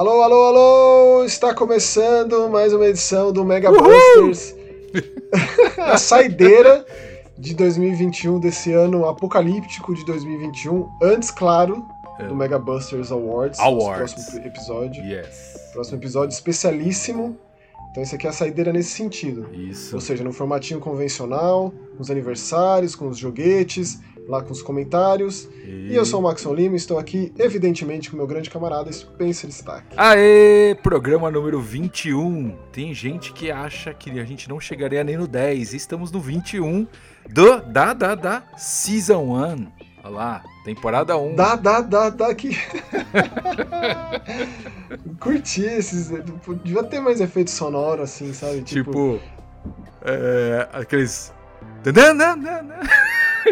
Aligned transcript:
Alô, 0.00 0.22
alô, 0.22 0.44
alô! 0.46 1.24
Está 1.26 1.54
começando 1.54 2.48
mais 2.48 2.72
uma 2.72 2.86
edição 2.86 3.30
do 3.30 3.44
Mega 3.44 3.70
Busters. 3.70 4.54
a 5.76 5.98
saideira 5.98 6.86
de 7.36 7.54
2021, 7.54 8.40
desse 8.40 8.72
ano 8.72 9.06
apocalíptico 9.06 9.94
de 9.94 10.02
2021. 10.06 10.88
Antes, 11.02 11.30
claro, 11.30 11.84
É. 12.18 12.28
do 12.28 12.34
Mega 12.34 12.58
Busters 12.58 13.12
Awards. 13.12 13.60
Awards. 13.60 14.14
Próximo 14.14 14.46
episódio. 14.46 15.04
Yes. 15.04 15.70
Próximo 15.74 15.98
episódio 15.98 16.32
especialíssimo. 16.32 17.36
Então, 17.90 18.02
esse 18.02 18.14
aqui 18.14 18.26
é 18.26 18.30
a 18.30 18.32
saideira 18.32 18.72
nesse 18.72 18.92
sentido. 18.92 19.50
Isso. 19.52 19.94
Ou 19.94 20.00
seja, 20.00 20.24
no 20.24 20.32
formatinho 20.32 20.80
convencional, 20.80 21.74
com 21.94 22.02
os 22.02 22.10
aniversários, 22.10 22.94
com 22.94 23.06
os 23.06 23.18
joguetes, 23.18 24.00
lá 24.30 24.42
com 24.42 24.52
os 24.52 24.62
comentários. 24.62 25.48
E 25.64 25.94
eu 25.94 26.06
sou 26.06 26.20
o 26.20 26.22
Maxon 26.22 26.54
Lima 26.54 26.74
e 26.74 26.76
estou 26.76 26.98
aqui, 26.98 27.32
evidentemente, 27.36 28.10
com 28.10 28.16
meu 28.16 28.26
grande 28.26 28.48
camarada 28.48 28.90
Spencer 28.92 29.50
Stack. 29.50 29.84
Aê, 29.96 30.76
programa 30.82 31.30
número 31.30 31.60
21. 31.60 32.56
Tem 32.72 32.94
gente 32.94 33.32
que 33.32 33.50
acha 33.50 33.92
que 33.92 34.18
a 34.20 34.24
gente 34.24 34.48
não 34.48 34.60
chegaria 34.60 35.02
nem 35.02 35.16
no 35.16 35.26
10. 35.26 35.74
Estamos 35.74 36.12
no 36.12 36.20
21 36.20 36.86
do 37.28 37.60
da 37.62 37.92
da 37.92 38.14
da 38.14 38.42
Season 38.56 39.22
1. 39.22 39.66
Olha 40.02 40.14
lá, 40.14 40.42
temporada 40.64 41.16
1. 41.18 41.34
Dá, 41.34 41.56
dá, 41.56 41.80
dá, 41.80 42.08
dá 42.08 42.28
aqui. 42.28 42.56
Curti 45.18 45.62
esses. 45.62 46.10
Devia 46.64 46.84
ter 46.84 47.00
mais 47.00 47.20
efeito 47.20 47.50
sonoro, 47.50 48.02
assim, 48.02 48.32
sabe? 48.32 48.62
Tipo, 48.62 49.20
é, 50.02 50.68
aqueles 50.72 51.32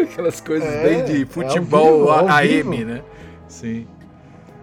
aquelas 0.11 0.39
coisas 0.41 0.67
É, 0.69 0.83
bem 0.83 0.99
é 0.99 1.03
de 1.03 1.21
ao 1.23 1.27
futebol 1.27 1.97
vivo, 1.99 2.09
ao 2.11 2.27
AM, 2.29 2.77
vivo. 2.77 2.89
né? 2.89 3.03
Sim. 3.47 3.87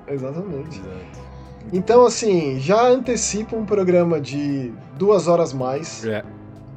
Exatamente. 0.09 0.79
Exato. 0.79 1.27
Então, 1.73 2.07
assim, 2.07 2.61
já 2.61 2.87
antecipa 2.87 3.57
um 3.57 3.65
programa 3.67 4.21
de 4.21 4.73
duas 4.97 5.27
horas 5.27 5.53
mais. 5.53 6.05
É, 6.07 6.23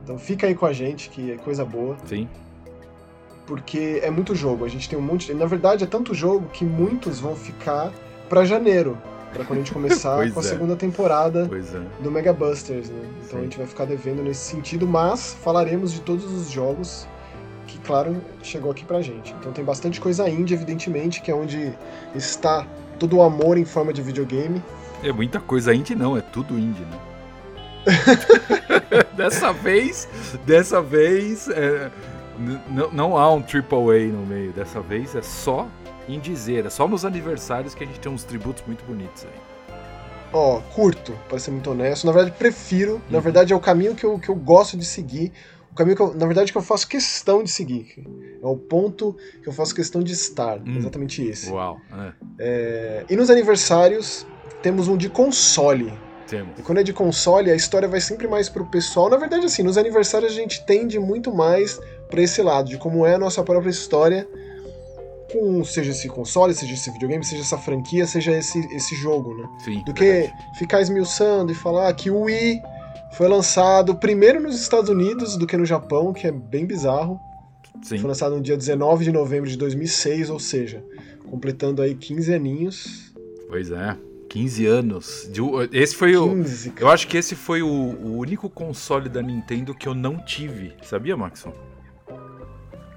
Então 0.03 0.17
fica 0.17 0.47
aí 0.47 0.55
com 0.55 0.65
a 0.65 0.73
gente, 0.73 1.09
que 1.09 1.31
é 1.31 1.37
coisa 1.37 1.63
boa. 1.63 1.95
sim. 2.05 2.27
Porque 3.45 3.99
é 4.03 4.11
muito 4.11 4.35
jogo. 4.35 4.63
A 4.63 4.67
gente 4.67 4.87
tem 4.87 4.97
um 4.97 5.01
monte. 5.01 5.25
de- 5.27 5.33
Na 5.33 5.45
verdade, 5.47 5.83
é 5.83 5.87
tanto 5.87 6.13
jogo 6.13 6.47
que 6.53 6.63
muitos 6.63 7.19
vão 7.19 7.35
ficar 7.35 7.91
pra 8.29 8.45
janeiro. 8.45 8.95
Pra 9.33 9.43
quando 9.43 9.57
a 9.59 9.61
gente 9.63 9.71
começar 9.73 10.17
com 10.31 10.39
a 10.39 10.43
é. 10.43 10.45
segunda 10.45 10.75
temporada 10.75 11.49
é. 11.51 12.03
do 12.03 12.11
Mega 12.11 12.31
Busters, 12.33 12.89
né? 12.89 13.01
Então 13.19 13.29
Sim. 13.31 13.37
a 13.37 13.41
gente 13.41 13.57
vai 13.57 13.65
ficar 13.67 13.85
devendo 13.85 14.21
nesse 14.23 14.41
sentido, 14.41 14.85
mas 14.87 15.33
falaremos 15.43 15.91
de 15.91 16.01
todos 16.01 16.25
os 16.25 16.49
jogos 16.51 17.07
que, 17.69 17.77
claro, 17.79 18.21
chegou 18.41 18.71
aqui 18.71 18.83
pra 18.85 19.01
gente. 19.01 19.33
Então 19.39 19.51
tem 19.51 19.63
bastante 19.63 19.99
coisa 20.01 20.27
indie, 20.29 20.53
evidentemente, 20.53 21.21
que 21.21 21.29
é 21.31 21.35
onde 21.35 21.73
está 22.15 22.65
todo 22.97 23.17
o 23.17 23.21
amor 23.21 23.57
em 23.57 23.65
forma 23.65 23.93
de 23.93 24.01
videogame. 24.01 24.61
É 25.03 25.11
muita 25.11 25.39
coisa 25.39 25.73
indie 25.73 25.95
não, 25.95 26.17
é 26.17 26.21
tudo 26.21 26.57
indie, 26.57 26.81
né? 26.83 26.97
dessa 29.15 29.53
vez, 29.53 30.07
dessa 30.45 30.81
vez, 30.81 31.47
é, 31.49 31.89
não 32.91 33.17
há 33.17 33.31
um 33.33 33.39
AAA 33.39 34.07
no 34.11 34.25
meio. 34.25 34.51
Dessa 34.51 34.81
vez 34.81 35.15
é 35.15 35.21
só 35.21 35.67
indiezeira. 36.07 36.69
Só 36.69 36.87
nos 36.87 37.05
aniversários 37.05 37.73
que 37.73 37.83
a 37.83 37.87
gente 37.87 37.99
tem 37.99 38.11
uns 38.11 38.23
tributos 38.23 38.63
muito 38.65 38.83
bonitos 38.83 39.25
aí. 39.25 39.75
Ó, 40.31 40.59
curto, 40.73 41.13
pra 41.27 41.39
ser 41.39 41.51
muito 41.51 41.71
honesto. 41.71 42.05
Na 42.05 42.11
verdade, 42.11 42.35
prefiro. 42.37 43.01
Na 43.09 43.17
Uhum. 43.17 43.23
verdade, 43.23 43.53
é 43.53 43.55
o 43.55 43.59
caminho 43.59 43.95
que 43.95 44.03
eu, 44.05 44.19
que 44.19 44.29
eu 44.29 44.35
gosto 44.35 44.77
de 44.77 44.85
seguir. 44.85 45.31
O 45.71 45.75
caminho 45.75 45.95
que 45.95 46.01
eu, 46.01 46.13
na 46.13 46.25
verdade, 46.25 46.51
que 46.51 46.57
eu 46.57 46.61
faço 46.61 46.87
questão 46.87 47.43
de 47.43 47.49
seguir. 47.49 47.95
É 48.41 48.45
o 48.45 48.57
ponto 48.57 49.15
que 49.41 49.47
eu 49.47 49.53
faço 49.53 49.73
questão 49.73 50.01
de 50.01 50.13
estar. 50.13 50.57
Hum. 50.59 50.77
Exatamente 50.77 51.23
esse. 51.23 51.49
Uau, 51.51 51.79
é, 51.91 52.13
É, 52.39 53.05
e 53.09 53.15
nos 53.15 53.29
aniversários, 53.29 54.25
temos 54.61 54.87
um 54.87 54.97
de 54.97 55.09
console. 55.09 55.93
temos. 56.27 56.57
E 56.59 56.61
quando 56.61 56.79
é 56.79 56.83
de 56.83 56.93
console, 56.93 57.49
a 57.51 57.55
história 57.55 57.87
vai 57.87 58.01
sempre 58.01 58.27
mais 58.27 58.49
pro 58.49 58.65
pessoal. 58.65 59.09
Na 59.09 59.17
verdade, 59.17 59.45
assim, 59.45 59.63
nos 59.63 59.77
aniversários 59.77 60.31
a 60.31 60.35
gente 60.35 60.65
tende 60.65 60.99
muito 60.99 61.33
mais 61.33 61.79
pra 62.09 62.21
esse 62.21 62.41
lado, 62.41 62.69
de 62.69 62.77
como 62.77 63.05
é 63.05 63.15
a 63.15 63.19
nossa 63.19 63.43
própria 63.43 63.69
história, 63.69 64.27
com 65.31 65.63
seja 65.63 65.91
esse 65.91 66.07
console, 66.09 66.53
seja 66.55 66.73
esse 66.73 66.89
videogame, 66.91 67.23
seja 67.23 67.43
essa 67.43 67.57
franquia, 67.57 68.05
seja 68.07 68.31
esse, 68.31 68.59
esse 68.75 68.95
jogo, 68.95 69.35
né? 69.35 69.47
Sim. 69.63 69.83
Do 69.85 69.93
que 69.93 70.03
verdade. 70.03 70.33
ficar 70.57 70.81
esmiuçando 70.81 71.51
e 71.51 71.55
falar 71.55 71.93
que 71.93 72.09
o 72.09 72.21
Wii 72.21 72.59
foi 73.13 73.27
lançado 73.27 73.95
primeiro 73.95 74.39
nos 74.39 74.59
Estados 74.59 74.89
Unidos 74.89 75.35
do 75.37 75.47
que 75.47 75.57
no 75.57 75.65
Japão, 75.65 76.13
que 76.13 76.27
é 76.27 76.31
bem 76.31 76.65
bizarro. 76.65 77.19
Sim. 77.81 77.97
Foi 77.97 78.07
lançado 78.07 78.35
no 78.35 78.41
dia 78.41 78.57
19 78.57 79.05
de 79.05 79.11
novembro 79.11 79.49
de 79.49 79.57
2006, 79.57 80.29
ou 80.29 80.39
seja, 80.39 80.83
completando 81.29 81.81
aí 81.81 81.95
15 81.95 82.33
aninhos. 82.33 83.13
Pois 83.47 83.71
é. 83.71 83.97
15 84.29 84.65
anos. 84.67 85.29
Esse 85.71 85.95
foi 85.95 86.15
o. 86.15 86.29
15, 86.29 86.69
cara. 86.71 86.85
Eu 86.85 86.89
acho 86.89 87.07
que 87.07 87.17
esse 87.17 87.35
foi 87.35 87.63
o, 87.63 87.67
o 87.67 88.17
único 88.17 88.47
console 88.47 89.09
da 89.09 89.21
Nintendo 89.21 89.73
que 89.73 89.87
eu 89.87 89.95
não 89.95 90.23
tive. 90.23 90.73
Sabia, 90.83 91.17
Maxon? 91.17 91.51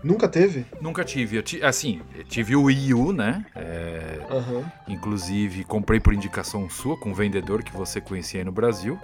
Nunca 0.04 0.28
teve? 0.28 0.66
Nunca 0.80 1.04
tive. 1.04 1.36
Eu 1.36 1.66
assim, 1.66 2.02
eu 2.14 2.24
tive 2.24 2.56
o 2.56 2.64
Wii 2.64 2.92
U, 2.92 3.12
né? 3.12 3.46
É, 3.54 4.18
Aham. 4.30 4.64
Inclusive, 4.88 5.64
comprei 5.64 6.00
por 6.00 6.12
indicação 6.12 6.68
sua 6.68 6.98
com 6.98 7.10
um 7.10 7.14
vendedor 7.14 7.62
que 7.62 7.72
você 7.72 8.00
conhecia 8.00 8.40
aí 8.40 8.44
no 8.44 8.52
Brasil. 8.52 8.98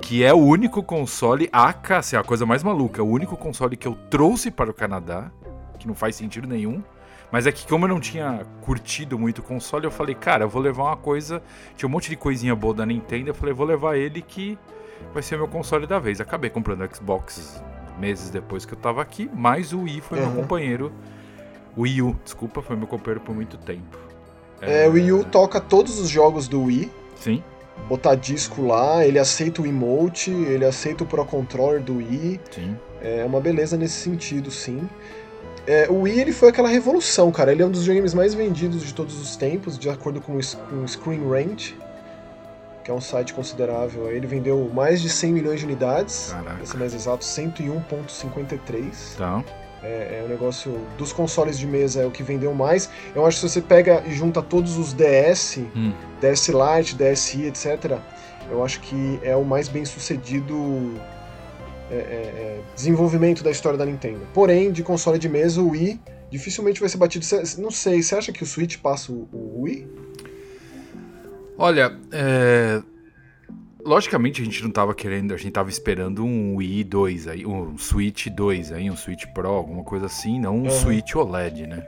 Que 0.00 0.22
é 0.24 0.32
o 0.32 0.38
único 0.38 0.82
console, 0.82 1.48
AK, 1.52 1.90
assim, 1.92 2.16
a 2.16 2.22
coisa 2.22 2.46
mais 2.46 2.62
maluca, 2.62 3.02
o 3.02 3.08
único 3.08 3.36
console 3.36 3.76
que 3.76 3.88
eu 3.88 3.94
trouxe 4.10 4.50
para 4.50 4.70
o 4.70 4.74
Canadá, 4.74 5.30
que 5.78 5.86
não 5.86 5.94
faz 5.94 6.14
sentido 6.16 6.46
nenhum. 6.46 6.82
Mas 7.32 7.46
é 7.46 7.50
que, 7.52 7.66
como 7.66 7.84
eu 7.86 7.88
não 7.88 7.98
tinha 7.98 8.46
curtido 8.60 9.18
muito 9.18 9.38
o 9.38 9.42
console, 9.42 9.84
eu 9.84 9.90
falei, 9.90 10.14
cara, 10.14 10.44
eu 10.44 10.48
vou 10.48 10.62
levar 10.62 10.84
uma 10.84 10.96
coisa. 10.96 11.42
Tinha 11.76 11.88
um 11.88 11.90
monte 11.90 12.08
de 12.08 12.16
coisinha 12.16 12.54
boa 12.54 12.72
da 12.72 12.86
Nintendo, 12.86 13.30
eu 13.30 13.34
falei, 13.34 13.52
vou 13.52 13.66
levar 13.66 13.96
ele 13.96 14.22
que 14.22 14.56
vai 15.12 15.22
ser 15.22 15.36
meu 15.36 15.48
console 15.48 15.86
da 15.86 15.98
vez. 15.98 16.20
Acabei 16.20 16.50
comprando 16.50 16.82
o 16.82 16.94
Xbox 16.94 17.60
meses 17.98 18.30
depois 18.30 18.64
que 18.64 18.74
eu 18.74 18.78
tava 18.78 19.02
aqui, 19.02 19.28
mas 19.34 19.72
o 19.72 19.80
Wii 19.82 20.00
foi 20.02 20.20
Uhum. 20.20 20.26
meu 20.26 20.42
companheiro. 20.42 20.92
O 21.76 21.82
Wii 21.82 22.02
U, 22.02 22.16
desculpa, 22.22 22.62
foi 22.62 22.76
meu 22.76 22.86
companheiro 22.86 23.20
por 23.20 23.34
muito 23.34 23.56
tempo. 23.58 23.98
É, 24.60 24.86
o 24.88 24.92
Wii 24.92 25.12
U 25.12 25.24
toca 25.24 25.60
todos 25.60 25.98
os 25.98 26.08
jogos 26.08 26.46
do 26.48 26.62
Wii. 26.64 26.90
Sim. 27.16 27.42
Botar 27.88 28.14
disco 28.16 28.66
lá, 28.66 29.06
ele 29.06 29.18
aceita 29.18 29.62
o 29.62 29.66
emote, 29.66 30.30
ele 30.30 30.64
aceita 30.64 31.04
o 31.04 31.06
Pro 31.06 31.24
Controller 31.24 31.80
do 31.80 31.96
Wii. 31.98 32.40
Sim. 32.50 32.76
É 33.00 33.24
uma 33.24 33.40
beleza 33.40 33.76
nesse 33.76 33.94
sentido, 34.00 34.50
sim. 34.50 34.88
É, 35.66 35.86
o 35.88 36.00
Wii 36.02 36.20
ele 36.20 36.32
foi 36.32 36.48
aquela 36.48 36.68
revolução, 36.68 37.30
cara. 37.30 37.52
Ele 37.52 37.62
é 37.62 37.66
um 37.66 37.70
dos 37.70 37.80
videogames 37.82 38.14
mais 38.14 38.34
vendidos 38.34 38.82
de 38.84 38.92
todos 38.94 39.20
os 39.20 39.36
tempos, 39.36 39.78
de 39.78 39.88
acordo 39.88 40.20
com 40.20 40.34
o 40.34 40.38
S- 40.40 40.56
com 40.56 40.82
o 40.82 40.88
Screen 40.88 41.28
Rant, 41.28 41.72
que 42.84 42.90
é 42.90 42.94
um 42.94 43.00
site 43.00 43.34
considerável. 43.34 44.10
Ele 44.10 44.26
vendeu 44.26 44.68
mais 44.72 45.00
de 45.02 45.08
100 45.08 45.32
milhões 45.32 45.58
de 45.60 45.66
unidades, 45.66 46.30
Caraca. 46.32 46.56
pra 46.56 46.66
ser 46.66 46.76
mais 46.78 46.94
exato, 46.94 47.24
101.53. 47.24 49.16
Tá. 49.16 49.44
É, 49.82 50.20
é 50.20 50.22
o 50.24 50.28
negócio 50.28 50.80
dos 50.96 51.12
consoles 51.12 51.58
de 51.58 51.66
mesa 51.66 52.02
é 52.02 52.06
o 52.06 52.10
que 52.10 52.22
vendeu 52.22 52.52
mais. 52.54 52.88
Eu 53.14 53.24
acho 53.26 53.36
que 53.40 53.46
se 53.46 53.52
você 53.52 53.60
pega 53.62 54.02
e 54.06 54.12
junta 54.12 54.42
todos 54.42 54.76
os 54.78 54.92
DS, 54.92 55.58
Hum. 55.76 55.92
DS 56.20 56.48
Lite, 56.48 56.94
DSi, 56.96 57.44
etc., 57.44 57.98
eu 58.50 58.64
acho 58.64 58.80
que 58.80 59.18
é 59.22 59.36
o 59.36 59.44
mais 59.44 59.68
bem 59.68 59.84
sucedido 59.84 60.94
é, 61.90 61.94
é, 61.94 61.98
é, 61.98 62.60
desenvolvimento 62.74 63.42
da 63.44 63.50
história 63.50 63.78
da 63.78 63.84
Nintendo. 63.84 64.20
Porém, 64.32 64.72
de 64.72 64.82
console 64.82 65.18
de 65.18 65.28
mesa, 65.28 65.60
o 65.60 65.70
Wii 65.70 66.00
dificilmente 66.30 66.80
vai 66.80 66.88
ser 66.88 66.96
batido. 66.96 67.24
Cê- 67.24 67.42
não 67.60 67.70
sei, 67.70 68.02
você 68.02 68.14
acha 68.16 68.32
que 68.32 68.42
o 68.42 68.46
Switch 68.46 68.78
passa 68.78 69.12
o, 69.12 69.28
o 69.32 69.62
Wii? 69.62 69.86
Olha, 71.58 71.96
é... 72.12 72.82
logicamente 73.86 74.42
a 74.42 74.44
gente 74.44 74.62
não 74.62 74.70
tava 74.70 74.94
querendo, 74.94 75.32
a 75.32 75.36
gente 75.36 75.52
tava 75.52 75.70
esperando 75.70 76.24
um 76.24 76.56
Wii 76.56 76.84
2 76.84 77.28
aí, 77.28 77.46
um 77.46 77.78
Switch 77.78 78.26
2 78.26 78.72
aí, 78.72 78.90
um 78.90 78.96
Switch 78.96 79.24
Pro, 79.32 79.48
alguma 79.48 79.84
coisa 79.84 80.06
assim, 80.06 80.38
não 80.40 80.56
um 80.56 80.64
Uhum. 80.64 80.70
Switch 80.70 81.14
OLED, 81.14 81.66
né? 81.66 81.86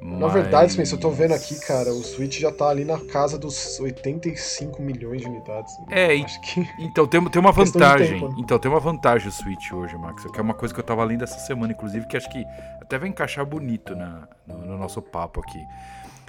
Na 0.00 0.28
verdade, 0.28 0.72
Spencer, 0.72 0.96
eu 0.96 1.00
tô 1.00 1.10
vendo 1.10 1.32
aqui, 1.32 1.58
cara, 1.58 1.90
o 1.90 2.02
Switch 2.04 2.38
já 2.38 2.52
tá 2.52 2.68
ali 2.68 2.84
na 2.84 2.98
casa 3.06 3.36
dos 3.38 3.80
85 3.80 4.80
milhões 4.80 5.22
de 5.22 5.26
unidades. 5.26 5.72
É, 5.90 6.14
e- 6.14 6.24
que. 6.24 6.68
Então 6.78 7.06
tem, 7.08 7.24
tem 7.24 7.40
uma 7.40 7.50
vantagem. 7.50 8.20
tempo, 8.20 8.28
né? 8.28 8.34
Então 8.38 8.58
tem 8.58 8.70
uma 8.70 8.78
vantagem 8.78 9.28
o 9.28 9.32
Switch 9.32 9.72
hoje, 9.72 9.96
Max. 9.96 10.24
Que 10.30 10.38
é 10.38 10.42
uma 10.42 10.54
coisa 10.54 10.72
que 10.72 10.78
eu 10.78 10.84
tava 10.84 11.02
lendo 11.02 11.24
essa 11.24 11.38
semana, 11.40 11.72
inclusive, 11.72 12.06
que 12.06 12.16
acho 12.16 12.30
que 12.30 12.44
até 12.80 12.98
vai 12.98 13.08
encaixar 13.08 13.44
bonito 13.44 13.96
na, 13.96 14.28
no, 14.46 14.58
no 14.58 14.78
nosso 14.78 15.02
papo 15.02 15.40
aqui. 15.40 15.58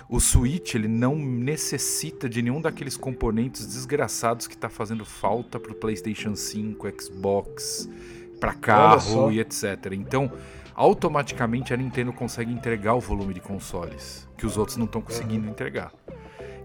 O 0.10 0.22
Switch, 0.22 0.76
ele 0.76 0.88
não 0.88 1.16
necessita 1.18 2.30
de 2.30 2.42
nenhum 2.42 2.62
daqueles 2.62 2.96
componentes 2.96 3.66
desgraçados 3.66 4.48
que 4.48 4.58
tá 4.58 4.70
fazendo 4.70 5.04
falta 5.04 5.60
pro 5.60 5.76
PlayStation 5.76 6.34
5, 6.34 6.88
Xbox, 7.02 7.90
só. 8.40 8.54
carro 8.62 9.32
e 9.32 9.42
etc. 9.42 9.92
Então, 9.92 10.32
automaticamente 10.74 11.74
a 11.74 11.78
Nintendo 11.78 12.14
consegue 12.14 12.54
entregar 12.54 12.94
o 12.94 13.02
volume 13.02 13.34
de 13.34 13.42
consoles 13.42 14.26
que 14.38 14.46
os 14.46 14.56
outros 14.56 14.78
não 14.78 14.86
estão 14.86 15.02
conseguindo 15.02 15.50
entregar. 15.50 15.92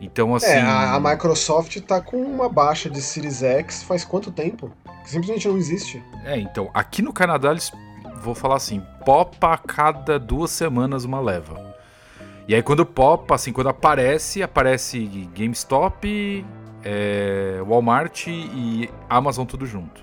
Então, 0.00 0.34
assim. 0.34 0.46
É, 0.46 0.60
a, 0.60 0.94
a 0.94 1.00
Microsoft 1.00 1.80
tá 1.80 2.00
com 2.00 2.18
uma 2.22 2.48
baixa 2.48 2.90
de 2.90 3.00
Series 3.00 3.42
X 3.42 3.82
faz 3.82 4.04
quanto 4.04 4.30
tempo? 4.30 4.70
Que 5.02 5.10
simplesmente 5.10 5.48
não 5.48 5.56
existe. 5.56 6.02
É, 6.24 6.38
então, 6.38 6.70
aqui 6.74 7.02
no 7.02 7.12
Canadá 7.12 7.50
eles, 7.50 7.72
vou 8.20 8.34
falar 8.34 8.56
assim, 8.56 8.82
popa 9.04 9.54
a 9.54 9.58
cada 9.58 10.18
duas 10.18 10.50
semanas 10.50 11.04
uma 11.04 11.20
leva. 11.20 11.71
E 12.46 12.54
aí 12.54 12.62
quando 12.62 12.84
popa, 12.84 13.34
assim, 13.34 13.52
quando 13.52 13.68
aparece, 13.68 14.42
aparece 14.42 14.98
GameStop, 15.34 16.44
é, 16.84 17.60
Walmart 17.66 18.26
e 18.26 18.90
Amazon 19.08 19.46
tudo 19.46 19.66
junto. 19.66 20.02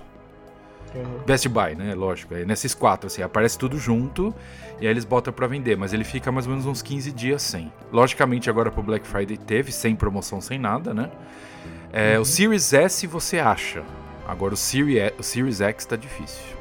Uhum. 0.94 1.20
Best 1.24 1.48
Buy, 1.48 1.74
né? 1.74 1.94
Lógico. 1.94 2.34
É 2.34 2.44
nesses 2.44 2.74
quatro, 2.74 3.06
assim, 3.06 3.22
aparece 3.22 3.58
tudo 3.58 3.78
junto 3.78 4.34
e 4.80 4.86
aí 4.86 4.92
eles 4.92 5.04
botam 5.04 5.32
para 5.32 5.46
vender, 5.46 5.76
mas 5.76 5.92
ele 5.92 6.04
fica 6.04 6.32
mais 6.32 6.46
ou 6.46 6.52
menos 6.52 6.66
uns 6.66 6.82
15 6.82 7.12
dias 7.12 7.42
sem. 7.42 7.72
Logicamente, 7.92 8.48
agora 8.48 8.70
pro 8.70 8.82
Black 8.82 9.06
Friday 9.06 9.36
teve, 9.36 9.70
sem 9.70 9.94
promoção, 9.94 10.40
sem 10.40 10.58
nada, 10.58 10.92
né? 10.94 11.10
É, 11.92 12.16
uhum. 12.16 12.22
O 12.22 12.24
Series 12.24 12.72
S 12.72 13.06
você 13.06 13.38
acha. 13.38 13.82
Agora 14.26 14.54
o 14.54 14.56
Series, 14.56 15.12
o 15.18 15.22
Series 15.22 15.60
X 15.60 15.84
tá 15.84 15.96
difícil. 15.96 16.60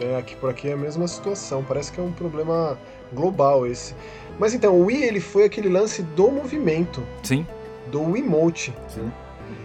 É, 0.00 0.16
aqui 0.16 0.34
por 0.36 0.50
aqui 0.50 0.68
é 0.68 0.72
a 0.72 0.76
mesma 0.76 1.06
situação. 1.06 1.64
Parece 1.64 1.92
que 1.92 2.00
é 2.00 2.02
um 2.02 2.12
problema 2.12 2.76
global 3.14 3.66
esse. 3.66 3.94
Mas 4.38 4.52
então, 4.52 4.74
o 4.74 4.86
Wii 4.86 5.04
ele 5.04 5.20
foi 5.20 5.44
aquele 5.44 5.68
lance 5.68 6.02
do 6.02 6.30
movimento. 6.30 7.02
Sim. 7.22 7.46
Do 7.90 8.02
Wiimote. 8.02 8.74
Sim. 8.88 9.12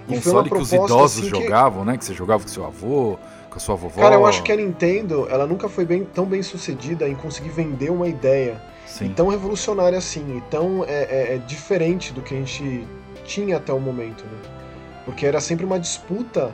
E 0.07 0.15
Console 0.15 0.49
que 0.49 0.57
os 0.57 0.73
idosos 0.73 1.19
assim, 1.19 1.29
jogavam, 1.29 1.81
que... 1.81 1.87
né? 1.87 1.97
Que 1.97 2.05
você 2.05 2.13
jogava 2.13 2.43
com 2.43 2.49
seu 2.49 2.65
avô, 2.65 3.17
com 3.49 3.57
a 3.57 3.59
sua 3.59 3.75
vovó. 3.75 4.01
Cara, 4.01 4.15
eu 4.15 4.25
acho 4.25 4.43
que 4.43 4.51
a 4.51 4.55
Nintendo, 4.55 5.27
ela 5.29 5.45
nunca 5.45 5.69
foi 5.69 5.85
bem, 5.85 6.03
tão 6.03 6.25
bem 6.25 6.41
sucedida 6.41 7.07
em 7.07 7.15
conseguir 7.15 7.49
vender 7.49 7.89
uma 7.91 8.07
ideia 8.07 8.61
Sim. 8.85 9.13
tão 9.13 9.27
revolucionária 9.27 9.97
assim, 9.97 10.37
e 10.37 10.41
tão 10.49 10.83
é, 10.83 11.03
é, 11.03 11.35
é, 11.35 11.37
diferente 11.37 12.11
do 12.11 12.21
que 12.21 12.33
a 12.33 12.37
gente 12.37 12.87
tinha 13.23 13.57
até 13.57 13.71
o 13.71 13.79
momento, 13.79 14.23
né? 14.25 14.37
Porque 15.05 15.25
era 15.25 15.39
sempre 15.39 15.65
uma 15.65 15.79
disputa, 15.79 16.53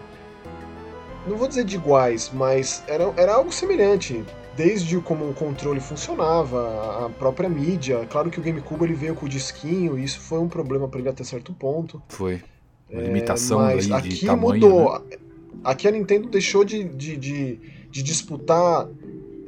não 1.27 1.37
vou 1.37 1.47
dizer 1.47 1.63
de 1.63 1.75
iguais, 1.75 2.31
mas 2.33 2.83
era, 2.87 3.11
era 3.17 3.33
algo 3.33 3.51
semelhante. 3.51 4.23
Desde 4.55 4.97
como 5.01 5.29
o 5.29 5.33
controle 5.33 5.81
funcionava, 5.81 7.05
a 7.05 7.09
própria 7.09 7.49
mídia. 7.49 8.05
Claro 8.09 8.29
que 8.29 8.39
o 8.39 8.43
GameCube 8.43 8.85
ele 8.85 8.93
veio 8.93 9.13
com 9.13 9.25
o 9.25 9.29
disquinho, 9.29 9.97
e 9.99 10.03
isso 10.03 10.19
foi 10.19 10.39
um 10.39 10.47
problema 10.47 10.87
para 10.87 10.99
ele 10.99 11.09
até 11.09 11.23
certo 11.23 11.53
ponto. 11.53 12.01
Foi. 12.07 12.41
Uma 12.89 13.01
limitação 13.01 13.67
é, 13.67 13.75
mas 13.75 13.91
aqui 13.91 14.09
de 14.09 14.25
tamanho, 14.25 14.61
mudou. 14.61 14.99
Né? 14.99 15.17
Aqui 15.63 15.87
a 15.87 15.91
Nintendo 15.91 16.29
deixou 16.29 16.63
de, 16.63 16.83
de, 16.83 17.17
de, 17.17 17.59
de 17.89 18.03
disputar 18.03 18.87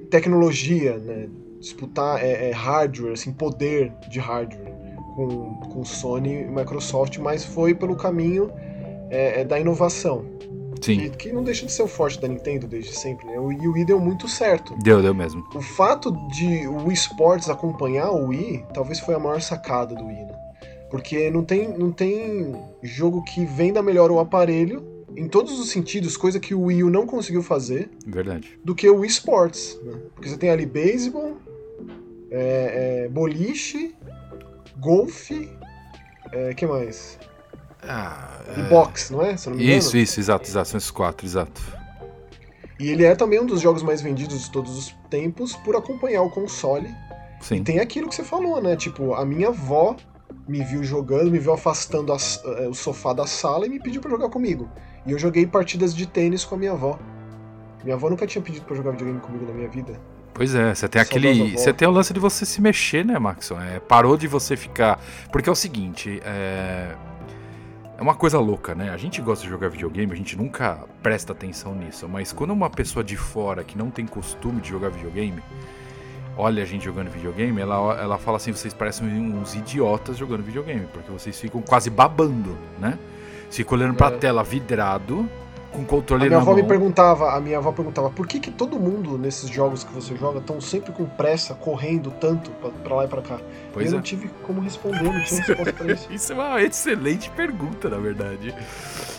tecnologia, 0.09 0.97
né? 0.97 1.29
disputar 1.59 2.23
é, 2.23 2.49
é, 2.49 2.51
hardware, 2.51 3.13
assim, 3.13 3.31
poder 3.31 3.91
de 4.09 4.19
hardware 4.19 4.73
com, 5.15 5.53
com 5.71 5.85
Sony 5.85 6.41
e 6.41 6.45
Microsoft, 6.45 7.17
mas 7.17 7.43
foi 7.43 7.73
pelo 7.73 7.95
caminho 7.95 8.51
é, 9.09 9.41
é, 9.41 9.45
da 9.45 9.59
inovação. 9.59 10.36
Sim. 10.81 10.97
Que, 10.97 11.09
que, 11.09 11.31
não 11.33 11.43
deixa 11.43 11.65
de 11.65 11.71
ser 11.71 11.83
o 11.83 11.87
forte 11.87 12.19
da 12.19 12.27
Nintendo 12.27 12.67
desde 12.67 12.93
sempre, 12.93 13.25
né? 13.27 13.39
O 13.39 13.47
Wii 13.47 13.85
deu 13.85 13.99
muito 13.99 14.27
certo. 14.27 14.75
Deu, 14.83 15.01
deu 15.01 15.13
mesmo. 15.13 15.43
O 15.53 15.61
fato 15.61 16.11
de 16.29 16.67
o 16.67 16.85
Wii 16.85 16.93
Sports 16.93 17.49
acompanhar 17.49 18.11
o 18.11 18.27
Wii, 18.27 18.65
talvez 18.73 18.99
foi 18.99 19.15
a 19.15 19.19
maior 19.19 19.41
sacada 19.41 19.95
do 19.95 20.05
Wii, 20.05 20.25
né? 20.25 20.35
Porque 20.89 21.29
não 21.29 21.43
tem, 21.43 21.67
não 21.77 21.91
tem 21.91 22.55
jogo 22.81 23.23
que 23.23 23.45
venda 23.45 23.81
melhor 23.81 24.09
o 24.09 24.19
aparelho 24.19 24.97
em 25.17 25.27
todos 25.27 25.59
os 25.59 25.69
sentidos, 25.69 26.15
coisa 26.15 26.39
que 26.39 26.53
o 26.53 26.61
Wii 26.65 26.83
U 26.83 26.89
não 26.91 27.07
conseguiu 27.07 27.41
fazer. 27.41 27.89
Verdade. 28.05 28.59
Do 28.63 28.75
que 28.75 28.87
o 28.87 28.99
Wii 28.99 29.09
Sports. 29.09 29.79
Né? 29.83 29.93
Porque 30.13 30.29
você 30.29 30.37
tem 30.37 30.51
ali 30.51 30.65
beisebol, 30.65 31.37
é, 32.29 33.05
é, 33.05 33.09
boliche, 33.09 33.95
golfe, 34.79 35.49
é, 36.31 36.53
que 36.53 36.67
mais? 36.67 37.17
Ah, 37.87 38.41
e 38.55 38.59
é... 38.59 38.63
boxe, 38.63 39.11
não 39.11 39.21
é? 39.21 39.35
Não 39.45 39.59
isso, 39.59 39.97
isso, 39.97 40.19
exato, 40.19 40.47
exato. 40.47 40.69
São 40.69 40.77
esses 40.77 40.91
quatro, 40.91 41.25
exato. 41.25 41.61
E 42.79 42.89
ele 42.89 43.03
é 43.03 43.15
também 43.15 43.39
um 43.39 43.45
dos 43.45 43.61
jogos 43.61 43.81
mais 43.81 44.01
vendidos 44.01 44.43
de 44.43 44.51
todos 44.51 44.77
os 44.77 44.95
tempos 45.09 45.55
por 45.55 45.75
acompanhar 45.75 46.21
o 46.21 46.29
console. 46.29 46.93
Sim. 47.41 47.57
E 47.57 47.61
tem 47.61 47.79
aquilo 47.79 48.07
que 48.07 48.15
você 48.15 48.23
falou, 48.23 48.61
né? 48.61 48.75
Tipo, 48.75 49.13
a 49.13 49.25
minha 49.25 49.49
avó 49.49 49.95
me 50.47 50.63
viu 50.63 50.83
jogando, 50.83 51.31
me 51.31 51.39
viu 51.39 51.53
afastando 51.53 52.13
a, 52.13 52.17
é, 52.61 52.67
o 52.67 52.73
sofá 52.73 53.13
da 53.13 53.25
sala 53.25 53.65
e 53.65 53.69
me 53.69 53.79
pediu 53.79 54.01
para 54.01 54.11
jogar 54.11 54.29
comigo. 54.29 54.69
E 55.05 55.11
eu 55.11 55.19
joguei 55.19 55.45
partidas 55.45 55.93
de 55.95 56.05
tênis 56.05 56.45
com 56.45 56.55
a 56.55 56.57
minha 56.57 56.71
avó. 56.71 56.99
Minha 57.83 57.95
avó 57.95 58.09
nunca 58.09 58.27
tinha 58.27 58.41
pedido 58.41 58.65
para 58.65 58.75
jogar 58.75 58.91
videogame 58.91 59.19
comigo 59.19 59.45
na 59.45 59.53
minha 59.53 59.69
vida. 59.69 59.99
Pois 60.33 60.53
é, 60.53 60.73
você 60.73 60.87
tem 60.87 61.01
aquele. 61.01 61.57
Você 61.57 61.73
tem 61.73 61.87
o 61.87 61.91
lance 61.91 62.13
de 62.13 62.19
você 62.19 62.45
se 62.45 62.61
mexer, 62.61 63.03
né, 63.03 63.17
Maxon? 63.17 63.59
É, 63.59 63.79
parou 63.79 64.15
de 64.15 64.27
você 64.27 64.55
ficar. 64.55 64.99
Porque 65.31 65.49
é 65.49 65.51
o 65.51 65.55
seguinte, 65.55 66.21
é. 66.23 66.95
É 67.97 68.01
uma 68.01 68.13
coisa 68.13 68.37
louca, 68.39 68.75
né? 68.75 68.91
A 68.91 68.97
gente 68.97 69.19
gosta 69.21 69.43
de 69.43 69.49
jogar 69.49 69.69
videogame, 69.69 70.13
a 70.13 70.15
gente 70.15 70.37
nunca 70.37 70.85
presta 71.01 71.33
atenção 71.33 71.73
nisso, 71.73 72.07
mas 72.07 72.31
quando 72.31 72.51
uma 72.51 72.69
pessoa 72.69 73.03
de 73.03 73.17
fora 73.17 73.63
que 73.63 73.75
não 73.75 73.89
tem 73.89 74.05
costume 74.05 74.61
de 74.61 74.69
jogar 74.69 74.89
videogame, 74.89 75.41
olha 76.37 76.61
a 76.61 76.65
gente 76.65 76.85
jogando 76.85 77.09
videogame, 77.09 77.59
ela, 77.59 77.99
ela 77.99 78.17
fala 78.19 78.37
assim: 78.37 78.51
vocês 78.51 78.71
parecem 78.71 79.07
uns 79.07 79.55
idiotas 79.55 80.15
jogando 80.15 80.43
videogame, 80.43 80.85
porque 80.93 81.11
vocês 81.11 81.39
ficam 81.39 81.59
quase 81.59 81.89
babando, 81.89 82.55
né? 82.77 82.99
Fica 83.49 83.73
olhando 83.73 83.95
pra 83.95 84.09
é. 84.09 84.17
tela 84.17 84.43
vidrado, 84.43 85.27
com 85.77 85.85
controle 85.85 86.23
a 86.23 86.27
minha 86.27 86.39
avó 86.39 86.51
mão. 86.51 86.55
me 86.55 86.67
perguntava, 86.67 87.35
a 87.35 87.39
minha 87.39 87.59
avó 87.59 87.71
perguntava, 87.71 88.09
por 88.09 88.25
que 88.25 88.39
que 88.39 88.49
todo 88.49 88.79
mundo 88.79 89.15
nesses 89.15 89.47
jogos 89.47 89.83
que 89.83 89.93
você 89.93 90.15
joga 90.15 90.39
estão 90.39 90.59
sempre 90.59 90.91
com 90.91 91.05
pressa, 91.05 91.53
correndo 91.53 92.09
tanto 92.09 92.49
pra, 92.51 92.71
pra 92.71 92.95
lá 92.95 93.05
e 93.05 93.07
pra 93.07 93.21
cá? 93.21 93.39
Pois 93.71 93.85
e 93.85 93.89
eu 93.89 93.93
é. 93.93 93.95
não 93.97 94.01
tive 94.01 94.27
como 94.41 94.59
responder, 94.59 95.03
não 95.03 95.23
tinha 95.23 95.43
resposta 95.43 95.73
pra 95.73 95.93
isso. 95.93 96.07
isso 96.11 96.33
é 96.33 96.35
uma 96.35 96.61
excelente 96.63 97.29
pergunta, 97.29 97.89
na 97.89 97.97
verdade. 97.97 98.55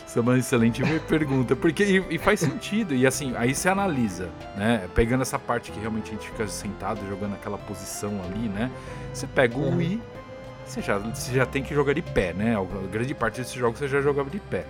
Isso 0.04 0.18
é 0.18 0.22
uma 0.22 0.36
excelente 0.36 0.82
pergunta, 1.06 1.54
porque 1.54 1.84
e, 1.84 2.14
e, 2.16 2.18
faz 2.18 2.40
sentido, 2.40 2.92
e 2.92 3.06
assim, 3.06 3.34
aí 3.36 3.54
você 3.54 3.68
analisa, 3.68 4.28
né? 4.56 4.88
Pegando 4.96 5.22
essa 5.22 5.38
parte 5.38 5.70
que 5.70 5.78
realmente 5.78 6.10
a 6.10 6.14
gente 6.14 6.26
fica 6.26 6.48
sentado 6.48 7.06
jogando 7.08 7.34
aquela 7.34 7.58
posição 7.58 8.20
ali, 8.24 8.48
né? 8.48 8.68
Você 9.14 9.28
pega 9.28 9.56
o 9.56 9.60
uhum. 9.60 9.76
Wii, 9.76 10.02
você 10.64 10.82
já, 10.82 10.98
você 10.98 11.32
já 11.32 11.46
tem 11.46 11.62
que 11.62 11.72
jogar 11.72 11.94
de 11.94 12.02
pé, 12.02 12.32
né? 12.32 12.56
A 12.56 12.86
grande 12.90 13.14
parte 13.14 13.38
desses 13.38 13.54
jogos 13.54 13.78
você 13.78 13.86
já 13.86 14.00
jogava 14.00 14.28
de 14.28 14.40
pé, 14.40 14.64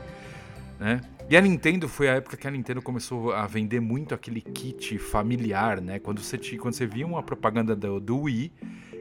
né? 0.78 1.00
E 1.30 1.36
a 1.36 1.40
Nintendo 1.42 1.88
foi 1.88 2.08
a 2.08 2.14
época 2.14 2.38
que 2.38 2.48
a 2.48 2.50
Nintendo 2.50 2.80
começou 2.80 3.32
a 3.32 3.46
vender 3.46 3.80
muito 3.80 4.14
aquele 4.14 4.40
kit 4.40 4.96
familiar, 4.98 5.78
né? 5.78 5.98
Quando 5.98 6.22
você, 6.22 6.38
tinha, 6.38 6.58
quando 6.58 6.72
você 6.72 6.86
via 6.86 7.06
uma 7.06 7.22
propaganda 7.22 7.76
do, 7.76 8.00
do 8.00 8.22
Wii, 8.22 8.50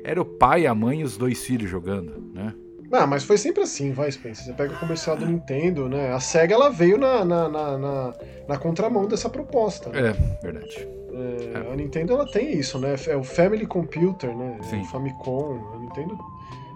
era 0.04 0.22
o 0.22 0.26
pai, 0.26 0.68
a 0.68 0.76
mãe 0.76 1.00
e 1.00 1.04
os 1.06 1.16
dois 1.16 1.42
filhos 1.46 1.70
jogando, 1.70 2.22
né? 2.34 2.54
Ah, 2.92 3.08
mas 3.08 3.24
foi 3.24 3.38
sempre 3.38 3.64
assim, 3.64 3.94
vai, 3.94 4.12
Spencer. 4.12 4.46
Você 4.46 4.54
pega 4.54 4.74
o 4.74 4.80
comercial 4.80 5.16
do 5.16 5.26
Nintendo, 5.26 5.88
né? 5.88 6.14
A 6.14 6.20
SEGA 6.20 6.56
ela 6.56 6.70
veio 6.70 6.98
na, 6.98 7.24
na, 7.24 7.50
na, 7.50 7.78
na, 7.78 8.14
na 8.48 8.58
contramão 8.58 9.08
dessa 9.08 9.30
proposta. 9.30 9.90
Né? 9.90 10.10
É, 10.10 10.44
verdade. 10.44 10.88
É, 11.14 11.68
é. 11.68 11.74
A 11.74 11.76
Nintendo 11.76 12.14
ela 12.14 12.26
tem 12.30 12.58
isso, 12.58 12.78
né? 12.78 12.96
É 13.08 13.16
o 13.16 13.24
Family 13.24 13.66
Computer, 13.66 14.36
né? 14.36 14.58
Sim. 14.64 14.82
O 14.82 14.86
Famicom. 14.86 15.74
A 15.76 15.80
Nintendo 15.80 16.18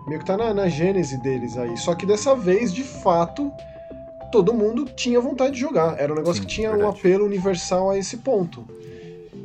meio 0.08 0.20
que 0.20 0.26
tá 0.26 0.36
na, 0.36 0.54
na 0.54 0.68
gênese 0.68 1.22
deles 1.22 1.58
aí. 1.58 1.78
Só 1.78 1.96
que 1.96 2.06
dessa 2.06 2.36
vez, 2.36 2.74
de 2.74 2.84
fato, 2.84 3.52
todo 4.32 4.54
mundo 4.54 4.86
tinha 4.96 5.20
vontade 5.20 5.54
de 5.54 5.60
jogar. 5.60 6.00
Era 6.00 6.12
um 6.12 6.16
negócio 6.16 6.42
Sim, 6.42 6.48
que 6.48 6.56
tinha 6.56 6.70
verdade. 6.70 6.90
um 6.90 6.98
apelo 6.98 7.26
universal 7.26 7.92
a 7.92 7.98
esse 7.98 8.18
ponto. 8.18 8.66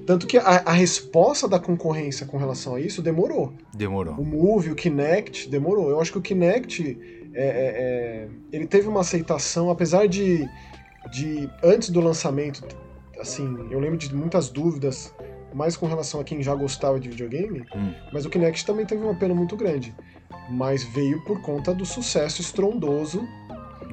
Tanto 0.06 0.26
que 0.26 0.38
a, 0.38 0.62
a, 0.64 0.72
resposta 0.72 1.48
da 1.48 1.58
concorrência 1.58 2.24
com 2.26 2.36
relação 2.36 2.76
a 2.76 2.80
isso 2.80 3.02
demorou. 3.02 3.52
Demorou. 3.74 4.14
O 4.14 4.24
Move, 4.24 4.70
o 4.70 4.74
Kinect, 4.76 5.48
demorou. 5.48 5.90
Eu 5.90 6.00
acho 6.00 6.12
que 6.12 6.18
o 6.18 6.22
Kinect, 6.22 6.96
é, 7.34 7.44
é, 7.44 7.48
é, 7.48 8.28
ele 8.52 8.66
teve 8.68 8.86
uma 8.86 9.00
aceitação, 9.00 9.68
apesar 9.68 10.06
de, 10.06 10.48
de 11.10 11.50
antes 11.62 11.90
do 11.90 12.00
lançamento, 12.00 12.64
assim, 13.18 13.66
eu 13.68 13.80
lembro 13.80 13.96
de 13.96 14.14
muitas 14.14 14.48
dúvidas, 14.48 15.12
mais 15.52 15.76
com 15.76 15.86
relação 15.86 16.20
a 16.20 16.24
quem 16.24 16.40
já 16.40 16.54
gostava 16.54 17.00
de 17.00 17.08
videogame, 17.08 17.64
hum. 17.74 17.92
mas 18.12 18.24
o 18.24 18.30
Kinect 18.30 18.64
também 18.64 18.86
teve 18.86 19.02
um 19.02 19.10
apelo 19.10 19.34
muito 19.34 19.56
grande 19.56 19.92
mas 20.48 20.84
veio 20.84 21.20
por 21.22 21.40
conta 21.40 21.74
do 21.74 21.84
sucesso 21.84 22.40
estrondoso 22.40 23.26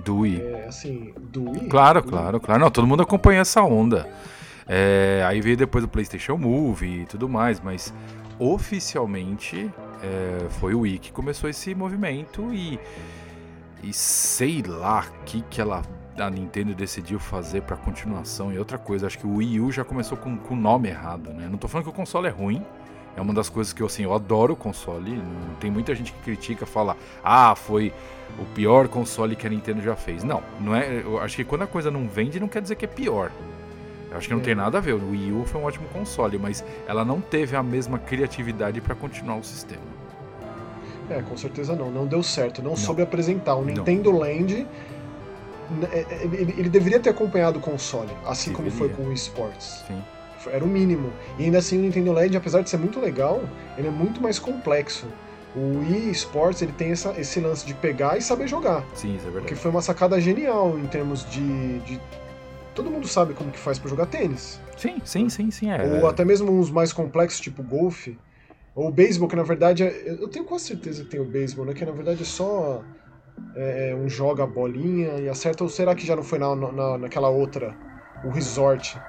Wii. 0.09 0.41
É, 0.41 0.65
assim, 0.67 1.13
Wii. 1.35 1.67
Claro, 1.67 2.01
do 2.01 2.07
claro, 2.07 2.39
claro. 2.39 2.61
Não, 2.61 2.71
todo 2.71 2.87
mundo 2.87 3.03
acompanha 3.03 3.41
essa 3.41 3.61
onda. 3.61 4.09
É, 4.67 5.23
aí 5.27 5.41
veio 5.41 5.57
depois 5.57 5.83
o 5.83 5.87
PlayStation 5.87 6.37
Move 6.37 6.85
e 6.85 7.05
tudo 7.05 7.27
mais, 7.27 7.59
mas 7.59 7.93
oficialmente 8.39 9.69
é, 10.01 10.49
foi 10.49 10.73
o 10.73 10.81
Wii 10.81 10.99
que 10.99 11.11
começou 11.11 11.49
esse 11.49 11.73
movimento 11.75 12.53
e, 12.53 12.79
e 13.83 13.93
sei 13.93 14.61
lá 14.65 15.05
o 15.21 15.23
que, 15.23 15.41
que 15.49 15.61
ela, 15.61 15.81
a 16.17 16.29
Nintendo 16.29 16.73
decidiu 16.73 17.19
fazer 17.19 17.61
para 17.61 17.75
continuação 17.75 18.51
e 18.51 18.57
outra 18.57 18.77
coisa. 18.77 19.07
Acho 19.07 19.17
que 19.17 19.27
o 19.27 19.35
Wii 19.35 19.59
U 19.59 19.71
já 19.71 19.83
começou 19.83 20.17
com 20.17 20.37
o 20.49 20.55
nome 20.55 20.89
errado, 20.89 21.31
né? 21.31 21.47
Não 21.49 21.57
tô 21.57 21.67
falando 21.67 21.85
que 21.85 21.91
o 21.91 21.93
console 21.93 22.27
é 22.27 22.31
ruim, 22.31 22.63
é 23.15 23.21
uma 23.21 23.33
das 23.33 23.49
coisas 23.49 23.73
que 23.73 23.81
eu, 23.81 23.87
assim, 23.87 24.03
eu 24.03 24.13
adoro 24.13 24.53
o 24.53 24.55
console. 24.55 25.21
Tem 25.59 25.69
muita 25.69 25.93
gente 25.93 26.11
que 26.11 26.19
critica, 26.21 26.65
fala, 26.65 26.97
ah, 27.23 27.53
foi 27.55 27.93
o 28.39 28.45
pior 28.53 28.87
console 28.87 29.35
que 29.35 29.45
a 29.45 29.49
Nintendo 29.49 29.81
já 29.81 29.95
fez. 29.95 30.23
Não, 30.23 30.41
não 30.59 30.75
é. 30.75 31.01
Eu 31.03 31.19
acho 31.19 31.35
que 31.35 31.43
quando 31.43 31.63
a 31.63 31.67
coisa 31.67 31.91
não 31.91 32.07
vende, 32.07 32.39
não 32.39 32.47
quer 32.47 32.61
dizer 32.61 32.75
que 32.75 32.85
é 32.85 32.87
pior. 32.87 33.31
Eu 34.11 34.17
acho 34.17 34.27
que 34.27 34.33
não 34.33 34.41
é. 34.41 34.43
tem 34.43 34.55
nada 34.55 34.77
a 34.77 34.81
ver. 34.81 34.93
O 34.93 35.11
Wii 35.11 35.31
U 35.31 35.45
foi 35.45 35.59
um 35.59 35.63
ótimo 35.63 35.87
console, 35.89 36.37
mas 36.37 36.63
ela 36.87 37.03
não 37.03 37.19
teve 37.19 37.55
a 37.55 37.63
mesma 37.63 37.97
criatividade 37.97 38.79
para 38.81 38.95
continuar 38.95 39.37
o 39.37 39.43
sistema. 39.43 39.81
É, 41.09 41.21
com 41.21 41.35
certeza 41.35 41.75
não. 41.75 41.91
Não 41.91 42.05
deu 42.05 42.23
certo. 42.23 42.61
Não, 42.61 42.71
não. 42.71 42.77
soube 42.77 43.01
apresentar. 43.01 43.55
O 43.55 43.65
Nintendo 43.65 44.11
não. 44.11 44.19
Land. 44.19 44.67
É, 45.91 45.99
é, 45.99 46.23
ele, 46.23 46.55
ele, 46.57 46.69
deveria 46.69 46.99
ter 46.99 47.09
acompanhado 47.09 47.57
o 47.57 47.61
console, 47.61 48.09
assim 48.25 48.51
deveria. 48.51 48.71
como 48.71 48.89
foi 48.89 48.89
com 48.95 49.09
o 49.09 49.13
eSports. 49.13 49.83
Sim. 49.87 50.01
Era 50.51 50.63
o 50.63 50.67
mínimo. 50.67 51.11
E 51.39 51.45
ainda 51.45 51.59
assim 51.59 51.79
o 51.79 51.81
Nintendo 51.81 52.11
LED, 52.11 52.35
apesar 52.35 52.61
de 52.61 52.69
ser 52.69 52.77
muito 52.77 52.99
legal, 52.99 53.41
ele 53.77 53.87
é 53.87 53.91
muito 53.91 54.21
mais 54.21 54.37
complexo. 54.39 55.07
O 55.55 55.79
Wii 55.79 56.11
Sports 56.11 56.61
ele 56.61 56.71
tem 56.71 56.91
essa, 56.91 57.13
esse 57.19 57.39
lance 57.39 57.65
de 57.65 57.73
pegar 57.75 58.17
e 58.17 58.21
saber 58.21 58.47
jogar. 58.47 58.83
Sim, 58.95 59.15
isso 59.15 59.27
é 59.27 59.31
verdade. 59.31 59.45
Que 59.45 59.55
foi 59.55 59.69
uma 59.69 59.81
sacada 59.81 60.19
genial 60.19 60.77
em 60.79 60.87
termos 60.87 61.29
de, 61.29 61.79
de 61.81 62.01
todo 62.73 62.89
mundo 62.89 63.07
sabe 63.07 63.33
como 63.33 63.51
que 63.51 63.59
faz 63.59 63.77
para 63.77 63.89
jogar 63.89 64.07
tênis. 64.07 64.59
Sim, 64.77 65.01
sim, 65.05 65.29
sim, 65.29 65.51
sim. 65.51 65.69
É. 65.69 66.01
Ou 66.01 66.07
até 66.07 66.25
mesmo 66.25 66.51
uns 66.51 66.71
mais 66.71 66.91
complexos, 66.91 67.39
tipo 67.39 67.61
golfe. 67.61 68.17
Ou 68.75 68.91
beisebol, 68.91 69.27
que 69.27 69.35
na 69.35 69.43
verdade 69.43 69.83
é, 69.83 70.17
Eu 70.19 70.27
tenho 70.27 70.45
quase 70.45 70.65
certeza 70.65 71.03
que 71.03 71.11
tem 71.11 71.19
o 71.19 71.25
beisebol, 71.25 71.65
né? 71.65 71.73
Que 71.73 71.85
na 71.85 71.91
verdade 71.91 72.23
é 72.23 72.25
só 72.25 72.83
é, 73.55 73.91
é, 73.91 73.95
um 73.95 74.09
joga 74.09 74.43
a 74.43 74.47
bolinha 74.47 75.19
e 75.19 75.29
acerta. 75.29 75.63
Ou 75.63 75.69
será 75.69 75.93
que 75.93 76.05
já 76.05 76.15
não 76.15 76.23
foi 76.23 76.39
na, 76.39 76.55
na, 76.55 76.97
naquela 76.97 77.29
outra? 77.29 77.75
O 78.25 78.29
resort. 78.29 78.99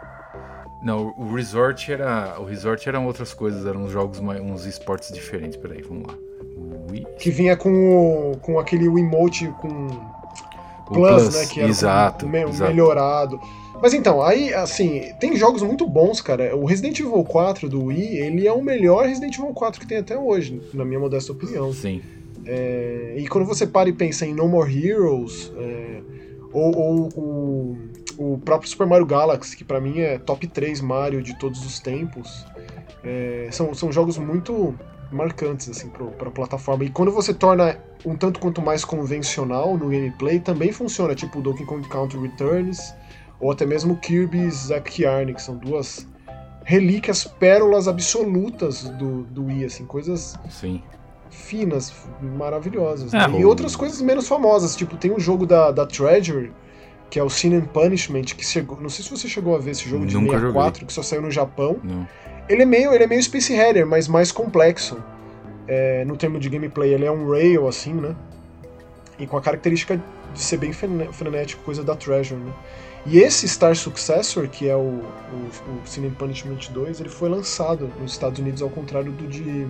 Não, 0.82 1.14
o 1.16 1.34
resort 1.34 1.90
era. 1.90 2.38
O 2.38 2.44
resort 2.44 2.86
eram 2.86 3.06
outras 3.06 3.32
coisas, 3.32 3.64
eram 3.64 3.84
uns 3.84 3.92
jogos, 3.92 4.18
uns 4.18 4.66
esportes 4.66 5.10
diferentes. 5.10 5.56
Peraí, 5.56 5.80
vamos 5.80 6.08
lá. 6.08 6.14
Wii... 6.94 7.06
Que 7.18 7.30
vinha 7.30 7.56
com, 7.56 8.32
o, 8.32 8.36
com 8.38 8.58
aquele 8.58 8.86
emote 8.86 9.52
com 9.60 9.88
Plus, 10.86 11.22
Plus, 11.22 11.34
né? 11.34 11.46
Que 11.46 11.60
era 11.60 11.68
exato, 11.68 12.28
me 12.28 12.42
exato. 12.42 12.70
melhorado. 12.70 13.40
Mas 13.80 13.92
então, 13.92 14.22
aí, 14.22 14.52
assim, 14.54 15.12
tem 15.18 15.36
jogos 15.36 15.62
muito 15.62 15.86
bons, 15.86 16.20
cara. 16.20 16.56
O 16.56 16.64
Resident 16.64 16.98
Evil 17.00 17.24
4 17.24 17.68
do 17.68 17.84
Wii, 17.84 18.16
ele 18.18 18.46
é 18.46 18.52
o 18.52 18.62
melhor 18.62 19.06
Resident 19.06 19.36
Evil 19.36 19.52
4 19.52 19.80
que 19.80 19.86
tem 19.86 19.98
até 19.98 20.16
hoje, 20.16 20.60
na 20.72 20.84
minha 20.84 21.00
modesta 21.00 21.32
opinião. 21.32 21.72
Sim. 21.72 22.00
É, 22.46 23.14
e 23.16 23.26
quando 23.26 23.46
você 23.46 23.66
para 23.66 23.88
e 23.88 23.92
pensa 23.92 24.26
em 24.26 24.34
No 24.34 24.48
More 24.48 24.70
Heroes, 24.72 25.52
é, 25.56 26.00
ou, 26.52 26.76
ou 26.76 27.08
o, 27.16 27.76
o 28.18 28.38
próprio 28.38 28.68
Super 28.68 28.86
Mario 28.86 29.06
Galaxy, 29.06 29.56
que 29.56 29.64
para 29.64 29.80
mim 29.80 30.00
é 30.00 30.18
top 30.18 30.46
3 30.46 30.80
Mario 30.80 31.22
de 31.22 31.38
todos 31.38 31.64
os 31.64 31.80
tempos, 31.80 32.46
é, 33.02 33.48
são, 33.50 33.74
são 33.74 33.90
jogos 33.90 34.18
muito 34.18 34.74
marcantes 35.14 35.68
assim 35.68 35.88
para 35.88 36.28
a 36.28 36.30
plataforma. 36.30 36.84
E 36.84 36.90
quando 36.90 37.10
você 37.10 37.32
torna 37.32 37.78
um 38.04 38.16
tanto 38.16 38.40
quanto 38.40 38.60
mais 38.60 38.84
convencional 38.84 39.76
no 39.78 39.88
gameplay, 39.88 40.40
também 40.40 40.72
funciona, 40.72 41.14
tipo 41.14 41.40
Donkey 41.40 41.64
Kong 41.64 41.86
Country 41.88 42.20
Returns 42.20 42.94
ou 43.40 43.50
até 43.50 43.64
mesmo 43.66 43.96
Kirby's 43.96 44.54
Zack 44.66 45.02
Yarn, 45.02 45.32
que 45.32 45.42
são 45.42 45.56
duas 45.56 46.06
relíquias, 46.64 47.24
pérolas 47.24 47.86
absolutas 47.86 48.84
do, 48.84 49.24
do 49.24 49.46
Wii, 49.46 49.64
assim, 49.66 49.84
coisas 49.84 50.34
Sim. 50.48 50.82
finas, 51.30 51.92
maravilhosas. 52.22 53.12
É, 53.12 53.28
né? 53.28 53.40
E 53.40 53.44
outras 53.44 53.76
coisas 53.76 54.00
menos 54.00 54.26
famosas, 54.26 54.74
tipo, 54.74 54.96
tem 54.96 55.12
um 55.12 55.20
jogo 55.20 55.46
da, 55.46 55.70
da 55.70 55.86
Treasure, 55.86 56.52
que 57.10 57.18
é 57.18 57.22
o 57.22 57.28
Sin 57.28 57.54
and 57.54 57.66
Punishment, 57.66 58.22
que 58.22 58.44
chegou, 58.44 58.80
não 58.80 58.88
sei 58.88 59.04
se 59.04 59.10
você 59.10 59.28
chegou 59.28 59.54
a 59.54 59.58
ver 59.58 59.72
esse 59.72 59.88
jogo 59.88 60.06
de 60.06 60.14
Nunca 60.14 60.32
64, 60.32 60.64
joguei. 60.64 60.86
que 60.86 60.92
só 60.92 61.02
saiu 61.02 61.22
no 61.22 61.30
Japão. 61.30 61.78
Não. 61.82 62.08
Ele 62.48 62.62
é 62.62 62.66
meio, 62.66 62.92
ele 62.92 63.04
é 63.04 63.06
meio 63.06 63.22
Space 63.22 63.52
Header, 63.52 63.86
mas 63.86 64.08
mais 64.08 64.30
complexo. 64.30 65.02
É, 65.66 66.04
no 66.04 66.16
termo 66.16 66.38
de 66.38 66.48
gameplay, 66.50 66.92
ele 66.92 67.06
é 67.06 67.10
um 67.10 67.30
rail, 67.30 67.66
assim, 67.66 67.94
né? 67.94 68.14
E 69.18 69.26
com 69.26 69.36
a 69.36 69.40
característica 69.40 70.00
de 70.32 70.40
ser 70.40 70.58
bem 70.58 70.72
frenético, 70.72 71.62
coisa 71.62 71.82
da 71.82 71.94
Treasure, 71.94 72.38
né? 72.38 72.52
E 73.06 73.18
esse 73.18 73.46
Star 73.46 73.76
Successor, 73.76 74.48
que 74.48 74.68
é 74.68 74.74
o, 74.74 74.78
o, 74.78 75.82
o 75.84 75.86
Sin 75.86 76.08
Punishment 76.10 76.70
2, 76.70 77.00
ele 77.00 77.08
foi 77.10 77.28
lançado 77.28 77.90
nos 78.00 78.12
Estados 78.12 78.38
Unidos 78.38 78.62
ao 78.62 78.70
contrário 78.70 79.12
do 79.12 79.28
de, 79.28 79.66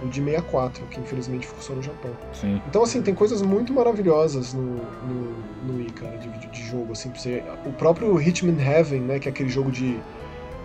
do 0.00 0.08
de 0.08 0.20
64, 0.20 0.84
que 0.86 1.00
infelizmente 1.00 1.46
ficou 1.46 1.62
só 1.62 1.72
no 1.72 1.82
Japão. 1.82 2.10
Sim. 2.32 2.60
Então, 2.66 2.82
assim, 2.82 3.00
tem 3.00 3.14
coisas 3.14 3.42
muito 3.42 3.72
maravilhosas 3.72 4.54
no, 4.54 4.62
no, 4.62 5.34
no 5.66 5.76
Wii, 5.76 5.90
cara, 5.90 6.16
de, 6.16 6.28
de, 6.48 6.62
jogo, 6.64 6.92
assim, 6.92 7.10
você, 7.10 7.44
o 7.64 7.72
próprio 7.72 8.20
Hitman 8.20 8.60
Heaven, 8.60 9.02
né, 9.02 9.18
que 9.20 9.28
é 9.28 9.30
aquele 9.30 9.48
jogo 9.48 9.70
de... 9.70 9.98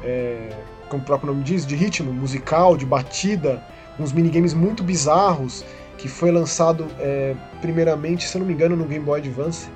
É, 0.03 0.49
como 0.93 1.01
o 1.01 1.05
próprio 1.05 1.33
nome 1.33 1.43
diz, 1.43 1.65
de 1.65 1.75
ritmo 1.75 2.13
musical, 2.13 2.77
de 2.77 2.85
batida, 2.85 3.63
uns 3.99 4.13
minigames 4.13 4.53
muito 4.53 4.83
bizarros, 4.83 5.65
que 5.97 6.07
foi 6.07 6.31
lançado 6.31 6.85
é, 6.99 7.35
primeiramente, 7.61 8.27
se 8.27 8.37
eu 8.37 8.39
não 8.39 8.47
me 8.47 8.53
engano, 8.53 8.75
no 8.75 8.85
Game 8.85 9.03
Boy 9.03 9.19
Advance. 9.19 9.67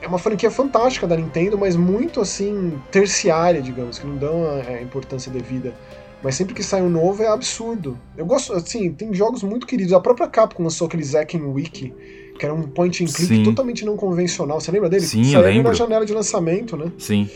É 0.00 0.06
uma 0.06 0.18
franquia 0.18 0.50
fantástica 0.50 1.06
da 1.06 1.16
Nintendo, 1.16 1.58
mas 1.58 1.74
muito 1.74 2.20
assim, 2.20 2.78
terciária, 2.90 3.60
digamos, 3.60 3.98
que 3.98 4.06
não 4.06 4.16
dão 4.16 4.44
a, 4.44 4.74
a 4.74 4.82
importância 4.82 5.32
devida. 5.32 5.74
Mas 6.22 6.36
sempre 6.36 6.54
que 6.54 6.62
sai 6.62 6.80
um 6.80 6.88
novo 6.88 7.22
é 7.22 7.26
absurdo. 7.26 7.98
Eu 8.16 8.24
gosto, 8.24 8.52
assim, 8.52 8.92
tem 8.92 9.12
jogos 9.12 9.42
muito 9.42 9.66
queridos. 9.66 9.92
A 9.92 10.00
própria 10.00 10.28
Capcom 10.28 10.62
lançou 10.62 10.86
aquele 10.86 11.02
Zack 11.02 11.36
Wiki, 11.36 11.92
que 12.38 12.44
era 12.44 12.54
um 12.54 12.62
point 12.62 13.02
and 13.02 13.08
click 13.08 13.34
Sim. 13.34 13.42
totalmente 13.42 13.84
não 13.84 13.96
convencional. 13.96 14.60
Você 14.60 14.70
lembra 14.70 14.88
dele? 14.88 15.04
Sim, 15.04 15.24
Saiu 15.24 15.40
eu 15.40 15.46
lembro. 15.46 15.68
na 15.68 15.74
janela 15.74 16.06
de 16.06 16.14
lançamento, 16.14 16.76
né? 16.76 16.92
Sim. 16.98 17.28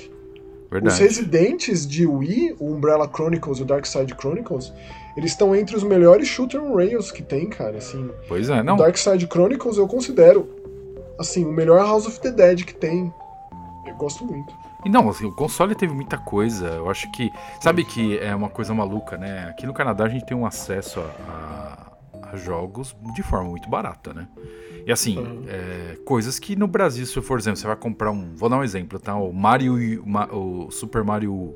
Verdade. 0.70 0.94
Os 0.94 1.00
residentes 1.00 1.86
de 1.86 2.06
Wii, 2.06 2.56
o 2.58 2.72
Umbrella 2.72 3.08
Chronicles 3.08 3.58
e 3.58 3.62
o 3.62 3.64
Dark 3.64 3.86
Side 3.86 4.14
Chronicles, 4.18 4.72
eles 5.16 5.32
estão 5.32 5.56
entre 5.56 5.74
os 5.74 5.82
melhores 5.82 6.28
shooter 6.28 6.62
on 6.62 6.74
rails 6.74 7.10
que 7.10 7.22
tem, 7.22 7.48
cara, 7.48 7.78
assim. 7.78 8.10
Pois 8.28 8.50
é, 8.50 8.62
não. 8.62 8.74
O 8.74 8.78
Dark 8.78 8.96
Side 8.96 9.26
Chronicles 9.26 9.78
eu 9.78 9.88
considero, 9.88 10.48
assim, 11.18 11.44
o 11.44 11.52
melhor 11.52 11.78
House 11.78 12.06
of 12.06 12.20
the 12.20 12.30
Dead 12.30 12.64
que 12.64 12.74
tem. 12.74 13.12
Eu 13.86 13.94
gosto 13.94 14.24
muito. 14.24 14.52
E 14.84 14.90
não, 14.90 15.08
assim, 15.08 15.26
o 15.26 15.34
console 15.34 15.74
teve 15.74 15.92
muita 15.92 16.18
coisa. 16.18 16.66
Eu 16.68 16.90
acho 16.90 17.10
que. 17.10 17.32
Sabe 17.60 17.84
que 17.84 18.18
é 18.18 18.34
uma 18.34 18.48
coisa 18.48 18.72
maluca, 18.74 19.16
né? 19.16 19.48
Aqui 19.48 19.66
no 19.66 19.72
Canadá 19.72 20.04
a 20.04 20.08
gente 20.08 20.26
tem 20.26 20.36
um 20.36 20.46
acesso 20.46 21.00
a, 21.00 21.92
a, 22.22 22.32
a 22.32 22.36
jogos 22.36 22.94
de 23.14 23.22
forma 23.22 23.48
muito 23.50 23.68
barata, 23.68 24.12
né? 24.12 24.28
E 24.88 24.92
assim, 24.92 25.18
uhum. 25.18 25.44
é, 25.46 25.98
coisas 26.02 26.38
que 26.38 26.56
no 26.56 26.66
Brasil, 26.66 27.04
se 27.04 27.20
for 27.20 27.38
exemplo, 27.38 27.58
você 27.58 27.66
vai 27.66 27.76
comprar 27.76 28.10
um. 28.10 28.34
Vou 28.34 28.48
dar 28.48 28.56
um 28.56 28.64
exemplo, 28.64 28.98
tá? 28.98 29.14
O 29.16 29.30
Mario. 29.34 30.02
O 30.32 30.70
Super 30.70 31.04
Mario 31.04 31.54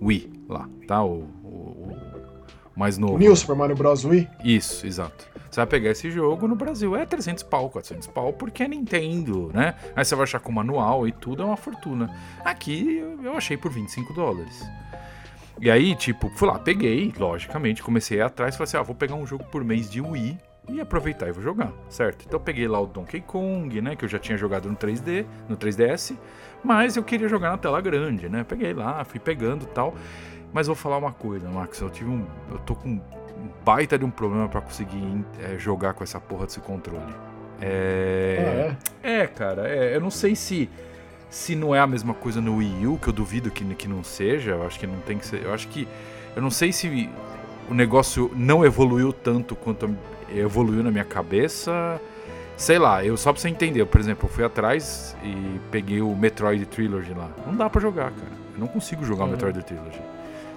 Wii 0.00 0.44
lá, 0.48 0.68
tá? 0.86 1.02
O, 1.02 1.28
o, 1.42 1.48
o 1.48 2.78
mais 2.78 2.96
novo. 2.96 3.16
O 3.16 3.18
New 3.18 3.34
Super 3.34 3.56
Mario 3.56 3.74
Bros. 3.74 4.04
Wii? 4.04 4.28
Isso, 4.44 4.86
exato. 4.86 5.26
Você 5.50 5.56
vai 5.56 5.66
pegar 5.66 5.90
esse 5.90 6.08
jogo 6.08 6.46
no 6.46 6.54
Brasil, 6.54 6.94
é 6.94 7.04
300 7.04 7.42
pau, 7.42 7.68
400 7.68 8.06
pau, 8.06 8.32
porque 8.32 8.62
é 8.62 8.68
Nintendo, 8.68 9.50
né? 9.52 9.74
Aí 9.96 10.04
você 10.04 10.14
vai 10.14 10.22
achar 10.22 10.38
com 10.38 10.52
manual 10.52 11.08
e 11.08 11.10
tudo, 11.10 11.42
é 11.42 11.46
uma 11.46 11.56
fortuna. 11.56 12.08
Aqui 12.44 12.98
eu 13.24 13.32
achei 13.36 13.56
por 13.56 13.72
25 13.72 14.12
dólares. 14.14 14.64
E 15.60 15.68
aí, 15.68 15.96
tipo, 15.96 16.30
fui 16.36 16.46
lá, 16.46 16.60
peguei, 16.60 17.12
logicamente, 17.18 17.82
comecei 17.82 18.20
atrás, 18.20 18.54
falei 18.54 18.68
assim, 18.68 18.76
ah, 18.76 18.82
vou 18.82 18.94
pegar 18.94 19.16
um 19.16 19.26
jogo 19.26 19.42
por 19.50 19.64
mês 19.64 19.90
de 19.90 20.00
Wii 20.00 20.38
e 20.68 20.80
aproveitar 20.80 21.28
e 21.28 21.32
vou 21.32 21.42
jogar, 21.42 21.72
certo? 21.88 22.24
Então 22.26 22.38
eu 22.38 22.44
peguei 22.44 22.68
lá 22.68 22.80
o 22.80 22.86
Donkey 22.86 23.20
Kong, 23.20 23.80
né, 23.80 23.96
que 23.96 24.04
eu 24.04 24.08
já 24.08 24.18
tinha 24.18 24.36
jogado 24.36 24.68
no 24.68 24.76
3D, 24.76 25.24
no 25.48 25.56
3DS, 25.56 26.16
mas 26.62 26.96
eu 26.96 27.02
queria 27.02 27.28
jogar 27.28 27.50
na 27.50 27.58
tela 27.58 27.80
grande, 27.80 28.28
né? 28.28 28.44
Peguei 28.44 28.72
lá, 28.72 29.04
fui 29.04 29.20
pegando 29.20 29.64
e 29.64 29.68
tal. 29.68 29.94
Mas 30.52 30.66
vou 30.66 30.76
falar 30.76 30.96
uma 30.98 31.12
coisa, 31.12 31.48
Max, 31.48 31.80
eu 31.80 31.90
tive 31.90 32.10
um 32.10 32.24
eu 32.50 32.58
tô 32.60 32.74
com 32.74 32.88
um 32.88 33.00
baita 33.64 33.98
de 33.98 34.04
um 34.04 34.10
problema 34.10 34.48
para 34.48 34.60
conseguir 34.60 35.24
é, 35.40 35.58
jogar 35.58 35.94
com 35.94 36.02
essa 36.02 36.18
porra 36.18 36.46
desse 36.46 36.60
controle. 36.60 37.14
É, 37.60 38.70
ah, 38.70 38.76
é? 39.02 39.20
é, 39.20 39.26
cara, 39.26 39.68
é, 39.68 39.94
eu 39.94 40.00
não 40.00 40.10
sei 40.10 40.34
se 40.34 40.68
se 41.30 41.54
não 41.54 41.74
é 41.74 41.80
a 41.80 41.86
mesma 41.86 42.14
coisa 42.14 42.40
no 42.40 42.56
Wii 42.56 42.86
U, 42.86 42.98
que 42.98 43.08
eu 43.08 43.12
duvido 43.12 43.50
que, 43.50 43.64
que 43.74 43.86
não 43.86 44.02
seja, 44.02 44.52
eu 44.52 44.66
acho 44.66 44.78
que 44.78 44.86
não 44.86 44.98
tem 45.00 45.18
que 45.18 45.26
ser. 45.26 45.44
Eu 45.44 45.52
acho 45.52 45.68
que. 45.68 45.86
Eu 46.34 46.42
não 46.42 46.50
sei 46.50 46.72
se 46.72 47.10
o 47.68 47.74
negócio 47.74 48.30
não 48.34 48.64
evoluiu 48.64 49.12
tanto 49.12 49.54
quanto 49.54 49.94
evoluiu 50.30 50.82
na 50.82 50.90
minha 50.90 51.04
cabeça. 51.04 52.00
Sei 52.56 52.78
lá, 52.78 53.04
eu 53.04 53.16
só 53.16 53.32
pra 53.32 53.40
você 53.40 53.48
entender, 53.48 53.84
por 53.86 54.00
exemplo, 54.00 54.28
eu 54.28 54.32
fui 54.32 54.44
atrás 54.44 55.16
e 55.22 55.60
peguei 55.70 56.00
o 56.00 56.14
Metroid 56.14 56.66
Trilogy 56.66 57.14
lá. 57.14 57.30
Não 57.46 57.54
dá 57.54 57.70
para 57.70 57.80
jogar, 57.80 58.10
cara. 58.10 58.32
Eu 58.54 58.58
não 58.58 58.66
consigo 58.66 59.04
jogar 59.04 59.24
uhum. 59.24 59.28
o 59.28 59.32
Metroid 59.32 59.62
Trilogy. 59.62 60.00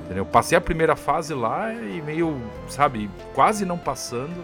Entendeu? 0.06 0.26
Passei 0.26 0.58
a 0.58 0.62
primeira 0.62 0.96
fase 0.96 1.34
lá 1.34 1.72
e 1.74 2.02
meio, 2.02 2.42
sabe, 2.68 3.10
quase 3.34 3.66
não 3.66 3.78
passando. 3.78 4.44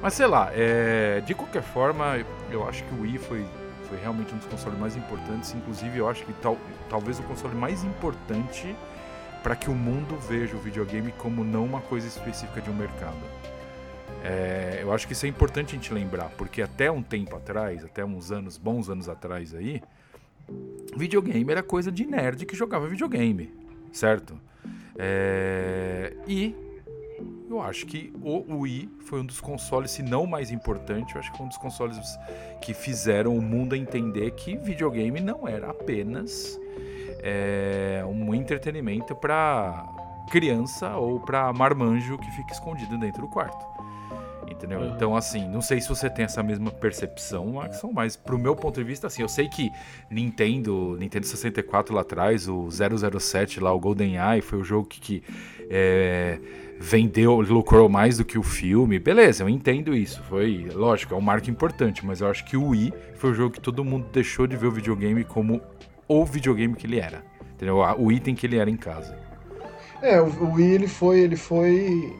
Mas 0.00 0.14
sei 0.14 0.26
lá, 0.26 0.50
é... 0.52 1.20
de 1.26 1.34
qualquer 1.34 1.62
forma, 1.62 2.24
eu 2.50 2.68
acho 2.68 2.84
que 2.84 2.94
o 2.94 3.02
Wii 3.02 3.18
foi, 3.18 3.44
foi 3.88 3.98
realmente 3.98 4.32
um 4.32 4.38
dos 4.38 4.46
consoles 4.46 4.78
mais 4.78 4.96
importantes. 4.96 5.52
Inclusive, 5.52 5.98
eu 5.98 6.08
acho 6.08 6.24
que 6.24 6.32
tal, 6.34 6.56
talvez 6.88 7.18
o 7.18 7.22
console 7.24 7.56
mais 7.56 7.82
importante 7.82 8.74
para 9.42 9.54
que 9.54 9.68
o 9.68 9.74
mundo 9.74 10.16
veja 10.28 10.56
o 10.56 10.58
videogame 10.58 11.12
como 11.18 11.44
não 11.44 11.64
uma 11.64 11.80
coisa 11.80 12.06
específica 12.06 12.62
de 12.62 12.70
um 12.70 12.74
mercado. 12.74 13.33
É, 14.24 14.78
eu 14.80 14.90
acho 14.90 15.06
que 15.06 15.12
isso 15.12 15.26
é 15.26 15.28
importante 15.28 15.68
a 15.68 15.78
gente 15.78 15.92
lembrar, 15.92 16.30
porque 16.30 16.62
até 16.62 16.90
um 16.90 17.02
tempo 17.02 17.36
atrás, 17.36 17.84
até 17.84 18.02
uns 18.02 18.32
anos, 18.32 18.56
bons 18.56 18.88
anos 18.88 19.06
atrás 19.06 19.54
aí, 19.54 19.82
videogame 20.96 21.52
era 21.52 21.62
coisa 21.62 21.92
de 21.92 22.06
nerd 22.06 22.46
que 22.46 22.56
jogava 22.56 22.88
videogame, 22.88 23.52
certo? 23.92 24.40
É, 24.98 26.14
e 26.26 26.56
eu 27.50 27.60
acho 27.60 27.84
que 27.84 28.14
o 28.22 28.60
Wii 28.60 28.88
foi 29.00 29.20
um 29.20 29.26
dos 29.26 29.42
consoles, 29.42 29.90
se 29.90 30.02
não 30.02 30.24
mais 30.24 30.50
importante, 30.50 31.14
eu 31.14 31.20
acho 31.20 31.30
que 31.30 31.36
foi 31.36 31.44
um 31.44 31.50
dos 31.50 31.58
consoles 31.58 31.98
que 32.62 32.72
fizeram 32.72 33.36
o 33.36 33.42
mundo 33.42 33.76
entender 33.76 34.30
que 34.30 34.56
videogame 34.56 35.20
não 35.20 35.46
era 35.46 35.68
apenas 35.68 36.58
é, 37.22 38.02
um 38.06 38.34
entretenimento 38.34 39.14
para 39.14 39.86
criança 40.30 40.96
ou 40.96 41.20
para 41.20 41.52
marmanjo 41.52 42.16
que 42.16 42.30
fica 42.30 42.54
escondido 42.54 42.96
dentro 42.96 43.20
do 43.20 43.28
quarto. 43.28 43.73
Entendeu? 44.56 44.80
Uhum. 44.80 44.94
Então, 44.94 45.16
assim, 45.16 45.46
não 45.48 45.60
sei 45.60 45.80
se 45.80 45.88
você 45.88 46.08
tem 46.08 46.24
essa 46.24 46.42
mesma 46.42 46.70
percepção, 46.70 47.52
Maxon, 47.52 47.92
mas 47.92 48.16
pro 48.16 48.38
meu 48.38 48.54
ponto 48.54 48.76
de 48.80 48.84
vista, 48.84 49.08
assim, 49.08 49.22
eu 49.22 49.28
sei 49.28 49.48
que 49.48 49.70
Nintendo, 50.10 50.96
Nintendo 50.98 51.26
64 51.26 51.94
lá 51.94 52.02
atrás, 52.02 52.48
o 52.48 52.68
007 52.70 53.60
lá, 53.60 53.72
o 53.72 53.80
GoldenEye, 53.80 54.40
foi 54.40 54.58
o 54.60 54.64
jogo 54.64 54.86
que, 54.86 55.00
que 55.00 55.22
é, 55.68 56.38
vendeu, 56.78 57.40
lucrou 57.40 57.88
mais 57.88 58.18
do 58.18 58.24
que 58.24 58.38
o 58.38 58.42
filme. 58.42 58.98
Beleza, 58.98 59.42
eu 59.42 59.48
entendo 59.48 59.94
isso. 59.94 60.22
Foi, 60.22 60.68
lógico, 60.72 61.14
é 61.14 61.16
um 61.16 61.20
marco 61.20 61.50
importante, 61.50 62.06
mas 62.06 62.20
eu 62.20 62.28
acho 62.28 62.44
que 62.44 62.56
o 62.56 62.68
Wii 62.68 62.92
foi 63.16 63.30
o 63.30 63.34
jogo 63.34 63.54
que 63.54 63.60
todo 63.60 63.84
mundo 63.84 64.06
deixou 64.12 64.46
de 64.46 64.56
ver 64.56 64.68
o 64.68 64.72
videogame 64.72 65.24
como 65.24 65.60
o 66.06 66.24
videogame 66.24 66.74
que 66.74 66.86
ele 66.86 67.00
era. 67.00 67.24
Entendeu? 67.54 67.78
O 67.98 68.10
item 68.10 68.34
que 68.34 68.46
ele 68.46 68.56
era 68.56 68.70
em 68.70 68.76
casa. 68.76 69.18
É, 70.00 70.20
o 70.20 70.52
Wii 70.52 70.74
ele 70.74 70.88
foi, 70.88 71.20
ele 71.20 71.36
foi 71.36 72.14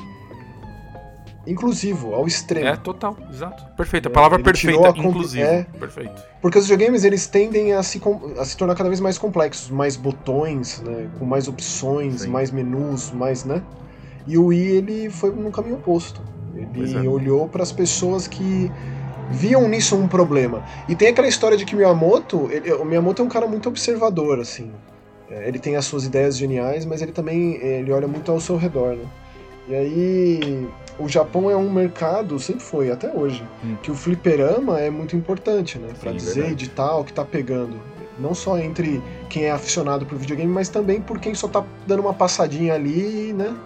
inclusivo, 1.46 2.14
ao 2.14 2.26
extremo. 2.26 2.66
É, 2.66 2.76
total, 2.76 3.16
exato. 3.30 3.64
Perfeito, 3.76 4.08
a 4.08 4.10
é, 4.10 4.14
palavra 4.14 4.38
perfeita, 4.38 4.88
inclusivo. 4.96 5.44
É, 5.44 5.66
perfeito. 5.78 6.22
Porque 6.40 6.58
os 6.58 6.68
videogames, 6.68 7.04
eles 7.04 7.26
tendem 7.26 7.72
a 7.72 7.82
se, 7.82 8.00
a 8.38 8.44
se 8.44 8.56
tornar 8.56 8.74
cada 8.74 8.88
vez 8.88 9.00
mais 9.00 9.18
complexos, 9.18 9.70
mais 9.70 9.96
botões, 9.96 10.80
né, 10.80 11.08
com 11.18 11.24
mais 11.24 11.48
opções, 11.48 12.22
Sim. 12.22 12.30
mais 12.30 12.50
menus, 12.50 13.10
mais, 13.10 13.44
né? 13.44 13.62
E 14.26 14.38
o 14.38 14.46
Wii, 14.46 14.76
ele 14.76 15.10
foi 15.10 15.30
no 15.30 15.50
caminho 15.50 15.76
oposto. 15.76 16.20
Ele 16.54 17.06
é. 17.06 17.08
olhou 17.08 17.48
para 17.48 17.62
as 17.62 17.72
pessoas 17.72 18.26
que 18.26 18.70
viam 19.30 19.68
nisso 19.68 19.96
um 19.96 20.06
problema. 20.06 20.62
E 20.88 20.94
tem 20.94 21.08
aquela 21.08 21.28
história 21.28 21.56
de 21.56 21.64
que 21.64 21.74
Miyamoto, 21.74 22.48
ele, 22.50 22.72
o 22.72 22.84
Miyamoto 22.84 23.22
é 23.22 23.24
um 23.24 23.28
cara 23.28 23.46
muito 23.46 23.68
observador, 23.68 24.38
assim. 24.38 24.70
É, 25.30 25.48
ele 25.48 25.58
tem 25.58 25.76
as 25.76 25.84
suas 25.84 26.04
ideias 26.04 26.36
geniais, 26.36 26.84
mas 26.84 27.02
ele 27.02 27.12
também 27.12 27.54
ele 27.56 27.90
olha 27.92 28.06
muito 28.06 28.30
ao 28.30 28.40
seu 28.40 28.56
redor, 28.56 28.96
né? 28.96 29.04
E 29.68 29.74
aí 29.74 30.68
o 30.98 31.08
Japão 31.08 31.50
é 31.50 31.56
um 31.56 31.70
mercado, 31.70 32.38
sempre 32.38 32.62
foi, 32.62 32.90
até 32.90 33.10
hoje, 33.10 33.42
hum. 33.64 33.76
que 33.82 33.90
o 33.90 33.94
fliperama 33.94 34.80
é 34.80 34.90
muito 34.90 35.16
importante, 35.16 35.78
né? 35.78 35.88
Pra 36.00 36.12
Sim, 36.12 36.16
dizer 36.16 36.34
verdade. 36.34 36.56
de 36.56 36.70
tal 36.70 37.04
que 37.04 37.12
tá 37.12 37.24
pegando. 37.24 37.80
Não 38.18 38.32
só 38.32 38.58
entre 38.58 39.02
quem 39.28 39.44
é 39.44 39.50
aficionado 39.50 40.06
pro 40.06 40.16
videogame, 40.16 40.52
mas 40.52 40.68
também 40.68 41.00
por 41.00 41.18
quem 41.18 41.34
só 41.34 41.48
tá 41.48 41.64
dando 41.86 42.00
uma 42.00 42.14
passadinha 42.14 42.74
ali, 42.74 43.32
né? 43.32 43.56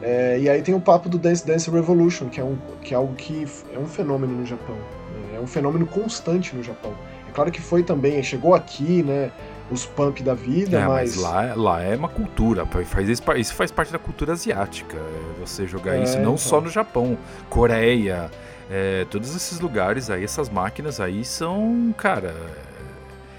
É, 0.00 0.38
e 0.40 0.48
aí 0.48 0.62
tem 0.62 0.74
o 0.74 0.80
papo 0.80 1.08
do 1.08 1.18
Dance 1.18 1.46
Dance 1.46 1.70
Revolution, 1.70 2.28
que 2.28 2.40
é, 2.40 2.44
um, 2.44 2.56
que 2.82 2.94
é 2.94 2.96
algo 2.96 3.14
que 3.14 3.46
é 3.72 3.78
um 3.78 3.86
fenômeno 3.86 4.34
no 4.34 4.46
Japão. 4.46 4.74
Né? 4.74 5.36
É 5.36 5.40
um 5.40 5.46
fenômeno 5.46 5.86
constante 5.86 6.56
no 6.56 6.62
Japão. 6.62 6.92
É 7.28 7.32
claro 7.32 7.52
que 7.52 7.60
foi 7.60 7.82
também, 7.82 8.20
chegou 8.22 8.54
aqui, 8.54 9.02
né? 9.02 9.30
Os 9.70 9.86
punk 9.86 10.22
da 10.22 10.34
vida, 10.34 10.78
é, 10.78 10.86
mas... 10.86 11.16
mas... 11.16 11.22
lá, 11.22 11.54
lá 11.54 11.82
é 11.82 11.96
uma 11.96 12.08
cultura, 12.08 12.66
faz 12.66 13.08
isso, 13.08 13.22
isso 13.36 13.54
faz 13.54 13.70
parte 13.70 13.92
da 13.92 13.98
cultura 13.98 14.32
asiática, 14.32 14.96
é 14.96 15.40
você 15.40 15.66
jogar 15.66 15.96
é, 15.96 16.02
isso 16.02 16.16
não 16.16 16.22
então. 16.22 16.38
só 16.38 16.60
no 16.60 16.68
Japão, 16.68 17.16
Coreia, 17.48 18.30
é, 18.70 19.04
todos 19.10 19.34
esses 19.34 19.60
lugares 19.60 20.10
aí, 20.10 20.24
essas 20.24 20.48
máquinas 20.48 21.00
aí 21.00 21.24
são, 21.24 21.94
cara, 21.96 22.34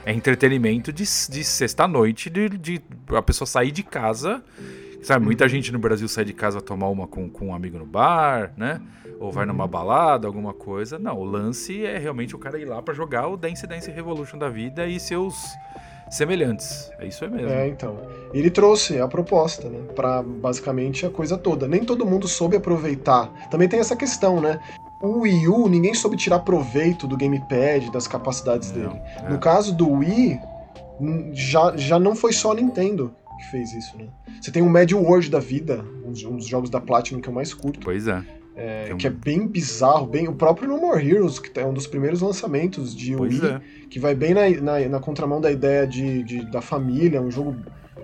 é 0.06 0.14
entretenimento 0.14 0.92
de, 0.92 1.04
de 1.04 1.44
sexta-noite, 1.44 2.30
de, 2.30 2.50
de 2.50 2.82
a 3.16 3.22
pessoa 3.22 3.48
sair 3.48 3.72
de 3.72 3.84
casa, 3.84 4.44
sabe, 5.02 5.26
muita 5.26 5.48
gente 5.48 5.72
no 5.72 5.80
Brasil 5.80 6.08
sai 6.08 6.26
de 6.26 6.34
casa 6.34 6.62
tomar 6.62 6.90
uma 6.90 7.08
com, 7.08 7.30
com 7.30 7.48
um 7.48 7.56
amigo 7.56 7.78
no 7.78 7.86
bar, 7.86 8.54
né, 8.58 8.82
ou 9.20 9.32
vai 9.32 9.46
numa 9.46 9.68
balada, 9.68 10.28
alguma 10.28 10.54
coisa, 10.54 11.00
não, 11.00 11.18
o 11.18 11.24
lance 11.24 11.86
é 11.86 11.98
realmente 11.98 12.36
o 12.36 12.40
cara 12.40 12.60
ir 12.60 12.66
lá 12.66 12.82
para 12.82 12.94
jogar 12.94 13.28
o 13.28 13.38
Dance 13.38 13.66
Dance 13.66 13.90
Revolution 13.90 14.38
da 14.38 14.50
vida 14.50 14.86
e 14.86 15.00
seus 15.00 15.36
semelhantes. 16.14 16.92
É 17.00 17.08
isso 17.08 17.28
mesmo. 17.30 17.50
É, 17.50 17.68
então. 17.68 17.98
Ele 18.34 18.50
trouxe 18.50 19.00
a 19.00 19.08
proposta, 19.08 19.70
né? 19.70 19.80
Pra 19.96 20.22
basicamente 20.22 21.06
a 21.06 21.10
coisa 21.10 21.38
toda. 21.38 21.68
Nem 21.68 21.84
todo 21.84 22.06
mundo 22.06 22.28
soube 22.28 22.56
aproveitar. 22.56 23.32
Também 23.50 23.68
tem 23.68 23.80
essa 23.80 23.96
questão, 23.96 24.40
né? 24.40 24.60
O 25.02 25.20
Wii 25.22 25.48
U, 25.50 25.68
ninguém 25.68 25.94
soube 25.94 26.16
tirar 26.16 26.40
proveito 26.40 27.08
do 27.08 27.18
gamepad, 27.18 27.92
das 27.92 28.08
capacidades 28.08 28.72
não, 28.72 28.90
dele. 28.90 29.02
É. 29.18 29.30
No 29.30 29.40
caso 29.40 29.76
do 29.76 29.90
Wii, 29.90 30.40
já, 31.34 31.76
já 31.76 32.00
não 32.00 32.16
foi 32.16 32.32
só 32.32 32.52
a 32.52 32.56
Nintendo 32.56 33.14
que 33.38 33.52
fez 33.52 33.74
isso, 33.74 33.98
né? 33.98 34.06
Você 34.42 34.52
tem 34.52 34.62
o 34.62 34.70
Mad 34.70 34.92
World 34.92 35.30
da 35.30 35.40
vida, 35.40 35.84
um 36.06 36.12
dos 36.12 36.46
jogos 36.46 36.70
da 36.70 36.80
Platinum 36.80 37.20
que 37.20 37.28
eu 37.28 37.34
mais 37.34 37.54
curto. 37.54 37.80
Pois 37.84 38.08
é. 38.08 38.24
É, 38.56 38.92
um... 38.94 38.98
Que 38.98 39.08
é 39.08 39.10
bem 39.10 39.48
bizarro, 39.48 40.06
bem. 40.06 40.28
O 40.28 40.34
próprio 40.34 40.68
No 40.68 40.78
More 40.78 41.06
Heroes, 41.06 41.40
que 41.40 41.60
é 41.60 41.66
um 41.66 41.74
dos 41.74 41.88
primeiros 41.88 42.22
lançamentos 42.22 42.96
de 42.96 43.16
pois 43.16 43.40
Wii, 43.40 43.52
é. 43.52 43.62
que 43.90 44.00
vai 44.00 44.14
bem 44.14 44.34
na, 44.34 44.50
na, 44.50 44.80
na, 44.90 45.00
contramão 45.00 45.42
da 45.42 45.52
ideia 45.52 45.88
de, 45.88 46.24
de, 46.24 46.52
da 46.52 46.62
família, 46.62 47.22
um 47.22 47.32
jogo 47.32 47.56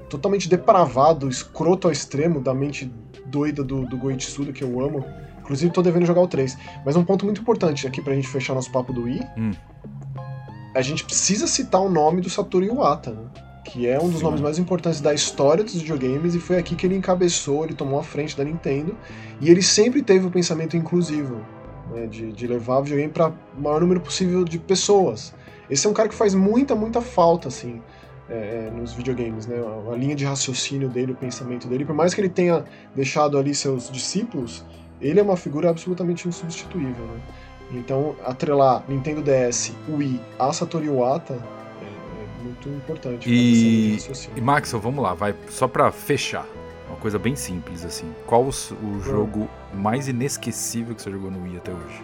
totalmente 0.09 0.49
depravado, 0.49 1.29
escroto 1.29 1.87
ao 1.87 1.91
extremo, 1.91 2.41
da 2.41 2.53
mente 2.53 2.91
doida 3.27 3.63
do, 3.63 3.85
do 3.85 3.97
Goichisuda, 3.97 4.51
que 4.51 4.63
eu 4.63 4.81
amo. 4.81 5.05
Inclusive, 5.39 5.71
tô 5.71 5.81
devendo 5.81 6.05
jogar 6.05 6.21
o 6.21 6.27
3. 6.27 6.57
Mas 6.85 6.95
um 6.95 7.03
ponto 7.03 7.25
muito 7.25 7.41
importante 7.41 7.87
aqui 7.87 8.01
pra 8.01 8.13
gente 8.15 8.27
fechar 8.27 8.53
nosso 8.53 8.71
papo 8.71 8.91
do 8.91 9.03
Wii. 9.03 9.21
Hum. 9.37 9.51
A 10.75 10.81
gente 10.81 11.03
precisa 11.03 11.47
citar 11.47 11.81
o 11.81 11.89
nome 11.89 12.21
do 12.21 12.29
Satoru 12.29 12.65
Iwata, 12.65 13.11
né? 13.11 13.48
Que 13.63 13.87
é 13.87 13.99
um 13.99 14.09
dos 14.09 14.19
Sim. 14.19 14.23
nomes 14.23 14.41
mais 14.41 14.57
importantes 14.57 15.01
da 15.01 15.13
história 15.13 15.63
dos 15.63 15.75
videogames, 15.75 16.35
e 16.35 16.39
foi 16.39 16.57
aqui 16.57 16.75
que 16.75 16.85
ele 16.85 16.95
encabeçou, 16.95 17.63
ele 17.65 17.73
tomou 17.73 17.99
a 17.99 18.03
frente 18.03 18.35
da 18.35 18.43
Nintendo, 18.43 18.95
e 19.41 19.49
ele 19.49 19.61
sempre 19.61 20.01
teve 20.01 20.25
o 20.25 20.31
pensamento 20.31 20.75
inclusivo, 20.77 21.41
né, 21.93 22.07
de, 22.07 22.31
de 22.31 22.47
levar 22.47 22.79
o 22.79 22.83
videogame 22.83 23.11
para 23.11 23.29
o 23.29 23.61
maior 23.61 23.81
número 23.81 23.99
possível 23.99 24.43
de 24.43 24.57
pessoas. 24.57 25.33
Esse 25.69 25.85
é 25.85 25.89
um 25.89 25.93
cara 25.93 26.09
que 26.09 26.15
faz 26.15 26.33
muita, 26.33 26.75
muita 26.75 27.01
falta, 27.01 27.47
assim, 27.47 27.81
é, 28.29 28.67
é 28.67 28.71
nos 28.71 28.93
videogames, 28.93 29.45
né? 29.45 29.57
A, 29.57 29.93
a 29.93 29.95
linha 29.95 30.15
de 30.15 30.25
raciocínio 30.25 30.89
dele, 30.89 31.11
o 31.11 31.15
pensamento 31.15 31.67
dele, 31.67 31.85
por 31.85 31.95
mais 31.95 32.13
que 32.13 32.21
ele 32.21 32.29
tenha 32.29 32.63
deixado 32.95 33.37
ali 33.37 33.53
seus 33.53 33.89
discípulos, 33.89 34.65
ele 34.99 35.19
é 35.19 35.23
uma 35.23 35.37
figura 35.37 35.69
absolutamente 35.69 36.27
insubstituível, 36.27 37.05
né? 37.05 37.19
Então, 37.71 38.15
atrelar 38.25 38.83
Nintendo 38.87 39.21
DS, 39.21 39.73
Wii 39.87 40.19
a 40.39 40.51
Satoru 40.51 40.85
Iwata 40.85 41.37
muito 42.41 42.69
importante. 42.69 43.29
E, 43.29 43.97
e 44.35 44.41
Max, 44.41 44.71
vamos 44.71 45.03
lá, 45.03 45.13
vai 45.13 45.35
só 45.49 45.67
para 45.67 45.91
fechar. 45.91 46.45
Uma 46.87 46.97
coisa 46.97 47.19
bem 47.19 47.35
simples 47.35 47.85
assim. 47.85 48.11
Qual 48.25 48.43
o, 48.43 48.49
o 48.49 49.01
jogo 49.01 49.47
mais 49.73 50.07
inesquecível 50.07 50.95
que 50.95 51.01
você 51.01 51.11
jogou 51.11 51.29
no 51.29 51.43
Wii 51.43 51.57
até 51.57 51.71
hoje? 51.71 52.03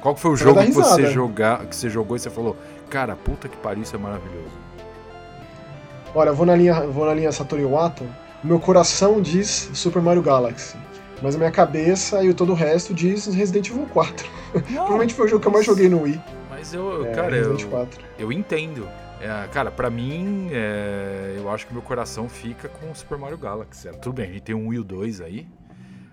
Qual 0.00 0.14
foi 0.14 0.32
o 0.32 0.36
jogo 0.36 0.62
que 0.62 0.70
você, 0.70 1.06
jogar, 1.06 1.64
que 1.64 1.74
você 1.74 1.88
jogou 1.88 2.14
e 2.14 2.20
você 2.20 2.28
falou, 2.28 2.54
cara, 2.90 3.16
puta 3.16 3.48
que 3.48 3.56
pariu, 3.56 3.82
isso 3.82 3.96
é 3.96 3.98
maravilhoso? 3.98 4.52
Olha, 6.14 6.30
vou 6.30 6.44
na 6.44 6.54
linha, 6.54 6.86
vou 6.86 7.06
na 7.06 7.14
linha 7.14 7.32
Satoru 7.32 7.62
Iwata. 7.62 8.04
Meu 8.42 8.60
coração 8.60 9.22
diz 9.22 9.70
Super 9.72 10.02
Mario 10.02 10.22
Galaxy. 10.22 10.76
Mas 11.22 11.34
a 11.34 11.38
minha 11.38 11.50
cabeça 11.50 12.22
e 12.22 12.34
todo 12.34 12.52
o 12.52 12.54
resto 12.54 12.92
diz 12.92 13.26
Resident 13.26 13.70
Evil 13.70 13.86
4. 13.94 14.28
Provavelmente 14.52 15.14
foi 15.14 15.24
o 15.24 15.28
jogo 15.28 15.40
que 15.40 15.48
eu 15.48 15.52
mais 15.52 15.64
joguei 15.64 15.88
no 15.88 16.02
Wii. 16.02 16.20
Mas 16.50 16.74
eu, 16.74 17.06
é, 17.06 17.12
cara, 17.12 17.34
eu, 17.34 17.56
eu 18.18 18.30
entendo. 18.30 18.86
É, 19.24 19.48
cara, 19.48 19.70
para 19.70 19.88
mim, 19.88 20.48
é, 20.52 21.34
eu 21.38 21.48
acho 21.48 21.66
que 21.66 21.72
meu 21.72 21.80
coração 21.80 22.28
fica 22.28 22.68
com 22.68 22.90
o 22.90 22.94
Super 22.94 23.16
Mario 23.16 23.38
Galaxy. 23.38 23.88
Tudo 24.02 24.12
bem, 24.12 24.28
a 24.28 24.32
gente 24.32 24.42
tem 24.42 24.54
um 24.54 24.68
Wii 24.68 24.84
2 24.84 25.22
aí, 25.22 25.48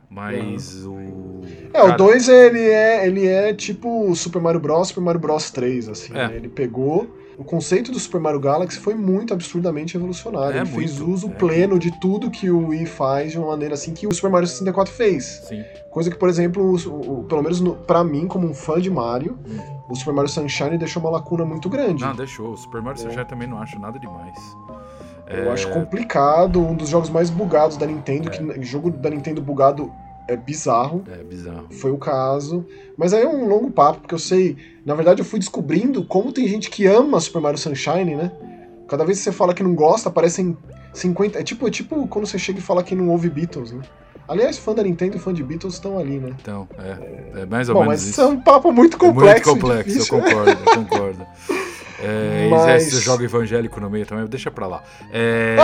mas 0.10 0.86
uhum. 0.86 1.41
o. 1.41 1.45
É, 1.74 1.82
cara... 1.82 1.93
o 1.93 1.97
2 1.97 2.30
ele 2.30 2.62
é, 2.62 3.06
ele 3.06 3.28
é 3.28 3.54
tipo 3.54 4.10
o 4.10 4.15
Super 4.15 4.41
Mario 4.41 4.62
Bros. 4.62 4.88
Super 4.88 5.02
Mario 5.02 5.19
Bros 5.19 5.52
3, 5.52 5.89
assim. 5.89 6.13
É. 6.13 6.30
Né? 6.30 6.36
Ele 6.38 6.47
pegou. 6.47 7.17
O 7.41 7.43
conceito 7.43 7.91
do 7.91 7.99
Super 7.99 8.21
Mario 8.21 8.39
Galaxy 8.39 8.80
foi 8.80 8.95
muito 8.95 9.34
absurdamente 9.34 9.93
revolucionário. 9.93 10.58
É, 10.58 10.62
ele 10.62 10.69
muito, 10.69 10.77
fez 10.77 11.01
uso 11.01 11.27
é 11.27 11.32
pleno 11.32 11.80
de 11.80 11.91
tudo 11.99 12.30
que 12.30 12.49
o 12.49 12.67
Wii 12.67 12.86
faz 12.86 13.32
de 13.32 13.38
uma 13.38 13.47
maneira 13.47 13.73
assim 13.73 13.93
que 13.93 14.08
o 14.08 14.13
Super 14.13 14.30
Mario 14.30 14.47
64 14.47 14.93
fez. 14.93 15.41
Sim. 15.47 15.63
Coisa 15.89 16.10
que, 16.10 16.17
por 16.17 16.30
exemplo, 16.30 16.63
o, 16.63 17.19
o, 17.19 17.23
pelo 17.23 17.41
menos 17.41 17.60
no, 17.60 17.75
para 17.75 18.04
mim, 18.04 18.27
como 18.27 18.47
um 18.47 18.54
fã 18.54 18.80
de 18.80 18.89
Mario, 18.89 19.38
hum 19.45 19.82
o 19.91 19.95
Super 19.95 20.13
Mario 20.13 20.30
Sunshine 20.30 20.77
deixou 20.77 21.01
uma 21.01 21.12
lacuna 21.12 21.43
muito 21.43 21.69
grande. 21.69 22.04
Não, 22.04 22.15
deixou. 22.15 22.54
O 22.54 22.58
Super 22.58 22.82
Mario 22.82 22.99
é. 23.01 23.04
Sunshine 23.04 23.25
também 23.25 23.47
não 23.47 23.62
acho 23.62 23.77
nada 23.77 23.99
demais. 23.99 24.38
Eu 25.27 25.49
é... 25.49 25.49
acho 25.49 25.69
complicado, 25.69 26.62
um 26.62 26.73
dos 26.73 26.89
jogos 26.89 27.10
mais 27.10 27.30
bugados 27.30 27.75
da 27.75 27.86
Nintendo, 27.86 28.30
é. 28.30 28.32
que 28.32 28.63
jogo 28.63 28.89
da 28.89 29.10
Nintendo 29.10 29.41
bugado 29.41 29.91
é 30.28 30.36
bizarro. 30.36 31.04
É 31.12 31.24
bizarro. 31.24 31.68
Foi 31.72 31.92
o 31.92 31.98
caso. 31.98 32.66
Mas 32.98 33.14
aí 33.14 33.24
é 33.24 33.28
um 33.28 33.48
longo 33.48 33.72
papo, 33.72 34.02
porque 34.02 34.16
eu 34.16 34.20
sei. 34.20 34.58
Na 34.86 34.96
verdade, 34.96 35.22
eu 35.22 35.26
fui 35.26 35.40
descobrindo 35.40 36.04
como 36.04 36.32
tem 36.32 36.48
gente 36.48 36.70
que 36.70 36.86
ama 36.86 37.20
Super 37.20 37.42
Mario 37.42 37.60
Sunshine, 37.60 38.16
né? 38.16 38.32
Cada 38.88 39.06
vez 39.06 39.18
que 39.20 39.24
você 39.24 39.32
fala 39.32 39.54
que 39.54 39.64
não 39.64 39.74
gosta, 39.74 40.10
aparecem 40.10 40.58
50. 40.94 41.40
É 41.40 41.44
tipo, 41.44 41.68
é 41.68 41.72
tipo 41.72 42.08
quando 42.08 42.26
você 42.26 42.38
chega 42.38 42.60
e 42.60 42.62
fala 42.62 42.84
que 42.84 42.96
não 42.96 43.10
ouve 43.10 43.30
Beatles, 43.30 43.72
né? 43.72 43.82
Aliás, 44.28 44.58
fã 44.58 44.74
da 44.74 44.84
Nintendo 44.84 45.18
e 45.18 45.20
fã 45.20 45.34
de 45.34 45.44
Beatles 45.44 45.74
estão 45.74 45.98
ali, 45.98 46.18
né? 46.20 46.34
Então, 46.42 46.68
é. 46.78 47.42
É 47.42 47.46
mais 47.46 47.68
ou 47.68 47.76
Bom, 47.76 47.82
menos 47.82 48.02
mas 48.02 48.08
isso. 48.08 48.22
é 48.22 48.26
um 48.26 48.40
papo 48.40 48.72
muito 48.72 48.98
complexo. 48.98 49.50
É 49.50 49.54
muito 49.54 49.62
complexo, 49.62 50.00
eu 50.00 50.08
concordo, 50.08 50.52
eu 50.52 50.76
concordo. 50.76 51.26
É, 52.02 52.48
mas... 52.50 52.84
você 52.84 53.00
joga 53.02 53.24
evangélico 53.24 53.80
no 53.80 53.90
meio 53.90 54.06
também, 54.06 54.26
deixa 54.26 54.50
pra 54.50 54.68
lá. 54.68 54.84
É... 55.12 55.56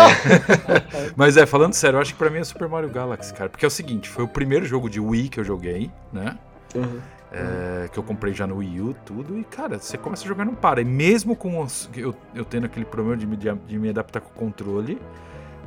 mas 1.16 1.38
é, 1.38 1.46
falando 1.46 1.74
sério, 1.74 1.98
eu 1.98 2.02
acho 2.02 2.14
que 2.14 2.20
pra 2.20 2.30
mim 2.30 2.40
é 2.40 2.44
Super 2.44 2.68
Mario 2.68 2.90
Galaxy, 2.90 3.34
cara. 3.34 3.50
Porque 3.50 3.66
é 3.66 3.68
o 3.68 3.72
seguinte, 3.72 4.10
foi 4.10 4.24
o 4.24 4.28
primeiro 4.28 4.66
jogo 4.66 4.90
de 4.90 5.00
Wii 5.00 5.30
que 5.30 5.40
eu 5.40 5.44
joguei, 5.44 5.92
né? 6.12 6.38
Uhum. 6.76 7.00
É, 7.32 7.90
que 7.90 8.00
eu 8.00 8.04
comprei 8.04 8.34
já 8.34 8.48
no 8.48 8.58
Wii 8.58 8.82
U, 8.82 8.96
tudo, 9.06 9.38
e 9.38 9.44
cara, 9.44 9.80
você 9.80 9.98
começa 9.98 10.24
a 10.24 10.28
jogar 10.28 10.46
não 10.46 10.56
para. 10.56 10.80
E 10.80 10.86
mesmo 10.86 11.36
com 11.36 11.62
os, 11.62 11.90
eu, 11.96 12.16
eu 12.34 12.46
tendo 12.46 12.66
aquele 12.66 12.86
problema 12.86 13.18
de 13.18 13.28
me, 13.28 13.36
de 13.36 13.80
me 13.80 13.90
adaptar 13.90 14.22
com 14.22 14.30
o 14.30 14.34
controle, 14.34 14.98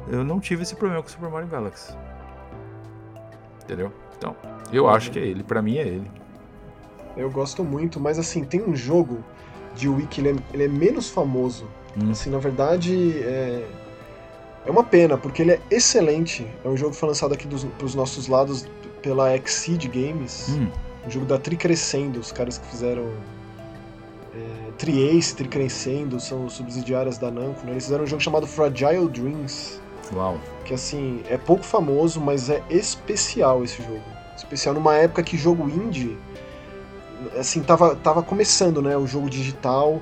eu 0.09 0.25
não 0.25 0.41
tive 0.41 0.63
esse 0.63 0.75
problema 0.75 1.03
com 1.03 1.09
o 1.09 1.11
Super 1.11 1.29
Mario 1.29 1.49
Galaxy 1.49 1.93
entendeu? 3.71 3.93
Então, 4.19 4.37
Eu 4.73 4.89
acho 4.89 5.11
que 5.11 5.19
é 5.19 5.23
ele, 5.23 5.43
para 5.43 5.63
mim 5.63 5.77
é 5.77 5.87
ele. 5.87 6.11
Eu 7.17 7.31
gosto 7.31 7.65
muito, 7.65 7.99
mas 7.99 8.19
assim, 8.19 8.45
tem 8.45 8.63
um 8.63 8.75
jogo 8.75 9.25
de 9.81 10.07
que 10.07 10.21
ele 10.21 10.31
é, 10.31 10.35
ele 10.53 10.65
é 10.65 10.69
menos 10.69 11.09
famoso. 11.09 11.67
Hum. 11.97 12.11
Assim, 12.11 12.31
na 12.31 12.39
verdade, 12.39 13.19
é, 13.19 13.67
é 14.67 14.71
uma 14.71 14.85
pena, 14.85 15.17
porque 15.17 15.43
ele 15.43 15.53
é 15.53 15.61
excelente. 15.71 16.47
É 16.65 16.69
um 16.69 16.77
jogo 16.77 16.93
que 16.93 16.99
foi 16.99 17.09
lançado 17.09 17.33
aqui 17.33 17.47
dos, 17.47 17.65
pros 17.79 17.95
nossos 17.95 18.29
lados 18.29 18.67
pela 19.03 19.35
Exceed 19.35 19.89
Games. 19.89 20.49
Hum. 20.51 20.69
Um 21.07 21.11
jogo 21.11 21.27
da 21.27 21.39
Tricrescendo, 21.39 22.21
os 22.21 22.31
caras 22.31 22.59
que 22.59 22.67
fizeram 22.67 23.09
é, 24.35 24.71
Triace, 24.77 25.35
Tricrescendo, 25.35 26.21
são 26.21 26.49
subsidiárias 26.51 27.17
da 27.17 27.31
Namco. 27.31 27.65
Né? 27.65 27.73
Eles 27.73 27.85
fizeram 27.85 28.05
um 28.05 28.07
jogo 28.07 28.23
chamado 28.23 28.47
Fragile 28.47 29.09
Dreams. 29.09 29.81
Uau. 30.13 30.39
Que 30.65 30.75
assim, 30.75 31.23
é 31.29 31.39
pouco 31.39 31.65
famoso, 31.65 32.21
mas 32.21 32.51
é 32.51 32.63
especial 32.69 33.65
esse 33.65 33.83
jogo. 33.83 34.03
Especial 34.37 34.75
numa 34.75 34.95
época 34.97 35.23
que 35.23 35.37
jogo 35.37 35.69
indie 35.69 36.19
assim, 37.39 37.63
tava, 37.63 37.95
tava 37.97 38.23
começando, 38.23 38.81
né, 38.81 38.97
o 38.97 39.07
jogo 39.07 39.29
digital. 39.29 40.01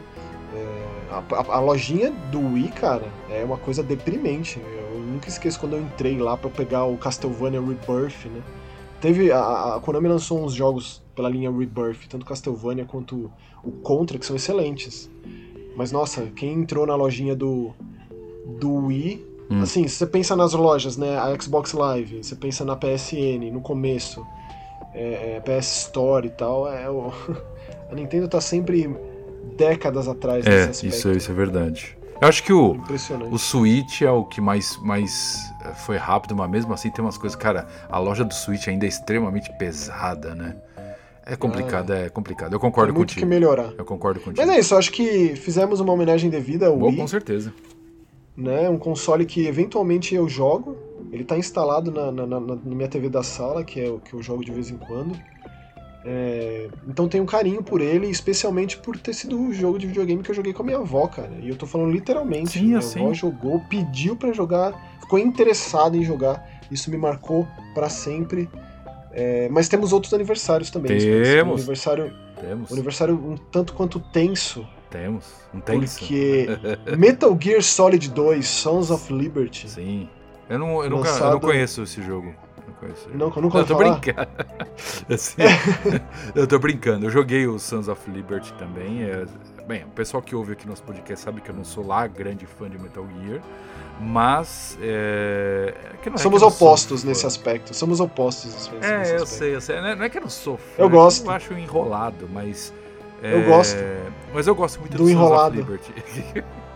É, 0.54 0.88
a, 1.10 1.56
a, 1.56 1.60
lojinha 1.60 2.10
do 2.30 2.40
Wii, 2.54 2.68
cara, 2.68 3.06
é 3.30 3.44
uma 3.44 3.56
coisa 3.56 3.82
deprimente. 3.82 4.60
Eu 4.92 5.00
nunca 5.00 5.28
esqueço 5.28 5.58
quando 5.58 5.74
eu 5.74 5.80
entrei 5.82 6.18
lá 6.18 6.36
para 6.36 6.50
pegar 6.50 6.84
o 6.84 6.96
Castlevania 6.96 7.60
Rebirth, 7.60 8.26
né? 8.26 8.42
Teve 9.00 9.30
a, 9.30 9.76
a 9.76 9.80
Konami 9.80 10.08
lançou 10.08 10.44
uns 10.44 10.54
jogos 10.54 11.02
pela 11.14 11.28
linha 11.28 11.50
Rebirth, 11.50 12.08
tanto 12.08 12.26
Castlevania 12.26 12.84
quanto 12.84 13.30
o 13.62 13.70
Contra, 13.70 14.18
que 14.18 14.26
são 14.26 14.34
excelentes. 14.34 15.10
Mas 15.76 15.92
nossa, 15.92 16.22
quem 16.34 16.54
entrou 16.54 16.86
na 16.86 16.96
lojinha 16.96 17.36
do 17.36 17.72
do 18.58 18.86
Wii, 18.86 19.24
hum. 19.50 19.62
assim, 19.62 19.86
se 19.86 19.96
você 19.96 20.06
pensa 20.06 20.34
nas 20.34 20.54
lojas, 20.54 20.96
né, 20.96 21.18
a 21.18 21.38
Xbox 21.38 21.72
Live, 21.72 22.24
você 22.24 22.34
pensa 22.34 22.64
na 22.64 22.74
PSN 22.74 23.50
no 23.52 23.60
começo, 23.60 24.26
é, 24.98 25.36
é, 25.36 25.40
PS 25.40 25.86
Store 25.86 26.26
e 26.26 26.30
tal, 26.30 26.70
é, 26.70 26.90
o, 26.90 27.12
a 27.88 27.94
Nintendo 27.94 28.26
tá 28.26 28.40
sempre 28.40 28.90
décadas 29.56 30.08
atrás 30.08 30.44
é, 30.44 30.50
desse 30.50 30.70
aspecto. 30.70 30.96
Isso, 30.96 31.12
isso 31.12 31.30
é 31.30 31.34
verdade. 31.34 31.96
Eu 32.20 32.26
acho 32.26 32.42
que 32.42 32.52
o, 32.52 32.76
o 33.30 33.38
Switch 33.38 34.02
é 34.02 34.10
o 34.10 34.24
que 34.24 34.40
mais, 34.40 34.76
mais 34.78 35.52
é, 35.64 35.72
foi 35.72 35.96
rápido, 35.96 36.34
mas 36.34 36.50
mesmo 36.50 36.74
assim 36.74 36.90
tem 36.90 37.04
umas 37.04 37.16
coisas. 37.16 37.36
Cara, 37.36 37.68
a 37.88 37.98
loja 38.00 38.24
do 38.24 38.34
Switch 38.34 38.66
ainda 38.66 38.86
é 38.86 38.88
extremamente 38.88 39.56
pesada, 39.56 40.34
né? 40.34 40.56
É 41.24 41.36
complicado, 41.36 41.92
ah, 41.92 41.98
é 41.98 42.08
complicado. 42.08 42.54
Eu 42.54 42.58
concordo 42.58 42.92
tem 42.92 42.96
muito 42.96 43.10
contigo. 43.10 43.20
que 43.20 43.26
melhorar. 43.26 43.72
Eu 43.76 43.84
concordo 43.84 44.18
contigo. 44.18 44.44
Mas 44.44 44.56
é 44.56 44.58
isso, 44.58 44.74
acho 44.74 44.90
que 44.90 45.36
fizemos 45.36 45.78
uma 45.78 45.92
homenagem 45.92 46.28
devida 46.28 46.66
ao 46.66 46.76
Boa, 46.76 46.90
Wii. 46.90 47.00
com 47.00 47.06
certeza. 47.06 47.52
Né? 48.36 48.68
Um 48.68 48.78
console 48.78 49.26
que 49.26 49.46
eventualmente 49.46 50.14
eu 50.14 50.26
jogo, 50.28 50.76
ele 51.12 51.22
está 51.22 51.36
instalado 51.36 51.90
na, 51.90 52.12
na, 52.12 52.26
na, 52.26 52.40
na, 52.40 52.56
minha 52.64 52.88
TV 52.88 53.08
da 53.08 53.22
sala, 53.22 53.64
que 53.64 53.80
é 53.80 53.88
o 53.88 53.98
que 53.98 54.14
eu 54.14 54.22
jogo 54.22 54.44
de 54.44 54.52
vez 54.52 54.70
em 54.70 54.76
quando. 54.76 55.18
É, 56.04 56.68
então 56.86 57.08
tenho 57.08 57.24
um 57.24 57.26
carinho 57.26 57.62
por 57.62 57.80
ele, 57.80 58.08
especialmente 58.08 58.78
por 58.78 58.96
ter 58.96 59.12
sido 59.12 59.40
o 59.40 59.52
jogo 59.52 59.78
de 59.78 59.86
videogame 59.86 60.22
que 60.22 60.30
eu 60.30 60.34
joguei 60.34 60.52
com 60.52 60.62
a 60.62 60.66
minha 60.66 60.78
avó, 60.78 61.06
cara. 61.06 61.32
E 61.40 61.48
eu 61.48 61.56
tô 61.56 61.66
falando 61.66 61.90
literalmente. 61.90 62.52
Sim, 62.52 62.66
minha 62.66 62.78
assim. 62.78 63.00
avó 63.00 63.12
jogou, 63.12 63.60
pediu 63.68 64.16
para 64.16 64.32
jogar, 64.32 64.98
ficou 65.00 65.18
interessada 65.18 65.96
em 65.96 66.04
jogar. 66.04 66.46
Isso 66.70 66.90
me 66.90 66.96
marcou 66.96 67.46
para 67.74 67.88
sempre. 67.88 68.48
É, 69.12 69.48
mas 69.48 69.68
temos 69.68 69.92
outros 69.92 70.12
aniversários 70.14 70.70
também. 70.70 70.98
Temos. 70.98 71.52
Um 71.52 71.56
aniversário, 71.56 72.12
temos. 72.40 72.70
Um 72.70 72.74
aniversário 72.74 73.14
um 73.14 73.36
tanto 73.50 73.72
quanto 73.72 73.98
tenso. 73.98 74.66
Temos. 74.90 75.26
Um 75.52 75.60
tenso. 75.60 75.98
Porque 75.98 76.46
Metal 76.96 77.36
Gear 77.40 77.62
Solid 77.62 78.10
2, 78.10 78.46
Sons 78.46 78.90
of 78.90 79.12
Liberty. 79.12 79.68
Sim 79.68 80.08
eu 80.48 80.58
não, 80.58 80.82
eu 80.82 80.90
nunca, 80.90 81.08
eu 81.08 81.30
não 81.30 81.40
conheço 81.40 81.82
esse 81.82 82.02
jogo. 82.02 82.34
Não 82.66 82.74
conheço. 82.74 83.08
Não, 83.12 83.30
nunca 83.30 83.58
eu 83.58 83.66
tô 83.66 83.76
brincando. 83.76 84.28
assim, 85.08 85.42
eu 86.34 86.46
tô 86.46 86.58
brincando. 86.58 87.06
Eu 87.06 87.10
joguei 87.10 87.46
o 87.46 87.58
Sons 87.58 87.88
of 87.88 88.10
Liberty 88.10 88.52
também. 88.54 89.02
É, 89.02 89.26
bem, 89.66 89.84
o 89.84 89.88
pessoal 89.88 90.22
que 90.22 90.34
ouve 90.34 90.52
aqui 90.52 90.66
nosso 90.66 90.82
podcast 90.82 91.24
sabe 91.24 91.40
que 91.40 91.50
eu 91.50 91.54
não 91.54 91.64
sou 91.64 91.86
lá 91.86 92.06
grande 92.06 92.46
fã 92.46 92.68
de 92.68 92.78
Metal 92.78 93.06
Gear. 93.22 93.40
Mas. 94.00 94.78
É, 94.80 95.74
é 96.04 96.16
Somos 96.16 96.42
opostos 96.42 97.04
nesse 97.04 97.26
aspecto. 97.26 97.74
Somos 97.74 98.00
opostos 98.00 98.54
nesse 98.54 98.86
É, 98.86 99.16
eu 99.18 99.26
sei, 99.26 99.54
eu 99.54 99.60
sei. 99.60 99.76
É, 99.76 99.94
não 99.94 100.04
é 100.04 100.08
que 100.08 100.18
eu 100.18 100.22
não 100.22 100.30
sou 100.30 100.56
fã. 100.56 100.82
Eu 100.82 100.88
gosto. 100.88 101.26
Eu 101.26 101.30
acho 101.32 101.52
enrolado, 101.54 102.28
mas. 102.32 102.72
eu 103.22 103.44
gosto. 103.44 103.78
Mas 104.32 104.46
eu 104.46 104.54
gosto 104.54 104.80
muito 104.80 104.96
do, 104.96 105.04
do 105.04 105.10
enrolado. 105.10 105.56
Sons 105.56 105.68
of 105.68 105.92
Liberty. 105.92 106.44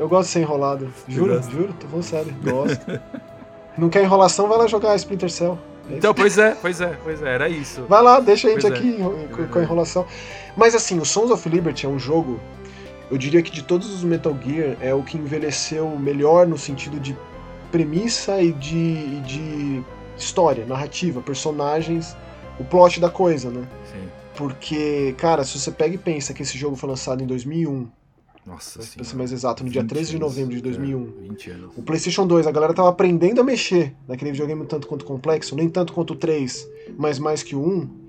Eu 0.00 0.08
gosto 0.08 0.28
de 0.28 0.32
ser 0.32 0.40
enrolado. 0.40 0.90
Juro, 1.06 1.42
juro, 1.42 1.74
tô 1.78 1.86
falando 1.86 2.02
sério. 2.02 2.34
Gosto. 2.42 3.00
Não 3.76 3.90
quer 3.90 4.02
enrolação, 4.02 4.48
vai 4.48 4.56
lá 4.56 4.66
jogar 4.66 4.96
Splinter 4.96 5.28
Cell. 5.30 5.58
É 5.90 5.96
então, 5.96 6.14
pois 6.14 6.38
é, 6.38 6.56
pois 6.58 6.80
é, 6.80 6.98
pois 7.04 7.22
é, 7.22 7.34
era 7.34 7.50
isso. 7.50 7.84
Vai 7.86 8.02
lá, 8.02 8.18
deixa 8.18 8.48
a 8.48 8.50
gente 8.50 8.62
pois 8.62 8.72
aqui 8.72 8.96
é. 8.98 9.46
com 9.46 9.58
a 9.58 9.62
enrolação. 9.62 10.06
Mas 10.56 10.74
assim, 10.74 10.98
o 10.98 11.04
Sons 11.04 11.30
of 11.30 11.46
Liberty 11.46 11.84
é 11.84 11.88
um 11.88 11.98
jogo, 11.98 12.40
eu 13.10 13.18
diria 13.18 13.42
que 13.42 13.50
de 13.50 13.62
todos 13.62 13.92
os 13.92 14.02
Metal 14.02 14.34
Gear, 14.42 14.74
é 14.80 14.94
o 14.94 15.02
que 15.02 15.18
envelheceu 15.18 15.90
melhor 15.98 16.46
no 16.46 16.56
sentido 16.56 16.98
de 16.98 17.14
premissa 17.70 18.40
e 18.40 18.52
de, 18.52 19.20
de 19.20 19.84
história, 20.16 20.64
narrativa, 20.64 21.20
personagens, 21.20 22.16
o 22.58 22.64
plot 22.64 22.98
da 23.00 23.10
coisa, 23.10 23.50
né? 23.50 23.68
Sim. 23.92 24.08
Porque, 24.34 25.14
cara, 25.18 25.44
se 25.44 25.58
você 25.58 25.70
pega 25.70 25.94
e 25.94 25.98
pensa 25.98 26.32
que 26.32 26.40
esse 26.40 26.56
jogo 26.56 26.74
foi 26.74 26.88
lançado 26.88 27.22
em 27.22 27.26
2001, 27.26 27.86
nossa 28.46 28.80
Pra 28.94 29.04
ser 29.04 29.16
mais 29.16 29.32
exato, 29.32 29.62
no 29.62 29.70
dia 29.70 29.84
13 29.84 30.12
de 30.12 30.18
novembro 30.18 30.54
de 30.54 30.62
2001. 30.62 31.02
É, 31.02 31.28
20 31.28 31.50
anos. 31.50 31.72
O 31.76 31.82
PlayStation 31.82 32.26
2, 32.26 32.46
a 32.46 32.50
galera 32.50 32.72
tava 32.72 32.88
aprendendo 32.88 33.40
a 33.40 33.44
mexer 33.44 33.94
naquele 34.08 34.32
videogame 34.32 34.64
tanto 34.66 34.86
quanto 34.86 35.04
complexo, 35.04 35.54
nem 35.54 35.68
tanto 35.68 35.92
quanto 35.92 36.14
o 36.14 36.16
3, 36.16 36.68
mas 36.96 37.18
mais 37.18 37.42
que 37.42 37.54
o 37.54 37.60
1. 37.60 38.00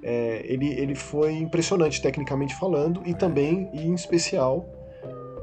É, 0.00 0.44
ele, 0.46 0.68
ele 0.68 0.94
foi 0.94 1.34
impressionante 1.34 2.00
tecnicamente 2.00 2.54
falando 2.54 3.02
e 3.04 3.14
também, 3.14 3.68
e 3.72 3.80
em 3.80 3.94
especial, 3.94 4.64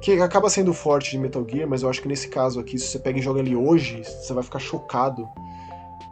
que 0.02 0.14
acaba 0.14 0.50
sendo 0.50 0.74
forte 0.74 1.12
de 1.12 1.18
Metal 1.18 1.46
Gear, 1.50 1.68
mas 1.68 1.84
eu 1.84 1.90
acho 1.90 2.02
que 2.02 2.08
nesse 2.08 2.28
caso 2.28 2.60
aqui, 2.60 2.78
se 2.78 2.88
você 2.88 3.00
pega 3.00 3.20
e 3.20 3.22
joga 3.22 3.40
ele 3.40 3.56
hoje, 3.56 4.04
você 4.04 4.34
vai 4.34 4.44
ficar 4.44 4.60
chocado 4.60 5.28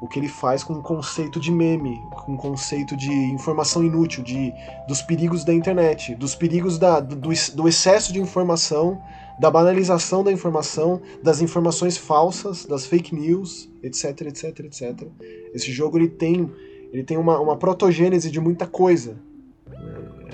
o 0.04 0.08
que 0.08 0.20
ele 0.20 0.28
faz 0.28 0.66
com 0.66 0.74
o 0.74 0.82
conceito 0.82 1.40
de 1.40 1.50
meme, 1.50 1.98
com 2.26 2.34
o 2.34 2.38
conceito 2.38 2.94
de 2.94 3.10
informação 3.10 3.82
inútil, 3.86 4.22
de, 4.22 4.54
dos 4.86 5.02
perigos 5.02 5.46
da 5.46 5.54
internet, 5.54 6.14
dos 6.14 6.36
perigos 6.36 6.78
da, 6.78 7.00
do, 7.00 7.16
do 7.16 7.68
excesso 7.70 8.12
de 8.12 8.20
informação, 8.20 9.02
da 9.40 9.50
banalização 9.50 10.22
da 10.22 10.30
informação, 10.30 11.02
das 11.24 11.40
informações 11.40 11.98
falsas, 11.98 12.66
das 12.66 12.86
fake 12.86 13.16
news, 13.16 13.70
etc, 13.82 14.24
etc, 14.24 14.60
etc. 14.60 15.08
Esse 15.54 15.72
jogo 15.72 15.98
ele 15.98 16.10
tem, 16.10 16.52
ele 16.92 17.06
tem 17.06 17.16
uma, 17.16 17.40
uma 17.40 17.56
protogênese 17.56 18.30
de 18.30 18.42
muita 18.42 18.68
coisa. 18.68 19.16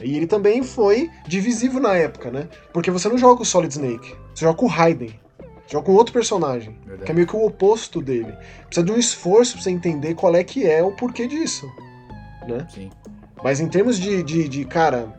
E 0.01 0.17
ele 0.17 0.25
também 0.25 0.63
foi 0.63 1.11
divisivo 1.27 1.79
na 1.79 1.93
época, 1.95 2.31
né? 2.31 2.49
Porque 2.73 2.89
você 2.89 3.07
não 3.07 3.19
joga 3.19 3.43
o 3.43 3.45
Solid 3.45 3.71
Snake, 3.71 4.15
você 4.33 4.45
joga 4.45 4.63
o 4.63 4.67
Raiden. 4.67 5.13
Joga 5.69 5.85
com 5.85 5.93
outro 5.93 6.11
personagem, 6.11 6.75
Verdade. 6.83 7.05
que 7.05 7.11
é 7.11 7.13
meio 7.13 7.27
que 7.27 7.35
o 7.35 7.45
oposto 7.45 8.01
dele. 8.01 8.35
Precisa 8.65 8.83
de 8.83 8.91
um 8.91 8.97
esforço 8.97 9.53
pra 9.53 9.61
você 9.61 9.69
entender 9.69 10.15
qual 10.15 10.35
é 10.35 10.43
que 10.43 10.67
é 10.67 10.81
o 10.81 10.91
porquê 10.91 11.27
disso. 11.27 11.71
Né? 12.47 12.65
Sim. 12.73 12.89
Mas 13.43 13.59
em 13.59 13.67
termos 13.67 13.99
de, 13.99 14.23
de, 14.23 14.49
de, 14.49 14.65
cara, 14.65 15.13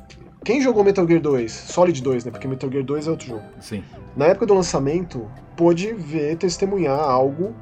quem 0.44 0.60
jogou 0.60 0.82
Metal 0.82 1.06
Gear 1.06 1.20
2? 1.20 1.52
Solid 1.52 2.02
2, 2.02 2.24
né? 2.24 2.30
Porque 2.32 2.48
Metal 2.48 2.68
Gear 2.68 2.84
2 2.84 3.06
é 3.06 3.10
outro 3.10 3.28
jogo. 3.28 3.44
Sim. 3.60 3.84
Na 4.16 4.26
época 4.26 4.46
do 4.46 4.54
lançamento, 4.54 5.30
pôde 5.56 5.92
ver, 5.94 6.36
testemunhar 6.36 6.98
algo, 6.98 7.54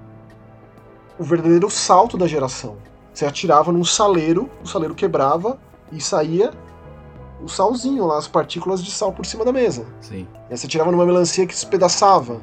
o 1.18 1.24
verdadeiro 1.24 1.68
salto 1.68 2.16
da 2.16 2.26
geração. 2.26 2.78
Você 3.12 3.26
atirava 3.26 3.70
num 3.70 3.84
saleiro, 3.84 4.48
o 4.64 4.66
saleiro 4.66 4.94
quebrava 4.94 5.60
e 5.92 6.00
saía 6.00 6.52
o 7.42 7.48
salzinho 7.48 8.06
lá, 8.06 8.16
as 8.16 8.26
partículas 8.26 8.82
de 8.82 8.90
sal 8.90 9.12
por 9.12 9.26
cima 9.26 9.44
da 9.44 9.52
mesa. 9.52 9.84
Sim. 10.00 10.26
E 10.48 10.52
aí 10.52 10.56
você 10.56 10.66
tirava 10.66 10.90
numa 10.90 11.04
melancia 11.04 11.46
que 11.46 11.52
despedaçava 11.52 12.40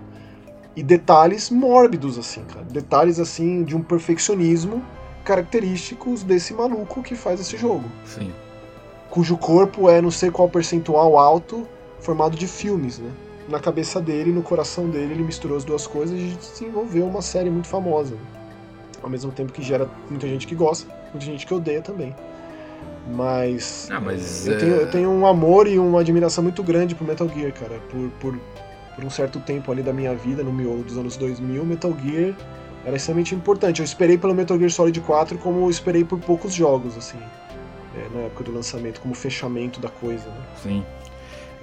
e 0.75 0.83
detalhes 0.83 1.49
mórbidos, 1.49 2.17
assim, 2.17 2.43
cara. 2.43 2.65
Detalhes, 2.65 3.19
assim, 3.19 3.63
de 3.63 3.75
um 3.75 3.81
perfeccionismo 3.81 4.83
característicos 5.23 6.23
desse 6.23 6.53
maluco 6.53 7.01
que 7.01 7.15
faz 7.15 7.39
esse 7.39 7.57
jogo. 7.57 7.85
Sim. 8.05 8.31
Cujo 9.09 9.37
corpo 9.37 9.89
é 9.89 10.01
não 10.01 10.11
sei 10.11 10.29
qual 10.29 10.47
percentual 10.47 11.17
alto, 11.17 11.67
formado 11.99 12.37
de 12.37 12.47
filmes, 12.47 12.99
né? 12.99 13.09
Na 13.47 13.59
cabeça 13.59 13.99
dele, 14.01 14.31
no 14.31 14.41
coração 14.41 14.89
dele, 14.89 15.13
ele 15.13 15.23
misturou 15.23 15.57
as 15.57 15.63
duas 15.63 15.87
coisas 15.87 16.19
e 16.19 16.35
desenvolveu 16.35 17.05
uma 17.05 17.21
série 17.21 17.49
muito 17.49 17.67
famosa. 17.67 18.15
Ao 19.01 19.09
mesmo 19.09 19.31
tempo 19.31 19.51
que 19.51 19.61
gera 19.61 19.89
muita 20.09 20.27
gente 20.27 20.47
que 20.47 20.55
gosta, 20.55 20.91
muita 21.11 21.25
gente 21.25 21.45
que 21.45 21.53
odeia 21.53 21.81
também. 21.81 22.15
Mas, 23.13 23.87
ah, 23.91 23.99
mas 23.99 24.47
eu, 24.47 24.53
é... 24.53 24.57
tenho, 24.57 24.75
eu 24.75 24.91
tenho 24.91 25.09
um 25.09 25.27
amor 25.27 25.67
e 25.67 25.77
uma 25.77 26.01
admiração 26.01 26.43
muito 26.43 26.63
grande 26.63 26.95
por 26.95 27.07
Metal 27.07 27.29
Gear, 27.29 27.53
cara. 27.53 27.79
Por, 27.91 28.09
por 28.19 28.39
por 28.95 29.03
um 29.03 29.09
certo 29.09 29.39
tempo 29.39 29.71
ali 29.71 29.83
da 29.83 29.93
minha 29.93 30.15
vida, 30.15 30.43
no 30.43 30.51
miolo 30.51 30.83
dos 30.83 30.97
anos 30.97 31.17
2000, 31.17 31.65
Metal 31.65 31.95
Gear 32.03 32.35
era 32.85 32.95
extremamente 32.95 33.35
importante. 33.35 33.79
Eu 33.79 33.85
esperei 33.85 34.17
pelo 34.17 34.33
Metal 34.33 34.57
Gear 34.57 34.69
Solid 34.69 34.99
4 35.01 35.37
como 35.39 35.65
eu 35.65 35.69
esperei 35.69 36.05
por 36.05 36.19
poucos 36.19 36.53
jogos, 36.53 36.95
assim, 36.95 37.19
é, 37.95 38.15
na 38.15 38.21
época 38.21 38.43
do 38.45 38.51
lançamento, 38.51 39.01
como 39.01 39.13
fechamento 39.13 39.79
da 39.79 39.89
coisa. 39.89 40.25
Né? 40.25 40.45
Sim. 40.61 40.85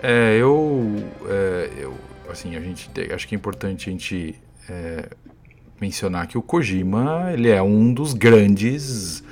É, 0.03 0.37
eu, 0.37 0.97
é, 1.29 1.71
eu, 1.79 1.95
assim, 2.29 2.57
a 2.57 2.61
gente 2.61 2.91
acho 3.15 3.27
que 3.27 3.35
é 3.35 3.37
importante 3.37 3.89
a 3.89 3.93
gente 3.93 4.35
é, 4.69 5.09
mencionar 5.81 6.27
que 6.27 6.37
o 6.37 6.43
Kojima 6.43 7.31
ele 7.33 7.49
é 7.49 7.63
um 7.63 7.93
dos 7.95 8.13
grandes 8.13 9.23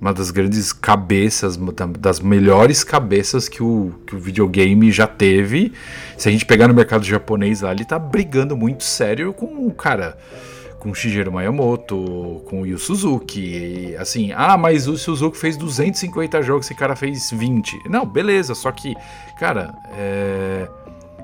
uma 0.00 0.12
das 0.12 0.30
grandes 0.30 0.72
cabeças, 0.72 1.58
das 1.98 2.20
melhores 2.20 2.84
cabeças 2.84 3.48
que 3.48 3.62
o, 3.62 3.94
que 4.06 4.14
o 4.14 4.18
videogame 4.18 4.90
já 4.92 5.06
teve. 5.06 5.72
Se 6.16 6.28
a 6.28 6.32
gente 6.32 6.44
pegar 6.44 6.68
no 6.68 6.74
mercado 6.74 7.04
japonês 7.04 7.62
lá, 7.62 7.72
ele 7.72 7.84
tá 7.84 7.98
brigando 7.98 8.56
muito 8.56 8.84
sério 8.84 9.32
com 9.32 9.66
o 9.66 9.72
cara 9.72 10.16
com 10.86 10.94
Shigeru 10.94 11.32
Miyamoto, 11.32 12.42
com 12.46 12.62
o 12.62 12.66
Yu 12.66 12.78
Suzuki. 12.78 13.40
E, 13.40 13.96
assim, 13.96 14.30
ah, 14.32 14.56
mas 14.56 14.86
o 14.86 14.96
Suzuki 14.96 15.36
fez 15.36 15.56
250 15.56 16.42
jogos, 16.42 16.66
esse 16.66 16.76
cara 16.76 16.94
fez 16.94 17.30
20. 17.32 17.88
Não, 17.88 18.06
beleza, 18.06 18.54
só 18.54 18.70
que, 18.70 18.94
cara, 19.38 19.74
é... 19.98 20.68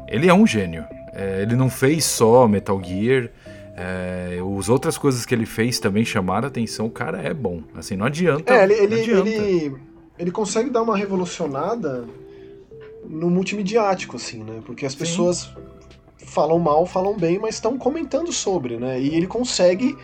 ele 0.09 0.29
é 0.29 0.35
um 0.35 0.45
gênio. 0.45 0.85
É, 1.13 1.43
ele 1.43 1.55
não 1.55 1.71
fez 1.71 2.05
só 2.05 2.49
Metal 2.49 2.83
Gear. 2.83 3.29
É, 3.75 4.39
as 4.59 4.69
outras 4.69 4.99
coisas 4.99 5.25
que 5.25 5.35
ele 5.35 5.47
fez 5.47 5.79
também 5.79 6.05
chamaram 6.05 6.47
a 6.47 6.49
atenção. 6.49 6.87
O 6.87 6.91
cara 6.91 7.21
é 7.23 7.33
bom. 7.33 7.63
Assim, 7.75 7.97
não 7.97 8.07
adianta. 8.07 8.53
É, 8.53 8.65
ele, 8.65 8.75
ele, 8.75 9.01
adianta. 9.01 9.29
ele, 9.29 9.77
ele 10.19 10.31
consegue 10.31 10.71
dar 10.71 10.83
uma 10.83 10.97
revolucionada 10.97 12.05
no 13.09 13.31
multimediático, 13.31 14.17
assim, 14.17 14.43
né? 14.43 14.61
Porque 14.65 14.85
as 14.85 14.93
Sim. 14.93 14.99
pessoas 14.99 15.51
falam 16.19 16.59
mal, 16.59 16.87
falam 16.87 17.17
bem, 17.17 17.39
mas 17.39 17.57
estão 17.57 17.79
comentando 17.79 18.33
sobre, 18.33 18.77
né? 18.77 19.01
E 19.01 19.15
ele 19.15 19.27
consegue. 19.27 19.97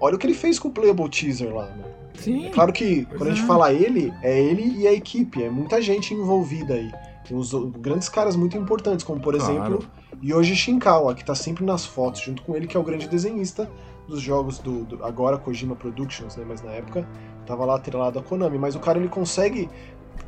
Olha 0.00 0.16
o 0.16 0.18
que 0.18 0.26
ele 0.26 0.34
fez 0.34 0.58
com 0.58 0.68
o 0.68 0.70
Playable 0.70 1.10
Teaser 1.10 1.54
lá, 1.54 1.66
né? 1.66 1.84
Sim. 2.14 2.46
É 2.46 2.50
claro 2.50 2.72
que 2.72 3.04
quando 3.06 3.28
a 3.28 3.30
gente 3.34 3.42
é. 3.42 3.46
fala 3.46 3.72
ele, 3.72 4.12
é 4.22 4.40
ele 4.40 4.78
e 4.78 4.86
a 4.86 4.92
equipe, 4.92 5.42
é 5.42 5.50
muita 5.50 5.82
gente 5.82 6.14
envolvida 6.14 6.74
aí. 6.74 6.90
Tem 7.26 7.36
uns 7.36 7.52
grandes 7.78 8.08
caras 8.08 8.36
muito 8.36 8.56
importantes, 8.56 9.04
como 9.04 9.20
por 9.20 9.36
claro. 9.36 9.52
exemplo 9.52 9.90
Yoji 10.22 10.54
Shinkawa, 10.54 11.14
que 11.14 11.24
tá 11.24 11.34
sempre 11.34 11.64
nas 11.64 11.86
fotos 11.86 12.20
junto 12.20 12.42
com 12.42 12.54
ele, 12.54 12.66
que 12.66 12.76
é 12.76 12.80
o 12.80 12.82
grande 12.82 13.08
desenhista 13.08 13.70
dos 14.06 14.20
jogos 14.20 14.58
do, 14.58 14.84
do 14.84 15.04
agora 15.04 15.38
Kojima 15.38 15.74
Productions, 15.74 16.36
né? 16.36 16.44
Mas 16.46 16.62
na 16.62 16.72
época 16.72 17.08
tava 17.46 17.64
lá 17.64 17.76
atrelado 17.76 18.18
a 18.18 18.22
Konami. 18.22 18.58
Mas 18.58 18.74
o 18.74 18.80
cara 18.80 18.98
ele 18.98 19.08
consegue 19.08 19.70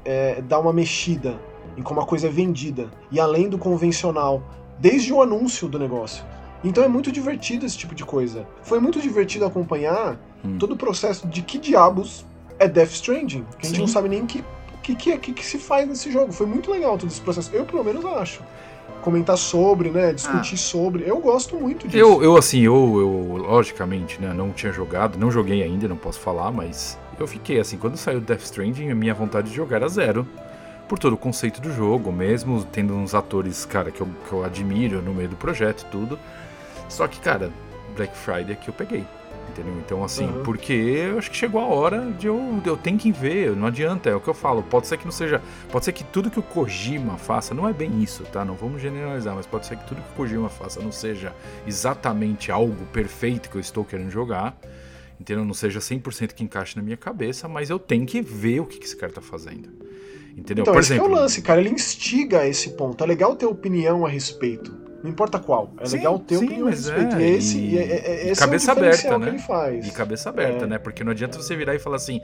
é, 0.04 0.40
dar 0.42 0.60
uma 0.60 0.72
mexida 0.72 1.38
em 1.76 1.82
como 1.82 2.00
a 2.00 2.06
coisa 2.06 2.28
é 2.28 2.30
vendida 2.30 2.90
e 3.10 3.20
além 3.20 3.48
do 3.48 3.58
convencional, 3.58 4.42
desde 4.78 5.12
o 5.12 5.20
anúncio 5.20 5.68
do 5.68 5.78
negócio. 5.78 6.24
Então 6.64 6.82
é 6.82 6.88
muito 6.88 7.10
divertido 7.10 7.66
esse 7.66 7.76
tipo 7.76 7.94
de 7.94 8.04
coisa. 8.04 8.46
Foi 8.62 8.78
muito 8.78 9.00
divertido 9.00 9.44
acompanhar 9.44 10.18
hum. 10.44 10.56
todo 10.58 10.72
o 10.72 10.76
processo 10.76 11.26
de 11.26 11.42
que 11.42 11.58
diabos 11.58 12.24
é 12.58 12.68
Death 12.68 12.92
Stranding, 12.92 13.44
que 13.58 13.66
a 13.66 13.68
gente 13.68 13.80
não 13.80 13.88
sabe 13.88 14.08
nem 14.08 14.24
que 14.24 14.44
que, 14.82 14.96
que, 14.96 15.16
que, 15.16 15.32
que 15.32 15.46
se 15.46 15.58
faz 15.58 15.88
nesse 15.88 16.10
jogo. 16.10 16.32
Foi 16.32 16.44
muito 16.44 16.68
legal 16.68 16.98
todo 16.98 17.08
esse 17.08 17.20
processo. 17.20 17.54
Eu, 17.54 17.64
pelo 17.64 17.84
menos, 17.84 18.04
acho 18.04 18.42
comentar 19.02 19.36
sobre, 19.36 19.90
né? 19.90 20.12
Discutir 20.12 20.54
ah. 20.54 20.58
sobre. 20.58 21.04
Eu 21.06 21.18
gosto 21.18 21.56
muito 21.56 21.86
disso. 21.86 21.98
Eu, 21.98 22.22
eu 22.22 22.36
assim, 22.36 22.60
eu, 22.60 22.72
eu, 22.72 23.36
logicamente, 23.36 24.20
né? 24.20 24.32
Não 24.32 24.50
tinha 24.50 24.72
jogado, 24.72 25.18
não 25.18 25.30
joguei 25.30 25.62
ainda, 25.62 25.86
não 25.86 25.96
posso 25.96 26.20
falar, 26.20 26.50
mas 26.50 26.98
eu 27.18 27.26
fiquei 27.26 27.60
assim, 27.60 27.76
quando 27.76 27.96
saiu 27.96 28.20
Death 28.20 28.42
Stranding, 28.42 28.90
a 28.90 28.94
minha 28.94 29.12
vontade 29.12 29.50
de 29.50 29.56
jogar 29.56 29.76
era 29.76 29.88
zero 29.88 30.26
por 30.88 30.98
todo 30.98 31.14
o 31.14 31.16
conceito 31.16 31.60
do 31.60 31.72
jogo, 31.72 32.12
mesmo 32.12 32.64
tendo 32.64 32.94
uns 32.94 33.14
atores, 33.14 33.64
cara, 33.64 33.90
que 33.90 34.00
eu, 34.00 34.08
que 34.28 34.32
eu 34.32 34.44
admiro 34.44 35.02
no 35.02 35.12
meio 35.12 35.28
do 35.28 35.36
projeto 35.36 35.86
tudo. 35.90 36.18
Só 36.88 37.06
que, 37.08 37.20
cara, 37.20 37.50
Black 37.96 38.16
Friday 38.16 38.52
é 38.52 38.54
que 38.54 38.68
eu 38.68 38.74
peguei. 38.74 39.04
Entendeu? 39.52 39.74
Então, 39.84 40.02
assim, 40.02 40.24
uhum. 40.24 40.42
porque 40.42 40.72
eu 40.72 41.18
acho 41.18 41.30
que 41.30 41.36
chegou 41.36 41.60
a 41.60 41.66
hora 41.66 42.10
de 42.12 42.26
eu, 42.26 42.58
de 42.62 42.68
eu 42.70 42.76
ter 42.76 42.96
que 42.96 43.12
ver, 43.12 43.54
não 43.54 43.66
adianta, 43.66 44.08
é 44.08 44.14
o 44.14 44.20
que 44.20 44.28
eu 44.28 44.34
falo. 44.34 44.62
Pode 44.62 44.86
ser 44.86 44.96
que 44.96 45.04
não 45.04 45.12
seja. 45.12 45.42
Pode 45.70 45.84
ser 45.84 45.92
que 45.92 46.02
tudo 46.04 46.30
que 46.30 46.38
o 46.38 46.42
Kojima 46.42 47.18
faça, 47.18 47.54
não 47.54 47.68
é 47.68 47.72
bem 47.72 48.02
isso, 48.02 48.24
tá? 48.24 48.46
Não 48.46 48.54
vamos 48.54 48.80
generalizar, 48.80 49.34
mas 49.34 49.44
pode 49.44 49.66
ser 49.66 49.76
que 49.76 49.86
tudo 49.86 50.00
que 50.00 50.08
o 50.10 50.16
Kojima 50.16 50.48
faça 50.48 50.80
não 50.80 50.90
seja 50.90 51.34
exatamente 51.66 52.50
algo 52.50 52.86
perfeito 52.86 53.50
que 53.50 53.56
eu 53.56 53.60
estou 53.60 53.84
querendo 53.84 54.10
jogar. 54.10 54.56
Entendeu? 55.20 55.44
Não 55.44 55.54
seja 55.54 55.78
100% 55.80 56.32
que 56.32 56.42
encaixe 56.42 56.74
na 56.76 56.82
minha 56.82 56.96
cabeça, 56.96 57.46
mas 57.46 57.68
eu 57.68 57.78
tenho 57.78 58.06
que 58.06 58.22
ver 58.22 58.60
o 58.60 58.66
que, 58.66 58.78
que 58.78 58.86
esse 58.86 58.96
cara 58.96 59.12
tá 59.12 59.20
fazendo. 59.20 59.68
Entendeu? 60.36 60.62
Então, 60.62 60.72
Por 60.72 60.80
esse 60.80 60.94
exemplo, 60.94 61.08
é 61.08 61.10
o 61.10 61.20
lance, 61.20 61.42
cara. 61.42 61.60
Ele 61.60 61.70
instiga 61.70 62.40
a 62.40 62.48
esse 62.48 62.70
ponto. 62.70 63.04
É 63.04 63.06
legal 63.06 63.36
ter 63.36 63.46
opinião 63.46 64.06
a 64.06 64.08
respeito. 64.08 64.81
Não 65.02 65.10
importa 65.10 65.38
qual. 65.38 65.72
É 65.80 65.86
sim, 65.86 65.96
legal 65.96 66.18
ter 66.18 66.36
sim, 66.36 66.44
opinião 66.44 66.66
a 66.68 66.70
respeito. 66.70 67.16
É, 67.16 67.20
e 67.20 67.34
esse, 67.34 67.58
e, 67.58 67.78
é, 67.78 67.82
é, 67.82 68.28
esse 68.28 68.40
cabeça 68.40 68.70
é 68.70 68.74
o 68.74 68.78
aberta, 68.78 69.18
né? 69.18 69.24
que 69.24 69.30
ele 69.32 69.38
faz. 69.38 69.86
E 69.86 69.90
cabeça 69.90 70.28
aberta, 70.28 70.64
é. 70.64 70.66
né? 70.68 70.78
Porque 70.78 71.02
não 71.02 71.10
adianta 71.10 71.40
você 71.40 71.56
virar 71.56 71.74
e 71.74 71.78
falar 71.78 71.96
assim. 71.96 72.20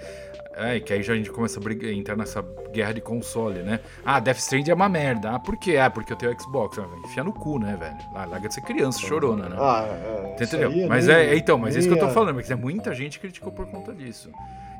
É, 0.54 0.80
que 0.80 0.92
aí 0.92 1.02
já 1.04 1.12
a 1.12 1.16
gente 1.16 1.30
começa 1.30 1.60
a 1.60 1.62
brigar, 1.62 1.92
entrar 1.92 2.16
nessa 2.16 2.44
guerra 2.72 2.92
de 2.92 3.00
console, 3.00 3.62
né? 3.62 3.78
Ah, 4.04 4.18
Death 4.18 4.38
Stranding 4.38 4.70
é 4.72 4.74
uma 4.74 4.88
merda. 4.88 5.30
Ah, 5.30 5.38
por 5.38 5.56
quê? 5.56 5.76
Ah, 5.76 5.88
porque 5.88 6.12
eu 6.12 6.16
tenho 6.16 6.40
Xbox. 6.40 6.78
Ah, 6.78 6.86
enfia 7.04 7.22
no 7.22 7.32
cu, 7.32 7.60
né, 7.60 7.76
velho? 7.78 7.96
Ah, 8.14 8.24
larga 8.24 8.48
de 8.48 8.54
ser 8.54 8.62
criança, 8.62 9.00
chorona, 9.00 9.48
né? 9.48 9.56
Ah, 9.58 9.86
é. 9.86 10.42
Entendeu? 10.42 10.88
Mas 10.88 11.08
é, 11.08 11.36
então, 11.36 11.58
mas 11.58 11.76
é 11.76 11.78
isso 11.78 11.88
que 11.88 11.94
eu 11.94 11.98
tô 12.00 12.08
falando, 12.08 12.34
porque 12.34 12.54
muita 12.54 12.92
gente 12.92 13.20
criticou 13.20 13.52
por 13.52 13.66
conta 13.66 13.94
disso. 13.94 14.30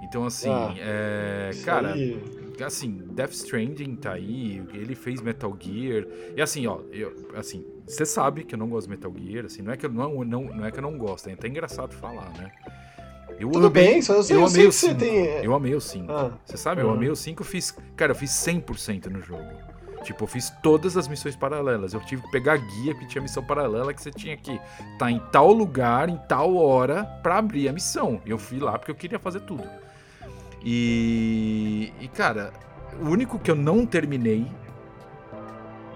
Então, 0.03 0.25
assim, 0.25 0.51
ah, 0.51 0.75
é, 0.79 1.51
cara, 1.65 1.93
aí. 1.93 2.19
assim, 2.65 3.03
Death 3.11 3.33
Stranding 3.33 3.97
tá 3.97 4.13
aí, 4.13 4.63
ele 4.73 4.95
fez 4.95 5.21
Metal 5.21 5.55
Gear. 5.59 6.07
E 6.37 6.41
assim, 6.41 6.67
ó, 6.67 6.79
eu, 6.91 7.31
assim, 7.37 7.65
você 7.89 8.07
sabe 8.07 8.45
que 8.45 8.55
eu 8.55 8.59
não 8.59 8.69
gosto 8.69 8.89
de 8.89 8.91
Metal 8.91 9.13
Gear, 9.17 9.47
assim, 9.47 9.63
não 9.63 9.73
é 9.73 9.77
que 9.77 9.87
eu 9.87 9.91
não, 9.91 10.25
não, 10.25 10.43
não 10.45 10.65
é 10.65 10.71
que 10.71 10.79
eu 10.79 10.83
não 10.83 10.97
gosto, 10.97 11.29
é 11.29 11.33
até 11.33 11.49
engraçado 11.49 11.95
falar, 11.95 12.31
né? 12.37 12.53
Eu 13.39 13.51
Tudo 13.51 13.69
amei, 13.69 13.85
bem, 13.85 14.03
só 14.03 14.15
eu, 14.15 14.25
eu, 14.31 14.47
amei 14.47 14.67
o 14.67 14.73
5. 14.73 14.95
Tem... 14.97 15.27
Eu 15.45 15.55
amei 15.55 15.75
o 15.75 15.81
5. 15.81 16.11
Ah, 16.11 16.33
você 16.45 16.57
sabe, 16.57 16.83
eu 16.83 16.91
amei 16.91 17.09
o 17.09 17.17
5, 17.17 17.41
eu 17.41 17.47
fiz, 17.47 17.77
cara, 17.97 18.13
eu 18.13 18.17
fiz 18.17 18.31
100% 18.31 19.07
no 19.07 19.21
jogo. 19.21 19.47
Tipo, 20.03 20.25
eu 20.25 20.29
fiz 20.29 20.51
todas 20.63 20.97
as 20.97 21.09
missões 21.09 21.37
paralelas. 21.37 21.93
Eu 21.93 22.01
tive 22.01 22.23
que 22.23 22.31
pegar 22.31 22.57
guia, 22.57 22.95
porque 22.95 23.07
tinha 23.07 23.23
missão 23.23 23.45
paralela 23.45 23.93
que 23.93 24.01
você 24.01 24.11
tinha 24.11 24.37
que 24.37 24.53
estar 24.53 24.99
tá 24.99 25.11
em 25.11 25.19
tal 25.33 25.53
lugar, 25.53 26.09
em 26.09 26.17
tal 26.29 26.57
hora, 26.57 27.05
para 27.23 27.39
abrir 27.39 27.69
a 27.69 27.73
missão. 27.73 28.21
Eu 28.25 28.39
fui 28.39 28.59
lá 28.59 28.79
porque 28.79 28.91
eu 28.91 28.95
queria 28.95 29.19
fazer 29.19 29.41
tudo. 29.41 29.69
E, 30.65 31.93
e 32.01 32.09
cara, 32.09 32.53
o 33.01 33.09
único 33.09 33.39
que 33.39 33.51
eu 33.51 33.55
não 33.55 33.87
terminei. 33.87 34.47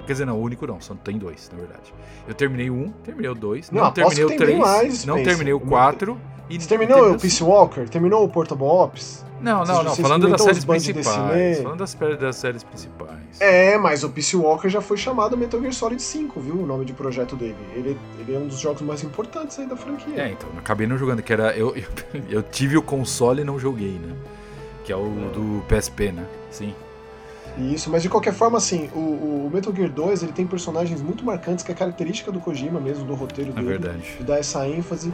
Quer 0.06 0.12
dizer, 0.12 0.24
não, 0.24 0.38
o 0.38 0.42
único 0.42 0.66
não, 0.66 0.80
só 0.80 0.94
tem 0.94 1.16
dois, 1.16 1.50
na 1.52 1.58
verdade. 1.58 1.94
Eu 2.26 2.34
terminei 2.34 2.70
um, 2.70 2.90
terminei 3.04 3.30
o 3.30 3.34
dois, 3.34 3.70
não, 3.70 3.84
não 3.84 3.92
terminei 3.92 4.24
o 4.24 4.36
três, 4.36 4.58
mais, 4.58 5.04
não 5.04 5.22
terminei 5.22 5.52
o 5.52 5.60
quatro. 5.60 6.18
E 6.50 6.60
Você 6.60 6.68
terminou 6.68 7.12
o 7.12 7.18
Peace 7.18 7.42
Walker? 7.42 7.88
Terminou 7.88 8.24
o 8.24 8.28
Portable 8.28 8.66
Ops? 8.66 9.24
Não, 9.40 9.64
não, 9.64 9.82
não. 9.82 9.96
Falando 9.96 10.28
das 10.28 10.42
séries 10.42 10.64
principais. 10.64 11.60
Falando 11.60 11.78
das, 11.78 11.94
das, 11.94 12.36
séries 12.36 12.62
principais. 12.62 13.40
É, 13.40 13.76
mas 13.76 14.04
o 14.04 14.10
Peace 14.10 14.36
Walker 14.36 14.68
já 14.68 14.80
foi 14.80 14.96
chamado 14.96 15.36
Metal 15.36 15.60
Gear 15.60 15.72
Solid 15.72 16.00
5, 16.00 16.40
viu? 16.40 16.54
O 16.54 16.66
nome 16.66 16.84
de 16.84 16.92
projeto 16.92 17.34
dele. 17.34 17.56
Ele, 17.74 17.98
ele 18.20 18.34
é 18.34 18.38
um 18.38 18.46
dos 18.46 18.60
jogos 18.60 18.82
mais 18.82 19.02
importantes 19.02 19.58
aí 19.58 19.66
da 19.66 19.76
franquia. 19.76 20.22
É, 20.22 20.30
então, 20.30 20.48
acabei 20.56 20.86
não 20.86 20.96
jogando, 20.96 21.22
que 21.22 21.32
era. 21.32 21.56
Eu, 21.56 21.74
eu, 21.74 21.84
eu 22.30 22.42
tive 22.42 22.76
o 22.76 22.82
console 22.82 23.42
e 23.42 23.44
não 23.44 23.58
joguei, 23.58 23.92
né? 23.92 24.14
Que 24.84 24.92
é 24.92 24.96
o 24.96 25.08
do 25.32 25.64
PSP, 25.66 26.12
né? 26.12 26.26
Sim. 26.50 26.74
Isso, 27.58 27.90
mas 27.90 28.02
de 28.02 28.08
qualquer 28.08 28.32
forma, 28.32 28.56
assim, 28.56 28.88
o, 28.94 28.98
o, 29.46 29.50
Metal 29.52 29.74
Gear 29.74 29.90
2 29.90 30.22
ele 30.22 30.32
tem 30.32 30.46
personagens 30.46 31.02
muito 31.02 31.24
marcantes, 31.24 31.64
que 31.64 31.70
é 31.70 31.74
característica 31.74 32.32
do 32.32 32.40
Kojima 32.40 32.80
mesmo, 32.80 33.04
do 33.04 33.14
roteiro 33.14 33.50
é 33.50 33.54
dele. 33.54 33.66
É 33.66 33.70
verdade. 33.70 34.16
De 34.18 34.24
dar 34.24 34.38
essa 34.38 34.66
ênfase 34.66 35.12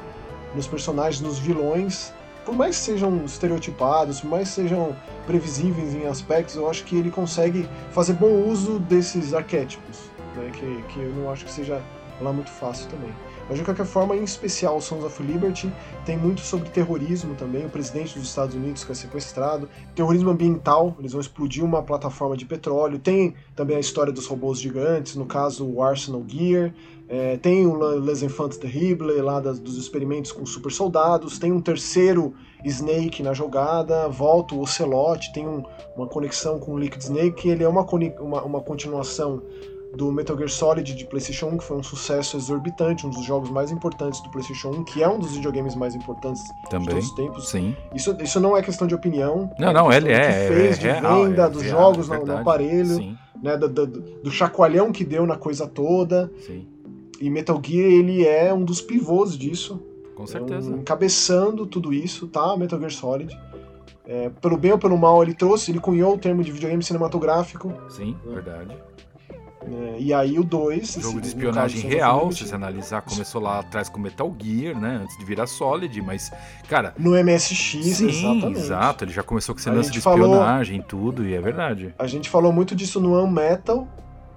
nos 0.54 0.66
personagens, 0.66 1.20
nos 1.20 1.38
vilões. 1.38 2.12
Por 2.44 2.54
mais 2.54 2.78
que 2.78 2.82
sejam 2.82 3.24
estereotipados, 3.24 4.20
por 4.20 4.30
mais 4.30 4.48
que 4.48 4.54
sejam 4.54 4.96
previsíveis 5.26 5.94
em 5.94 6.06
aspectos, 6.06 6.54
eu 6.56 6.70
acho 6.70 6.84
que 6.84 6.96
ele 6.96 7.10
consegue 7.10 7.68
fazer 7.90 8.14
bom 8.14 8.48
uso 8.48 8.78
desses 8.78 9.34
arquétipos, 9.34 9.98
né? 10.36 10.50
Que, 10.52 10.82
que 10.92 11.00
eu 11.00 11.12
não 11.14 11.30
acho 11.30 11.44
que 11.44 11.50
seja 11.50 11.82
lá 12.20 12.32
muito 12.32 12.50
fácil 12.50 12.88
também. 12.88 13.12
Mas 13.48 13.58
de 13.58 13.64
qualquer 13.64 13.86
forma, 13.86 14.14
em 14.14 14.22
especial 14.22 14.80
Sons 14.80 15.04
of 15.04 15.22
Liberty, 15.22 15.72
tem 16.04 16.18
muito 16.18 16.40
sobre 16.42 16.68
terrorismo 16.68 17.34
também, 17.34 17.64
o 17.64 17.70
presidente 17.70 18.18
dos 18.18 18.28
Estados 18.28 18.54
Unidos 18.54 18.84
que 18.84 18.92
é 18.92 18.94
sequestrado, 18.94 19.68
terrorismo 19.94 20.30
ambiental, 20.30 20.94
eles 20.98 21.12
vão 21.12 21.20
explodir 21.20 21.64
uma 21.64 21.82
plataforma 21.82 22.36
de 22.36 22.44
petróleo, 22.44 22.98
tem 22.98 23.34
também 23.56 23.76
a 23.76 23.80
história 23.80 24.12
dos 24.12 24.26
robôs 24.26 24.60
gigantes, 24.60 25.16
no 25.16 25.24
caso 25.24 25.66
o 25.66 25.82
Arsenal 25.82 26.22
Gear, 26.26 26.74
é, 27.08 27.38
tem 27.38 27.66
o 27.66 27.74
Les 27.98 28.22
Enfants 28.22 28.58
Terribles 28.58 29.22
lá 29.22 29.40
das, 29.40 29.58
dos 29.58 29.78
experimentos 29.78 30.30
com 30.30 30.44
super 30.44 30.70
soldados, 30.70 31.38
tem 31.38 31.50
um 31.50 31.60
terceiro 31.60 32.34
Snake 32.62 33.22
na 33.22 33.32
jogada, 33.32 34.08
volta 34.08 34.54
o 34.54 34.60
Ocelot, 34.60 35.32
tem 35.32 35.48
um, 35.48 35.62
uma 35.96 36.06
conexão 36.06 36.58
com 36.58 36.74
o 36.74 36.78
Liquid 36.78 37.00
Snake, 37.00 37.48
ele 37.48 37.64
é 37.64 37.68
uma, 37.68 37.86
uma, 38.20 38.42
uma 38.42 38.60
continuação 38.60 39.42
do 39.94 40.12
Metal 40.12 40.36
Gear 40.36 40.48
Solid 40.48 40.94
de 40.94 41.04
PlayStation 41.06 41.46
1, 41.46 41.58
que 41.58 41.64
foi 41.64 41.76
um 41.76 41.82
sucesso 41.82 42.36
exorbitante, 42.36 43.06
um 43.06 43.10
dos 43.10 43.24
jogos 43.24 43.50
mais 43.50 43.70
importantes 43.70 44.20
do 44.22 44.30
PlayStation 44.30 44.70
1, 44.70 44.84
que 44.84 45.02
é 45.02 45.08
um 45.08 45.18
dos 45.18 45.34
videogames 45.34 45.74
mais 45.74 45.94
importantes 45.94 46.42
Também, 46.68 46.86
de 46.86 46.90
todos 46.90 47.06
os 47.06 47.14
tempos. 47.14 47.48
Sim. 47.48 47.76
Isso, 47.94 48.16
isso 48.20 48.38
não 48.38 48.56
é 48.56 48.62
questão 48.62 48.86
de 48.86 48.94
opinião. 48.94 49.50
Não, 49.58 49.70
é 49.70 49.72
não, 49.72 49.92
ele 49.92 50.12
é. 50.12 50.48
Que 50.48 50.54
fez 50.54 50.76
é, 50.76 50.80
de 50.80 50.88
é, 50.88 51.00
venda 51.00 51.44
é, 51.44 51.48
dos 51.50 51.62
é, 51.62 51.68
jogos 51.68 52.08
no, 52.08 52.24
no, 52.24 52.36
aparelho, 52.36 53.16
né, 53.42 53.56
do, 53.56 53.68
do, 53.68 53.86
do, 53.86 54.30
chacoalhão 54.30 54.92
que 54.92 55.04
deu 55.04 55.26
na 55.26 55.36
coisa 55.36 55.66
toda. 55.66 56.30
Sim. 56.46 56.66
E 57.20 57.28
Metal 57.30 57.60
Gear, 57.64 57.90
ele 57.90 58.26
é 58.26 58.52
um 58.52 58.64
dos 58.64 58.80
pivôs 58.80 59.36
disso. 59.36 59.82
Com 60.14 60.26
certeza. 60.26 60.70
Um, 60.70 60.78
encabeçando 60.78 61.66
tudo 61.66 61.92
isso, 61.92 62.26
tá? 62.28 62.56
Metal 62.56 62.78
Gear 62.78 62.92
Solid. 62.92 63.38
É, 64.06 64.30
pelo 64.40 64.56
bem 64.56 64.72
ou 64.72 64.78
pelo 64.78 64.96
mal, 64.96 65.22
ele 65.22 65.34
trouxe, 65.34 65.70
ele 65.70 65.80
cunhou 65.80 66.14
o 66.14 66.18
termo 66.18 66.42
de 66.42 66.50
videogame 66.50 66.82
cinematográfico. 66.82 67.72
Sim, 67.90 68.16
verdade. 68.26 68.76
Né? 69.68 69.96
E 69.98 70.12
aí 70.12 70.38
o 70.38 70.44
2. 70.44 70.98
Jogo 71.00 71.20
de 71.20 71.28
espionagem 71.28 71.80
real, 71.82 72.30
se 72.32 72.46
você 72.46 72.54
analisar, 72.54 73.02
começou 73.02 73.40
lá 73.40 73.60
atrás 73.60 73.88
com 73.88 74.00
Metal 74.00 74.34
Gear, 74.38 74.78
né? 74.78 75.00
Antes 75.02 75.16
de 75.18 75.24
virar 75.24 75.46
Solid, 75.46 76.00
mas, 76.02 76.32
cara. 76.68 76.94
No 76.98 77.12
MSX, 77.12 77.96
sim, 77.96 78.08
exatamente. 78.08 78.58
Exato, 78.58 79.04
ele 79.04 79.12
já 79.12 79.22
começou 79.22 79.54
com 79.54 79.60
esse 79.60 79.70
lance 79.70 79.90
de 79.90 79.98
espionagem 79.98 80.80
e 80.80 80.82
tudo, 80.82 81.26
e 81.26 81.34
é 81.34 81.40
verdade. 81.40 81.94
A 81.98 82.06
gente 82.06 82.28
falou 82.28 82.52
muito 82.52 82.74
disso 82.74 83.00
no 83.00 83.22
Unmetal. 83.22 83.86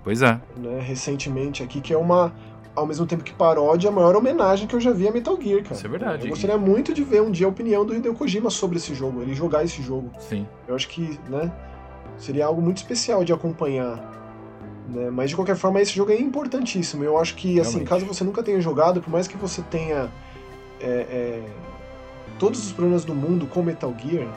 Pois 0.03 0.21
é. 0.21 0.39
Né, 0.57 0.79
recentemente 0.81 1.63
aqui, 1.63 1.79
que 1.79 1.93
é 1.93 1.97
uma. 1.97 2.33
Ao 2.73 2.85
mesmo 2.85 3.05
tempo 3.05 3.21
que 3.21 3.33
paródia, 3.33 3.89
a 3.89 3.91
maior 3.91 4.15
homenagem 4.15 4.65
que 4.65 4.73
eu 4.73 4.79
já 4.79 4.91
vi 4.91 5.05
a 5.05 5.11
Metal 5.11 5.37
Gear, 5.39 5.61
cara. 5.61 5.75
Isso 5.75 5.85
é 5.85 5.89
verdade. 5.89 6.23
Eu 6.23 6.29
gostaria 6.29 6.57
muito 6.57 6.93
de 6.93 7.03
ver 7.03 7.21
um 7.21 7.29
dia 7.29 7.45
a 7.45 7.49
opinião 7.49 7.85
do 7.85 7.93
Hideo 7.93 8.15
Kojima 8.15 8.49
sobre 8.49 8.77
esse 8.77 8.95
jogo, 8.95 9.21
ele 9.21 9.33
jogar 9.33 9.65
esse 9.65 9.81
jogo. 9.81 10.09
Sim. 10.19 10.47
Eu 10.65 10.73
acho 10.73 10.87
que, 10.87 11.19
né, 11.29 11.51
seria 12.17 12.45
algo 12.45 12.61
muito 12.61 12.77
especial 12.77 13.25
de 13.25 13.33
acompanhar 13.33 13.99
né? 14.91 15.09
Mas 15.09 15.29
de 15.29 15.35
qualquer 15.35 15.55
forma, 15.55 15.81
esse 15.81 15.93
jogo 15.93 16.11
é 16.11 16.19
importantíssimo. 16.19 17.03
Eu 17.03 17.17
acho 17.17 17.35
que, 17.35 17.59
assim, 17.59 17.79
Realmente. 17.79 17.89
caso 17.89 18.05
você 18.05 18.23
nunca 18.23 18.43
tenha 18.43 18.59
jogado, 18.61 19.01
por 19.01 19.09
mais 19.09 19.27
que 19.27 19.37
você 19.37 19.61
tenha 19.63 20.11
é, 20.79 20.85
é, 20.85 21.43
todos 22.37 22.65
os 22.65 22.71
problemas 22.71 23.05
do 23.05 23.15
mundo 23.15 23.47
com 23.47 23.61
Metal 23.61 23.93
Gear, 23.97 24.27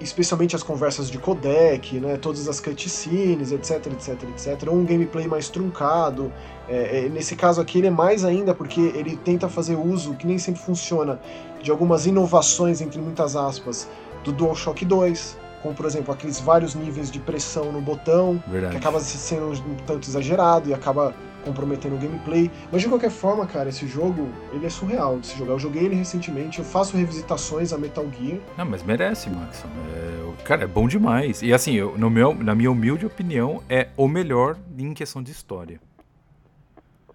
especialmente 0.00 0.56
as 0.56 0.62
conversas 0.62 1.10
de 1.10 1.18
codec, 1.18 2.00
né, 2.00 2.16
todas 2.16 2.48
as 2.48 2.58
cutscenes, 2.58 3.52
etc, 3.52 3.86
etc, 3.88 4.22
etc, 4.30 4.68
ou 4.68 4.76
um 4.76 4.84
gameplay 4.84 5.28
mais 5.28 5.48
truncado. 5.48 6.32
É, 6.68 7.04
é, 7.04 7.08
nesse 7.08 7.36
caso 7.36 7.60
aqui 7.60 7.78
ele 7.78 7.88
é 7.88 7.90
mais 7.90 8.24
ainda 8.24 8.54
porque 8.54 8.80
ele 8.80 9.16
tenta 9.16 9.48
fazer 9.48 9.76
uso, 9.76 10.14
que 10.14 10.26
nem 10.26 10.38
sempre 10.38 10.62
funciona, 10.62 11.20
de 11.62 11.70
algumas 11.70 12.06
inovações, 12.06 12.80
entre 12.80 12.98
muitas 13.00 13.36
aspas, 13.36 13.86
do 14.24 14.32
DualShock 14.32 14.84
2, 14.84 15.36
como 15.62 15.74
por 15.74 15.86
exemplo 15.86 16.12
aqueles 16.12 16.40
vários 16.40 16.74
níveis 16.74 17.10
de 17.10 17.18
pressão 17.18 17.72
no 17.72 17.80
botão, 17.80 18.42
Verdade. 18.46 18.72
que 18.72 18.78
acaba 18.78 19.00
sendo 19.00 19.50
um 19.50 19.76
tanto 19.86 20.08
exagerado 20.08 20.68
e 20.68 20.74
acaba 20.74 21.14
comprometendo 21.44 21.94
o 21.94 21.98
gameplay. 21.98 22.50
Mas 22.70 22.82
de 22.82 22.88
qualquer 22.88 23.10
forma, 23.10 23.46
cara, 23.46 23.68
esse 23.68 23.86
jogo, 23.86 24.28
ele 24.52 24.66
é 24.66 24.70
surreal 24.70 25.18
de 25.18 25.28
se 25.28 25.38
jogar. 25.38 25.52
Eu 25.52 25.58
joguei 25.58 25.84
ele 25.84 25.94
recentemente, 25.94 26.58
eu 26.58 26.64
faço 26.64 26.96
revisitações 26.96 27.72
a 27.72 27.78
Metal 27.78 28.06
Gear. 28.18 28.38
Não, 28.56 28.66
mas 28.66 28.82
merece, 28.82 29.30
Max. 29.30 29.64
É, 29.94 30.42
cara, 30.44 30.64
é 30.64 30.66
bom 30.66 30.86
demais. 30.86 31.42
E 31.42 31.52
assim, 31.52 31.74
eu, 31.74 31.96
no 31.96 32.10
meu, 32.10 32.34
na 32.34 32.54
minha 32.54 32.70
humilde 32.70 33.06
opinião, 33.06 33.62
é 33.68 33.88
o 33.96 34.06
melhor 34.08 34.56
em 34.78 34.92
questão 34.94 35.22
de 35.22 35.30
história. 35.30 35.80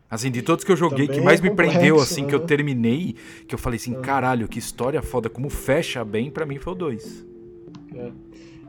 Assim, 0.10 0.30
de 0.30 0.42
todos 0.42 0.64
que 0.64 0.72
eu 0.72 0.78
joguei, 0.78 1.08
Também 1.08 1.20
que 1.20 1.26
mais 1.26 1.40
é 1.40 1.44
me 1.44 1.52
prendeu, 1.52 2.00
assim, 2.00 2.22
né? 2.22 2.30
que 2.30 2.36
eu 2.36 2.40
né? 2.40 2.46
terminei, 2.46 3.16
que 3.48 3.56
eu 3.56 3.60
falei 3.60 3.78
assim, 3.78 3.94
caralho, 4.02 4.48
que 4.48 4.60
história 4.60 5.02
foda, 5.02 5.30
como 5.30 5.50
fecha 5.50 6.06
bem, 6.06 6.30
para 6.30 6.46
mim 6.46 6.58
foi 6.58 6.74
o 6.74 6.76
2. 6.76 7.26
É. 7.96 8.12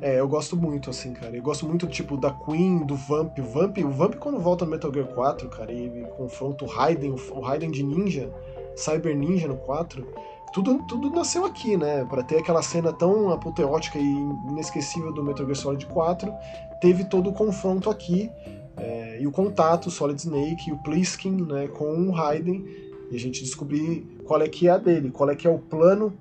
É, 0.00 0.20
eu 0.20 0.28
gosto 0.28 0.56
muito, 0.56 0.90
assim, 0.90 1.12
cara. 1.12 1.35
Eu 1.35 1.42
gosto 1.42 1.66
muito, 1.66 1.87
tipo, 1.87 2.16
da 2.16 2.30
Queen, 2.30 2.85
do 2.85 2.94
Vamp. 2.94 3.38
O 3.38 3.42
Vamp, 3.42 3.78
o 3.78 3.90
Vamp 3.90 4.14
quando 4.16 4.38
volta 4.38 4.64
no 4.64 4.70
Metal 4.70 4.92
Gear 4.92 5.06
4, 5.09 5.48
cara, 5.48 5.72
e 5.72 5.85
ele 5.85 6.04
confronta 6.16 6.64
o 6.64 6.68
Raiden, 6.68 7.14
o 7.30 7.40
Raiden 7.40 7.70
de 7.70 7.82
ninja, 7.82 8.30
Cyber 8.76 9.16
Ninja 9.16 9.48
no 9.48 9.56
4. 9.56 10.06
Tudo, 10.52 10.82
tudo 10.87 11.11
nasceu 11.11 11.44
aqui, 11.44 11.76
né? 11.76 12.04
Para 12.04 12.22
ter 12.22 12.38
aquela 12.38 12.62
cena 12.62 12.92
tão 12.92 13.30
apoteótica 13.30 13.98
e 13.98 14.04
inesquecível 14.50 15.12
do 15.12 15.22
Metal 15.22 15.44
Gear 15.46 15.56
Solid 15.56 15.87
4, 15.87 16.32
teve 16.80 17.04
todo 17.04 17.30
o 17.30 17.32
confronto 17.32 17.88
aqui. 17.88 18.30
É, 18.76 19.18
e 19.20 19.26
o 19.26 19.32
contato, 19.32 19.90
Solid 19.90 20.20
Snake 20.20 20.68
e 20.68 20.72
o 20.72 20.76
Pliskin, 20.78 21.42
né, 21.42 21.68
com 21.68 22.09
o 22.09 22.11
Raiden, 22.11 22.66
e 23.11 23.16
a 23.16 23.18
gente 23.18 23.42
descobrir 23.42 24.06
qual 24.24 24.42
é 24.42 24.48
que 24.48 24.68
é 24.68 24.72
a 24.72 24.76
dele, 24.76 25.11
qual 25.11 25.30
é 25.30 25.35
que 25.35 25.46
é 25.46 25.50
o 25.50 25.59
plano 25.59 26.12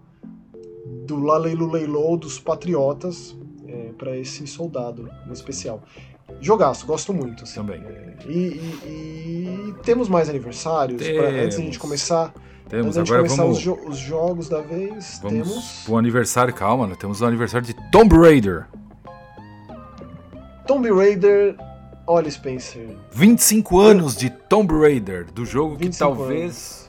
do 1.05 1.19
Laleilu 1.19 1.69
Leilou 1.69 2.15
dos 2.15 2.39
Patriotas 2.39 3.35
para 3.95 4.17
esse 4.17 4.45
soldado 4.47 5.09
em 5.27 5.31
especial. 5.31 5.81
Jogaço, 6.41 6.85
gosto 6.85 7.13
muito. 7.13 7.43
Assim. 7.43 7.55
Também. 7.55 7.81
É, 7.83 8.15
e, 8.27 8.31
e, 8.31 9.69
e, 9.69 9.75
temos 9.83 10.09
mais 10.09 10.29
aniversários? 10.29 11.01
Temos. 11.01 11.21
Pra, 11.21 11.29
antes 11.29 11.57
da 11.57 11.63
gente 11.63 11.79
começar. 11.79 12.33
Temos, 12.67 12.97
agora 12.97 13.17
começar 13.21 13.43
vamos... 13.43 13.57
os, 13.57 13.63
jo 13.63 13.79
os, 13.87 13.97
jogos 13.97 14.49
da 14.49 14.59
vez, 14.59 15.19
vamos 15.21 15.47
temos. 15.47 15.87
O 15.87 15.97
aniversário, 15.97 16.51
calma, 16.51 16.87
né? 16.87 16.95
Temos 16.99 17.21
o 17.21 17.25
aniversário 17.25 17.65
de 17.65 17.75
Tomb 17.91 18.15
Raider. 18.17 18.67
Tomb 20.65 20.91
Raider. 20.91 21.55
Olha, 22.07 22.29
Spencer. 22.29 22.97
25 23.11 23.79
anos 23.79 24.15
de 24.15 24.29
Tomb 24.29 24.73
Raider, 24.79 25.31
do 25.31 25.45
jogo 25.45 25.77
que 25.77 25.89
talvez. 25.89 26.41
Anos 26.41 26.84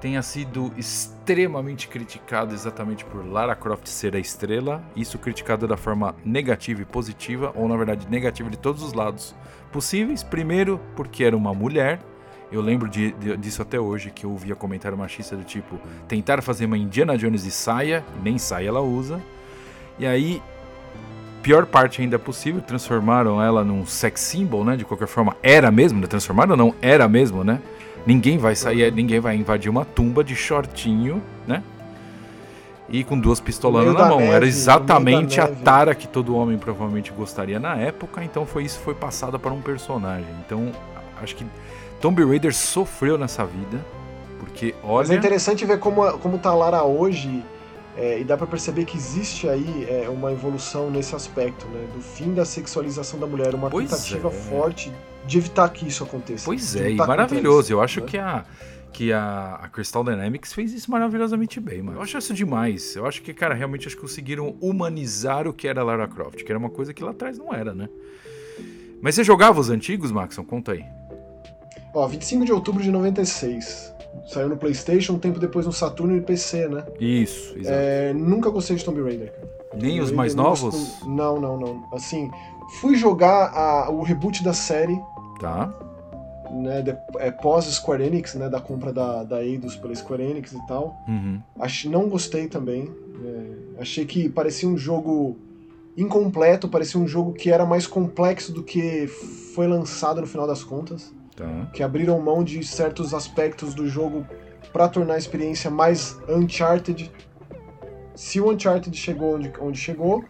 tenha 0.00 0.22
sido 0.22 0.72
extremamente 0.76 1.88
criticado 1.88 2.54
exatamente 2.54 3.04
por 3.04 3.26
Lara 3.26 3.54
Croft 3.54 3.86
ser 3.86 4.14
a 4.14 4.18
estrela, 4.18 4.82
isso 4.94 5.18
criticado 5.18 5.66
da 5.66 5.76
forma 5.76 6.14
negativa 6.24 6.82
e 6.82 6.84
positiva, 6.84 7.52
ou 7.54 7.68
na 7.68 7.76
verdade 7.76 8.06
negativa 8.08 8.48
de 8.48 8.56
todos 8.56 8.82
os 8.82 8.92
lados 8.92 9.34
possíveis. 9.72 10.22
Primeiro, 10.22 10.80
porque 10.94 11.24
era 11.24 11.36
uma 11.36 11.52
mulher. 11.52 12.00
Eu 12.50 12.62
lembro 12.62 12.88
de, 12.88 13.12
de, 13.12 13.36
disso 13.36 13.60
até 13.60 13.78
hoje, 13.78 14.10
que 14.10 14.24
eu 14.24 14.30
ouvia 14.30 14.54
comentário 14.54 14.96
machista 14.96 15.36
do 15.36 15.44
tipo: 15.44 15.78
tentar 16.06 16.42
fazer 16.42 16.64
uma 16.64 16.78
Indiana 16.78 17.18
Jones 17.18 17.44
de 17.44 17.50
saia, 17.50 18.04
nem 18.22 18.38
saia 18.38 18.68
ela 18.68 18.80
usa. 18.80 19.20
E 19.98 20.06
aí, 20.06 20.40
pior 21.42 21.66
parte 21.66 22.00
ainda 22.00 22.18
possível, 22.18 22.62
transformaram 22.62 23.42
ela 23.42 23.64
num 23.64 23.84
sex 23.84 24.20
symbol, 24.20 24.64
né? 24.64 24.76
De 24.76 24.84
qualquer 24.84 25.08
forma, 25.08 25.36
era 25.42 25.70
mesmo, 25.70 26.00
né? 26.00 26.06
Transformaram 26.06 26.52
ou 26.52 26.56
não? 26.56 26.74
Era 26.80 27.08
mesmo, 27.08 27.44
né? 27.44 27.60
Ninguém 28.08 28.38
vai 28.38 28.56
sair, 28.56 28.90
ninguém 28.90 29.20
vai 29.20 29.36
invadir 29.36 29.68
uma 29.68 29.84
tumba 29.84 30.24
de 30.24 30.34
shortinho, 30.34 31.22
né? 31.46 31.62
E 32.88 33.04
com 33.04 33.20
duas 33.20 33.38
pistolando 33.38 33.92
na 33.92 34.08
mão. 34.08 34.20
Neve, 34.20 34.32
Era 34.32 34.46
exatamente 34.46 35.38
a 35.38 35.46
tara 35.46 35.94
que 35.94 36.08
todo 36.08 36.34
homem 36.34 36.56
provavelmente 36.56 37.12
gostaria 37.12 37.60
na 37.60 37.76
época, 37.76 38.24
então 38.24 38.46
foi 38.46 38.64
isso 38.64 38.78
foi 38.78 38.94
passada 38.94 39.38
para 39.38 39.52
um 39.52 39.60
personagem. 39.60 40.30
Então, 40.46 40.72
acho 41.22 41.36
que 41.36 41.44
Tomb 42.00 42.24
Raider 42.24 42.54
sofreu 42.54 43.18
nessa 43.18 43.44
vida, 43.44 43.78
porque 44.40 44.74
olha. 44.82 45.00
Mas 45.06 45.10
é 45.10 45.14
interessante 45.16 45.66
ver 45.66 45.78
como, 45.78 46.10
como 46.16 46.38
tá 46.38 46.48
a 46.48 46.54
Lara 46.54 46.82
hoje. 46.84 47.44
É, 47.94 48.20
e 48.20 48.24
dá 48.24 48.38
para 48.38 48.46
perceber 48.46 48.84
que 48.84 48.96
existe 48.96 49.48
aí 49.48 49.86
é, 49.86 50.08
uma 50.08 50.32
evolução 50.32 50.88
nesse 50.88 51.14
aspecto, 51.14 51.66
né? 51.66 51.84
Do 51.92 52.00
fim 52.00 52.32
da 52.32 52.46
sexualização 52.46 53.20
da 53.20 53.26
mulher, 53.26 53.54
uma 53.54 53.68
pois 53.68 53.90
tentativa 53.90 54.28
é. 54.28 54.30
forte 54.30 54.90
de 55.28 55.38
evitar 55.38 55.68
que 55.68 55.86
isso 55.86 56.02
aconteça. 56.02 56.46
Pois 56.46 56.74
é, 56.74 56.90
e 56.90 56.96
maravilhoso. 56.96 57.66
Isso, 57.66 57.72
Eu 57.72 57.82
acho 57.82 58.00
né? 58.00 58.06
que 58.06 58.18
a 58.18 58.44
que 58.90 59.12
a, 59.12 59.60
a, 59.62 59.68
Crystal 59.68 60.02
Dynamics 60.02 60.52
fez 60.52 60.72
isso 60.72 60.90
maravilhosamente 60.90 61.60
bem, 61.60 61.82
mano. 61.82 61.98
Eu 61.98 62.02
acho 62.02 62.16
isso 62.16 62.32
demais. 62.32 62.96
Eu 62.96 63.06
acho 63.06 63.22
que, 63.22 63.34
cara, 63.34 63.54
realmente 63.54 63.86
acho 63.86 63.94
que 63.94 64.02
conseguiram 64.02 64.56
humanizar 64.60 65.46
o 65.46 65.52
que 65.52 65.68
era 65.68 65.84
Lara 65.84 66.08
Croft, 66.08 66.42
que 66.42 66.50
era 66.50 66.58
uma 66.58 66.70
coisa 66.70 66.92
que 66.94 67.04
lá 67.04 67.10
atrás 67.10 67.38
não 67.38 67.52
era, 67.52 67.74
né? 67.74 67.88
Mas 69.00 69.14
você 69.14 69.22
jogava 69.22 69.60
os 69.60 69.70
antigos, 69.70 70.10
Maxon? 70.10 70.42
Conta 70.42 70.72
aí. 70.72 70.84
Ó, 71.94 72.06
25 72.08 72.44
de 72.46 72.52
outubro 72.52 72.82
de 72.82 72.90
96. 72.90 73.94
Saiu 74.26 74.48
no 74.48 74.56
PlayStation, 74.56 75.12
um 75.12 75.18
tempo 75.18 75.38
depois 75.38 75.66
no 75.66 75.72
Saturno 75.72 76.16
e 76.16 76.20
PC, 76.20 76.66
né? 76.66 76.84
Isso, 76.98 77.56
exato. 77.58 77.76
É, 77.78 78.12
nunca 78.14 78.50
gostei 78.50 78.74
de 78.74 78.84
Tomb 78.84 79.02
Raider. 79.02 79.32
Nem 79.74 79.98
Tomb 79.98 80.00
os 80.00 80.12
mais 80.12 80.34
novos? 80.34 81.00
Não, 81.06 81.40
não, 81.40 81.56
não. 81.58 81.88
Assim, 81.92 82.30
fui 82.80 82.96
jogar 82.96 83.52
a, 83.54 83.90
o 83.90 84.02
reboot 84.02 84.42
da 84.42 84.52
série 84.52 84.98
Tá. 85.40 85.72
Né, 86.50 86.80
de, 86.80 86.96
é, 87.18 87.30
pós 87.30 87.66
Square 87.66 88.02
Enix, 88.02 88.34
né, 88.34 88.48
da 88.48 88.60
compra 88.60 88.92
da, 88.92 89.22
da 89.22 89.44
Eidos 89.44 89.76
pela 89.76 89.94
Square 89.94 90.22
Enix 90.22 90.52
e 90.52 90.66
tal. 90.66 90.96
Uhum. 91.06 91.42
Ach, 91.58 91.84
não 91.84 92.08
gostei 92.08 92.48
também. 92.48 92.90
É, 93.24 93.80
achei 93.82 94.06
que 94.06 94.28
parecia 94.28 94.68
um 94.68 94.76
jogo 94.76 95.36
incompleto, 95.96 96.68
parecia 96.68 96.98
um 96.98 97.06
jogo 97.06 97.32
que 97.32 97.50
era 97.50 97.66
mais 97.66 97.86
complexo 97.86 98.52
do 98.52 98.62
que 98.62 99.06
foi 99.54 99.66
lançado 99.66 100.20
no 100.20 100.26
final 100.26 100.46
das 100.46 100.64
contas. 100.64 101.12
Tá. 101.36 101.68
Que 101.72 101.82
abriram 101.82 102.20
mão 102.20 102.42
de 102.42 102.64
certos 102.64 103.12
aspectos 103.12 103.74
do 103.74 103.86
jogo 103.86 104.26
para 104.72 104.88
tornar 104.88 105.14
a 105.14 105.18
experiência 105.18 105.70
mais 105.70 106.18
Uncharted. 106.28 107.10
Se 108.14 108.40
o 108.40 108.50
Uncharted 108.50 108.96
chegou 108.96 109.36
onde, 109.36 109.52
onde 109.60 109.78
chegou, 109.78 110.24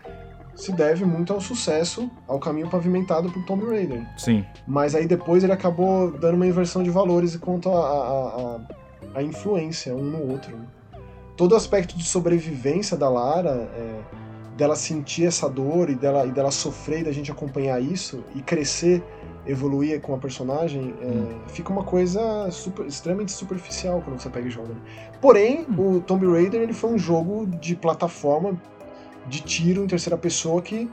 se 0.58 0.72
deve 0.72 1.04
muito 1.04 1.32
ao 1.32 1.40
sucesso, 1.40 2.10
ao 2.26 2.38
caminho 2.40 2.68
pavimentado 2.68 3.30
por 3.30 3.44
Tomb 3.44 3.64
Raider. 3.64 4.04
Sim. 4.18 4.44
Mas 4.66 4.94
aí 4.94 5.06
depois 5.06 5.44
ele 5.44 5.52
acabou 5.52 6.10
dando 6.10 6.34
uma 6.34 6.46
inversão 6.46 6.82
de 6.82 6.90
valores 6.90 7.36
quanto 7.36 7.70
a 9.14 9.22
influência 9.22 9.94
um 9.94 10.02
no 10.02 10.30
outro. 10.30 10.59
Todo 11.36 11.52
o 11.52 11.56
aspecto 11.56 11.96
de 11.96 12.04
sobrevivência 12.04 12.96
da 12.96 13.09
Lara, 13.09 13.70
é, 13.72 14.00
dela 14.56 14.74
sentir 14.74 15.26
essa 15.26 15.48
dor 15.48 15.88
e 15.88 15.94
dela, 15.94 16.26
e 16.26 16.32
dela 16.32 16.50
sofrer 16.50 17.00
e 17.00 17.04
da 17.04 17.12
gente 17.12 17.30
acompanhar 17.30 17.80
isso 17.80 18.24
e 18.34 18.42
crescer, 18.42 19.04
evoluir 19.46 20.00
com 20.00 20.12
a 20.12 20.18
personagem, 20.18 20.92
é, 21.00 21.06
hum. 21.06 21.38
fica 21.46 21.72
uma 21.72 21.84
coisa 21.84 22.50
super, 22.50 22.84
extremamente 22.84 23.30
superficial 23.30 24.02
quando 24.04 24.20
você 24.20 24.28
pega 24.28 24.48
e 24.48 24.50
joga. 24.50 24.74
Né? 24.74 24.80
Porém, 25.20 25.64
hum. 25.70 25.98
o 25.98 26.00
Tomb 26.00 26.26
Raider 26.26 26.61
ele 26.61 26.72
foi 26.72 26.90
um 26.90 26.98
jogo 26.98 27.46
de 27.46 27.76
plataforma 27.76 28.61
de 29.29 29.41
tiro 29.41 29.85
em 29.85 29.87
terceira 29.87 30.16
pessoa 30.16 30.61
que 30.62 30.91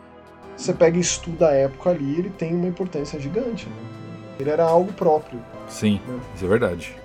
você 0.55 0.73
pega 0.73 0.97
e 0.97 1.01
estuda 1.01 1.49
a 1.49 1.53
época 1.53 1.89
ali, 1.89 2.19
ele 2.19 2.29
tem 2.29 2.53
uma 2.53 2.67
importância 2.67 3.19
gigante. 3.19 3.67
Né? 3.67 3.75
Ele 4.39 4.49
era 4.49 4.63
algo 4.63 4.91
próprio. 4.93 5.39
Sim, 5.67 5.99
né? 6.07 6.19
isso 6.35 6.45
é 6.45 6.47
verdade. 6.47 6.95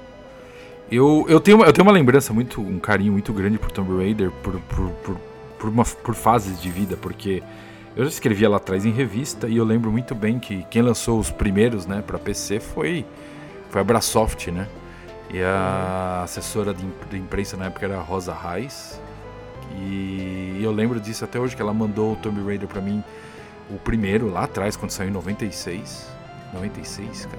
Eu, 0.90 1.24
eu, 1.28 1.40
tenho, 1.40 1.62
eu 1.64 1.72
tenho 1.72 1.86
uma 1.86 1.92
lembrança 1.92 2.32
muito, 2.32 2.60
um 2.60 2.78
carinho 2.78 3.12
muito 3.12 3.32
grande 3.32 3.58
por 3.58 3.70
Tomb 3.70 3.96
Raider, 3.96 4.30
por, 4.42 4.60
por, 4.60 4.90
por, 4.90 5.16
por, 5.58 5.68
uma, 5.68 5.84
por 5.84 6.14
fases 6.14 6.60
de 6.60 6.68
vida, 6.68 6.96
porque 6.96 7.42
Eu 7.96 8.06
escrevia 8.06 8.48
lá 8.48 8.56
atrás 8.56 8.84
em 8.84 8.90
revista 8.90 9.48
e 9.48 9.56
eu 9.56 9.64
lembro 9.64 9.90
muito 9.90 10.14
bem 10.14 10.38
que 10.38 10.64
quem 10.70 10.80
lançou 10.80 11.18
os 11.18 11.30
primeiros, 11.30 11.86
né, 11.86 12.02
para 12.06 12.18
PC 12.18 12.60
foi 12.60 13.04
foi 13.68 13.80
a 13.80 13.84
Brasoft, 13.84 14.50
né? 14.50 14.66
E 15.32 15.40
a 15.40 16.22
assessora 16.24 16.74
de, 16.74 16.84
de 17.08 17.16
imprensa 17.16 17.56
na 17.56 17.66
época 17.66 17.86
era 17.86 17.98
a 17.98 18.02
Rosa 18.02 18.34
Reis. 18.34 19.00
E 19.78 20.60
eu 20.62 20.72
lembro 20.72 21.00
disso 21.00 21.24
até 21.24 21.38
hoje 21.38 21.56
que 21.56 21.62
ela 21.62 21.74
mandou 21.74 22.12
o 22.12 22.16
Tomb 22.16 22.42
Raider 22.42 22.68
para 22.68 22.80
mim 22.80 23.02
o 23.70 23.78
primeiro 23.78 24.28
lá 24.30 24.44
atrás 24.44 24.76
quando 24.76 24.90
saiu 24.90 25.08
em 25.08 25.12
96. 25.12 26.08
96, 26.52 27.26
cara. 27.26 27.38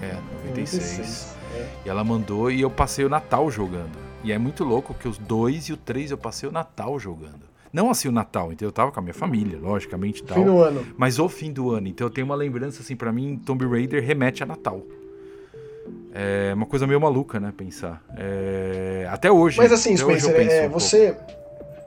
É, 0.00 0.14
96. 0.44 0.82
96 0.82 1.36
é. 1.54 1.68
E 1.84 1.88
ela 1.88 2.04
mandou 2.04 2.50
e 2.50 2.60
eu 2.60 2.70
passei 2.70 3.04
o 3.04 3.08
Natal 3.08 3.50
jogando. 3.50 3.96
E 4.24 4.32
é 4.32 4.38
muito 4.38 4.64
louco 4.64 4.94
que 4.94 5.06
os 5.06 5.18
dois 5.18 5.68
e 5.68 5.72
o 5.72 5.76
três 5.76 6.10
eu 6.10 6.18
passei 6.18 6.48
o 6.48 6.52
Natal 6.52 6.98
jogando. 6.98 7.46
Não 7.72 7.90
assim 7.90 8.08
o 8.08 8.12
Natal, 8.12 8.52
então 8.52 8.66
eu 8.66 8.72
tava 8.72 8.90
com 8.90 9.00
a 9.00 9.02
minha 9.02 9.14
família, 9.14 9.58
logicamente 9.58 10.22
tal. 10.22 10.38
Fim 10.38 10.44
do 10.44 10.58
ano. 10.58 10.86
Mas 10.96 11.18
o 11.18 11.28
fim 11.28 11.52
do 11.52 11.70
ano. 11.70 11.88
Então 11.88 12.06
eu 12.06 12.10
tenho 12.10 12.24
uma 12.24 12.34
lembrança 12.34 12.80
assim 12.80 12.96
para 12.96 13.12
mim, 13.12 13.40
Tomb 13.44 13.66
Raider 13.66 14.02
remete 14.02 14.42
a 14.42 14.46
Natal. 14.46 14.82
É 16.14 16.54
uma 16.54 16.66
coisa 16.66 16.86
meio 16.86 17.00
maluca, 17.00 17.38
né, 17.38 17.52
pensar. 17.56 18.02
É... 18.16 19.06
Até 19.10 19.30
hoje. 19.30 19.58
Mas 19.58 19.72
assim, 19.72 19.96
Spencer, 19.96 20.34
é, 20.50 20.66
um 20.66 20.70
você 20.70 21.16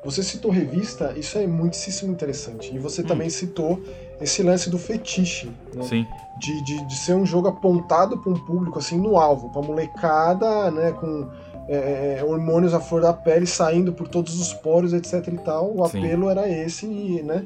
você 0.03 0.23
citou 0.23 0.49
revista, 0.49 1.13
isso 1.17 1.37
é 1.37 1.45
muitíssimo 1.45 2.11
interessante. 2.11 2.73
E 2.73 2.79
você 2.79 3.01
hum. 3.01 3.05
também 3.05 3.29
citou 3.29 3.81
esse 4.21 4.41
lance 4.41 4.69
do 4.69 4.77
fetiche, 4.77 5.51
né? 5.73 5.83
Sim. 5.83 6.07
De, 6.39 6.63
de, 6.63 6.87
de 6.87 6.95
ser 6.95 7.15
um 7.15 7.25
jogo 7.25 7.49
apontado 7.49 8.17
para 8.17 8.31
um 8.31 8.39
público, 8.45 8.79
assim, 8.79 8.97
no 8.97 9.17
alvo, 9.17 9.49
pra 9.49 9.61
molecada, 9.61 10.71
né, 10.71 10.93
com 10.93 11.29
é, 11.67 11.75
é, 11.75 12.17
é, 12.19 12.23
hormônios 12.23 12.73
à 12.73 12.79
flor 12.79 13.01
da 13.01 13.13
pele 13.13 13.45
saindo 13.45 13.91
por 13.91 14.07
todos 14.07 14.39
os 14.39 14.53
poros, 14.53 14.93
etc 14.93 15.27
e 15.27 15.37
tal. 15.37 15.75
O 15.75 15.83
apelo 15.83 16.25
Sim. 16.25 16.31
era 16.31 16.49
esse, 16.49 16.87
né? 17.23 17.45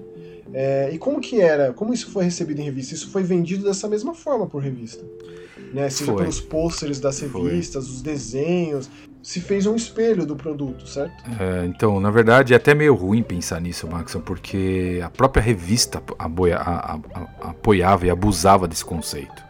É, 0.54 0.92
e 0.94 1.00
como 1.00 1.20
que 1.20 1.42
era? 1.42 1.74
Como 1.74 1.94
isso 1.94 2.12
foi 2.12 2.26
recebido 2.26 2.62
em 2.62 2.66
revista? 2.66 2.94
Isso 2.94 3.10
foi 3.10 3.24
vendido 3.24 3.66
dessa 3.66 3.88
mesma 3.88 4.14
forma 4.14 4.46
por 4.46 4.62
revista. 4.62 5.04
Né? 5.74 5.90
Seja 5.90 6.12
foi. 6.12 6.22
pelos 6.22 6.40
pôsteres 6.40 7.00
das 7.00 7.20
revistas, 7.20 7.86
foi. 7.86 7.96
os 7.96 8.02
desenhos. 8.02 8.90
Se 9.24 9.40
fez 9.40 9.66
um 9.66 9.76
espelho 9.76 10.26
do 10.26 10.36
produto, 10.36 10.86
certo? 10.88 11.14
É, 11.40 11.66
então, 11.66 12.00
na 12.00 12.12
verdade, 12.12 12.54
é 12.54 12.58
até 12.58 12.76
meio 12.76 12.94
ruim 12.94 13.24
pensar 13.24 13.60
nisso, 13.62 13.88
Maxon, 13.88 14.20
porque 14.20 15.02
a 15.04 15.10
própria 15.10 15.42
revista 15.42 16.04
apoia, 16.20 16.58
a, 16.58 16.94
a, 16.94 16.96
a, 16.96 17.50
apoiava 17.50 18.06
e 18.06 18.10
abusava 18.10 18.68
desse 18.68 18.84
conceito. 18.84 19.42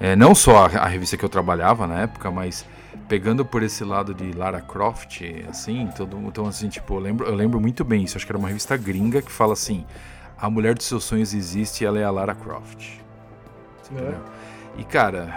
É, 0.00 0.16
não 0.16 0.34
só 0.34 0.66
a, 0.66 0.86
revista 0.86 1.16
que 1.16 1.24
eu 1.24 1.28
trabalhava 1.28 1.86
na 1.86 2.00
época, 2.00 2.30
mas 2.30 2.64
pegando 3.06 3.44
por 3.44 3.62
esse 3.62 3.84
lado 3.84 4.14
de 4.14 4.32
Lara 4.32 4.60
Croft, 4.60 5.22
assim, 5.48 5.88
todo, 5.96 6.16
então 6.26 6.46
assim, 6.46 6.68
tipo, 6.68 6.94
eu 6.94 6.98
lembro, 6.98 7.26
eu 7.26 7.34
lembro 7.34 7.60
muito 7.60 7.84
bem 7.84 8.04
isso, 8.04 8.16
acho 8.16 8.24
que 8.24 8.32
era 8.32 8.38
uma 8.38 8.48
revista 8.48 8.76
gringa 8.76 9.20
que 9.20 9.30
fala 9.30 9.52
assim, 9.52 9.84
a 10.38 10.48
mulher 10.50 10.74
dos 10.74 10.86
seus 10.86 11.04
sonhos 11.04 11.34
existe 11.34 11.84
e 11.84 11.86
ela 11.86 11.98
é 11.98 12.04
a 12.04 12.10
Lara 12.10 12.34
Croft. 12.34 13.00
É. 13.96 14.43
E 14.76 14.84
cara, 14.84 15.28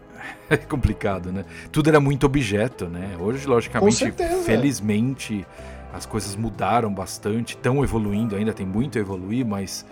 é 0.48 0.56
complicado, 0.56 1.32
né? 1.32 1.44
Tudo 1.70 1.88
era 1.88 2.00
muito 2.00 2.26
objeto, 2.26 2.86
né? 2.86 3.16
Hoje, 3.18 3.46
logicamente, 3.46 4.12
felizmente, 4.44 5.46
as 5.92 6.06
coisas 6.06 6.36
mudaram 6.36 6.92
bastante, 6.92 7.54
estão 7.54 7.82
evoluindo, 7.82 8.36
ainda 8.36 8.52
tem 8.52 8.66
muito 8.66 8.98
a 8.98 9.00
evoluir, 9.00 9.44
mas 9.44 9.84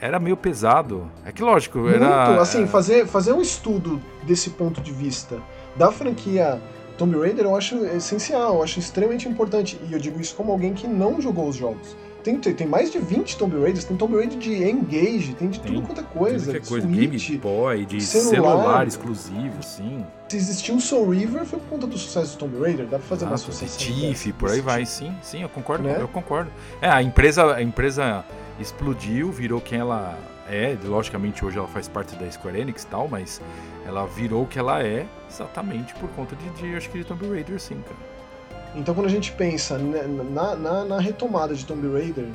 era 0.00 0.18
meio 0.18 0.36
pesado. 0.36 1.10
É 1.24 1.32
que 1.32 1.42
lógico, 1.42 1.78
muito, 1.78 1.94
era 1.94 2.40
assim, 2.40 2.66
fazer 2.66 3.06
fazer 3.06 3.32
um 3.32 3.40
estudo 3.40 4.00
desse 4.22 4.50
ponto 4.50 4.80
de 4.80 4.92
vista 4.92 5.38
da 5.76 5.90
franquia 5.90 6.60
Tomb 6.98 7.16
Raider 7.16 7.44
eu 7.44 7.56
acho 7.56 7.76
essencial, 7.86 8.56
eu 8.56 8.62
acho 8.62 8.80
extremamente 8.80 9.28
importante. 9.28 9.78
E 9.88 9.92
eu 9.92 9.98
digo 9.98 10.20
isso 10.20 10.34
como 10.34 10.50
alguém 10.50 10.74
que 10.74 10.86
não 10.86 11.20
jogou 11.20 11.48
os 11.48 11.56
jogos. 11.56 11.96
Tem, 12.36 12.54
tem 12.54 12.66
mais 12.66 12.90
de 12.90 12.98
20 12.98 13.38
Tomb 13.38 13.56
Raiders, 13.56 13.84
tem 13.84 13.96
Tomb 13.96 14.16
Raider 14.16 14.38
de 14.38 14.62
Engage, 14.62 15.34
tem 15.34 15.48
de 15.48 15.60
tem, 15.60 15.74
tudo 15.74 15.86
quanto 15.86 16.00
é 16.00 16.04
coisa. 16.04 16.50
Que 16.50 16.58
é 16.58 16.60
coisa, 16.60 16.86
Switch, 16.86 17.28
Game 17.28 17.38
Boy, 17.38 17.86
de 17.86 18.00
celular, 18.00 18.30
celular 18.30 18.86
exclusivo, 18.86 19.62
sim. 19.62 20.04
Se 20.28 20.36
existiu 20.36 20.74
um 20.74 20.80
Soul 20.80 21.10
River 21.10 21.46
foi 21.46 21.58
por 21.58 21.68
conta 21.68 21.86
do 21.86 21.96
sucesso 21.96 22.36
do 22.36 22.40
Tomb 22.40 22.60
Raider, 22.60 22.86
dá 22.86 22.98
pra 22.98 23.06
fazer 23.06 23.24
ah, 23.24 23.28
uma 23.28 23.34
associação. 23.34 23.78
Tiff, 23.78 24.32
por 24.34 24.50
aí 24.50 24.60
vai, 24.60 24.84
sim, 24.84 25.14
sim, 25.22 25.42
eu 25.42 25.48
concordo, 25.48 25.84
né? 25.84 25.96
eu 25.98 26.08
concordo. 26.08 26.50
É, 26.82 26.88
a 26.88 27.02
empresa, 27.02 27.54
a 27.54 27.62
empresa 27.62 28.24
explodiu, 28.60 29.32
virou 29.32 29.60
quem 29.60 29.78
ela 29.78 30.18
é, 30.48 30.76
logicamente 30.84 31.44
hoje 31.44 31.58
ela 31.58 31.68
faz 31.68 31.88
parte 31.88 32.16
da 32.16 32.30
Square 32.30 32.58
Enix 32.58 32.82
e 32.82 32.86
tal, 32.86 33.08
mas 33.08 33.40
ela 33.86 34.06
virou 34.06 34.44
o 34.44 34.46
que 34.46 34.58
ela 34.58 34.82
é 34.82 35.06
exatamente 35.30 35.94
por 35.94 36.08
conta 36.10 36.34
de, 36.36 36.50
de 36.50 36.74
acho 36.74 36.90
que 36.90 36.98
de 36.98 37.04
Tomb 37.04 37.28
Raider, 37.28 37.60
sim, 37.60 37.80
cara. 37.82 38.17
Então 38.74 38.94
quando 38.94 39.06
a 39.06 39.10
gente 39.10 39.32
pensa 39.32 39.78
na, 39.78 40.54
na, 40.54 40.84
na 40.84 41.00
retomada 41.00 41.54
de 41.54 41.64
Tomb 41.64 41.88
Raider 41.88 42.26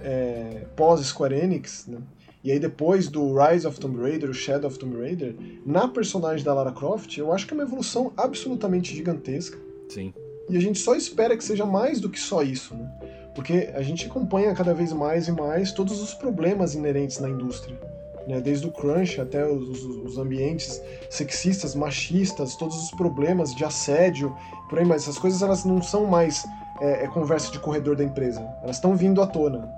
é, 0.00 0.62
pós 0.76 1.00
Square 1.06 1.34
Enix, 1.34 1.86
né? 1.86 1.98
E 2.42 2.52
aí 2.52 2.58
depois 2.58 3.08
do 3.08 3.34
Rise 3.36 3.66
of 3.66 3.80
Tomb 3.80 4.00
Raider, 4.00 4.30
o 4.30 4.34
Shadow 4.34 4.68
of 4.68 4.78
Tomb 4.78 4.96
Raider, 4.96 5.34
na 5.66 5.88
personagem 5.88 6.44
da 6.44 6.54
Lara 6.54 6.72
Croft, 6.72 7.18
eu 7.18 7.32
acho 7.32 7.46
que 7.46 7.52
é 7.52 7.56
uma 7.56 7.64
evolução 7.64 8.12
absolutamente 8.16 8.94
gigantesca. 8.94 9.58
Sim. 9.88 10.14
E 10.48 10.56
a 10.56 10.60
gente 10.60 10.78
só 10.78 10.94
espera 10.94 11.36
que 11.36 11.44
seja 11.44 11.66
mais 11.66 12.00
do 12.00 12.08
que 12.08 12.18
só 12.18 12.42
isso, 12.42 12.74
né? 12.74 12.90
Porque 13.34 13.70
a 13.74 13.82
gente 13.82 14.06
acompanha 14.06 14.54
cada 14.54 14.72
vez 14.72 14.92
mais 14.92 15.28
e 15.28 15.32
mais 15.32 15.72
todos 15.72 16.00
os 16.00 16.14
problemas 16.14 16.74
inerentes 16.74 17.18
na 17.18 17.28
indústria. 17.28 17.78
Né? 18.26 18.40
Desde 18.40 18.66
o 18.66 18.70
crunch 18.70 19.20
até 19.20 19.46
os, 19.46 19.84
os, 19.84 20.18
ambientes 20.18 20.82
sexistas, 21.08 21.74
machistas, 21.74 22.56
todos 22.56 22.76
os 22.76 22.90
problemas 22.90 23.54
de 23.54 23.64
assédio, 23.64 24.36
por 24.68 24.78
aí, 24.78 24.84
mas 24.84 25.02
essas 25.02 25.18
coisas 25.18 25.42
elas 25.42 25.64
não 25.64 25.82
são 25.82 26.06
mais 26.06 26.46
é, 26.80 27.04
é 27.04 27.08
conversa 27.08 27.50
de 27.50 27.58
corredor 27.58 27.96
da 27.96 28.04
empresa. 28.04 28.40
Elas 28.62 28.76
estão 28.76 28.96
vindo 28.96 29.22
à 29.22 29.26
tona. 29.26 29.68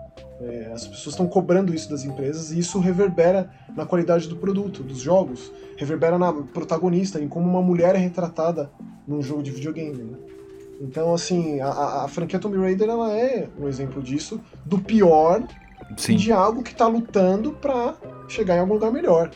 É, 0.40 0.70
as 0.72 0.86
pessoas 0.86 1.14
estão 1.14 1.26
cobrando 1.26 1.74
isso 1.74 1.88
das 1.90 2.04
empresas 2.04 2.50
e 2.50 2.58
isso 2.58 2.78
reverbera 2.78 3.50
na 3.76 3.84
qualidade 3.84 4.26
do 4.26 4.36
produto, 4.36 4.82
dos 4.82 4.98
jogos, 4.98 5.52
reverbera 5.76 6.18
na 6.18 6.32
protagonista, 6.32 7.20
em 7.20 7.28
como 7.28 7.48
uma 7.48 7.60
mulher 7.60 7.94
é 7.94 7.98
retratada 7.98 8.70
num 9.06 9.20
jogo 9.20 9.42
de 9.42 9.50
videogame. 9.50 10.02
Né? 10.02 10.16
Então, 10.80 11.12
assim, 11.12 11.60
a, 11.60 12.04
a, 12.04 12.08
franquia 12.08 12.38
Tomb 12.38 12.56
Raider 12.56 12.88
ela 12.88 13.12
é 13.12 13.48
um 13.58 13.68
exemplo 13.68 14.02
disso, 14.02 14.40
do 14.64 14.78
pior 14.78 15.42
Sim. 15.96 16.16
de 16.16 16.32
algo 16.32 16.62
que 16.62 16.72
está 16.72 16.86
lutando 16.86 17.52
para 17.52 17.94
chegar 18.26 18.56
em 18.56 18.60
algum 18.60 18.74
lugar 18.74 18.90
melhor. 18.90 19.30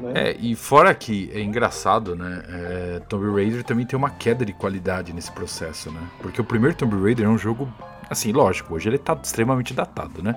Né? 0.00 0.12
É, 0.14 0.36
e 0.38 0.54
fora 0.54 0.94
que 0.94 1.30
é 1.32 1.40
engraçado, 1.40 2.14
né? 2.14 2.42
É, 2.48 3.00
Tomb 3.08 3.30
Raider 3.34 3.64
também 3.64 3.84
tem 3.84 3.96
uma 3.96 4.10
queda 4.10 4.44
de 4.44 4.52
qualidade 4.52 5.12
nesse 5.12 5.30
processo, 5.32 5.90
né? 5.90 6.00
Porque 6.20 6.40
o 6.40 6.44
primeiro 6.44 6.76
Tomb 6.76 6.96
Raider 7.02 7.26
é 7.26 7.28
um 7.28 7.38
jogo, 7.38 7.72
assim, 8.08 8.32
lógico, 8.32 8.74
hoje 8.74 8.88
ele 8.88 8.96
está 8.96 9.18
extremamente 9.22 9.74
datado, 9.74 10.22
né? 10.22 10.34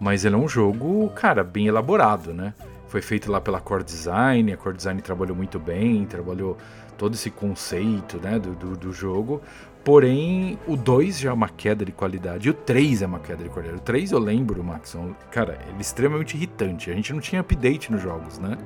Mas 0.00 0.24
ele 0.24 0.34
é 0.34 0.38
um 0.38 0.48
jogo, 0.48 1.10
cara, 1.10 1.44
bem 1.44 1.66
elaborado, 1.66 2.32
né? 2.32 2.54
Foi 2.88 3.02
feito 3.02 3.30
lá 3.30 3.40
pela 3.40 3.60
Core 3.60 3.84
Design, 3.84 4.52
a 4.52 4.56
Core 4.56 4.76
Design 4.76 5.00
trabalhou 5.02 5.36
muito 5.36 5.58
bem, 5.58 6.06
trabalhou 6.06 6.56
todo 6.96 7.14
esse 7.14 7.30
conceito 7.30 8.18
né, 8.18 8.38
do, 8.38 8.54
do, 8.54 8.76
do 8.76 8.92
jogo. 8.92 9.42
Porém, 9.84 10.58
o 10.66 10.76
2 10.76 11.18
já 11.18 11.30
é 11.30 11.32
uma 11.32 11.48
queda 11.48 11.84
de 11.84 11.92
qualidade. 11.92 12.48
E 12.48 12.50
o 12.50 12.54
3 12.54 13.02
é 13.02 13.06
uma 13.06 13.18
queda 13.18 13.44
de 13.44 13.50
qualidade. 13.50 13.78
O 13.78 13.82
3 13.82 14.12
eu 14.12 14.18
lembro, 14.18 14.64
Max, 14.64 14.96
cara, 15.30 15.58
ele 15.68 15.76
é 15.76 15.80
extremamente 15.80 16.34
irritante. 16.34 16.90
A 16.90 16.94
gente 16.94 17.12
não 17.12 17.20
tinha 17.20 17.42
update 17.42 17.92
nos 17.92 18.00
jogos, 18.00 18.38
né? 18.38 18.56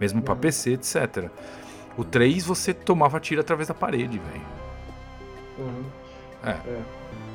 Mesmo 0.00 0.20
para 0.20 0.34
PC, 0.34 0.72
etc. 0.72 1.30
O 1.96 2.04
3 2.04 2.44
você 2.44 2.74
tomava 2.74 3.20
tiro 3.20 3.40
através 3.40 3.68
da 3.68 3.74
parede, 3.74 4.18
velho. 4.18 4.44
Uhum. 5.58 5.84
É. 6.44 6.50
é. 6.50 6.82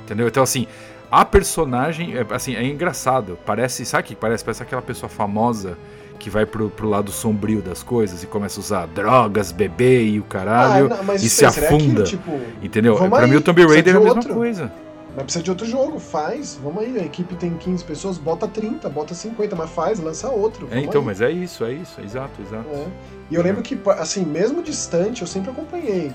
Entendeu? 0.03 0.27
Então, 0.27 0.43
assim, 0.43 0.67
a 1.09 1.23
personagem, 1.23 2.17
é, 2.17 2.25
assim, 2.31 2.55
é 2.55 2.63
engraçado. 2.65 3.39
Parece, 3.45 3.85
sabe 3.85 4.03
o 4.03 4.07
que 4.07 4.15
parece? 4.15 4.43
Parece 4.43 4.63
aquela 4.63 4.81
pessoa 4.81 5.09
famosa 5.09 5.77
que 6.19 6.29
vai 6.29 6.45
pro, 6.45 6.69
pro 6.69 6.87
lado 6.87 7.11
sombrio 7.11 7.61
das 7.61 7.81
coisas 7.81 8.21
e 8.21 8.27
começa 8.27 8.59
a 8.59 8.61
usar 8.61 8.85
drogas, 8.87 9.51
beber 9.51 10.03
e 10.03 10.19
o 10.19 10.23
caralho 10.23 10.89
ah, 10.93 11.01
não, 11.01 11.15
e 11.15 11.19
se 11.29 11.45
afunda. 11.45 12.03
Tipo, 12.03 12.39
entendeu? 12.61 12.95
Pra 12.95 13.21
aí, 13.21 13.29
mim 13.29 13.37
o 13.37 13.41
Tomb 13.41 13.65
Raider 13.65 13.95
é 13.95 13.97
a 13.97 14.01
mesma 14.01 14.15
outro. 14.15 14.33
coisa. 14.33 14.71
Mas 15.15 15.23
precisa 15.23 15.43
de 15.43 15.49
outro 15.49 15.65
jogo, 15.65 15.99
faz. 15.99 16.59
Vamos 16.61 16.83
aí, 16.83 16.99
a 16.99 17.03
equipe 17.03 17.35
tem 17.35 17.55
15 17.55 17.83
pessoas, 17.83 18.17
bota 18.17 18.47
30, 18.47 18.87
bota 18.89 19.13
50, 19.13 19.55
mas 19.55 19.69
faz, 19.71 19.99
lança 19.99 20.29
outro. 20.29 20.67
É, 20.69 20.79
então, 20.79 21.01
aí. 21.01 21.07
mas 21.07 21.21
é 21.21 21.31
isso, 21.31 21.65
é 21.65 21.73
isso, 21.73 21.99
exato, 22.01 22.41
exato. 22.41 22.69
É. 22.71 22.85
E 23.31 23.35
eu 23.35 23.41
lembro 23.41 23.61
que, 23.61 23.77
assim, 23.97 24.23
mesmo 24.25 24.61
distante, 24.61 25.21
eu 25.21 25.27
sempre 25.27 25.49
acompanhei 25.49 26.11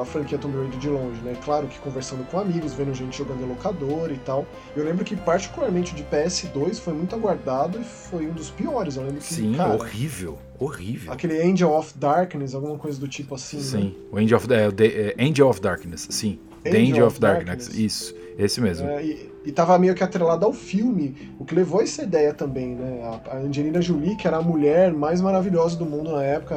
a 0.00 0.04
franquia 0.04 0.38
Tomb 0.38 0.56
Raider 0.56 0.78
de 0.78 0.88
longe, 0.88 1.20
né? 1.22 1.36
Claro 1.44 1.66
que 1.66 1.78
conversando 1.78 2.24
com 2.24 2.38
amigos, 2.38 2.74
vendo 2.74 2.94
gente 2.94 3.16
jogando 3.16 3.42
em 3.42 3.48
locador 3.48 4.10
e 4.10 4.16
tal. 4.18 4.46
Eu 4.76 4.84
lembro 4.84 5.04
que 5.04 5.16
particularmente 5.16 5.92
o 5.92 5.96
de 5.96 6.04
PS2 6.04 6.80
foi 6.80 6.92
muito 6.92 7.14
aguardado 7.14 7.80
e 7.80 7.84
foi 7.84 8.26
um 8.26 8.32
dos 8.32 8.50
piores. 8.50 8.96
Eu 8.96 9.02
lembro 9.02 9.18
que, 9.18 9.34
Sim, 9.34 9.54
cara, 9.54 9.74
horrível, 9.74 10.38
horrível. 10.58 11.12
Aquele 11.12 11.40
Angel 11.42 11.72
of 11.72 11.96
Darkness, 11.96 12.54
alguma 12.54 12.78
coisa 12.78 12.98
do 12.98 13.08
tipo 13.08 13.34
assim. 13.34 13.60
Sim, 13.60 13.84
né? 13.84 13.92
o 14.12 14.18
Angel 14.18 14.38
of, 14.38 14.46
é, 14.52 15.14
é, 15.18 15.24
Angel 15.24 15.48
of 15.48 15.60
Darkness, 15.60 16.06
sim. 16.10 16.38
Angel, 16.60 16.72
The 16.72 16.78
Angel 16.78 17.06
of, 17.06 17.14
of 17.14 17.20
Darkness. 17.20 17.66
Darkness. 17.66 17.78
isso, 17.78 18.14
esse 18.38 18.60
mesmo. 18.60 18.88
É, 18.88 19.04
e, 19.04 19.32
e 19.44 19.52
tava 19.52 19.78
meio 19.78 19.94
que 19.94 20.02
atrelado 20.02 20.46
ao 20.46 20.52
filme, 20.52 21.14
o 21.38 21.44
que 21.44 21.54
levou 21.54 21.82
essa 21.82 22.02
ideia 22.02 22.32
também, 22.32 22.74
né? 22.74 23.20
A 23.30 23.36
Angelina 23.36 23.80
Jolie, 23.82 24.16
que 24.16 24.26
era 24.26 24.38
a 24.38 24.42
mulher 24.42 24.92
mais 24.92 25.20
maravilhosa 25.20 25.76
do 25.76 25.84
mundo 25.84 26.12
na 26.12 26.22
época, 26.22 26.56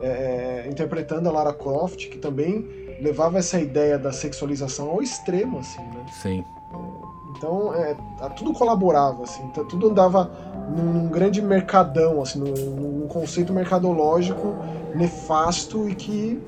é, 0.00 0.64
é, 0.64 0.68
interpretando 0.68 1.28
a 1.28 1.32
Lara 1.32 1.52
Croft, 1.52 2.08
que 2.08 2.18
também 2.18 2.68
levava 3.00 3.38
essa 3.38 3.58
ideia 3.60 3.98
da 3.98 4.12
sexualização 4.12 4.90
ao 4.90 5.02
extremo, 5.02 5.58
assim, 5.58 5.80
né? 5.80 6.06
Sim. 6.22 6.44
Então, 7.36 7.72
é, 7.74 7.96
tudo 8.36 8.52
colaborava, 8.52 9.22
assim, 9.22 9.46
tá, 9.48 9.62
tudo 9.64 9.88
andava 9.88 10.30
num, 10.76 10.92
num 10.92 11.08
grande 11.08 11.40
mercadão, 11.40 12.20
assim, 12.20 12.38
num, 12.40 12.52
num, 12.52 13.08
conceito 13.08 13.52
mercadológico 13.52 14.56
nefasto 14.94 15.88
e 15.88 15.94
que 15.94 16.40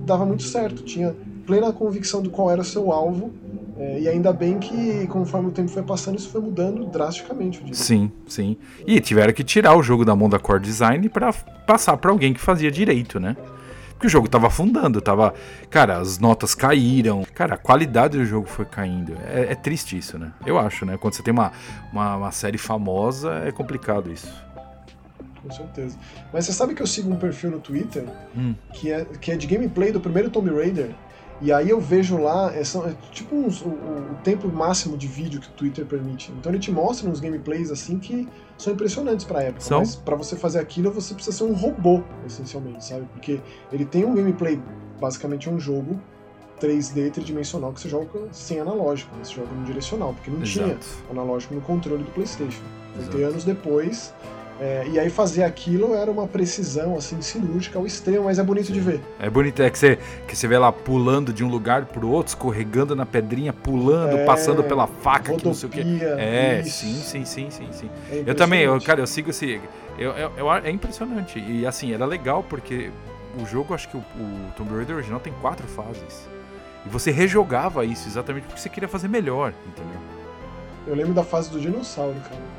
dava 0.00 0.24
muito 0.24 0.42
certo. 0.42 0.82
Tinha 0.82 1.14
plena 1.46 1.72
convicção 1.72 2.22
de 2.22 2.28
qual 2.28 2.50
era 2.50 2.60
o 2.60 2.64
seu 2.64 2.92
alvo. 2.92 3.30
É, 3.76 4.00
e 4.00 4.08
ainda 4.08 4.32
bem 4.32 4.58
que, 4.58 5.06
conforme 5.08 5.48
o 5.48 5.52
tempo 5.52 5.68
foi 5.68 5.82
passando, 5.82 6.18
isso 6.18 6.28
foi 6.28 6.40
mudando 6.40 6.86
drasticamente. 6.86 7.62
Sim, 7.74 8.10
sim. 8.26 8.56
E 8.86 9.00
tiveram 9.00 9.32
que 9.32 9.42
tirar 9.42 9.76
o 9.76 9.82
jogo 9.82 10.04
da 10.04 10.14
mão 10.14 10.28
da 10.28 10.38
Core 10.38 10.60
Design 10.60 11.08
para 11.08 11.32
passar 11.32 11.96
para 11.96 12.10
alguém 12.10 12.32
que 12.32 12.40
fazia 12.40 12.70
direito, 12.70 13.18
né? 13.18 13.36
Porque 13.90 14.06
o 14.06 14.10
jogo 14.10 14.28
tava 14.28 14.48
afundando, 14.48 15.00
tava. 15.00 15.34
Cara, 15.70 15.98
as 15.98 16.18
notas 16.18 16.54
caíram. 16.54 17.24
Cara, 17.34 17.54
a 17.54 17.58
qualidade 17.58 18.18
do 18.18 18.24
jogo 18.24 18.46
foi 18.46 18.64
caindo. 18.64 19.14
É, 19.26 19.52
é 19.52 19.54
triste 19.54 19.96
isso, 19.96 20.18
né? 20.18 20.32
Eu 20.44 20.58
acho, 20.58 20.84
né? 20.84 20.96
Quando 20.96 21.14
você 21.14 21.22
tem 21.22 21.32
uma, 21.32 21.52
uma, 21.92 22.16
uma 22.16 22.32
série 22.32 22.58
famosa, 22.58 23.42
é 23.44 23.50
complicado 23.50 24.12
isso 24.12 24.32
com 25.44 25.50
certeza. 25.50 25.98
Mas 26.32 26.46
você 26.46 26.52
sabe 26.52 26.74
que 26.74 26.80
eu 26.80 26.86
sigo 26.86 27.12
um 27.12 27.16
perfil 27.16 27.50
no 27.50 27.60
Twitter 27.60 28.04
hum. 28.34 28.54
que, 28.72 28.90
é, 28.90 29.04
que 29.04 29.30
é 29.30 29.36
de 29.36 29.46
gameplay 29.46 29.92
do 29.92 30.00
primeiro 30.00 30.30
Tomb 30.30 30.50
Raider. 30.50 30.94
E 31.40 31.52
aí 31.52 31.68
eu 31.68 31.80
vejo 31.80 32.16
lá, 32.16 32.54
é, 32.54 32.62
são, 32.62 32.86
é 32.86 32.94
tipo 33.10 33.34
uns, 33.34 33.60
o, 33.60 33.68
o, 33.68 34.16
tempo 34.22 34.48
máximo 34.48 34.96
de 34.96 35.06
vídeo 35.06 35.40
que 35.40 35.48
o 35.48 35.52
Twitter 35.52 35.84
permite. 35.84 36.32
Então 36.32 36.50
ele 36.50 36.58
te 36.58 36.70
mostra 36.70 37.08
uns 37.08 37.20
gameplays 37.20 37.70
assim 37.70 37.98
que 37.98 38.28
são 38.56 38.72
impressionantes 38.72 39.24
pra 39.24 39.42
época. 39.42 39.60
São? 39.60 39.80
Mas 39.80 39.96
pra 39.96 40.16
você 40.16 40.36
fazer 40.36 40.60
aquilo, 40.60 40.90
você 40.90 41.12
precisa 41.14 41.36
ser 41.36 41.44
um 41.44 41.52
robô, 41.52 42.02
essencialmente, 42.26 42.84
sabe? 42.84 43.06
Porque 43.12 43.40
ele 43.72 43.84
tem 43.84 44.04
um 44.04 44.14
gameplay, 44.14 44.60
basicamente 45.00 45.50
um 45.50 45.58
jogo 45.58 46.00
3D 46.60 47.10
tridimensional 47.10 47.72
que 47.72 47.80
você 47.80 47.88
joga 47.88 48.08
sem 48.32 48.60
analógico, 48.60 49.14
né? 49.16 49.24
você 49.24 49.34
joga 49.34 49.52
no 49.52 49.64
direcional, 49.64 50.14
porque 50.14 50.30
não 50.30 50.42
Exato. 50.42 50.68
tinha 50.68 51.10
analógico 51.10 51.54
no 51.54 51.60
controle 51.60 52.04
do 52.04 52.10
PlayStation. 52.12 52.62
Foi 53.10 53.24
anos 53.24 53.44
depois 53.44 54.14
é, 54.60 54.86
e 54.88 54.98
aí 54.98 55.10
fazer 55.10 55.42
aquilo 55.42 55.94
era 55.94 56.10
uma 56.10 56.28
precisão 56.28 56.96
assim 56.96 57.20
cirúrgica 57.20 57.78
ao 57.78 57.86
extremo, 57.86 58.24
mas 58.24 58.38
é 58.38 58.42
bonito 58.42 58.72
de 58.72 58.80
ver. 58.80 59.00
É 59.18 59.28
bonito, 59.28 59.60
é 59.60 59.68
que 59.68 59.78
você, 59.78 59.98
que 60.28 60.36
você 60.36 60.46
vê 60.46 60.56
lá 60.56 60.70
pulando 60.70 61.32
de 61.32 61.42
um 61.42 61.48
lugar 61.48 61.86
pro 61.86 62.08
outro, 62.08 62.30
escorregando 62.30 62.94
na 62.94 63.04
pedrinha, 63.04 63.52
pulando, 63.52 64.16
é, 64.16 64.24
passando 64.24 64.62
pela 64.62 64.86
faca, 64.86 65.32
rodopia, 65.32 65.38
que 65.38 65.46
não 65.46 65.54
sei 65.54 65.68
o 65.68 65.72
que. 65.72 66.04
É, 66.04 66.60
isso. 66.60 66.78
sim, 66.78 66.94
sim, 66.94 67.24
sim, 67.24 67.50
sim, 67.50 67.68
sim. 67.72 67.90
É 68.10 68.22
eu 68.26 68.34
também, 68.34 68.62
eu, 68.62 68.80
cara, 68.80 69.00
eu 69.00 69.06
sigo 69.06 69.30
esse. 69.30 69.60
Eu, 69.98 70.12
eu, 70.12 70.32
eu, 70.36 70.52
é 70.52 70.70
impressionante. 70.70 71.38
E 71.38 71.66
assim, 71.66 71.92
era 71.92 72.06
legal 72.06 72.44
porque 72.48 72.90
o 73.40 73.44
jogo, 73.44 73.74
acho 73.74 73.88
que 73.88 73.96
o, 73.96 74.00
o 74.00 74.52
Tomb 74.56 74.72
Raider 74.74 74.96
original 74.96 75.18
tem 75.18 75.32
quatro 75.40 75.66
fases. 75.66 76.28
E 76.86 76.88
você 76.88 77.10
rejogava 77.10 77.84
isso 77.84 78.06
exatamente 78.06 78.44
porque 78.46 78.60
você 78.60 78.68
queria 78.68 78.88
fazer 78.88 79.08
melhor, 79.08 79.52
entendeu? 79.66 79.98
Eu 80.86 80.94
lembro 80.94 81.14
da 81.14 81.24
fase 81.24 81.50
do 81.50 81.58
dinossauro, 81.58 82.14
cara 82.28 82.53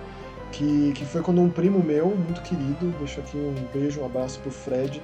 que, 0.58 0.93
que 0.93 1.06
foi 1.06 1.22
quando 1.22 1.41
um 1.41 1.49
primo 1.49 1.84
meu, 1.84 2.08
muito 2.08 2.41
querido, 2.41 2.93
deixo 2.97 3.20
aqui 3.20 3.38
um 3.38 3.53
beijo, 3.74 4.01
um 4.01 4.06
abraço 4.06 4.39
pro 4.39 4.49
Fred, 4.49 5.01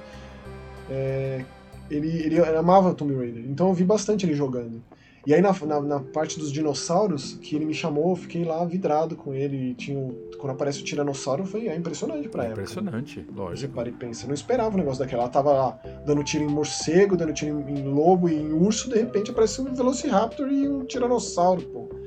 é, 0.90 1.44
ele, 1.90 2.08
ele 2.08 2.38
amava 2.40 2.94
Tomb 2.94 3.14
Raider, 3.14 3.44
então 3.46 3.68
eu 3.68 3.74
vi 3.74 3.84
bastante 3.84 4.24
ele 4.24 4.34
jogando. 4.34 4.82
E 5.24 5.32
aí 5.32 5.40
na, 5.40 5.52
na, 5.52 5.80
na, 5.80 6.00
parte 6.00 6.36
dos 6.36 6.50
dinossauros, 6.50 7.34
que 7.34 7.54
ele 7.54 7.64
me 7.64 7.74
chamou, 7.74 8.10
eu 8.10 8.16
fiquei 8.16 8.44
lá 8.44 8.64
vidrado 8.64 9.14
com 9.14 9.32
ele. 9.32 9.70
E 9.70 9.74
tinha 9.74 10.12
quando 10.36 10.54
aparece 10.54 10.80
o 10.80 10.84
tiranossauro, 10.84 11.46
foi 11.46 11.68
é 11.68 11.76
impressionante 11.76 12.28
pra 12.28 12.42
época. 12.42 12.62
Impressionante, 12.62 13.24
lógico. 13.32 13.60
Você 13.60 13.68
para 13.68 13.88
e 13.88 13.92
pensa, 13.92 14.26
não 14.26 14.34
esperava 14.34 14.74
um 14.74 14.78
negócio 14.78 14.98
daquela. 14.98 15.22
Ela 15.22 15.30
tava 15.30 15.52
lá 15.52 15.78
dando 16.04 16.24
tiro 16.24 16.42
em 16.42 16.48
morcego, 16.48 17.16
dando 17.16 17.32
tiro 17.32 17.60
em, 17.60 17.78
em 17.78 17.84
lobo 17.84 18.28
e 18.28 18.34
em 18.34 18.52
urso, 18.52 18.90
de 18.90 18.98
repente 18.98 19.30
aparece 19.30 19.60
um 19.60 19.72
Velociraptor 19.72 20.48
e 20.48 20.68
um 20.68 20.84
tiranossauro, 20.84 21.62
pô. 21.62 22.01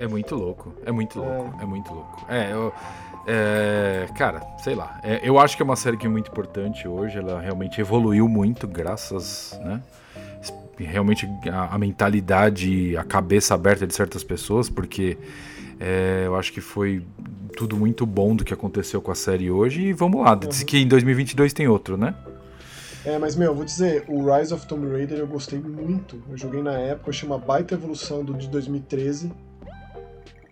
É 0.00 0.06
muito 0.06 0.34
louco, 0.34 0.72
é 0.84 0.92
muito 0.92 1.18
louco, 1.18 1.56
é, 1.58 1.62
é 1.62 1.66
muito 1.66 1.92
louco. 1.92 2.26
É, 2.28 2.52
eu, 2.52 2.72
é, 3.26 4.08
cara, 4.16 4.40
sei 4.58 4.74
lá. 4.74 4.98
É, 5.02 5.20
eu 5.22 5.38
acho 5.38 5.54
que 5.54 5.62
é 5.62 5.64
uma 5.64 5.76
série 5.76 5.98
que 5.98 6.06
é 6.06 6.08
muito 6.08 6.30
importante 6.30 6.88
hoje. 6.88 7.18
Ela 7.18 7.40
realmente 7.40 7.78
evoluiu 7.80 8.26
muito, 8.26 8.66
graças, 8.66 9.58
né? 9.62 9.82
Realmente 10.78 11.28
a, 11.52 11.74
a 11.74 11.78
mentalidade, 11.78 12.96
a 12.96 13.04
cabeça 13.04 13.54
aberta 13.54 13.86
de 13.86 13.94
certas 13.94 14.24
pessoas, 14.24 14.70
porque 14.70 15.18
é, 15.78 16.22
eu 16.24 16.36
acho 16.36 16.52
que 16.52 16.60
foi 16.60 17.04
tudo 17.56 17.76
muito 17.76 18.06
bom 18.06 18.34
do 18.34 18.44
que 18.44 18.54
aconteceu 18.54 19.02
com 19.02 19.10
a 19.10 19.14
série 19.14 19.50
hoje. 19.50 19.88
E 19.88 19.92
vamos 19.92 20.22
lá, 20.22 20.34
diz 20.34 20.62
que 20.62 20.78
em 20.78 20.86
2022 20.86 21.52
tem 21.52 21.68
outro, 21.68 21.96
né? 21.96 22.14
É, 23.04 23.18
mas 23.18 23.36
meu, 23.36 23.54
vou 23.54 23.64
dizer, 23.64 24.04
o 24.08 24.32
Rise 24.32 24.54
of 24.54 24.66
Tomb 24.66 24.88
Raider 24.90 25.18
eu 25.18 25.26
gostei 25.26 25.58
muito. 25.58 26.22
Eu 26.30 26.36
joguei 26.36 26.62
na 26.62 26.72
época, 26.72 27.10
achei 27.10 27.28
uma 27.28 27.38
baita 27.38 27.74
evolução 27.74 28.24
do 28.24 28.32
de 28.32 28.48
2013 28.48 29.32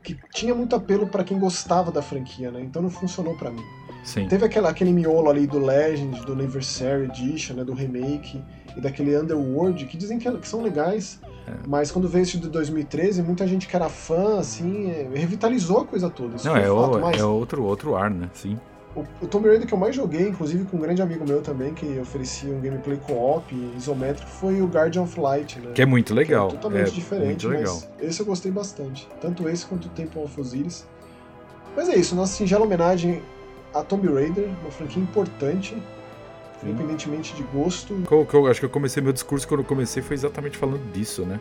que 0.06 0.16
tinha 0.32 0.54
muito 0.54 0.76
apelo 0.76 1.08
para 1.08 1.24
quem 1.24 1.36
gostava 1.36 1.90
da 1.90 2.00
franquia, 2.00 2.52
né? 2.52 2.60
Então 2.60 2.80
não 2.80 2.88
funcionou 2.88 3.34
para 3.34 3.50
mim. 3.50 3.64
Sim. 4.04 4.28
Teve 4.28 4.46
aquela, 4.46 4.68
aquele 4.68 4.92
miolo 4.92 5.28
ali 5.28 5.48
do 5.48 5.58
Legend, 5.58 6.24
do 6.24 6.32
Anniversary 6.32 7.06
Edition, 7.06 7.54
né, 7.54 7.64
do 7.64 7.74
remake, 7.74 8.40
e 8.76 8.80
daquele 8.80 9.18
Underworld, 9.18 9.84
que 9.86 9.96
dizem 9.96 10.16
que, 10.16 10.30
que 10.30 10.46
são 10.46 10.62
legais, 10.62 11.20
é. 11.48 11.54
mas 11.66 11.90
quando 11.90 12.08
veio 12.08 12.22
esse 12.22 12.38
de 12.38 12.48
2013, 12.48 13.20
muita 13.24 13.48
gente 13.48 13.66
que 13.66 13.74
era 13.74 13.88
fã, 13.88 14.38
assim, 14.38 14.92
é, 14.92 15.10
revitalizou 15.12 15.80
a 15.80 15.84
coisa 15.84 16.08
toda. 16.08 16.36
Não, 16.44 16.56
é, 16.56 16.70
o, 16.70 17.10
é 17.10 17.24
outro, 17.24 17.64
outro 17.64 17.96
ar, 17.96 18.08
né? 18.08 18.30
Sim. 18.32 18.56
O, 18.96 19.04
o 19.20 19.28
Tomb 19.28 19.46
Raider 19.46 19.68
que 19.68 19.74
eu 19.74 19.78
mais 19.78 19.94
joguei, 19.94 20.26
inclusive 20.26 20.64
com 20.64 20.78
um 20.78 20.80
grande 20.80 21.02
amigo 21.02 21.28
meu 21.28 21.42
também, 21.42 21.74
que 21.74 21.98
oferecia 22.00 22.50
um 22.50 22.60
gameplay 22.60 22.98
co-op 23.06 23.54
isométrico, 23.76 24.28
foi 24.28 24.62
o 24.62 24.66
Guardian 24.66 25.02
of 25.02 25.20
Light, 25.20 25.60
né? 25.60 25.72
Que 25.74 25.82
é 25.82 25.86
muito 25.86 26.14
legal. 26.14 26.48
Que 26.48 26.54
é 26.54 26.58
totalmente 26.58 26.88
é 26.88 26.92
diferente, 26.92 27.46
muito 27.46 27.48
legal. 27.48 27.82
esse 28.00 28.20
eu 28.20 28.26
gostei 28.26 28.50
bastante. 28.50 29.06
Tanto 29.20 29.46
esse 29.50 29.66
quanto 29.66 29.84
o 29.84 29.88
Temple 29.90 30.22
of 30.22 30.40
Osiris. 30.40 30.86
Mas 31.76 31.90
é 31.90 31.96
isso, 31.96 32.14
nossa 32.16 32.32
singela 32.32 32.64
homenagem 32.64 33.22
a 33.74 33.82
Tomb 33.82 34.08
Raider, 34.08 34.48
uma 34.62 34.70
franquia 34.70 35.02
importante, 35.02 35.76
independentemente 36.62 37.34
de 37.34 37.42
gosto. 37.42 38.02
Eu, 38.10 38.26
eu, 38.32 38.46
acho 38.46 38.60
que 38.60 38.66
eu 38.66 38.70
comecei 38.70 39.02
meu 39.02 39.12
discurso 39.12 39.46
quando 39.46 39.60
eu 39.60 39.66
comecei 39.66 40.02
foi 40.02 40.14
exatamente 40.14 40.56
falando 40.56 40.90
disso, 40.90 41.26
né? 41.26 41.38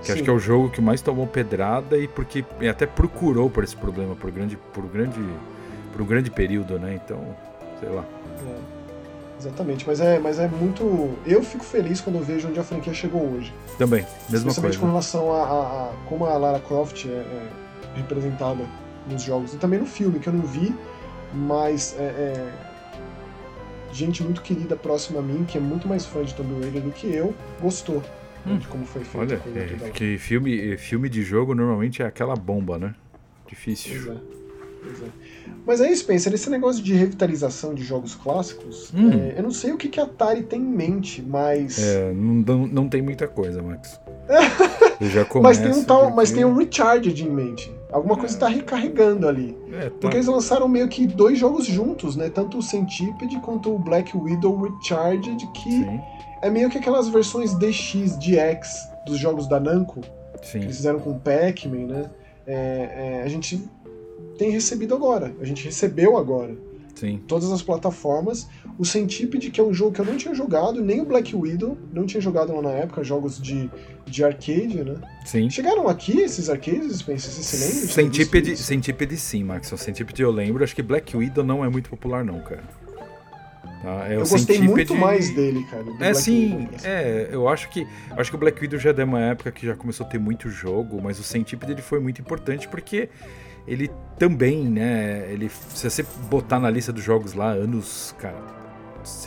Que 0.00 0.06
Sim. 0.06 0.12
acho 0.14 0.22
que 0.22 0.30
é 0.30 0.32
o 0.32 0.38
jogo 0.38 0.70
que 0.70 0.80
mais 0.80 1.02
tomou 1.02 1.26
pedrada 1.26 1.98
e 1.98 2.08
porque 2.08 2.42
até 2.68 2.86
procurou 2.86 3.50
por 3.50 3.62
esse 3.62 3.76
problema, 3.76 4.16
por 4.16 4.30
grande, 4.30 4.56
por 4.72 4.86
grande 4.86 5.20
por 5.94 6.02
um 6.02 6.06
grande 6.06 6.28
período, 6.28 6.76
né? 6.76 7.00
Então, 7.02 7.24
sei 7.78 7.88
lá. 7.88 8.04
É, 8.44 8.58
exatamente, 9.38 9.86
mas 9.86 10.00
é, 10.00 10.18
mas 10.18 10.40
é 10.40 10.48
muito. 10.48 11.16
Eu 11.24 11.40
fico 11.42 11.64
feliz 11.64 12.00
quando 12.00 12.16
eu 12.16 12.22
vejo 12.22 12.48
onde 12.48 12.58
a 12.58 12.64
franquia 12.64 12.92
chegou 12.92 13.22
hoje. 13.22 13.54
Também, 13.78 14.04
mesma 14.28 14.50
Especialmente 14.50 14.60
coisa. 14.60 14.78
com 14.80 14.86
relação 14.86 15.32
a, 15.32 15.42
a, 15.42 15.84
a, 15.84 15.92
como 16.08 16.26
a 16.26 16.36
Lara 16.36 16.58
Croft 16.58 17.06
é, 17.06 17.10
é, 17.10 17.48
representada 17.94 18.64
nos 19.08 19.22
jogos 19.22 19.54
e 19.54 19.56
também 19.56 19.78
no 19.78 19.86
filme, 19.86 20.18
que 20.18 20.28
eu 20.28 20.32
não 20.32 20.44
vi, 20.44 20.74
mas 21.32 21.94
é, 21.96 22.02
é, 22.02 22.52
gente 23.92 24.24
muito 24.24 24.42
querida 24.42 24.74
próxima 24.74 25.20
a 25.20 25.22
mim, 25.22 25.44
que 25.44 25.56
é 25.56 25.60
muito 25.60 25.86
mais 25.86 26.04
fã 26.04 26.24
de 26.24 26.34
Tomb 26.34 26.60
Raider 26.60 26.82
do 26.82 26.90
que 26.90 27.06
eu, 27.06 27.32
gostou. 27.60 28.02
Hum. 28.44 28.58
De 28.58 28.66
como 28.66 28.84
foi 28.84 29.04
feito. 29.04 29.18
Olha, 29.22 29.40
é, 29.56 29.90
que 29.90 30.18
filme, 30.18 30.76
filme 30.76 31.08
de 31.08 31.22
jogo 31.22 31.54
normalmente 31.54 32.02
é 32.02 32.06
aquela 32.06 32.34
bomba, 32.34 32.78
né? 32.78 32.94
Difícil. 33.46 34.02
Pois 34.04 34.16
é. 34.16 34.20
Pois 34.82 35.02
é. 35.02 35.33
Mas 35.66 35.80
aí, 35.80 35.94
Spencer, 35.96 36.32
esse 36.34 36.50
negócio 36.50 36.82
de 36.82 36.94
revitalização 36.94 37.74
de 37.74 37.82
jogos 37.82 38.14
clássicos, 38.14 38.92
hum. 38.94 39.10
é, 39.10 39.38
eu 39.38 39.42
não 39.42 39.50
sei 39.50 39.72
o 39.72 39.76
que, 39.76 39.88
que 39.88 39.98
a 39.98 40.04
Atari 40.04 40.42
tem 40.42 40.60
em 40.60 40.64
mente, 40.64 41.22
mas. 41.22 41.78
É, 41.78 42.12
não, 42.12 42.66
não 42.66 42.88
tem 42.88 43.00
muita 43.00 43.26
coisa, 43.26 43.62
Max. 43.62 43.98
já 45.00 45.26
mas 45.40 45.58
tem 45.58 45.72
um 45.72 45.84
tal, 45.84 46.00
porque... 46.02 46.16
mas 46.16 46.30
tem 46.30 46.44
um 46.44 46.54
Recharged 46.54 47.22
em 47.22 47.30
mente. 47.30 47.74
Alguma 47.90 48.16
coisa 48.16 48.34
está 48.34 48.48
recarregando 48.48 49.28
ali. 49.28 49.56
É, 49.72 49.84
tá. 49.84 49.90
Porque 50.00 50.16
eles 50.16 50.26
lançaram 50.26 50.66
meio 50.66 50.88
que 50.88 51.06
dois 51.06 51.38
jogos 51.38 51.64
juntos, 51.66 52.16
né? 52.16 52.28
Tanto 52.28 52.58
o 52.58 52.62
Centipede 52.62 53.38
quanto 53.40 53.72
o 53.72 53.78
Black 53.78 54.16
Widow 54.16 54.62
Recharged, 54.62 55.46
que 55.52 55.70
Sim. 55.70 56.00
é 56.42 56.50
meio 56.50 56.68
que 56.68 56.78
aquelas 56.78 57.08
versões 57.08 57.54
DX, 57.54 58.16
DX 58.16 58.88
dos 59.06 59.18
jogos 59.18 59.46
da 59.46 59.60
Namco. 59.60 60.00
Sim. 60.42 60.58
Que 60.58 60.64
eles 60.66 60.76
fizeram 60.76 60.98
com 60.98 61.10
o 61.10 61.20
Pac-Man, 61.20 61.86
né? 61.86 62.10
É, 62.46 62.54
é, 62.54 63.22
a 63.24 63.28
gente 63.28 63.64
tem 64.38 64.50
recebido 64.50 64.94
agora. 64.94 65.34
A 65.40 65.44
gente 65.44 65.64
recebeu 65.64 66.16
agora. 66.16 66.56
Sim. 66.94 67.20
Todas 67.26 67.50
as 67.50 67.62
plataformas. 67.62 68.48
O 68.78 68.84
Centipede, 68.84 69.50
que 69.50 69.60
é 69.60 69.64
um 69.64 69.72
jogo 69.72 69.92
que 69.92 70.00
eu 70.00 70.04
não 70.04 70.16
tinha 70.16 70.34
jogado, 70.34 70.80
nem 70.80 71.00
o 71.00 71.04
Black 71.04 71.34
Widow, 71.34 71.76
não 71.92 72.06
tinha 72.06 72.20
jogado 72.20 72.52
lá 72.54 72.62
na 72.62 72.70
época, 72.70 73.04
jogos 73.04 73.40
de, 73.40 73.70
de 74.06 74.24
arcade, 74.24 74.82
né? 74.82 74.96
Sim. 75.24 75.48
Chegaram 75.48 75.88
aqui 75.88 76.20
esses 76.20 76.48
arcades, 76.48 76.98
Spencer? 76.98 77.30
Você 77.30 77.42
se 77.42 77.56
lembra? 77.56 77.92
Centipede, 77.92 78.56
Centipede 78.56 79.16
sim, 79.16 79.44
Max. 79.44 79.70
O 79.70 79.76
Centipede 79.76 80.22
eu 80.22 80.30
lembro. 80.30 80.64
Acho 80.64 80.74
que 80.74 80.82
Black 80.82 81.16
Widow 81.16 81.44
não 81.44 81.64
é 81.64 81.68
muito 81.68 81.88
popular, 81.90 82.24
não, 82.24 82.40
cara. 82.40 82.64
Tá? 83.82 84.08
É 84.08 84.16
eu 84.16 84.20
gostei 84.20 84.60
muito 84.60 84.94
mais 84.94 85.32
dele, 85.34 85.62
cara. 85.64 85.82
É 85.82 85.96
Black 85.98 86.16
sim, 86.16 86.56
Widow, 86.56 86.76
assim. 86.76 86.88
é, 86.88 87.28
eu 87.30 87.48
acho 87.48 87.68
que 87.68 87.86
acho 88.16 88.30
que 88.30 88.36
o 88.36 88.38
Black 88.40 88.60
Widow 88.60 88.78
já 88.78 88.90
é 88.90 88.92
de 88.92 89.04
uma 89.04 89.20
época 89.20 89.52
que 89.52 89.66
já 89.66 89.76
começou 89.76 90.06
a 90.06 90.08
ter 90.08 90.18
muito 90.18 90.48
jogo, 90.48 91.00
mas 91.02 91.20
o 91.20 91.22
Centipede 91.22 91.72
ele 91.72 91.82
foi 91.82 92.00
muito 92.00 92.20
importante 92.20 92.66
porque 92.66 93.10
ele 93.66 93.90
também, 94.18 94.64
né? 94.64 95.26
Ele, 95.30 95.48
se 95.48 95.88
você 95.88 96.04
botar 96.30 96.58
na 96.58 96.70
lista 96.70 96.92
dos 96.92 97.02
jogos 97.02 97.34
lá, 97.34 97.50
anos, 97.50 98.14
cara. 98.18 98.64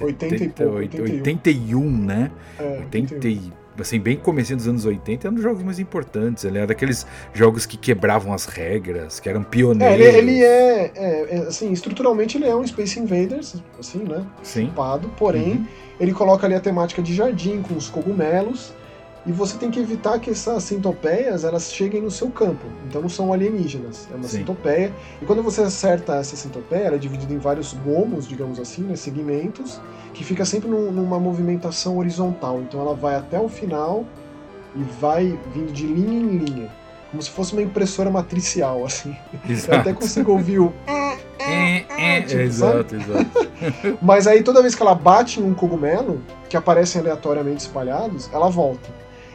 80 0.02 0.38
70, 0.38 0.44
e 0.44 0.50
pouco, 0.50 0.78
81. 0.78 1.18
81, 1.18 1.98
né? 1.98 2.32
É, 2.60 2.80
80, 2.80 3.54
assim, 3.80 4.00
bem 4.00 4.18
comecinho 4.18 4.58
dos 4.58 4.68
anos 4.68 4.86
80, 4.86 5.28
era 5.28 5.32
um 5.32 5.36
dos 5.36 5.44
jogos 5.44 5.64
mais 5.64 5.80
importantes. 5.80 6.44
Ele 6.44 6.58
era 6.58 6.68
daqueles 6.68 7.06
jogos 7.34 7.66
que 7.66 7.78
quebravam 7.78 8.34
as 8.34 8.46
regras, 8.46 9.20
que 9.20 9.30
eram 9.30 9.44
pioneiros. 9.44 10.06
É, 10.06 10.18
ele, 10.18 10.32
ele 10.32 10.44
é, 10.44 10.92
é, 10.96 11.28
é, 11.30 11.38
assim, 11.48 11.72
estruturalmente 11.72 12.38
ele 12.38 12.48
é 12.48 12.56
um 12.56 12.66
Space 12.66 13.00
Invaders, 13.00 13.62
assim, 13.80 14.00
né? 14.00 14.26
Sim. 14.42 14.72
Porém, 15.18 15.52
uhum. 15.52 15.68
ele 16.00 16.14
coloca 16.14 16.48
ali 16.48 16.56
a 16.56 16.60
temática 16.60 17.02
de 17.02 17.14
jardim 17.14 17.62
com 17.62 17.76
os 17.76 17.90
cogumelos 17.90 18.74
e 19.28 19.32
você 19.34 19.58
tem 19.58 19.70
que 19.70 19.78
evitar 19.78 20.18
que 20.20 20.30
essas 20.30 20.64
centopeias 20.64 21.44
elas 21.44 21.70
cheguem 21.74 22.02
no 22.02 22.10
seu 22.10 22.30
campo. 22.30 22.66
Então 22.88 23.02
não 23.02 23.10
são 23.10 23.34
alienígenas, 23.34 24.08
é 24.10 24.16
uma 24.16 24.24
Sim. 24.24 24.38
centopeia. 24.38 24.94
E 25.22 25.26
quando 25.26 25.44
você 25.44 25.62
acerta 25.62 26.16
essa 26.16 26.38
centopeia, 26.38 26.84
ela 26.86 26.96
é 26.96 26.98
dividida 26.98 27.34
em 27.34 27.38
vários 27.38 27.74
gomos, 27.74 28.26
digamos 28.26 28.58
assim, 28.58 28.84
né, 28.84 28.96
segmentos, 28.96 29.82
que 30.14 30.24
fica 30.24 30.46
sempre 30.46 30.70
num, 30.70 30.92
numa 30.94 31.20
movimentação 31.20 31.98
horizontal. 31.98 32.62
Então 32.62 32.80
ela 32.80 32.96
vai 32.96 33.16
até 33.16 33.38
o 33.38 33.50
final 33.50 34.06
e 34.74 34.82
vai 35.02 35.38
vindo 35.54 35.74
de 35.74 35.86
linha 35.86 36.20
em 36.20 36.38
linha. 36.38 36.72
Como 37.12 37.22
se 37.22 37.30
fosse 37.30 37.52
uma 37.52 37.62
impressora 37.62 38.10
matricial, 38.10 38.86
assim. 38.86 39.14
Exato. 39.48 39.74
Eu 39.74 39.80
até 39.82 39.94
consigo 39.94 40.32
ouvir 40.32 40.60
o. 40.60 40.74
É, 41.40 41.86
é, 42.18 42.22
tipo, 42.24 42.42
exato, 42.42 42.96
exato. 42.96 43.98
Mas 44.02 44.28
aí 44.28 44.44
toda 44.44 44.62
vez 44.62 44.76
que 44.76 44.82
ela 44.82 44.94
bate 44.94 45.40
em 45.40 45.44
um 45.44 45.54
cogumelo, 45.54 46.22
que 46.50 46.58
aparecem 46.58 47.00
aleatoriamente 47.00 47.62
espalhados, 47.62 48.30
ela 48.34 48.50
volta. 48.50 48.90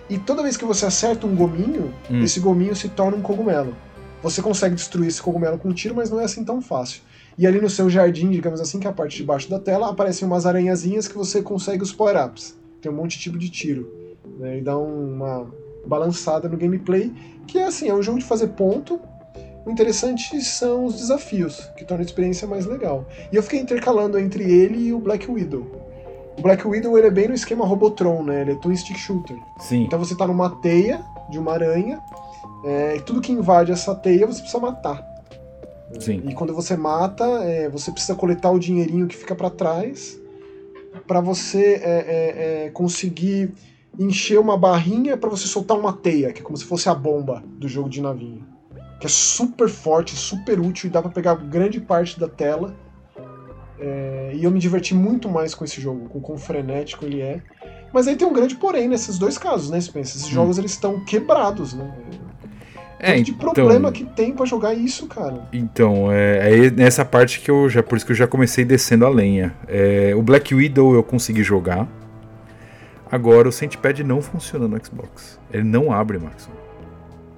E 0.09 0.19
toda 0.19 0.43
vez 0.43 0.57
que 0.57 0.65
você 0.65 0.87
acerta 0.87 1.27
um 1.27 1.35
gominho, 1.35 1.93
hum. 2.11 2.23
esse 2.23 2.41
gominho 2.41 2.75
se 2.75 2.89
torna 2.89 3.17
um 3.17 3.23
cogumelo. 3.23 3.75
Você 4.23 4.41
consegue 4.41 4.75
destruir 4.75 5.09
esse 5.09 5.21
cogumelo 5.21 5.59
com 5.59 5.69
um 5.69 5.73
tiro, 5.73 5.95
mas 5.95 6.11
não 6.11 6.21
é 6.21 6.25
assim 6.25 6.45
tão 6.45 6.61
fácil. 6.63 7.03
E 7.37 7.47
ali 7.47 7.61
no 7.61 7.71
seu 7.71 7.89
jardim, 7.89 8.31
digamos 8.31 8.61
assim, 8.61 8.79
que 8.79 8.87
é 8.87 8.91
a 8.91 8.93
parte 8.93 9.17
de 9.17 9.25
baixo 9.25 9.49
da 9.49 9.59
tela, 9.59 9.89
aparecem 9.89 10.27
umas 10.27 10.47
aranhazinhas 10.47 11.09
que 11.09 11.17
você 11.17 11.43
consegue 11.43 11.83
os 11.83 11.93
power-ups. 11.93 12.57
Tem 12.81 12.93
um 12.93 12.95
monte 12.95 13.17
de 13.17 13.25
tipo 13.25 13.39
de 13.39 13.49
tiro. 13.49 13.91
Né, 14.39 14.59
e 14.59 14.61
dá 14.61 14.79
uma 14.79 15.47
balançada 15.87 16.49
no 16.49 16.57
gameplay, 16.57 17.13
que 17.47 17.59
é 17.59 17.65
assim, 17.65 17.89
é 17.89 17.95
um 17.95 18.03
jogo 18.03 18.19
de 18.19 18.25
fazer 18.25 18.49
ponto. 18.49 19.01
O 19.65 19.71
interessante 19.71 20.41
são 20.43 20.85
os 20.85 20.97
desafios, 20.97 21.61
que 21.77 21.85
tornam 21.85 22.03
a 22.03 22.07
experiência 22.07 22.47
mais 22.47 22.67
legal. 22.67 23.07
E 23.33 23.37
eu 23.37 23.43
fiquei 23.43 23.61
intercalando 23.61 24.19
entre 24.19 24.45
ele 24.45 24.87
e 24.87 24.93
o 24.93 24.99
Black 24.99 25.31
Widow. 25.31 25.82
O 26.43 26.49
Black 26.49 26.67
Widow 26.67 26.99
ele 26.99 27.07
é 27.07 27.11
bem 27.11 27.29
no 27.29 27.35
esquema 27.35 27.65
Robotron, 27.65 28.25
né? 28.25 28.41
Ele 28.41 28.51
é 28.51 28.55
twin 28.57 28.75
stick 28.75 28.99
shooter. 28.99 29.39
Sim. 29.61 29.85
Então 29.85 29.97
você 29.97 30.17
tá 30.17 30.27
numa 30.27 30.51
teia 30.51 31.01
de 31.31 31.39
uma 31.39 31.53
aranha, 31.53 32.01
é, 32.65 32.97
e 32.97 33.01
tudo 33.01 33.21
que 33.21 33.31
invade 33.31 33.71
essa 33.71 33.95
teia 33.95 34.27
você 34.27 34.41
precisa 34.41 34.61
matar. 34.61 35.07
Sim. 36.01 36.21
E 36.27 36.35
quando 36.35 36.53
você 36.53 36.77
mata, 36.77 37.25
é, 37.45 37.69
você 37.69 37.93
precisa 37.93 38.17
coletar 38.17 38.51
o 38.51 38.59
dinheirinho 38.59 39.07
que 39.07 39.15
fica 39.15 39.37
para 39.37 39.51
trás 39.51 40.21
para 41.07 41.21
você 41.21 41.75
é, 41.75 41.85
é, 41.85 42.65
é, 42.67 42.71
conseguir 42.71 43.55
encher 43.97 44.41
uma 44.41 44.57
barrinha 44.57 45.17
para 45.17 45.31
você 45.31 45.47
soltar 45.47 45.79
uma 45.79 45.93
teia, 45.93 46.33
que 46.33 46.41
é 46.41 46.43
como 46.43 46.57
se 46.57 46.65
fosse 46.65 46.89
a 46.89 46.95
bomba 46.95 47.41
do 47.57 47.69
jogo 47.69 47.89
de 47.89 48.03
navinho. 48.03 48.45
Que 48.99 49.07
é 49.07 49.09
super 49.09 49.69
forte, 49.69 50.17
super 50.17 50.59
útil 50.59 50.89
e 50.89 50.93
dá 50.93 51.01
para 51.01 51.11
pegar 51.13 51.37
grande 51.37 51.81
parte 51.81 52.19
da 52.19 52.27
tela 52.27 52.75
é, 53.83 54.31
e 54.33 54.45
eu 54.45 54.51
me 54.53 54.61
diverti 54.61 54.95
muito 54.95 55.29
mais 55.29 55.57
com 55.57 55.65
esse 55.65 55.81
jogo, 55.81 56.09
com 56.09 56.21
quão 56.21 56.39
frenético 56.39 57.05
ele 57.05 57.21
é. 57.21 57.41
Mas 57.93 58.07
aí 58.07 58.15
tem 58.15 58.27
um 58.27 58.33
grande 58.33 58.55
porém 58.55 58.87
nesses 58.87 59.19
dois 59.19 59.37
casos, 59.37 59.71
né, 59.71 59.81
Spencer? 59.81 60.17
Esses 60.17 60.29
hum. 60.29 60.35
jogos 60.35 60.57
eles 60.57 60.71
estão 60.71 61.05
quebrados, 61.05 61.75
né? 61.75 61.93
É, 63.01 63.15
de 63.21 63.33
então, 63.33 63.53
problema 63.53 63.91
que 63.91 64.05
tem 64.05 64.33
para 64.33 64.47
jogar 64.47 64.73
isso, 64.75 65.09
cara. 65.09 65.49
Então, 65.53 66.13
é, 66.13 66.67
é, 66.67 66.71
nessa 66.71 67.05
parte 67.05 67.41
que 67.41 67.51
eu 67.51 67.69
já. 67.69 67.83
Por 67.83 67.97
isso 67.97 68.07
que 68.07 68.13
eu 68.13 68.17
já 68.17 68.29
comecei 68.29 68.65
descendo 68.65 69.05
a 69.05 69.09
lenha. 69.09 69.53
É, 69.67 70.15
o 70.15 70.23
Black 70.23 70.55
Widow 70.55 70.95
eu 70.95 71.03
consegui 71.03 71.43
jogar. 71.43 71.89
Agora 73.11 73.49
o 73.49 73.53
Centipede 73.53 74.05
não 74.05 74.23
funciona 74.23 74.69
no 74.69 74.79
Xbox. 74.83 75.41
Ele 75.53 75.65
não 75.65 75.93
abre, 75.93 76.21
Maxon. 76.21 76.53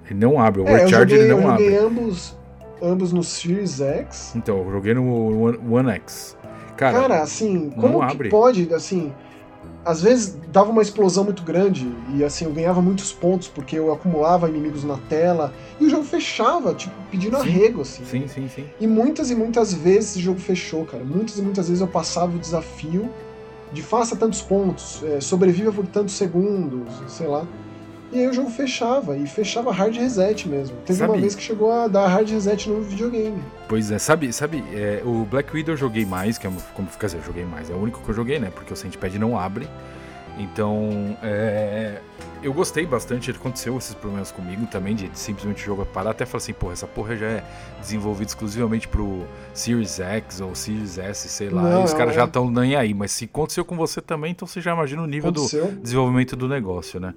Ele 0.05 0.21
não 0.21 0.39
abre. 0.39 0.61
O 0.61 0.69
é, 0.69 0.85
Recharge 0.85 1.15
ele 1.15 1.29
não 1.29 1.51
abre. 1.51 1.75
ambos 1.75 2.37
ambos 2.83 3.13
no 3.13 3.23
Series 3.23 3.81
X. 3.81 4.33
Então, 4.35 4.59
eu 4.59 4.71
joguei 4.71 4.95
no 4.95 5.43
One, 5.43 5.59
One 5.71 5.91
X. 5.91 6.37
Cara, 6.77 7.01
Cara 7.01 7.23
assim, 7.23 7.71
como 7.71 8.07
que 8.09 8.29
pode, 8.29 8.73
assim, 8.75 9.13
às 9.85 10.01
vezes 10.01 10.37
dava 10.51 10.71
uma 10.71 10.83
explosão 10.83 11.25
muito 11.25 11.43
grande 11.43 11.87
e 12.15 12.25
assim 12.25 12.47
eu 12.47 12.53
ganhava 12.53 12.81
muitos 12.81 13.13
pontos 13.13 13.49
porque 13.49 13.79
eu 13.79 13.93
acumulava 13.93 14.49
inimigos 14.49 14.83
na 14.83 14.97
tela 14.97 15.53
e 15.79 15.85
o 15.85 15.91
jogo 15.91 16.05
fechava, 16.05 16.75
tipo, 16.75 16.95
pedindo 17.11 17.37
sim, 17.37 17.43
arrego 17.43 17.83
assim. 17.83 18.05
Sim, 18.05 18.27
sim, 18.27 18.49
sim. 18.49 18.65
E 18.81 18.87
muitas 18.87 19.31
e 19.31 19.35
muitas 19.35 19.75
vezes 19.75 20.17
o 20.17 20.21
jogo 20.21 20.41
fechou, 20.41 20.85
cara. 20.85 21.05
Muitas 21.05 21.39
e 21.39 21.43
muitas 21.43 21.69
vezes 21.69 21.81
eu 21.81 21.89
passava 21.89 22.35
o 22.35 22.39
desafio 22.39 23.11
de 23.73 23.83
faça 23.83 24.17
tantos 24.17 24.41
pontos, 24.41 25.03
é, 25.03 25.21
sobreviva 25.21 25.73
por 25.73 25.87
tantos 25.87 26.15
segundos, 26.15 26.89
sei 27.09 27.27
lá. 27.27 27.47
E 28.15 28.21
aí 28.21 28.29
o 28.29 28.33
jogo 28.33 28.49
fechava, 28.49 29.17
e 29.17 29.27
fechava 29.27 29.73
hard 29.73 29.97
reset 29.97 30.49
mesmo. 30.49 30.77
Teve 30.87 31.01
sabe, 31.01 31.13
uma 31.13 31.21
vez 31.21 31.35
que 31.35 31.43
chegou 31.43 31.73
a 31.73 31.89
dar 31.89 32.07
hard 32.07 32.31
reset 32.31 32.71
no 32.71 32.81
videogame. 32.81 33.43
Pois 33.69 33.91
é, 33.91 33.99
sabe, 33.99 34.33
sabe, 34.33 34.63
é, 34.73 35.03
o 35.05 35.25
Black 35.25 35.53
Widow 35.53 35.73
eu 35.73 35.77
joguei 35.77 36.07
mais, 36.07 36.39
que 36.39 36.47
é 36.47 36.53
como 36.75 36.87
quer 36.87 37.07
dizer, 37.07 37.19
eu 37.19 37.25
joguei 37.25 37.45
mais, 37.45 37.69
é 37.69 37.75
o 37.75 37.77
único 37.77 38.01
que 38.01 38.09
eu 38.09 38.15
joguei, 38.15 38.39
né? 38.39 38.53
Porque 38.55 38.73
o 38.73 38.77
Centipede 38.77 39.19
não 39.19 39.37
abre. 39.37 39.69
Então, 40.39 41.17
é, 41.25 42.01
eu 42.45 42.53
gostei 42.53 42.85
bastante. 42.85 43.31
Aconteceu 43.31 43.77
esses 43.79 43.95
problemas 43.95 44.31
comigo 44.31 44.67
também, 44.67 44.95
de, 44.95 45.09
de 45.09 45.19
simplesmente 45.19 45.63
o 45.63 45.65
jogo 45.65 45.87
parar. 45.87 46.11
Até 46.11 46.27
falar 46.27 46.43
assim, 46.43 46.53
porra, 46.53 46.75
essa 46.75 46.87
porra 46.87 47.17
já 47.17 47.27
é 47.27 47.45
desenvolvida 47.81 48.29
exclusivamente 48.29 48.87
pro 48.87 49.25
Series 49.55 49.99
X 49.99 50.41
ou 50.41 50.55
Series 50.55 50.99
S, 50.99 51.29
sei 51.29 51.49
lá. 51.49 51.63
Não, 51.63 51.81
e 51.81 51.85
os 51.85 51.95
caras 51.95 52.13
é... 52.13 52.17
já 52.17 52.25
estão 52.25 52.51
nem 52.51 52.77
aí. 52.77 52.93
Mas 52.93 53.13
se 53.13 53.25
aconteceu 53.25 53.65
com 53.65 53.77
você 53.77 54.01
também, 54.01 54.33
então 54.33 54.47
você 54.47 54.61
já 54.61 54.73
imagina 54.75 55.03
o 55.03 55.07
nível 55.07 55.31
aconteceu. 55.31 55.67
do 55.67 55.81
desenvolvimento 55.81 56.37
do 56.37 56.47
negócio, 56.47 57.01
né? 57.01 57.15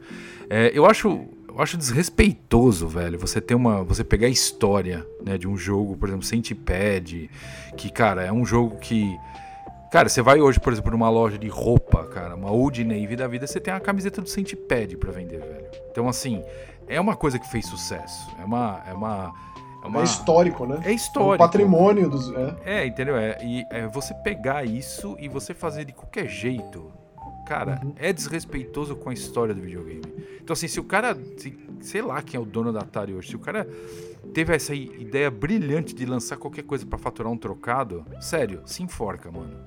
É, 0.49 0.71
eu 0.73 0.85
acho. 0.85 1.25
Eu 1.49 1.63
acho 1.63 1.75
desrespeitoso, 1.75 2.87
velho, 2.87 3.17
você 3.17 3.41
ter 3.41 3.55
uma. 3.55 3.83
Você 3.83 4.03
pegar 4.03 4.27
a 4.27 4.29
história 4.29 5.03
né, 5.25 5.39
de 5.39 5.47
um 5.47 5.57
jogo, 5.57 5.97
por 5.97 6.07
exemplo, 6.07 6.23
Centipede, 6.23 7.31
que, 7.75 7.91
cara, 7.91 8.23
é 8.23 8.31
um 8.31 8.45
jogo 8.45 8.77
que 8.77 9.17
Cara, 9.91 10.09
você 10.09 10.21
vai 10.21 10.41
hoje, 10.41 10.59
por 10.59 10.73
exemplo, 10.73 10.91
numa 10.91 11.09
loja 11.09 11.37
de 11.37 11.47
roupa, 11.47 12.03
cara, 12.05 12.35
uma 12.35 12.51
Old 12.51 12.83
Navy 12.83 13.15
da 13.15 13.27
vida, 13.27 13.47
você 13.47 13.59
tem 13.59 13.73
a 13.73 13.79
camiseta 13.79 14.21
do 14.21 14.27
Centipede 14.27 14.97
para 14.97 15.11
vender, 15.11 15.39
velho. 15.39 15.65
Então, 15.89 16.09
assim, 16.09 16.43
é 16.87 16.99
uma 16.99 17.15
coisa 17.15 17.39
que 17.39 17.47
fez 17.49 17.65
sucesso. 17.65 18.29
É 18.39 18.45
uma. 18.45 18.81
É 18.87 18.93
uma 18.93 19.33
é, 19.83 19.87
uma... 19.87 20.01
é 20.01 20.03
histórico, 20.03 20.65
né? 20.65 20.79
É 20.83 20.91
histórico. 20.91 21.31
É 21.31 21.35
um 21.35 21.37
patrimônio 21.37 22.09
dos. 22.09 22.31
É, 22.65 22.81
é 22.81 22.85
entendeu? 22.85 23.15
É, 23.15 23.37
e 23.41 23.65
é 23.71 23.87
você 23.87 24.13
pegar 24.13 24.65
isso 24.65 25.15
e 25.19 25.27
você 25.27 25.53
fazer 25.53 25.85
de 25.85 25.93
qualquer 25.93 26.27
jeito. 26.27 26.91
Cara, 27.47 27.79
uhum. 27.81 27.93
é 27.95 28.11
desrespeitoso 28.11 28.95
com 28.95 29.09
a 29.09 29.13
história 29.13 29.55
do 29.55 29.61
videogame. 29.61 30.01
Então, 30.41 30.53
assim, 30.53 30.67
se 30.67 30.79
o 30.79 30.83
cara. 30.83 31.17
Se, 31.37 31.57
sei 31.79 32.01
lá 32.01 32.21
quem 32.21 32.37
é 32.37 32.41
o 32.41 32.45
dono 32.45 32.73
da 32.73 32.81
Atari 32.81 33.13
hoje. 33.13 33.29
Se 33.29 33.35
o 33.35 33.39
cara 33.39 33.67
teve 34.33 34.53
essa 34.53 34.75
ideia 34.75 35.31
brilhante 35.31 35.95
de 35.95 36.05
lançar 36.05 36.35
qualquer 36.35 36.63
coisa 36.63 36.85
para 36.85 36.97
faturar 36.97 37.31
um 37.31 37.37
trocado, 37.37 38.05
sério, 38.19 38.61
se 38.65 38.83
enforca, 38.83 39.31
mano. 39.31 39.57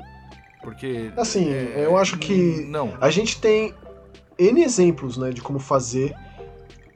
Porque. 0.62 1.11
Assim, 1.16 1.51
é, 1.51 1.87
eu 1.87 1.97
acho 1.97 2.18
que. 2.18 2.66
Não. 2.66 2.97
A 3.01 3.11
gente 3.11 3.41
tem 3.41 3.74
N 4.39 4.62
exemplos, 4.62 5.16
né, 5.16 5.31
de 5.31 5.41
como 5.41 5.59
fazer 5.59 6.14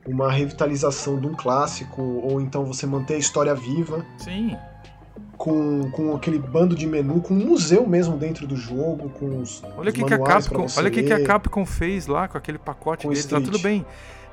uma 0.07 0.31
revitalização 0.31 1.19
de 1.19 1.27
um 1.27 1.35
clássico, 1.35 2.03
ou 2.03 2.43
então 2.43 2.67
você 2.67 2.87
manter 2.87 3.15
a 3.15 3.19
história 3.19 3.55
viva. 3.55 4.05
Sim. 4.19 4.55
Com, 5.37 5.91
com 5.91 6.15
aquele 6.15 6.39
bando 6.39 6.75
de 6.75 6.87
menu, 6.87 7.21
com 7.21 7.35
um 7.35 7.47
museu 7.47 7.87
mesmo 7.87 8.17
dentro 8.17 8.47
do 8.47 8.57
jogo, 8.57 9.09
com 9.11 9.41
os. 9.41 9.63
Olha 9.77 9.91
o 9.91 9.93
que, 9.93 10.05
que 10.05 10.15
a 10.15 10.19
Capcom, 10.19 10.67
olha 10.77 10.91
que, 10.91 11.03
que 11.03 11.13
a 11.13 11.25
Capcom 11.25 11.67
fez 11.67 12.07
lá 12.07 12.29
com 12.29 12.39
aquele 12.39 12.59
pacote 12.59 13.09
deles, 13.09 13.25
tá 13.27 13.41
tudo 13.41 13.59
bem. 13.59 13.85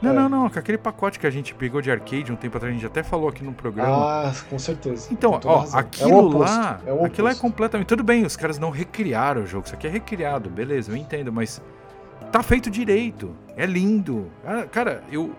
Não, 0.02 0.12
é. 0.12 0.14
não, 0.14 0.30
não, 0.30 0.50
com 0.50 0.58
aquele 0.58 0.78
pacote 0.78 1.20
que 1.20 1.28
a 1.28 1.30
gente 1.30 1.54
pegou 1.54 1.80
de 1.80 1.92
arcade 1.92 2.32
um 2.32 2.36
tempo 2.36 2.58
atrás, 2.58 2.74
a 2.74 2.76
gente 2.76 2.86
até 2.86 3.04
falou 3.04 3.30
aqui 3.30 3.44
no 3.44 3.54
programa. 3.54 4.28
Ah, 4.28 4.34
com 4.50 4.58
certeza. 4.58 5.08
Então, 5.12 5.40
ó, 5.46 5.66
aquilo 5.74 6.44
é 6.44 6.46
lá, 6.46 6.82
é 6.86 7.06
aquilo 7.06 7.28
é 7.28 7.36
completamente. 7.36 7.88
Tudo 7.88 8.04
bem, 8.04 8.26
os 8.26 8.36
caras 8.36 8.58
não 8.58 8.72
recriaram 8.72 9.44
o 9.44 9.46
jogo, 9.46 9.66
isso 9.66 9.76
aqui 9.76 9.86
é 9.86 9.90
recriado, 9.90 10.50
beleza, 10.50 10.92
eu 10.92 10.96
entendo, 10.96 11.32
mas 11.32 11.62
tá 12.32 12.42
feito 12.42 12.72
direito, 12.72 13.36
é 13.56 13.66
lindo. 13.66 14.32
Ah, 14.44 14.66
cara, 14.70 15.04
eu. 15.12 15.36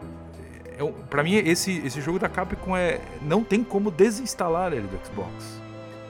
É 0.89 0.93
para 1.09 1.23
mim, 1.23 1.35
esse, 1.35 1.83
esse 1.85 2.01
jogo 2.01 2.19
da 2.19 2.29
Capcom 2.29 2.77
é. 2.77 3.01
Não 3.21 3.43
tem 3.43 3.63
como 3.63 3.91
desinstalar 3.91 4.73
ele 4.73 4.87
do 4.87 4.99
Xbox. 5.07 5.61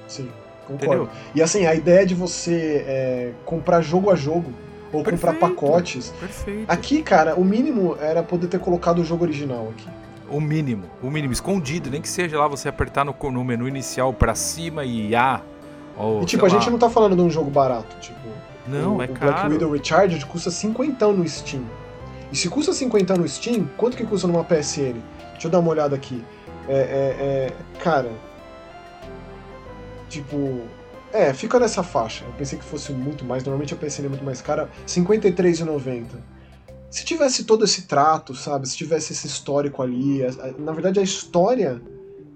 Sim, 0.09 0.29
concordo. 0.67 1.05
Entendeu? 1.05 1.09
E 1.35 1.43
assim, 1.43 1.67
a 1.67 1.75
ideia 1.75 2.05
de 2.07 2.15
você 2.15 2.85
é, 2.87 3.33
comprar 3.45 3.81
jogo 3.81 4.11
a 4.11 4.15
jogo 4.15 4.53
ou 4.93 5.03
perfeito, 5.03 5.33
comprar 5.33 5.49
pacotes. 5.49 6.13
Perfeito. 6.21 6.71
Aqui, 6.71 7.03
cara, 7.03 7.35
o 7.35 7.45
mínimo 7.45 7.97
era 7.99 8.23
poder 8.23 8.47
ter 8.49 8.61
colocado 8.61 9.01
o 9.01 9.05
jogo 9.05 9.25
original 9.25 9.73
aqui. 9.77 9.89
O 10.29 10.41
mínimo, 10.41 10.85
o 11.03 11.11
mínimo, 11.11 11.33
escondido, 11.33 11.91
nem 11.91 12.01
que 12.01 12.09
seja 12.09 12.39
lá 12.39 12.47
você 12.49 12.69
apertar 12.69 13.05
no, 13.05 13.15
no 13.31 13.45
menu 13.45 13.69
inicial 13.69 14.13
para 14.13 14.35
cima 14.35 14.85
e 14.85 15.15
A. 15.15 15.43
Ou, 15.97 16.23
e 16.23 16.27
tipo, 16.27 16.45
a 16.45 16.49
lá. 16.49 16.55
gente 16.55 16.71
não 16.71 16.79
tá 16.79 16.89
falando 16.89 17.17
de 17.17 17.23
um 17.23 17.31
jogo 17.31 17.51
barato, 17.51 17.97
tipo. 18.01 18.21
Não, 18.67 18.97
o, 18.97 19.03
é 19.03 19.07
o 19.07 19.09
caro. 19.09 19.33
Black 19.33 19.53
Widow 19.53 19.73
Recharged 19.73 20.25
custa 20.27 20.51
50 20.51 21.07
no 21.09 21.29
Steam. 21.29 21.65
E 22.33 22.37
se 22.37 22.49
custa 22.49 22.73
50 22.73 23.15
no 23.17 23.29
Steam, 23.29 23.69
quanto 23.77 23.95
que 23.95 24.05
custa 24.05 24.27
numa 24.27 24.43
PSN? 24.43 24.97
Deixa 25.33 25.49
eu 25.49 25.51
dar 25.51 25.59
uma 25.59 25.71
olhada 25.71 25.95
aqui. 25.95 26.25
É, 26.67 26.75
é, 26.75 27.53
é 27.53 27.53
cara. 27.79 28.11
Tipo, 30.09 30.63
é, 31.13 31.35
fica 31.35 31.61
nessa 31.61 31.83
faixa. 31.83 32.25
Eu 32.25 32.33
pensei 32.33 32.59
que 32.59 32.65
fosse 32.65 32.91
muito 32.91 33.23
mais. 33.23 33.45
Normalmente 33.45 33.75
a 33.75 33.77
PSN 33.77 34.07
é 34.07 34.09
muito 34.09 34.25
mais 34.25 34.41
cara. 34.41 34.65
R$ 34.65 34.87
53,90. 34.87 36.07
Se 36.91 37.05
tivesse 37.05 37.45
todo 37.45 37.65
esse 37.65 37.83
trato, 37.83 38.35
sabe? 38.35 38.67
Se 38.67 38.77
tivesse 38.77 39.13
esse 39.13 39.27
histórico 39.27 39.83
ali, 39.83 40.21
na 40.59 40.73
verdade 40.73 41.01
a 41.01 41.03
história 41.03 41.83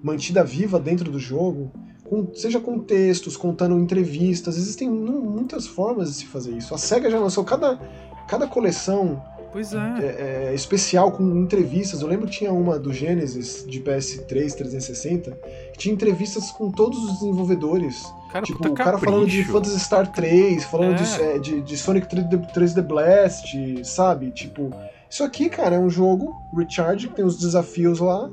mantida 0.02 0.44
viva 0.44 0.78
dentro 0.78 1.10
do 1.10 1.18
jogo, 1.18 1.72
com, 2.04 2.34
seja 2.34 2.60
com 2.60 2.78
textos, 2.78 3.36
contando 3.36 3.78
entrevistas, 3.78 4.56
existem 4.56 4.88
muitas 4.88 5.66
formas 5.66 6.08
de 6.10 6.14
se 6.16 6.26
fazer 6.26 6.52
isso. 6.52 6.74
A 6.74 6.78
SEGA 6.78 7.10
já 7.10 7.18
lançou 7.18 7.44
cada, 7.44 7.76
cada 8.28 8.46
coleção 8.46 9.22
Pois 9.52 9.72
é. 9.72 9.78
É, 9.78 10.48
é. 10.50 10.54
especial 10.54 11.12
com 11.12 11.24
entrevistas. 11.36 12.02
Eu 12.02 12.08
lembro 12.08 12.26
que 12.26 12.38
tinha 12.38 12.52
uma 12.52 12.78
do 12.78 12.92
Genesis 12.92 13.64
de 13.66 13.80
PS3 13.80 14.54
360 14.54 15.30
que 15.72 15.78
tinha 15.78 15.94
entrevistas 15.94 16.50
com 16.50 16.70
todos 16.70 16.98
os 16.98 17.20
desenvolvedores. 17.20 18.04
Cara, 18.30 18.44
tipo, 18.44 18.68
o 18.68 18.74
cara 18.74 18.98
falando 18.98 19.26
de 19.26 19.44
Phantasy 19.44 19.80
Star 19.80 20.12
3, 20.12 20.64
falando 20.64 20.92
é. 20.92 20.94
de, 20.94 21.22
é, 21.22 21.38
de, 21.38 21.60
de, 21.62 21.76
Sonic 21.76 22.06
3D, 22.06 22.52
3D 22.52 22.82
Blast, 22.82 23.56
sabe? 23.84 24.30
Tipo, 24.30 24.70
isso 25.08 25.24
aqui, 25.24 25.48
cara, 25.48 25.76
é 25.76 25.78
um 25.78 25.88
jogo, 25.88 26.34
Recharge, 26.54 27.08
que 27.08 27.14
tem 27.14 27.24
os 27.24 27.38
desafios 27.38 28.00
lá, 28.00 28.30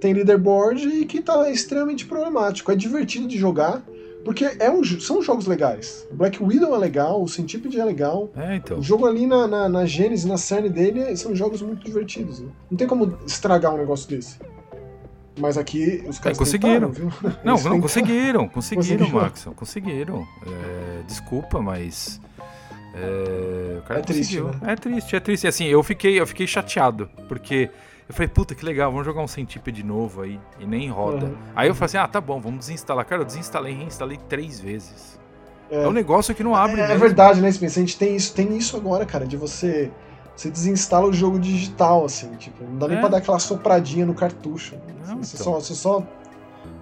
tem 0.00 0.12
leaderboard 0.12 0.88
e 0.88 1.04
que 1.04 1.22
tá 1.22 1.48
extremamente 1.50 2.06
problemático. 2.06 2.72
É 2.72 2.76
divertido 2.76 3.28
de 3.28 3.38
jogar, 3.38 3.82
porque 4.24 4.44
é 4.58 4.70
um, 4.70 4.82
são 4.82 5.20
jogos 5.20 5.46
legais. 5.46 6.06
Black 6.12 6.42
Widow 6.42 6.74
é 6.74 6.78
legal, 6.78 7.22
o 7.22 7.28
Centipede 7.28 7.78
é 7.78 7.84
legal. 7.84 8.30
É, 8.34 8.56
então. 8.56 8.78
O 8.78 8.82
jogo 8.82 9.06
ali 9.06 9.26
na, 9.26 9.46
na, 9.46 9.68
na 9.68 9.84
Gênesis, 9.84 10.24
na 10.24 10.38
cerne 10.38 10.70
dele, 10.70 11.14
são 11.16 11.36
jogos 11.36 11.60
muito 11.60 11.84
divertidos. 11.84 12.40
Né? 12.40 12.48
Não 12.70 12.78
tem 12.78 12.86
como 12.86 13.18
estragar 13.26 13.74
um 13.74 13.78
negócio 13.78 14.08
desse. 14.08 14.38
Mas 15.38 15.58
aqui 15.58 16.02
os 16.06 16.18
caras 16.18 16.38
é, 16.38 16.40
conseguiram. 16.40 16.92
Tentaram, 16.92 17.38
não, 17.44 17.60
não, 17.62 17.80
conseguiram, 17.80 18.48
conseguiram, 18.48 19.10
Max. 19.10 19.44
Conseguiram. 19.56 20.26
É, 20.46 21.02
desculpa, 21.06 21.60
mas. 21.60 22.20
É, 22.94 23.78
o 23.78 23.82
cara 23.82 24.00
é 24.00 24.02
triste, 24.02 24.40
né? 24.40 24.52
É 24.62 24.76
triste, 24.76 25.16
é 25.16 25.20
triste. 25.20 25.46
Assim, 25.46 25.64
eu 25.64 25.82
fiquei, 25.82 26.20
eu 26.20 26.26
fiquei 26.26 26.46
chateado, 26.46 27.10
porque 27.28 27.68
eu 28.08 28.14
falei, 28.14 28.28
puta 28.28 28.54
que 28.54 28.64
legal, 28.64 28.90
vamos 28.90 29.06
jogar 29.06 29.22
um 29.22 29.26
Centip 29.26 29.72
de 29.72 29.82
novo 29.82 30.22
aí. 30.22 30.38
E 30.58 30.66
nem 30.66 30.90
roda. 30.90 31.26
Uhum. 31.26 31.36
Aí 31.56 31.68
eu 31.68 31.74
falei 31.74 31.86
assim, 31.86 31.96
ah, 31.96 32.06
tá 32.06 32.20
bom, 32.20 32.38
vamos 32.38 32.60
desinstalar. 32.60 33.04
Cara, 33.06 33.22
eu 33.22 33.26
desinstalei 33.26 33.72
e 33.72 33.76
reinstalei 33.76 34.18
três 34.28 34.60
vezes. 34.60 35.18
É, 35.70 35.84
é 35.84 35.88
um 35.88 35.92
negócio 35.92 36.34
que 36.34 36.44
não 36.44 36.54
abre 36.54 36.80
é, 36.80 36.92
é, 36.92 36.96
verdade, 36.96 37.40
né, 37.40 37.50
Spencer? 37.50 37.82
A 37.82 37.86
gente 37.86 37.98
tem 37.98 38.14
isso, 38.14 38.34
tem 38.34 38.56
isso 38.56 38.76
agora, 38.76 39.06
cara, 39.06 39.26
de 39.26 39.36
você. 39.36 39.90
Você 40.36 40.50
desinstala 40.50 41.06
o 41.06 41.12
jogo 41.12 41.38
digital, 41.38 42.04
assim, 42.04 42.34
tipo, 42.34 42.64
não 42.64 42.76
dá 42.76 42.88
nem 42.88 42.96
é. 42.96 43.00
pra 43.00 43.08
dar 43.08 43.18
aquela 43.18 43.38
sopradinha 43.38 44.04
no 44.04 44.14
cartucho. 44.14 44.74
Não, 45.06 45.22
você, 45.22 45.36
então. 45.36 45.44
só, 45.44 45.60
você 45.60 45.74
só 45.74 46.02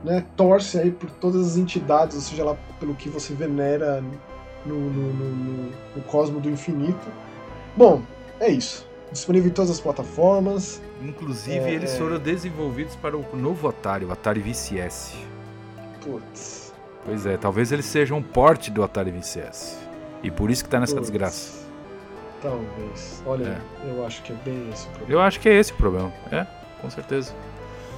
né, 0.02 0.24
torce 0.34 0.78
aí 0.78 0.90
por 0.90 1.10
todas 1.10 1.46
as 1.46 1.56
entidades, 1.58 2.16
ou 2.16 2.22
seja 2.22 2.44
lá 2.44 2.56
pelo 2.80 2.94
que 2.94 3.10
você 3.10 3.34
venera 3.34 4.02
no, 4.64 4.74
no, 4.74 5.12
no, 5.12 5.70
no 5.96 6.02
Cosmo 6.06 6.40
do 6.40 6.48
Infinito. 6.48 7.06
Bom, 7.76 8.00
é 8.40 8.48
isso. 8.50 8.90
Disponível 9.12 9.50
em 9.50 9.54
todas 9.54 9.70
as 9.70 9.80
plataformas. 9.80 10.80
Inclusive, 11.02 11.58
é, 11.58 11.70
eles 11.72 11.92
é. 11.92 11.98
foram 11.98 12.18
desenvolvidos 12.18 12.96
para 12.96 13.16
o 13.16 13.24
novo 13.36 13.68
Atari, 13.68 14.04
o 14.04 14.12
Atari 14.12 14.40
VCS. 14.40 15.14
Putz. 16.02 16.72
Pois 17.04 17.26
é, 17.26 17.36
talvez 17.36 17.72
eles 17.72 17.84
sejam 17.84 18.18
um 18.18 18.22
porte 18.22 18.70
do 18.70 18.82
Atari 18.82 19.10
VCS. 19.10 19.78
E 20.22 20.30
por 20.30 20.50
isso 20.50 20.64
que 20.64 20.70
tá 20.70 20.80
nessa 20.80 20.98
desgraça. 21.00 21.62
Talvez. 22.40 23.22
Olha, 23.26 23.60
é. 23.84 23.90
eu 23.90 24.04
acho 24.06 24.22
que 24.22 24.32
é 24.32 24.36
bem 24.44 24.68
esse 24.72 24.86
o 24.86 24.90
problema. 24.90 25.12
Eu 25.12 25.20
acho 25.20 25.40
que 25.40 25.48
é 25.48 25.54
esse 25.54 25.72
o 25.72 25.76
problema. 25.76 26.12
É, 26.30 26.46
com 26.80 26.90
certeza. 26.90 27.34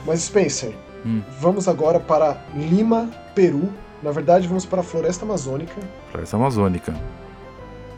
Mas 0.04 0.20
Spencer, 0.20 0.74
hum. 1.04 1.22
vamos 1.38 1.68
agora 1.68 2.00
para 2.00 2.36
Lima, 2.54 3.08
Peru. 3.34 3.72
Na 4.02 4.10
verdade, 4.10 4.46
vamos 4.46 4.66
para 4.66 4.80
a 4.80 4.84
Floresta 4.84 5.24
Amazônica. 5.24 5.74
Floresta 6.10 6.36
Amazônica. 6.36 6.94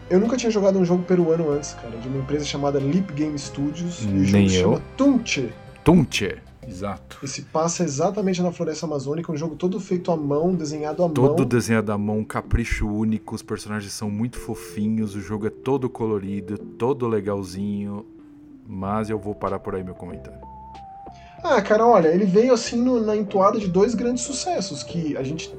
Eu 0.09 0.21
nunca 0.21 0.37
tinha 0.37 0.51
jogado 0.51 0.79
um 0.79 0.85
jogo 0.85 1.03
peruano 1.03 1.51
antes, 1.51 1.75
cara, 1.75 1.97
de 1.97 2.07
uma 2.07 2.19
empresa 2.19 2.45
chamada 2.45 2.79
Leap 2.79 3.11
Game 3.13 3.37
Studios. 3.39 4.03
E 4.03 4.07
o 4.07 4.25
jogo 4.25 4.33
Nem 4.33 4.49
se 4.49 4.55
chama 4.57 4.83
Tunche. 4.97 5.53
Tunche. 5.83 6.37
Exato. 6.69 7.19
E 7.23 7.29
se 7.29 7.43
passa 7.43 7.85
exatamente 7.85 8.43
na 8.43 8.51
Floresta 8.51 8.87
Amazônica, 8.87 9.31
um 9.31 9.37
jogo 9.37 9.55
todo 9.55 9.79
feito 9.79 10.11
à 10.11 10.17
mão, 10.17 10.55
desenhado 10.55 11.05
à 11.05 11.09
todo 11.09 11.23
mão. 11.23 11.37
Todo 11.37 11.45
desenhado 11.45 11.93
à 11.93 11.99
mão, 11.99 12.25
capricho 12.25 12.89
único, 12.89 13.35
os 13.35 13.43
personagens 13.43 13.93
são 13.93 14.11
muito 14.11 14.39
fofinhos, 14.39 15.15
o 15.15 15.21
jogo 15.21 15.47
é 15.47 15.51
todo 15.51 15.89
colorido, 15.89 16.59
todo 16.59 17.07
legalzinho. 17.07 18.05
Mas 18.67 19.11
eu 19.11 19.19
vou 19.19 19.35
parar 19.35 19.61
por 19.61 19.77
aí 19.77 19.85
meu 19.85 19.95
comentário. 19.95 20.41
Ah, 21.43 21.63
cara, 21.63 21.87
olha, 21.87 22.09
ele 22.09 22.25
veio 22.25 22.53
assim 22.53 22.83
no, 22.83 23.01
na 23.01 23.15
entoada 23.15 23.61
de 23.61 23.69
dois 23.69 23.95
grandes 23.95 24.25
sucessos, 24.25 24.83
que 24.83 25.17
a 25.17 25.23
gente 25.23 25.55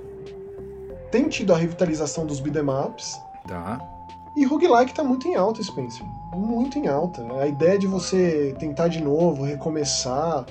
tem 1.10 1.30
tido 1.30 1.54
a 1.54 1.58
revitalização 1.58 2.26
dos 2.26 2.42
beat'em 2.42 2.70
ups. 2.70 3.18
Tá. 3.48 3.97
E 4.36 4.46
roguelike 4.46 4.94
tá 4.94 5.04
muito 5.04 5.28
em 5.28 5.36
alta, 5.36 5.64
Spencer. 5.64 6.06
Muito 6.34 6.78
em 6.78 6.88
alta. 6.88 7.26
A 7.42 7.48
ideia 7.48 7.78
de 7.78 7.88
você 7.88 8.56
tentar 8.60 8.88
de 8.88 9.02
novo, 9.02 9.44
recomeçar. 9.44 10.46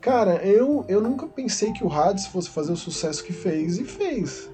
Cara, 0.00 0.36
eu, 0.44 0.84
eu 0.88 1.00
nunca 1.00 1.26
pensei 1.26 1.72
que 1.72 1.84
o 1.84 1.92
Hades 1.92 2.26
fosse 2.26 2.50
fazer 2.50 2.72
o 2.72 2.76
sucesso 2.76 3.24
que 3.24 3.32
fez, 3.32 3.78
e 3.78 3.84
fez. 3.84 4.50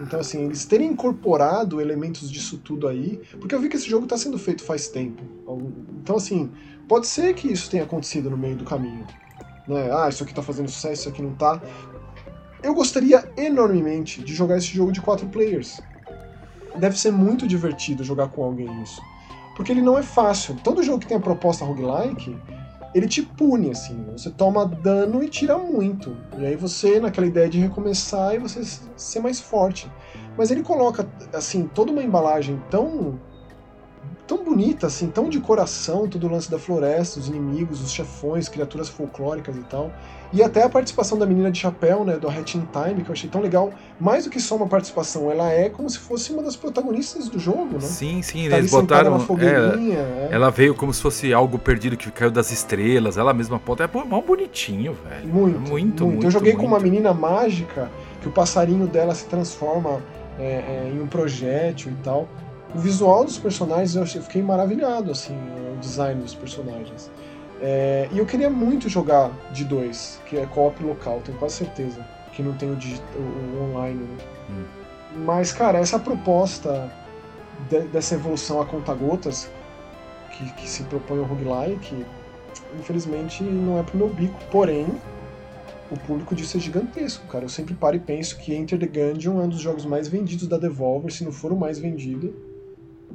Então, 0.00 0.20
assim, 0.20 0.44
eles 0.44 0.64
terem 0.64 0.90
incorporado 0.90 1.80
elementos 1.80 2.30
disso 2.30 2.58
tudo 2.58 2.86
aí. 2.86 3.20
Porque 3.40 3.54
eu 3.54 3.60
vi 3.60 3.68
que 3.68 3.76
esse 3.76 3.88
jogo 3.88 4.06
tá 4.06 4.16
sendo 4.16 4.38
feito 4.38 4.62
faz 4.62 4.88
tempo. 4.88 5.22
Então, 6.02 6.16
assim, 6.16 6.50
pode 6.88 7.06
ser 7.06 7.34
que 7.34 7.50
isso 7.50 7.70
tenha 7.70 7.84
acontecido 7.84 8.28
no 8.28 8.36
meio 8.36 8.56
do 8.56 8.64
caminho. 8.64 9.06
Né? 9.66 9.90
Ah, 9.92 10.08
isso 10.08 10.22
aqui 10.22 10.34
tá 10.34 10.42
fazendo 10.42 10.68
sucesso, 10.68 11.02
isso 11.02 11.08
aqui 11.08 11.22
não 11.22 11.34
tá. 11.34 11.60
Eu 12.62 12.74
gostaria 12.74 13.28
enormemente 13.36 14.22
de 14.22 14.34
jogar 14.34 14.58
esse 14.58 14.68
jogo 14.68 14.92
de 14.92 15.00
quatro 15.00 15.26
players 15.28 15.80
deve 16.78 16.98
ser 16.98 17.10
muito 17.10 17.46
divertido 17.46 18.04
jogar 18.04 18.28
com 18.28 18.44
alguém 18.44 18.82
isso. 18.82 19.02
Porque 19.56 19.72
ele 19.72 19.82
não 19.82 19.98
é 19.98 20.02
fácil. 20.02 20.56
Todo 20.62 20.82
jogo 20.82 20.98
que 20.98 21.06
tem 21.06 21.16
a 21.16 21.20
proposta 21.20 21.64
roguelike, 21.64 22.36
ele 22.94 23.08
te 23.08 23.22
pune, 23.22 23.70
assim. 23.70 24.04
Você 24.12 24.30
toma 24.30 24.66
dano 24.66 25.22
e 25.22 25.28
tira 25.28 25.56
muito. 25.58 26.16
E 26.38 26.46
aí 26.46 26.56
você, 26.56 27.00
naquela 27.00 27.26
ideia 27.26 27.48
de 27.48 27.58
recomeçar, 27.58 28.34
e 28.34 28.38
você 28.38 28.62
ser 28.96 29.20
mais 29.20 29.40
forte. 29.40 29.90
Mas 30.36 30.50
ele 30.50 30.62
coloca, 30.62 31.08
assim, 31.32 31.68
toda 31.74 31.90
uma 31.90 32.02
embalagem 32.02 32.62
tão 32.70 33.18
tão 34.26 34.42
bonita, 34.42 34.86
assim, 34.86 35.08
tão 35.08 35.28
de 35.28 35.40
coração, 35.40 36.08
todo 36.08 36.26
o 36.26 36.30
lance 36.30 36.50
da 36.50 36.58
floresta, 36.58 37.20
os 37.20 37.28
inimigos, 37.28 37.80
os 37.80 37.92
chefões, 37.92 38.48
criaturas 38.48 38.88
folclóricas 38.88 39.56
e 39.56 39.62
tal. 39.62 39.92
E 40.32 40.42
até 40.42 40.64
a 40.64 40.68
participação 40.68 41.16
da 41.16 41.24
menina 41.24 41.50
de 41.50 41.58
chapéu, 41.58 42.04
né, 42.04 42.16
do 42.16 42.28
Hat 42.28 42.58
in 42.58 42.66
Time, 42.72 43.02
que 43.02 43.08
eu 43.08 43.12
achei 43.12 43.30
tão 43.30 43.40
legal. 43.40 43.70
Mais 43.98 44.24
do 44.24 44.30
que 44.30 44.40
só 44.40 44.56
uma 44.56 44.66
participação, 44.66 45.30
ela 45.30 45.50
é 45.52 45.70
como 45.70 45.88
se 45.88 45.98
fosse 45.98 46.32
uma 46.32 46.42
das 46.42 46.56
protagonistas 46.56 47.28
do 47.28 47.38
jogo, 47.38 47.74
né? 47.74 47.80
Sim, 47.80 48.20
sim, 48.22 48.48
tá 48.48 48.58
eles 48.58 48.70
botaram. 48.70 49.16
É, 49.38 49.94
é. 49.94 50.28
Ela 50.32 50.50
veio 50.50 50.74
como 50.74 50.92
se 50.92 51.00
fosse 51.00 51.32
algo 51.32 51.58
perdido 51.58 51.96
que 51.96 52.10
caiu 52.10 52.30
das 52.30 52.50
estrelas, 52.50 53.16
ela 53.16 53.32
mesma 53.32 53.58
ponta. 53.58 53.84
É 53.84 54.04
mal 54.04 54.20
bonitinho, 54.20 54.94
velho. 55.08 55.28
Muito, 55.28 55.58
muito, 55.58 55.70
muito, 55.70 56.06
muito. 56.06 56.26
Eu 56.26 56.30
joguei 56.30 56.52
muito. 56.52 56.62
com 56.62 56.68
uma 56.68 56.80
menina 56.80 57.14
mágica 57.14 57.88
que 58.20 58.28
o 58.28 58.32
passarinho 58.32 58.86
dela 58.88 59.14
se 59.14 59.26
transforma 59.26 60.02
é, 60.38 60.44
é, 60.44 60.92
em 60.92 61.00
um 61.00 61.06
projétil 61.06 61.92
e 61.92 62.02
tal. 62.02 62.28
O 62.76 62.78
visual 62.78 63.24
dos 63.24 63.38
personagens 63.38 63.96
eu 63.96 64.22
fiquei 64.22 64.42
maravilhado, 64.42 65.10
assim, 65.10 65.34
o 65.74 65.78
design 65.78 66.20
dos 66.20 66.34
personagens. 66.34 67.10
É, 67.58 68.06
e 68.12 68.18
eu 68.18 68.26
queria 68.26 68.50
muito 68.50 68.86
jogar 68.86 69.30
de 69.50 69.64
dois, 69.64 70.20
que 70.26 70.36
é 70.36 70.44
co-op 70.44 70.84
local, 70.84 71.22
tenho 71.24 71.38
quase 71.38 71.54
certeza. 71.54 72.06
Que 72.34 72.42
não 72.42 72.52
tem 72.52 72.68
o, 72.68 72.74
o, 72.74 73.56
o 73.56 73.70
online. 73.70 74.02
Né? 74.02 74.16
Hum. 74.50 74.64
Mas, 75.24 75.52
cara, 75.52 75.78
essa 75.78 75.98
proposta 75.98 76.92
de, 77.70 77.80
dessa 77.88 78.14
evolução 78.14 78.60
a 78.60 78.66
conta-gotas 78.66 79.50
que, 80.32 80.52
que, 80.52 80.68
se 80.68 80.82
propõe 80.82 81.20
o 81.20 81.24
roguelike, 81.24 82.04
infelizmente 82.78 83.42
não 83.42 83.78
é 83.78 83.82
pro 83.82 83.96
meu 83.96 84.10
bico. 84.10 84.38
Porém, 84.50 84.86
o 85.90 85.96
público 86.00 86.34
disso 86.34 86.58
é 86.58 86.60
gigantesco, 86.60 87.26
cara. 87.28 87.46
Eu 87.46 87.48
sempre 87.48 87.72
paro 87.72 87.96
e 87.96 88.00
penso 88.00 88.36
que 88.36 88.54
Enter 88.54 88.78
the 88.78 88.86
Gungeon 88.86 89.40
é 89.40 89.44
um 89.44 89.48
dos 89.48 89.60
jogos 89.60 89.86
mais 89.86 90.08
vendidos 90.08 90.46
da 90.46 90.58
Devolver, 90.58 91.10
se 91.10 91.24
não 91.24 91.32
for 91.32 91.50
o 91.52 91.56
mais 91.56 91.78
vendido 91.78 92.45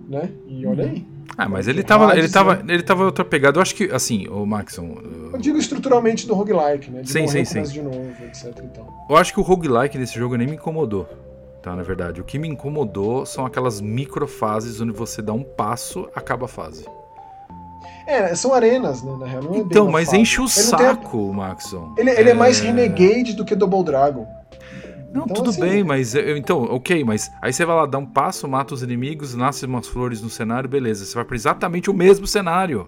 né? 0.08 0.30
E 0.47 0.66
olha 0.66 0.86
aí. 0.86 1.06
Ah, 1.38 1.47
mas 1.47 1.68
ele 1.68 1.82
tava, 1.84 2.18
ele 2.18 2.30
tava, 2.30 2.56
né? 2.58 2.74
ele 2.74 2.84
tava 2.84 3.06
outra 3.06 3.24
pegada. 3.24 3.58
Eu 3.58 3.62
acho 3.62 3.74
que, 3.74 3.86
assim, 3.91 4.28
o 4.28 4.45
Maxon. 4.45 4.97
Eu 5.34 5.39
digo 5.39 5.58
estruturalmente 5.58 6.28
do 6.28 6.34
roguelike, 6.34 6.91
né? 6.91 7.02
De 7.02 7.12
sim, 7.12 7.28
sim, 7.28 7.45
sim. 7.45 7.64
de 7.64 7.82
novo, 7.82 8.14
etc. 8.26 8.47
Então. 8.64 8.88
Eu 9.10 9.16
acho 9.16 9.34
que 9.34 9.39
o 9.39 9.43
roguelike 9.43 9.97
desse 9.97 10.18
jogo 10.18 10.36
nem 10.36 10.47
me 10.47 10.56
incomodou. 10.56 11.08
Tá, 11.62 11.76
na 11.76 11.84
verdade. 11.84 12.20
O 12.20 12.24
que 12.24 12.38
me 12.38 12.47
incomodou 12.47 13.26
são 13.26 13.45
aquelas 13.45 13.80
microfases 13.80 14.82
onde 14.82 14.91
você 14.91 15.22
dá 15.22 15.32
um 15.32 15.43
passo, 15.43 16.10
acaba 16.16 16.45
a 16.45 16.49
fase. 16.49 16.86
É, 18.08 18.36
são 18.36 18.54
arenas, 18.54 19.02
né? 19.04 19.16
Na 19.20 19.26
real, 19.26 19.43
não 19.43 19.56
é 19.56 19.58
então, 19.60 19.89
mas 19.89 20.10
fase. 20.10 20.22
enche 20.22 20.41
o 20.41 20.43
ele 20.43 20.49
saco, 20.49 21.30
a... 21.32 21.34
Maxon. 21.34 21.93
Ele, 21.97 22.10
ele 22.10 22.30
é... 22.30 22.32
é 22.32 22.36
mais 22.36 22.60
Renegade 22.60 23.34
do 23.34 23.45
que 23.45 23.56
Double 23.56 23.84
Dragon. 23.84 24.28
Não, 25.14 25.26
então, 25.26 25.36
tudo 25.36 25.49
assim, 25.49 25.59
bem, 25.59 25.84
mas 25.84 26.16
então, 26.16 26.64
ok, 26.64 27.03
mas 27.03 27.30
aí 27.41 27.51
você 27.51 27.66
vai 27.66 27.76
lá 27.76 27.86
dar 27.86 27.97
um 27.97 28.05
passo, 28.05 28.47
mata 28.47 28.74
os 28.74 28.82
inimigos, 28.82 29.36
nasce 29.36 29.66
umas 29.66 29.88
flores 29.88 30.22
no 30.22 30.30
cenário, 30.30 30.70
beleza. 30.70 31.05
Você 31.05 31.14
vai 31.16 31.26
para 31.26 31.36
exatamente 31.36 31.89
o 31.89 31.93
mesmo 31.93 32.26
cenário. 32.26 32.88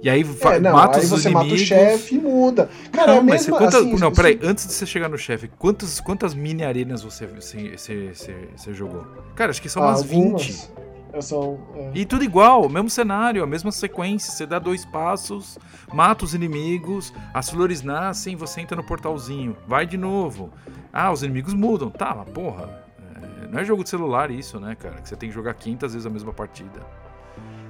E 0.00 0.08
aí 0.08 0.24
é, 0.42 0.60
não, 0.60 0.72
mata 0.74 0.98
aí 0.98 1.04
os 1.04 1.10
você 1.10 1.28
inimigos. 1.28 1.50
mata 1.50 1.62
o 1.62 1.66
chefe 1.66 2.14
e 2.14 2.18
muda. 2.18 2.70
Cara, 2.92 3.14
não, 3.14 3.18
é 3.18 3.22
mas 3.22 3.48
mesma, 3.48 3.66
assim, 3.66 3.96
não, 3.96 4.12
peraí, 4.12 4.38
antes 4.42 4.66
de 4.66 4.72
você 4.72 4.86
chegar 4.86 5.08
no 5.08 5.18
chefe, 5.18 5.50
quantas, 5.58 5.98
quantas 5.98 6.34
mini 6.34 6.64
arenas 6.64 7.02
você, 7.02 7.26
você, 7.26 7.76
você, 7.76 8.14
você, 8.14 8.48
você, 8.56 8.72
jogou? 8.72 9.04
Cara, 9.34 9.50
acho 9.50 9.60
que 9.60 9.68
são 9.68 9.82
ah, 9.82 9.88
umas 9.88 10.02
algumas. 10.02 10.46
20. 10.46 10.88
São, 11.20 11.58
é. 11.74 11.90
E 11.94 12.04
tudo 12.04 12.22
igual, 12.22 12.68
mesmo 12.68 12.88
cenário, 12.88 13.42
a 13.42 13.46
mesma 13.46 13.72
sequência. 13.72 14.30
Você 14.30 14.46
dá 14.46 14.60
dois 14.60 14.84
passos, 14.84 15.58
mata 15.92 16.24
os 16.24 16.32
inimigos, 16.32 17.12
as 17.34 17.50
flores 17.50 17.82
nascem, 17.82 18.36
você 18.36 18.60
entra 18.60 18.76
no 18.76 18.84
portalzinho, 18.84 19.56
vai 19.66 19.84
de 19.84 19.96
novo. 19.96 20.50
Ah, 20.92 21.12
os 21.12 21.22
inimigos 21.22 21.54
mudam. 21.54 21.90
Tá, 21.90 22.14
mas 22.14 22.28
porra, 22.30 22.82
é, 23.16 23.46
não 23.48 23.58
é 23.58 23.64
jogo 23.64 23.82
de 23.82 23.90
celular 23.90 24.30
isso, 24.30 24.58
né, 24.58 24.74
cara? 24.74 24.96
Que 24.96 25.08
você 25.08 25.16
tem 25.16 25.28
que 25.28 25.34
jogar 25.34 25.54
500 25.54 25.92
vezes 25.92 26.06
a 26.06 26.10
mesma 26.10 26.32
partida. 26.32 26.80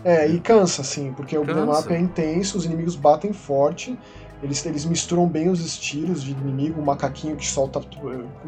É, 0.05 0.29
e 0.29 0.39
cansa, 0.39 0.83
assim, 0.83 1.13
porque 1.13 1.37
cansa. 1.37 1.63
o 1.63 1.67
mapa 1.67 1.93
é 1.93 1.99
intenso, 1.99 2.57
os 2.57 2.65
inimigos 2.65 2.95
batem 2.95 3.33
forte, 3.33 3.99
eles, 4.43 4.65
eles 4.65 4.85
misturam 4.85 5.27
bem 5.27 5.49
os 5.49 5.65
estilos 5.65 6.23
de 6.23 6.31
inimigo, 6.31 6.81
o 6.81 6.85
macaquinho 6.85 7.35
que 7.37 7.47
solta, 7.47 7.81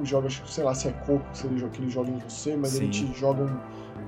joga, 0.04 0.28
sei 0.46 0.62
lá 0.62 0.74
se 0.74 0.88
é 0.88 0.92
coco 0.92 1.24
que 1.34 1.46
ele, 1.46 1.68
que 1.68 1.82
ele 1.82 1.90
joga 1.90 2.08
em 2.08 2.18
você, 2.18 2.56
mas 2.56 2.70
Sim. 2.70 2.84
ele 2.84 2.88
te 2.90 3.12
joga 3.18 3.42
um, 3.42 3.56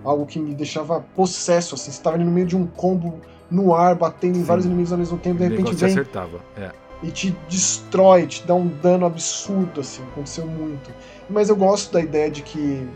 algo 0.04 0.24
que 0.24 0.38
me 0.38 0.54
deixava 0.54 1.00
possesso, 1.16 1.74
assim, 1.74 1.90
você 1.90 2.00
tava 2.00 2.16
ali 2.16 2.24
no 2.24 2.30
meio 2.30 2.46
de 2.46 2.56
um 2.56 2.66
combo 2.66 3.20
no 3.50 3.74
ar, 3.74 3.96
batendo 3.96 4.36
Sim. 4.36 4.40
em 4.42 4.44
vários 4.44 4.64
inimigos 4.64 4.92
ao 4.92 4.98
mesmo 4.98 5.18
tempo, 5.18 5.38
de 5.38 5.48
repente 5.48 5.74
vem 5.74 5.90
acertava. 5.90 6.38
É. 6.56 6.70
e 7.02 7.10
te 7.10 7.36
destrói, 7.48 8.26
te 8.26 8.46
dá 8.46 8.54
um 8.54 8.68
dano 8.68 9.06
absurdo, 9.06 9.80
assim, 9.80 10.02
aconteceu 10.04 10.46
muito. 10.46 10.90
Mas 11.28 11.48
eu 11.48 11.56
gosto 11.56 11.92
da 11.92 12.00
ideia 12.00 12.30
de 12.30 12.42
que 12.42 12.86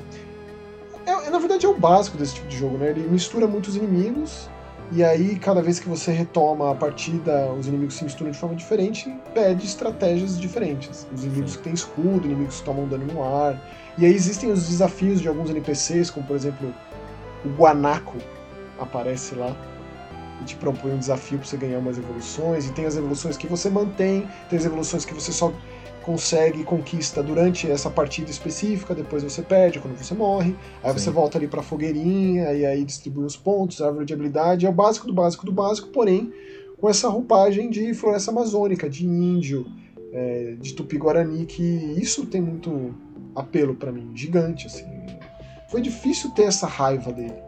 é, 1.04 1.30
na 1.30 1.38
verdade 1.38 1.66
é 1.66 1.68
o 1.68 1.74
básico 1.74 2.16
desse 2.16 2.34
tipo 2.34 2.48
de 2.48 2.56
jogo, 2.56 2.78
né? 2.78 2.90
Ele 2.90 3.08
mistura 3.08 3.46
muitos 3.46 3.76
inimigos 3.76 4.48
e 4.92 5.02
aí 5.02 5.36
cada 5.36 5.60
vez 5.60 5.80
que 5.80 5.88
você 5.88 6.12
retoma 6.12 6.70
a 6.70 6.74
partida, 6.74 7.52
os 7.52 7.66
inimigos 7.66 7.96
se 7.96 8.04
misturam 8.04 8.30
de 8.30 8.38
forma 8.38 8.54
diferente 8.54 9.08
e 9.08 9.30
pede 9.32 9.66
estratégias 9.66 10.38
diferentes. 10.38 11.06
Os 11.12 11.24
inimigos 11.24 11.52
Sim. 11.52 11.58
que 11.58 11.64
têm 11.64 11.72
escudo, 11.74 12.26
inimigos 12.26 12.60
que 12.60 12.64
tomam 12.64 12.86
dano 12.86 13.06
no 13.06 13.22
ar. 13.24 13.60
E 13.98 14.04
aí 14.04 14.12
existem 14.12 14.50
os 14.50 14.68
desafios 14.68 15.20
de 15.20 15.28
alguns 15.28 15.50
NPCs, 15.50 16.10
como 16.10 16.26
por 16.26 16.36
exemplo 16.36 16.72
o 17.44 17.48
Guanaco 17.50 18.16
aparece 18.78 19.34
lá 19.34 19.56
e 20.40 20.44
te 20.44 20.56
propõe 20.56 20.92
um 20.92 20.98
desafio 20.98 21.38
para 21.38 21.46
você 21.46 21.56
ganhar 21.56 21.78
umas 21.78 21.98
evoluções. 21.98 22.66
E 22.66 22.72
tem 22.72 22.84
as 22.84 22.96
evoluções 22.96 23.36
que 23.36 23.46
você 23.46 23.70
mantém, 23.70 24.28
tem 24.48 24.58
as 24.58 24.64
evoluções 24.64 25.04
que 25.04 25.14
você 25.14 25.32
só 25.32 25.52
consegue 26.02 26.62
conquista 26.62 27.20
durante 27.20 27.68
essa 27.68 27.90
partida 27.90 28.30
específica, 28.30 28.94
depois 28.94 29.24
você 29.24 29.42
perde 29.42 29.80
quando 29.80 29.98
você 29.98 30.14
morre, 30.14 30.54
aí 30.80 30.92
Sim. 30.92 30.98
você 31.00 31.10
volta 31.10 31.36
ali 31.36 31.48
pra 31.48 31.62
fogueirinha, 31.62 32.52
e 32.52 32.64
aí 32.64 32.84
distribui 32.84 33.24
os 33.24 33.36
pontos, 33.36 33.82
árvore 33.82 34.04
de 34.04 34.14
habilidade, 34.14 34.64
é 34.64 34.68
o 34.68 34.72
básico 34.72 35.08
do 35.08 35.12
básico 35.12 35.44
do 35.44 35.50
básico, 35.50 35.88
porém 35.88 36.32
com 36.78 36.88
essa 36.88 37.08
roupagem 37.08 37.70
de 37.70 37.92
floresta 37.92 38.30
amazônica, 38.30 38.88
de 38.88 39.04
índio, 39.04 39.66
é, 40.12 40.56
de 40.60 40.74
tupi-guarani, 40.74 41.44
que 41.44 41.62
isso 41.62 42.26
tem 42.26 42.40
muito 42.40 42.94
apelo 43.34 43.74
para 43.74 43.90
mim, 43.90 44.12
gigante, 44.14 44.66
assim. 44.66 44.86
Foi 45.68 45.80
difícil 45.80 46.30
ter 46.30 46.44
essa 46.44 46.66
raiva 46.66 47.12
dele. 47.12 47.45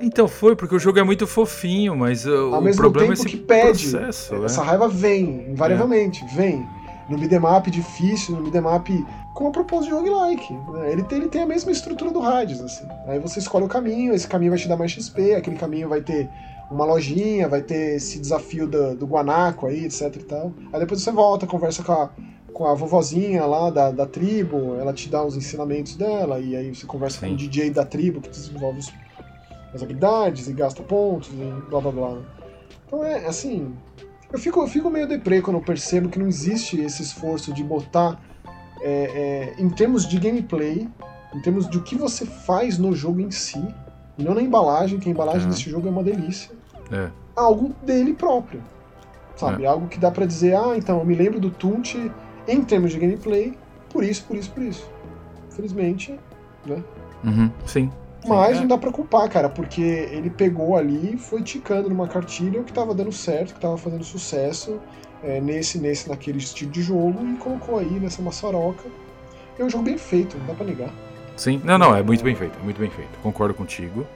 Então 0.00 0.26
foi, 0.26 0.56
porque 0.56 0.74
o 0.74 0.78
jogo 0.78 0.98
é 0.98 1.02
muito 1.02 1.26
fofinho, 1.26 1.96
mas 1.96 2.26
uh, 2.26 2.52
Ao 2.52 2.60
o 2.60 2.62
mesmo 2.62 2.82
problema 2.82 3.14
tempo 3.14 3.22
é 3.22 3.26
esse 3.26 3.36
que 3.36 3.42
pede, 3.42 3.90
processo, 3.90 4.44
essa 4.44 4.60
é. 4.60 4.64
raiva 4.64 4.88
vem, 4.88 5.50
invariavelmente, 5.50 6.24
é. 6.24 6.28
vem 6.28 6.66
no 7.08 7.18
beatmap 7.18 7.66
difícil, 7.68 8.36
no 8.36 8.42
beatmap 8.42 8.88
com 9.34 9.48
a 9.48 9.50
proposta 9.50 9.86
de 9.86 9.92
roguelike. 9.92 10.52
Né? 10.52 10.92
Ele, 10.92 11.02
tem, 11.02 11.18
ele 11.18 11.28
tem 11.28 11.42
a 11.42 11.46
mesma 11.46 11.70
estrutura 11.72 12.10
do 12.10 12.22
Hades, 12.22 12.60
assim. 12.60 12.86
Aí 13.06 13.18
você 13.18 13.38
escolhe 13.38 13.64
o 13.64 13.68
caminho, 13.68 14.14
esse 14.14 14.26
caminho 14.26 14.52
vai 14.52 14.58
te 14.58 14.68
dar 14.68 14.76
mais 14.76 14.92
XP, 14.92 15.34
aquele 15.34 15.56
caminho 15.56 15.88
vai 15.88 16.00
ter 16.00 16.28
uma 16.70 16.84
lojinha, 16.84 17.48
vai 17.48 17.62
ter 17.62 17.96
esse 17.96 18.18
desafio 18.18 18.66
do, 18.66 18.96
do 18.96 19.06
guanaco 19.06 19.66
aí, 19.66 19.84
etc 19.84 20.14
e 20.16 20.18
tal. 20.20 20.52
Aí 20.72 20.80
depois 20.80 21.02
você 21.02 21.10
volta, 21.10 21.46
conversa 21.46 21.82
com 21.82 21.92
a, 21.92 22.10
com 22.52 22.66
a 22.66 22.74
vovozinha 22.74 23.44
lá 23.44 23.70
da, 23.70 23.90
da 23.90 24.06
tribo, 24.06 24.76
ela 24.80 24.92
te 24.92 25.08
dá 25.08 25.22
os 25.24 25.36
ensinamentos 25.36 25.96
dela, 25.96 26.38
e 26.38 26.56
aí 26.56 26.74
você 26.74 26.86
conversa 26.86 27.20
Sim. 27.20 27.28
com 27.28 27.34
o 27.34 27.36
DJ 27.36 27.70
da 27.70 27.84
tribo 27.84 28.20
que 28.20 28.30
desenvolve 28.30 28.78
os, 28.78 28.92
as 29.74 29.82
habilidades 29.82 30.48
e 30.48 30.52
gasta 30.52 30.82
pontos 30.82 31.28
e 31.30 31.68
blá 31.68 31.80
blá 31.80 31.90
blá. 31.90 32.18
Então 32.86 33.04
é 33.04 33.26
assim, 33.26 33.74
eu 34.32 34.38
fico, 34.38 34.60
eu 34.60 34.68
fico 34.68 34.90
meio 34.90 35.06
deprê 35.06 35.42
quando 35.42 35.56
eu 35.56 35.62
percebo 35.62 36.08
que 36.08 36.18
não 36.18 36.26
existe 36.26 36.80
esse 36.80 37.02
esforço 37.02 37.52
de 37.52 37.62
botar, 37.64 38.20
é, 38.80 39.54
é, 39.58 39.62
em 39.62 39.68
termos 39.68 40.06
de 40.06 40.18
gameplay, 40.18 40.88
em 41.34 41.40
termos 41.40 41.68
de 41.68 41.78
o 41.78 41.82
que 41.82 41.96
você 41.96 42.24
faz 42.24 42.78
no 42.78 42.94
jogo 42.94 43.20
em 43.20 43.30
si, 43.30 43.62
não 44.16 44.34
na 44.34 44.42
embalagem, 44.42 44.98
que 44.98 45.08
a 45.08 45.12
embalagem 45.12 45.48
desse 45.48 45.68
jogo 45.68 45.88
é 45.88 45.90
uma 45.90 46.02
delícia, 46.02 46.50
é. 46.92 47.10
algo 47.34 47.74
dele 47.82 48.14
próprio. 48.14 48.62
Sabe? 49.36 49.64
É. 49.64 49.66
Algo 49.66 49.88
que 49.88 49.98
dá 49.98 50.12
para 50.12 50.26
dizer, 50.26 50.54
ah, 50.56 50.74
então, 50.76 51.00
eu 51.00 51.04
me 51.04 51.14
lembro 51.16 51.40
do 51.40 51.50
Tunt 51.50 51.96
em 52.46 52.62
termos 52.62 52.92
de 52.92 53.00
gameplay, 53.00 53.58
por 53.90 54.04
isso, 54.04 54.24
por 54.24 54.36
isso, 54.36 54.50
por 54.52 54.62
isso. 54.62 54.88
Infelizmente, 55.48 56.18
né? 56.64 56.82
Uhum, 57.24 57.50
sim. 57.66 57.90
Mas 58.26 58.56
é. 58.56 58.60
não 58.60 58.66
dá 58.66 58.78
pra 58.78 58.90
culpar, 58.90 59.28
cara, 59.28 59.48
porque 59.48 59.82
ele 59.82 60.30
pegou 60.30 60.76
ali, 60.76 61.16
foi 61.16 61.42
ticando 61.42 61.88
numa 61.88 62.08
cartilha 62.08 62.60
o 62.60 62.64
que 62.64 62.72
tava 62.72 62.94
dando 62.94 63.12
certo, 63.12 63.54
que 63.54 63.60
tava 63.60 63.76
fazendo 63.76 64.02
sucesso 64.02 64.80
é, 65.22 65.40
nesse, 65.40 65.78
nesse, 65.78 66.08
naquele 66.08 66.38
estilo 66.38 66.70
de 66.70 66.82
jogo 66.82 67.24
e 67.26 67.36
colocou 67.36 67.78
aí 67.78 68.00
nessa 68.00 68.22
maçaroca. 68.22 68.84
É 69.58 69.64
um 69.64 69.70
jogo 69.70 69.84
bem 69.84 69.98
feito, 69.98 70.36
não 70.38 70.46
dá 70.46 70.54
pra 70.54 70.66
negar. 70.66 70.90
Sim, 71.36 71.60
não, 71.64 71.78
não, 71.78 71.94
é 71.94 72.02
muito 72.02 72.22
bem 72.22 72.34
feito, 72.34 72.58
é 72.58 72.62
muito 72.62 72.80
bem 72.80 72.90
feito. 72.90 73.18
Concordo 73.22 73.54
contigo. 73.54 74.06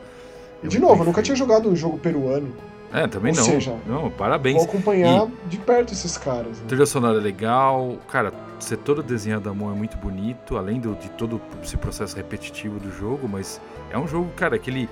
É 0.62 0.66
e 0.66 0.68
de 0.68 0.78
novo, 0.78 1.02
eu 1.02 1.06
nunca 1.06 1.16
feito. 1.16 1.26
tinha 1.26 1.36
jogado 1.36 1.68
um 1.68 1.76
jogo 1.76 1.98
peruano. 1.98 2.52
É, 2.92 3.06
também 3.06 3.32
Ou 3.32 3.38
não. 3.38 3.44
Seja, 3.44 3.76
não, 3.86 4.10
parabéns. 4.10 4.56
Vou 4.56 4.64
acompanhar 4.64 5.28
e 5.44 5.48
de 5.48 5.58
perto 5.58 5.92
esses 5.92 6.16
caras. 6.16 6.58
Né? 6.58 6.64
Trilha 6.68 6.86
sonora 6.86 7.18
é 7.18 7.20
legal, 7.20 7.96
cara, 8.10 8.32
ser 8.58 8.78
todo 8.78 9.02
desenhado 9.02 9.48
à 9.48 9.54
mão 9.54 9.70
é 9.70 9.74
muito 9.74 9.96
bonito, 9.96 10.56
além 10.56 10.80
do, 10.80 10.94
de 10.94 11.10
todo 11.10 11.40
esse 11.62 11.76
processo 11.76 12.16
repetitivo 12.16 12.78
do 12.80 12.90
jogo, 12.90 13.28
mas 13.28 13.60
é 13.90 13.98
um 13.98 14.08
jogo, 14.08 14.30
cara, 14.34 14.58
que 14.58 14.70
ele, 14.70 14.88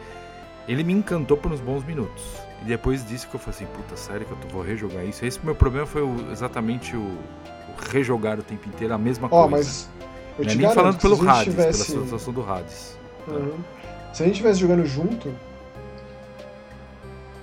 ele 0.69 0.85
me 0.85 0.93
encantou 0.93 1.37
por 1.37 1.51
uns 1.53 1.61
bons 1.61 1.85
minutos. 1.85 2.23
E 2.63 2.65
depois 2.65 3.07
disso 3.07 3.29
que 3.29 3.37
eu 3.37 3.41
falei 3.41 3.57
assim, 3.57 3.67
puta, 3.67 3.97
sério 3.97 4.27
que 4.27 4.33
eu 4.33 4.51
vou 4.51 4.63
rejogar 4.63 5.05
isso? 5.05 5.25
Esse 5.25 5.45
meu 5.45 5.55
problema 5.55 5.87
foi 5.87 6.03
o, 6.03 6.31
exatamente 6.31 6.97
o, 6.97 7.01
o, 7.01 7.91
rejogar 7.91 8.39
o 8.39 8.43
tempo 8.43 8.69
inteiro 8.69 8.95
a 8.95 8.99
mesma 8.99 9.29
coisa. 9.29 9.49
mas 9.49 9.89
eu 10.39 10.45
Não 10.45 10.53
é 10.53 10.55
nem 10.55 10.71
falando 10.71 10.99
pelo 10.99 11.29
Hades, 11.29 11.45
tivesse... 11.45 11.93
pela 11.93 12.05
situação 12.05 12.33
do 12.33 12.51
Hades. 12.51 12.99
Uhum. 13.29 13.55
Se 14.13 14.23
a 14.23 14.27
gente 14.27 14.37
estivesse 14.37 14.61
jogando 14.61 14.87
junto, 14.87 15.31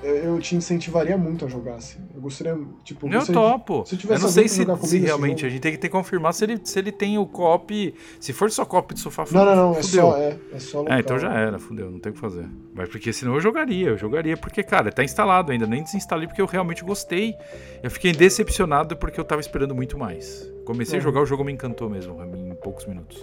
eu 0.03 0.39
te 0.39 0.55
incentivaria 0.55 1.17
muito 1.17 1.45
a 1.45 1.47
jogar, 1.47 1.75
assim. 1.75 1.99
Eu 2.13 2.21
gostaria, 2.21 2.57
tipo... 2.83 3.07
Eu 3.07 3.25
topo. 3.25 3.85
Se 3.85 3.95
eu 3.95 4.19
não 4.19 4.29
sei 4.29 4.47
se, 4.47 4.65
se 4.83 4.97
realmente, 4.99 5.45
a 5.45 5.49
gente 5.49 5.61
tem 5.61 5.71
que 5.71 5.77
ter 5.77 5.87
que 5.87 5.91
confirmar 5.91 6.33
se 6.33 6.43
ele, 6.43 6.59
se 6.63 6.77
ele 6.77 6.91
tem 6.91 7.17
o 7.17 7.25
cop... 7.25 7.93
Se 8.19 8.33
for 8.33 8.51
só 8.51 8.65
cop 8.65 8.93
de 8.93 8.99
sofá, 8.99 9.25
Não, 9.31 9.45
não, 9.45 9.55
não, 9.55 9.77
é 9.77 9.83
só, 9.83 10.17
é, 10.17 10.37
é 10.53 10.59
só 10.59 10.79
local. 10.79 10.97
É, 10.97 10.99
então 10.99 11.17
já 11.17 11.33
era, 11.33 11.57
fudeu, 11.57 11.89
não 11.89 11.99
tem 11.99 12.11
o 12.11 12.15
que 12.15 12.21
fazer. 12.21 12.47
Mas 12.73 12.89
porque 12.89 13.13
senão 13.13 13.35
eu 13.35 13.41
jogaria, 13.41 13.89
eu 13.89 13.97
jogaria, 13.97 14.35
porque, 14.35 14.61
cara, 14.63 14.91
tá 14.91 15.03
instalado 15.03 15.51
ainda, 15.51 15.65
nem 15.65 15.83
desinstalei 15.83 16.27
porque 16.27 16.41
eu 16.41 16.45
realmente 16.45 16.83
gostei. 16.83 17.35
Eu 17.81 17.89
fiquei 17.89 18.11
decepcionado 18.11 18.97
porque 18.97 19.19
eu 19.19 19.23
tava 19.23 19.41
esperando 19.41 19.73
muito 19.73 19.97
mais. 19.97 20.51
Comecei 20.65 20.99
uhum. 20.99 21.01
a 21.01 21.03
jogar, 21.03 21.21
o 21.21 21.25
jogo 21.25 21.43
me 21.43 21.51
encantou 21.51 21.89
mesmo, 21.89 22.21
em 22.23 22.55
poucos 22.55 22.85
minutos. 22.85 23.17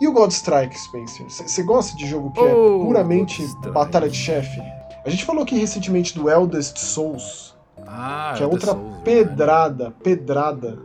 E 0.00 0.06
o 0.06 0.12
God 0.12 0.30
Strike, 0.30 0.78
Spencer? 0.78 1.26
Você 1.28 1.62
gosta 1.62 1.96
de 1.96 2.06
jogo 2.06 2.30
que 2.32 2.40
é 2.40 2.42
oh, 2.42 2.82
é 2.82 2.84
puramente 2.84 3.42
batalha 3.72 4.08
de 4.08 4.16
chefe? 4.16 4.60
A 5.06 5.10
gente 5.10 5.24
falou 5.24 5.44
aqui 5.44 5.56
recentemente 5.56 6.18
do 6.18 6.28
Eldest 6.28 6.78
Souls, 6.78 7.54
ah, 7.86 8.34
que 8.36 8.42
é 8.42 8.46
outra 8.46 8.72
Souls, 8.72 8.96
pedrada, 9.04 9.92
pedrada. 10.02 10.76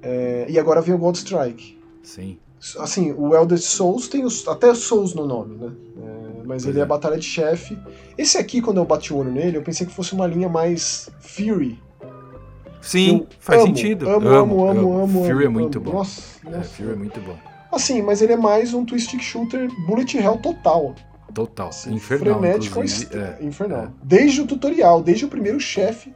É, 0.00 0.46
e 0.48 0.58
agora 0.58 0.80
vem 0.80 0.94
o 0.94 0.98
God 0.98 1.14
Strike. 1.14 1.78
Sim. 2.02 2.38
Assim, 2.78 3.12
o 3.12 3.34
Eldest 3.34 3.66
Souls 3.66 4.08
tem 4.08 4.24
os, 4.24 4.48
até 4.48 4.74
Souls 4.74 5.14
no 5.14 5.26
nome, 5.26 5.54
né? 5.56 5.72
É, 5.98 6.46
mas 6.46 6.62
pois 6.62 6.66
ele 6.66 6.78
é. 6.78 6.82
é 6.82 6.86
batalha 6.86 7.18
de 7.18 7.26
chefe. 7.26 7.78
Esse 8.16 8.38
aqui, 8.38 8.62
quando 8.62 8.78
eu 8.78 8.86
bati 8.86 9.12
o 9.12 9.18
olho 9.18 9.30
nele, 9.30 9.58
eu 9.58 9.62
pensei 9.62 9.86
que 9.86 9.92
fosse 9.92 10.14
uma 10.14 10.26
linha 10.26 10.48
mais 10.48 11.10
Fury. 11.20 11.78
Sim, 12.80 13.26
faz 13.38 13.60
amo, 13.60 13.66
sentido. 13.66 14.08
Amo, 14.08 14.28
amo, 14.28 14.66
amo, 14.66 14.98
amo. 15.02 15.24
Fury 15.24 15.44
amo, 15.44 15.58
é 15.58 15.62
muito 15.62 15.76
amo. 15.76 15.90
bom. 15.90 15.98
Nossa, 15.98 16.22
é, 16.46 16.50
nossa. 16.50 16.68
Fury 16.70 16.92
é 16.92 16.96
muito 16.96 17.20
bom. 17.20 17.36
Assim, 17.70 18.00
mas 18.00 18.22
ele 18.22 18.32
é 18.32 18.36
mais 18.36 18.72
um 18.72 18.82
twist 18.82 19.18
shooter 19.20 19.68
bullet 19.86 20.16
hell 20.16 20.38
total. 20.38 20.94
Total. 21.34 21.70
Infernal. 21.88 22.38
Frenético 22.38 22.80
é, 22.80 23.44
infernal. 23.44 23.84
É. 23.84 23.88
Desde 24.02 24.40
o 24.40 24.46
tutorial, 24.46 25.02
desde 25.02 25.24
o 25.24 25.28
primeiro 25.28 25.58
chefe, 25.58 26.14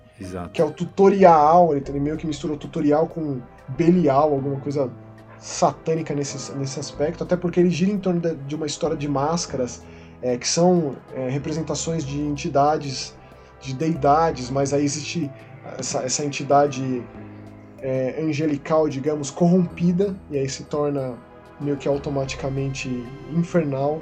que 0.52 0.60
é 0.60 0.64
o 0.64 0.70
tutorial, 0.70 1.76
ele 1.76 2.00
meio 2.00 2.16
que 2.16 2.26
mistura 2.26 2.54
o 2.54 2.56
tutorial 2.56 3.06
com 3.06 3.40
Belial, 3.68 4.32
alguma 4.32 4.60
coisa 4.60 4.90
satânica 5.38 6.14
nesse, 6.14 6.52
nesse 6.56 6.80
aspecto, 6.80 7.22
até 7.22 7.36
porque 7.36 7.60
ele 7.60 7.70
gira 7.70 7.90
em 7.90 7.98
torno 7.98 8.20
de, 8.20 8.34
de 8.34 8.54
uma 8.56 8.66
história 8.66 8.96
de 8.96 9.08
máscaras, 9.08 9.82
é, 10.20 10.36
que 10.36 10.48
são 10.48 10.96
é, 11.14 11.28
representações 11.28 12.04
de 12.04 12.20
entidades, 12.20 13.14
de 13.60 13.74
deidades, 13.74 14.50
mas 14.50 14.72
aí 14.72 14.84
existe 14.84 15.30
essa, 15.78 16.00
essa 16.00 16.24
entidade 16.24 17.02
é, 17.80 18.20
angelical, 18.20 18.88
digamos, 18.88 19.30
corrompida, 19.30 20.16
e 20.30 20.38
aí 20.38 20.48
se 20.48 20.64
torna 20.64 21.14
meio 21.60 21.76
que 21.76 21.88
automaticamente 21.88 22.88
infernal, 23.32 24.00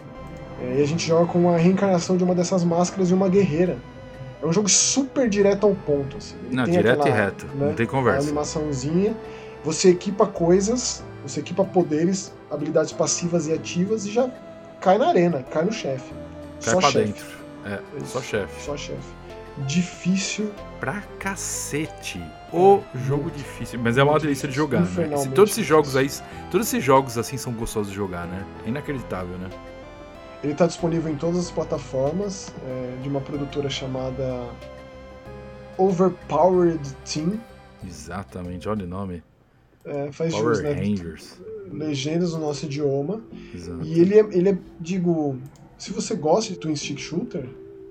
é, 0.60 0.78
e 0.78 0.82
a 0.82 0.86
gente 0.86 1.06
joga 1.06 1.26
com 1.26 1.50
a 1.50 1.56
reencarnação 1.56 2.16
de 2.16 2.24
uma 2.24 2.34
dessas 2.34 2.64
máscaras 2.64 3.08
de 3.08 3.14
uma 3.14 3.28
guerreira. 3.28 3.78
É 4.42 4.46
um 4.46 4.52
jogo 4.52 4.68
super 4.68 5.28
direto 5.28 5.66
ao 5.66 5.74
ponto. 5.74 6.16
Assim. 6.16 6.36
Não, 6.50 6.64
direto 6.64 7.00
aquela, 7.00 7.08
e 7.08 7.20
reto. 7.20 7.46
Né, 7.46 7.66
não 7.66 7.74
tem 7.74 7.86
conversa. 7.86 8.20
Uma 8.20 8.26
animaçãozinha. 8.26 9.16
Você 9.64 9.90
equipa 9.90 10.26
coisas, 10.26 11.02
você 11.22 11.40
equipa 11.40 11.64
poderes, 11.64 12.32
habilidades 12.50 12.92
passivas 12.92 13.48
e 13.48 13.52
ativas 13.52 14.06
e 14.06 14.12
já 14.12 14.30
cai 14.80 14.96
na 14.98 15.08
arena, 15.08 15.42
cai 15.42 15.64
no 15.64 15.72
chefe. 15.72 16.12
Cai 16.62 16.74
só 16.74 16.80
pra 16.80 16.90
chefe. 16.90 17.04
dentro. 17.06 17.26
É, 17.64 17.80
só 18.04 18.22
chefe. 18.22 18.62
Só 18.62 18.76
chefe. 18.76 19.16
Difícil. 19.66 20.52
Pra 20.78 21.02
cacete. 21.18 22.22
O 22.52 22.80
jogo 23.06 23.30
difícil. 23.30 23.80
Mas 23.82 23.98
é 23.98 24.02
uma 24.02 24.12
Muito 24.12 24.22
delícia 24.22 24.46
de 24.46 24.54
difícil, 24.54 25.02
jogar, 25.02 25.26
né? 25.26 25.32
Todos 25.34 25.52
esses 25.52 25.66
jogos 25.66 25.96
aí. 25.96 26.08
Todos 26.50 26.68
esses 26.68 26.84
jogos 26.84 27.18
assim 27.18 27.36
são 27.36 27.52
gostosos 27.52 27.90
de 27.90 27.96
jogar, 27.96 28.26
né? 28.26 28.44
É 28.64 28.68
inacreditável, 28.68 29.36
né? 29.38 29.48
Ele 30.42 30.52
está 30.52 30.66
disponível 30.66 31.10
em 31.12 31.16
todas 31.16 31.38
as 31.38 31.50
plataformas 31.50 32.52
é, 32.68 33.02
de 33.02 33.08
uma 33.08 33.20
produtora 33.20 33.68
chamada 33.70 34.44
Overpowered 35.78 36.80
Team. 37.04 37.40
Exatamente, 37.86 38.68
olha 38.68 38.84
o 38.84 38.88
nome. 38.88 39.22
É, 39.84 40.10
faz 40.12 40.32
Power 40.32 40.54
jogos, 40.56 40.62
né? 40.62 40.72
Rangers. 40.72 41.38
Legendas 41.70 42.32
no 42.32 42.40
nosso 42.40 42.64
idioma. 42.66 43.20
Exato. 43.54 43.82
E 43.84 44.00
ele 44.00 44.14
é, 44.18 44.26
ele 44.32 44.48
é, 44.50 44.58
digo, 44.80 45.36
se 45.78 45.92
você 45.92 46.14
gosta 46.14 46.52
de 46.52 46.58
Twin 46.58 46.74
Stick 46.74 46.98
Shooter, 46.98 47.44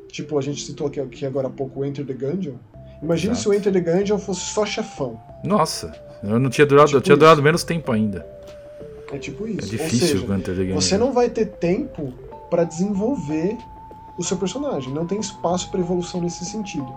tipo 0.10 0.38
a 0.38 0.42
gente 0.42 0.66
citou 0.66 0.88
aqui, 0.88 1.00
aqui 1.00 1.26
agora 1.26 1.48
há 1.48 1.52
pouco 1.52 1.80
o 1.82 1.86
Enter 1.86 2.06
the 2.06 2.14
Gungeon, 2.14 2.56
imagine 3.02 3.32
Exato. 3.34 3.42
se 3.44 3.50
o 3.50 3.54
Enter 3.54 3.72
the 3.72 3.80
Gungeon 3.80 4.18
fosse 4.18 4.42
só 4.42 4.66
chefão. 4.66 5.20
Nossa, 5.44 5.94
eu 6.24 6.40
não 6.40 6.50
tinha 6.50 6.66
durado, 6.66 6.88
Tipo 6.88 6.98
eu 6.98 7.02
tinha 7.02 7.14
isso. 7.14 7.20
durado 7.20 7.42
menos 7.42 7.64
tempo 7.64 7.92
ainda. 7.92 8.26
É 9.12 9.18
tipo 9.18 9.46
É 9.48 9.52
isso. 9.52 9.70
difícil 9.70 10.08
Ou 10.08 10.14
o 10.16 10.20
seja, 10.22 10.26
Gunter 10.34 10.56
the 10.56 10.62
Game. 10.64 10.74
você 10.74 10.98
não 10.98 11.14
vai 11.14 11.30
ter 11.30 11.46
tempo 11.46 12.14
para 12.56 12.64
desenvolver 12.64 13.58
o 14.18 14.24
seu 14.24 14.38
personagem. 14.38 14.94
Não 14.94 15.06
tem 15.06 15.20
espaço 15.20 15.70
para 15.70 15.82
evolução 15.82 16.22
nesse 16.22 16.46
sentido. 16.46 16.88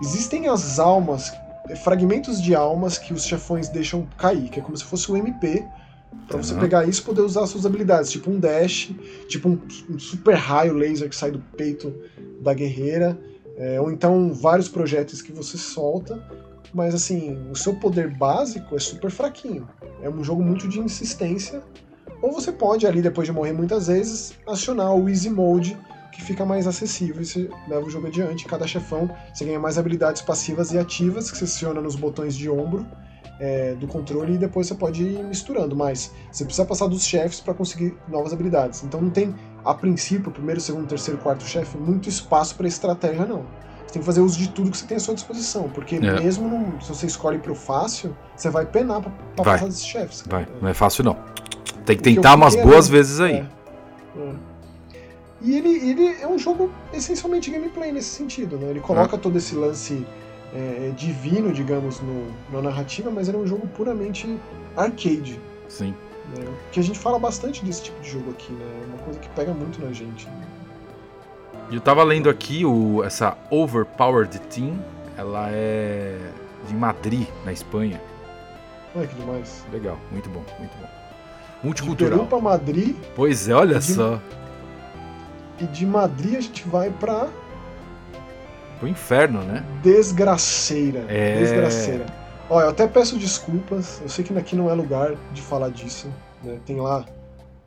Existem 0.00 0.46
as 0.46 0.78
almas, 0.78 1.32
eh, 1.68 1.74
fragmentos 1.74 2.40
de 2.40 2.54
almas 2.54 2.98
que 2.98 3.12
os 3.12 3.24
chefões 3.24 3.68
deixam 3.68 4.06
cair, 4.16 4.48
que 4.48 4.60
é 4.60 4.62
como 4.62 4.76
se 4.76 4.84
fosse 4.84 5.10
um 5.10 5.16
MP. 5.16 5.66
Pra 6.28 6.38
você 6.38 6.54
pegar 6.54 6.88
isso 6.88 7.00
e 7.02 7.04
poder 7.04 7.22
usar 7.22 7.48
suas 7.48 7.66
habilidades, 7.66 8.12
tipo 8.12 8.30
um 8.30 8.38
dash, 8.38 8.92
tipo 9.28 9.48
um, 9.48 9.58
um 9.90 9.98
super 9.98 10.36
raio 10.36 10.72
laser 10.72 11.08
que 11.08 11.16
sai 11.16 11.32
do 11.32 11.40
peito 11.56 11.92
da 12.40 12.54
guerreira, 12.54 13.18
é, 13.56 13.80
ou 13.80 13.90
então 13.90 14.32
vários 14.32 14.68
projéteis 14.68 15.20
que 15.20 15.32
você 15.32 15.58
solta, 15.58 16.22
mas 16.72 16.94
assim, 16.94 17.36
o 17.50 17.56
seu 17.56 17.74
poder 17.74 18.08
básico 18.16 18.76
é 18.76 18.78
super 18.78 19.10
fraquinho. 19.10 19.68
É 20.00 20.08
um 20.08 20.22
jogo 20.22 20.44
muito 20.44 20.68
de 20.68 20.78
insistência, 20.78 21.60
ou 22.22 22.32
você 22.32 22.50
pode 22.52 22.86
ali, 22.86 23.00
depois 23.02 23.26
de 23.26 23.32
morrer 23.32 23.52
muitas 23.52 23.86
vezes, 23.86 24.32
acionar 24.46 24.94
o 24.94 25.08
Easy 25.08 25.30
Mode, 25.30 25.76
que 26.12 26.22
fica 26.22 26.44
mais 26.44 26.66
acessível 26.66 27.22
e 27.22 27.24
você 27.24 27.48
leva 27.68 27.86
o 27.86 27.90
jogo 27.90 28.06
adiante. 28.08 28.44
Cada 28.44 28.66
chefão 28.66 29.08
você 29.32 29.44
ganha 29.44 29.58
mais 29.60 29.78
habilidades 29.78 30.20
passivas 30.22 30.72
e 30.72 30.78
ativas, 30.78 31.30
que 31.30 31.36
você 31.38 31.44
aciona 31.44 31.80
nos 31.80 31.94
botões 31.94 32.34
de 32.34 32.50
ombro 32.50 32.84
é, 33.38 33.74
do 33.74 33.86
controle 33.86 34.34
e 34.34 34.38
depois 34.38 34.66
você 34.66 34.74
pode 34.74 35.02
ir 35.04 35.22
misturando, 35.22 35.76
mas 35.76 36.10
você 36.32 36.44
precisa 36.44 36.66
passar 36.66 36.88
dos 36.88 37.04
chefes 37.04 37.38
para 37.40 37.54
conseguir 37.54 37.96
novas 38.08 38.32
habilidades. 38.32 38.82
Então 38.82 39.00
não 39.00 39.10
tem, 39.10 39.32
a 39.64 39.72
princípio, 39.74 40.32
primeiro, 40.32 40.60
segundo, 40.60 40.88
terceiro, 40.88 41.20
quarto 41.20 41.44
chefe, 41.44 41.78
muito 41.78 42.08
espaço 42.08 42.56
para 42.56 42.66
estratégia, 42.66 43.24
não. 43.24 43.44
Você 43.86 43.92
tem 43.94 44.02
que 44.02 44.06
fazer 44.06 44.20
uso 44.20 44.36
de 44.36 44.48
tudo 44.48 44.70
que 44.72 44.76
você 44.76 44.86
tem 44.86 44.96
à 44.96 45.00
sua 45.00 45.14
disposição, 45.14 45.68
porque 45.70 45.96
É. 45.96 46.20
mesmo 46.20 46.48
num- 46.48 46.80
se 46.80 46.88
você 46.88 47.06
escolhe 47.06 47.38
pro 47.38 47.54
fácil, 47.54 48.14
você 48.36 48.50
vai 48.50 48.66
penar 48.66 49.00
pra, 49.00 49.10
pra 49.36 49.44
Vai. 49.44 49.54
passar 49.54 49.66
desses 49.66 49.86
chefes. 49.86 50.24
Vai, 50.28 50.46
não 50.60 50.68
é 50.68 50.74
fácil 50.74 51.04
não. 51.04 51.16
Tem 51.88 51.96
que 51.96 52.02
tentar 52.14 52.34
umas 52.34 52.54
boas 52.54 52.86
ali- 52.86 52.96
vezes 52.96 53.20
aí. 53.20 53.34
É. 53.36 54.20
É. 54.20 54.32
E 55.40 55.56
ele, 55.56 55.68
ele 55.90 56.16
é 56.20 56.26
um 56.26 56.38
jogo 56.38 56.70
essencialmente 56.92 57.50
gameplay 57.50 57.92
nesse 57.92 58.08
sentido, 58.08 58.56
né? 58.56 58.70
Ele 58.70 58.80
coloca 58.80 59.16
todo 59.16 59.36
esse 59.38 59.54
lance 59.54 60.04
é, 60.52 60.90
divino, 60.96 61.52
digamos, 61.52 62.00
no, 62.00 62.26
na 62.52 62.60
narrativa, 62.60 63.08
mas 63.10 63.28
ele 63.28 63.36
é 63.36 63.40
um 63.40 63.46
jogo 63.46 63.66
puramente 63.68 64.38
arcade. 64.76 65.38
Sim. 65.68 65.94
Né? 66.36 66.44
Que 66.72 66.80
a 66.80 66.82
gente 66.82 66.98
fala 66.98 67.18
bastante 67.18 67.64
desse 67.64 67.84
tipo 67.84 68.00
de 68.00 68.10
jogo 68.10 68.30
aqui, 68.32 68.52
né? 68.52 68.64
É 68.82 68.86
uma 68.88 68.98
coisa 69.04 69.18
que 69.20 69.28
pega 69.30 69.52
muito 69.54 69.80
na 69.80 69.92
gente. 69.92 70.26
né? 70.26 70.46
Eu 71.70 71.80
tava 71.80 72.02
lendo 72.02 72.28
aqui 72.28 72.64
o, 72.64 73.04
essa 73.04 73.36
Overpowered 73.50 74.38
Team. 74.50 74.76
Ela 75.16 75.48
é 75.50 76.16
de 76.66 76.74
Madrid, 76.74 77.28
na 77.44 77.52
Espanha. 77.52 78.00
Olha 78.96 79.06
que 79.06 79.14
demais. 79.14 79.64
Legal, 79.72 79.98
muito 80.10 80.28
bom, 80.30 80.42
muito 80.58 80.76
bom. 80.80 80.97
De 81.62 81.74
Peru 81.74 81.86
Multicultural. 81.86 82.26
pra 82.26 82.38
Madrid, 82.40 82.96
Pois 83.16 83.48
é, 83.48 83.54
olha 83.54 83.78
De- 83.78 83.92
só. 83.94 84.20
e 85.60 85.64
de 85.66 85.84
Madrid 85.86 86.36
a 86.36 86.40
gente 86.40 86.66
vai 86.68 86.90
pra 86.90 87.28
O 88.80 88.86
inferno, 88.86 89.42
né? 89.42 89.64
Desgraceira. 89.82 91.04
É. 91.08 91.38
Desgraceira. 91.40 92.06
Olha, 92.48 92.64
eu 92.66 92.70
até 92.70 92.86
peço 92.86 93.18
desculpas, 93.18 94.00
eu 94.02 94.08
sei 94.08 94.24
que 94.24 94.32
aqui 94.38 94.54
não 94.56 94.70
é 94.70 94.74
lugar 94.74 95.14
de 95.32 95.42
falar 95.42 95.68
disso. 95.70 96.08
né? 96.44 96.60
Tem 96.64 96.76
lá 96.80 97.00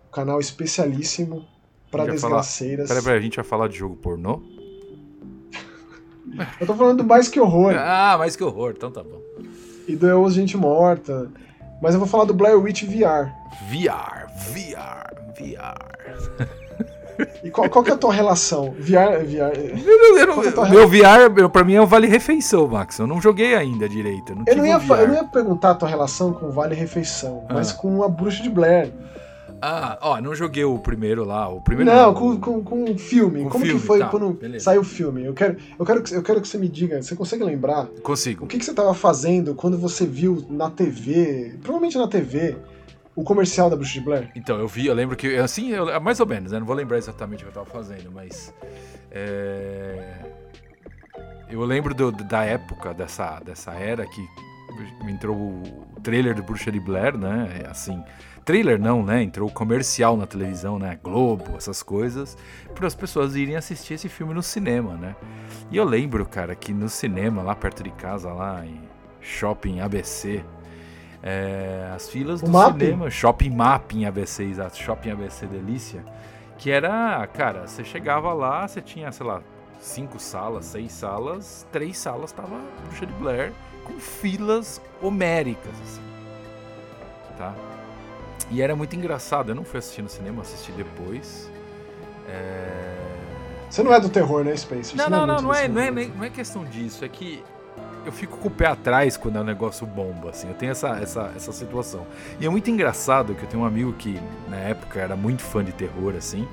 um 0.08 0.12
canal 0.12 0.40
especialíssimo 0.40 1.46
pra 1.92 2.04
A 2.04 2.06
gente 2.06 2.14
vai 2.14 2.20
falar- 2.22 2.42
desgraceiras. 2.42 2.88
Peraí, 2.88 3.04
peraí, 3.04 3.20
a 3.20 3.22
gente 3.22 3.36
vai 3.36 3.44
falar 3.46 3.68
de 3.68 3.78
jogo 3.78 3.96
pornô? 3.98 4.42
Eu 6.62 6.66
tô 6.68 6.74
falando 6.74 7.00
do 7.00 7.04
Mais 7.04 7.28
Que 7.28 7.40
Horror 7.42 7.74
Ah, 7.78 8.16
mas 8.18 8.36
que 8.38 8.44
horror, 8.44 8.74
então 8.76 8.90
tá 8.90 9.04
bom. 9.04 9.20
e 9.88 9.96
do 9.96 10.08
Eu 10.08 10.30
Gente 10.30 10.56
Morta. 10.56 11.30
Mas 11.82 11.94
eu 11.94 12.00
vou 12.00 12.08
falar 12.08 12.26
do 12.26 12.34
Blair 12.34 12.58
Witch 12.60 12.84
VR. 12.84 13.32
VR, 13.68 14.28
VR, 14.36 15.12
VR. 15.38 15.76
E 17.44 17.52
qual, 17.52 17.70
qual 17.70 17.84
que 17.84 17.92
é 17.92 17.94
a 17.94 17.98
tua 17.98 18.14
relação? 18.14 18.72
VR. 18.80 19.24
VR 19.26 19.56
Eu 19.56 20.18
eu 20.18 20.28
não- 20.28 20.66
é 20.66 20.70
meu 20.70 20.88
VR, 20.88 21.50
pra 21.52 21.64
mim 21.64 21.74
é 21.76 21.82
um 21.82 21.86
vale 21.86 22.08
refeição, 22.08 22.68
Max. 22.68 22.98
Eu 23.00 23.06
não 23.08 23.22
joguei 23.22 23.56
ainda 23.56 23.88
direito. 23.90 24.32
Eu 24.32 24.36
não, 24.38 24.44
eu, 24.48 24.56
não 24.58 24.66
ia, 24.66 24.74
eu 25.02 25.08
não 25.08 25.16
ia 25.16 25.24
perguntar 25.24 25.72
a 25.72 25.76
tua 25.76 25.90
relação 25.90 26.34
com 26.34 26.48
o 26.48 26.52
Vale 26.52 26.76
Refeição, 26.76 27.44
mas 27.50 27.72
Ah. 27.72 27.74
com 27.76 28.04
a 28.04 28.08
Bruxa 28.10 28.42
de 28.42 28.50
Blair. 28.50 28.92
Ah, 29.62 29.98
ó, 30.02 30.20
não 30.20 30.34
joguei 30.34 30.64
o 30.64 30.80
primeiro 30.80 31.24
lá. 31.24 31.48
O 31.48 31.62
primeiro 31.62 31.92
Não, 31.92 32.14
com, 32.14 32.40
com, 32.40 32.64
com 32.64 32.84
o 32.86 32.98
filme. 32.98 33.44
Com 33.44 33.50
Como 33.50 33.66
filme, 33.66 33.80
que 33.80 33.86
foi 33.86 34.00
tá, 34.00 34.08
quando 34.08 34.32
beleza. 34.34 34.66
saiu 34.66 34.82
o 34.82 34.84
filme? 34.84 35.24
Eu 35.24 35.34
quero, 35.34 35.58
eu, 35.78 35.86
quero 35.86 36.02
que, 36.02 36.14
eu 36.16 36.24
quero 36.24 36.42
que 36.42 36.48
você 36.48 36.58
me 36.58 36.68
diga, 36.68 37.02
você 37.02 37.16
consegue 37.16 37.44
lembrar 37.44 37.86
Consigo. 38.02 38.46
o 38.46 38.48
que, 38.48 38.58
que 38.58 38.66
você 38.66 38.72
estava 38.72 38.94
fazendo 38.94 39.54
quando 39.54 39.78
você 39.78 40.06
viu 40.06 40.44
na 40.50 40.70
TV, 40.72 41.56
provavelmente 41.62 41.98
na 41.98 42.08
TV, 42.08 42.58
o 43.16 43.24
comercial 43.24 43.70
da 43.70 43.76
Bruxa 43.76 43.94
de 43.94 44.02
Blair? 44.02 44.32
Então, 44.36 44.58
eu 44.58 44.68
vi, 44.68 44.88
eu 44.88 44.94
lembro 44.96 45.16
que. 45.16 45.36
Assim, 45.38 45.70
eu- 45.70 46.02
mais 46.02 46.20
ou 46.20 46.26
menos, 46.26 46.52
né? 46.52 46.60
Não 46.60 46.66
vou 46.66 46.76
lembrar 46.76 46.98
exatamente 46.98 47.44
o 47.44 47.48
que 47.48 47.50
eu 47.58 47.64
tava 47.64 47.66
fazendo, 47.70 48.12
mas. 48.12 48.54
é, 49.12 50.02
Eu 51.50 51.62
lembro 51.66 51.94
do- 51.94 52.12
da 52.14 52.46
época, 52.46 52.94
dessa, 52.94 53.40
dessa 53.42 53.72
era 53.74 54.06
que 54.08 54.26
entrou 55.10 55.36
o 55.36 55.64
trailer 56.02 56.34
do 56.34 56.42
Bruxa 56.42 56.72
de 56.72 56.80
Blair, 56.80 57.18
né? 57.18 57.64
Assim. 57.70 58.02
Trailer 58.44 58.80
não, 58.80 59.04
né? 59.04 59.22
Entrou 59.22 59.50
comercial 59.50 60.18
na 60.18 60.26
televisão, 60.26 60.80
né? 60.80 61.00
Globo, 61.04 61.56
essas 61.56 61.84
coisas, 61.84 62.38
para 62.74 62.88
as 62.88 62.96
pessoas 62.96 63.36
irem 63.36 63.56
assistir 63.56 63.96
esse 63.96 64.10
filme 64.10 64.34
no 64.34 64.42
cinema, 64.42 64.96
né? 64.96 65.16
E 65.70 65.78
eu 65.78 65.84
lembro, 65.84 66.26
cara, 66.26 66.56
que 66.56 66.74
no 66.74 66.90
cinema, 66.90 67.42
lá 67.42 67.56
perto 67.56 67.84
de 67.84 67.92
casa, 67.92 68.32
lá 68.34 68.66
em 68.66 68.82
Shopping 69.22 69.80
ABC, 69.80 70.44
é, 71.22 71.92
as 71.96 72.10
filas 72.10 72.42
do 72.42 72.48
cinema, 72.48 73.10
Shopping 73.10 73.52
Mapping 73.52 74.06
ABC, 74.06 74.44
exato, 74.44 74.78
Shopping 74.78 75.12
ABC 75.12 75.46
Delícia, 75.46 76.04
que 76.58 76.72
era, 76.72 77.26
cara, 77.28 77.68
você 77.68 77.84
chegava 77.84 78.34
lá, 78.34 78.68
você 78.68 78.82
tinha, 78.82 79.12
sei 79.12 79.26
lá, 79.26 79.42
cinco 79.80 80.20
salas, 80.20 80.66
seis 80.66 80.92
salas, 80.92 81.68
três 81.72 81.98
salas 81.98 82.32
tava 82.32 82.60
Bruxa 82.84 83.06
de 83.06 83.14
Blair, 83.14 83.54
com 83.84 83.94
filas 84.00 84.82
homéricas, 85.02 85.74
assim, 85.82 86.02
tá? 87.38 87.54
E 88.50 88.62
era 88.62 88.76
muito 88.76 88.96
engraçado, 88.96 89.50
eu 89.50 89.56
não 89.56 89.64
fui 89.64 89.80
assistir 89.80 90.02
no 90.02 90.10
cinema, 90.10 90.42
assisti 90.42 90.72
depois. 90.72 91.50
É... 92.28 92.98
Você 93.70 93.84
não 93.84 93.94
é 93.94 94.00
do 94.00 94.10
terror, 94.10 94.44
né, 94.44 94.56
Space? 94.56 94.96
Não, 94.96 95.10
não, 95.10 95.26
não, 95.26 95.36
muito 95.36 95.44
não 95.44 95.54
é, 95.54 95.68
não, 95.68 95.82
é, 95.82 95.86
mundo. 95.86 95.96
nem- 95.96 96.10
não 96.10 96.24
é 96.26 96.30
questão 96.30 96.66
disso, 96.66 97.06
é 97.06 97.10
que 97.10 97.44
eu 98.06 98.12
fico 98.12 98.38
com 98.38 98.48
o 98.48 98.52
pé 98.52 98.66
atrás 98.68 99.16
quando 99.16 99.38
é 99.38 99.42
um 99.42 99.46
negócio 99.46 99.86
bomba, 99.86 100.32
assim, 100.32 100.48
eu 100.48 100.54
tenho 100.56 100.72
essa, 100.72 100.90
essa, 101.00 101.32
essa 101.36 101.52
situação. 101.52 102.06
E 102.40 102.46
é 102.46 102.50
muito 102.50 102.70
engraçado 102.70 103.36
que 103.36 103.44
eu 103.44 103.48
tenho 103.48 103.64
um 103.64 103.66
amigo 103.66 103.94
que 103.94 104.20
na 104.50 104.58
época 104.58 105.00
era 105.00 105.16
muito 105.16 105.42
fã 105.44 105.64
de 105.64 105.72
terror, 105.72 106.16
assim, 106.18 106.48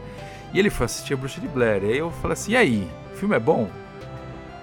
e 0.52 0.58
ele 0.58 0.70
foi 0.70 0.86
assistir 0.86 1.14
a 1.14 1.16
Bruxa 1.16 1.40
de 1.40 1.48
Blair, 1.48 1.82
e 1.84 1.92
aí 1.92 1.98
eu 1.98 2.10
falei 2.10 2.34
assim, 2.34 2.52
e 2.52 2.56
aí, 2.56 2.90
o 3.12 3.16
filme 3.16 3.34
é 3.34 3.40
bom? 3.40 3.68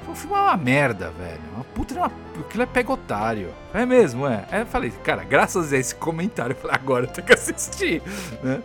O 0.08 0.14
filme 0.16 0.36
é 0.36 0.39
uma 0.39 0.58
merda, 0.58 1.12
velho, 1.12 1.41
uma 1.53 1.64
puta, 1.64 1.95
uma, 1.95 2.12
aquilo 2.39 2.64
é 2.64 2.66
pegotário. 2.66 3.53
É 3.74 3.86
mesmo, 3.86 4.28
é. 4.28 4.45
Aí 4.51 4.62
eu 4.62 4.66
falei, 4.66 4.91
cara, 5.03 5.24
graças 5.24 5.74
a 5.74 5.78
esse 5.78 5.95
comentário, 5.95 6.53
eu 6.53 6.58
falei, 6.58 6.76
agora 6.76 7.08
tenho 7.08 7.26
que 7.26 7.34
assistir, 7.34 8.01
né? 8.43 8.62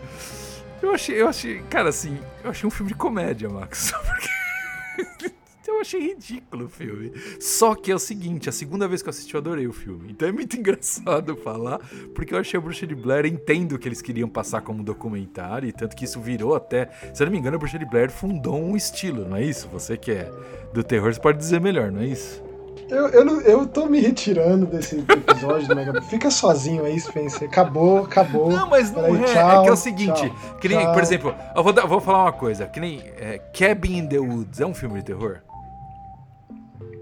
Eu 0.83 0.95
achei, 0.95 1.21
eu 1.21 1.29
achei, 1.29 1.61
cara, 1.63 1.89
assim, 1.89 2.19
eu 2.43 2.51
achei 2.51 2.67
um 2.67 2.71
filme 2.71 2.93
de 2.93 2.97
comédia, 2.97 3.49
Max. 3.49 3.93
Porque 4.97 5.33
eu 5.71 5.81
achei 5.81 6.01
ridículo 6.01 6.67
o 6.67 6.69
filme. 6.69 7.13
Só 7.41 7.75
que 7.75 7.91
é 7.91 7.95
o 7.95 7.99
seguinte, 7.99 8.49
a 8.49 8.53
segunda 8.53 8.87
vez 8.89 9.03
que 9.03 9.09
eu 9.09 9.11
assisti 9.11 9.35
eu 9.35 9.41
adorei 9.41 9.67
o 9.67 9.73
filme. 9.73 10.11
Então 10.11 10.29
é 10.29 10.33
muito 10.33 10.57
engraçado 10.59 11.37
falar, 11.37 11.79
porque 12.15 12.35
eu 12.35 12.39
achei 12.39 12.59
a 12.59 12.61
Bruxa 12.61 12.87
de 12.87 12.95
Blair, 12.95 13.27
entendo 13.27 13.79
que 13.79 13.89
eles 13.89 14.03
queriam 14.03 14.29
passar 14.29 14.61
como 14.61 14.81
um 14.81 14.85
documentário, 14.85 15.69
e 15.69 15.73
tanto 15.73 15.97
que 15.97 16.05
isso 16.05 16.21
virou 16.21 16.55
até, 16.55 16.91
se 17.15 17.23
eu 17.23 17.27
não 17.27 17.33
me 17.33 17.39
engano, 17.39 17.57
a 17.57 17.59
Bruxa 17.59 17.79
de 17.79 17.85
Blair 17.87 18.11
fundou 18.11 18.61
um 18.61 18.77
estilo, 18.77 19.27
não 19.29 19.37
é 19.37 19.43
isso? 19.45 19.69
Você 19.69 19.97
que 19.97 20.11
é 20.13 20.31
do 20.73 20.83
terror, 20.85 21.13
você 21.13 21.21
pode 21.21 21.39
dizer 21.39 21.61
melhor, 21.61 21.91
não 21.91 22.01
é 22.01 22.07
isso? 22.07 22.43
Eu, 22.89 23.07
eu, 23.11 23.25
não- 23.25 23.41
eu 23.43 23.67
tô 23.69 23.87
me 23.87 24.01
retirando 24.01 24.67
desse 24.67 24.97
episódio 24.99 25.69
do 25.69 25.77
Mega 25.77 26.03
Fica 26.03 26.29
sozinho 26.29 26.85
aí, 26.85 26.99
Spencer. 26.99 27.47
Acabou, 27.49 28.05
acabou. 28.05 28.51
Não, 28.51 28.69
mas 28.69 28.91
não 28.91 29.03
Peraí, 29.03 29.23
é. 29.23 29.25
tchau, 29.27 29.61
é 29.61 29.63
que 29.63 29.69
é 29.69 29.73
o 29.73 29.77
seguinte, 29.77 30.21
tchau, 30.29 30.59
que 30.61 30.69
nem, 30.69 30.79
tchau. 30.81 30.93
por 30.93 31.01
exemplo, 31.03 31.35
eu 31.55 31.63
vou, 31.63 31.73
vou 31.87 32.01
falar 32.01 32.23
uma 32.25 32.33
coisa, 32.33 32.67
que 32.67 32.81
nem 32.81 33.01
é, 33.17 33.39
Cabin 33.57 33.99
in 33.99 34.07
the 34.09 34.19
Woods 34.19 34.59
é 34.61 34.67
um 34.67 34.75
filme 34.75 34.99
de 34.99 35.05
terror? 35.05 35.39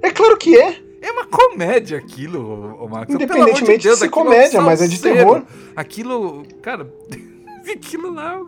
É 0.03 0.11
claro 0.11 0.37
que 0.37 0.57
é. 0.57 0.83
É 1.01 1.13
uma 1.13 1.27
comédia 1.27 1.97
aquilo, 1.97 2.41
ô, 2.81 2.85
ô 2.85 2.89
Marcos. 2.89 3.17
Pelo 3.17 3.31
amor 3.33 3.39
Independentemente 3.49 3.89
de 3.89 3.97
ser 3.97 4.05
é 4.05 4.09
um 4.09 4.11
comédia, 4.11 4.61
mas 4.61 4.83
é 4.83 4.89
de 4.89 5.01
terror. 5.01 5.43
Aquilo, 5.77 6.45
cara, 6.61 6.93
aquilo 7.73 8.13
lá 8.13 8.41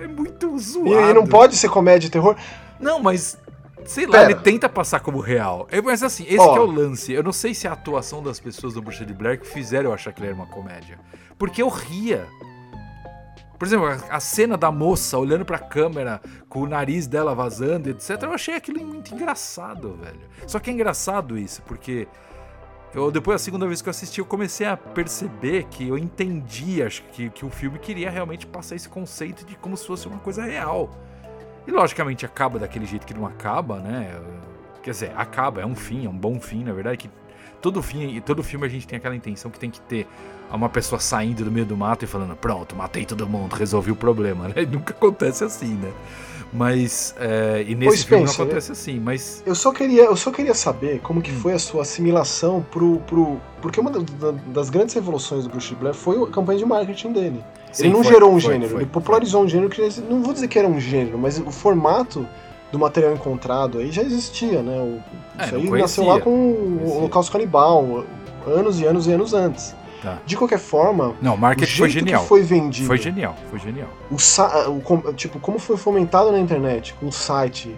é 0.00 0.06
muito 0.06 0.54
E, 0.54 0.58
zoado. 0.60 1.10
e 1.10 1.14
não 1.14 1.26
pode 1.26 1.56
ser 1.56 1.68
comédia 1.68 2.06
e 2.06 2.10
terror. 2.10 2.36
Não, 2.78 3.00
mas. 3.00 3.36
Sei 3.84 4.04
lá, 4.06 4.18
Pera. 4.18 4.32
ele 4.32 4.40
tenta 4.40 4.68
passar 4.68 5.00
como 5.00 5.18
real. 5.18 5.66
É, 5.70 5.80
Mas 5.80 6.02
assim, 6.02 6.24
esse 6.24 6.36
que 6.36 6.42
é 6.58 6.60
o 6.60 6.66
lance. 6.66 7.12
Eu 7.12 7.22
não 7.22 7.32
sei 7.32 7.54
se 7.54 7.66
é 7.66 7.70
a 7.70 7.72
atuação 7.72 8.22
das 8.22 8.38
pessoas 8.38 8.74
do 8.74 8.82
Bruxa 8.82 9.04
de 9.04 9.14
Blair 9.14 9.40
que 9.40 9.46
fizeram 9.46 9.90
eu 9.90 9.94
achar 9.94 10.12
que 10.12 10.20
ele 10.20 10.26
era 10.26 10.36
uma 10.36 10.46
comédia. 10.46 10.98
Porque 11.38 11.62
eu 11.62 11.68
ria. 11.68 12.26
Por 13.58 13.66
exemplo, 13.66 13.86
a- 14.08 14.20
cena 14.20 14.56
da 14.56 14.70
moça 14.70 15.18
olhando 15.18 15.44
pra 15.44 15.58
câmera 15.58 16.20
com 16.48 16.60
o 16.60 16.66
nariz 16.68 17.06
dela 17.06 17.34
vazando, 17.34 17.90
etc. 17.90 18.22
Eu 18.22 18.32
achei 18.32 18.54
aquilo 18.54 18.84
muito 18.84 19.12
engraçado, 19.14 19.98
velho. 20.00 20.20
Só 20.46 20.58
que 20.60 20.70
é 20.70 20.72
engraçado 20.72 21.36
isso, 21.36 21.60
porque 21.62 22.06
eu, 22.94 23.10
depois 23.10 23.34
da 23.40 23.44
segunda 23.44 23.66
vez 23.66 23.82
que 23.82 23.88
eu 23.88 23.90
assisti, 23.90 24.20
eu 24.20 24.24
comecei 24.24 24.66
a 24.66 24.76
perceber 24.76 25.64
que 25.64 25.88
eu 25.88 25.98
entendi, 25.98 26.82
acho 26.82 27.02
que, 27.12 27.28
que 27.30 27.44
o 27.44 27.50
filme 27.50 27.78
queria 27.78 28.10
realmente 28.10 28.46
passar 28.46 28.76
esse 28.76 28.88
conceito 28.88 29.44
de 29.44 29.56
como 29.56 29.76
se 29.76 29.86
fosse 29.86 30.06
uma 30.06 30.18
coisa 30.18 30.44
real. 30.44 30.90
E 31.66 31.70
logicamente 31.70 32.24
acaba 32.24 32.58
daquele 32.58 32.86
jeito 32.86 33.06
que 33.06 33.12
não 33.12 33.26
acaba, 33.26 33.78
né? 33.80 34.18
Quer 34.82 34.92
dizer, 34.92 35.12
acaba, 35.16 35.60
é 35.60 35.66
um 35.66 35.74
fim, 35.74 36.06
é 36.06 36.08
um 36.08 36.16
bom 36.16 36.40
fim, 36.40 36.64
na 36.64 36.72
verdade, 36.72 36.96
que 36.96 37.10
todo 37.60 37.82
fim, 37.82 38.20
todo 38.20 38.42
filme 38.42 38.64
a 38.64 38.68
gente 38.70 38.86
tem 38.86 38.96
aquela 38.96 39.14
intenção 39.16 39.50
que 39.50 39.58
tem 39.58 39.68
que 39.70 39.80
ter 39.80 40.06
uma 40.56 40.68
pessoa 40.68 41.00
saindo 41.00 41.44
do 41.44 41.50
meio 41.50 41.66
do 41.66 41.76
mato 41.76 42.04
e 42.04 42.08
falando, 42.08 42.34
pronto, 42.36 42.74
matei 42.74 43.04
todo 43.04 43.26
mundo, 43.28 43.54
resolvi 43.54 43.90
o 43.90 43.96
problema, 43.96 44.48
né? 44.48 44.54
E 44.62 44.64
nunca 44.66 44.92
acontece 44.94 45.44
assim, 45.44 45.74
né? 45.74 45.90
Mas, 46.50 47.14
é, 47.20 47.62
e 47.68 47.74
nesse 47.74 48.06
filme 48.06 48.24
não 48.24 48.32
acontece 48.32 48.72
assim, 48.72 48.98
mas... 48.98 49.42
Eu 49.44 49.54
só 49.54 49.70
queria, 49.70 50.04
eu 50.04 50.16
só 50.16 50.30
queria 50.30 50.54
saber 50.54 50.98
como 51.00 51.20
que 51.20 51.30
Hum. 51.30 51.40
foi 51.40 51.52
a 51.52 51.58
sua 51.58 51.82
assimilação 51.82 52.64
pro. 52.70 53.00
pro 53.00 53.38
porque 53.60 53.78
uma 53.78 53.90
da- 53.90 53.98
da- 53.98 54.38
das 54.46 54.70
grandes 54.70 54.94
revoluções 54.94 55.44
do 55.44 55.50
Bruce 55.50 55.74
Blair 55.74 55.94
foi 55.94 56.22
a 56.22 56.26
campanha 56.28 56.58
de 56.58 56.64
marketing 56.64 57.12
dele. 57.12 57.44
Sim, 57.70 57.84
ele 57.84 57.92
não 57.92 58.02
foi, 58.02 58.12
gerou 58.14 58.30
um 58.30 58.40
foi, 58.40 58.52
gênero, 58.54 58.70
foi, 58.70 58.80
ele 58.82 58.90
popularizou 58.90 59.42
um 59.44 59.48
gênero 59.48 59.68
que 59.68 59.82
não 60.08 60.22
vou 60.22 60.32
dizer 60.32 60.48
que 60.48 60.58
era 60.58 60.66
um 60.66 60.80
gênero, 60.80 61.18
mas 61.18 61.38
o 61.38 61.50
formato 61.50 62.26
do 62.72 62.78
material 62.78 63.12
encontrado 63.12 63.78
aí 63.78 63.90
já 63.90 64.02
existia, 64.02 64.62
né? 64.62 64.78
O, 64.78 65.02
É, 65.38 65.44
isso 65.44 65.54
aí 65.54 65.60
conhecia. 65.68 65.78
nasceu 65.78 66.04
lá 66.06 66.18
com 66.18 66.30
o. 66.30 66.96
Holocausto 66.98 67.30
Canibal, 67.30 68.04
anos 68.46 68.80
e 68.80 68.86
anos 68.86 69.06
e 69.06 69.12
anos 69.12 69.34
antes. 69.34 69.74
Tá. 70.02 70.20
De 70.24 70.36
qualquer 70.36 70.58
forma, 70.60 71.14
Não, 71.20 71.36
marketing 71.36 71.76
foi 71.76 71.90
genial. 71.90 72.22
que 72.22 72.28
foi 72.28 72.42
vendido, 72.42 72.86
Foi 72.86 72.98
genial, 72.98 73.36
foi 73.50 73.58
genial. 73.58 73.88
o, 74.10 74.18
sa- 74.18 74.68
o 74.68 75.12
tipo, 75.12 75.40
como 75.40 75.58
foi 75.58 75.76
fomentado 75.76 76.30
na 76.30 76.38
internet, 76.38 76.94
com 77.00 77.06
o 77.06 77.12
site, 77.12 77.76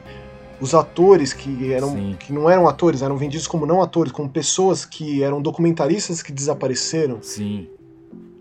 os 0.60 0.74
atores 0.74 1.32
que 1.32 1.72
eram 1.72 1.88
Sim. 1.92 2.16
que 2.18 2.30
não 2.32 2.48
eram 2.50 2.68
atores, 2.68 3.00
eram 3.00 3.16
vendidos 3.16 3.46
como 3.46 3.64
não 3.64 3.80
atores, 3.80 4.12
como 4.12 4.28
pessoas 4.28 4.84
que 4.84 5.22
eram 5.22 5.40
documentaristas 5.40 6.22
que 6.22 6.30
desapareceram, 6.30 7.18
Sim. 7.22 7.66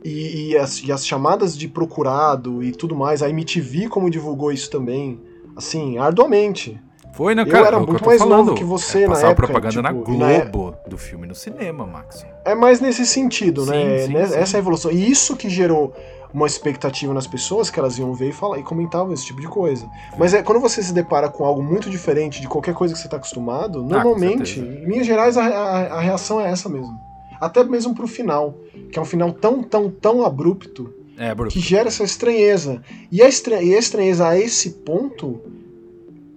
e, 0.03 0.49
e 0.49 0.57
as, 0.57 0.83
e 0.83 0.91
as 0.91 1.07
chamadas 1.07 1.57
de 1.57 1.67
procurado 1.69 2.61
e 2.61 2.73
tudo 2.73 2.93
mais, 2.95 3.21
a 3.23 3.29
MTV 3.29 3.87
como 3.87 4.09
divulgou 4.09 4.51
isso 4.51 4.69
também, 4.69 5.21
assim, 5.55 5.97
arduamente. 5.97 6.77
Foi, 7.11 7.35
né, 7.35 7.41
Eu 7.41 7.47
cara? 7.47 7.67
era 7.67 7.75
é 7.75 7.79
o 7.79 7.85
que 7.85 7.91
muito 7.91 8.05
mais 8.05 8.19
falando. 8.19 8.45
novo 8.47 8.55
que 8.57 8.63
você 8.63 9.03
é, 9.03 9.07
na 9.07 9.17
época, 9.19 9.35
propaganda 9.47 9.81
na 9.81 9.93
tipo, 9.93 10.13
na 10.17 10.31
é- 10.31 10.45
Globo 10.45 10.75
do 10.87 10.97
filme 10.97 11.27
no 11.27 11.35
cinema, 11.35 11.85
Max. 11.85 12.25
É 12.45 12.55
mais 12.55 12.79
nesse 12.79 13.05
sentido, 13.05 13.65
Sim, 13.65 13.71
né? 13.71 13.99
sim, 14.07 14.13
Né? 14.13 14.25
sim. 14.27 14.35
Essa 14.35 14.57
evolução. 14.57 14.89
E 14.91 15.09
isso 15.11 15.35
que 15.35 15.49
gerou 15.49 15.93
uma 16.33 16.45
expectativa 16.47 17.13
nas 17.13 17.25
pessoas 17.27 17.69
que 17.71 17.79
elas 17.79 17.97
iam 17.97 18.13
ver 18.13 18.29
e 18.29 18.31
falar 18.31 18.59
e 18.59 18.63
comentavam 18.63 19.11
esse 19.13 19.25
tipo 19.25 19.41
de 19.41 19.47
coisa. 19.47 19.89
Mas 20.17 20.33
é 20.33 20.43
quando 20.43 20.59
você 20.61 20.81
se 20.83 20.93
depara 20.93 21.27
com 21.27 21.43
algo 21.43 21.61
muito 21.61 21.89
diferente 21.89 22.39
de 22.39 22.47
qualquer 22.47 22.73
coisa 22.75 22.93
que 22.93 22.99
você 22.99 23.07
está 23.07 23.17
acostumado, 23.17 23.81
normalmente, 23.83 24.59
Ah, 24.59 24.63
certeza. 24.63 24.79
em 24.81 24.85
linhas 24.85 25.07
gerais, 25.07 25.37
a, 25.37 25.43
a- 25.45 25.93
a 25.95 25.99
reação 25.99 26.39
é 26.39 26.49
essa 26.49 26.69
mesmo. 26.69 26.97
Até 27.41 27.63
mesmo 27.63 27.95
pro 27.95 28.07
final, 28.07 28.53
que 28.91 28.99
é 28.99 29.01
um 29.01 29.05
final 29.05 29.31
tão, 29.33 29.63
tão, 29.63 29.89
tão 29.89 30.23
abrupto 30.25 30.93
É, 31.17 31.33
Bruno. 31.33 31.49
que 31.51 31.59
gera 31.59 31.87
essa 31.87 32.03
estranheza. 32.03 32.81
E 33.11 33.21
a, 33.23 33.27
estra- 33.27 33.61
e 33.63 33.73
a 33.75 33.79
estranheza 33.79 34.27
a 34.27 34.37
esse 34.39 34.69
ponto 34.69 35.41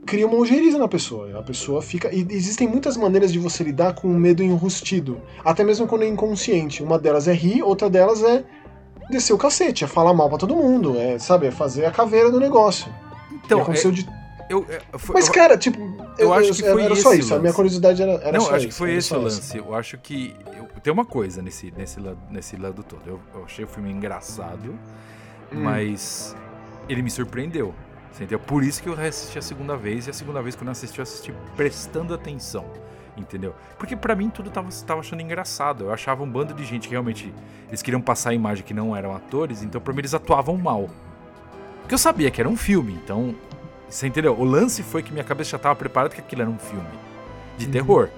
cria 0.07 0.27
uma 0.27 0.37
ojeriza 0.37 0.79
na 0.79 0.89
pessoa. 0.89 1.39
A 1.39 1.43
pessoa 1.43 1.81
fica. 1.83 2.13
E 2.15 2.27
existem 2.31 2.67
muitas 2.69 2.97
maneiras 2.97 3.33
de 3.33 3.39
você 3.39 3.63
lidar 3.65 3.95
com 3.95 4.09
o 4.09 4.15
medo 4.15 4.43
enrustido. 4.43 5.21
Até 5.45 5.63
mesmo 5.65 5.87
quando 5.87 6.03
é 6.03 6.09
inconsciente. 6.09 6.83
Uma 6.83 6.99
delas 6.99 7.29
é 7.29 7.33
rir, 7.33 7.63
outra 7.63 7.89
delas 7.89 8.23
é 8.23 8.45
descer 9.11 9.33
o 9.33 9.39
cacete, 9.39 9.85
é 9.85 9.87
falar 9.87 10.15
mal 10.15 10.29
pra 10.29 10.39
todo 10.39 10.55
mundo, 10.57 10.97
é, 10.99 11.19
sabe, 11.19 11.47
é 11.47 11.51
fazer 11.51 11.85
a 11.85 11.91
caveira 11.91 12.31
do 12.31 12.41
negócio. 12.41 12.91
E 13.31 13.35
Então, 13.45 13.61
aconteceu 13.61 13.91
é, 13.91 13.95
de- 13.95 14.09
eu, 14.49 14.65
é, 14.69 14.81
foi- 14.99 15.15
Mas, 15.15 15.27
eu- 15.27 15.33
cara, 15.35 15.59
tipo, 15.59 15.79
eu 16.19 16.33
acho 16.33 16.53
que 16.55 16.63
foi 16.63 16.83
era 16.83 16.97
só 16.97 17.13
isso. 17.13 17.29
A 17.33 17.37
lance. 17.37 17.41
minha 17.43 17.53
curiosidade 17.53 18.01
era, 18.03 18.13
era 18.13 18.33
não, 18.33 18.41
só 18.41 18.51
acho 18.55 18.59
isso, 18.59 18.69
que 18.69 18.75
foi 18.75 18.95
esse 18.95 19.13
o 19.13 19.17
isso. 19.17 19.25
lance. 19.25 19.57
Eu 19.59 19.75
acho 19.75 19.99
que. 19.99 20.35
eu- 20.57 20.63
tem 20.83 20.93
uma 20.93 21.05
coisa 21.05 21.43
nesse, 21.43 21.71
nesse, 21.77 22.01
lado, 22.01 22.19
nesse 22.31 22.57
lado 22.57 22.83
todo. 22.83 23.03
Eu, 23.07 23.21
eu 23.35 23.45
achei 23.45 23.65
o 23.65 23.69
filme 23.69 23.91
engraçado, 23.91 24.71
Hum. 25.53 25.61
mas 25.63 26.35
ele 26.89 27.03
me 27.03 27.11
surpreendeu. 27.11 27.75
Você 28.13 28.25
entendeu? 28.25 28.39
Por 28.41 28.63
isso 28.63 28.83
que 28.83 28.89
eu 28.89 28.93
assisti 28.95 29.39
a 29.39 29.43
segunda 29.43 29.77
vez, 29.77 30.07
e 30.07 30.11
a 30.11 30.13
segunda 30.13 30.43
vez 30.43 30.55
que 30.55 30.63
eu 30.63 30.67
não 30.67 30.73
assisti, 30.73 30.99
eu 30.99 31.03
assisti 31.03 31.35
prestando 31.57 32.13
atenção. 32.15 32.65
Entendeu? 33.17 33.55
Porque 33.79 33.95
pra 33.95 34.15
mim 34.15 34.31
tudo 34.31 34.49
tava, 34.51 34.69
tava 34.87 35.01
achando 35.01 35.21
engraçado. 35.21 35.85
Eu 35.85 35.93
achava 35.93 36.23
um 36.23 36.31
bando 36.31 36.55
de 36.55 36.65
gente 36.65 36.89
que 36.89 36.93
realmente. 36.95 37.33
Eles 37.69 37.83
queriam 37.83 38.01
passar 38.01 38.31
a 38.31 38.35
imagem 38.35 38.65
que 38.65 38.73
não 38.75 38.95
eram 38.97 39.15
atores, 39.15 39.63
então 39.63 39.81
pra 39.81 39.93
mim 39.93 40.01
eles 40.01 40.15
atuavam 40.15 40.57
mal. 40.57 40.89
Porque 41.81 41.95
eu 41.95 41.99
sabia 41.99 42.31
que 42.31 42.41
era 42.41 42.49
um 42.49 42.57
filme, 42.57 42.95
então. 43.03 43.35
Você 43.89 44.07
entendeu? 44.07 44.35
O 44.39 44.45
lance 44.45 44.83
foi 44.83 45.03
que 45.03 45.13
minha 45.13 45.25
cabeça 45.25 45.51
já 45.51 45.59
tava 45.59 45.77
preparada 45.77 46.15
que 46.15 46.21
aquilo 46.21 46.41
era 46.43 46.51
um 46.51 46.59
filme 46.59 46.87
de 47.59 47.67
Uhum. 47.67 47.73
terror. 47.73 48.09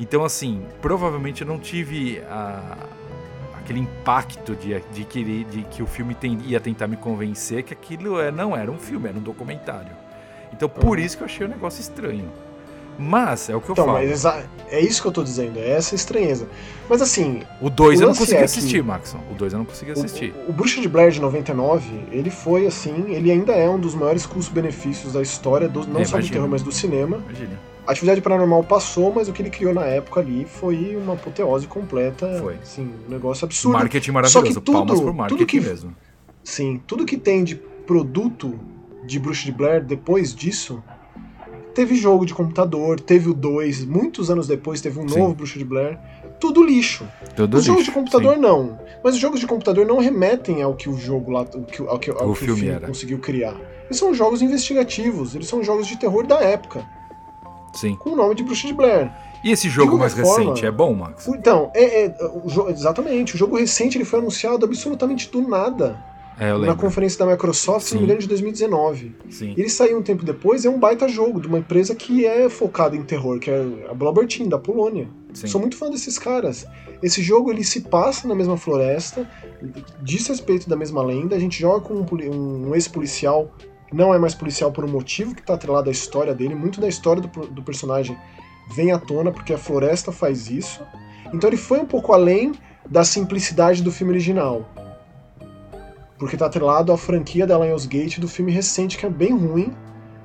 Então, 0.00 0.24
assim, 0.24 0.64
provavelmente 0.80 1.42
eu 1.42 1.46
não 1.46 1.58
tive 1.58 2.20
a- 2.30 2.86
aquele 3.68 3.80
impacto 3.80 4.56
de, 4.56 4.80
de, 4.94 5.04
querer, 5.04 5.44
de 5.44 5.62
que 5.64 5.82
o 5.82 5.86
filme 5.86 6.14
tem- 6.14 6.38
ia 6.46 6.58
tentar 6.58 6.86
me 6.86 6.96
convencer 6.96 7.62
que 7.62 7.74
aquilo 7.74 8.18
é, 8.18 8.30
não 8.30 8.56
era 8.56 8.70
um 8.72 8.78
filme, 8.78 9.08
era 9.10 9.18
um 9.18 9.20
documentário. 9.22 9.92
Então, 10.52 10.68
por 10.70 10.96
Uhum. 10.98 11.04
isso 11.04 11.18
que 11.18 11.22
eu 11.22 11.26
achei 11.26 11.44
o 11.46 11.48
negócio 11.48 11.80
estranho. 11.82 12.30
Mas, 12.98 13.48
é 13.48 13.54
o 13.54 13.60
que 13.60 13.68
eu 13.68 13.74
Então, 13.74 13.84
falo. 13.84 13.98
é 13.98 14.80
isso 14.80 15.00
que 15.02 15.06
eu 15.06 15.12
tô 15.12 15.22
dizendo, 15.22 15.56
é 15.58 15.70
essa 15.70 15.94
estranheza. 15.94 16.48
Mas 16.88 17.00
assim, 17.00 17.42
O 17.60 17.70
2 17.70 18.00
o 18.00 18.02
eu 18.02 18.08
não 18.08 18.14
consegui 18.14 18.34
é 18.34 18.38
que- 18.38 18.44
assistir, 18.44 18.82
Maxon. 18.82 19.20
O 19.30 19.34
2 19.34 19.52
eu 19.52 19.58
não 19.60 19.66
consegui 19.66 19.92
assistir. 19.92 20.34
O, 20.46 20.50
o 20.50 20.52
Bruxa 20.52 20.80
de 20.80 20.88
Blair 20.88 21.12
de 21.12 21.20
99, 21.20 22.06
ele 22.10 22.30
foi 22.30 22.66
assim, 22.66 23.12
ele 23.14 23.30
ainda 23.30 23.52
é 23.52 23.68
um 23.68 23.78
dos 23.78 23.94
maiores 23.94 24.26
custo-benefícios 24.26 25.12
da 25.12 25.22
história, 25.22 25.68
do- 25.68 25.86
não 25.86 26.00
É, 26.00 26.04
só 26.06 26.18
do 26.18 26.28
terror, 26.28 26.48
mas 26.48 26.62
do 26.62 26.72
cinema. 26.72 27.18
Imagina. 27.28 27.60
A 27.88 27.92
atividade 27.92 28.20
paranormal 28.20 28.62
passou, 28.64 29.10
mas 29.14 29.28
o 29.28 29.32
que 29.32 29.40
ele 29.40 29.48
criou 29.48 29.72
na 29.72 29.86
época 29.86 30.20
ali 30.20 30.44
foi 30.44 30.94
uma 30.94 31.14
apoteose 31.14 31.66
completa. 31.66 32.36
Foi. 32.38 32.56
Assim, 32.56 32.92
um 33.06 33.10
negócio 33.10 33.46
absurdo. 33.46 33.78
Marketing 33.78 34.06
Só 34.08 34.12
maravilhoso. 34.12 34.44
que 34.46 34.54
tudo- 34.60 34.72
Palmas 34.72 35.00
tudo 35.00 35.14
marketing 35.14 35.46
que- 35.46 35.60
mesmo. 35.60 35.96
Sim, 36.44 36.82
tudo 36.86 37.06
que 37.06 37.16
tem 37.16 37.42
de 37.42 37.54
produto 37.56 38.60
de 39.06 39.18
Bruxa 39.18 39.46
de 39.46 39.52
Blair 39.52 39.82
depois 39.82 40.34
disso. 40.34 40.82
Teve 41.74 41.94
jogo 41.94 42.26
de 42.26 42.34
computador, 42.34 43.00
teve 43.00 43.30
o 43.30 43.34
2, 43.34 43.84
muitos 43.86 44.30
anos 44.30 44.46
depois 44.46 44.80
teve 44.82 44.98
um 45.00 45.08
Sim. 45.08 45.20
novo 45.20 45.34
Bruxa 45.34 45.58
de 45.58 45.64
Blair. 45.64 45.98
Tudo 46.38 46.62
lixo. 46.62 47.06
Tudo 47.34 47.56
Os 47.56 47.64
jogos 47.64 47.84
de 47.84 47.88
lixo, 47.90 47.98
computador 47.98 48.34
sim. 48.34 48.40
não. 48.40 48.78
Mas 49.02 49.14
os 49.14 49.20
jogos 49.20 49.40
de 49.40 49.46
computador 49.46 49.86
não 49.86 49.98
remetem 49.98 50.60
ao 50.62 50.74
que 50.74 50.90
o 50.90 50.96
jogo 50.98 51.30
lá, 51.30 51.40
ao 51.40 51.46
que, 51.62 51.80
ao 51.82 51.98
que, 51.98 52.10
ao 52.10 52.30
O 52.30 52.32
que 52.34 52.40
filme 52.40 52.52
o 52.52 52.56
filme 52.56 52.70
era. 52.70 52.86
conseguiu 52.86 53.18
criar. 53.18 53.56
Eles 53.86 53.96
são 53.96 54.12
jogos 54.12 54.42
investigativos, 54.42 55.34
eles 55.34 55.48
são 55.48 55.62
jogos 55.64 55.86
de 55.86 55.96
terror 55.96 56.26
da 56.26 56.38
época, 56.40 56.84
Sim. 57.74 57.94
com 57.96 58.10
o 58.10 58.16
nome 58.16 58.34
de 58.34 58.42
Bruxa 58.42 58.66
de 58.66 58.74
Blair. 58.74 59.10
E 59.44 59.52
esse 59.52 59.68
jogo 59.68 59.96
mais 59.96 60.14
forma- 60.14 60.36
recente 60.50 60.66
é 60.66 60.70
bom, 60.70 60.92
Max? 60.94 61.28
Então, 61.28 61.70
é, 61.74 62.06
é, 62.06 62.16
o 62.44 62.48
jo- 62.48 62.68
exatamente, 62.68 63.34
o 63.34 63.38
jogo 63.38 63.56
recente 63.56 63.96
ele 63.96 64.04
foi 64.04 64.18
anunciado 64.18 64.64
absolutamente 64.66 65.30
do 65.30 65.40
nada 65.46 65.96
É, 66.40 66.52
na 66.58 66.74
conferência 66.74 67.18
da 67.24 67.26
Microsoft, 67.30 67.86
se 67.86 67.94
não 67.94 68.00
me 68.00 68.06
Sim. 68.06 68.12
engano, 68.12 68.20
de 68.20 68.28
2019. 68.28 69.14
Sim. 69.30 69.54
Ele 69.56 69.68
saiu 69.68 69.98
um 69.98 70.02
tempo 70.02 70.24
depois, 70.24 70.64
é 70.64 70.68
um 70.70 70.78
baita 70.78 71.08
jogo 71.08 71.40
de 71.40 71.46
uma 71.48 71.58
empresa 71.58 71.94
que 71.94 72.24
é 72.26 72.48
focada 72.48 72.96
em 72.96 73.02
terror, 73.02 73.38
que 73.38 73.50
é 73.50 73.64
a 73.90 73.94
Blobber 73.94 74.26
Team, 74.26 74.48
da 74.48 74.58
Polônia. 74.58 75.08
Sim. 75.34 75.46
Sou 75.46 75.60
muito 75.60 75.76
fã 75.76 75.88
desses 75.90 76.18
caras. 76.18 76.64
Esse 77.02 77.22
jogo 77.22 77.50
ele 77.52 77.62
se 77.64 77.82
passa 77.82 78.26
na 78.26 78.34
mesma 78.34 78.56
floresta, 78.56 79.28
diz 80.02 80.26
respeito 80.26 80.68
da 80.68 80.74
mesma 80.76 81.02
lenda. 81.02 81.36
A 81.36 81.38
gente 81.38 81.60
joga 81.60 81.80
com 81.80 81.94
um, 81.94 82.68
um 82.68 82.74
ex-policial, 82.74 83.50
não 83.92 84.12
é 84.12 84.18
mais 84.18 84.34
policial 84.34 84.70
por 84.70 84.84
um 84.84 84.88
motivo 84.88 85.34
que 85.34 85.40
está 85.40 85.54
atrelado 85.54 85.88
à 85.88 85.92
história 85.92 86.34
dele. 86.34 86.54
Muito 86.54 86.80
da 86.80 86.88
história 86.88 87.22
do, 87.22 87.28
do 87.46 87.62
personagem 87.62 88.16
vem 88.74 88.92
à 88.92 88.98
tona 88.98 89.30
porque 89.30 89.52
a 89.54 89.58
floresta 89.58 90.12
faz 90.12 90.50
isso. 90.50 90.82
Então 91.32 91.48
ele 91.48 91.56
foi 91.56 91.80
um 91.80 91.86
pouco 91.86 92.12
além 92.12 92.52
da 92.88 93.04
simplicidade 93.04 93.82
do 93.82 93.92
filme 93.92 94.12
original. 94.12 94.68
Porque 96.18 96.34
está 96.34 96.46
atrelado 96.46 96.92
à 96.92 96.98
franquia 96.98 97.46
da 97.46 97.58
Lionsgate 97.58 98.20
do 98.20 98.28
filme 98.28 98.50
recente, 98.50 98.98
que 98.98 99.06
é 99.06 99.10
bem 99.10 99.36
ruim, 99.36 99.72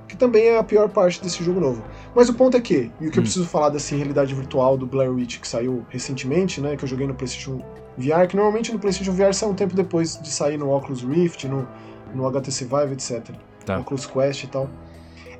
que 0.07 0.18
também 0.18 0.45
é 0.45 0.57
a 0.57 0.64
pior 0.64 0.90
parte 0.90 1.22
desse 1.22 1.44
jogo 1.44 1.60
novo. 1.60 1.84
Mas 2.15 2.30
o 2.30 2.34
ponto 2.34 2.57
é 2.57 2.61
que, 2.61 2.91
e 2.99 3.07
o 3.07 3.11
que 3.11 3.18
Hum. 3.18 3.22
eu 3.22 3.23
preciso 3.23 3.45
falar 3.45 3.69
dessa 3.69 3.95
realidade 3.95 4.34
virtual 4.34 4.77
do 4.77 4.85
Blair 4.85 5.11
Witch 5.11 5.40
que 5.40 5.48
saiu 5.48 5.85
recentemente, 5.90 6.60
né, 6.60 6.76
que 6.76 6.84
eu 6.84 6.88
joguei 6.88 7.06
no 7.07 7.14
PlayStation 7.14 7.64
VR, 7.98 8.27
que 8.27 8.35
normalmente 8.35 8.72
no 8.72 8.80
PlayStation 8.80 9.11
VR 9.11 9.34
sai 9.34 9.49
um 9.49 9.53
tempo 9.53 9.76
depois 9.76 10.19
de 10.22 10.30
sair 10.30 10.57
no 10.57 10.72
Oculus 10.76 11.03
Rift, 11.03 11.48
no, 11.48 11.68
no 12.14 12.26
HTC 12.27 12.65
Vive, 12.65 12.94
etc. 12.94 13.35
Tá. 13.65 13.80
Oculus 13.80 14.06
Quest 14.06 14.44
e 14.44 14.48
tal. 14.48 14.69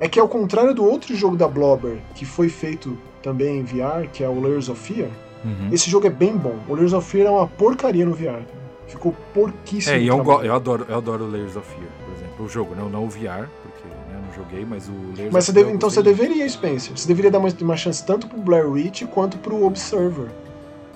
É 0.00 0.08
que 0.08 0.18
ao 0.18 0.28
contrário 0.28 0.74
do 0.74 0.84
outro 0.84 1.14
jogo 1.14 1.36
da 1.36 1.46
Blobber, 1.46 1.98
que 2.14 2.24
foi 2.24 2.48
feito 2.48 2.98
também 3.22 3.60
em 3.60 3.62
VR, 3.62 4.08
que 4.12 4.22
é 4.24 4.28
o 4.28 4.40
Layers 4.40 4.68
of 4.68 4.80
Fear, 4.80 5.08
Uhum. 5.44 5.68
esse 5.72 5.90
jogo 5.90 6.06
é 6.06 6.10
bem 6.10 6.36
bom. 6.36 6.56
O 6.68 6.74
Layers 6.74 6.92
of 6.94 7.08
Fear 7.08 7.26
é 7.26 7.30
uma 7.30 7.46
porcaria 7.46 8.04
no 8.04 8.12
VR. 8.14 8.42
Ficou 8.86 9.14
porquíssimo. 9.32 9.94
É, 9.96 10.00
e 10.00 10.06
eu, 10.06 10.16
eu 10.42 10.54
adoro, 10.54 10.86
eu 10.88 10.96
adoro 10.96 11.26
Layers 11.30 11.54
of 11.56 11.66
Fear, 11.68 11.88
por 12.04 12.14
exemplo. 12.16 12.44
O 12.44 12.48
jogo, 12.48 12.74
não, 12.74 12.88
não 12.88 13.04
o 13.04 13.08
VR, 13.08 13.46
porque 13.62 13.86
né, 13.86 14.14
eu 14.14 14.20
não 14.26 14.32
joguei, 14.34 14.64
mas 14.64 14.88
o 14.88 14.92
Layers 15.16 15.32
Mas 15.32 15.44
of 15.44 15.46
você 15.46 15.52
Fear 15.52 15.64
deve- 15.66 15.76
então 15.76 15.90
você 15.90 16.02
deveria, 16.02 16.48
Spencer. 16.48 16.96
Você 16.96 17.06
deveria 17.08 17.30
dar 17.30 17.38
uma, 17.38 17.48
uma 17.60 17.76
chance 17.76 18.04
tanto 18.04 18.26
pro 18.26 18.38
Blair 18.40 18.68
Witch 18.70 19.04
quanto 19.06 19.38
pro 19.38 19.64
Observer. 19.64 20.28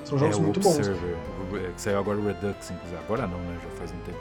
São 0.05 0.19
jogos 0.19 0.39
é, 0.39 0.41
muito 0.41 0.61
bons. 0.61 0.77
Observer, 0.77 1.17
o- 1.53 1.57
é, 1.57 1.71
que 1.75 1.81
saiu 1.81 1.99
agora 1.99 2.19
o 2.19 2.27
Redux, 2.27 2.71
inclusive. 2.71 2.97
Agora 3.07 3.27
não, 3.27 3.39
né? 3.39 3.57
Já 3.63 3.71
faz 3.79 3.91
um 3.91 3.99
tempo 4.07 4.19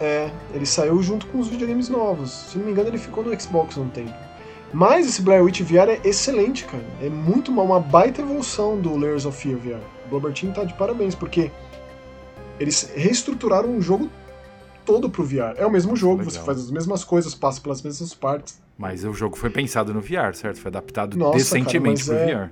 É, 0.00 0.30
ele 0.54 0.64
saiu 0.64 1.02
junto 1.02 1.26
com 1.26 1.38
os 1.38 1.48
videogames 1.48 1.88
novos. 1.88 2.30
Se 2.30 2.58
não 2.58 2.64
me 2.64 2.72
engano, 2.72 2.88
ele 2.88 2.98
ficou 2.98 3.22
no 3.22 3.38
Xbox 3.38 3.76
um 3.76 3.88
tempo. 3.88 4.14
Mas 4.72 5.06
esse 5.06 5.20
Blair 5.20 5.42
Witch 5.42 5.60
VR 5.62 5.90
é 5.90 6.00
excelente, 6.04 6.64
cara. 6.64 6.84
É 7.02 7.08
muito 7.08 7.50
uma, 7.50 7.62
uma 7.62 7.80
baita 7.80 8.22
evolução 8.22 8.80
do 8.80 8.96
Layers 8.96 9.26
of 9.26 9.36
Fear 9.36 9.58
VR. 9.58 9.84
O 10.10 10.32
Team 10.32 10.52
tá 10.52 10.64
de 10.64 10.74
parabéns, 10.74 11.14
porque 11.14 11.50
eles 12.58 12.92
reestruturaram 12.94 13.76
o 13.76 13.80
jogo 13.80 14.08
todo 14.84 15.10
pro 15.10 15.24
VR. 15.24 15.54
É 15.56 15.66
o 15.66 15.70
mesmo 15.70 15.94
jogo, 15.94 16.18
Legal. 16.18 16.30
você 16.30 16.40
faz 16.40 16.58
as 16.58 16.70
mesmas 16.70 17.04
coisas, 17.04 17.34
passa 17.34 17.60
pelas 17.60 17.82
mesmas 17.82 18.14
partes. 18.14 18.60
Mas 18.78 19.04
o 19.04 19.12
jogo 19.12 19.36
foi 19.36 19.50
pensado 19.50 19.92
no 19.92 20.00
VR, 20.00 20.34
certo? 20.34 20.58
Foi 20.60 20.68
adaptado 20.68 21.16
Nossa, 21.16 21.36
decentemente 21.36 22.04
cara, 22.04 22.18
pro 22.18 22.28
é- 22.28 22.34
VR. 22.46 22.50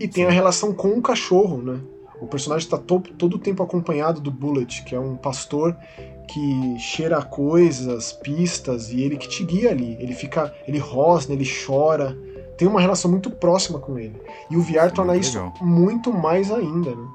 E 0.00 0.08
tem 0.08 0.26
a 0.26 0.30
relação 0.30 0.72
com 0.72 0.88
o 0.88 1.02
cachorro, 1.02 1.62
né? 1.62 1.78
O 2.20 2.26
personagem 2.26 2.64
está 2.64 2.78
to 2.78 3.00
todo 3.00 3.34
o 3.34 3.38
tempo 3.38 3.62
acompanhado 3.62 4.20
do 4.20 4.30
Bullet, 4.30 4.82
que 4.84 4.94
é 4.94 4.98
um 4.98 5.16
pastor 5.16 5.76
que 6.26 6.78
cheira 6.78 7.22
coisas, 7.22 8.12
pistas, 8.12 8.90
e 8.90 9.02
ele 9.02 9.16
que 9.16 9.28
te 9.28 9.44
guia 9.44 9.70
ali. 9.70 9.96
Ele 10.00 10.14
fica. 10.14 10.52
ele 10.66 10.78
rosna, 10.78 11.34
ele 11.34 11.48
chora. 11.66 12.16
Tem 12.56 12.68
uma 12.68 12.80
relação 12.80 13.10
muito 13.10 13.30
próxima 13.30 13.78
com 13.78 13.98
ele. 13.98 14.20
E 14.50 14.56
o 14.56 14.62
VR 14.62 14.92
torna 14.94 15.12
muito 15.12 15.24
isso 15.24 15.38
legal. 15.38 15.54
muito 15.60 16.12
mais 16.12 16.52
ainda, 16.52 16.90
né? 16.90 17.08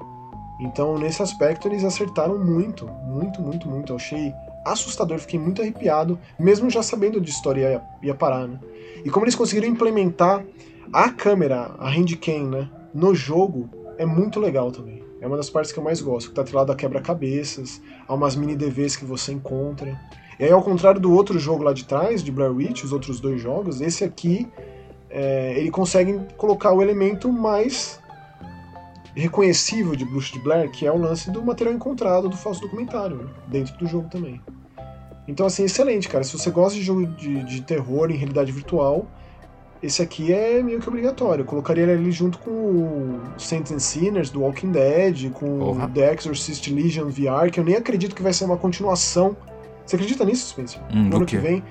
Então, 0.60 0.98
nesse 0.98 1.22
aspecto, 1.22 1.66
eles 1.66 1.84
acertaram 1.84 2.38
muito, 2.38 2.86
muito, 2.86 3.40
muito, 3.40 3.66
muito. 3.66 3.92
Eu 3.92 3.96
achei 3.96 4.34
assustador, 4.64 5.18
fiquei 5.18 5.40
muito 5.40 5.62
arrepiado, 5.62 6.18
mesmo 6.38 6.68
já 6.68 6.82
sabendo 6.82 7.18
a 7.18 7.22
história 7.22 7.60
ia, 7.60 7.82
ia 8.02 8.14
parar, 8.14 8.46
né? 8.46 8.58
E 9.02 9.08
como 9.08 9.24
eles 9.24 9.34
conseguiram 9.34 9.66
implementar 9.66 10.44
a 10.92 11.08
câmera, 11.08 11.74
a 11.78 11.88
handcam, 11.88 12.50
né, 12.50 12.68
no 12.92 13.14
jogo, 13.14 13.70
é 13.96 14.04
muito 14.04 14.38
legal 14.38 14.70
também. 14.70 15.02
É 15.20 15.26
uma 15.26 15.36
das 15.36 15.50
partes 15.50 15.70
que 15.70 15.78
eu 15.78 15.84
mais 15.84 16.00
gosto, 16.00 16.30
que 16.30 16.34
tá 16.34 16.42
atrelado 16.42 16.72
a 16.72 16.74
quebra-cabeças, 16.74 17.80
a 18.08 18.14
umas 18.14 18.34
mini 18.34 18.56
DVs 18.56 18.96
que 18.96 19.04
você 19.04 19.32
encontra. 19.32 20.00
E 20.38 20.44
aí, 20.44 20.50
ao 20.50 20.62
contrário 20.62 21.00
do 21.00 21.12
outro 21.12 21.38
jogo 21.38 21.62
lá 21.62 21.72
de 21.72 21.84
trás, 21.84 22.22
de 22.22 22.32
Blair 22.32 22.52
Witch, 22.52 22.84
os 22.84 22.92
outros 22.92 23.20
dois 23.20 23.40
jogos, 23.40 23.82
esse 23.82 24.02
aqui, 24.02 24.48
é, 25.10 25.58
ele 25.58 25.70
consegue 25.70 26.18
colocar 26.36 26.72
o 26.72 26.80
elemento 26.80 27.30
mais 27.30 28.00
reconhecível 29.14 29.94
de 29.94 30.04
Bruxa 30.04 30.32
de 30.32 30.38
Blair, 30.38 30.70
que 30.70 30.86
é 30.86 30.92
o 30.92 30.96
lance 30.96 31.30
do 31.30 31.42
material 31.42 31.74
encontrado 31.74 32.28
do 32.28 32.36
falso 32.36 32.60
documentário, 32.62 33.16
né, 33.16 33.24
dentro 33.48 33.76
do 33.76 33.86
jogo 33.86 34.08
também. 34.08 34.40
Então, 35.28 35.46
assim, 35.46 35.64
excelente, 35.64 36.08
cara. 36.08 36.24
Se 36.24 36.36
você 36.36 36.50
gosta 36.50 36.78
de 36.78 36.84
jogo 36.84 37.06
de, 37.06 37.44
de 37.44 37.60
terror 37.62 38.10
em 38.10 38.16
realidade 38.16 38.50
virtual, 38.50 39.06
esse 39.82 40.02
aqui 40.02 40.32
é 40.32 40.62
meio 40.62 40.78
que 40.80 40.88
obrigatório. 40.88 41.42
Eu 41.42 41.46
colocaria 41.46 41.82
ele 41.84 41.92
ali 41.92 42.12
junto 42.12 42.38
com 42.38 42.50
o 42.50 43.20
Saints 43.38 43.72
and 43.72 43.78
Sinners 43.78 44.30
do 44.30 44.40
Walking 44.42 44.72
Dead, 44.72 45.30
com 45.32 45.58
Porra. 45.58 45.86
o 45.86 45.88
The 45.88 46.14
Exorcist 46.14 46.68
Legion 46.70 47.06
VR, 47.08 47.50
que 47.50 47.58
eu 47.60 47.64
nem 47.64 47.76
acredito 47.76 48.14
que 48.14 48.22
vai 48.22 48.32
ser 48.32 48.44
uma 48.44 48.56
continuação. 48.56 49.36
Você 49.86 49.96
acredita 49.96 50.24
nisso, 50.24 50.48
Spencer? 50.50 50.80
Hum, 50.92 51.08
no 51.08 51.16
ano 51.16 51.26
que 51.26 51.36
vem 51.38 51.62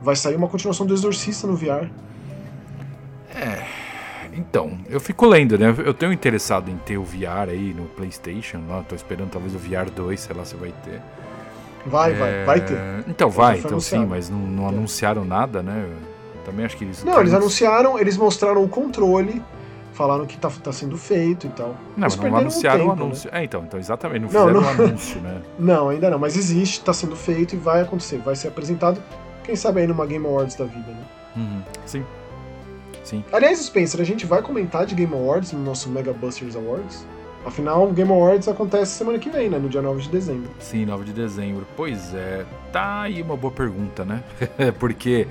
vai 0.00 0.16
sair 0.16 0.34
uma 0.36 0.48
continuação 0.48 0.84
do 0.86 0.94
Exorcista 0.94 1.46
no 1.46 1.54
VR. 1.54 1.86
Então, 4.34 4.78
eu 4.88 4.98
fico 4.98 5.26
lendo, 5.26 5.58
né? 5.58 5.74
Eu 5.84 5.92
tenho 5.92 6.10
interessado 6.12 6.70
em 6.70 6.76
ter 6.78 6.96
o 6.96 7.04
VR 7.04 7.50
aí 7.50 7.74
no 7.74 7.84
PlayStation, 7.84 8.60
lá, 8.66 8.82
tô 8.82 8.94
esperando 8.94 9.30
talvez 9.30 9.54
o 9.54 9.58
VR 9.58 9.90
2, 9.94 10.18
sei 10.18 10.34
lá 10.34 10.44
se 10.44 10.56
vai 10.56 10.72
ter. 10.84 11.00
Vai, 11.84 12.12
É, 12.12 12.14
vai, 12.14 12.44
vai 12.44 12.60
ter. 12.64 12.78
Então 13.08 13.30
Já 13.30 13.36
vai, 13.36 13.58
então 13.58 13.78
sim, 13.80 13.96
anunciado. 13.96 14.06
mas 14.06 14.30
não, 14.30 14.38
não 14.38 14.64
É. 14.64 14.68
anunciaram 14.68 15.24
nada, 15.24 15.62
né? 15.62 15.86
Também 16.44 16.64
acho 16.64 16.76
que 16.76 16.84
eles. 16.84 17.04
Não, 17.04 17.20
eles 17.20 17.32
anunciaram, 17.32 17.98
eles 17.98 18.16
mostraram 18.16 18.62
o 18.64 18.68
controle, 18.68 19.42
falaram 19.92 20.26
que 20.26 20.36
tá, 20.38 20.50
tá 20.62 20.72
sendo 20.72 20.96
feito 20.96 21.46
e 21.46 21.50
tal. 21.50 21.76
Não, 21.96 22.08
mas 22.08 22.16
não 22.16 22.36
anunciaram 22.36 22.86
o 22.86 22.88
tempo, 22.88 22.96
né? 22.96 23.02
anúncio. 23.04 23.30
É, 23.32 23.44
então, 23.44 23.62
então, 23.62 23.78
exatamente, 23.78 24.22
não 24.22 24.28
fizeram 24.28 24.52
não- 24.52 24.62
o 24.62 24.68
anúncio, 24.68 25.20
né? 25.20 25.40
Não, 25.58 25.88
ainda 25.88 26.10
não, 26.10 26.18
mas 26.18 26.36
existe, 26.36 26.80
tá 26.82 26.92
sendo 26.92 27.14
feito 27.14 27.54
e 27.54 27.58
vai 27.58 27.82
acontecer. 27.82 28.18
Vai 28.18 28.34
ser 28.34 28.48
apresentado, 28.48 29.00
quem 29.44 29.54
sabe 29.54 29.80
aí 29.80 29.86
numa 29.86 30.04
Game 30.06 30.26
Awards 30.26 30.56
da 30.56 30.64
vida, 30.64 30.90
né? 30.90 31.04
Uhum, 31.36 31.62
Sim. 31.86 32.04
Sim. 33.04 33.24
Aliás, 33.32 33.58
Spencer, 33.58 34.00
a 34.00 34.04
gente 34.04 34.24
vai 34.26 34.42
comentar 34.42 34.86
de 34.86 34.94
Game 34.94 35.12
Awards 35.12 35.52
no 35.52 35.60
nosso 35.60 35.88
Mega 35.90 36.12
Busters 36.12 36.54
Awards? 36.54 37.04
Afinal, 37.44 37.88
o 37.88 37.92
Game 37.92 38.10
Awards 38.12 38.46
acontece 38.46 38.92
semana 38.92 39.18
que 39.18 39.28
vem, 39.28 39.50
né? 39.50 39.58
No 39.58 39.68
dia 39.68 39.82
9 39.82 40.02
de 40.02 40.08
dezembro. 40.08 40.48
Sim, 40.60 40.86
9 40.86 41.04
de 41.06 41.12
dezembro. 41.12 41.66
Pois 41.76 42.14
é, 42.14 42.44
tá 42.72 43.00
aí 43.02 43.20
uma 43.20 43.36
boa 43.36 43.52
pergunta, 43.52 44.04
né? 44.04 44.22
Porque 44.78 45.26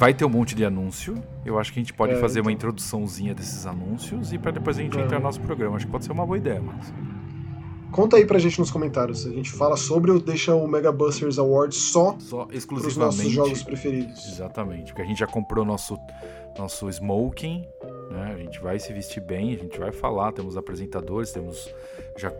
vai 0.00 0.14
ter 0.14 0.24
um 0.24 0.30
monte 0.30 0.54
de 0.54 0.64
anúncio. 0.64 1.22
Eu 1.44 1.58
acho 1.58 1.70
que 1.74 1.78
a 1.78 1.82
gente 1.82 1.92
pode 1.92 2.14
É, 2.14 2.16
fazer 2.16 2.40
uma 2.40 2.50
então. 2.50 2.70
introduçãozinha 2.70 3.34
desses 3.34 3.66
anúncios 3.66 4.32
e 4.32 4.38
para 4.38 4.50
depois 4.50 4.78
a 4.78 4.82
gente 4.82 4.98
É. 4.98 5.02
entrar 5.02 5.18
no 5.18 5.24
nosso 5.24 5.40
programa. 5.42 5.76
Acho 5.76 5.84
que 5.84 5.92
pode 5.92 6.06
ser 6.06 6.12
uma 6.12 6.24
boa 6.24 6.38
ideia. 6.38 6.62
Conta 7.92 8.16
aí 8.16 8.24
pra 8.24 8.38
gente 8.38 8.58
nos 8.58 8.70
comentários. 8.70 9.26
A 9.26 9.30
gente 9.30 9.50
fala 9.50 9.76
sobre 9.76 10.10
ou 10.10 10.18
deixa 10.18 10.54
o 10.54 10.66
Mega 10.66 10.90
Busters 10.90 11.38
Awards 11.38 11.76
só 11.76 12.16
Só 12.18 12.44
pros 12.46 12.56
exclusivamente. 12.56 13.18
nossos 13.18 13.32
jogos 13.32 13.62
preferidos. 13.62 14.26
Exatamente, 14.26 14.86
porque 14.86 15.02
a 15.02 15.04
gente 15.04 15.18
já 15.18 15.26
comprou 15.26 15.64
nosso 15.66 15.98
nosso 16.58 16.88
smoking, 16.88 17.64
né? 18.10 18.32
A 18.34 18.38
gente 18.38 18.58
vai 18.60 18.78
se 18.78 18.92
vestir 18.92 19.22
bem, 19.22 19.54
a 19.54 19.58
gente 19.58 19.78
vai 19.78 19.92
falar, 19.92 20.32
temos 20.32 20.56
apresentadores, 20.56 21.30
temos 21.30 21.72
já 22.16 22.30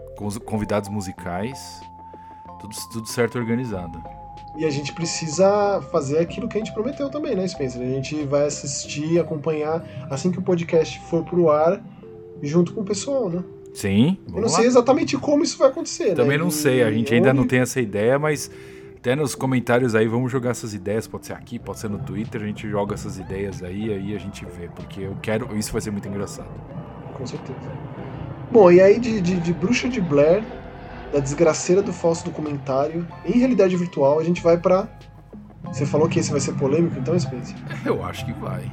convidados 0.45 0.89
musicais, 0.89 1.59
tudo, 2.61 2.75
tudo 2.93 3.07
certo 3.09 3.39
organizado. 3.39 4.01
E 4.59 4.65
a 4.65 4.71
gente 4.71 4.93
precisa 4.93 5.81
fazer 5.93 6.19
aquilo 6.19 6.49
que 6.49 6.59
a 6.59 6.61
gente 6.61 6.73
prometeu 6.75 7.09
também, 7.09 7.35
né, 7.37 7.47
Spencer? 7.47 7.81
A 7.81 7.85
gente 7.85 8.25
vai 8.25 8.47
assistir, 8.47 9.19
acompanhar 9.19 9.83
assim 10.11 10.31
que 10.31 10.39
o 10.39 10.43
podcast 10.43 10.99
for 11.09 11.25
pro 11.25 11.51
ar, 11.51 11.81
junto 12.43 12.73
com 12.73 12.81
o 12.81 12.85
pessoal, 12.85 13.31
né? 13.31 13.45
Sim, 13.73 14.19
Eu 14.27 14.35
não 14.35 14.43
lá. 14.43 14.49
sei 14.49 14.67
exatamente 14.67 15.17
como 15.17 15.45
isso 15.45 15.57
vai 15.57 15.69
acontecer, 15.69 16.15
Também 16.15 16.37
né? 16.37 16.43
não 16.43 16.51
sei, 16.51 16.83
a 16.83 16.91
gente 16.91 17.15
ainda 17.15 17.33
não 17.33 17.47
tem 17.47 17.61
essa 17.61 17.81
ideia, 17.81 18.19
mas 18.19 18.51
até 18.99 19.15
nos 19.15 19.37
comentários 19.37 19.95
aí 19.95 20.09
vamos 20.09 20.31
jogar 20.33 20.51
essas 20.51 20.75
ideias, 20.75 21.07
pode 21.07 21.27
ser 21.27 21.35
aqui, 21.35 21.57
pode 21.57 21.79
ser 21.79 21.89
no 21.89 21.99
Twitter, 22.01 22.43
a 22.43 22.47
gente 22.47 22.69
joga 22.69 22.95
essas 22.95 23.19
ideias 23.19 23.63
aí, 23.63 23.93
aí 23.93 24.15
a 24.15 24.19
gente 24.19 24.45
vê, 24.45 24.69
porque 24.75 25.03
eu 25.03 25.17
quero, 25.23 25.57
isso 25.57 25.73
vai 25.73 25.81
ser 25.81 25.93
muito 25.93 26.09
engraçado. 26.09 26.51
Com 27.17 27.25
certeza. 27.25 27.59
Bom, 28.51 28.73
e 28.73 28.81
aí 28.81 28.99
de, 28.99 29.21
de, 29.21 29.37
de 29.39 29.53
Bruxa 29.53 29.89
de 29.89 30.01
Blair, 30.01 30.43
da 31.13 31.19
desgraceira 31.21 31.83
do 31.83 31.93
falso 31.93 32.25
documentário, 32.25 33.07
em 33.25 33.39
realidade 33.39 33.77
virtual, 33.77 34.19
a 34.19 34.25
gente 34.25 34.43
vai 34.43 34.57
pra. 34.57 34.89
Você 35.65 35.85
falou 35.87 36.09
que 36.09 36.19
esse 36.19 36.31
vai 36.31 36.41
ser 36.41 36.53
polêmico, 36.55 36.99
então, 36.99 37.19
Spencer? 37.19 37.57
Eu 37.85 38.05
acho 38.05 38.25
que 38.25 38.33
vai. 38.33 38.71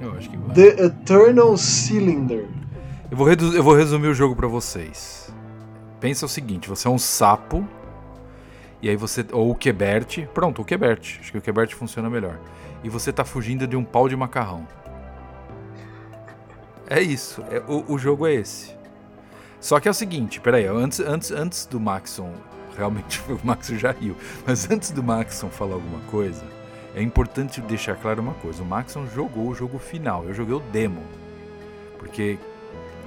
Eu 0.00 0.12
acho 0.16 0.30
que 0.30 0.36
vai. 0.36 0.54
The 0.54 0.84
Eternal 0.84 1.56
Cylinder. 1.56 2.46
Eu 3.10 3.16
vou, 3.16 3.28
eu 3.28 3.62
vou 3.62 3.74
resumir 3.74 4.08
o 4.08 4.14
jogo 4.14 4.36
pra 4.36 4.46
vocês. 4.46 5.32
Pensa 5.98 6.24
o 6.24 6.28
seguinte, 6.28 6.68
você 6.68 6.86
é 6.88 6.90
um 6.90 6.98
sapo 6.98 7.66
e 8.80 8.88
aí 8.88 8.96
você 8.96 9.26
ou 9.32 9.50
o 9.50 9.54
Quebert, 9.54 10.26
pronto, 10.32 10.62
o 10.62 10.64
Quebert. 10.64 11.18
Acho 11.20 11.32
que 11.32 11.38
o 11.38 11.42
Quebert 11.42 11.74
funciona 11.74 12.08
melhor. 12.08 12.38
E 12.82 12.88
você 12.88 13.12
tá 13.12 13.24
fugindo 13.24 13.66
de 13.66 13.76
um 13.76 13.84
pau 13.84 14.08
de 14.08 14.16
macarrão. 14.16 14.66
É 16.88 17.00
isso, 17.00 17.42
é- 17.50 17.62
o, 17.68 17.84
o 17.94 17.98
jogo 17.98 18.26
é 18.26 18.34
esse. 18.34 18.74
Só 19.60 19.78
que 19.78 19.88
é 19.88 19.90
o 19.90 19.94
seguinte, 19.94 20.40
peraí, 20.40 20.66
antes, 20.66 21.00
antes, 21.00 21.30
antes 21.30 21.66
do 21.66 21.78
Maxon, 21.78 22.32
realmente 22.76 23.20
o 23.28 23.38
Maxon 23.44 23.76
já 23.76 23.92
riu, 23.92 24.16
mas 24.46 24.70
antes 24.70 24.90
do 24.90 25.02
Maxon 25.02 25.50
falar 25.50 25.74
alguma 25.74 26.00
coisa, 26.10 26.44
é 26.94 27.02
importante 27.02 27.60
deixar 27.60 27.96
claro 27.96 28.20
uma 28.20 28.34
coisa: 28.34 28.62
o 28.62 28.66
Maxon 28.66 29.06
jogou 29.06 29.48
o 29.48 29.54
jogo 29.54 29.78
final, 29.78 30.24
eu 30.24 30.34
joguei 30.34 30.54
o 30.54 30.60
demo. 30.60 31.02
Porque 31.98 32.38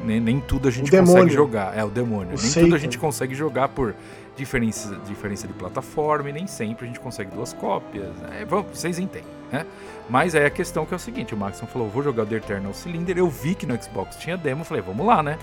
nem, 0.03 0.19
nem 0.19 0.39
tudo 0.39 0.67
a 0.67 0.71
gente 0.71 0.91
consegue 0.91 1.29
jogar. 1.31 1.77
É, 1.77 1.83
o 1.83 1.89
demônio. 1.89 2.37
O 2.37 2.41
nem 2.41 2.51
tudo 2.51 2.65
a 2.65 2.69
Satan. 2.69 2.77
gente 2.77 2.97
consegue 2.97 3.33
jogar 3.33 3.69
por 3.69 3.95
diferença, 4.35 4.95
diferença 5.07 5.47
de 5.47 5.53
plataforma 5.53 6.29
e 6.29 6.33
nem 6.33 6.47
sempre 6.47 6.85
a 6.85 6.87
gente 6.87 6.99
consegue 6.99 7.31
duas 7.31 7.53
cópias. 7.53 8.09
É, 8.31 8.45
vamos, 8.45 8.77
vocês 8.77 8.99
entendem, 8.99 9.27
né? 9.51 9.65
Mas 10.09 10.35
aí 10.35 10.45
a 10.45 10.49
questão 10.49 10.85
que 10.85 10.93
é 10.93 10.97
o 10.97 10.99
seguinte: 10.99 11.33
o 11.33 11.37
Maxon 11.37 11.65
falou, 11.65 11.89
vou 11.89 12.03
jogar 12.03 12.23
o 12.23 12.25
The 12.25 12.35
Eternal 12.35 12.73
Cylinder. 12.73 13.17
Eu 13.17 13.29
vi 13.29 13.55
que 13.55 13.65
no 13.65 13.81
Xbox 13.81 14.15
tinha 14.17 14.37
demo, 14.37 14.63
falei, 14.63 14.83
vamos 14.83 15.05
lá, 15.05 15.23
né? 15.23 15.37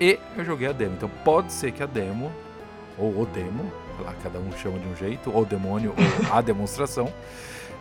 E 0.00 0.18
eu 0.36 0.44
joguei 0.44 0.68
a 0.68 0.72
demo. 0.72 0.94
Então 0.96 1.10
pode 1.24 1.52
ser 1.52 1.72
que 1.72 1.82
a 1.82 1.86
demo, 1.86 2.30
ou 2.96 3.22
o 3.22 3.26
demo, 3.26 3.70
lá 4.04 4.14
cada 4.22 4.38
um 4.38 4.50
chama 4.52 4.78
de 4.78 4.86
um 4.86 4.96
jeito, 4.96 5.30
ou 5.32 5.44
demônio, 5.44 5.94
ou 5.96 6.04
a 6.36 6.40
demonstração, 6.40 7.12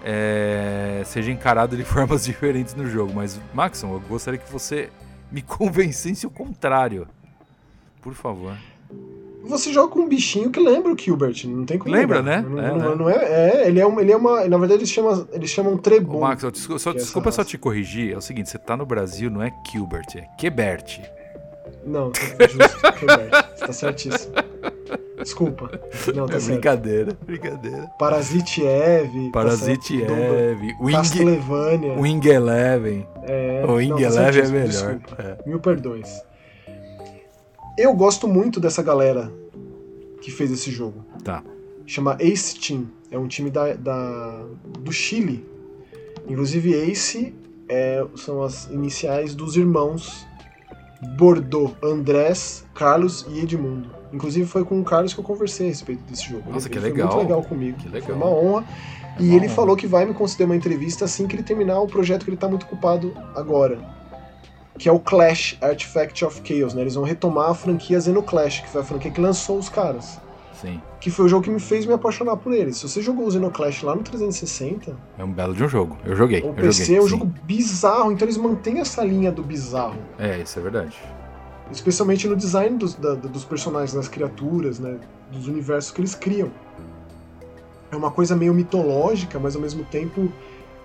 é, 0.03 1.01
seja 1.05 1.31
encarado 1.31 1.75
de 1.77 1.83
formas 1.83 2.23
diferentes 2.25 2.73
no 2.73 2.87
jogo. 2.87 3.11
Mas, 3.13 3.39
Maxon, 3.53 3.93
eu 3.93 3.99
gostaria 3.99 4.39
que 4.39 4.51
você 4.51 4.89
me 5.31 5.41
convencesse 5.43 6.25
o 6.25 6.29
contrário. 6.29 7.07
Por 8.01 8.13
favor. 8.13 8.55
Você 9.43 9.71
joga 9.71 9.93
com 9.93 9.99
um 9.99 10.07
bichinho 10.09 10.49
que 10.51 10.59
lembra 10.59 10.91
o 10.91 10.97
Gilbert, 10.97 11.45
não 11.45 11.65
tem 11.65 11.77
como 11.77 11.93
Lembra, 11.93 12.19
lembrar. 12.19 12.41
né? 12.41 12.49
Não, 12.49 12.59
é, 12.59 12.69
não, 12.69 12.89
né? 12.89 12.95
não 12.95 13.09
é, 13.09 13.15
é, 13.15 13.67
ele 13.67 13.79
é, 13.79 13.87
um, 13.87 13.99
ele 13.99 14.11
é 14.11 14.17
uma. 14.17 14.45
Na 14.45 14.57
verdade, 14.57 14.81
eles 14.81 14.89
chamam, 14.89 15.25
eles 15.31 15.49
chamam 15.49 15.77
Trebon. 15.77 16.17
Ô, 16.17 16.21
Max, 16.21 16.43
eu 16.43 16.51
desculpa, 16.51 16.79
só, 16.79 16.91
é 16.91 16.93
desculpa 16.95 17.29
essa 17.29 17.35
só 17.37 17.41
raça. 17.43 17.49
te 17.51 17.57
corrigir. 17.57 18.13
É 18.13 18.17
o 18.17 18.21
seguinte, 18.21 18.49
você 18.49 18.57
tá 18.57 18.75
no 18.75 18.85
Brasil, 18.85 19.29
não 19.29 19.41
é 19.41 19.53
Gilbert, 19.71 20.07
é 20.15 20.21
Quebert. 20.37 20.99
Não, 21.85 22.11
tá 22.11 22.19
justo. 22.47 22.77
Você 23.55 23.65
tá 23.65 23.73
certíssimo. 23.73 24.33
Desculpa. 25.21 25.69
Não, 26.15 26.25
tá 26.27 26.35
É 26.35 26.39
certo. 26.39 26.51
brincadeira, 26.53 27.17
brincadeira. 27.25 27.87
Parasite 27.99 28.65
Eve. 28.65 29.31
Parasite 29.31 30.05
tá. 30.05 30.13
Eve, 30.13 30.75
Wing, 30.79 30.91
Castlevania. 30.93 31.93
Wing 31.99 32.27
Eleven. 32.27 33.05
É, 33.23 33.63
O 33.67 33.73
Wing 33.75 33.89
não, 33.89 33.97
tá 33.97 34.03
Eleven 34.03 34.19
é 34.29 34.31
certíssimo, 34.31 34.57
melhor. 34.59 34.67
desculpa. 34.99 35.21
É. 35.21 35.49
Mil 35.49 35.59
perdões. 35.59 36.09
Eu 37.77 37.93
gosto 37.93 38.27
muito 38.27 38.59
dessa 38.59 38.81
galera 38.81 39.31
que 40.21 40.31
fez 40.31 40.51
esse 40.51 40.71
jogo. 40.71 41.03
Tá. 41.23 41.43
Chama 41.85 42.17
Ace 42.19 42.59
Team. 42.59 42.87
É 43.11 43.17
um 43.17 43.27
time 43.27 43.49
da, 43.49 43.73
da- 43.73 44.45
do 44.79 44.91
Chile. 44.91 45.45
Inclusive, 46.27 46.73
Ace 46.73 47.33
é- 47.69 48.05
são 48.15 48.41
as 48.43 48.65
iniciais 48.69 49.33
dos 49.35 49.55
irmãos 49.55 50.25
Bordeaux, 51.01 51.75
Andrés, 51.83 52.65
Carlos 52.73 53.25
e 53.29 53.39
Edmundo. 53.39 53.89
Inclusive, 54.11 54.47
foi 54.47 54.63
com 54.63 54.79
o 54.79 54.83
Carlos 54.83 55.13
que 55.13 55.19
eu 55.19 55.23
conversei 55.23 55.67
a 55.67 55.69
respeito 55.69 56.01
desse 56.09 56.29
jogo. 56.29 56.49
Nossa, 56.51 56.67
Ele- 56.67 56.73
que 56.73 56.79
ele 56.79 56.89
legal. 56.89 57.07
Foi 57.09 57.17
muito 57.17 57.29
legal 57.29 57.43
comigo. 57.43 57.77
Que 57.77 57.89
legal. 57.89 58.07
Foi 58.07 58.15
uma 58.15 58.27
honra. 58.29 58.65
E 59.19 59.27
Uma 59.29 59.35
ele 59.35 59.49
falou 59.49 59.75
que 59.75 59.87
vai 59.87 60.05
me 60.05 60.13
conceder 60.13 60.45
uma 60.45 60.55
entrevista 60.55 61.05
assim 61.05 61.27
que 61.27 61.35
ele 61.35 61.43
terminar 61.43 61.79
o 61.81 61.87
projeto 61.87 62.23
que 62.23 62.29
ele 62.29 62.37
tá 62.37 62.47
muito 62.47 62.63
ocupado 62.63 63.13
agora. 63.35 63.79
Que 64.77 64.87
é 64.87 64.91
o 64.91 64.99
Clash 64.99 65.57
Artifact 65.59 66.23
of 66.23 66.41
Chaos, 66.43 66.73
né? 66.75 66.81
Eles 66.81 66.93
vão 66.95 67.03
retomar 67.03 67.49
a 67.49 67.53
franquia 67.55 67.99
Xenoclash, 67.99 68.61
que 68.61 68.69
foi 68.69 68.81
a 68.81 68.83
franquia 68.83 69.09
que 69.11 69.19
lançou 69.19 69.57
os 69.57 69.69
caras. 69.69 70.19
Sim. 70.61 70.81
Que 70.99 71.11
foi 71.11 71.25
o 71.25 71.27
jogo 71.27 71.43
que 71.43 71.49
me 71.51 71.59
fez 71.59 71.85
me 71.85 71.93
apaixonar 71.93 72.35
por 72.37 72.51
eles. 72.51 72.77
Se 72.77 72.87
você 72.89 73.01
jogou 73.01 73.27
o 73.27 73.31
Xenoclash 73.31 73.83
lá 73.83 73.95
no 73.95 74.01
360, 74.03 74.95
É 75.17 75.23
um 75.23 75.31
belo 75.31 75.53
de 75.53 75.63
um 75.63 75.67
jogo. 75.69 75.97
Eu 76.03 76.15
joguei. 76.15 76.41
o 76.41 76.47
eu 76.47 76.53
PC 76.53 76.83
joguei, 76.85 76.97
é 76.97 76.99
um 76.99 77.03
sim. 77.03 77.09
jogo 77.09 77.25
bizarro, 77.43 78.11
então 78.11 78.25
eles 78.25 78.37
mantêm 78.37 78.79
essa 78.79 79.03
linha 79.03 79.31
do 79.31 79.43
bizarro. 79.43 79.97
É, 80.17 80.39
isso 80.39 80.57
é 80.57 80.61
verdade. 80.61 80.97
Especialmente 81.71 82.27
no 82.27 82.35
design 82.35 82.77
dos, 82.77 82.95
da- 82.95 83.13
dos 83.15 83.43
personagens, 83.45 83.93
das 83.93 84.07
criaturas, 84.07 84.79
né? 84.79 84.97
Dos 85.31 85.47
universos 85.47 85.91
que 85.91 85.99
eles 86.01 86.15
criam. 86.15 86.49
É 87.91 87.95
uma 87.95 88.09
coisa 88.11 88.35
meio 88.35 88.53
mitológica, 88.53 89.39
mas 89.39 89.55
ao 89.55 89.61
mesmo 89.61 89.83
tempo 89.85 90.31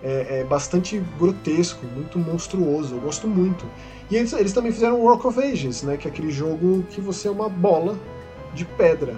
é, 0.02 0.40
é 0.40 0.44
bastante 0.44 1.02
grotesco, 1.18 1.84
muito 1.86 2.18
monstruoso. 2.18 2.94
Eu 2.96 3.00
gosto 3.00 3.26
muito. 3.26 3.64
E 4.10 4.16
eles, 4.16 4.32
eles 4.32 4.52
também 4.52 4.70
fizeram 4.72 5.00
o 5.00 5.08
Rock 5.08 5.26
of 5.26 5.40
Ages, 5.40 5.82
né? 5.82 5.96
Que 5.96 6.06
é 6.08 6.10
aquele 6.10 6.30
jogo 6.30 6.84
que 6.90 7.00
você 7.00 7.28
é 7.28 7.30
uma 7.30 7.48
bola 7.48 7.96
de 8.54 8.64
pedra. 8.64 9.14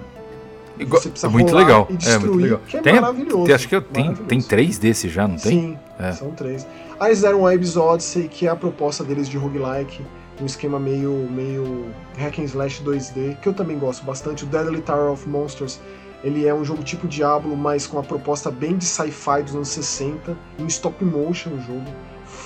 Igual- 0.79 1.01
você 1.01 1.09
precisa 1.09 1.29
muito 1.31 1.49
rolar 1.51 1.63
legal. 1.65 1.87
e 1.89 1.93
É 1.93 1.97
destruir, 1.97 2.21
muito 2.29 2.41
legal. 2.43 2.59
que 2.67 2.77
é 2.77 2.81
Tem- 2.81 2.93
maravilhoso. 2.95 3.43
Tem- 3.45 3.55
acho 3.55 3.67
que 3.69 3.75
eu, 3.75 3.81
tem, 3.81 4.03
maravilhoso. 4.03 4.27
tem 4.29 4.41
três 4.41 4.77
desses 4.77 5.11
já, 5.11 5.27
não 5.27 5.35
tem? 5.37 5.51
Sim, 5.51 5.79
É. 5.99 6.11
são 6.11 6.31
três. 6.31 6.65
Aí 6.99 7.09
eles 7.09 7.21
deram 7.21 7.41
o 7.41 7.47
Abe's 7.47 7.75
Odyssey, 7.77 8.27
que 8.27 8.47
é 8.47 8.49
a 8.49 8.55
proposta 8.55 9.03
deles 9.03 9.27
de 9.27 9.37
roguelike, 9.37 10.01
um 10.41 10.45
esquema 10.45 10.79
meio, 10.79 11.11
meio 11.31 11.85
hack 12.17 12.39
and 12.39 12.43
slash 12.43 12.81
2D, 12.83 13.37
que 13.41 13.47
eu 13.49 13.53
também 13.53 13.77
gosto 13.79 14.03
bastante. 14.05 14.43
O 14.43 14.47
Deadly 14.47 14.81
Tower 14.81 15.11
of 15.11 15.27
Monsters, 15.29 15.79
ele 16.23 16.45
é 16.47 16.53
um 16.53 16.63
jogo 16.65 16.83
tipo 16.83 17.07
Diablo, 17.07 17.55
mas 17.55 17.87
com 17.87 17.97
uma 17.97 18.03
proposta 18.03 18.49
bem 18.51 18.77
de 18.77 18.85
sci-fi 18.85 19.43
dos 19.43 19.55
anos 19.55 19.69
60, 19.69 20.37
em 20.59 20.65
stop 20.67 21.03
motion 21.05 21.51
o 21.51 21.59
jogo. 21.61 21.85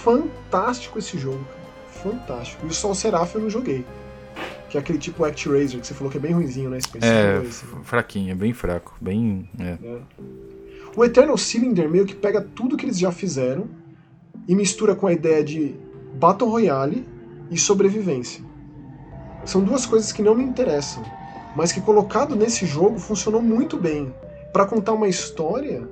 Fantástico 0.04 0.98
esse 1.00 1.18
jogo, 1.18 1.40
cara. 1.46 1.60
Fantástico. 2.16 2.66
E 2.66 2.70
o 2.70 2.74
Sol 2.74 2.96
Seraph 2.96 3.36
eu 3.36 3.42
não 3.42 3.50
joguei. 3.50 3.86
Que 4.70 4.78
é 4.78 4.80
aquele 4.80 5.00
tipo 5.00 5.24
ActRaiser, 5.26 5.80
que 5.80 5.88
você 5.88 5.94
falou 5.94 6.12
que 6.12 6.18
é 6.18 6.22
bem 6.22 6.32
ruizinho, 6.32 6.70
né? 6.70 6.80
Space 6.80 7.06
É, 7.06 7.42
fraquinho, 7.84 8.32
é 8.32 8.36
bem 8.36 8.54
fraco. 8.54 8.96
Bem. 9.02 9.50
é. 9.60 9.78
né? 9.82 10.00
O 10.96 11.04
Eternal 11.04 11.38
Cylinder 11.38 11.90
meio 11.90 12.06
que 12.06 12.16
pega 12.16 12.42
tudo 12.42 12.76
que 12.78 12.86
eles 12.86 12.98
já 13.00 13.12
fizeram 13.12 13.68
e 14.48 14.56
mistura 14.56 14.96
com 14.96 15.08
a 15.08 15.14
ideia 15.14 15.44
de 15.44 15.76
Battle 16.16 16.50
Royale 16.50 17.06
e 17.50 17.58
sobrevivência. 17.58 18.44
São 19.46 19.64
duas 19.64 19.86
coisas 19.86 20.12
que 20.12 20.22
não 20.22 20.36
me 20.36 20.44
interessam, 20.44 21.04
mas 21.56 21.72
que 21.72 21.80
colocado 21.82 22.36
nesse 22.36 22.66
jogo 22.66 23.00
funcionou 23.00 23.42
muito 23.42 23.78
bem 23.78 24.14
para 24.52 24.66
contar 24.66 24.94
uma 24.94 25.08
história 25.08 25.88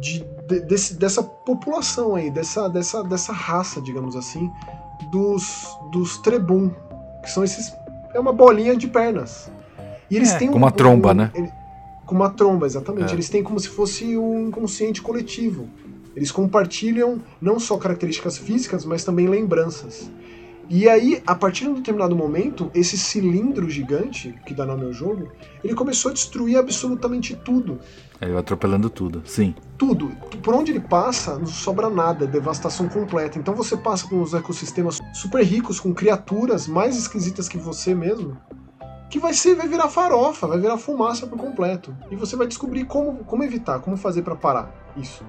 de, 0.00 0.24
de- 0.48 0.60
desse- 0.60 0.94
dessa 0.94 1.22
população 1.22 2.14
aí, 2.14 2.30
dessa, 2.30 2.68
dessa, 2.68 3.02
dessa 3.04 3.32
raça, 3.32 3.80
digamos 3.80 4.16
assim, 4.16 4.50
dos, 5.10 5.66
dos 5.92 6.18
Trebun, 6.18 6.70
que 7.26 7.32
são 7.32 7.44
esses. 7.44 7.72
É 8.14 8.20
uma 8.20 8.32
bolinha 8.32 8.74
de 8.76 8.86
pernas. 8.86 9.50
E 10.10 10.16
eles 10.16 10.32
É, 10.32 10.38
têm 10.38 10.48
com 10.48 10.56
uma 10.56 10.70
tromba, 10.70 11.12
né? 11.12 11.30
ele- 11.34 11.50
com 12.06 12.14
uma 12.14 12.30
tromba, 12.30 12.64
exatamente. 12.64 13.10
É. 13.10 13.14
Eles 13.14 13.28
têm 13.28 13.42
como 13.42 13.58
se 13.58 13.68
fosse 13.68 14.16
um 14.16 14.48
inconsciente 14.48 15.02
coletivo. 15.02 15.68
Eles 16.14 16.30
compartilham 16.30 17.20
não 17.42 17.58
só 17.58 17.76
características 17.76 18.38
físicas, 18.38 18.84
mas 18.84 19.04
também 19.04 19.26
lembranças. 19.26 20.10
E 20.68 20.88
aí, 20.88 21.22
a 21.26 21.34
partir 21.34 21.64
de 21.64 21.70
um 21.70 21.74
determinado 21.74 22.16
momento, 22.16 22.70
esse 22.74 22.96
cilindro 22.96 23.68
gigante, 23.68 24.34
que 24.46 24.54
dá 24.54 24.64
nome 24.64 24.84
ao 24.84 24.92
jogo, 24.92 25.28
ele 25.62 25.74
começou 25.74 26.10
a 26.10 26.14
destruir 26.14 26.56
absolutamente 26.56 27.36
tudo. 27.36 27.78
Ele 28.20 28.32
vai 28.32 28.40
atropelando 28.40 28.88
tudo. 28.88 29.22
Sim. 29.26 29.54
Tudo. 29.76 30.08
Por 30.42 30.54
onde 30.54 30.72
ele 30.72 30.80
passa, 30.80 31.38
não 31.38 31.46
sobra 31.46 31.90
nada, 31.90 32.24
é 32.24 32.28
devastação 32.28 32.88
completa. 32.88 33.38
Então 33.38 33.54
você 33.54 33.76
passa 33.76 34.08
com 34.08 34.16
uns 34.16 34.32
ecossistemas 34.32 34.98
super 35.12 35.42
ricos, 35.44 35.78
com 35.78 35.92
criaturas 35.92 36.66
mais 36.66 36.96
esquisitas 36.96 37.48
que 37.48 37.58
você 37.58 37.94
mesmo, 37.94 38.36
que 39.10 39.18
vai 39.18 39.34
ser, 39.34 39.54
vai 39.54 39.68
virar 39.68 39.88
farofa, 39.88 40.46
vai 40.46 40.58
virar 40.58 40.78
fumaça 40.78 41.26
por 41.26 41.38
completo. 41.38 41.94
E 42.10 42.16
você 42.16 42.36
vai 42.36 42.46
descobrir 42.46 42.84
como, 42.84 43.24
como 43.24 43.44
evitar, 43.44 43.80
como 43.80 43.96
fazer 43.96 44.22
para 44.22 44.34
parar 44.34 44.72
isso. 44.96 45.22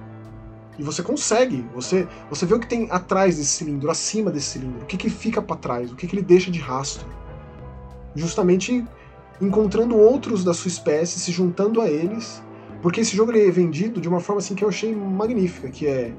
E 0.78 0.82
você 0.82 1.02
consegue. 1.02 1.66
Você, 1.74 2.08
você 2.30 2.46
vê 2.46 2.54
o 2.54 2.60
que 2.60 2.66
tem 2.66 2.88
atrás 2.90 3.36
desse 3.36 3.50
cilindro, 3.50 3.90
acima 3.90 4.30
desse 4.30 4.46
cilindro, 4.46 4.82
o 4.82 4.86
que, 4.86 4.96
que 4.96 5.10
fica 5.10 5.42
para 5.42 5.56
trás, 5.56 5.92
o 5.92 5.96
que, 5.96 6.06
que 6.06 6.14
ele 6.14 6.22
deixa 6.22 6.50
de 6.50 6.58
rastro. 6.58 7.06
Justamente 8.14 8.84
encontrando 9.40 9.96
outros 9.96 10.42
da 10.42 10.54
sua 10.54 10.68
espécie, 10.68 11.18
se 11.18 11.30
juntando 11.30 11.80
a 11.80 11.88
eles 11.88 12.42
porque 12.82 13.00
esse 13.00 13.16
jogo 13.16 13.32
ele 13.32 13.46
é 13.46 13.50
vendido 13.50 14.00
de 14.00 14.08
uma 14.08 14.20
forma 14.20 14.40
assim 14.40 14.54
que 14.54 14.64
eu 14.64 14.68
achei 14.68 14.94
magnífica, 14.94 15.68
que 15.68 15.86
é 15.86 16.12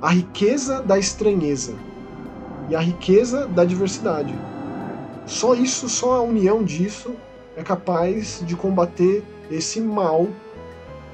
a 0.00 0.10
riqueza 0.10 0.82
da 0.82 0.98
estranheza 0.98 1.74
e 2.68 2.76
a 2.76 2.80
riqueza 2.80 3.46
da 3.46 3.64
diversidade. 3.64 4.34
Só 5.24 5.54
isso, 5.54 5.88
só 5.88 6.16
a 6.16 6.22
união 6.22 6.62
disso 6.62 7.14
é 7.56 7.62
capaz 7.62 8.42
de 8.46 8.54
combater 8.54 9.24
esse 9.50 9.80
mal 9.80 10.28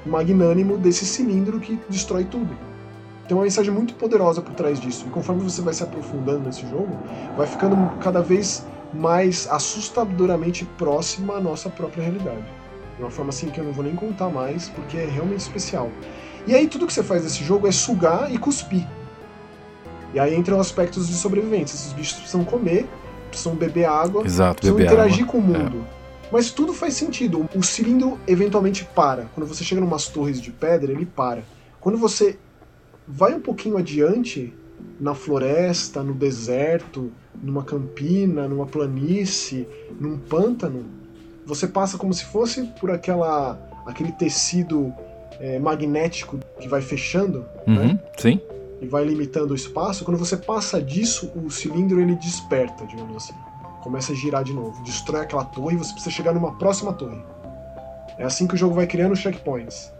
magnânimo 0.05 0.77
desse 0.77 1.05
cilindro 1.05 1.59
que 1.59 1.79
destrói 1.89 2.25
tudo. 2.25 2.55
Tem 3.27 3.37
uma 3.37 3.43
mensagem 3.43 3.73
muito 3.73 3.93
poderosa 3.95 4.41
por 4.41 4.53
trás 4.53 4.79
disso. 4.79 5.05
E 5.07 5.09
conforme 5.11 5.41
você 5.41 5.61
vai 5.61 5.73
se 5.73 5.81
aprofundando 5.81 6.41
nesse 6.41 6.67
jogo, 6.69 6.99
vai 7.37 7.47
ficando 7.47 7.75
cada 7.99 8.21
vez 8.21 8.65
mais 8.93 9.47
assustadoramente 9.49 10.65
próxima 10.77 11.35
à 11.35 11.39
nossa 11.39 11.69
própria 11.69 12.03
realidade. 12.03 12.43
De 12.97 13.01
uma 13.01 13.11
forma 13.11 13.29
assim 13.29 13.49
que 13.49 13.59
eu 13.59 13.63
não 13.63 13.71
vou 13.71 13.83
nem 13.83 13.95
contar 13.95 14.29
mais, 14.29 14.69
porque 14.69 14.97
é 14.97 15.05
realmente 15.05 15.39
especial. 15.39 15.89
E 16.45 16.53
aí 16.53 16.67
tudo 16.67 16.85
que 16.85 16.93
você 16.93 17.03
faz 17.03 17.23
nesse 17.23 17.43
jogo 17.43 17.67
é 17.67 17.71
sugar 17.71 18.31
e 18.33 18.37
cuspir. 18.37 18.87
E 20.13 20.19
aí 20.19 20.35
entram 20.35 20.59
aspectos 20.59 21.07
de 21.07 21.15
sobrevivência. 21.15 21.75
Esses 21.75 21.93
bichos 21.93 22.17
precisam 22.17 22.43
comer, 22.43 22.87
precisam 23.29 23.55
beber 23.55 23.85
água, 23.85 24.23
Exato, 24.23 24.55
precisam 24.57 24.77
beber 24.77 24.91
interagir 24.91 25.23
água. 25.23 25.31
com 25.31 25.37
o 25.39 25.41
mundo. 25.41 25.85
Mas 26.31 26.51
tudo 26.51 26.73
faz 26.73 26.93
sentido. 26.93 27.47
O 27.55 27.63
cilindro 27.63 28.19
eventualmente 28.27 28.85
para. 28.85 29.25
Quando 29.33 29.47
você 29.47 29.63
chega 29.63 29.81
em 29.81 29.83
umas 29.83 30.07
torres 30.07 30.39
de 30.41 30.51
pedra, 30.51 30.91
ele 30.91 31.05
para. 31.05 31.43
Quando 31.79 31.97
você 31.97 32.37
vai 33.07 33.33
um 33.33 33.39
pouquinho 33.39 33.77
adiante, 33.77 34.53
na 34.99 35.13
floresta, 35.13 36.03
no 36.03 36.13
deserto, 36.13 37.11
numa 37.41 37.63
campina, 37.63 38.47
numa 38.47 38.65
planície, 38.65 39.67
num 39.99 40.17
pântano, 40.17 40.85
você 41.45 41.67
passa 41.67 41.97
como 41.97 42.13
se 42.13 42.25
fosse 42.25 42.63
por 42.79 42.91
aquela 42.91 43.57
aquele 43.85 44.11
tecido 44.13 44.93
é, 45.39 45.59
magnético 45.59 46.39
que 46.59 46.67
vai 46.69 46.81
fechando 46.81 47.45
Uhum, 47.67 47.99
sim. 48.17 48.39
e 48.81 48.87
vai 48.87 49.03
limitando 49.03 49.51
o 49.51 49.55
espaço. 49.55 50.05
Quando 50.05 50.17
você 50.17 50.37
passa 50.37 50.81
disso, 50.81 51.31
o 51.35 51.49
cilindro 51.49 51.99
ele 51.99 52.15
desperta, 52.15 52.85
digamos 52.85 53.15
assim. 53.17 53.33
Começa 53.81 54.13
a 54.13 54.15
girar 54.15 54.43
de 54.43 54.53
novo, 54.53 54.81
destrói 54.83 55.21
aquela 55.21 55.43
torre 55.43 55.75
e 55.75 55.77
você 55.77 55.91
precisa 55.91 56.15
chegar 56.15 56.33
numa 56.33 56.53
próxima 56.57 56.93
torre. 56.93 57.21
É 58.17 58.23
assim 58.23 58.47
que 58.47 58.53
o 58.53 58.57
jogo 58.57 58.73
vai 58.75 58.87
criando 58.87 59.15
checkpoints. 59.15 59.91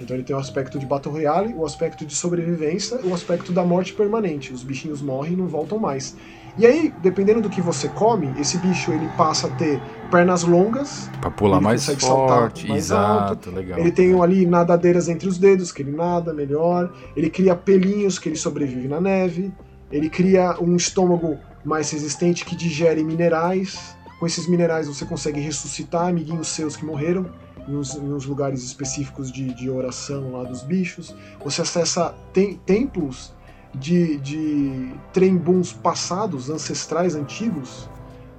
Então 0.00 0.16
ele 0.16 0.24
tem 0.24 0.34
o 0.34 0.38
aspecto 0.38 0.78
de 0.78 0.84
Battle 0.84 1.14
Royale, 1.14 1.54
o 1.54 1.64
aspecto 1.64 2.04
de 2.04 2.14
sobrevivência 2.14 2.98
o 3.04 3.14
aspecto 3.14 3.52
da 3.52 3.64
morte 3.64 3.94
permanente. 3.94 4.52
Os 4.52 4.62
bichinhos 4.62 5.00
morrem 5.00 5.32
e 5.34 5.36
não 5.36 5.46
voltam 5.46 5.78
mais. 5.78 6.14
E 6.58 6.66
aí, 6.66 6.92
dependendo 7.02 7.40
do 7.40 7.48
que 7.48 7.62
você 7.62 7.88
come, 7.88 8.32
esse 8.38 8.58
bicho 8.58 8.92
ele 8.92 9.08
passa 9.16 9.46
a 9.46 9.50
ter 9.50 9.80
pernas 10.10 10.42
longas. 10.42 11.10
Pra 11.20 11.30
pular 11.30 11.60
mais 11.60 11.86
forte, 11.86 12.68
mais 12.68 12.84
exato, 12.84 13.48
alto. 13.48 13.50
legal. 13.50 13.78
Ele 13.78 13.90
tem 13.90 14.20
ali 14.20 14.44
nadadeiras 14.44 15.08
entre 15.08 15.28
os 15.28 15.38
dedos, 15.38 15.72
que 15.72 15.82
ele 15.82 15.92
nada 15.92 16.32
melhor. 16.34 16.92
Ele 17.16 17.30
cria 17.30 17.56
pelinhos, 17.56 18.18
que 18.18 18.28
ele 18.28 18.36
sobrevive 18.36 18.86
na 18.86 19.00
neve. 19.00 19.52
Ele 19.90 20.10
cria 20.10 20.56
um 20.60 20.76
estômago 20.76 21.38
mais 21.64 21.90
resistente 21.90 22.44
que 22.44 22.54
digere 22.54 23.02
minerais. 23.02 23.96
Com 24.18 24.26
esses 24.26 24.46
minerais 24.46 24.86
você 24.86 25.04
consegue 25.06 25.40
ressuscitar 25.40 26.08
amiguinhos 26.08 26.48
seus 26.48 26.76
que 26.76 26.84
morreram 26.84 27.30
em 27.66 27.74
uns, 27.74 27.94
em 27.94 28.12
uns 28.12 28.26
lugares 28.26 28.62
específicos 28.62 29.32
de, 29.32 29.54
de, 29.54 29.70
oração 29.70 30.32
lá 30.32 30.44
dos 30.44 30.62
bichos. 30.62 31.14
Você 31.44 31.62
acessa 31.62 32.14
tem, 32.32 32.56
templos 32.66 33.32
de, 33.74 34.18
de 34.18 34.92
trembuns 35.12 35.72
passados, 35.72 36.50
ancestrais, 36.50 37.14
antigos, 37.14 37.88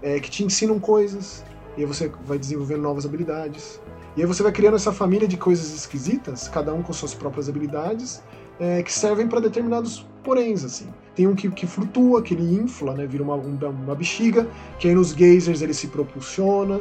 é, 0.02 0.20
que 0.20 0.30
te 0.30 0.44
ensinam 0.44 0.80
coisas, 0.80 1.44
e 1.78 1.82
aí 1.82 1.86
você 1.86 2.12
vai 2.26 2.38
desenvolvendo 2.38 2.82
novas 2.82 3.06
habilidades. 3.06 3.80
E 4.16 4.22
aí 4.22 4.28
você 4.28 4.44
vai 4.44 4.52
criando 4.52 4.76
essa 4.76 4.92
família 4.92 5.28
de 5.28 5.38
coisas 5.38 5.74
esquisitas, 5.74 6.48
cada 6.48 6.74
um 6.74 6.84
com 6.84 6.94
suas 6.94 7.14
próprias 7.16 7.50
habilidades, 7.50 8.22
é, 8.60 8.84
que 8.84 8.94
servem 8.94 9.28
para 9.28 9.40
determinados 9.40 10.06
poréns, 10.24 10.64
assim. 10.64 10.88
Tem 11.16 11.28
um 11.28 11.34
que, 11.34 11.50
que 11.50 11.66
flutua, 11.66 12.22
que 12.22 12.34
ele 12.34 12.56
infla, 12.56 12.94
né, 12.94 13.08
vira 13.08 13.24
uma, 13.24 13.36
uma 13.36 13.96
bexiga, 13.96 14.48
que 14.78 14.88
aí 14.88 14.94
nos 14.94 15.14
geysers 15.14 15.62
ele 15.62 15.74
se 15.74 15.88
propulsiona. 15.88 16.80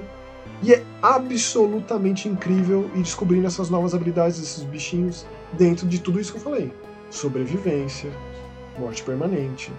E 0.62 0.74
é 0.74 0.84
absolutamente 1.00 2.28
incrível 2.28 2.90
ir 2.94 3.02
descobrindo 3.02 3.46
essas 3.46 3.70
novas 3.70 3.94
habilidades 3.94 4.38
desses 4.38 4.62
bichinhos 4.64 5.26
dentro 5.54 5.86
de 5.86 6.00
tudo 6.00 6.20
isso 6.20 6.32
que 6.32 6.38
eu 6.38 6.42
falei. 6.42 6.72
Sobrevivência, 7.10 8.10
Morte 8.78 9.02
Permanente, 9.02 9.72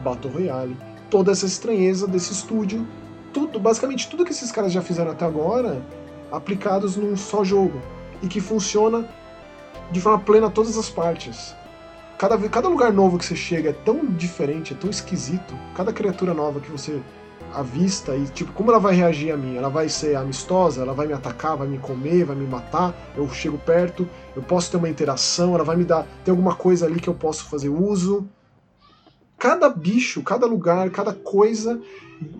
Battle 0.00 0.32
Royale, 0.32 0.76
toda 1.10 1.32
essa 1.32 1.46
estranheza 1.46 2.06
desse 2.06 2.32
estúdio, 2.32 2.86
tudo, 3.32 3.58
basicamente 3.58 4.08
tudo 4.08 4.24
que 4.24 4.32
esses 4.32 4.52
caras 4.52 4.72
já 4.72 4.82
fizeram 4.82 5.10
até 5.10 5.24
agora, 5.24 5.82
aplicados 6.30 6.96
num 6.96 7.16
só 7.16 7.44
jogo 7.44 7.80
e 8.22 8.28
que 8.28 8.40
funciona 8.40 9.08
de 9.90 10.00
forma 10.00 10.18
plena 10.18 10.50
todas 10.50 10.76
as 10.76 10.88
partes. 10.88 11.54
Cada, 12.18 12.38
cada 12.48 12.68
lugar 12.68 12.92
novo 12.92 13.18
que 13.18 13.24
você 13.24 13.34
chega 13.34 13.70
é 13.70 13.72
tão 13.72 14.06
diferente, 14.06 14.72
é 14.72 14.76
tão 14.76 14.88
esquisito. 14.88 15.58
Cada 15.74 15.92
criatura 15.92 16.32
nova 16.32 16.60
que 16.60 16.70
você 16.70 17.02
avista 17.54 18.16
e 18.16 18.24
tipo, 18.26 18.52
como 18.52 18.70
ela 18.70 18.78
vai 18.78 18.94
reagir 18.94 19.32
a 19.32 19.36
mim? 19.36 19.56
Ela 19.56 19.68
vai 19.68 19.88
ser 19.88 20.16
amistosa? 20.16 20.82
Ela 20.82 20.92
vai 20.92 21.06
me 21.06 21.12
atacar? 21.12 21.56
Vai 21.56 21.68
me 21.68 21.78
comer? 21.78 22.24
Vai 22.24 22.36
me 22.36 22.46
matar? 22.46 22.94
Eu 23.16 23.28
chego 23.30 23.58
perto? 23.58 24.08
Eu 24.34 24.42
posso 24.42 24.70
ter 24.70 24.76
uma 24.76 24.88
interação? 24.88 25.54
Ela 25.54 25.64
vai 25.64 25.76
me 25.76 25.84
dar. 25.84 26.06
Tem 26.24 26.32
alguma 26.32 26.54
coisa 26.54 26.86
ali 26.86 27.00
que 27.00 27.08
eu 27.08 27.14
posso 27.14 27.44
fazer 27.46 27.68
uso? 27.68 28.26
Cada 29.38 29.68
bicho, 29.68 30.22
cada 30.22 30.46
lugar, 30.46 30.88
cada 30.90 31.12
coisa 31.12 31.80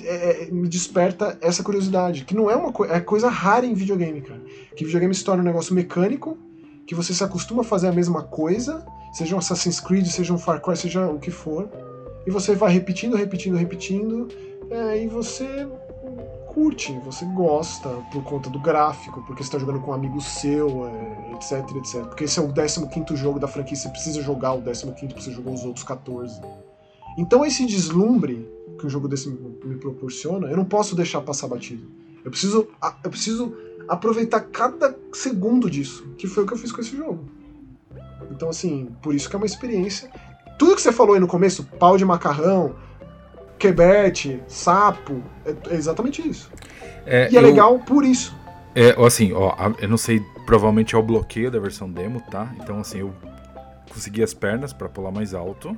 é, 0.04 0.44
é 0.44 0.50
me 0.50 0.68
desperta 0.68 1.36
essa 1.40 1.62
curiosidade, 1.62 2.24
que 2.24 2.34
não 2.34 2.50
é 2.50 2.54
uma 2.54 2.72
co 2.72 2.84
é 2.84 3.00
coisa 3.00 3.28
rara 3.28 3.66
em 3.66 3.74
videogame, 3.74 4.20
cara. 4.20 4.40
Que 4.76 4.84
videogame 4.84 5.14
se 5.14 5.24
torna 5.24 5.42
um 5.42 5.46
negócio 5.46 5.74
mecânico, 5.74 6.38
que 6.86 6.94
você 6.94 7.12
se 7.12 7.24
acostuma 7.24 7.62
a 7.62 7.64
fazer 7.64 7.88
a 7.88 7.92
mesma 7.92 8.22
coisa, 8.22 8.86
seja 9.12 9.34
um 9.34 9.38
Assassin's 9.38 9.80
Creed, 9.80 10.06
seja 10.06 10.32
um 10.32 10.38
Far 10.38 10.60
Cry, 10.60 10.76
seja 10.76 11.06
o 11.06 11.18
que 11.18 11.30
for, 11.30 11.68
e 12.26 12.30
você 12.30 12.54
vai 12.54 12.72
repetindo, 12.72 13.16
repetindo, 13.16 13.56
repetindo, 13.56 14.28
é, 14.72 15.04
e 15.04 15.06
você 15.06 15.68
curte, 16.46 16.98
você 17.04 17.24
gosta 17.26 17.88
por 18.10 18.22
conta 18.24 18.48
do 18.48 18.58
gráfico, 18.58 19.22
porque 19.26 19.42
você 19.42 19.48
está 19.48 19.58
jogando 19.58 19.80
com 19.80 19.90
um 19.90 19.94
amigo 19.94 20.20
seu, 20.20 20.86
é, 20.86 21.32
etc, 21.34 21.76
etc. 21.76 22.04
Porque 22.06 22.24
esse 22.24 22.38
é 22.38 22.42
o 22.42 22.52
15 22.52 23.16
jogo 23.16 23.38
da 23.38 23.46
franquia, 23.46 23.76
você 23.76 23.88
precisa 23.90 24.22
jogar 24.22 24.54
o 24.54 24.62
15 24.62 24.86
para 24.86 25.20
você 25.20 25.30
jogar 25.30 25.50
os 25.50 25.64
outros 25.64 25.84
14. 25.84 26.40
Então 27.18 27.44
esse 27.44 27.66
deslumbre 27.66 28.48
que 28.78 28.86
um 28.86 28.90
jogo 28.90 29.08
desse 29.08 29.28
me 29.28 29.76
proporciona, 29.76 30.48
eu 30.48 30.56
não 30.56 30.64
posso 30.64 30.96
deixar 30.96 31.20
passar 31.20 31.48
batido. 31.48 31.86
Eu 32.24 32.30
preciso, 32.30 32.68
eu 33.04 33.10
preciso 33.10 33.54
aproveitar 33.86 34.40
cada 34.40 34.96
segundo 35.12 35.68
disso, 35.68 36.06
que 36.16 36.26
foi 36.26 36.44
o 36.44 36.46
que 36.46 36.54
eu 36.54 36.58
fiz 36.58 36.72
com 36.72 36.80
esse 36.80 36.96
jogo. 36.96 37.24
Então 38.30 38.48
assim, 38.48 38.88
por 39.02 39.14
isso 39.14 39.28
que 39.28 39.36
é 39.36 39.38
uma 39.38 39.46
experiência. 39.46 40.10
Tudo 40.58 40.76
que 40.76 40.82
você 40.82 40.92
falou 40.92 41.14
aí 41.14 41.20
no 41.20 41.26
começo, 41.26 41.64
pau 41.78 41.98
de 41.98 42.04
macarrão, 42.04 42.74
quebete, 43.62 44.42
sapo, 44.48 45.22
é, 45.46 45.54
é 45.70 45.74
exatamente 45.76 46.28
isso. 46.28 46.50
É, 47.06 47.30
e 47.30 47.36
é 47.36 47.38
eu, 47.38 47.42
legal 47.42 47.78
por 47.78 48.04
isso. 48.04 48.36
É, 48.74 48.90
assim, 49.04 49.32
ó, 49.32 49.54
eu 49.78 49.88
não 49.88 49.96
sei, 49.96 50.20
provavelmente 50.44 50.96
é 50.96 50.98
o 50.98 51.02
bloqueio 51.02 51.48
da 51.48 51.60
versão 51.60 51.88
demo, 51.88 52.20
tá? 52.28 52.52
Então, 52.60 52.80
assim, 52.80 52.98
eu 52.98 53.14
consegui 53.88 54.20
as 54.20 54.34
pernas 54.34 54.72
para 54.72 54.88
pular 54.88 55.12
mais 55.12 55.32
alto. 55.32 55.76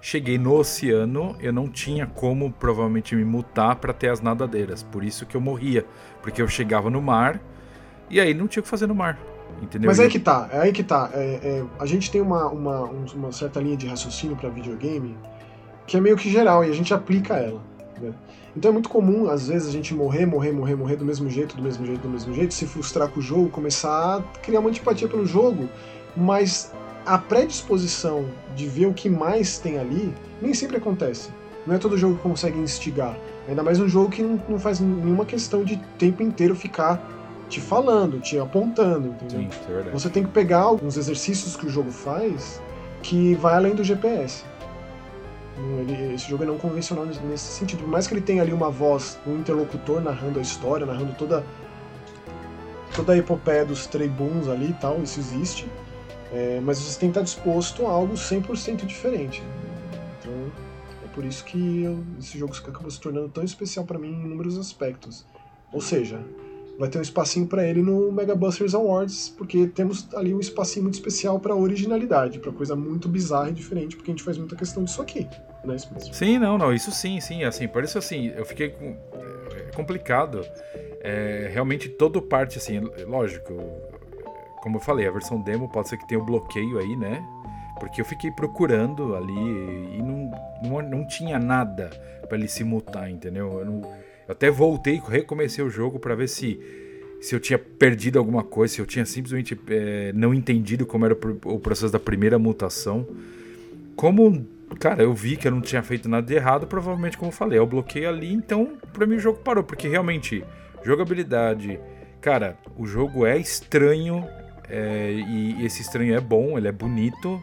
Cheguei 0.00 0.38
no 0.38 0.54
oceano, 0.54 1.36
eu 1.38 1.52
não 1.52 1.68
tinha 1.68 2.06
como 2.06 2.50
provavelmente 2.50 3.14
me 3.14 3.24
mutar 3.24 3.76
para 3.76 3.92
ter 3.92 4.08
as 4.08 4.20
nadadeiras, 4.20 4.82
por 4.82 5.04
isso 5.04 5.26
que 5.26 5.36
eu 5.36 5.40
morria, 5.40 5.84
porque 6.22 6.40
eu 6.40 6.48
chegava 6.48 6.88
no 6.88 7.00
mar 7.00 7.40
e 8.10 8.18
aí 8.20 8.34
não 8.34 8.48
tinha 8.48 8.60
o 8.60 8.64
que 8.64 8.68
fazer 8.68 8.86
no 8.86 8.94
mar. 8.94 9.18
Entendeu? 9.60 9.88
Mas 9.88 10.00
é 10.00 10.04
aí 10.04 10.08
que 10.08 10.18
tá, 10.18 10.48
é 10.50 10.58
aí 10.60 10.72
que 10.72 10.82
tá. 10.82 11.10
É, 11.12 11.18
é, 11.20 11.64
a 11.78 11.86
gente 11.86 12.10
tem 12.10 12.20
uma, 12.20 12.48
uma, 12.48 12.80
uma 13.14 13.30
certa 13.30 13.60
linha 13.60 13.76
de 13.76 13.86
raciocínio 13.86 14.34
para 14.34 14.48
videogame 14.48 15.14
que 15.86 15.96
é 15.96 16.00
meio 16.00 16.16
que 16.16 16.30
geral 16.30 16.64
e 16.64 16.70
a 16.70 16.72
gente 16.72 16.92
aplica 16.92 17.34
ela. 17.34 17.60
Né? 18.00 18.12
Então 18.56 18.70
é 18.70 18.72
muito 18.72 18.88
comum, 18.88 19.30
às 19.30 19.48
vezes, 19.48 19.68
a 19.68 19.72
gente 19.72 19.94
morrer, 19.94 20.26
morrer, 20.26 20.52
morrer, 20.52 20.74
morrer 20.74 20.96
do 20.96 21.04
mesmo 21.04 21.28
jeito, 21.30 21.56
do 21.56 21.62
mesmo 21.62 21.86
jeito, 21.86 22.02
do 22.02 22.08
mesmo 22.08 22.34
jeito, 22.34 22.52
se 22.52 22.66
frustrar 22.66 23.08
com 23.08 23.18
o 23.18 23.22
jogo, 23.22 23.48
começar 23.48 24.18
a 24.18 24.22
criar 24.40 24.60
uma 24.60 24.68
antipatia 24.68 25.08
pelo 25.08 25.24
jogo, 25.24 25.68
mas 26.14 26.70
a 27.06 27.16
predisposição 27.16 28.26
de 28.54 28.66
ver 28.66 28.86
o 28.86 28.92
que 28.92 29.08
mais 29.08 29.58
tem 29.58 29.78
ali 29.78 30.12
nem 30.40 30.52
sempre 30.52 30.76
acontece. 30.76 31.30
Não 31.66 31.74
é 31.74 31.78
todo 31.78 31.96
jogo 31.96 32.16
que 32.16 32.22
consegue 32.22 32.58
instigar. 32.58 33.16
Ainda 33.48 33.62
mais 33.62 33.80
um 33.80 33.88
jogo 33.88 34.10
que 34.10 34.22
não, 34.22 34.40
não 34.48 34.58
faz 34.58 34.80
nenhuma 34.80 35.24
questão 35.24 35.64
de 35.64 35.76
tempo 35.98 36.22
inteiro 36.22 36.54
ficar 36.54 37.00
te 37.48 37.60
falando, 37.60 38.20
te 38.20 38.38
apontando, 38.38 39.08
entendeu? 39.08 39.50
Sim, 39.50 39.86
é 39.88 39.90
Você 39.90 40.08
tem 40.08 40.24
que 40.24 40.30
pegar 40.30 40.60
alguns 40.60 40.96
exercícios 40.96 41.56
que 41.56 41.66
o 41.66 41.68
jogo 41.68 41.90
faz 41.90 42.60
que 43.02 43.34
vai 43.34 43.54
além 43.54 43.74
do 43.74 43.82
GPS. 43.82 44.44
Ele, 45.56 46.14
esse 46.14 46.28
jogo 46.28 46.44
é 46.44 46.46
não 46.46 46.58
convencional 46.58 47.04
nesse 47.04 47.44
sentido. 47.44 47.80
Por 47.80 47.88
mais 47.88 48.06
que 48.06 48.14
ele 48.14 48.20
tenha 48.20 48.42
ali 48.42 48.52
uma 48.52 48.70
voz, 48.70 49.18
um 49.26 49.38
interlocutor 49.38 50.00
narrando 50.00 50.38
a 50.38 50.42
história, 50.42 50.86
narrando 50.86 51.14
toda, 51.14 51.44
toda 52.94 53.12
a 53.12 53.16
epopeia 53.16 53.64
dos 53.64 53.86
Tribuns 53.86 54.48
ali 54.48 54.70
e 54.70 54.74
tal, 54.74 55.02
isso 55.02 55.20
existe. 55.20 55.68
É, 56.32 56.60
mas 56.62 56.78
você 56.78 56.98
tem 56.98 57.10
que 57.10 57.18
estar 57.18 57.22
disposto 57.22 57.86
a 57.86 57.90
algo 57.90 58.14
100% 58.14 58.86
diferente. 58.86 59.42
Então, 60.18 60.32
é 61.04 61.08
por 61.08 61.24
isso 61.24 61.44
que 61.44 61.82
eu, 61.82 62.02
esse 62.18 62.38
jogo 62.38 62.54
acabou 62.56 62.90
se 62.90 62.98
tornando 62.98 63.28
tão 63.28 63.44
especial 63.44 63.84
para 63.84 63.98
mim 63.98 64.08
em 64.08 64.24
inúmeros 64.24 64.58
aspectos. 64.58 65.26
Ou 65.70 65.80
seja, 65.80 66.24
vai 66.78 66.88
ter 66.88 66.98
um 66.98 67.02
espacinho 67.02 67.46
para 67.46 67.66
ele 67.66 67.82
no 67.82 68.10
Mega 68.10 68.34
Busters 68.34 68.74
Awards, 68.74 69.28
porque 69.28 69.66
temos 69.66 70.08
ali 70.14 70.34
um 70.34 70.40
espacinho 70.40 70.84
muito 70.84 70.94
especial 70.94 71.38
para 71.38 71.54
originalidade, 71.54 72.38
para 72.38 72.52
coisa 72.52 72.74
muito 72.74 73.08
bizarra 73.08 73.50
e 73.50 73.52
diferente, 73.52 73.96
porque 73.96 74.10
a 74.10 74.14
gente 74.14 74.22
faz 74.24 74.38
muita 74.38 74.56
questão 74.56 74.84
disso 74.84 75.00
aqui, 75.00 75.28
né, 75.64 75.76
Sim, 76.12 76.38
não, 76.38 76.58
não, 76.58 76.72
isso 76.72 76.90
sim, 76.90 77.20
sim, 77.20 77.44
assim, 77.44 77.68
por 77.68 77.84
isso 77.84 77.98
assim, 77.98 78.32
eu 78.36 78.44
fiquei 78.44 78.70
com... 78.70 78.96
é 79.54 79.70
complicado. 79.74 80.44
É, 81.04 81.50
realmente 81.52 81.88
todo 81.88 82.22
parte 82.22 82.58
assim, 82.58 82.80
lógico, 83.06 83.52
como 84.62 84.76
eu 84.76 84.80
falei, 84.80 85.06
a 85.06 85.10
versão 85.10 85.40
demo 85.40 85.68
pode 85.68 85.88
ser 85.88 85.96
que 85.96 86.06
tenha 86.06 86.20
o 86.20 86.22
um 86.22 86.26
bloqueio 86.26 86.78
aí, 86.78 86.96
né? 86.96 87.24
Porque 87.80 88.00
eu 88.00 88.04
fiquei 88.04 88.30
procurando 88.30 89.16
ali 89.16 89.32
e 89.32 90.00
não, 90.00 90.30
não, 90.62 90.82
não 90.82 91.06
tinha 91.06 91.38
nada 91.38 91.90
para 92.28 92.38
ele 92.38 92.46
se 92.46 92.62
mutar, 92.62 93.10
entendeu? 93.10 93.58
Eu 93.58 93.64
não, 93.64 93.82
eu 94.26 94.32
até 94.32 94.50
voltei, 94.50 95.00
recomecei 95.08 95.64
o 95.64 95.70
jogo 95.70 95.98
para 95.98 96.14
ver 96.14 96.28
se 96.28 96.58
se 97.22 97.36
eu 97.36 97.40
tinha 97.40 97.56
perdido 97.56 98.18
alguma 98.18 98.42
coisa, 98.42 98.74
se 98.74 98.80
eu 98.80 98.86
tinha 98.86 99.06
simplesmente 99.06 99.56
é, 99.68 100.12
não 100.12 100.34
entendido 100.34 100.84
como 100.84 101.04
era 101.04 101.16
o 101.44 101.60
processo 101.60 101.92
da 101.92 102.00
primeira 102.00 102.36
mutação. 102.36 103.06
Como, 103.94 104.44
cara, 104.80 105.04
eu 105.04 105.14
vi 105.14 105.36
que 105.36 105.46
eu 105.46 105.52
não 105.52 105.60
tinha 105.60 105.84
feito 105.84 106.08
nada 106.08 106.26
de 106.26 106.34
errado, 106.34 106.66
provavelmente, 106.66 107.16
como 107.16 107.30
eu 107.30 107.34
falei, 107.34 107.60
eu 107.60 107.66
bloqueei 107.66 108.06
ali, 108.06 108.32
então 108.32 108.76
pra 108.92 109.06
mim 109.06 109.14
o 109.14 109.20
jogo 109.20 109.38
parou, 109.38 109.62
porque 109.62 109.86
realmente, 109.86 110.44
jogabilidade. 110.84 111.78
Cara, 112.20 112.58
o 112.76 112.86
jogo 112.86 113.24
é 113.24 113.38
estranho 113.38 114.26
é, 114.68 115.12
e 115.12 115.64
esse 115.64 115.80
estranho 115.80 116.16
é 116.16 116.20
bom, 116.20 116.58
ele 116.58 116.66
é 116.66 116.72
bonito. 116.72 117.40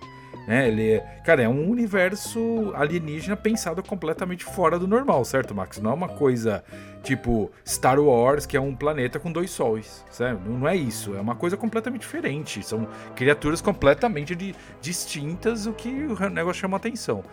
Né? 0.49 0.67
Ele 0.67 0.93
é, 0.93 0.99
cara, 1.23 1.43
é 1.43 1.47
um 1.47 1.69
universo 1.69 2.71
alienígena 2.73 3.37
pensado 3.37 3.83
completamente 3.83 4.43
fora 4.43 4.79
do 4.79 4.87
normal, 4.87 5.23
certo, 5.23 5.53
Max? 5.53 5.77
Não 5.77 5.91
é 5.91 5.93
uma 5.93 6.09
coisa 6.09 6.63
tipo 7.03 7.51
Star 7.63 7.99
Wars, 7.99 8.47
que 8.47 8.57
é 8.57 8.59
um 8.59 8.75
planeta 8.75 9.19
com 9.19 9.31
dois 9.31 9.51
sóis, 9.51 10.03
certo? 10.09 10.41
Não 10.49 10.67
é 10.67 10.75
isso, 10.75 11.15
é 11.15 11.21
uma 11.21 11.35
coisa 11.35 11.55
completamente 11.55 12.01
diferente. 12.01 12.63
São 12.63 12.87
criaturas 13.15 13.61
completamente 13.61 14.33
de, 14.33 14.55
distintas, 14.81 15.67
o 15.67 15.71
que 15.71 15.87
o 15.87 16.29
negócio 16.31 16.61
chama 16.61 16.77
atenção. 16.77 17.23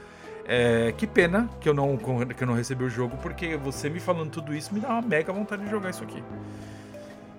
É, 0.46 0.92
que 0.94 1.06
pena 1.06 1.48
que 1.58 1.70
eu, 1.70 1.72
não, 1.72 1.96
que 1.96 2.42
eu 2.42 2.46
não 2.46 2.54
recebi 2.54 2.84
o 2.84 2.90
jogo, 2.90 3.16
porque 3.22 3.56
você 3.56 3.88
me 3.88 3.98
falando 3.98 4.30
tudo 4.30 4.54
isso 4.54 4.74
me 4.74 4.78
dá 4.78 4.90
uma 4.90 5.00
mega 5.00 5.32
vontade 5.32 5.64
de 5.64 5.70
jogar 5.70 5.88
isso 5.88 6.04
aqui. 6.04 6.22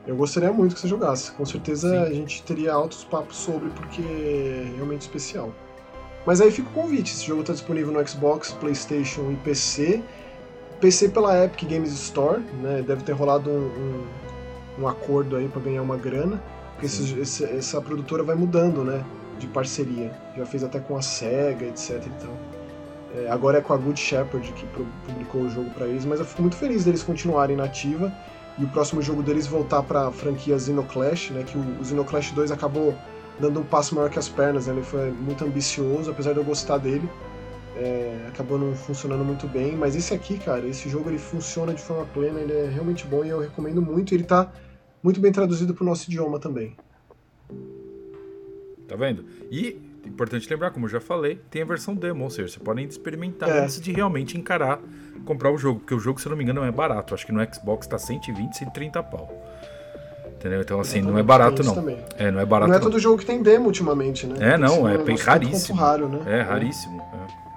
Eu 0.08 0.16
gostaria 0.16 0.52
muito 0.52 0.74
que 0.74 0.82
você 0.82 0.88
jogasse. 0.88 1.32
Com 1.34 1.46
certeza 1.46 1.88
Sim. 1.88 1.98
a 1.98 2.10
gente 2.12 2.42
teria 2.42 2.74
altos 2.74 3.04
papos 3.04 3.38
sobre, 3.38 3.70
porque 3.70 4.02
é 4.02 4.72
realmente 4.76 5.02
especial. 5.02 5.54
Mas 6.28 6.42
aí 6.42 6.52
fica 6.52 6.70
o 6.70 6.74
convite: 6.74 7.14
esse 7.14 7.26
jogo 7.26 7.40
está 7.40 7.54
disponível 7.54 7.94
no 7.94 8.06
Xbox, 8.06 8.52
PlayStation 8.52 9.32
e 9.32 9.36
PC. 9.38 10.04
PC 10.82 11.10
pela 11.10 11.46
Epic 11.46 11.68
Games 11.68 11.92
Store, 11.94 12.42
né? 12.62 12.84
Deve 12.86 13.02
ter 13.02 13.14
rolado 13.14 13.50
um, 13.50 14.06
um, 14.78 14.84
um 14.84 14.88
acordo 14.88 15.38
aí 15.38 15.48
para 15.48 15.62
ganhar 15.62 15.82
uma 15.82 15.96
grana. 15.96 16.44
Porque 16.74 16.86
esse, 16.86 17.18
esse, 17.18 17.46
essa 17.46 17.82
produtora 17.82 18.24
vai 18.24 18.36
mudando, 18.36 18.84
né? 18.84 19.04
De 19.40 19.48
parceria. 19.48 20.12
Já 20.36 20.46
fez 20.46 20.66
até 20.66 20.80
com 20.80 20.98
a 20.98 21.02
SEGA, 21.02 21.66
etc. 21.66 22.04
Então. 22.06 22.34
É, 23.16 23.30
agora 23.32 23.60
é 23.60 23.62
com 23.62 23.74
a 23.74 23.78
Good 23.78 23.98
Shepherd 23.98 24.52
que 24.52 24.66
publicou 25.08 25.42
o 25.44 25.50
jogo 25.50 25.70
para 25.70 25.88
eles, 25.88 26.04
mas 26.04 26.20
eu 26.20 26.26
fico 26.26 26.42
muito 26.42 26.58
feliz 26.58 26.84
deles 26.84 27.02
continuarem 27.02 27.56
na 27.56 27.64
ativa 27.64 28.12
e 28.60 28.66
o 28.66 28.68
próximo 28.68 29.02
jogo 29.02 29.24
deles 29.24 29.48
voltar 29.48 29.82
para 29.82 30.10
a 30.10 30.12
franquia 30.12 30.60
Xenoclash, 30.60 31.32
né? 31.32 31.44
Que 31.44 31.58
o, 31.58 31.62
o 31.80 31.86
Xenoclash 31.86 32.32
2 32.32 32.52
acabou 32.52 32.94
dando 33.40 33.60
um 33.60 33.64
passo 33.64 33.96
maior 33.96 34.10
que 34.10 34.20
as 34.20 34.30
pernas, 34.30 34.68
né? 34.68 34.74
ele 34.74 34.84
foi 34.84 35.12
muito 35.12 35.44
ambicioso, 35.44 36.12
apesar 36.12 36.34
de 36.34 36.40
eu 36.40 36.44
gostar 36.44 36.78
dele. 36.78 37.08
É, 37.76 38.26
acabou 38.28 38.58
não 38.58 38.74
funcionando 38.74 39.24
muito 39.24 39.48
bem, 39.48 39.76
mas 39.76 39.96
esse 39.96 40.14
aqui, 40.14 40.40
cara, 40.40 40.66
esse 40.66 40.90
jogo 40.90 41.10
ele 41.10 41.20
funciona 41.20 41.74
de 41.74 41.82
forma 41.82 42.06
plena, 42.06 42.40
ele 42.40 42.52
é 42.52 42.68
realmente 42.68 43.06
bom 43.06 43.24
e 43.24 43.30
eu 43.30 43.40
recomendo 43.40 43.82
muito. 43.82 44.16
Ele 44.16 44.24
tá 44.24 44.52
muito 45.04 45.20
bem 45.20 45.32
traduzido 45.32 45.76
para 45.76 45.84
o 45.84 45.86
nosso 45.86 46.10
idioma 46.10 46.40
também. 46.40 46.76
Tá 48.88 48.96
vendo? 48.96 49.26
E 49.52 49.80
importante 50.06 50.50
lembrar, 50.50 50.72
como 50.72 50.86
eu 50.86 50.90
já 50.90 51.02
falei, 51.02 51.40
tem 51.52 51.62
a 51.62 51.66
versão 51.66 51.94
demo, 51.94 52.24
ou 52.24 52.30
seja, 52.30 52.48
você 52.48 52.60
pode 52.60 52.82
experimentar 52.84 53.50
é. 53.50 53.60
antes 53.64 53.80
de 53.80 53.92
realmente 53.92 54.38
encarar 54.38 54.82
comprar 55.26 55.52
o 55.52 55.58
jogo, 55.58 55.82
porque 55.82 55.94
o 55.94 56.00
jogo, 56.00 56.20
se 56.20 56.28
eu 56.28 56.30
não 56.30 56.38
me 56.38 56.44
engano, 56.44 56.62
não 56.62 56.68
é 56.68 56.72
barato. 56.72 57.14
Acho 57.14 57.26
que 57.26 57.32
no 57.32 57.46
Xbox 57.54 57.86
tá 57.86 57.98
120, 57.98 58.58
130 58.58 59.04
pau. 59.04 59.30
Entendeu? 60.38 60.62
Então, 60.62 60.80
assim, 60.80 61.02
não 61.02 61.18
é 61.18 61.24
barato, 61.24 61.64
não. 61.64 61.74
Também. 61.74 61.98
É, 62.16 62.30
não 62.30 62.40
é 62.40 62.46
barato. 62.46 62.70
Não 62.70 62.78
é 62.78 62.80
todo 62.80 62.94
não. 62.94 63.00
jogo 63.00 63.18
que 63.18 63.26
tem 63.26 63.42
demo 63.42 63.66
ultimamente, 63.66 64.28
né? 64.28 64.54
É, 64.54 64.58
não, 64.58 64.88
é 64.88 64.98
bem 64.98 65.18
raríssimo. 65.18 65.80
Raro, 65.80 66.08
né? 66.08 66.20
É, 66.28 66.42
raríssimo. 66.42 67.02
É. 67.02 67.48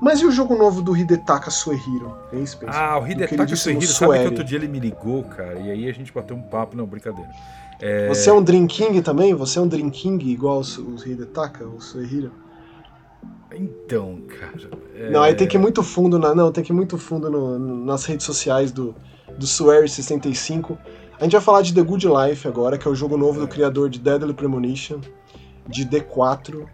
Mas 0.00 0.20
e 0.20 0.26
o 0.26 0.32
jogo 0.32 0.56
novo 0.56 0.82
do 0.82 0.96
Hidetaka 0.96 1.50
Suehiro? 1.50 2.16
Hein, 2.32 2.44
ah, 2.66 2.98
o 2.98 3.06
Hidetaka 3.06 3.54
Suehiro, 3.54 3.86
sabe 3.86 4.18
que 4.18 4.24
outro 4.24 4.42
dia 4.42 4.58
ele 4.58 4.66
me 4.66 4.80
ligou, 4.80 5.22
cara, 5.22 5.60
e 5.60 5.70
aí 5.70 5.88
a 5.88 5.92
gente 5.92 6.12
bateu 6.12 6.34
um 6.34 6.42
papo, 6.42 6.76
não, 6.76 6.86
brincadeira. 6.86 7.30
É... 7.78 8.08
Você 8.08 8.28
é 8.28 8.32
um 8.32 8.42
Drinking 8.42 9.02
também? 9.02 9.34
Você 9.34 9.58
é 9.58 9.62
um 9.62 9.68
Drinking 9.68 10.18
igual 10.22 10.62
o 10.62 11.08
Hidetaka, 11.08 11.64
o 11.64 11.80
Suehiro? 11.80 12.32
Então, 13.52 14.20
cara. 14.26 14.70
É... 14.96 15.10
Não, 15.10 15.22
aí 15.22 15.34
tem 15.34 15.46
que 15.46 15.56
ir 15.56 15.60
muito 15.60 15.82
fundo 15.82 16.18
na, 16.18 16.34
não, 16.34 16.50
tem 16.50 16.64
que 16.64 16.72
muito 16.72 16.96
fundo 16.96 17.30
no, 17.30 17.58
no, 17.58 17.84
nas 17.84 18.04
redes 18.04 18.24
sociais 18.24 18.72
do, 18.72 18.94
do 19.36 19.46
Swear65. 19.46 20.78
A 21.20 21.24
gente 21.24 21.32
vai 21.32 21.40
falar 21.42 21.60
de 21.60 21.74
The 21.74 21.82
Good 21.82 22.06
Life 22.08 22.48
agora, 22.48 22.78
que 22.78 22.88
é 22.88 22.90
o 22.90 22.94
jogo 22.94 23.14
novo 23.14 23.40
do 23.40 23.46
criador 23.46 23.90
de 23.90 24.00
Deadly 24.00 24.32
Premonition, 24.32 25.00
de 25.68 25.84
D4, 25.84 26.66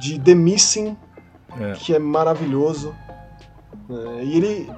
de 0.00 0.18
The 0.18 0.34
Missing, 0.34 0.96
é. 1.60 1.72
que 1.72 1.94
é 1.94 1.98
maravilhoso. 1.98 2.94
É, 3.90 4.24
e 4.24 4.36
ele 4.38 4.70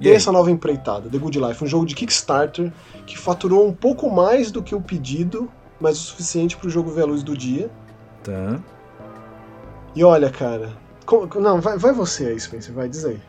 e 0.00 0.02
tem 0.02 0.10
aí? 0.10 0.16
essa 0.16 0.32
nova 0.32 0.50
empreitada, 0.50 1.08
The 1.08 1.18
Good 1.18 1.38
Life, 1.38 1.62
um 1.62 1.68
jogo 1.68 1.86
de 1.86 1.94
Kickstarter 1.94 2.72
que 3.06 3.16
faturou 3.16 3.64
um 3.64 3.72
pouco 3.72 4.10
mais 4.10 4.50
do 4.50 4.60
que 4.60 4.74
o 4.74 4.80
pedido, 4.80 5.48
mas 5.80 5.98
o 5.98 6.02
suficiente 6.02 6.56
para 6.56 6.66
o 6.66 6.70
jogo 6.70 6.90
ver 6.90 7.02
a 7.02 7.06
luz 7.06 7.22
do 7.22 7.36
dia. 7.36 7.70
Tá. 8.24 8.60
E 9.94 10.02
olha, 10.02 10.30
cara. 10.30 10.72
Como, 11.06 11.28
não, 11.40 11.60
vai, 11.60 11.78
vai 11.78 11.92
você 11.92 12.26
aí, 12.26 12.40
Spencer, 12.40 12.74
vai, 12.74 12.88
diz 12.88 13.04
aí. 13.04 13.20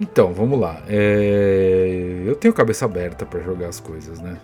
Então, 0.00 0.32
vamos 0.32 0.60
lá. 0.60 0.82
É... 0.88 2.22
Eu 2.26 2.34
tenho 2.36 2.52
cabeça 2.52 2.84
aberta 2.84 3.24
para 3.24 3.40
jogar 3.40 3.68
as 3.68 3.80
coisas, 3.80 4.20
né? 4.20 4.38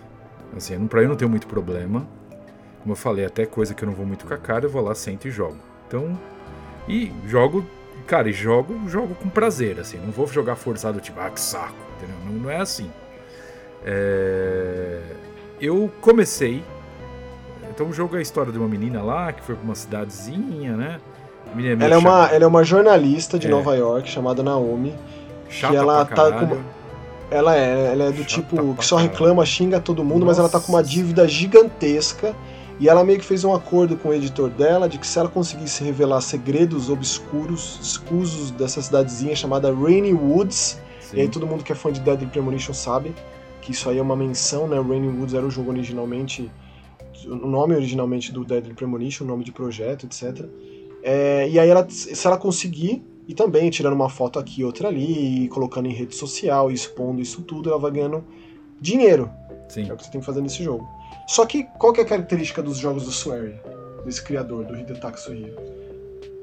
Assim, 0.55 0.87
pra 0.87 1.01
eu 1.01 1.09
não 1.09 1.15
tenho 1.15 1.29
muito 1.29 1.47
problema. 1.47 2.07
Como 2.81 2.93
eu 2.93 2.97
falei, 2.97 3.25
até 3.25 3.45
coisa 3.45 3.73
que 3.73 3.83
eu 3.83 3.87
não 3.87 3.95
vou 3.95 4.05
muito 4.05 4.25
com 4.25 4.33
a 4.33 4.37
cara, 4.37 4.65
eu 4.65 4.69
vou 4.69 4.81
lá, 4.81 4.93
sento 4.93 5.27
e 5.27 5.31
jogo. 5.31 5.57
Então, 5.87 6.17
e 6.87 7.11
jogo, 7.27 7.65
cara, 8.05 8.29
e 8.29 8.33
jogo, 8.33 8.77
jogo 8.89 9.15
com 9.15 9.29
prazer, 9.29 9.79
assim. 9.79 9.97
Não 9.97 10.11
vou 10.11 10.27
jogar 10.27 10.55
forçado, 10.55 10.99
tipo, 10.99 11.19
ah, 11.19 11.29
que 11.29 11.39
saco, 11.39 11.75
entendeu? 11.97 12.15
Não, 12.25 12.33
não 12.43 12.49
é 12.49 12.57
assim. 12.57 12.89
É... 13.85 15.01
Eu 15.61 15.89
comecei. 16.01 16.63
Então 17.69 17.87
o 17.87 17.93
jogo 17.93 18.15
é 18.15 18.19
a 18.19 18.21
história 18.21 18.51
de 18.51 18.57
uma 18.57 18.67
menina 18.67 19.01
lá 19.01 19.31
que 19.31 19.41
foi 19.41 19.55
pra 19.55 19.63
uma 19.63 19.75
cidadezinha, 19.75 20.75
né? 20.75 20.99
Ela 21.79 21.95
é, 21.95 21.97
uma, 21.97 22.27
ela 22.27 22.43
é 22.43 22.47
uma 22.47 22.63
jornalista 22.63 23.37
de 23.37 23.47
é. 23.47 23.49
Nova 23.49 23.75
York 23.75 24.09
chamada 24.09 24.41
Naomi. 24.41 24.93
Chata 25.53 25.73
que 25.73 25.77
ela 25.79 26.05
tá 26.05 26.31
com. 26.31 26.57
Ela 27.31 27.57
é, 27.57 27.93
ela 27.93 28.03
é 28.05 28.11
do 28.11 28.17
Chata 28.17 28.27
tipo 28.27 28.75
que 28.75 28.85
só 28.85 28.97
reclama, 28.97 29.45
xinga 29.45 29.79
todo 29.79 30.03
mundo, 30.03 30.25
Nossa. 30.25 30.25
mas 30.25 30.39
ela 30.39 30.49
tá 30.49 30.59
com 30.59 30.71
uma 30.73 30.83
dívida 30.83 31.27
gigantesca. 31.27 32.35
E 32.79 32.89
ela 32.89 33.03
meio 33.03 33.19
que 33.19 33.25
fez 33.25 33.43
um 33.43 33.53
acordo 33.53 33.95
com 33.95 34.09
o 34.09 34.13
editor 34.13 34.49
dela 34.49 34.89
de 34.89 34.97
que 34.97 35.05
se 35.05 35.17
ela 35.17 35.29
conseguisse 35.29 35.83
revelar 35.83 36.19
segredos 36.21 36.89
obscuros, 36.89 37.79
escusos 37.81 38.49
dessa 38.51 38.81
cidadezinha 38.81 39.35
chamada 39.35 39.73
Rainy 39.73 40.11
Woods, 40.11 40.81
Sim. 40.99 41.17
e 41.17 41.21
aí 41.21 41.29
todo 41.29 41.45
mundo 41.45 41.63
que 41.63 41.71
é 41.71 41.75
fã 41.75 41.91
de 41.91 41.99
Deadly 42.01 42.27
Premonition 42.27 42.73
sabe 42.73 43.13
que 43.63 43.71
isso 43.71 43.89
aí 43.89 43.97
é 43.97 44.01
uma 44.01 44.15
menção, 44.15 44.67
né? 44.67 44.77
Rainy 44.77 45.07
Woods 45.07 45.33
era 45.33 45.45
o 45.45 45.49
jogo 45.49 45.71
originalmente, 45.71 46.51
o 47.25 47.47
nome 47.47 47.75
originalmente 47.75 48.31
do 48.31 48.43
Deadly 48.43 48.73
Premonition, 48.73 49.23
o 49.23 49.27
nome 49.27 49.43
de 49.43 49.51
projeto, 49.51 50.05
etc. 50.05 50.45
É, 51.01 51.47
e 51.49 51.57
aí, 51.57 51.69
ela, 51.69 51.85
se 51.89 52.27
ela 52.27 52.37
conseguir, 52.37 53.03
e 53.27 53.33
também 53.33 53.69
tirando 53.69 53.93
uma 53.93 54.09
foto 54.09 54.39
aqui 54.39 54.61
e 54.61 54.65
outra 54.65 54.87
ali, 54.87 55.45
e 55.45 55.47
colocando 55.47 55.87
em 55.87 55.93
rede 55.93 56.15
social, 56.15 56.69
e 56.69 56.73
expondo 56.73 57.21
isso 57.21 57.41
tudo, 57.41 57.69
ela 57.69 57.79
vai 57.79 57.91
ganhando 57.91 58.23
dinheiro. 58.79 59.29
Sim. 59.69 59.89
É 59.89 59.93
o 59.93 59.97
que 59.97 60.03
você 60.03 60.11
tem 60.11 60.19
que 60.19 60.25
fazer 60.25 60.41
nesse 60.41 60.63
jogo. 60.63 60.87
Só 61.27 61.45
que 61.45 61.63
qual 61.77 61.93
que 61.93 62.01
é 62.01 62.03
a 62.03 62.07
característica 62.07 62.61
dos 62.61 62.77
jogos 62.77 63.05
do 63.05 63.11
Swery, 63.11 63.59
desse 64.05 64.21
criador, 64.21 64.65
do 64.65 64.75
Hidetaka 64.75 65.17
Suhiro? 65.17 65.55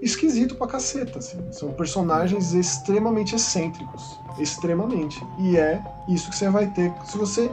Esquisito 0.00 0.54
pra 0.54 0.66
caceta, 0.66 1.18
assim. 1.18 1.38
São 1.52 1.72
personagens 1.72 2.54
extremamente 2.54 3.34
excêntricos. 3.34 4.18
Extremamente. 4.38 5.22
E 5.38 5.58
é 5.58 5.82
isso 6.08 6.30
que 6.30 6.36
você 6.36 6.48
vai 6.48 6.66
ter 6.68 6.90
se 7.04 7.18
você 7.18 7.50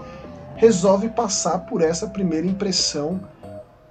resolve 0.55 1.09
passar 1.09 1.59
por 1.59 1.81
essa 1.81 2.07
primeira 2.07 2.47
impressão 2.47 3.19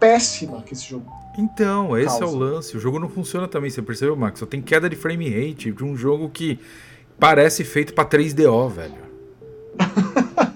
péssima 0.01 0.63
que 0.63 0.73
esse 0.73 0.85
jogo 0.87 1.07
então, 1.37 1.97
esse 1.97 2.19
causa. 2.19 2.25
é 2.25 2.27
o 2.27 2.39
lance. 2.39 2.77
O 2.77 2.81
jogo 2.81 2.99
não 2.99 3.09
funciona 3.09 3.47
também, 3.47 3.71
você 3.71 3.83
percebeu, 3.83 4.17
Max? 4.17 4.41
Só 4.41 4.47
tem 4.47 4.63
queda 4.63 4.89
de 4.89 4.97
frame 4.97 5.29
rate 5.29 5.73
de 5.73 5.85
um 5.85 5.97
jogo 5.97 6.29
que 6.31 6.59
parece 7.19 7.65
feito 7.65 7.95
para 7.95 8.09
3DO, 8.09 8.71
velho. 8.71 9.07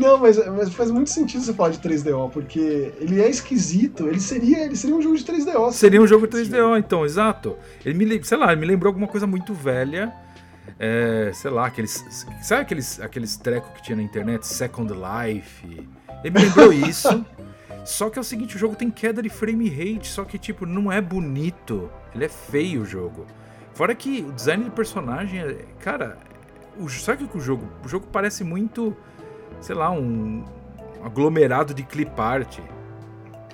Não, 0.00 0.16
mas, 0.16 0.38
mas 0.38 0.72
faz 0.72 0.90
muito 0.90 1.10
sentido 1.10 1.44
você 1.44 1.52
falar 1.52 1.68
de 1.68 1.78
3DO, 1.78 2.30
porque 2.30 2.90
ele 2.98 3.20
é 3.20 3.28
esquisito, 3.28 4.08
ele 4.08 4.18
seria, 4.18 4.64
ele 4.64 4.74
seria 4.74 4.96
um 4.96 5.02
jogo 5.02 5.14
de 5.14 5.22
3DO. 5.22 5.72
Seria 5.72 6.00
um 6.00 6.06
jogo 6.06 6.26
de 6.26 6.38
3DO, 6.38 6.78
então, 6.78 7.04
exato. 7.04 7.54
Ele 7.84 8.06
me, 8.06 8.24
sei 8.24 8.38
lá, 8.38 8.50
ele 8.50 8.62
me 8.62 8.66
lembrou 8.66 8.88
alguma 8.88 9.06
coisa 9.06 9.26
muito 9.26 9.52
velha. 9.52 10.10
É, 10.78 11.30
sei 11.34 11.50
lá, 11.50 11.66
aqueles. 11.66 12.02
Sabe 12.40 12.62
aqueles, 12.62 12.98
aqueles 12.98 13.36
trecos 13.36 13.70
que 13.74 13.82
tinha 13.82 13.96
na 13.96 14.02
internet? 14.02 14.46
Second 14.46 14.90
Life. 14.94 15.86
Ele 16.24 16.34
me 16.34 16.44
lembrou 16.46 16.72
isso. 16.72 17.24
Só 17.90 18.08
que 18.08 18.18
é 18.18 18.22
o 18.22 18.24
seguinte, 18.24 18.54
o 18.54 18.58
jogo 18.58 18.76
tem 18.76 18.88
queda 18.88 19.20
de 19.20 19.28
frame 19.28 19.68
rate, 19.68 20.06
só 20.06 20.24
que 20.24 20.38
tipo, 20.38 20.64
não 20.64 20.92
é 20.92 21.00
bonito. 21.00 21.90
Ele 22.14 22.24
é 22.24 22.28
feio 22.28 22.82
o 22.82 22.84
jogo. 22.86 23.26
Fora 23.74 23.94
que 23.96 24.24
o 24.26 24.32
design 24.32 24.62
de 24.62 24.70
personagem, 24.70 25.40
é, 25.40 25.64
cara, 25.80 26.16
o, 26.78 26.88
sabe 26.88 27.24
o 27.24 27.28
que 27.28 27.36
o 27.36 27.40
jogo, 27.40 27.68
o 27.84 27.88
jogo 27.88 28.06
parece 28.12 28.44
muito, 28.44 28.96
sei 29.60 29.74
lá, 29.74 29.90
um, 29.90 30.44
aglomerado 31.02 31.74
de 31.74 31.82
clip 31.82 32.12
art. 32.16 32.60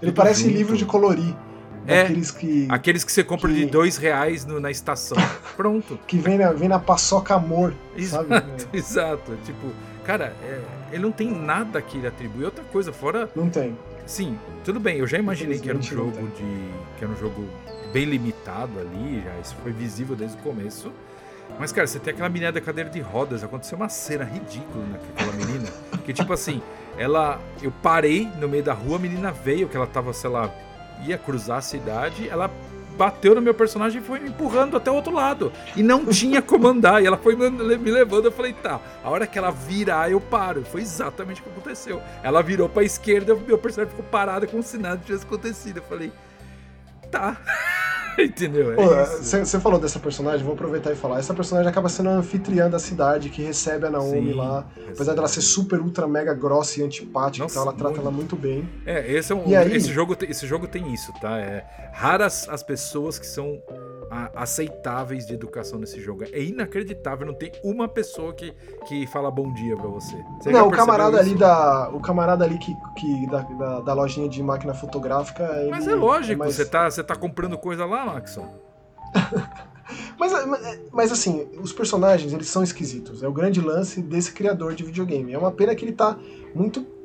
Ele 0.03 0.13
parece 0.13 0.43
junto. 0.43 0.55
livro 0.55 0.77
de 0.77 0.85
colorir. 0.85 1.35
É, 1.87 2.03
aqueles 2.03 2.31
que, 2.31 2.67
aqueles 2.69 3.05
que 3.05 3.13
você 3.13 3.25
compra 3.25 3.51
que... 3.51 3.57
de 3.57 3.67
dois 3.67 3.97
reais 3.97 4.45
no, 4.45 4.61
na 4.61 4.71
estação. 4.71 5.17
Pronto. 5.57 5.99
que 6.07 6.19
vem 6.19 6.37
na, 6.37 6.53
vem 6.53 6.69
na 6.69 6.79
paçoca 6.79 7.35
amor, 7.35 7.73
exato, 7.97 8.29
sabe? 8.29 8.67
Exato. 8.77 9.39
Tipo, 9.47 9.69
cara, 10.05 10.37
é, 10.43 10.61
ele 10.93 11.03
não 11.03 11.13
tem 11.13 11.31
nada 11.31 11.81
que 11.81 11.97
ele 11.97 12.07
atribui. 12.07 12.45
Outra 12.45 12.65
coisa, 12.65 12.93
fora. 12.93 13.31
Não 13.35 13.49
tem. 13.49 13.75
Sim, 14.07 14.39
tudo 14.65 14.79
bem, 14.79 14.99
eu 14.99 15.07
já 15.07 15.19
imaginei 15.19 15.59
que 15.59 15.69
era 15.69 15.77
um 15.77 15.83
jogo 15.83 16.29
de. 16.29 16.71
que 16.97 17.05
era 17.05 17.13
um 17.13 17.17
jogo 17.17 17.45
bem 17.93 18.05
limitado 18.05 18.79
ali, 18.79 19.21
já 19.23 19.37
isso 19.41 19.57
foi 19.63 19.73
visível 19.73 20.15
desde 20.15 20.37
o 20.37 20.41
começo. 20.41 20.93
Mas, 21.59 21.73
cara, 21.73 21.87
você 21.87 21.99
tem 21.99 22.13
aquela 22.13 22.29
menina 22.29 22.53
da 22.53 22.61
cadeira 22.61 22.91
de 22.91 23.01
rodas, 23.01 23.43
aconteceu 23.43 23.77
uma 23.77 23.89
cena 23.89 24.25
ridícula 24.25 24.85
naquela 24.87 25.33
menina. 25.33 25.69
que 26.05 26.13
tipo 26.13 26.33
assim, 26.33 26.63
ela. 26.97 27.41
Eu 27.61 27.73
parei 27.83 28.29
no 28.39 28.49
meio 28.49 28.63
da 28.63 28.73
rua, 28.73 28.97
a 28.97 28.99
menina 28.99 29.33
veio, 29.33 29.69
que 29.69 29.77
ela 29.77 29.87
tava, 29.87 30.13
sei 30.13 30.31
lá, 30.31 30.53
ia 31.05 31.19
cruzar 31.19 31.59
a 31.59 31.63
cidade, 31.63 32.29
ela 32.29 32.51
bateu 32.97 33.35
no 33.35 33.41
meu 33.41 33.55
personagem 33.55 34.01
e 34.01 34.05
foi 34.05 34.19
me 34.19 34.29
empurrando 34.29 34.77
até 34.77 34.91
o 34.91 34.95
outro 34.95 35.13
lado. 35.13 35.53
E 35.77 35.83
não 35.83 36.07
tinha 36.07 36.41
como 36.41 36.67
andar. 36.67 37.03
E 37.03 37.07
ela 37.07 37.17
foi 37.17 37.37
me 37.37 37.91
levando. 37.91 38.27
Eu 38.27 38.33
falei, 38.33 38.53
tá. 38.53 38.81
A 39.05 39.11
hora 39.11 39.27
que 39.27 39.39
ela 39.39 39.51
virar, 39.51 40.11
eu 40.11 40.21
paro. 40.21 40.65
Foi 40.65 40.81
exatamente 40.81 41.41
o 41.41 41.45
que 41.45 41.51
aconteceu. 41.51 42.03
Ela 42.23 42.43
virou 42.43 42.69
pra 42.69 42.83
esquerda, 42.83 43.35
meu 43.35 43.59
personagem 43.59 43.95
ficou 43.95 44.11
parado 44.11 44.47
como 44.47 44.63
se 44.63 44.79
nada 44.79 45.01
tivesse 45.05 45.25
acontecido. 45.25 45.79
Eu 45.79 45.83
falei, 45.85 46.13
tá. 47.11 47.37
Entendeu? 48.23 48.75
Você 49.19 49.57
é 49.57 49.61
falou 49.61 49.79
dessa 49.79 49.99
personagem, 49.99 50.45
vou 50.45 50.55
aproveitar 50.55 50.93
e 50.93 50.97
falar. 50.97 51.19
Essa 51.19 51.35
personagem 51.35 51.69
acaba 51.69 51.89
sendo 51.89 52.09
a 52.09 52.13
anfitriã 52.13 52.69
da 52.69 52.79
cidade 52.79 53.29
que 53.29 53.43
recebe 53.43 53.87
a 53.87 53.91
Naomi 53.91 54.33
Sim, 54.33 54.37
lá. 54.37 54.67
Apesar 54.89 55.15
dela 55.15 55.29
ser 55.29 55.43
super, 55.43 55.81
ultra, 55.81 56.07
mega 56.07 56.35
grossa 56.35 56.81
e 56.81 56.83
antipática, 56.83 57.45
Nossa, 57.45 57.59
então 57.59 57.69
ela 57.69 57.73
trata 57.73 58.01
ela 58.01 58.11
muito 58.11 58.37
bem. 58.37 58.69
É, 58.85 59.13
esse, 59.13 59.33
é 59.33 59.35
um, 59.35 59.57
aí... 59.57 59.75
esse, 59.75 59.93
jogo, 59.93 60.17
esse 60.29 60.47
jogo 60.47 60.67
tem 60.67 60.93
isso, 60.93 61.13
tá? 61.21 61.39
É 61.39 61.65
raras 61.97 62.47
as 62.49 62.63
pessoas 62.63 63.19
que 63.19 63.27
são 63.27 63.59
aceitáveis 64.35 65.27
de 65.27 65.35
educação 65.35 65.79
nesse 65.79 66.01
jogo. 66.01 66.25
É 66.25 66.43
inacreditável, 66.43 67.27
não 67.27 67.35
tem 67.35 67.53
uma 67.63 67.89
pessoa 67.89 68.33
que, 68.33 68.55
que 68.87 69.07
fala 69.07 69.31
bom 69.31 69.53
dia 69.53 69.77
para 69.77 69.89
você. 69.89 70.17
você. 70.39 70.51
Não, 70.51 70.69
o 70.69 70.71
camarada 70.71 71.21
isso? 71.21 71.31
ali 71.31 71.35
da. 71.35 71.91
O 71.91 72.01
camarada 72.01 72.45
ali 72.45 72.59
que, 72.59 72.75
que 72.97 73.27
da, 73.29 73.43
da, 73.43 73.81
da 73.81 73.95
lojinha 73.95 74.29
de 74.29 74.43
máquina 74.43 74.75
fotográfica. 74.75 75.67
Mas 75.71 75.87
é 75.87 75.95
lógico, 75.95 76.35
é 76.35 76.37
mais... 76.37 76.55
você, 76.55 76.65
tá, 76.65 76.91
você 76.91 77.03
tá 77.03 77.17
comprando 77.17 77.59
coisa 77.59 77.85
lá, 77.85 78.07
Maxon. 78.07 78.49
mas, 80.19 80.47
mas, 80.47 80.81
mas, 80.93 81.13
assim, 81.13 81.49
os 81.61 81.73
personagens, 81.73 82.33
eles 82.33 82.49
são 82.49 82.63
esquisitos. 82.63 83.23
É 83.23 83.29
o 83.29 83.33
grande 83.33 83.61
lance 83.61 84.01
desse 84.01 84.33
criador 84.33 84.75
de 84.75 84.85
videogame. 84.85 85.33
É 85.33 85.39
uma 85.39 85.53
pena 85.53 85.75
que 85.75 85.85
ele 85.85 85.93
tá 85.93 86.19
muito 86.55 86.96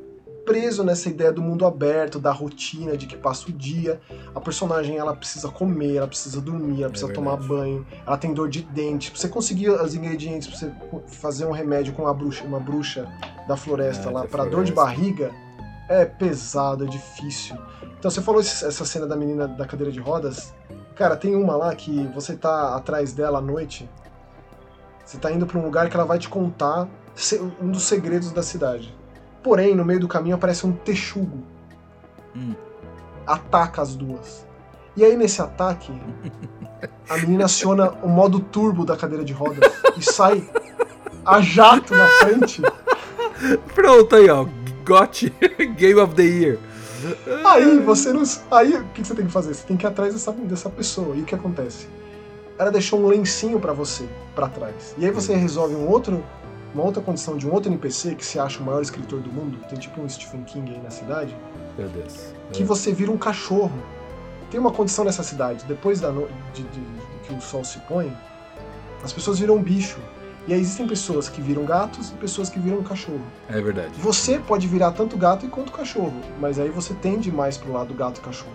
preso 0.51 0.83
nessa 0.83 1.07
ideia 1.07 1.31
do 1.31 1.41
mundo 1.41 1.65
aberto, 1.65 2.19
da 2.19 2.29
rotina, 2.29 2.97
de 2.97 3.07
que 3.07 3.15
passa 3.15 3.47
o 3.47 3.53
dia. 3.53 4.01
A 4.35 4.41
personagem 4.41 4.97
ela 4.97 5.15
precisa 5.15 5.47
comer, 5.47 5.95
ela 5.95 6.07
precisa 6.07 6.41
dormir, 6.41 6.81
ela 6.81 6.89
precisa 6.89 7.09
é 7.09 7.15
tomar 7.15 7.37
banho, 7.37 7.87
ela 8.05 8.17
tem 8.17 8.33
dor 8.33 8.49
de 8.49 8.61
dente. 8.61 9.11
Pra 9.11 9.19
você 9.21 9.29
conseguir 9.29 9.69
os 9.69 9.95
ingredientes 9.95 10.49
pra 10.49 10.57
você 10.57 10.71
fazer 11.07 11.45
um 11.45 11.51
remédio 11.51 11.93
com 11.93 12.01
uma 12.01 12.13
bruxa, 12.13 12.43
uma 12.43 12.59
bruxa 12.59 13.07
da 13.47 13.55
floresta 13.55 14.09
é, 14.09 14.11
lá 14.11 14.27
para 14.27 14.43
dor 14.43 14.65
de 14.65 14.73
barriga, 14.73 15.31
é 15.87 16.03
pesado, 16.03 16.83
é 16.83 16.87
difícil. 16.87 17.55
Então 17.97 18.11
você 18.11 18.21
falou 18.21 18.41
essa 18.41 18.85
cena 18.85 19.07
da 19.07 19.15
menina 19.15 19.47
da 19.47 19.65
cadeira 19.65 19.89
de 19.89 20.01
rodas. 20.01 20.53
Cara, 20.95 21.15
tem 21.15 21.33
uma 21.33 21.55
lá 21.55 21.73
que 21.73 22.07
você 22.07 22.35
tá 22.35 22.75
atrás 22.75 23.13
dela 23.13 23.37
à 23.37 23.41
noite. 23.41 23.89
Você 25.05 25.17
tá 25.17 25.31
indo 25.31 25.47
para 25.47 25.57
um 25.57 25.63
lugar 25.63 25.89
que 25.89 25.95
ela 25.95 26.05
vai 26.05 26.19
te 26.19 26.27
contar 26.27 26.89
um 27.61 27.71
dos 27.71 27.83
segredos 27.83 28.33
da 28.33 28.43
cidade. 28.43 28.93
Porém, 29.43 29.75
no 29.75 29.83
meio 29.83 29.99
do 29.99 30.07
caminho 30.07 30.35
aparece 30.35 30.65
um 30.65 30.71
texugo. 30.71 31.43
Hum. 32.35 32.53
Ataca 33.25 33.81
as 33.81 33.95
duas. 33.95 34.45
E 34.95 35.03
aí, 35.03 35.15
nesse 35.15 35.41
ataque, 35.41 35.91
a 37.09 37.17
menina 37.17 37.45
aciona 37.45 37.91
o 38.03 38.09
modo 38.09 38.39
turbo 38.39 38.85
da 38.85 38.97
cadeira 38.97 39.23
de 39.23 39.33
rodas 39.33 39.71
e 39.97 40.01
sai 40.01 40.47
a 41.25 41.41
jato 41.41 41.95
na 41.95 42.07
frente. 42.19 42.61
Pronto 43.73 44.15
aí, 44.15 44.29
ó. 44.29 44.45
Got 44.85 45.31
Game 45.77 45.99
of 45.99 46.15
the 46.15 46.23
Year. 46.23 46.59
Aí 47.45 47.79
você 47.79 48.13
não. 48.13 48.23
Aí 48.51 48.75
o 48.75 48.83
que 48.89 49.05
você 49.05 49.15
tem 49.15 49.25
que 49.25 49.31
fazer? 49.31 49.53
Você 49.53 49.65
tem 49.65 49.77
que 49.77 49.85
ir 49.85 49.87
atrás 49.87 50.13
dessa, 50.13 50.31
dessa 50.31 50.69
pessoa. 50.69 51.15
E 51.15 51.21
o 51.21 51.25
que 51.25 51.35
acontece? 51.35 51.87
Ela 52.57 52.71
deixou 52.71 52.99
um 52.99 53.07
lencinho 53.07 53.59
para 53.59 53.73
você 53.73 54.05
para 54.35 54.47
trás. 54.47 54.95
E 54.97 55.05
aí 55.05 55.11
você 55.11 55.35
resolve 55.35 55.75
um 55.75 55.87
outro 55.87 56.23
uma 56.73 56.83
outra 56.83 57.01
condição 57.01 57.37
de 57.37 57.47
um 57.47 57.53
outro 57.53 57.69
NPC 57.69 58.15
que 58.15 58.25
se 58.25 58.39
acha 58.39 58.59
o 58.59 58.63
maior 58.65 58.81
escritor 58.81 59.19
do 59.19 59.31
mundo, 59.31 59.57
tem 59.69 59.77
tipo 59.77 60.01
um 60.01 60.07
Stephen 60.07 60.43
King 60.43 60.71
aí 60.71 60.81
na 60.81 60.89
cidade, 60.89 61.35
Meu 61.77 61.89
Deus. 61.89 62.33
que 62.51 62.63
você 62.63 62.93
vira 62.93 63.11
um 63.11 63.17
cachorro. 63.17 63.71
Tem 64.49 64.59
uma 64.59 64.71
condição 64.71 65.05
nessa 65.05 65.23
cidade, 65.23 65.63
depois 65.65 66.01
da 66.01 66.11
no... 66.11 66.27
de, 66.53 66.63
de, 66.63 66.79
de, 66.79 67.27
que 67.27 67.33
o 67.33 67.41
sol 67.41 67.63
se 67.63 67.79
põe, 67.79 68.11
as 69.03 69.13
pessoas 69.13 69.39
viram 69.39 69.55
um 69.55 69.63
bicho. 69.63 69.99
E 70.47 70.53
aí 70.53 70.59
existem 70.59 70.87
pessoas 70.87 71.29
que 71.29 71.39
viram 71.39 71.65
gatos 71.65 72.09
e 72.09 72.13
pessoas 72.13 72.49
que 72.49 72.59
viram 72.59 72.81
cachorro. 72.81 73.21
É 73.47 73.61
verdade. 73.61 73.91
Você 73.99 74.39
pode 74.39 74.67
virar 74.67 74.91
tanto 74.91 75.15
gato 75.15 75.47
quanto 75.47 75.71
cachorro, 75.71 76.19
mas 76.39 76.57
aí 76.57 76.69
você 76.69 76.93
tende 76.95 77.31
mais 77.31 77.57
pro 77.57 77.71
lado 77.71 77.93
gato 77.93 78.17
e 78.17 78.21
cachorro. 78.21 78.51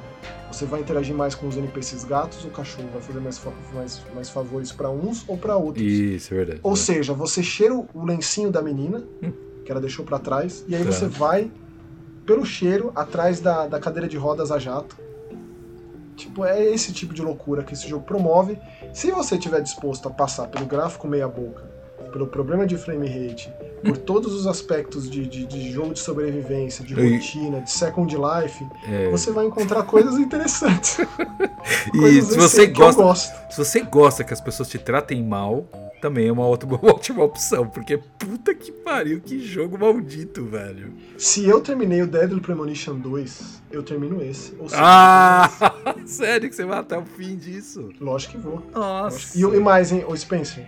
Você 0.50 0.64
vai 0.64 0.80
interagir 0.80 1.14
mais 1.14 1.34
com 1.34 1.48
os 1.48 1.56
NPCs 1.56 2.04
gatos 2.04 2.44
ou 2.44 2.50
cachorro? 2.50 2.88
Vai 2.92 3.02
fazer 3.02 3.20
mais, 3.20 3.40
mais, 3.74 4.02
mais 4.14 4.30
favores 4.30 4.72
para 4.72 4.90
uns 4.90 5.24
ou 5.28 5.36
para 5.36 5.56
outros? 5.56 5.84
Isso, 5.84 6.32
é 6.32 6.36
verdade. 6.36 6.60
Ou 6.62 6.72
é. 6.72 6.76
seja, 6.76 7.12
você 7.12 7.42
cheira 7.42 7.74
o 7.74 8.04
lencinho 8.04 8.50
da 8.50 8.62
menina, 8.62 9.02
hum. 9.22 9.32
que 9.64 9.70
ela 9.70 9.80
deixou 9.80 10.04
para 10.04 10.18
trás, 10.18 10.64
e 10.66 10.74
aí 10.74 10.84
tá. 10.84 10.92
você 10.92 11.06
vai 11.06 11.50
pelo 12.24 12.44
cheiro 12.44 12.90
atrás 12.94 13.40
da, 13.40 13.66
da 13.66 13.78
cadeira 13.78 14.08
de 14.08 14.16
rodas 14.16 14.50
a 14.50 14.58
jato. 14.58 14.96
Tipo, 16.16 16.44
é 16.44 16.64
esse 16.64 16.92
tipo 16.92 17.12
de 17.12 17.20
loucura 17.20 17.62
que 17.62 17.74
esse 17.74 17.86
jogo 17.86 18.04
promove. 18.04 18.58
Se 18.94 19.10
você 19.10 19.34
estiver 19.34 19.60
disposto 19.60 20.08
a 20.08 20.10
passar 20.10 20.48
pelo 20.48 20.64
gráfico 20.64 21.06
meia 21.06 21.28
boca 21.28 21.75
pelo 22.12 22.26
problema 22.26 22.66
de 22.66 22.76
frame 22.76 23.06
rate, 23.06 23.52
por 23.84 23.96
todos 23.96 24.32
os 24.34 24.46
aspectos 24.46 25.08
de, 25.08 25.26
de, 25.26 25.46
de 25.46 25.70
jogo 25.70 25.94
de 25.94 26.00
sobrevivência, 26.00 26.84
de 26.84 26.94
rotina, 26.94 27.60
de 27.60 27.70
second 27.70 28.14
life, 28.14 28.66
é. 28.88 29.10
você 29.10 29.30
vai 29.30 29.46
encontrar 29.46 29.82
coisas 29.84 30.16
interessantes. 30.18 30.98
e 31.94 32.22
se 32.22 32.36
você 32.36 32.66
gosta, 32.66 33.14
se 33.50 33.58
você 33.58 33.80
gosta 33.80 34.24
que 34.24 34.32
as 34.32 34.40
pessoas 34.40 34.68
te 34.68 34.78
tratem 34.78 35.22
mal, 35.22 35.68
também 36.00 36.28
é 36.28 36.32
uma, 36.32 36.46
ótima 36.46 37.24
opção, 37.24 37.68
porque 37.68 37.98
puta 38.18 38.54
que 38.54 38.70
pariu, 38.70 39.20
que 39.20 39.40
jogo 39.40 39.78
maldito, 39.78 40.44
velho. 40.44 40.92
Se 41.18 41.46
eu 41.46 41.60
terminei 41.60 42.02
o 42.02 42.06
Deadly 42.06 42.40
Premonition 42.40 42.96
2, 42.98 43.62
eu 43.70 43.82
termino 43.82 44.22
esse. 44.22 44.50
Seja, 44.50 44.76
ah! 44.76 45.50
Sério 46.06 46.48
que 46.48 46.54
você 46.54 46.64
vai 46.64 46.78
até 46.78 46.96
o 46.96 47.04
fim 47.04 47.36
disso? 47.36 47.90
Lógico 48.00 48.32
que 48.32 48.38
vou. 48.38 48.62
Nossa. 48.74 49.36
E, 49.36 49.42
e 49.42 49.60
mais, 49.60 49.92
hein, 49.92 50.04
o 50.06 50.16
Spencer. 50.16 50.66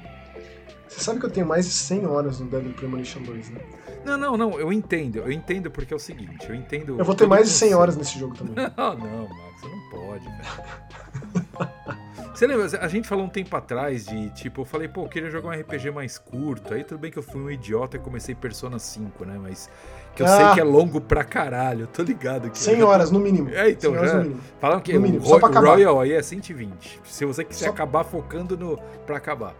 Você 0.89 1.01
sabe 1.01 1.20
que 1.20 1.27
eu 1.27 1.31
tenho 1.31 1.47
mais 1.47 1.66
de 1.66 1.73
100 1.73 2.06
horas 2.06 2.40
no 2.40 2.47
Deadly 2.47 2.73
Premonition 2.73 3.23
2, 3.23 3.51
né? 3.51 3.60
Não, 4.05 4.16
não, 4.16 4.36
não, 4.36 4.59
eu 4.59 4.73
entendo. 4.73 5.19
Eu 5.19 5.31
entendo 5.31 5.70
porque 5.70 5.93
é 5.93 5.97
o 5.97 6.01
seguinte, 6.01 6.48
eu 6.48 6.55
entendo... 6.55 6.98
Eu 6.98 7.05
vou 7.05 7.15
ter 7.15 7.27
mais 7.27 7.47
de 7.47 7.52
100 7.52 7.74
horas 7.74 7.97
nesse 7.97 8.19
jogo 8.19 8.35
também. 8.35 8.55
Não, 8.77 8.94
não, 8.94 9.28
Max, 9.28 9.60
você 9.60 9.69
não 9.69 9.90
pode, 9.90 10.24
velho. 10.24 11.98
Você 12.39 12.47
lembra, 12.47 12.66
a 12.81 12.86
gente 12.86 13.09
falou 13.09 13.24
um 13.24 13.28
tempo 13.28 13.56
atrás 13.56 14.06
de, 14.06 14.31
tipo, 14.31 14.60
eu 14.60 14.65
falei, 14.65 14.86
pô, 14.86 15.02
eu 15.02 15.09
queria 15.09 15.28
jogar 15.28 15.48
um 15.48 15.60
RPG 15.60 15.90
mais 15.90 16.19
curto. 16.19 16.73
Aí 16.73 16.85
tudo 16.85 17.01
bem 17.01 17.10
que 17.10 17.19
eu 17.19 17.23
fui 17.23 17.40
um 17.40 17.51
idiota 17.51 17.97
e 17.97 17.98
comecei 17.98 18.32
Persona 18.32 18.78
5, 18.78 19.24
né? 19.24 19.36
Mas 19.43 19.69
que 20.15 20.23
eu 20.23 20.27
ah. 20.27 20.36
sei 20.36 20.55
que 20.55 20.60
é 20.60 20.62
longo 20.62 21.01
pra 21.01 21.24
caralho, 21.24 21.89
tô 21.89 22.05
ligado. 22.05 22.48
Que 22.48 22.56
100 22.56 22.81
horas 22.85 23.10
no 23.10 23.19
mínimo. 23.19 23.51
É, 23.51 23.70
então, 23.70 23.93
já 23.93 24.24
falam 24.60 24.81
que 24.81 24.97
o 24.97 25.60
Royal 25.60 26.01
aí 26.01 26.12
é 26.12 26.23
120. 26.23 27.01
Se 27.02 27.24
você 27.24 27.43
quiser 27.43 27.65
Só... 27.65 27.70
acabar 27.73 28.05
focando 28.05 28.56
no 28.56 28.78
pra 29.05 29.16
acabar. 29.16 29.56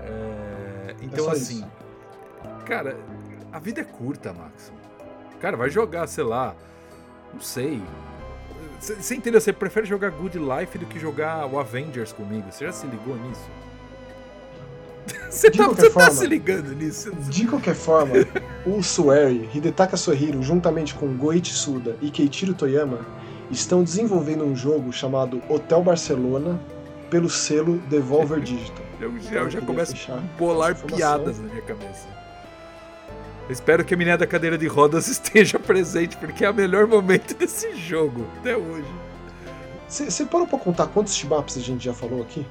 É, 0.00 0.94
então, 1.02 1.28
é 1.28 1.32
assim, 1.32 1.58
isso. 1.58 2.64
cara, 2.64 2.96
a 3.52 3.58
vida 3.58 3.80
é 3.80 3.84
curta, 3.84 4.32
Max. 4.32 4.72
Cara, 5.40 5.56
vai 5.56 5.68
jogar, 5.68 6.06
sei 6.06 6.24
lá, 6.24 6.54
não 7.32 7.40
sei. 7.40 7.82
Você 8.80 9.14
entendeu? 9.14 9.40
Você 9.40 9.52
prefere 9.52 9.86
jogar 9.86 10.10
Good 10.10 10.38
Life 10.38 10.78
do 10.78 10.86
que 10.86 10.98
jogar 10.98 11.46
o 11.46 11.58
Avengers 11.58 12.12
comigo? 12.12 12.50
Você 12.50 12.64
já 12.64 12.72
se 12.72 12.86
ligou 12.86 13.16
nisso? 13.16 13.50
Você, 15.28 15.50
tá, 15.50 15.66
você 15.66 15.90
tá, 15.90 16.10
se 16.10 16.26
ligando 16.26 16.74
nisso? 16.74 17.10
De 17.28 17.46
qualquer 17.46 17.74
forma, 17.74 18.14
o 18.66 18.82
Sueri, 18.82 19.48
Hidetaka 19.52 19.96
Sohiro, 19.96 20.42
juntamente 20.42 20.94
com 20.94 21.16
Goichi 21.16 21.52
Suda 21.52 21.96
e 22.02 22.10
Keiichiro 22.10 22.54
Toyama, 22.54 23.00
estão 23.50 23.82
desenvolvendo 23.82 24.44
um 24.44 24.54
jogo 24.54 24.92
chamado 24.92 25.42
Hotel 25.48 25.82
Barcelona 25.82 26.60
pelo 27.10 27.30
selo 27.30 27.78
Devolver 27.88 28.40
Digital. 28.44 28.91
Eu 29.02 29.18
já, 29.18 29.34
eu 29.34 29.50
já 29.50 29.60
começo 29.60 30.12
a 30.12 30.16
bolar 30.38 30.76
piadas 30.76 31.40
na 31.40 31.48
minha 31.48 31.62
cabeça. 31.62 32.06
Eu 33.48 33.52
espero 33.52 33.84
que 33.84 33.92
a 33.92 33.96
menina 33.96 34.16
da 34.16 34.28
cadeira 34.28 34.56
de 34.56 34.68
rodas 34.68 35.08
esteja 35.10 35.58
presente, 35.58 36.16
porque 36.16 36.44
é 36.44 36.50
o 36.50 36.54
melhor 36.54 36.86
momento 36.86 37.34
desse 37.34 37.74
jogo, 37.74 38.24
até 38.38 38.56
hoje. 38.56 38.86
Você 39.88 40.24
parou 40.24 40.46
pra 40.46 40.56
contar 40.56 40.86
quantos 40.86 41.16
shimaps 41.16 41.56
a 41.56 41.60
gente 41.60 41.84
já 41.84 41.92
falou 41.92 42.22
aqui? 42.22 42.46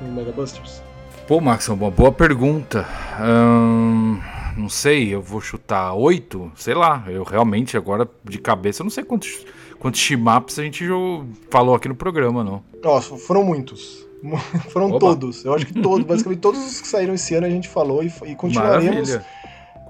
No 0.00 0.12
Mega 0.12 0.32
Busters? 0.32 0.82
Pô, 1.28 1.40
Max, 1.40 1.68
uma 1.68 1.90
boa 1.92 2.10
pergunta. 2.10 2.84
Hum, 3.22 4.20
não 4.56 4.68
sei, 4.68 5.14
eu 5.14 5.22
vou 5.22 5.40
chutar 5.40 5.94
oito? 5.94 6.50
Sei 6.56 6.74
lá, 6.74 7.04
eu 7.06 7.22
realmente 7.22 7.76
agora 7.76 8.06
de 8.24 8.38
cabeça 8.38 8.82
não 8.82 8.90
sei 8.90 9.04
quantos, 9.04 9.46
quantos 9.78 10.00
shimaps 10.00 10.58
a 10.58 10.64
gente 10.64 10.84
já 10.84 10.94
falou 11.48 11.76
aqui 11.76 11.88
no 11.88 11.94
programa, 11.94 12.42
não. 12.42 12.64
Nossa, 12.82 13.16
foram 13.16 13.44
muitos. 13.44 14.04
Foram 14.70 14.88
Oba. 14.88 14.98
todos. 14.98 15.44
Eu 15.44 15.54
acho 15.54 15.66
que 15.66 15.80
todos, 15.80 16.04
basicamente 16.06 16.40
todos 16.40 16.64
os 16.64 16.80
que 16.80 16.88
saíram 16.88 17.14
esse 17.14 17.34
ano 17.34 17.46
a 17.46 17.50
gente 17.50 17.68
falou 17.68 18.02
e, 18.02 18.12
e 18.26 18.34
continuaremos 18.34 19.18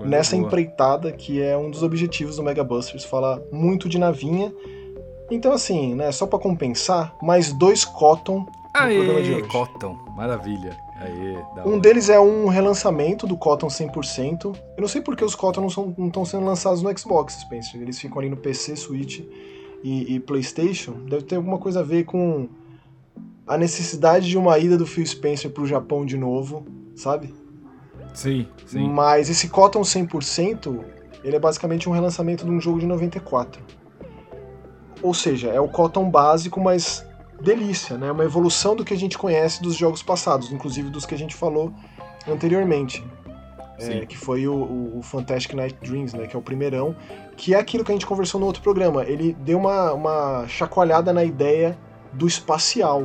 nessa 0.00 0.36
boa. 0.36 0.46
empreitada 0.46 1.12
que 1.12 1.40
é 1.40 1.56
um 1.56 1.70
dos 1.70 1.82
objetivos 1.82 2.36
do 2.36 2.42
Mega 2.42 2.64
Busters, 2.64 3.04
falar 3.04 3.40
muito 3.52 3.88
de 3.88 3.98
navinha. 3.98 4.52
Então, 5.30 5.52
assim, 5.52 5.94
né, 5.94 6.12
só 6.12 6.26
para 6.26 6.38
compensar, 6.38 7.14
mais 7.22 7.52
dois 7.52 7.84
Cotton 7.84 8.46
Aê, 8.74 8.98
no 8.98 9.04
programa 9.04 9.22
de 9.22 9.34
hoje. 9.34 9.48
Cotton, 9.48 9.98
maravilha. 10.16 10.76
Aê, 10.96 11.36
um 11.64 11.78
deles 11.78 12.08
é 12.08 12.20
um 12.20 12.48
relançamento 12.48 13.26
do 13.26 13.36
Cotton 13.36 13.68
100%. 13.68 14.44
Eu 14.44 14.80
não 14.80 14.88
sei 14.88 15.00
porque 15.00 15.24
os 15.24 15.34
Cotton 15.34 15.66
não 15.96 16.06
estão 16.06 16.24
sendo 16.24 16.44
lançados 16.44 16.82
no 16.82 16.98
Xbox, 16.98 17.34
Spencer. 17.34 17.80
Eles 17.80 17.98
ficam 17.98 18.18
ali 18.18 18.28
no 18.28 18.36
PC, 18.36 18.76
Switch 18.76 19.20
e, 19.82 20.14
e 20.14 20.20
PlayStation. 20.20 20.92
Deve 21.08 21.24
ter 21.24 21.36
alguma 21.36 21.58
coisa 21.58 21.80
a 21.80 21.82
ver 21.82 22.04
com 22.04 22.48
a 23.52 23.58
necessidade 23.58 24.28
de 24.28 24.38
uma 24.38 24.58
ida 24.58 24.78
do 24.78 24.86
Phil 24.86 25.04
Spencer 25.04 25.50
pro 25.50 25.66
Japão 25.66 26.06
de 26.06 26.16
novo, 26.16 26.64
sabe? 26.94 27.34
Sim, 28.14 28.46
sim. 28.66 28.88
Mas 28.88 29.28
esse 29.28 29.48
Cotton 29.48 29.82
100%, 29.82 30.82
ele 31.22 31.36
é 31.36 31.38
basicamente 31.38 31.88
um 31.88 31.92
relançamento 31.92 32.44
de 32.44 32.50
um 32.50 32.60
jogo 32.60 32.78
de 32.78 32.86
94. 32.86 33.62
Ou 35.02 35.12
seja, 35.12 35.50
é 35.50 35.60
o 35.60 35.68
Cotton 35.68 36.08
básico, 36.08 36.60
mas 36.60 37.06
delícia, 37.42 37.98
né? 37.98 38.10
Uma 38.10 38.24
evolução 38.24 38.74
do 38.74 38.84
que 38.84 38.94
a 38.94 38.96
gente 38.96 39.18
conhece 39.18 39.62
dos 39.62 39.74
jogos 39.74 40.02
passados, 40.02 40.50
inclusive 40.50 40.88
dos 40.88 41.04
que 41.04 41.14
a 41.14 41.18
gente 41.18 41.34
falou 41.34 41.72
anteriormente. 42.26 43.04
É, 43.78 44.06
que 44.06 44.16
foi 44.16 44.46
o, 44.46 44.54
o, 44.54 44.98
o, 44.98 45.02
Fantastic 45.02 45.54
Night 45.54 45.76
Dreams, 45.82 46.16
né? 46.16 46.28
Que 46.28 46.36
é 46.36 46.38
o 46.38 46.42
primeirão. 46.42 46.94
Que 47.36 47.52
é 47.52 47.58
aquilo 47.58 47.84
que 47.84 47.90
a 47.90 47.94
gente 47.94 48.06
conversou 48.06 48.38
no 48.40 48.46
outro 48.46 48.62
programa. 48.62 49.02
Ele 49.02 49.32
deu 49.40 49.58
uma, 49.58 49.92
uma 49.92 50.46
chacoalhada 50.46 51.12
na 51.12 51.24
ideia 51.24 51.76
do 52.12 52.26
espacial. 52.26 53.02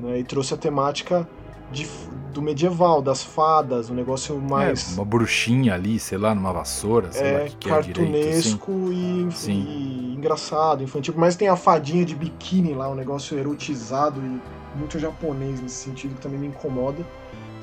Né, 0.00 0.20
e 0.20 0.24
trouxe 0.24 0.54
a 0.54 0.56
temática 0.56 1.28
de, 1.70 1.88
do 2.32 2.42
medieval, 2.42 3.00
das 3.00 3.22
fadas, 3.22 3.90
um 3.90 3.94
negócio 3.94 4.38
mais. 4.40 4.92
É, 4.92 4.94
uma 4.94 5.04
bruxinha 5.04 5.74
ali, 5.74 5.98
sei 5.98 6.18
lá, 6.18 6.34
numa 6.34 6.52
vassoura, 6.52 7.12
sei 7.12 7.26
é, 7.26 7.32
lá 7.32 7.44
que, 7.44 7.56
que 7.56 7.68
cartunesco 7.68 8.72
é 8.72 8.94
direito, 8.94 9.50
e, 9.50 9.52
e, 9.52 10.14
engraçado, 10.16 10.82
infantil. 10.82 11.14
Mas 11.16 11.36
tem 11.36 11.48
a 11.48 11.56
fadinha 11.56 12.04
de 12.04 12.14
biquíni 12.14 12.74
lá, 12.74 12.88
um 12.88 12.94
negócio 12.94 13.38
erotizado 13.38 14.20
e 14.20 14.78
muito 14.78 14.98
japonês 14.98 15.60
nesse 15.60 15.76
sentido 15.76 16.14
que 16.14 16.20
também 16.20 16.38
me 16.38 16.46
incomoda. 16.48 17.04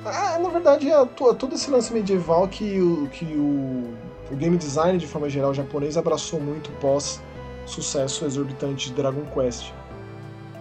Ah, 0.06 0.40
na 0.40 0.50
verdade, 0.50 0.90
é 0.90 1.06
todo 1.06 1.56
esse 1.56 1.70
lance 1.70 1.94
medieval 1.94 2.48
que, 2.48 2.80
o, 2.80 3.08
que 3.08 3.26
o, 3.26 3.94
o 4.32 4.36
game 4.36 4.56
design, 4.58 4.98
de 4.98 5.08
forma 5.08 5.30
geral, 5.30 5.54
japonês 5.54 5.98
abraçou 5.98 6.40
muito 6.40 6.72
pós 6.80 7.22
sucesso 7.66 8.24
exorbitante 8.26 8.90
de 8.90 8.96
Dragon 8.96 9.26
Quest. 9.34 9.74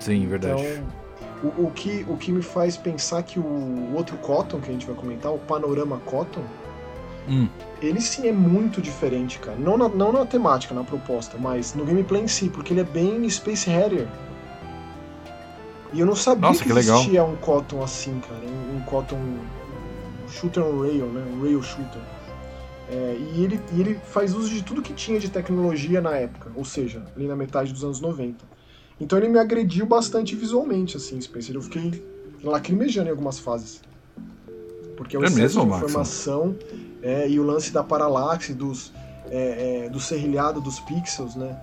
Sim, 0.01 0.27
verdade. 0.27 0.62
Então, 0.62 1.05
o, 1.42 1.66
o, 1.66 1.70
que, 1.70 2.04
o 2.08 2.16
que 2.16 2.32
me 2.32 2.42
faz 2.42 2.76
pensar 2.76 3.22
que 3.22 3.38
o 3.38 3.94
outro 3.94 4.16
Cotton 4.18 4.60
que 4.60 4.70
a 4.70 4.72
gente 4.72 4.86
vai 4.86 4.94
comentar, 4.94 5.32
o 5.32 5.38
Panorama 5.38 5.98
Cotton, 6.04 6.42
hum. 7.28 7.48
ele 7.80 8.00
sim 8.00 8.26
é 8.28 8.32
muito 8.32 8.80
diferente, 8.80 9.38
cara. 9.38 9.58
Não 9.58 9.76
na, 9.76 9.88
não 9.88 10.12
na 10.12 10.24
temática, 10.24 10.74
na 10.74 10.84
proposta, 10.84 11.36
mas 11.38 11.74
no 11.74 11.84
gameplay 11.84 12.22
em 12.22 12.28
si, 12.28 12.48
porque 12.48 12.72
ele 12.72 12.80
é 12.80 12.84
bem 12.84 13.28
Space 13.28 13.68
Harrier. 13.68 14.08
E 15.92 16.00
eu 16.00 16.06
não 16.06 16.16
sabia 16.16 16.48
Nossa, 16.48 16.62
que, 16.62 16.72
que 16.72 16.78
existia 16.78 17.24
um 17.24 17.36
Cotton 17.36 17.82
assim, 17.82 18.20
cara. 18.20 18.40
Um, 18.44 18.76
um 18.76 18.80
Cotton 18.82 19.16
um 19.16 20.28
shooter 20.28 20.64
on 20.64 20.80
rail, 20.80 21.06
né? 21.06 21.24
Um 21.32 21.42
rail 21.42 21.62
shooter. 21.62 22.02
É, 22.88 23.16
e, 23.18 23.42
ele, 23.42 23.60
e 23.72 23.80
ele 23.80 24.00
faz 24.04 24.34
uso 24.34 24.48
de 24.48 24.62
tudo 24.62 24.80
que 24.80 24.92
tinha 24.92 25.18
de 25.18 25.28
tecnologia 25.28 26.00
na 26.00 26.16
época, 26.16 26.50
ou 26.54 26.64
seja, 26.64 27.04
ali 27.16 27.26
na 27.26 27.34
metade 27.34 27.72
dos 27.72 27.82
anos 27.82 28.00
90. 28.00 28.44
Então 29.01 29.18
ele 29.18 29.28
me 29.28 29.39
agrediu 29.39 29.86
bastante 29.86 30.35
visualmente, 30.35 30.97
assim, 30.97 31.20
Spencer. 31.20 31.55
Eu 31.55 31.62
fiquei 31.62 32.02
lacrimejando 32.43 33.09
em 33.09 33.10
algumas 33.10 33.39
fases. 33.39 33.81
Porque 34.97 35.16
é 35.16 35.18
o 35.18 35.24
é 35.24 35.27
excesso 35.27 35.60
de 35.60 35.66
informação 35.66 36.56
é, 37.02 37.28
e 37.28 37.39
o 37.39 37.43
lance 37.43 37.70
da 37.73 37.85
paralaxe, 37.85 38.55
dos, 38.55 38.93
é, 39.31 39.85
é, 39.85 39.89
do 39.90 40.01
serrilhado 40.01 40.60
dos 40.60 40.81
pixels, 40.81 41.35
né? 41.36 41.56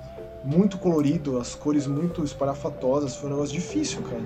Muito 0.46 0.78
colorido, 0.78 1.40
as 1.40 1.56
cores 1.56 1.88
muito 1.88 2.24
esparafatosas, 2.24 3.16
foi 3.16 3.30
um 3.30 3.34
negócio 3.34 3.54
difícil, 3.54 4.02
cara. 4.02 4.24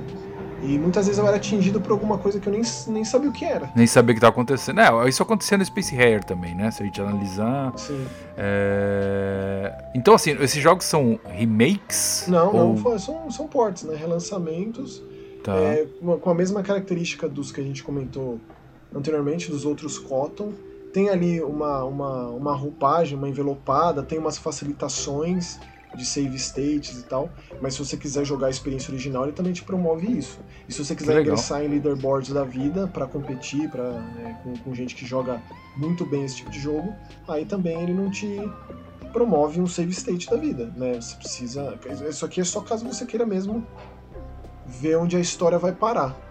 E 0.61 0.77
muitas 0.77 1.05
vezes 1.05 1.19
eu 1.19 1.27
era 1.27 1.37
atingido 1.37 1.79
por 1.79 1.91
alguma 1.91 2.17
coisa 2.17 2.39
que 2.39 2.47
eu 2.47 2.51
nem, 2.51 2.61
nem 2.87 3.03
sabia 3.05 3.29
o 3.29 3.33
que 3.33 3.45
era. 3.45 3.69
Nem 3.75 3.85
sabia 3.85 4.11
o 4.11 4.15
que 4.15 4.19
estava 4.19 4.31
acontecendo. 4.31 4.79
É, 4.79 5.09
isso 5.09 5.21
aconteceu 5.21 5.57
no 5.57 5.65
Space 5.65 5.95
Hair 5.95 6.23
também, 6.23 6.55
né? 6.55 6.71
Se 6.71 6.81
a 6.81 6.85
gente 6.85 6.99
analisar. 6.99 7.73
Sim. 7.77 8.05
É... 8.35 9.89
Então, 9.93 10.15
assim, 10.15 10.31
esses 10.41 10.61
jogos 10.61 10.85
são 10.85 11.19
remakes? 11.25 12.25
Não, 12.27 12.55
ou... 12.55 12.75
não, 12.75 12.99
são, 12.99 13.29
são 13.29 13.47
ports, 13.47 13.83
né? 13.83 13.95
Relançamentos. 13.95 15.03
Tá. 15.43 15.55
É, 15.55 15.87
com 16.21 16.29
a 16.29 16.33
mesma 16.33 16.63
característica 16.63 17.29
dos 17.29 17.51
que 17.51 17.61
a 17.61 17.63
gente 17.63 17.83
comentou 17.83 18.39
anteriormente, 18.93 19.49
dos 19.51 19.63
outros 19.63 19.99
Cotton. 19.99 20.53
Tem 20.91 21.09
ali 21.09 21.41
uma, 21.41 21.83
uma, 21.83 22.27
uma 22.29 22.55
roupagem, 22.55 23.17
uma 23.17 23.29
envelopada, 23.29 24.01
tem 24.01 24.17
umas 24.17 24.37
facilitações 24.37 25.59
de 25.97 26.05
save 26.05 26.35
states 26.37 26.99
e 26.99 27.03
tal, 27.03 27.29
mas 27.61 27.73
se 27.73 27.79
você 27.79 27.97
quiser 27.97 28.23
jogar 28.23 28.47
a 28.47 28.49
experiência 28.49 28.91
original, 28.91 29.23
ele 29.23 29.33
também 29.33 29.51
te 29.51 29.63
promove 29.63 30.07
isso. 30.07 30.39
E 30.69 30.73
se 30.73 30.83
você 30.83 30.95
quiser 30.95 31.21
ingressar 31.21 31.63
em 31.63 31.67
leaderboards 31.67 32.31
da 32.31 32.43
vida 32.43 32.87
para 32.87 33.07
competir 33.07 33.69
pra, 33.69 33.91
né, 33.91 34.39
com, 34.43 34.55
com, 34.57 34.75
gente 34.75 34.95
que 34.95 35.05
joga 35.05 35.41
muito 35.75 36.05
bem 36.05 36.23
esse 36.23 36.37
tipo 36.37 36.51
de 36.51 36.59
jogo, 36.59 36.93
aí 37.27 37.45
também 37.45 37.81
ele 37.81 37.93
não 37.93 38.11
te 38.11 38.39
promove 39.11 39.59
um 39.59 39.67
save 39.67 39.91
state 39.91 40.29
da 40.29 40.37
vida, 40.37 40.71
né? 40.75 40.93
Você 41.01 41.15
precisa. 41.15 41.77
Isso 42.07 42.25
aqui 42.25 42.41
é 42.41 42.43
só 42.43 42.61
caso 42.61 42.85
você 42.85 43.05
queira 43.05 43.25
mesmo 43.25 43.65
ver 44.65 44.97
onde 44.97 45.17
a 45.17 45.19
história 45.19 45.57
vai 45.57 45.71
parar. 45.71 46.26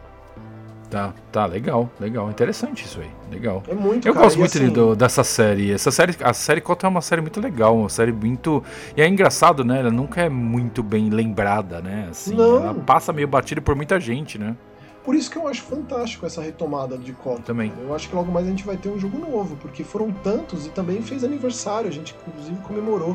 Tá, 0.96 1.12
tá, 1.30 1.46
legal, 1.46 1.90
legal. 2.00 2.30
Interessante 2.30 2.86
isso 2.86 3.00
aí, 3.00 3.10
legal. 3.30 3.62
É 3.68 3.74
muito 3.74 4.08
Eu 4.08 4.14
cara, 4.14 4.24
gosto 4.24 4.38
muito 4.38 4.56
assim... 4.56 4.70
do, 4.70 4.96
dessa 4.96 5.22
série. 5.22 5.70
Essa 5.70 5.90
série, 5.90 6.16
a 6.22 6.32
série 6.32 6.62
Cota 6.62 6.86
é 6.86 6.88
uma 6.88 7.02
série 7.02 7.20
muito 7.20 7.38
legal, 7.38 7.76
uma 7.76 7.88
série 7.90 8.12
muito. 8.12 8.64
E 8.96 9.02
é 9.02 9.06
engraçado, 9.06 9.62
né? 9.62 9.80
Ela 9.80 9.90
nunca 9.90 10.22
é 10.22 10.30
muito 10.30 10.82
bem 10.82 11.10
lembrada, 11.10 11.82
né? 11.82 12.08
Assim, 12.10 12.34
Não. 12.34 12.64
ela 12.64 12.74
passa 12.74 13.12
meio 13.12 13.28
batida 13.28 13.60
por 13.60 13.76
muita 13.76 14.00
gente, 14.00 14.38
né? 14.38 14.56
Por 15.04 15.14
isso 15.14 15.30
que 15.30 15.36
eu 15.36 15.46
acho 15.46 15.62
fantástico 15.64 16.24
essa 16.24 16.40
retomada 16.40 16.96
de 16.96 17.12
Cota. 17.12 17.42
Também. 17.42 17.70
Eu 17.78 17.94
acho 17.94 18.08
que 18.08 18.16
logo 18.16 18.32
mais 18.32 18.46
a 18.46 18.50
gente 18.50 18.64
vai 18.64 18.78
ter 18.78 18.88
um 18.88 18.98
jogo 18.98 19.18
novo, 19.18 19.54
porque 19.56 19.84
foram 19.84 20.10
tantos 20.10 20.66
e 20.66 20.70
também 20.70 21.02
fez 21.02 21.22
aniversário. 21.22 21.90
A 21.90 21.92
gente, 21.92 22.16
inclusive, 22.26 22.56
comemorou 22.62 23.14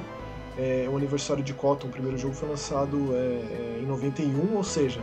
é, 0.58 0.88
o 0.88 0.96
aniversário 0.96 1.44
de 1.44 1.54
Cotton. 1.54 1.88
O 1.88 1.90
primeiro 1.90 2.18
jogo 2.18 2.34
foi 2.34 2.48
lançado 2.48 3.10
é, 3.14 3.18
é, 3.18 3.80
em 3.82 3.88
91, 3.88 4.56
ou 4.56 4.64
seja, 4.64 5.02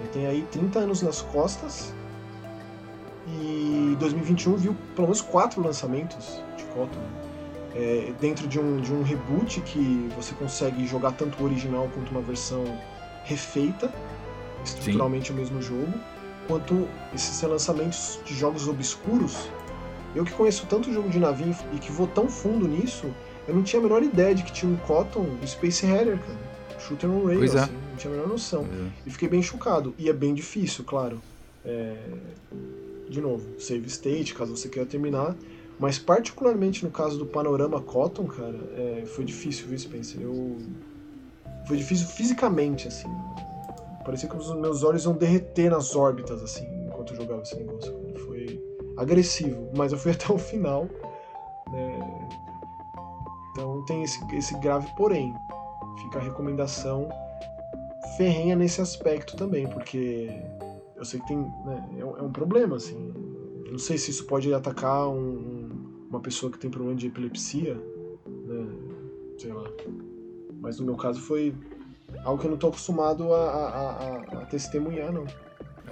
ele 0.00 0.08
tem 0.12 0.26
aí 0.26 0.42
30 0.50 0.78
anos 0.78 1.02
nas 1.02 1.22
costas. 1.22 1.92
E 3.26 3.96
2021 3.98 4.56
viu 4.56 4.76
pelo 4.94 5.08
menos 5.08 5.20
quatro 5.20 5.62
lançamentos 5.62 6.40
de 6.56 6.64
Cotton. 6.64 7.00
É, 7.74 8.12
dentro 8.20 8.46
de 8.46 8.58
um, 8.58 8.80
de 8.80 8.92
um 8.92 9.02
reboot 9.02 9.60
que 9.60 10.08
você 10.16 10.34
consegue 10.34 10.86
jogar 10.86 11.12
tanto 11.12 11.42
o 11.42 11.44
original 11.44 11.90
quanto 11.92 12.10
uma 12.10 12.22
versão 12.22 12.64
refeita, 13.24 13.92
estruturalmente 14.64 15.28
Sim. 15.28 15.34
o 15.34 15.36
mesmo 15.36 15.60
jogo, 15.60 15.92
quanto 16.48 16.88
esses 17.14 17.42
lançamentos 17.42 18.18
de 18.24 18.34
jogos 18.34 18.66
obscuros. 18.66 19.50
Eu 20.14 20.24
que 20.24 20.32
conheço 20.32 20.64
tanto 20.66 20.90
jogo 20.90 21.10
de 21.10 21.18
navio 21.18 21.54
e 21.74 21.78
que 21.78 21.92
vou 21.92 22.06
tão 22.06 22.28
fundo 22.28 22.66
nisso, 22.66 23.12
eu 23.46 23.54
não 23.54 23.62
tinha 23.62 23.80
a 23.80 23.82
menor 23.82 24.02
ideia 24.02 24.34
de 24.34 24.42
que 24.42 24.52
tinha 24.52 24.72
um 24.72 24.76
Cotton 24.76 25.26
Space 25.44 25.84
Harrier, 25.84 26.18
cara 26.18 26.46
shooter 26.78 27.10
on 27.10 27.26
rail, 27.26 27.42
é. 27.42 27.46
assim, 27.46 27.72
não 27.96 27.98
tinha 27.98 28.12
a 28.12 28.16
menor 28.16 28.28
noção. 28.28 28.64
É. 28.64 28.90
E 29.06 29.10
fiquei 29.10 29.28
bem 29.28 29.42
chocado. 29.42 29.94
E 29.98 30.08
é 30.08 30.12
bem 30.12 30.34
difícil, 30.34 30.84
claro. 30.84 31.20
É... 31.64 31.96
De 33.08 33.20
novo, 33.20 33.58
save 33.58 33.86
state, 33.86 34.34
caso 34.34 34.56
você 34.56 34.68
queira 34.68 34.86
terminar. 34.86 35.34
Mas 35.78 35.98
particularmente 35.98 36.84
no 36.84 36.90
caso 36.90 37.18
do 37.18 37.26
Panorama 37.26 37.80
Cotton, 37.80 38.26
cara, 38.26 38.58
é... 38.76 39.04
foi 39.06 39.24
difícil, 39.24 39.66
viu, 39.66 39.78
Spencer? 39.78 40.20
Eu... 40.20 40.58
Foi 41.66 41.76
difícil 41.76 42.06
fisicamente, 42.06 42.86
assim. 42.86 43.08
Parecia 44.04 44.28
que 44.28 44.36
os 44.36 44.54
meus 44.54 44.84
olhos 44.84 45.04
iam 45.04 45.14
derreter 45.14 45.70
nas 45.70 45.96
órbitas, 45.96 46.40
assim, 46.40 46.64
enquanto 46.86 47.12
eu 47.12 47.16
jogava 47.16 47.42
esse 47.42 47.56
negócio. 47.56 47.92
Foi 48.24 48.62
agressivo, 48.96 49.68
mas 49.76 49.90
eu 49.90 49.98
fui 49.98 50.12
até 50.12 50.32
o 50.32 50.38
final. 50.38 50.88
Né? 51.72 52.28
Então 53.50 53.82
tem 53.84 54.04
esse, 54.04 54.20
esse 54.36 54.56
grave 54.60 54.86
porém 54.96 55.34
fica 55.98 56.18
a 56.18 56.22
recomendação 56.22 57.08
ferrenha 58.16 58.56
nesse 58.56 58.80
aspecto 58.80 59.36
também, 59.36 59.66
porque 59.68 60.30
eu 60.96 61.04
sei 61.04 61.20
que 61.20 61.26
tem. 61.28 61.38
Né, 61.38 61.88
é, 61.98 62.04
um, 62.04 62.26
é, 62.26 62.28
problema, 62.30 62.76
assim. 62.76 63.12
Não 63.70 63.78
sei 63.78 63.98
se 63.98 64.10
isso 64.10 64.24
pode 64.24 64.52
atacar 64.52 65.08
um, 65.08 65.68
uma 66.08 66.20
pessoa 66.20 66.50
que 66.50 66.58
tem 66.58 66.70
problema 66.70 66.96
de 66.96 67.08
epilepsia, 67.08 67.74
né? 67.74 68.66
Sei 69.38 69.52
lá. 69.52 69.64
Mas 70.60 70.80
no 70.80 70.86
meu 70.86 70.96
caso 70.96 71.20
foi 71.20 71.54
algo 72.24 72.40
que 72.40 72.46
eu 72.46 72.50
não 72.50 72.56
estou 72.56 72.70
acostumado 72.70 73.32
a, 73.34 73.50
a, 73.50 73.90
a, 73.90 74.42
a, 74.42 74.46
testemunhar, 74.46 75.12
não. 75.12 75.26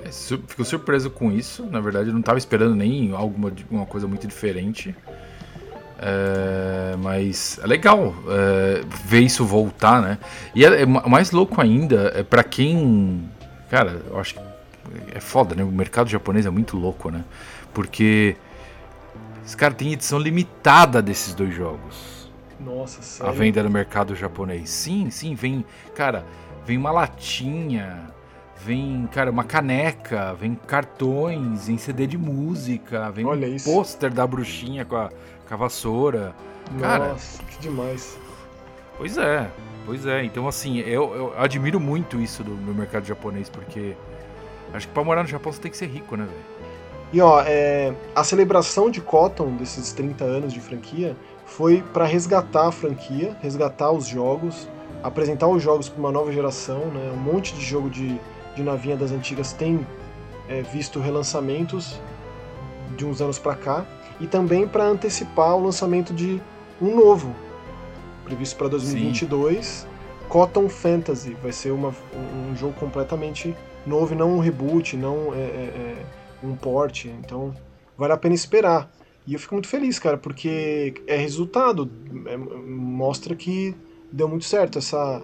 É, 0.02 0.10
fico 0.10 0.64
surpreso 0.64 1.10
com 1.10 1.30
isso. 1.30 1.64
Na 1.66 1.80
verdade, 1.80 2.08
eu 2.08 2.12
não 2.12 2.20
estava 2.20 2.38
esperando 2.38 2.74
nem 2.74 3.12
alguma 3.12 3.52
uma 3.70 3.86
coisa 3.86 4.06
muito 4.06 4.26
diferente. 4.26 4.94
É, 6.06 6.96
mas 6.98 7.58
é 7.62 7.66
legal 7.66 8.14
é, 8.28 8.82
ver 9.06 9.20
isso 9.20 9.42
voltar, 9.46 10.02
né? 10.02 10.18
E 10.54 10.62
é, 10.62 10.82
é 10.82 10.86
mais 10.86 11.30
louco 11.30 11.58
ainda 11.62 12.12
é 12.14 12.22
para 12.22 12.44
quem. 12.44 13.26
Cara, 13.70 14.02
eu 14.10 14.20
acho 14.20 14.34
que 14.34 14.40
é 15.14 15.18
foda, 15.18 15.54
né? 15.54 15.64
O 15.64 15.68
mercado 15.68 16.10
japonês 16.10 16.44
é 16.44 16.50
muito 16.50 16.76
louco, 16.76 17.10
né? 17.10 17.24
Porque 17.72 18.36
os 19.46 19.54
caras 19.54 19.78
têm 19.78 19.94
edição 19.94 20.18
limitada 20.18 21.00
desses 21.00 21.34
dois 21.34 21.54
jogos. 21.54 22.30
Nossa, 22.60 23.00
sério? 23.00 23.32
A 23.32 23.34
venda 23.34 23.62
no 23.62 23.70
mercado 23.70 24.14
japonês. 24.14 24.68
Sim, 24.68 25.08
sim, 25.10 25.34
vem. 25.34 25.64
Cara, 25.94 26.26
vem 26.66 26.76
uma 26.76 26.90
latinha, 26.90 28.10
vem, 28.64 29.08
cara, 29.12 29.30
uma 29.30 29.44
caneca, 29.44 30.34
vem 30.34 30.54
cartões 30.54 31.68
em 31.68 31.76
CD 31.76 32.06
de 32.06 32.16
música, 32.16 33.10
vem 33.10 33.24
Olha 33.24 33.48
um 33.48 33.56
pôster 33.58 34.12
da 34.12 34.26
bruxinha 34.26 34.84
com 34.84 34.96
a 34.96 35.10
com 35.46 35.54
a 35.54 35.56
vassoura. 35.56 36.34
Cara, 36.80 37.08
Nossa, 37.08 37.42
que 37.42 37.58
demais. 37.58 38.18
Pois 38.96 39.18
é, 39.18 39.50
pois 39.84 40.06
é. 40.06 40.24
Então, 40.24 40.46
assim, 40.46 40.78
eu, 40.78 41.14
eu 41.14 41.34
admiro 41.36 41.80
muito 41.80 42.20
isso 42.20 42.42
do, 42.42 42.54
do 42.54 42.74
mercado 42.74 43.04
japonês, 43.04 43.48
porque 43.48 43.96
acho 44.72 44.86
que 44.86 44.94
pra 44.94 45.04
morar 45.04 45.22
no 45.22 45.28
Japão 45.28 45.52
você 45.52 45.60
tem 45.60 45.70
que 45.70 45.76
ser 45.76 45.86
rico, 45.86 46.16
né, 46.16 46.24
velho? 46.24 46.54
E 47.12 47.20
ó, 47.20 47.42
é, 47.46 47.94
a 48.14 48.24
celebração 48.24 48.90
de 48.90 49.00
Cotton, 49.00 49.56
desses 49.56 49.92
30 49.92 50.24
anos 50.24 50.52
de 50.52 50.60
franquia, 50.60 51.16
foi 51.46 51.82
para 51.92 52.04
resgatar 52.04 52.68
a 52.68 52.72
franquia, 52.72 53.36
resgatar 53.40 53.92
os 53.92 54.06
jogos, 54.06 54.68
apresentar 55.02 55.46
os 55.46 55.62
jogos 55.62 55.88
para 55.88 56.00
uma 56.00 56.10
nova 56.10 56.32
geração, 56.32 56.86
né? 56.86 57.12
Um 57.14 57.20
monte 57.20 57.54
de 57.54 57.64
jogo 57.64 57.88
de, 57.90 58.18
de 58.56 58.62
navinha 58.62 58.96
das 58.96 59.12
antigas 59.12 59.52
tem 59.52 59.86
é, 60.48 60.62
visto 60.62 60.98
relançamentos 60.98 62.00
de 62.96 63.04
uns 63.04 63.20
anos 63.20 63.38
para 63.38 63.54
cá 63.54 63.86
e 64.20 64.26
também 64.26 64.66
para 64.66 64.84
antecipar 64.84 65.56
o 65.56 65.64
lançamento 65.64 66.12
de 66.12 66.40
um 66.80 66.94
novo 66.94 67.34
previsto 68.24 68.56
para 68.56 68.68
2022, 68.68 69.66
Sim. 69.66 69.86
Cotton 70.28 70.68
Fantasy. 70.68 71.36
Vai 71.42 71.52
ser 71.52 71.70
uma, 71.70 71.94
um 72.48 72.56
jogo 72.56 72.74
completamente 72.74 73.54
novo, 73.86 74.14
não 74.14 74.36
um 74.36 74.38
reboot, 74.38 74.96
não 74.96 75.34
é, 75.34 75.38
é, 75.38 75.96
é 76.42 76.46
um 76.46 76.56
port. 76.56 77.06
Então 77.06 77.54
vale 77.96 78.12
a 78.12 78.16
pena 78.16 78.34
esperar. 78.34 78.90
E 79.26 79.34
eu 79.34 79.38
fico 79.38 79.54
muito 79.54 79.68
feliz, 79.68 79.98
cara, 79.98 80.18
porque 80.18 80.94
é 81.06 81.16
resultado, 81.16 81.90
é, 82.26 82.36
mostra 82.36 83.34
que 83.34 83.74
deu 84.12 84.28
muito 84.28 84.44
certo. 84.44 84.78
Essa 84.78 85.22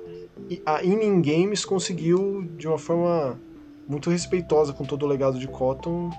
a 0.65 0.83
Inning 0.83 1.21
Games 1.21 1.65
conseguiu 1.65 2.49
de 2.57 2.67
uma 2.67 2.79
forma 2.79 3.39
muito 3.91 4.09
respeitosa 4.09 4.73
com 4.73 4.85
todo 4.85 5.05
o 5.05 5.09
legado 5.09 5.39
de 5.39 5.49
Cotton. 5.49 6.11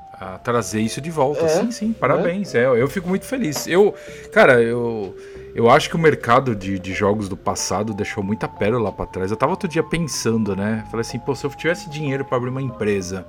Trazer 0.43 0.81
isso 0.81 0.99
de 0.99 1.09
volta, 1.09 1.45
é, 1.45 1.47
sim, 1.47 1.71
sim, 1.71 1.93
parabéns. 1.93 2.53
É. 2.53 2.63
é. 2.63 2.65
eu 2.65 2.87
fico 2.87 3.07
muito 3.07 3.25
feliz. 3.25 3.65
Eu, 3.65 3.95
cara, 4.31 4.61
eu, 4.61 5.15
eu 5.55 5.69
acho 5.69 5.89
que 5.89 5.95
o 5.95 5.99
mercado 5.99 6.53
de, 6.53 6.77
de 6.77 6.93
jogos 6.93 7.29
do 7.29 7.37
passado 7.37 7.93
deixou 7.93 8.21
muita 8.21 8.47
pérola 8.47 8.91
para 8.91 9.05
trás. 9.05 9.31
Eu 9.31 9.37
tava 9.37 9.53
outro 9.53 9.69
dia 9.69 9.81
pensando, 9.81 10.55
né? 10.55 10.85
Falei 10.91 11.01
assim, 11.01 11.17
pô, 11.17 11.33
se 11.33 11.45
eu 11.45 11.49
tivesse 11.51 11.89
dinheiro 11.89 12.25
para 12.25 12.37
abrir 12.37 12.49
uma 12.49 12.61
empresa, 12.61 13.25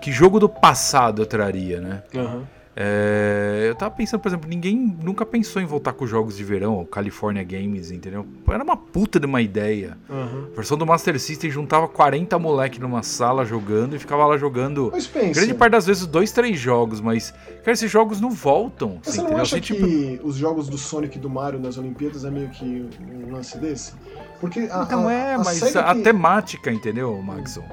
que 0.00 0.10
jogo 0.10 0.40
do 0.40 0.48
passado 0.48 1.22
eu 1.22 1.26
traria, 1.26 1.80
né? 1.80 2.02
Uhum. 2.14 2.44
É, 2.80 3.66
eu 3.68 3.74
tava 3.74 3.92
pensando, 3.92 4.20
por 4.20 4.28
exemplo, 4.28 4.48
ninguém 4.48 4.76
nunca 5.02 5.26
pensou 5.26 5.60
em 5.60 5.64
voltar 5.64 5.92
com 5.92 6.06
jogos 6.06 6.36
de 6.36 6.44
verão, 6.44 6.84
California 6.84 7.42
Games, 7.42 7.90
entendeu? 7.90 8.24
Era 8.48 8.62
uma 8.62 8.76
puta 8.76 9.18
de 9.18 9.26
uma 9.26 9.42
ideia. 9.42 9.98
Uhum. 10.08 10.46
A 10.52 10.54
versão 10.54 10.78
do 10.78 10.86
Master 10.86 11.18
System 11.18 11.50
juntava 11.50 11.88
40 11.88 12.38
moleque 12.38 12.80
numa 12.80 13.02
sala 13.02 13.44
jogando 13.44 13.96
e 13.96 13.98
ficava 13.98 14.24
lá 14.26 14.38
jogando. 14.38 14.90
Mas 14.92 15.08
pensa. 15.08 15.40
Grande 15.40 15.54
parte 15.54 15.72
das 15.72 15.86
vezes, 15.86 16.06
dois, 16.06 16.30
três 16.30 16.56
jogos, 16.56 17.00
mas, 17.00 17.32
cara, 17.64 17.72
esses 17.72 17.90
jogos 17.90 18.20
não 18.20 18.30
voltam. 18.30 19.00
Mas 19.04 19.16
você 19.16 19.22
não 19.22 19.36
acha 19.38 19.56
assim, 19.56 19.60
que 19.60 19.74
tipo... 19.74 20.28
os 20.28 20.36
jogos 20.36 20.68
do 20.68 20.78
Sonic 20.78 21.18
e 21.18 21.20
do 21.20 21.28
Mario 21.28 21.58
nas 21.58 21.78
Olimpíadas 21.78 22.24
é 22.24 22.30
meio 22.30 22.48
que 22.50 22.88
um 23.00 23.32
lance 23.32 23.58
desse? 23.58 23.94
Porque 24.40 24.68
a, 24.70 24.84
então 24.84 25.08
a, 25.08 25.12
é, 25.12 25.34
a 25.34 25.38
mas 25.38 25.74
a, 25.74 25.94
que... 25.96 26.02
temática, 26.02 26.70
entendeu, 26.70 27.20
Maxon? 27.20 27.64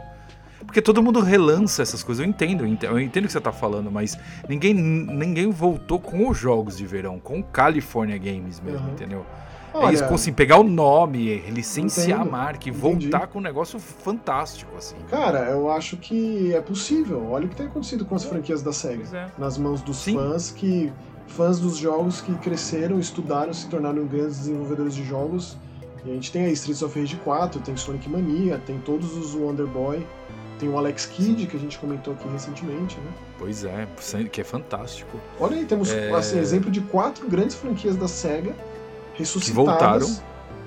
Porque 0.75 0.83
todo 0.83 1.01
mundo 1.01 1.21
relança 1.21 1.81
essas 1.81 2.03
coisas. 2.03 2.21
Eu 2.21 2.29
entendo, 2.29 2.65
eu 2.65 2.99
entendo, 2.99 3.23
o 3.23 3.27
que 3.27 3.31
você 3.31 3.39
tá 3.39 3.53
falando, 3.53 3.89
mas 3.89 4.19
ninguém, 4.49 4.73
ninguém 4.73 5.49
voltou 5.49 6.01
com 6.01 6.27
os 6.27 6.37
jogos 6.37 6.75
de 6.75 6.85
verão, 6.85 7.17
com 7.17 7.39
o 7.39 7.43
California 7.45 8.17
Games 8.17 8.59
mesmo, 8.59 8.85
uhum. 8.85 8.91
entendeu? 8.91 9.25
Olha, 9.73 9.87
Eles 9.87 10.01
conseguem 10.01 10.33
pegar 10.33 10.59
o 10.59 10.65
nome, 10.65 11.37
licenciar 11.49 12.19
entendo, 12.19 12.27
a 12.27 12.29
marca 12.29 12.67
e 12.67 12.73
entendi. 12.73 13.07
voltar 13.07 13.27
com 13.27 13.39
um 13.39 13.41
negócio 13.41 13.79
fantástico, 13.79 14.75
assim. 14.75 14.97
Cara, 15.09 15.49
eu 15.49 15.71
acho 15.71 15.95
que 15.95 16.53
é 16.53 16.59
possível. 16.59 17.25
Olha 17.31 17.45
o 17.45 17.47
que 17.47 17.55
tem 17.55 17.67
acontecido 17.67 18.03
com 18.03 18.13
as 18.13 18.25
franquias 18.25 18.61
da 18.61 18.73
SEGA. 18.73 19.17
É. 19.17 19.27
Nas 19.37 19.57
mãos 19.57 19.81
dos 19.81 19.95
Sim. 19.95 20.15
fãs 20.15 20.51
que. 20.51 20.91
Fãs 21.25 21.57
dos 21.57 21.77
jogos 21.77 22.19
que 22.19 22.35
cresceram, 22.35 22.99
estudaram, 22.99 23.53
se 23.53 23.69
tornaram 23.69 24.05
grandes 24.05 24.39
desenvolvedores 24.39 24.93
de 24.93 25.05
jogos. 25.05 25.55
E 26.05 26.11
a 26.11 26.13
gente 26.13 26.33
tem 26.33 26.45
aí 26.45 26.51
Streets 26.51 26.83
of 26.83 26.99
Rage 26.99 27.15
4, 27.15 27.61
tem 27.61 27.77
Sonic 27.77 28.09
Mania, 28.09 28.61
tem 28.65 28.77
todos 28.79 29.15
os 29.15 29.33
Wonder 29.33 29.65
Boy. 29.65 30.05
Tem 30.59 30.69
o 30.69 30.77
Alex 30.77 31.05
Kidd, 31.05 31.47
que 31.47 31.57
a 31.57 31.59
gente 31.59 31.77
comentou 31.77 32.13
aqui 32.13 32.27
recentemente, 32.29 32.97
né? 32.97 33.11
Pois 33.37 33.65
é, 33.65 33.87
que 34.31 34.39
é 34.39 34.43
fantástico. 34.43 35.19
Olha 35.39 35.57
aí, 35.57 35.65
temos 35.65 35.91
é... 35.91 36.11
assim, 36.13 36.39
exemplo 36.39 36.71
de 36.71 36.79
quatro 36.81 37.27
grandes 37.27 37.55
franquias 37.55 37.95
da 37.97 38.07
SEGA 38.07 38.55
ressuscitadas 39.15 40.21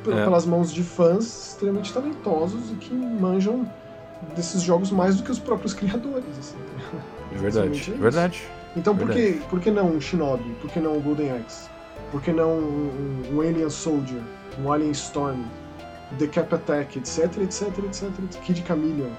é. 0.06 0.24
pelas 0.24 0.44
mãos 0.44 0.72
de 0.72 0.82
fãs 0.82 1.48
extremamente 1.48 1.92
talentosos 1.92 2.70
e 2.70 2.74
que 2.74 2.94
manjam 2.94 3.70
desses 4.36 4.62
jogos 4.62 4.90
mais 4.90 5.16
do 5.16 5.22
que 5.22 5.30
os 5.30 5.38
próprios 5.38 5.72
criadores. 5.74 6.38
Assim. 6.38 6.56
É 7.32 7.38
verdade, 7.38 7.92
é 7.94 7.98
verdade. 7.98 8.42
Então 8.76 8.96
por, 8.96 9.10
Que, 9.10 9.40
por 9.48 9.60
que 9.60 9.70
não 9.70 9.90
um 9.90 10.00
Shinobi? 10.00 10.50
Por 10.60 10.70
que 10.70 10.80
não 10.80 10.96
um 10.96 11.00
Golden 11.00 11.32
Axe? 11.32 11.68
Por 12.10 12.22
que 12.22 12.32
não 12.32 12.58
um, 12.58 13.22
um 13.32 13.40
Alien 13.40 13.70
Soldier? 13.70 14.22
Um 14.62 14.72
Alien 14.72 14.92
Storm? 14.92 15.44
The 16.18 16.26
Cap 16.26 16.54
Attack, 16.54 16.98
etc, 16.98 17.36
etc, 17.38 17.78
etc, 17.84 18.02
etc. 18.24 18.40
Kid 18.42 18.64
Chameleon. 18.66 19.10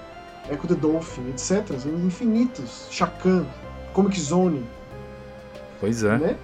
Echo 0.48 0.66
the 0.66 0.74
Dolphin, 0.74 1.28
etc. 1.30 1.70
Infinitos. 2.04 2.86
Shakan, 2.90 3.44
Comic 3.92 4.18
Zone. 4.18 4.64
Pois 5.80 6.04
é. 6.04 6.18
Né? 6.18 6.36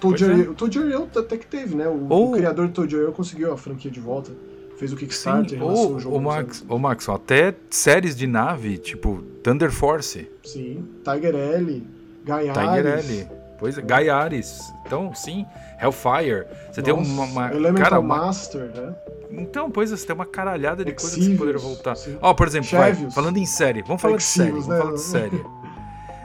Pois 0.00 0.22
é. 0.22 0.48
O 0.48 0.54
Toad 0.54 0.78
até 1.18 1.36
que 1.36 1.46
teve, 1.46 1.74
né? 1.76 1.88
O, 1.88 2.06
ou... 2.08 2.30
o 2.30 2.32
criador 2.32 2.66
do 2.66 2.74
Toad 2.74 3.12
conseguiu 3.12 3.52
a 3.52 3.56
franquia 3.56 3.90
de 3.90 4.00
volta. 4.00 4.32
Fez 4.76 4.92
o 4.92 4.96
Kickstarter, 4.96 5.58
Sim, 5.58 5.64
ou, 5.64 5.96
o 5.96 6.00
jogo. 6.00 6.16
O 6.16 6.20
Max, 6.20 6.64
o 6.66 6.78
Max, 6.78 7.08
até 7.08 7.54
séries 7.68 8.16
de 8.16 8.26
nave, 8.26 8.78
tipo 8.78 9.22
Thunder 9.42 9.70
Force. 9.70 10.28
Sim, 10.42 10.88
Tiger 11.04 11.34
L, 11.34 11.86
Gaiares. 12.24 12.54
Tiger 12.54 12.86
L. 12.86 13.28
Pois 13.58 13.76
é, 13.76 13.82
Gaiares. 13.82 14.72
Então, 14.86 15.14
sim, 15.14 15.44
Hellfire. 15.80 16.46
Você 16.72 16.80
Nossa, 16.80 16.82
tem 16.82 16.94
uma, 16.94 17.24
uma 17.24 17.52
Elemental 17.52 17.84
cara, 17.84 18.00
uma... 18.00 18.16
Master, 18.16 18.70
né? 18.74 18.94
Então, 19.32 19.70
pois 19.70 19.92
é, 19.92 19.96
você 19.96 20.06
tem 20.06 20.14
uma 20.14 20.26
caralhada 20.26 20.84
de 20.84 20.92
coisas 20.92 21.26
que 21.26 21.36
poderia 21.36 21.60
voltar. 21.60 21.94
Ó, 22.20 22.30
oh, 22.30 22.34
por 22.34 22.46
exemplo, 22.46 22.70
vai, 22.70 22.94
falando 23.10 23.36
em 23.36 23.46
série, 23.46 23.82
vamos 23.82 24.02
falar 24.02 24.16
de 24.16 24.22
série, 24.22 24.52
né? 24.52 24.60
vamos 24.60 24.78
falar 24.78 24.92
de 24.92 25.00
série. 25.00 25.44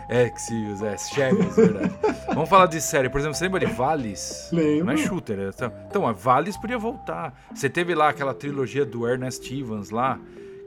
É, 0.07 0.27
Exios, 0.27 0.81
é, 0.83 0.97
Chevios, 0.97 1.55
verdade. 1.55 1.91
vamos 2.27 2.47
falar 2.47 2.67
de 2.67 2.79
série. 2.79 3.09
Por 3.09 3.19
exemplo, 3.19 3.35
você 3.35 3.45
lembra 3.45 3.59
de 3.59 3.65
Vales? 3.73 4.49
Lembro. 4.51 4.85
Não 4.85 4.93
é 4.93 4.97
shooter. 4.97 5.39
É, 5.39 5.49
então, 5.49 5.71
então, 5.89 6.07
a 6.07 6.11
Vales 6.11 6.55
podia 6.57 6.77
voltar. 6.77 7.33
Você 7.53 7.69
teve 7.69 7.95
lá 7.95 8.09
aquela 8.09 8.33
trilogia 8.33 8.85
do 8.85 9.07
Ernest 9.07 9.51
Evans 9.51 9.89
lá, 9.89 10.19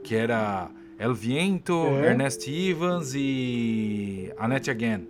que 0.03 0.13
era 0.13 0.69
El 0.97 1.13
Viento, 1.13 1.73
é. 1.73 2.07
Ernest 2.07 2.49
Evans 2.49 3.13
e 3.15 4.31
Annette 4.37 4.69
Again. 4.69 5.07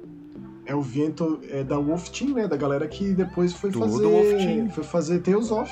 É 0.68 0.76
o 0.76 0.82
Viento 0.84 1.40
é 1.50 1.64
da 1.64 1.80
Wolf 1.80 2.10
Team, 2.10 2.36
né? 2.36 2.48
Da 2.48 2.56
galera 2.56 2.88
que 2.88 3.16
depois 3.16 3.54
foi 3.54 3.72
do, 3.72 3.80
fazer. 3.80 4.04
Wolf 4.04 4.28
Team. 4.38 4.70
Foi 4.70 4.84
fazer 4.84 5.20
Tales 5.22 5.50
of. 5.50 5.72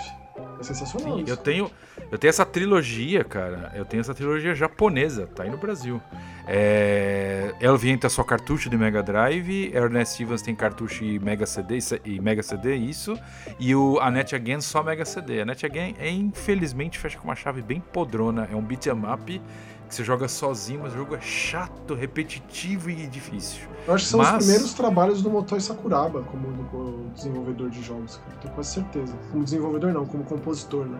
É 0.60 0.64
sensacional. 0.64 1.18
Sim, 1.18 1.26
eu 1.28 1.38
tenho, 1.38 1.72
eu 2.12 2.18
tenho 2.18 2.30
essa 2.30 2.46
trilogia, 2.46 3.24
cara. 3.24 3.72
Eu 3.76 3.86
tenho 3.86 4.02
essa 4.02 4.14
trilogia 4.14 4.56
japonesa, 4.56 5.28
tá 5.28 5.44
aí 5.44 5.50
no 5.50 5.58
Brasil. 5.58 6.02
É, 6.48 7.54
El 7.60 7.78
Viento 7.78 8.08
é 8.08 8.10
só 8.10 8.24
cartucho 8.24 8.70
de 8.70 8.78
Mega 8.78 9.04
Drive, 9.04 9.72
Ernest 9.76 10.14
Stevens 10.14 10.42
tem 10.42 10.56
cartucho 10.56 11.04
e 11.04 11.20
Mega 11.20 11.46
CD, 11.46 11.78
e 12.06 12.22
Mega 12.22 12.42
CD, 12.42 12.76
isso. 12.76 13.20
E 13.60 13.76
o 13.76 14.00
A 14.00 14.10
Net 14.10 14.34
Again 14.34 14.62
só 14.62 14.82
Mega 14.82 15.04
CD. 15.04 15.42
A 15.42 15.46
Net 15.46 15.66
Again, 15.66 15.96
é, 16.00 16.10
infelizmente, 16.10 16.98
fecha 16.98 17.18
com 17.20 17.26
uma 17.26 17.36
chave 17.36 17.62
bem 17.62 17.82
podrona. 17.82 18.48
É 18.52 18.56
um 18.56 18.62
beat'em 18.62 18.94
up 18.94 19.42
que 19.88 19.96
você 19.96 20.04
joga 20.04 20.28
sozinho, 20.28 20.82
mas 20.84 20.94
o 20.94 20.98
jogo 20.98 21.16
é 21.16 21.22
chato, 21.22 21.94
repetitivo 21.94 22.90
e 22.90 23.08
difícil. 23.08 23.68
Eu 23.88 23.94
acho 23.94 24.06
que 24.06 24.12
são 24.12 24.20
mas... 24.20 24.32
os 24.32 24.38
primeiros 24.38 24.74
trabalhos 24.74 25.22
do 25.22 25.30
Motoi 25.30 25.62
Sakuraba 25.62 26.24
como 26.24 27.10
desenvolvedor 27.16 27.70
de 27.70 27.82
jogos, 27.82 28.18
cara. 28.18 28.38
Tenho 28.42 28.54
quase 28.54 28.74
certeza. 28.74 29.14
Como 29.32 29.44
desenvolvedor 29.44 29.94
não, 29.94 30.06
como 30.06 30.24
compositor, 30.26 30.86
né? 30.86 31.00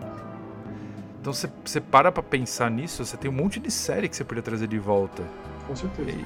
Então 1.20 1.34
você, 1.34 1.50
você 1.66 1.82
para 1.82 2.12
pra 2.12 2.24
pensar 2.24 2.72
nisso, 2.72 3.06
você 3.06 3.18
tem 3.18 3.30
um 3.30 3.34
monte 3.34 3.60
de 3.60 3.70
série 3.70 4.08
que 4.08 4.16
você 4.16 4.24
poderia 4.24 4.44
trazer 4.44 4.68
de 4.68 4.80
volta. 4.80 5.24
Com 5.68 5.76
certeza. 5.76 6.12
E... 6.12 6.26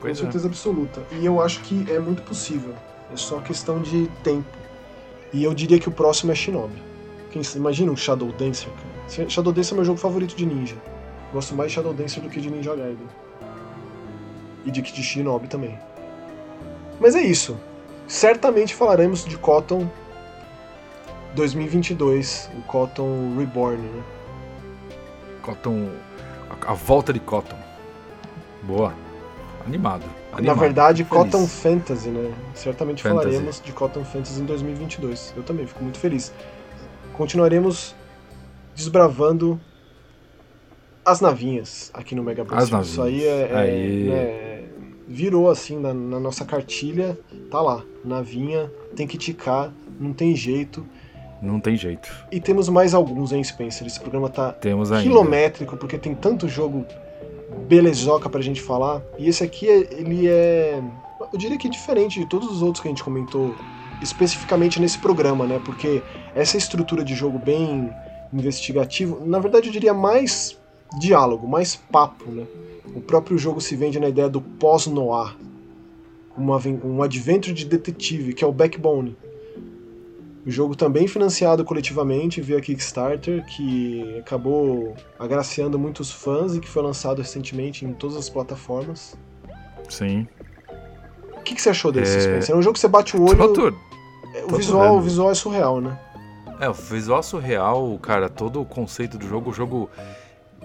Com 0.00 0.08
é. 0.08 0.14
certeza 0.14 0.46
é. 0.46 0.48
absoluta. 0.48 1.02
E 1.12 1.26
eu 1.26 1.42
acho 1.42 1.60
que 1.60 1.90
é 1.90 1.98
muito 1.98 2.22
possível. 2.22 2.74
É 3.12 3.16
só 3.16 3.40
questão 3.40 3.82
de 3.82 4.06
tempo. 4.22 4.48
E 5.32 5.44
eu 5.44 5.52
diria 5.52 5.78
que 5.78 5.88
o 5.88 5.92
próximo 5.92 6.32
é 6.32 6.34
Shinobi. 6.34 6.82
Quem, 7.30 7.42
imagina 7.56 7.92
um 7.92 7.96
Shadow 7.96 8.32
Dancer, 8.32 8.70
cara. 8.70 9.28
Shadow 9.28 9.52
Dancer 9.52 9.74
é 9.74 9.76
meu 9.76 9.84
jogo 9.84 9.98
favorito 9.98 10.34
de 10.34 10.46
ninja. 10.46 10.76
Gosto 11.34 11.52
mais 11.56 11.72
de 11.72 11.74
Shadow 11.74 11.92
Dancer 11.92 12.22
do 12.22 12.30
que 12.30 12.40
de 12.40 12.48
Ninja 12.48 12.76
Gaiden. 12.76 13.08
E 14.64 14.70
de, 14.70 14.80
de 14.80 15.02
Shinobi 15.02 15.48
também. 15.48 15.76
Mas 17.00 17.16
é 17.16 17.22
isso. 17.22 17.58
Certamente 18.06 18.72
falaremos 18.72 19.24
de 19.24 19.36
Cotton 19.36 19.90
2022, 21.34 22.48
o 22.56 22.62
Cotton 22.62 23.36
Reborn, 23.36 23.82
né? 23.82 24.02
Cotton. 25.42 25.90
A, 26.48 26.70
a 26.70 26.74
volta 26.74 27.12
de 27.12 27.18
Cotton. 27.18 27.58
Boa. 28.62 28.94
Animado. 29.66 30.04
Animado. 30.32 30.54
Na 30.54 30.54
verdade, 30.54 31.02
feliz. 31.02 31.24
Cotton 31.24 31.48
Fantasy, 31.48 32.10
né? 32.10 32.32
Certamente 32.54 33.02
Fantasy. 33.02 33.24
falaremos 33.24 33.60
de 33.60 33.72
Cotton 33.72 34.04
Fantasy 34.04 34.40
em 34.40 34.44
2022. 34.44 35.34
Eu 35.36 35.42
também 35.42 35.66
fico 35.66 35.82
muito 35.82 35.98
feliz. 35.98 36.32
Continuaremos 37.12 37.92
desbravando 38.76 39.60
as 41.04 41.20
navinhas 41.20 41.90
aqui 41.94 42.14
no 42.14 42.22
Mega 42.22 42.44
Brasil. 42.44 42.80
Isso 42.80 43.02
aí 43.02 43.24
é, 43.24 43.48
é 43.50 43.56
aí... 43.56 44.04
Né, 44.04 44.54
virou 45.06 45.50
assim 45.50 45.78
na, 45.78 45.92
na, 45.92 46.18
nossa 46.18 46.44
cartilha, 46.44 47.18
tá 47.50 47.60
lá, 47.60 47.82
navinha, 48.04 48.70
tem 48.96 49.06
que 49.06 49.18
ticar, 49.18 49.72
não 49.98 50.12
tem 50.12 50.34
jeito. 50.34 50.84
Não 51.42 51.60
tem 51.60 51.76
jeito. 51.76 52.10
E 52.32 52.40
temos 52.40 52.68
mais 52.68 52.94
alguns, 52.94 53.32
hein, 53.32 53.44
Spencer? 53.44 53.86
Esse 53.86 54.00
programa 54.00 54.30
tá 54.30 54.52
temos 54.52 54.90
quilométrico, 55.02 55.76
porque 55.76 55.98
tem 55.98 56.14
tanto 56.14 56.48
jogo 56.48 56.86
belezoca 57.68 58.30
pra 58.30 58.40
gente 58.40 58.62
falar. 58.62 59.02
E 59.18 59.28
esse 59.28 59.44
aqui, 59.44 59.66
ele 59.66 60.26
é. 60.26 60.82
Eu 61.32 61.38
diria 61.38 61.58
que 61.58 61.66
é 61.66 61.70
diferente 61.70 62.18
de 62.18 62.26
todos 62.26 62.50
os 62.50 62.62
outros 62.62 62.80
que 62.80 62.88
a 62.88 62.90
gente 62.90 63.04
comentou 63.04 63.54
especificamente 64.00 64.80
nesse 64.80 64.98
programa, 64.98 65.46
né? 65.46 65.60
Porque 65.64 66.02
essa 66.34 66.56
estrutura 66.56 67.04
de 67.04 67.14
jogo 67.14 67.38
bem 67.38 67.90
investigativo. 68.32 69.20
Na 69.24 69.38
verdade, 69.38 69.68
eu 69.68 69.72
diria 69.72 69.92
mais 69.92 70.56
diálogo, 70.98 71.46
mais 71.46 71.76
papo, 71.76 72.30
né? 72.30 72.46
O 72.94 73.00
próprio 73.00 73.36
jogo 73.36 73.60
se 73.60 73.74
vende 73.74 73.98
na 73.98 74.08
ideia 74.08 74.28
do 74.28 74.40
pós-noir, 74.40 75.36
um 76.36 77.02
adventure 77.02 77.54
de 77.54 77.64
detetive, 77.64 78.32
que 78.32 78.44
é 78.44 78.46
o 78.46 78.52
Backbone. 78.52 79.16
O 80.46 80.50
jogo 80.50 80.76
também 80.76 81.08
financiado 81.08 81.64
coletivamente 81.64 82.40
via 82.40 82.60
Kickstarter, 82.60 83.44
que 83.46 84.18
acabou 84.18 84.94
agraciando 85.18 85.78
muitos 85.78 86.12
fãs 86.12 86.54
e 86.54 86.60
que 86.60 86.68
foi 86.68 86.82
lançado 86.82 87.18
recentemente 87.18 87.84
em 87.84 87.94
todas 87.94 88.16
as 88.16 88.28
plataformas. 88.28 89.16
Sim. 89.88 90.26
O 91.32 91.40
que, 91.42 91.54
que 91.54 91.62
você 91.62 91.70
achou 91.70 91.90
desse, 91.90 92.16
é... 92.16 92.20
Spencer? 92.20 92.54
É 92.54 92.58
um 92.58 92.62
jogo 92.62 92.74
que 92.74 92.80
você 92.80 92.88
bate 92.88 93.16
o 93.16 93.22
olho. 93.22 93.36
Tô, 93.36 93.52
tô, 93.52 93.74
o, 94.50 94.56
visual, 94.56 94.96
o 94.96 95.00
visual 95.00 95.30
é 95.30 95.34
surreal, 95.34 95.80
né? 95.80 95.98
É, 96.60 96.68
o 96.68 96.74
visual 96.74 97.20
é 97.20 97.22
surreal, 97.22 97.98
cara, 98.00 98.28
todo 98.28 98.60
o 98.60 98.64
conceito 98.66 99.16
do 99.16 99.26
jogo, 99.26 99.50
o 99.50 99.52
jogo 99.52 99.88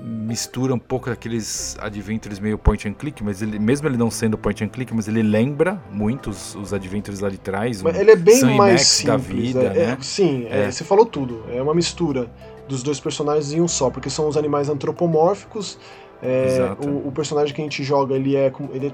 mistura 0.01 0.73
um 0.73 0.80
pouco 0.80 1.09
daqueles 1.09 1.77
adventures 1.80 2.39
meio 2.39 2.57
point 2.57 2.88
and 2.88 2.93
click, 2.93 3.23
mas 3.23 3.41
ele, 3.41 3.59
mesmo 3.59 3.88
ele 3.88 3.97
não 3.97 4.09
sendo 4.09 4.38
point 4.38 4.63
and 4.63 4.69
click, 4.69 4.93
mas 4.93 5.07
ele 5.07 5.21
lembra 5.21 5.81
muito 5.91 6.30
os, 6.30 6.55
os 6.55 6.73
adventures 6.73 7.19
lá 7.19 7.30
de 7.30 7.38
trás. 7.38 7.84
Um 7.84 7.89
ele 7.89 8.11
é 8.11 8.15
bem 8.15 8.55
mais 8.55 8.81
simples, 8.81 9.05
da 9.05 9.17
vida, 9.17 9.63
é, 9.63 9.73
né? 9.88 9.97
É, 9.99 10.03
sim, 10.03 10.47
é. 10.49 10.71
Você 10.71 10.84
falou 10.84 11.05
tudo. 11.05 11.43
É 11.51 11.61
uma 11.61 11.73
mistura 11.73 12.30
dos 12.67 12.84
dois 12.84 12.99
personagens 12.99 13.51
em 13.51 13.61
um 13.61 13.67
só, 13.67 13.89
porque 13.89 14.09
são 14.09 14.27
os 14.27 14.38
animais 14.38 14.69
antropomórficos. 14.69 15.77
É, 16.21 16.76
o, 16.85 17.07
o, 17.07 17.11
personagem 17.11 17.53
que 17.55 17.61
a 17.61 17.63
gente 17.63 17.84
joga, 17.84 18.15
ele 18.15 18.35
é 18.35 18.49
como, 18.49 18.69
ele 18.73 18.88
é 18.88 18.91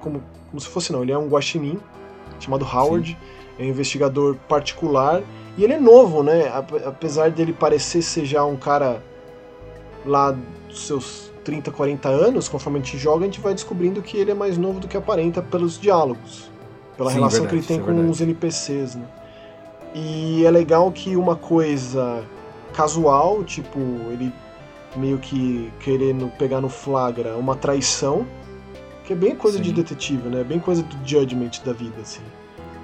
como, 0.00 0.22
como 0.48 0.60
se 0.60 0.68
fosse 0.68 0.92
não, 0.92 1.02
ele 1.02 1.10
é 1.10 1.18
um 1.18 1.28
guaxinim 1.28 1.78
chamado 2.38 2.64
Howard, 2.64 3.10
sim. 3.10 3.62
é 3.62 3.66
um 3.66 3.68
investigador 3.68 4.36
particular 4.48 5.22
e 5.56 5.64
ele 5.64 5.72
é 5.72 5.80
novo, 5.80 6.22
né? 6.22 6.52
Apesar 6.86 7.30
dele 7.30 7.52
parecer 7.52 8.00
ser 8.00 8.24
já 8.24 8.44
um 8.44 8.56
cara 8.56 9.02
lá 10.04 10.36
dos 10.68 10.86
seus 10.86 11.30
30, 11.44 11.70
40 11.70 12.08
anos, 12.08 12.48
conforme 12.48 12.78
a 12.78 12.82
gente 12.82 12.98
joga, 12.98 13.22
a 13.22 13.24
gente 13.24 13.40
vai 13.40 13.54
descobrindo 13.54 14.02
que 14.02 14.16
ele 14.16 14.30
é 14.30 14.34
mais 14.34 14.58
novo 14.58 14.80
do 14.80 14.88
que 14.88 14.96
aparenta 14.96 15.40
pelos 15.40 15.80
diálogos, 15.80 16.50
pela 16.96 17.10
Sim, 17.10 17.16
relação 17.16 17.40
verdade, 17.40 17.48
que 17.48 17.72
ele 17.72 17.78
tem 17.78 17.80
com 17.80 17.92
verdade. 17.94 18.10
os 18.10 18.20
NPCs, 18.20 18.94
né? 18.96 19.04
E 19.94 20.44
é 20.44 20.50
legal 20.50 20.90
que 20.92 21.16
uma 21.16 21.36
coisa 21.36 22.22
casual, 22.74 23.42
tipo, 23.44 23.78
ele 24.10 24.32
meio 24.96 25.18
que 25.18 25.72
querendo 25.80 26.28
pegar 26.38 26.60
no 26.60 26.68
flagra 26.68 27.36
uma 27.36 27.56
traição, 27.56 28.26
que 29.04 29.12
é 29.12 29.16
bem 29.16 29.34
coisa 29.34 29.56
Sim. 29.56 29.64
de 29.64 29.72
detetive, 29.72 30.28
né? 30.28 30.44
Bem 30.44 30.60
coisa 30.60 30.82
do 30.82 30.96
judgment 31.08 31.50
da 31.64 31.72
vida, 31.72 32.00
assim. 32.02 32.20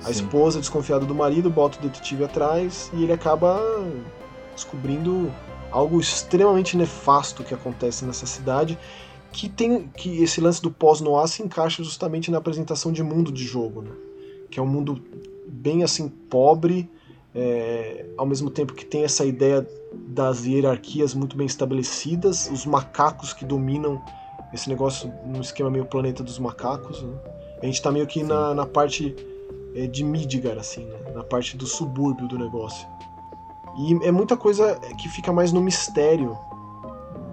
A 0.01 0.05
Sim. 0.05 0.11
esposa 0.13 0.59
desconfiada 0.59 1.05
do 1.05 1.15
marido 1.15 1.51
bota 1.51 1.79
o 1.79 1.83
detetive 1.83 2.25
atrás 2.25 2.91
e 2.95 3.03
ele 3.03 3.13
acaba 3.13 3.63
descobrindo 4.55 5.31
algo 5.75 5.99
extremamente 5.99 6.77
nefasto 6.77 7.43
que 7.43 7.53
acontece 7.53 8.05
nessa 8.05 8.27
cidade, 8.27 8.79
que 9.33 9.49
tem 9.49 9.89
que 9.89 10.23
esse 10.23 10.41
lance 10.41 10.63
do 10.63 10.71
pós-noir 10.71 11.27
se 11.27 11.43
encaixa 11.43 11.83
justamente 11.83 12.31
na 12.31 12.39
apresentação 12.39 12.93
de 12.93 13.03
mundo 13.03 13.33
de 13.33 13.43
jogo, 13.43 13.83
né? 13.83 13.91
que 14.49 14.61
é 14.61 14.63
um 14.63 14.67
mundo 14.67 15.03
bem 15.49 15.83
assim 15.83 16.09
pobre, 16.09 16.89
é, 17.35 18.07
ao 18.17 18.25
mesmo 18.25 18.51
tempo 18.51 18.73
que 18.73 18.85
tem 18.85 19.03
essa 19.03 19.25
ideia 19.25 19.67
das 19.93 20.47
hierarquias 20.47 21.13
muito 21.13 21.37
bem 21.37 21.47
estabelecidas, 21.47 22.49
os 22.53 22.65
macacos 22.65 23.33
que 23.33 23.45
dominam 23.45 24.01
esse 24.53 24.69
negócio 24.69 25.13
no 25.27 25.41
esquema 25.41 25.69
meio 25.69 25.87
planeta 25.87 26.23
dos 26.23 26.39
macacos. 26.39 27.03
Né? 27.03 27.19
A 27.61 27.67
gente 27.67 27.75
está 27.75 27.91
meio 27.91 28.07
que 28.07 28.23
na, 28.23 28.55
na 28.55 28.65
parte 28.65 29.13
é, 29.75 29.89
de 29.89 30.05
Midgar, 30.05 30.57
assim, 30.57 30.85
né? 30.85 30.99
na 31.13 31.25
parte 31.25 31.57
do 31.57 31.67
subúrbio 31.67 32.29
do 32.29 32.39
negócio. 32.39 32.87
E 33.77 34.07
é 34.07 34.13
muita 34.13 34.37
coisa 34.37 34.77
que 34.99 35.09
fica 35.09 35.33
mais 35.33 35.53
no 35.53 35.61
mistério. 35.61 36.39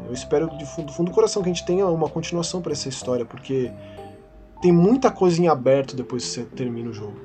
Eu 0.08 0.14
espero 0.14 0.48
do 0.48 0.66
fundo, 0.66 0.88
do 0.88 0.92
fundo 0.92 1.12
do 1.12 1.14
coração 1.14 1.42
que 1.42 1.50
a 1.50 1.54
gente 1.54 1.66
tenha 1.66 1.88
uma 1.88 2.10
continuação 2.10 2.62
para 2.62 2.72
essa 2.72 2.90
história, 2.90 3.26
porque 3.26 3.72
tem 4.62 4.72
muita 4.72 5.10
coisa 5.10 5.42
em 5.42 5.48
aberto 5.48 5.96
depois 5.96 6.24
que 6.24 6.30
você 6.32 6.44
termina 6.44 6.90
o 6.90 6.94
jogo. 6.94 7.18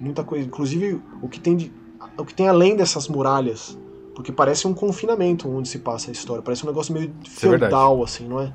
Muita 0.00 0.24
coisa, 0.24 0.46
inclusive 0.46 1.00
o 1.22 1.28
que 1.28 1.40
tem 1.40 1.56
de, 1.56 1.72
o 2.18 2.24
que 2.24 2.34
tem 2.34 2.48
além 2.48 2.76
dessas 2.76 3.08
muralhas, 3.08 3.78
porque 4.14 4.32
parece 4.32 4.66
um 4.66 4.74
confinamento 4.74 5.48
onde 5.48 5.68
se 5.68 5.78
passa 5.78 6.10
a 6.10 6.12
história, 6.12 6.42
parece 6.42 6.64
um 6.64 6.68
negócio 6.68 6.92
meio 6.92 7.12
é 7.24 7.28
feudal 7.28 8.00
é 8.00 8.04
assim, 8.04 8.26
não 8.26 8.40
é? 8.40 8.52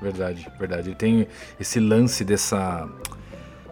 Verdade, 0.00 0.46
verdade. 0.58 0.94
Tem 0.94 1.26
esse 1.58 1.80
lance 1.80 2.24
dessa 2.24 2.88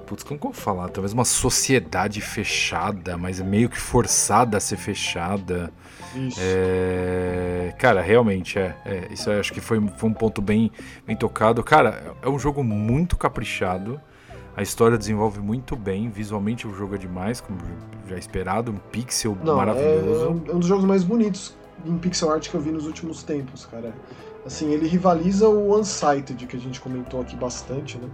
Putz, 0.07 0.23
como 0.23 0.39
que 0.39 0.47
eu 0.47 0.53
vou 0.53 0.61
falar? 0.61 0.89
Talvez 0.89 1.13
uma 1.13 1.25
sociedade 1.25 2.21
fechada, 2.21 3.17
mas 3.17 3.41
meio 3.41 3.69
que 3.69 3.79
forçada 3.79 4.57
a 4.57 4.61
ser 4.61 4.77
fechada. 4.77 5.73
Isso. 6.15 6.39
É... 6.41 7.75
Cara, 7.79 8.01
realmente, 8.01 8.59
é. 8.59 8.77
é 8.85 9.09
isso 9.11 9.31
acho 9.31 9.53
que 9.53 9.61
foi, 9.61 9.85
foi 9.97 10.09
um 10.09 10.15
ponto 10.15 10.41
bem, 10.41 10.71
bem 11.07 11.17
tocado. 11.17 11.63
Cara, 11.63 12.15
é 12.23 12.29
um 12.29 12.39
jogo 12.39 12.63
muito 12.63 13.17
caprichado. 13.17 14.01
A 14.57 14.63
história 14.63 14.97
desenvolve 14.97 15.41
muito 15.41 15.77
bem. 15.77 16.09
Visualmente 16.09 16.67
o 16.67 16.75
jogo 16.75 16.95
é 16.95 16.99
demais, 16.99 17.41
como 17.41 17.59
já 18.09 18.17
esperado. 18.17 18.73
Um 18.73 18.77
pixel 18.77 19.37
Não, 19.45 19.57
maravilhoso. 19.57 20.43
É, 20.47 20.51
é 20.51 20.55
um 20.55 20.59
dos 20.59 20.69
jogos 20.69 20.85
mais 20.85 21.05
bonitos 21.05 21.55
em 21.85 21.99
pixel 21.99 22.31
art 22.31 22.49
que 22.49 22.55
eu 22.55 22.61
vi 22.61 22.71
nos 22.71 22.87
últimos 22.87 23.23
tempos, 23.23 23.67
cara. 23.67 23.93
Assim, 24.45 24.71
ele 24.73 24.87
rivaliza 24.87 25.49
o 25.49 25.77
Unsighted, 25.79 26.47
que 26.47 26.57
a 26.57 26.61
gente 26.61 26.81
comentou 26.81 27.21
aqui 27.21 27.37
bastante, 27.37 27.99
né? 27.99 28.09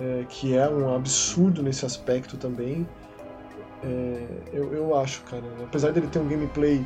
É, 0.00 0.24
que 0.28 0.56
é 0.56 0.68
um 0.68 0.94
absurdo 0.94 1.62
nesse 1.62 1.84
aspecto 1.84 2.36
também. 2.36 2.86
É, 3.82 4.26
eu, 4.52 4.72
eu 4.72 4.96
acho, 4.96 5.22
cara. 5.22 5.42
Apesar 5.62 5.92
dele 5.92 6.06
ter 6.08 6.18
um 6.18 6.28
gameplay 6.28 6.84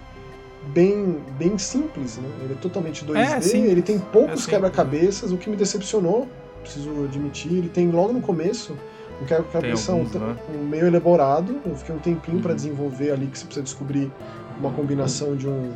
bem, 0.68 1.18
bem 1.38 1.56
simples, 1.58 2.18
né? 2.18 2.28
Ele 2.42 2.52
é 2.54 2.56
totalmente 2.56 3.04
2D, 3.04 3.54
é, 3.54 3.58
ele 3.58 3.82
tem 3.82 3.98
poucos 3.98 4.46
é 4.46 4.50
quebra-cabeças, 4.50 5.32
o 5.32 5.36
que 5.36 5.48
me 5.48 5.56
decepcionou, 5.56 6.28
preciso 6.62 7.04
admitir. 7.04 7.52
Ele 7.52 7.68
tem 7.68 7.90
logo 7.90 8.12
no 8.12 8.20
começo 8.20 8.76
um 9.20 9.26
quebra-cabeça 9.26 9.94
um, 9.94 10.04
né? 10.04 10.36
um, 10.54 10.64
meio 10.64 10.86
elaborado. 10.86 11.60
Eu 11.64 11.74
fiquei 11.76 11.94
um 11.94 11.98
tempinho 11.98 12.36
uhum. 12.36 12.42
para 12.42 12.54
desenvolver 12.54 13.12
ali 13.12 13.26
que 13.26 13.38
você 13.38 13.44
precisa 13.44 13.64
descobrir 13.64 14.10
uma 14.58 14.70
combinação 14.70 15.36
de 15.36 15.48
um 15.48 15.72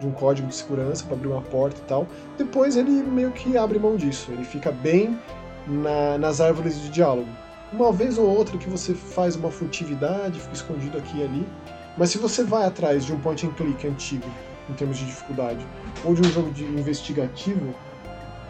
de 0.00 0.06
um 0.08 0.10
código 0.10 0.48
de 0.48 0.54
segurança 0.56 1.04
para 1.04 1.14
abrir 1.14 1.28
uma 1.28 1.40
porta 1.40 1.80
e 1.80 1.84
tal. 1.84 2.06
Depois 2.36 2.76
ele 2.76 2.90
meio 2.90 3.30
que 3.30 3.56
abre 3.56 3.78
mão 3.78 3.96
disso. 3.96 4.30
Ele 4.32 4.44
fica 4.44 4.72
bem 4.72 5.18
na, 5.66 6.18
nas 6.18 6.40
árvores 6.40 6.80
de 6.80 6.90
diálogo. 6.90 7.28
Uma 7.72 7.90
vez 7.90 8.18
ou 8.18 8.26
outra 8.26 8.56
que 8.56 8.68
você 8.68 8.94
faz 8.94 9.34
uma 9.36 9.50
furtividade, 9.50 10.38
fica 10.40 10.54
escondido 10.54 10.98
aqui 10.98 11.18
e 11.18 11.24
ali, 11.24 11.48
mas 11.96 12.10
se 12.10 12.18
você 12.18 12.44
vai 12.44 12.64
atrás 12.64 13.04
de 13.04 13.12
um 13.12 13.20
point 13.20 13.46
and 13.46 13.50
click 13.50 13.86
antigo, 13.86 14.26
em 14.68 14.74
termos 14.74 14.98
de 14.98 15.06
dificuldade, 15.06 15.66
ou 16.04 16.14
de 16.14 16.22
um 16.22 16.30
jogo 16.30 16.50
de 16.50 16.64
investigativo, 16.64 17.74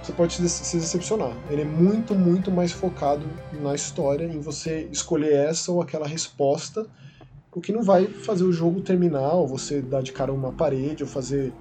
você 0.02 0.12
pode 0.12 0.34
se 0.34 0.76
decepcionar. 0.76 1.32
Ele 1.48 1.62
é 1.62 1.64
muito, 1.64 2.14
muito 2.14 2.50
mais 2.50 2.72
focado 2.72 3.26
na 3.60 3.74
história, 3.74 4.26
em 4.26 4.40
você 4.40 4.88
escolher 4.92 5.32
essa 5.32 5.72
ou 5.72 5.80
aquela 5.80 6.06
resposta, 6.06 6.86
o 7.50 7.60
que 7.60 7.72
não 7.72 7.82
vai 7.82 8.06
fazer 8.06 8.44
o 8.44 8.52
jogo 8.52 8.80
terminar, 8.80 9.32
ou 9.34 9.46
você 9.46 9.80
dar 9.80 10.02
de 10.02 10.12
cara 10.12 10.32
uma 10.32 10.52
parede, 10.52 11.02
ou 11.02 11.08
fazer 11.08 11.52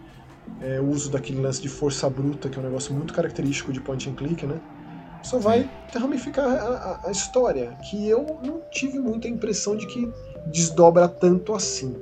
é, 0.59 0.81
uso 0.81 1.09
daquele 1.09 1.39
lance 1.39 1.61
de 1.61 1.69
força 1.69 2.09
bruta, 2.09 2.49
que 2.49 2.57
é 2.57 2.61
um 2.61 2.65
negócio 2.65 2.93
muito 2.93 3.13
característico 3.13 3.71
de 3.71 3.79
point 3.79 4.09
and 4.09 4.15
click, 4.15 4.45
né? 4.45 4.59
Só 5.23 5.39
vai 5.39 5.69
ramificar 5.93 6.45
a, 6.45 6.51
a, 6.51 7.07
a, 7.07 7.11
história, 7.11 7.71
que 7.89 8.07
eu 8.07 8.39
não 8.43 8.61
tive 8.69 8.99
muita 8.99 9.27
impressão 9.27 9.75
de 9.75 9.87
que 9.87 10.11
desdobra 10.47 11.07
tanto 11.07 11.53
assim. 11.53 11.95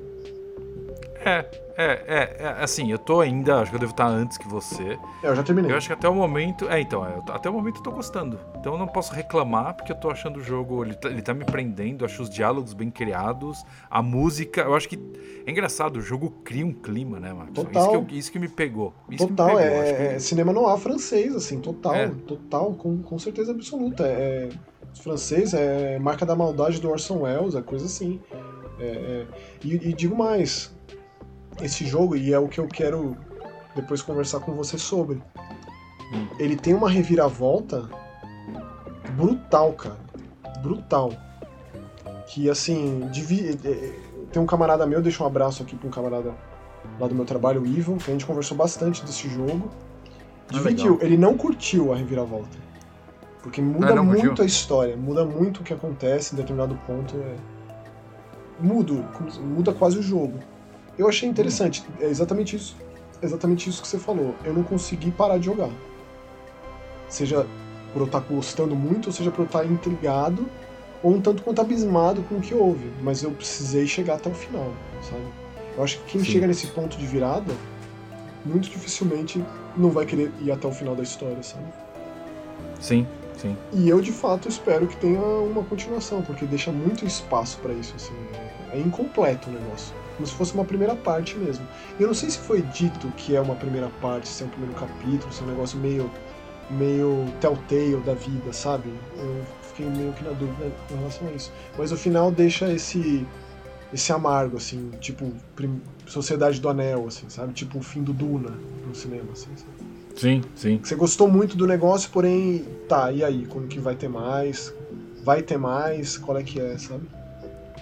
É, 1.23 1.45
é, 1.77 1.85
é, 1.85 2.37
é, 2.39 2.63
assim, 2.63 2.91
eu 2.91 2.97
tô 2.97 3.21
ainda, 3.21 3.59
acho 3.59 3.71
que 3.71 3.75
eu 3.75 3.79
devo 3.79 3.91
estar 3.91 4.07
antes 4.07 4.37
que 4.37 4.47
você. 4.47 4.97
É, 5.23 5.27
eu 5.27 5.35
já 5.35 5.43
terminei. 5.43 5.71
Eu 5.71 5.77
acho 5.77 5.87
que 5.87 5.93
até 5.93 6.07
o 6.07 6.15
momento, 6.15 6.69
é, 6.69 6.79
então, 6.79 7.05
é, 7.05 7.21
até 7.29 7.49
o 7.49 7.53
momento 7.53 7.77
eu 7.77 7.83
tô 7.83 7.91
gostando. 7.91 8.39
Então 8.55 8.73
eu 8.73 8.79
não 8.79 8.87
posso 8.87 9.13
reclamar, 9.13 9.75
porque 9.75 9.91
eu 9.91 9.95
tô 9.95 10.09
achando 10.09 10.37
o 10.37 10.43
jogo, 10.43 10.83
ele 10.83 10.95
tá, 10.95 11.09
ele 11.09 11.21
tá 11.21 11.33
me 11.33 11.45
prendendo, 11.45 12.05
acho 12.05 12.21
os 12.21 12.29
diálogos 12.29 12.73
bem 12.73 12.89
criados, 12.89 13.63
a 13.89 14.01
música, 14.01 14.61
eu 14.61 14.75
acho 14.75 14.87
que 14.89 14.99
é 15.45 15.51
engraçado, 15.51 15.97
o 15.97 16.01
jogo 16.01 16.29
cria 16.43 16.65
um 16.65 16.73
clima, 16.73 17.19
né, 17.19 17.33
Marcos? 17.33 17.53
Total. 17.55 17.81
Isso 17.81 17.89
que, 17.89 17.95
eu, 17.95 18.17
isso 18.17 18.31
que 18.31 18.39
me 18.39 18.47
pegou. 18.47 18.93
Isso 19.09 19.27
total, 19.27 19.55
me 19.55 19.63
pegou. 19.63 19.77
é, 19.77 19.93
que... 19.93 20.03
é 20.15 20.19
cinema 20.19 20.53
noir 20.53 20.77
francês, 20.77 21.35
assim, 21.35 21.59
total, 21.59 21.95
é. 21.95 22.09
total, 22.27 22.73
com, 22.73 23.01
com 23.01 23.19
certeza 23.19 23.51
absoluta. 23.51 24.05
É, 24.05 24.49
francês 24.99 25.53
é 25.53 25.97
marca 25.99 26.25
da 26.25 26.35
maldade 26.35 26.81
do 26.81 26.89
Orson 26.89 27.21
Welles, 27.21 27.55
é 27.55 27.61
coisa 27.61 27.85
assim. 27.85 28.19
É, 28.79 28.83
é, 28.83 29.25
e, 29.63 29.89
e 29.89 29.93
digo 29.93 30.15
mais, 30.15 30.73
esse 31.61 31.85
jogo, 31.85 32.15
e 32.15 32.33
é 32.33 32.39
o 32.39 32.47
que 32.47 32.59
eu 32.59 32.67
quero 32.67 33.17
depois 33.75 34.01
conversar 34.01 34.39
com 34.39 34.53
você 34.53 34.77
sobre. 34.77 35.21
Ele 36.37 36.55
tem 36.55 36.73
uma 36.73 36.89
reviravolta 36.89 37.89
brutal, 39.15 39.73
cara. 39.73 39.97
Brutal. 40.61 41.11
Que 42.27 42.49
assim. 42.49 43.09
É, 43.63 44.11
tem 44.31 44.41
um 44.41 44.45
camarada 44.45 44.85
meu, 44.85 45.01
deixa 45.01 45.23
um 45.23 45.27
abraço 45.27 45.63
aqui 45.63 45.75
para 45.75 45.87
um 45.87 45.91
camarada 45.91 46.33
lá 46.99 47.07
do 47.07 47.15
meu 47.15 47.25
trabalho, 47.25 47.61
o 47.61 47.65
Ivan, 47.65 47.97
que 47.97 48.09
a 48.09 48.13
gente 48.13 48.25
conversou 48.25 48.57
bastante 48.57 49.03
desse 49.03 49.27
jogo. 49.29 49.69
Ah, 50.49 50.53
Dividiu, 50.53 50.99
ah, 51.01 51.05
ele 51.05 51.17
não 51.17 51.37
curtiu 51.37 51.93
a 51.93 51.95
reviravolta. 51.95 52.57
Porque 53.41 53.61
muda 53.61 53.93
ah, 53.93 54.03
muito 54.03 54.27
curtiu? 54.27 54.43
a 54.43 54.47
história, 54.47 54.95
muda 54.95 55.25
muito 55.25 55.61
o 55.61 55.63
que 55.63 55.73
acontece 55.73 56.33
em 56.33 56.37
determinado 56.37 56.75
ponto. 56.87 57.15
É... 57.17 57.35
Muda, 58.59 58.93
muda 59.41 59.73
quase 59.73 59.97
o 59.97 60.01
jogo. 60.01 60.39
Eu 60.97 61.07
achei 61.07 61.27
interessante, 61.27 61.83
é 61.99 62.05
exatamente 62.05 62.55
isso, 62.55 62.75
exatamente 63.21 63.69
isso 63.69 63.81
que 63.81 63.87
você 63.87 63.97
falou. 63.97 64.35
Eu 64.43 64.53
não 64.53 64.63
consegui 64.63 65.11
parar 65.11 65.37
de 65.37 65.45
jogar. 65.45 65.69
Seja 67.07 67.45
por 67.93 68.01
eu 68.01 68.05
estar 68.05 68.19
gostando 68.19 68.75
muito, 68.75 69.07
ou 69.07 69.11
seja 69.11 69.31
por 69.31 69.41
eu 69.41 69.45
estar 69.45 69.65
intrigado, 69.65 70.47
ou 71.03 71.13
um 71.13 71.21
tanto 71.21 71.43
quanto 71.43 71.61
abismado 71.61 72.21
com 72.23 72.35
o 72.35 72.41
que 72.41 72.53
houve. 72.53 72.91
Mas 73.01 73.23
eu 73.23 73.31
precisei 73.31 73.87
chegar 73.87 74.15
até 74.15 74.29
o 74.29 74.33
final, 74.33 74.71
sabe? 75.01 75.25
Eu 75.77 75.83
acho 75.83 75.97
que 75.99 76.11
quem 76.11 76.23
Sim. 76.23 76.31
chega 76.31 76.47
nesse 76.47 76.67
ponto 76.67 76.97
de 76.97 77.05
virada, 77.05 77.53
muito 78.45 78.69
dificilmente 78.69 79.43
não 79.75 79.89
vai 79.89 80.05
querer 80.05 80.31
ir 80.41 80.51
até 80.51 80.67
o 80.67 80.71
final 80.71 80.95
da 80.95 81.03
história, 81.03 81.41
sabe? 81.41 81.65
Sim, 82.79 83.07
sim. 83.37 83.55
E 83.71 83.87
eu 83.87 84.01
de 84.01 84.11
fato 84.11 84.49
espero 84.49 84.87
que 84.87 84.97
tenha 84.97 85.21
uma 85.21 85.63
continuação, 85.63 86.21
porque 86.21 86.45
deixa 86.45 86.71
muito 86.71 87.05
espaço 87.05 87.57
para 87.59 87.73
isso, 87.73 87.93
assim. 87.95 88.13
É 88.73 88.79
incompleto 88.79 89.49
o 89.49 89.53
negócio. 89.53 90.00
Como 90.21 90.27
se 90.27 90.35
fosse 90.35 90.53
uma 90.53 90.65
primeira 90.65 90.95
parte 90.95 91.35
mesmo. 91.35 91.67
Eu 91.99 92.05
não 92.05 92.13
sei 92.13 92.29
se 92.29 92.37
foi 92.37 92.61
dito 92.61 93.07
que 93.17 93.35
é 93.35 93.41
uma 93.41 93.55
primeira 93.55 93.89
parte, 93.99 94.27
se 94.27 94.43
é 94.43 94.45
um 94.45 94.49
primeiro 94.49 94.75
capítulo, 94.75 95.33
se 95.33 95.41
é 95.41 95.45
um 95.45 95.47
negócio 95.47 95.79
meio. 95.79 96.11
meio 96.69 97.25
telltale 97.39 97.97
da 98.05 98.13
vida, 98.13 98.53
sabe? 98.53 98.93
Eu 99.17 99.41
fiquei 99.63 99.87
meio 99.87 100.13
que 100.13 100.23
na 100.23 100.29
dúvida 100.29 100.71
com 100.87 100.95
relação 100.95 101.27
a 101.27 101.31
isso. 101.31 101.51
Mas 101.75 101.91
o 101.91 101.97
final 101.97 102.29
deixa 102.31 102.71
esse 102.71 103.25
esse 103.91 104.13
amargo, 104.13 104.57
assim, 104.57 104.91
tipo 105.01 105.33
Sociedade 106.05 106.61
do 106.61 106.69
Anel, 106.69 107.07
assim, 107.07 107.27
sabe? 107.27 107.51
Tipo 107.53 107.79
o 107.79 107.81
fim 107.81 108.03
do 108.03 108.13
Duna 108.13 108.53
no 108.87 108.93
cinema, 108.93 109.31
assim, 109.33 109.49
sabe? 109.55 109.91
Sim, 110.15 110.41
sim. 110.55 110.79
Você 110.83 110.93
gostou 110.93 111.27
muito 111.27 111.57
do 111.57 111.65
negócio, 111.65 112.11
porém, 112.11 112.63
tá, 112.87 113.11
e 113.11 113.23
aí? 113.23 113.47
Quando 113.47 113.67
que 113.67 113.79
vai 113.79 113.95
ter 113.95 114.07
mais? 114.07 114.71
Vai 115.23 115.41
ter 115.41 115.57
mais? 115.57 116.15
Qual 116.15 116.37
é 116.37 116.43
que 116.43 116.59
é, 116.59 116.77
sabe? 116.77 117.09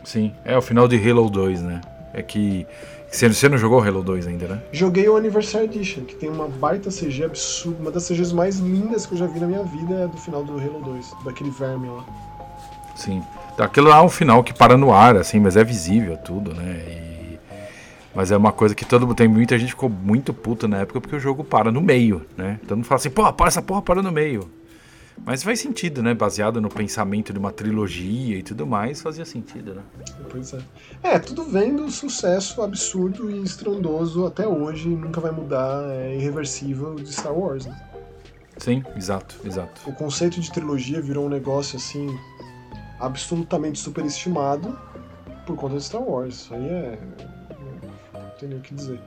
Sim, 0.05 0.31
é 0.45 0.57
o 0.57 0.61
final 0.61 0.87
de 0.87 0.97
Halo 0.97 1.29
2, 1.29 1.61
né? 1.61 1.81
É 2.13 2.21
que. 2.21 2.65
Você 3.11 3.49
não 3.49 3.57
jogou 3.57 3.81
Halo 3.81 4.03
2 4.03 4.27
ainda, 4.27 4.47
né? 4.47 4.61
Joguei 4.71 5.09
o 5.09 5.15
Anniversary 5.17 5.65
Edition, 5.65 6.03
que 6.03 6.13
tem 6.13 6.29
uma 6.29 6.47
baita 6.47 6.91
CG 6.91 7.23
absurda, 7.23 7.81
uma 7.81 7.89
das 7.89 8.07
CGs 8.07 8.33
mais 8.33 8.59
lindas 8.59 9.07
que 9.07 9.13
eu 9.13 9.17
já 9.17 9.25
vi 9.25 9.39
na 9.39 9.47
minha 9.47 9.63
vida 9.63 9.95
é 9.95 10.07
do 10.07 10.17
final 10.17 10.43
do 10.43 10.53
Halo 10.53 10.79
2, 10.85 11.15
daquele 11.25 11.49
verme 11.49 11.87
lá. 11.87 12.05
Sim. 12.95 13.23
Aquilo 13.57 13.89
lá 13.89 13.97
é 13.97 14.01
um 14.01 14.09
final 14.09 14.43
que 14.43 14.53
para 14.53 14.77
no 14.77 14.93
ar, 14.93 15.17
assim, 15.17 15.39
mas 15.39 15.57
é 15.57 15.63
visível 15.63 16.17
tudo, 16.17 16.53
né? 16.53 16.83
E... 16.87 17.39
Mas 18.13 18.31
é 18.31 18.37
uma 18.37 18.51
coisa 18.51 18.75
que 18.75 18.85
todo 18.85 19.07
mundo 19.07 19.15
tem. 19.15 19.27
Muita 19.27 19.57
gente 19.57 19.69
ficou 19.69 19.89
muito 19.89 20.33
puta 20.33 20.67
na 20.67 20.77
época 20.77 21.01
porque 21.01 21.15
o 21.15 21.19
jogo 21.19 21.43
para 21.43 21.71
no 21.71 21.81
meio, 21.81 22.25
né? 22.37 22.59
Todo 22.67 22.77
mundo 22.77 22.85
fala 22.85 22.99
assim, 22.99 23.09
pô, 23.09 23.31
para 23.33 23.47
essa 23.47 23.61
porra 23.61 23.81
para 23.81 24.01
no 24.01 24.11
meio. 24.11 24.49
Mas 25.25 25.43
faz 25.43 25.59
sentido, 25.59 26.01
né? 26.01 26.13
Baseado 26.13 26.59
no 26.59 26.69
pensamento 26.69 27.31
de 27.31 27.39
uma 27.39 27.51
trilogia 27.51 28.37
e 28.37 28.43
tudo 28.43 28.65
mais, 28.65 29.01
fazia 29.01 29.25
sentido, 29.25 29.75
né? 29.75 29.81
Pois 30.29 30.53
é. 30.53 30.59
É, 31.03 31.19
tudo 31.19 31.43
vem 31.43 31.75
do 31.75 31.89
sucesso 31.91 32.61
absurdo 32.61 33.29
e 33.29 33.43
estrondoso 33.43 34.25
até 34.25 34.47
hoje, 34.47 34.89
nunca 34.89 35.21
vai 35.21 35.31
mudar, 35.31 35.83
é 35.91 36.15
irreversível 36.15 36.95
de 36.95 37.11
Star 37.11 37.37
Wars, 37.37 37.65
né? 37.65 37.89
Sim, 38.57 38.83
exato, 38.95 39.35
exato. 39.45 39.89
O 39.89 39.93
conceito 39.93 40.39
de 40.41 40.51
trilogia 40.51 41.01
virou 41.01 41.25
um 41.25 41.29
negócio 41.29 41.77
assim 41.77 42.07
absolutamente 42.99 43.79
superestimado 43.79 44.77
por 45.45 45.55
conta 45.55 45.77
de 45.77 45.83
Star 45.83 46.03
Wars. 46.03 46.35
Isso 46.35 46.53
aí 46.53 46.67
é. 46.67 46.99
Não 48.13 48.29
tem 48.39 48.49
nem 48.49 48.57
o 48.57 48.61
que 48.61 48.73
dizer. 48.73 48.99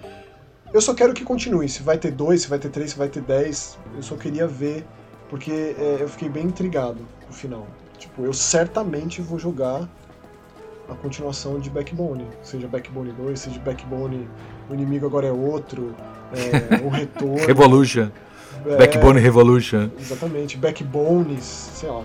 Eu 0.72 0.80
só 0.80 0.94
quero 0.94 1.12
que 1.12 1.22
continue. 1.22 1.68
Se 1.68 1.82
vai 1.82 1.98
ter 1.98 2.12
dois, 2.12 2.43
se 2.43 2.48
vai 2.48 2.59
ter 2.59 2.70
três, 2.70 2.93
se 2.93 2.98
vai 2.98 3.09
ter 3.09 3.22
dez. 3.22 3.78
Eu 3.94 4.02
só 4.02 4.16
queria 4.16 4.47
ver, 4.47 4.86
porque 5.32 5.74
é, 5.78 5.96
eu 5.98 6.09
fiquei 6.09 6.28
bem 6.28 6.44
intrigado 6.44 6.98
no 7.26 7.32
final. 7.32 7.66
Tipo, 7.96 8.22
eu 8.22 8.34
certamente 8.34 9.22
vou 9.22 9.38
jogar 9.38 9.88
a 10.86 10.94
continuação 10.94 11.59
de 11.59 11.70
Backbone. 11.70 12.26
Seja 12.42 12.68
Backbone 12.68 13.12
2, 13.12 13.40
seja 13.40 13.59
Backbone 13.60 14.28
o 14.68 14.74
inimigo 14.74 15.06
agora 15.06 15.28
é 15.28 15.32
outro, 15.32 15.94
é, 16.34 16.84
o 16.84 16.90
retorno. 16.92 17.46
Revolution. 17.46 18.10
É, 18.66 18.76
Backbone 18.76 19.20
Revolution. 19.20 19.88
Exatamente. 19.98 20.59
Backbones, 20.59 21.44
sei 21.76 21.88
lá. 21.88 22.04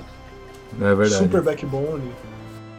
É 0.79 0.95
verdade. 0.95 1.15
Super 1.15 1.41
backbone. 1.41 2.09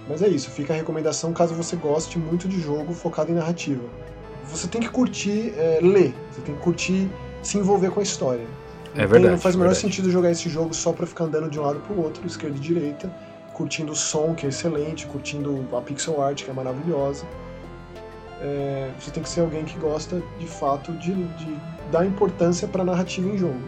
Mas 0.08 0.22
é 0.22 0.28
isso, 0.28 0.50
fica 0.50 0.72
a 0.72 0.76
recomendação 0.76 1.30
caso 1.34 1.52
você 1.54 1.76
goste 1.76 2.18
muito 2.18 2.48
de 2.48 2.58
jogo 2.58 2.94
focado 2.94 3.30
em 3.30 3.34
narrativa. 3.34 3.84
Você 4.46 4.66
tem 4.66 4.80
que 4.80 4.88
curtir 4.88 5.52
é, 5.58 5.80
ler, 5.82 6.14
você 6.32 6.40
tem 6.40 6.54
que 6.54 6.62
curtir 6.62 7.06
se 7.42 7.58
envolver 7.58 7.90
com 7.90 8.00
a 8.00 8.02
história. 8.02 8.46
É 8.98 9.06
verdade. 9.06 9.32
Não 9.32 9.38
faz 9.38 9.54
o 9.54 9.58
menor 9.58 9.74
sentido 9.74 10.10
jogar 10.10 10.32
esse 10.32 10.48
jogo 10.48 10.74
só 10.74 10.92
pra 10.92 11.06
ficar 11.06 11.24
andando 11.24 11.48
de 11.48 11.58
um 11.58 11.62
lado 11.62 11.78
pro 11.78 12.02
outro, 12.02 12.26
esquerda 12.26 12.56
e 12.56 12.60
direita, 12.60 13.08
curtindo 13.54 13.92
o 13.92 13.96
som, 13.96 14.34
que 14.34 14.44
é 14.44 14.48
excelente, 14.48 15.06
curtindo 15.06 15.64
a 15.72 15.80
pixel 15.80 16.20
art, 16.20 16.42
que 16.42 16.50
é 16.50 16.52
maravilhosa. 16.52 17.24
É, 18.40 18.90
você 18.98 19.12
tem 19.12 19.22
que 19.22 19.28
ser 19.28 19.40
alguém 19.40 19.64
que 19.64 19.78
gosta 19.78 20.20
de 20.40 20.46
fato 20.46 20.92
de, 20.92 21.14
de 21.14 21.56
dar 21.92 22.04
importância 22.04 22.66
pra 22.66 22.84
narrativa 22.84 23.28
em 23.28 23.38
jogo. 23.38 23.60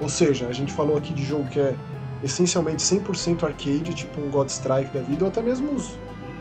Ou 0.00 0.08
seja, 0.08 0.48
a 0.48 0.52
gente 0.52 0.72
falou 0.72 0.96
aqui 0.96 1.14
de 1.14 1.24
jogo 1.24 1.48
que 1.48 1.60
é 1.60 1.72
essencialmente 2.24 2.82
100% 2.82 3.44
arcade, 3.44 3.94
tipo 3.94 4.20
um 4.20 4.30
God 4.30 4.48
Strike 4.48 4.92
da 4.92 5.00
vida, 5.00 5.24
ou 5.24 5.28
até 5.28 5.40
mesmo 5.40 5.72
os, 5.72 5.96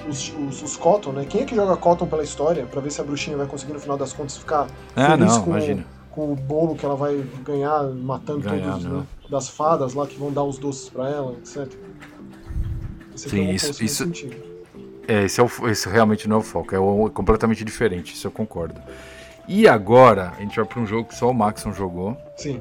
os, 0.09 0.33
os, 0.47 0.63
os 0.63 0.77
Cotton, 0.77 1.11
né? 1.11 1.25
Quem 1.29 1.41
é 1.41 1.45
que 1.45 1.55
joga 1.55 1.77
Cotton 1.77 2.07
pela 2.07 2.23
história, 2.23 2.65
para 2.65 2.81
ver 2.81 2.91
se 2.91 2.99
a 2.99 3.03
bruxinha 3.03 3.37
vai 3.37 3.45
conseguir 3.45 3.73
no 3.73 3.79
final 3.79 3.97
das 3.97 4.13
contas 4.13 4.35
ficar 4.35 4.67
ah, 4.95 5.11
feliz 5.11 5.33
não, 5.33 5.43
com, 5.43 5.51
imagina. 5.51 5.85
Com 6.15 6.31
o 6.31 6.35
bolo 6.35 6.75
que 6.75 6.85
ela 6.85 6.95
vai 6.95 7.23
ganhar 7.43 7.83
matando 7.93 8.39
Ganhar, 8.39 8.71
todos 8.71 8.85
não. 8.85 8.99
né, 9.01 9.05
das 9.29 9.49
fadas 9.49 9.93
lá 9.93 10.07
que 10.07 10.17
vão 10.17 10.31
dar 10.31 10.43
os 10.43 10.57
doces 10.57 10.89
para 10.89 11.09
ela, 11.09 11.33
etc. 11.33 11.67
Esse 13.13 13.27
aqui 13.27 13.29
Sim, 13.37 13.47
é 13.47 13.53
isso- 13.53 13.83
isso- 13.83 14.03
sentido. 14.05 14.35
É, 15.07 15.23
esse, 15.25 15.39
é 15.39 15.43
o, 15.43 15.49
esse 15.69 15.87
realmente 15.87 16.27
não 16.27 16.37
é 16.37 16.39
o 16.39 16.43
foco, 16.43 16.73
é 16.73 16.79
o- 16.79 17.09
completamente 17.11 17.63
diferente, 17.63 18.13
isso 18.13 18.25
eu 18.25 18.31
concordo. 18.31 18.81
E 19.47 19.67
agora, 19.67 20.33
a 20.35 20.41
gente 20.41 20.55
vai 20.55 20.65
pra 20.65 20.79
um 20.79 20.87
jogo 20.87 21.09
que 21.09 21.15
só 21.15 21.29
o 21.29 21.33
Maxon 21.33 21.71
jogou, 21.71 22.17
Sim. 22.35 22.59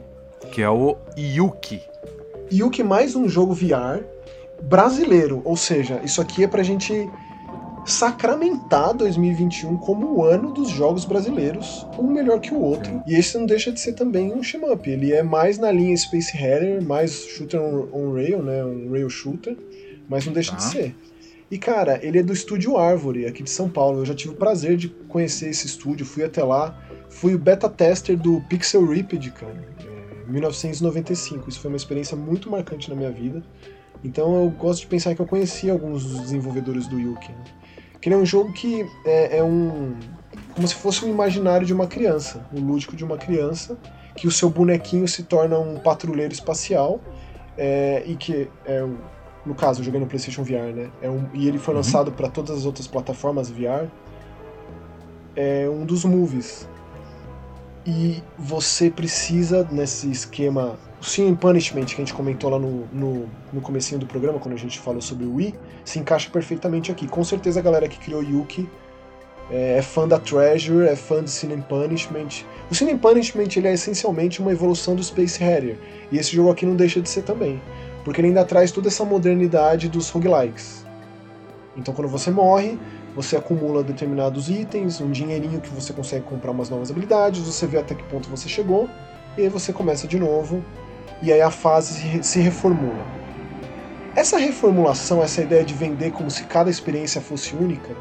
que 0.52 0.60
é 0.60 0.68
o 0.68 0.96
Yuki. 1.16 1.80
Que 2.70 2.82
mais 2.82 3.16
um 3.16 3.28
jogo 3.28 3.54
VR 3.54 4.02
brasileiro, 4.62 5.40
ou 5.44 5.56
seja, 5.56 6.00
isso 6.04 6.20
aqui 6.20 6.44
é 6.44 6.46
pra 6.46 6.62
gente 6.62 7.08
sacramentar 7.86 8.94
2021 8.94 9.76
como 9.76 10.14
o 10.16 10.24
ano 10.24 10.52
dos 10.52 10.68
jogos 10.70 11.04
brasileiros, 11.04 11.86
um 11.98 12.06
melhor 12.06 12.40
que 12.40 12.54
o 12.54 12.60
outro. 12.60 13.02
E 13.06 13.14
esse 13.14 13.36
não 13.38 13.46
deixa 13.46 13.70
de 13.72 13.80
ser 13.80 13.92
também 13.92 14.32
um 14.32 14.42
shmup. 14.42 14.88
Ele 14.88 15.12
é 15.12 15.22
mais 15.22 15.58
na 15.58 15.70
linha 15.70 15.96
Space 15.96 16.36
Harrier, 16.36 16.82
mais 16.82 17.12
shooter 17.26 17.60
on, 17.60 17.88
on 17.92 18.12
rail, 18.12 18.42
né, 18.42 18.64
um 18.64 18.90
rail 18.90 19.08
shooter, 19.10 19.56
mas 20.08 20.24
não 20.26 20.32
deixa 20.32 20.52
Tá. 20.52 20.56
de 20.58 20.64
ser. 20.64 20.96
E 21.50 21.58
cara, 21.58 22.00
ele 22.02 22.18
é 22.18 22.22
do 22.22 22.32
estúdio 22.32 22.76
Árvore, 22.76 23.26
aqui 23.26 23.42
de 23.42 23.50
São 23.50 23.68
Paulo. 23.68 24.00
Eu 24.00 24.06
já 24.06 24.14
tive 24.14 24.32
o 24.34 24.36
prazer 24.36 24.76
de 24.76 24.88
conhecer 24.88 25.50
esse 25.50 25.66
estúdio, 25.66 26.04
fui 26.06 26.24
até 26.24 26.42
lá, 26.42 26.76
fui 27.08 27.34
o 27.34 27.38
beta 27.38 27.68
tester 27.68 28.16
do 28.18 28.40
Pixel 28.48 28.84
Ripped, 28.86 29.30
cara. 29.32 29.52
é, 29.80 30.28
em 30.28 30.32
1995. 30.32 31.48
Isso 31.48 31.60
foi 31.60 31.70
uma 31.70 31.76
experiência 31.76 32.16
muito 32.16 32.50
marcante 32.50 32.88
na 32.88 32.96
minha 32.96 33.10
vida. 33.10 33.42
Então 34.02 34.34
eu 34.42 34.50
gosto 34.50 34.80
de 34.80 34.86
pensar 34.86 35.14
que 35.14 35.20
eu 35.20 35.26
conheci 35.26 35.70
alguns 35.70 36.04
dos 36.04 36.20
desenvolvedores 36.20 36.86
do 36.88 36.98
Yuki. 36.98 37.30
Né? 37.30 37.38
Que 38.04 38.10
ele 38.10 38.16
é 38.16 38.18
um 38.18 38.26
jogo 38.26 38.52
que 38.52 38.86
é, 39.02 39.38
é 39.38 39.42
um. 39.42 39.94
como 40.54 40.68
se 40.68 40.74
fosse 40.74 41.02
um 41.06 41.08
imaginário 41.08 41.66
de 41.66 41.72
uma 41.72 41.86
criança, 41.86 42.46
um 42.52 42.60
lúdico 42.60 42.94
de 42.94 43.02
uma 43.02 43.16
criança, 43.16 43.78
que 44.14 44.28
o 44.28 44.30
seu 44.30 44.50
bonequinho 44.50 45.08
se 45.08 45.22
torna 45.22 45.58
um 45.58 45.78
patrulheiro 45.78 46.30
espacial 46.30 47.00
é, 47.56 48.02
e 48.04 48.14
que 48.14 48.50
é 48.66 48.84
um- 48.84 48.98
no 49.46 49.54
caso, 49.54 49.80
eu 49.80 49.84
joguei 49.86 49.98
no 49.98 50.06
PlayStation 50.06 50.42
VR, 50.44 50.74
né? 50.74 50.90
É 51.00 51.08
um, 51.08 51.30
e 51.32 51.48
ele 51.48 51.56
foi 51.58 51.72
Uhum. 51.72 51.78
lançado 51.80 52.12
para 52.12 52.28
todas 52.28 52.50
as 52.58 52.66
outras 52.66 52.86
plataformas 52.86 53.48
VR. 53.48 53.88
É 55.34 55.66
um 55.70 55.86
dos 55.86 56.04
movies. 56.04 56.68
E 57.86 58.22
você 58.38 58.90
precisa, 58.90 59.66
nesse 59.72 60.10
esquema. 60.10 60.78
Sin 61.04 61.28
and 61.28 61.36
Punishment, 61.36 61.84
que 61.84 61.94
a 61.94 61.96
gente 61.96 62.14
comentou 62.14 62.50
lá 62.50 62.58
no, 62.58 62.86
no, 62.92 63.28
no 63.52 63.60
comecinho 63.60 64.00
do 64.00 64.06
programa, 64.06 64.38
quando 64.38 64.54
a 64.54 64.58
gente 64.58 64.78
falou 64.78 65.02
sobre 65.02 65.26
o 65.26 65.34
Wii, 65.34 65.54
se 65.84 65.98
encaixa 65.98 66.30
perfeitamente 66.30 66.90
aqui. 66.90 67.06
Com 67.06 67.22
certeza 67.22 67.60
a 67.60 67.62
galera 67.62 67.86
que 67.86 67.98
criou 67.98 68.22
Yuki 68.22 68.68
é, 69.50 69.78
é 69.78 69.82
fã 69.82 70.08
da 70.08 70.18
Treasure, 70.18 70.88
é 70.88 70.96
fã 70.96 71.22
de 71.22 71.30
Sin 71.30 71.52
and 71.52 71.60
Punishment. 71.62 72.44
O 72.70 72.74
Sin 72.74 72.90
and 72.90 72.98
Punishment 72.98 73.48
ele 73.56 73.68
é 73.68 73.74
essencialmente 73.74 74.40
uma 74.40 74.50
evolução 74.50 74.94
do 74.94 75.04
Space 75.04 75.38
Harrier. 75.38 75.76
E 76.10 76.18
esse 76.18 76.34
jogo 76.34 76.50
aqui 76.50 76.64
não 76.64 76.74
deixa 76.74 77.00
de 77.00 77.08
ser 77.08 77.22
também. 77.22 77.60
Porque 78.04 78.20
ele 78.20 78.28
ainda 78.28 78.44
traz 78.44 78.72
toda 78.72 78.88
essa 78.88 79.04
modernidade 79.04 79.88
dos 79.88 80.08
roguelikes. 80.10 80.84
Então 81.76 81.92
quando 81.92 82.08
você 82.08 82.30
morre, 82.30 82.78
você 83.14 83.36
acumula 83.36 83.82
determinados 83.82 84.48
itens, 84.48 85.00
um 85.00 85.10
dinheirinho 85.10 85.60
que 85.60 85.68
você 85.68 85.92
consegue 85.92 86.24
comprar 86.24 86.50
umas 86.50 86.70
novas 86.70 86.90
habilidades, 86.90 87.40
você 87.40 87.66
vê 87.66 87.78
até 87.78 87.94
que 87.94 88.02
ponto 88.04 88.28
você 88.28 88.48
chegou, 88.48 88.88
e 89.36 89.42
aí 89.42 89.48
você 89.48 89.72
começa 89.72 90.06
de 90.06 90.18
novo, 90.18 90.64
e 91.22 91.32
aí 91.32 91.40
a 91.40 91.50
fase 91.50 91.94
se 91.94 92.06
re- 92.06 92.22
se 92.22 92.40
reformula. 92.40 93.04
Essa 94.14 94.38
reformulação, 94.38 95.22
essa 95.22 95.42
ideia 95.42 95.64
de 95.64 95.74
vender 95.74 96.12
como 96.12 96.30
se 96.30 96.44
cada 96.44 96.70
experiência 96.70 97.20
fosse 97.20 97.54
única, 97.54 97.94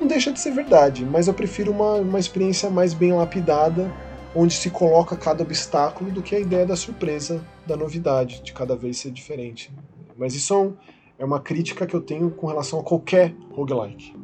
não 0.00 0.06
deixa 0.06 0.32
de 0.32 0.40
ser 0.40 0.52
verdade, 0.52 1.04
mas 1.04 1.28
eu 1.28 1.34
prefiro 1.34 1.70
uma, 1.70 1.96
uma 1.96 2.18
experiência 2.18 2.70
mais 2.70 2.94
bem 2.94 3.12
lapidada, 3.12 3.92
onde 4.34 4.54
se 4.54 4.70
coloca 4.70 5.16
cada 5.16 5.42
obstáculo, 5.42 6.10
do 6.10 6.22
que 6.22 6.34
a 6.34 6.40
ideia 6.40 6.64
da 6.64 6.76
surpresa, 6.76 7.44
da 7.66 7.76
novidade, 7.76 8.40
de 8.42 8.52
cada 8.52 8.74
vez 8.74 8.98
ser 8.98 9.10
diferente. 9.10 9.70
Mas 10.16 10.34
isso 10.34 10.54
é 10.54 10.90
é 11.20 11.24
uma 11.24 11.38
crítica 11.38 11.86
que 11.86 11.94
eu 11.94 12.00
tenho 12.00 12.30
com 12.30 12.46
relação 12.46 12.80
a 12.80 12.82
qualquer 12.82 13.34
roguelike. 13.52 14.16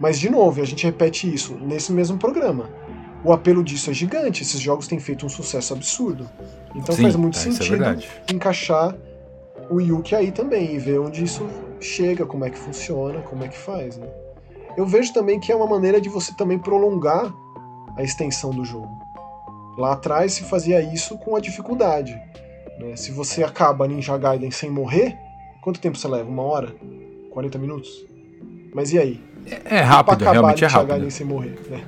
Mas, 0.00 0.18
de 0.18 0.28
novo, 0.28 0.60
a 0.60 0.64
gente 0.64 0.84
repete 0.84 1.32
isso 1.32 1.54
nesse 1.54 1.92
mesmo 1.92 2.18
programa. 2.18 2.68
O 3.24 3.32
apelo 3.32 3.64
disso 3.64 3.90
é 3.90 3.94
gigante, 3.94 4.42
esses 4.42 4.60
jogos 4.60 4.86
têm 4.86 5.00
feito 5.00 5.26
um 5.26 5.28
sucesso 5.28 5.74
absurdo. 5.74 6.28
Então 6.74 6.94
Sim, 6.94 7.02
faz 7.02 7.16
muito 7.16 7.34
tá, 7.34 7.40
isso 7.40 7.48
é 7.48 7.52
sentido 7.52 7.70
verdade. 7.78 8.08
encaixar 8.32 8.94
o 9.70 9.80
Yuki 9.80 10.14
aí 10.14 10.30
também 10.30 10.74
e 10.74 10.78
ver 10.78 10.98
onde 11.00 11.24
isso 11.24 11.46
chega, 11.80 12.24
como 12.24 12.44
é 12.44 12.50
que 12.50 12.58
funciona, 12.58 13.20
como 13.20 13.44
é 13.44 13.48
que 13.48 13.58
faz, 13.58 13.96
né? 13.96 14.06
Eu 14.76 14.86
vejo 14.86 15.12
também 15.12 15.40
que 15.40 15.50
é 15.50 15.56
uma 15.56 15.66
maneira 15.66 16.00
de 16.00 16.08
você 16.08 16.32
também 16.36 16.58
prolongar 16.58 17.32
a 17.96 18.02
extensão 18.02 18.50
do 18.50 18.64
jogo. 18.64 18.88
Lá 19.76 19.92
atrás 19.92 20.34
se 20.34 20.44
fazia 20.44 20.80
isso 20.80 21.18
com 21.18 21.34
a 21.34 21.40
dificuldade. 21.40 22.12
né? 22.78 22.94
Se 22.94 23.10
você 23.10 23.42
acaba 23.42 23.86
Ninja 23.88 24.16
Gaiden 24.16 24.50
sem 24.52 24.70
morrer, 24.70 25.16
quanto 25.60 25.80
tempo 25.80 25.98
você 25.98 26.06
leva? 26.06 26.28
Uma 26.28 26.42
hora? 26.44 26.74
40 27.32 27.58
minutos? 27.58 27.90
Mas 28.72 28.92
e 28.92 28.98
aí? 28.98 29.20
É 29.64 29.80
rápido, 29.80 30.16
pra 30.18 30.30
acabar 30.30 30.32
realmente 30.32 30.64
é 30.64 30.66
Ninja 30.66 30.76
rápido. 30.78 30.90
Gaiden 30.90 31.10
sem 31.10 31.26
morrer, 31.26 31.58
né? 31.68 31.84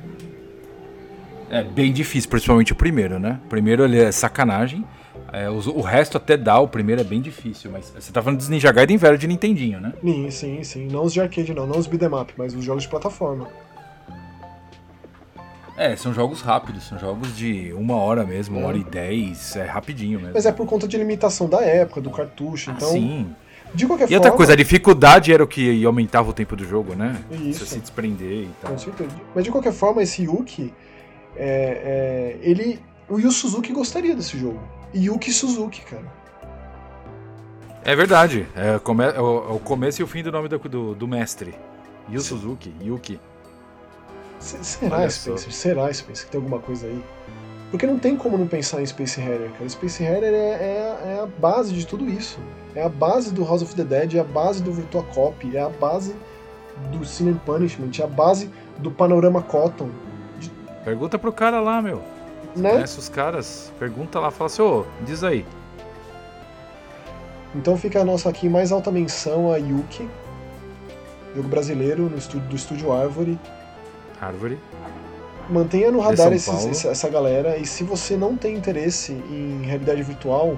É 1.51 1.62
bem 1.64 1.93
difícil, 1.93 2.31
principalmente 2.31 2.72
o 2.72 2.77
primeiro, 2.77 3.18
né? 3.18 3.40
O 3.44 3.48
primeiro 3.48 3.85
ele 3.85 4.01
é 4.01 4.12
sacanagem. 4.12 4.85
É, 5.32 5.51
os- 5.51 5.66
o 5.66 5.81
resto 5.81 6.16
até 6.16 6.36
dá, 6.36 6.59
o 6.60 6.68
primeiro 6.68 7.01
é 7.01 7.05
bem 7.05 7.20
difícil, 7.20 7.70
mas 7.70 7.93
você 7.97 8.12
tá 8.12 8.22
falando 8.22 8.39
dos 8.39 8.48
Ninja 8.48 8.70
Gaiden 8.72 8.97
velho 8.97 9.18
de 9.18 9.27
Nintendinho, 9.27 9.81
né? 9.81 9.93
Sim, 10.02 10.31
sim, 10.31 10.64
sim. 10.64 10.86
Não 10.90 11.05
os 11.05 11.12
de 11.12 11.20
arcade 11.20 11.52
não, 11.52 11.66
não 11.66 11.78
os 11.78 11.86
beat'em 11.86 12.09
up, 12.20 12.32
mas 12.36 12.55
os 12.55 12.64
jogos 12.64 12.85
de 12.85 12.89
plataforma. 12.89 13.48
É, 15.77 15.97
são 15.97 16.12
jogos 16.12 16.40
rápidos, 16.43 16.85
são 16.85 16.98
jogos 16.98 17.35
de 17.36 17.72
uma 17.72 17.97
hora 17.97 18.24
mesmo, 18.24 18.59
uma 18.59 18.68
hora 18.68 18.77
e 18.77 18.85
dez, 18.85 19.56
é 19.56 19.64
rapidinho 19.64 20.18
mesmo. 20.18 20.35
Mas 20.35 20.44
é 20.47 20.52
por 20.52 20.66
conta 20.66 20.86
de 20.86 20.97
limitação 20.97 21.48
da 21.48 21.62
época, 21.62 22.01
do 22.01 22.10
cartucho, 22.10 22.70
Ah, 22.70 22.74
então... 22.77 22.89
sim. 22.90 23.35
De 23.72 23.86
qualquer 23.86 24.05
E 24.05 24.09
forma... 24.09 24.18
outra 24.18 24.32
coisa, 24.32 24.52
a 24.52 24.56
dificuldade 24.56 25.32
era 25.32 25.43
o 25.43 25.47
que 25.47 25.82
aumentava 25.85 26.28
o 26.28 26.32
tempo 26.32 26.55
do 26.56 26.64
jogo, 26.66 26.94
né? 26.94 27.16
Isso. 27.31 27.60
Você 27.64 27.74
se 27.74 27.81
desprender 27.81 28.43
e 28.44 28.51
tal. 28.60 28.72
Com 28.72 28.78
certeza. 28.78 29.10
Mas 29.35 29.44
de 29.44 29.51
qualquer 29.51 29.72
forma, 29.72 30.02
esse 30.02 30.24
Yuki, 30.24 30.74
é, 31.36 32.36
é, 32.43 32.48
ele. 32.48 32.81
O 33.09 33.19
Yu 33.19 33.31
Suzuki 33.32 33.73
gostaria 33.73 34.15
desse 34.15 34.39
jogo. 34.39 34.61
Yuki 34.94 35.32
Suzuki, 35.32 35.81
cara. 35.82 36.05
É 37.85 37.97
verdade, 37.97 38.47
é, 38.55 38.78
come- 38.78 39.05
é 39.05 39.20
o, 39.20 39.51
é 39.51 39.52
o 39.55 39.59
começo 39.59 40.01
e 40.01 40.05
o 40.05 40.07
fim 40.07 40.23
do 40.23 40.31
nome 40.31 40.48
do, 40.48 40.59
do, 40.59 40.94
do 40.94 41.09
mestre. 41.09 41.55
Yu 42.09 42.20
Suzuki, 42.20 42.73
Yuki. 42.82 43.19
Se- 44.39 44.62
Será, 44.62 44.98
Olha 44.98 45.11
só. 45.11 45.36
Spencer? 45.36 45.52
Será, 45.52 45.93
Spencer, 45.93 46.27
que 46.27 46.32
tem 46.32 46.39
alguma 46.40 46.61
coisa 46.61 46.86
aí? 46.86 47.02
Porque 47.70 47.86
não 47.86 47.98
tem 47.98 48.16
como 48.16 48.36
não 48.36 48.47
pensar 48.47 48.82
em 48.82 48.86
Space 48.86 49.20
Harrier, 49.20 49.51
cara. 49.52 49.69
Space 49.69 50.02
Harrier 50.02 50.32
é, 50.35 50.36
é- 50.36 51.01
é 51.16 51.20
a 51.23 51.27
base 51.27 51.73
de 51.73 51.86
tudo 51.86 52.09
isso. 52.09 52.39
É 52.74 52.82
a 52.82 52.89
base 52.89 53.32
do 53.32 53.44
House 53.44 53.62
of 53.62 53.74
the 53.74 53.85
Dead, 53.85 54.15
é 54.15 54.20
a 54.20 54.24
base 54.24 54.62
do 54.62 54.73
Virtua 54.73 55.02
Cop, 55.05 55.57
é 55.57 55.61
a 55.61 55.69
base 55.69 56.15
do 56.93 57.05
Sin 57.05 57.31
and 57.31 57.39
Punishment, 57.47 57.90
é 57.98 58.02
a 58.05 58.07
base 58.07 58.51
do 58.78 58.90
Panorama 58.90 59.43
Cotton, 59.43 59.89
Pergunta 60.85 61.19
pro 61.19 61.32
cara 61.32 61.61
lá, 61.61 61.81
meu. 61.82 62.02
né? 62.57 62.70
Conhece 62.73 62.98
os 62.98 63.09
caras, 63.09 63.73
pergunta 63.78 64.19
lá, 64.19 64.31
fala 64.31 64.47
assim, 64.47 64.62
ô, 64.62 64.85
diz 65.05 65.23
aí. 65.23 65.44
Então 67.55 67.77
fica 67.77 68.01
a 68.01 68.05
nossa 68.05 68.28
aqui 68.28 68.48
mais 68.48 68.70
alta 68.73 68.90
menção 68.90 69.52
a 69.52 69.57
Yuki, 69.57 70.09
jogo 71.35 71.48
brasileiro 71.48 72.09
no 72.09 72.16
estúdio, 72.16 72.48
do 72.48 72.57
estúdio 72.57 72.93
Árvore. 72.93 73.39
Árvore. 74.20 74.59
Mantenha 75.48 75.90
no 75.90 75.98
radar 75.98 76.32
esses- 76.32 76.66
essa, 76.70 76.89
essa 76.89 77.09
galera 77.09 77.57
e 77.57 77.66
se 77.66 77.82
você 77.82 78.16
não 78.16 78.36
tem 78.36 78.55
interesse 78.57 79.12
em 79.12 79.62
realidade 79.65 80.01
virtual, 80.02 80.57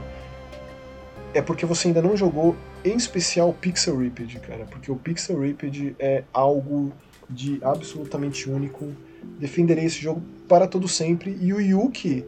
é 1.33 1.41
porque 1.41 1.65
você 1.65 1.89
ainda 1.89 2.03
não 2.03 2.15
jogou, 2.15 2.55
em 2.85 2.95
especial 2.95 3.49
o 3.49 3.55
Pixel 3.55 3.97
Ripped, 3.97 4.39
cara, 4.41 4.67
porque 4.71 4.93
o 4.93 4.97
Pixel 4.97 5.41
Ripped 5.41 5.97
é 5.99 6.25
algo 6.33 6.93
de 7.29 7.59
absolutamente 7.63 8.51
único. 8.51 8.93
Defenderei 9.39 9.85
esse 9.85 10.01
jogo 10.01 10.23
para 10.49 10.67
todo 10.67 10.87
sempre 10.87 11.37
e 11.41 11.53
o 11.53 11.61
Yuki, 11.61 12.25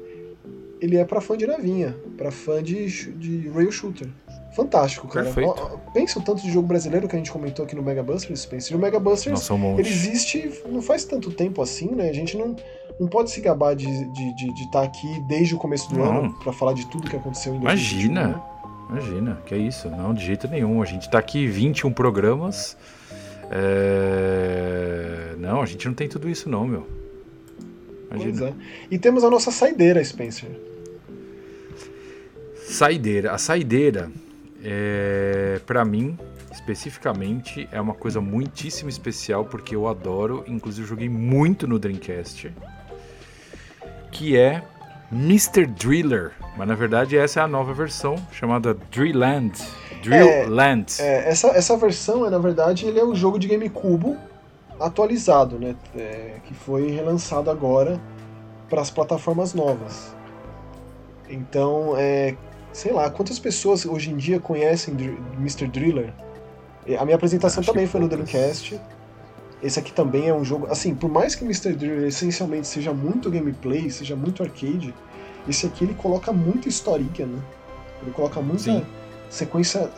ele 0.80 0.96
é 0.96 1.04
pra 1.04 1.20
fã 1.20 1.36
de 1.36 1.46
navinha, 1.46 1.96
pra 2.16 2.30
fã 2.30 2.62
de, 2.62 2.86
de 3.12 3.48
rail 3.50 3.70
shooter. 3.70 4.08
Fantástico, 4.54 5.08
cara. 5.08 5.26
Perfeito. 5.26 5.80
Pensa 5.92 6.18
o 6.20 6.22
tanto 6.22 6.42
de 6.42 6.50
jogo 6.50 6.68
brasileiro 6.68 7.08
que 7.08 7.16
a 7.16 7.18
gente 7.18 7.30
comentou 7.32 7.64
aqui 7.64 7.74
no 7.74 7.82
Mega 7.82 8.02
Busters, 8.04 8.40
Spencer. 8.40 8.72
E 8.72 8.76
o 8.76 8.80
Mega 8.80 9.00
Busters 9.00 9.32
Nossa, 9.40 9.54
um 9.54 9.78
ele 9.78 9.88
existe 9.88 10.62
não 10.68 10.80
faz 10.80 11.04
tanto 11.04 11.32
tempo 11.32 11.60
assim, 11.60 11.90
né? 11.90 12.08
A 12.08 12.12
gente 12.12 12.36
não, 12.36 12.54
não 13.00 13.08
pode 13.08 13.30
se 13.32 13.40
gabar 13.40 13.74
de 13.74 13.88
estar 13.88 14.12
de, 14.12 14.36
de, 14.36 14.54
de 14.54 14.62
estar 14.62 14.82
aqui 14.82 15.08
desde 15.26 15.56
o 15.56 15.58
começo 15.58 15.88
do 15.90 15.98
Não. 15.98 16.18
ano 16.18 16.32
pra 16.42 16.52
falar 16.52 16.72
de 16.72 16.86
tudo 16.86 17.10
que 17.10 17.16
aconteceu 17.16 17.52
em 17.54 17.58
2021. 17.58 18.00
Imagina. 18.00 18.28
né? 18.28 18.42
Imagina, 18.90 19.42
que 19.44 19.54
é 19.54 19.58
isso? 19.58 19.88
Não, 19.90 20.14
de 20.14 20.24
jeito 20.24 20.46
nenhum. 20.46 20.80
A 20.80 20.84
gente 20.84 21.10
tá 21.10 21.18
aqui 21.18 21.46
21 21.48 21.92
programas. 21.92 22.76
É... 23.54 25.36
Não, 25.38 25.62
a 25.62 25.66
gente 25.66 25.86
não 25.86 25.94
tem 25.94 26.08
tudo 26.08 26.28
isso 26.28 26.48
não, 26.48 26.66
meu. 26.66 26.88
Pois 28.10 28.40
é. 28.40 28.52
E 28.90 28.98
temos 28.98 29.22
a 29.22 29.30
nossa 29.30 29.52
saideira, 29.52 30.02
Spencer. 30.04 30.50
Saideira. 32.56 33.32
A 33.32 33.38
saideira, 33.38 34.10
é... 34.62 35.60
para 35.64 35.84
mim, 35.84 36.18
especificamente, 36.52 37.68
é 37.70 37.80
uma 37.80 37.94
coisa 37.94 38.20
muitíssimo 38.20 38.90
especial 38.90 39.44
porque 39.44 39.76
eu 39.76 39.86
adoro, 39.86 40.44
inclusive 40.48 40.86
joguei 40.86 41.08
muito 41.08 41.66
no 41.68 41.78
Dreamcast, 41.78 42.52
que 44.10 44.36
é 44.36 44.64
Mr. 45.12 45.66
Driller. 45.66 46.32
Mas 46.56 46.68
na 46.68 46.74
verdade 46.74 47.16
essa 47.16 47.40
é 47.40 47.42
a 47.42 47.48
nova 47.48 47.72
versão 47.72 48.16
chamada 48.32 48.74
Drillland. 48.90 49.52
Drillland. 50.02 51.00
É, 51.00 51.30
essa, 51.30 51.48
essa 51.48 51.76
versão, 51.76 52.26
é, 52.26 52.30
na 52.30 52.38
verdade, 52.38 52.86
ele 52.86 52.98
é 52.98 53.04
o 53.04 53.14
jogo 53.14 53.38
de 53.38 53.48
GameCube 53.48 54.16
atualizado, 54.78 55.58
né? 55.58 55.74
É, 55.96 56.36
que 56.44 56.52
foi 56.54 56.90
relançado 56.90 57.50
agora 57.50 58.00
para 58.68 58.80
as 58.82 58.90
plataformas 58.90 59.54
novas. 59.54 60.14
Então, 61.28 61.94
é, 61.96 62.36
sei 62.72 62.92
lá, 62.92 63.08
quantas 63.10 63.38
pessoas 63.38 63.86
hoje 63.86 64.10
em 64.10 64.16
dia 64.16 64.38
conhecem 64.38 64.94
Dr- 64.94 65.18
Mr. 65.38 65.66
Driller? 65.68 66.12
E 66.86 66.96
A 66.96 67.04
minha 67.04 67.16
apresentação 67.16 67.60
Acho 67.60 67.70
também 67.72 67.86
foi 67.86 68.00
no. 68.00 68.08
Dreamcast. 68.08 68.78
Esse 69.64 69.78
aqui 69.78 69.92
também 69.92 70.28
é 70.28 70.34
um 70.34 70.44
jogo. 70.44 70.66
Assim, 70.70 70.94
por 70.94 71.10
mais 71.10 71.34
que 71.34 71.42
Mr. 71.42 71.72
Driller 71.72 72.06
essencialmente 72.06 72.68
seja 72.68 72.92
muito 72.92 73.30
gameplay, 73.30 73.90
seja 73.90 74.14
muito 74.14 74.42
arcade, 74.42 74.94
esse 75.48 75.64
aqui 75.64 75.84
ele 75.84 75.94
coloca 75.94 76.30
muita 76.34 76.68
historinha, 76.68 77.26
né? 77.26 77.38
Ele 78.02 78.10
coloca 78.10 78.42
muita 78.42 78.64
Sim. 78.64 78.86
sequência 79.30 79.90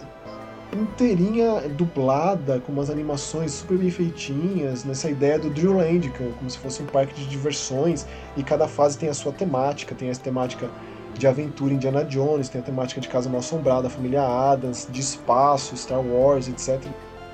inteirinha 0.72 1.62
dublada, 1.76 2.60
com 2.60 2.70
umas 2.70 2.90
animações 2.90 3.52
super 3.52 3.76
bem 3.76 3.90
feitinhas, 3.90 4.84
nessa 4.84 5.10
ideia 5.10 5.36
do 5.36 5.51
Drillland, 5.51 6.10
que 6.10 6.22
é 6.22 6.30
como 6.38 6.48
se 6.48 6.59
fosse 6.59 6.82
um 6.82 6.86
parque 6.86 7.14
de 7.14 7.26
diversões, 7.26 8.06
e 8.36 8.44
cada 8.44 8.68
fase 8.68 8.97
tem 8.97 9.09
a 9.09 9.14
sua 9.14 9.32
temática, 9.32 9.97
tem 9.97 10.10
a 10.10 10.14
temática 10.14 10.70
de 11.14 11.26
aventura 11.26 11.72
Indiana 11.72 12.05
Jones, 12.05 12.48
tem 12.48 12.60
a 12.60 12.64
temática 12.64 13.01
de 13.01 13.09
Casa 13.09 13.28
Mal 13.28 13.40
Assombrada, 13.40 13.88
Família 13.88 14.22
Adams, 14.22 14.86
de 14.90 15.01
espaço, 15.01 15.76
Star 15.76 16.01
Wars, 16.01 16.47
etc. 16.48 16.84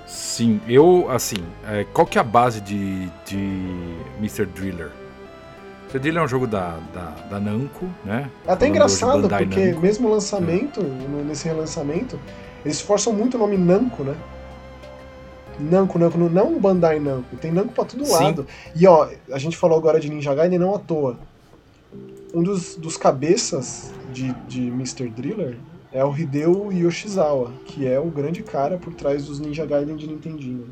Sim, 0.06 0.60
eu, 0.68 1.10
assim, 1.10 1.36
é, 1.66 1.84
qual 1.92 2.06
que 2.06 2.18
é 2.18 2.20
a 2.20 2.24
base 2.24 2.60
de, 2.60 3.06
de 3.24 3.36
Mr. 4.18 4.44
Driller? 4.46 4.90
Mr. 5.84 5.98
Driller 5.98 6.22
é 6.22 6.24
um 6.24 6.28
jogo 6.28 6.46
da, 6.46 6.76
da, 6.92 7.10
da 7.30 7.40
Namco, 7.40 7.86
né? 8.04 8.30
É 8.46 8.52
até 8.52 8.66
engraçado, 8.68 9.28
porque 9.28 9.66
Namco. 9.66 9.80
mesmo 9.80 10.08
lançamento, 10.10 10.82
no- 10.82 11.24
nesse 11.24 11.46
relançamento, 11.46 12.18
eles 12.64 12.80
forçam 12.80 13.12
muito 13.12 13.36
o 13.36 13.38
nome 13.40 13.56
Namco, 13.56 14.02
né? 14.02 14.14
Namco, 15.58 15.98
Namco, 15.98 16.18
não- 16.18 16.28
não 16.28 16.58
Bandai 16.58 16.98
Namco, 16.98 17.36
tem 17.36 17.52
Namco 17.52 17.72
pra 17.72 17.84
todo 17.84 18.04
Sim. 18.04 18.12
lado. 18.12 18.46
E 18.74 18.86
ó, 18.86 19.08
a 19.30 19.38
gente 19.38 19.56
falou 19.56 19.78
agora 19.78 20.00
de 20.00 20.10
Ninja 20.10 20.34
Gaiden 20.34 20.58
não 20.58 20.74
à 20.74 20.78
toa. 20.78 21.18
Um 22.34 22.42
dos, 22.42 22.74
dos 22.76 22.96
cabeças 22.96 23.92
de, 24.12 24.32
de 24.48 24.68
Mr. 24.68 25.08
Driller 25.08 25.56
é 25.92 26.04
o 26.04 26.16
Hideo 26.16 26.72
Yoshizawa, 26.72 27.50
que 27.66 27.86
é 27.86 27.98
o 28.00 28.06
grande 28.06 28.42
cara 28.42 28.78
por 28.78 28.94
trás 28.94 29.26
dos 29.26 29.38
Ninja 29.40 29.66
Gaiden 29.66 29.96
de 29.96 30.06
Nintendinho. 30.06 30.68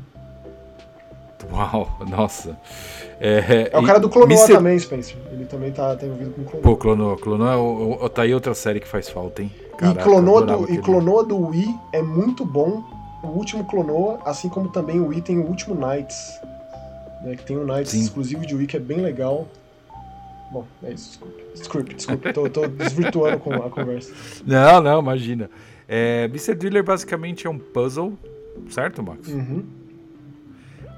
Uau, 1.51 1.89
nossa. 2.09 2.57
É, 3.19 3.69
É 3.71 3.77
o 3.77 3.83
cara 3.83 3.99
do 3.99 4.09
Clonoa 4.09 4.47
também, 4.47 4.77
Spencer. 4.79 5.17
Ele 5.31 5.45
também 5.45 5.71
tá, 5.71 5.95
tá 5.95 6.05
envolvido 6.05 6.31
com 6.31 6.43
Clonoa. 6.43 6.61
Pô, 6.63 6.77
Clonoa, 6.77 7.17
Clonoa 7.17 7.51
é 7.53 7.55
o- 7.55 8.03
o- 8.03 8.09
tá 8.09 8.23
aí 8.23 8.33
outra 8.33 8.53
série 8.53 8.79
que 8.79 8.87
faz 8.87 9.09
falta, 9.09 9.41
hein? 9.41 9.51
Caraca, 9.77 9.99
e 9.99 10.03
adorava 10.43 10.65
do, 10.67 10.73
e 10.73 10.77
do 11.23 11.47
Wii 11.49 11.75
é 11.93 12.01
muito 12.01 12.45
bom. 12.45 12.83
O 13.23 13.27
último 13.27 13.63
Clonoa, 13.65 14.19
assim 14.25 14.49
como 14.49 14.69
também 14.69 14.99
o 14.99 15.07
Wii 15.07 15.21
tem 15.21 15.37
o 15.39 15.45
último 15.47 15.75
Knights. 15.75 16.39
Né, 17.23 17.35
que 17.35 17.43
tem 17.43 17.57
um 17.57 17.63
Knights 17.65 17.91
Sim. 17.91 18.01
exclusivo 18.01 18.45
de 18.45 18.55
Wii 18.55 18.65
que 18.67 18.77
é 18.77 18.79
bem 18.79 18.97
legal. 19.01 19.45
Bom, 20.51 20.67
é 20.83 20.91
isso, 20.91 21.11
desculpe. 21.11 21.43
Desculpe, 21.55 21.93
desculpe. 21.93 22.33
tô, 22.33 22.49
tô 22.49 22.67
desvirtuando 22.67 23.39
com 23.39 23.53
a 23.53 23.69
conversa. 23.69 24.13
Não, 24.45 24.81
não, 24.81 24.99
imagina. 24.99 25.49
É, 25.87 26.25
Mr. 26.25 26.55
Driller 26.55 26.83
basicamente 26.83 27.47
é 27.47 27.49
um 27.49 27.57
puzzle, 27.57 28.17
certo, 28.69 29.01
Max? 29.01 29.29
Uhum. 29.29 29.65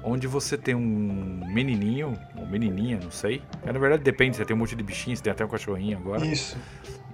Onde 0.02 0.26
você 0.26 0.58
tem 0.58 0.74
um 0.74 1.40
menininho, 1.46 2.18
ou 2.36 2.46
menininha, 2.46 3.00
não 3.02 3.10
sei. 3.10 3.42
É, 3.64 3.72
na 3.72 3.78
verdade 3.78 4.02
depende, 4.02 4.36
você 4.36 4.44
tem 4.44 4.54
um 4.54 4.58
monte 4.58 4.76
de 4.76 4.82
bichinhos, 4.82 5.18
você 5.18 5.24
tem 5.24 5.32
até 5.32 5.44
um 5.44 5.48
cachorrinho 5.48 5.96
agora. 5.98 6.26
Isso. 6.26 6.58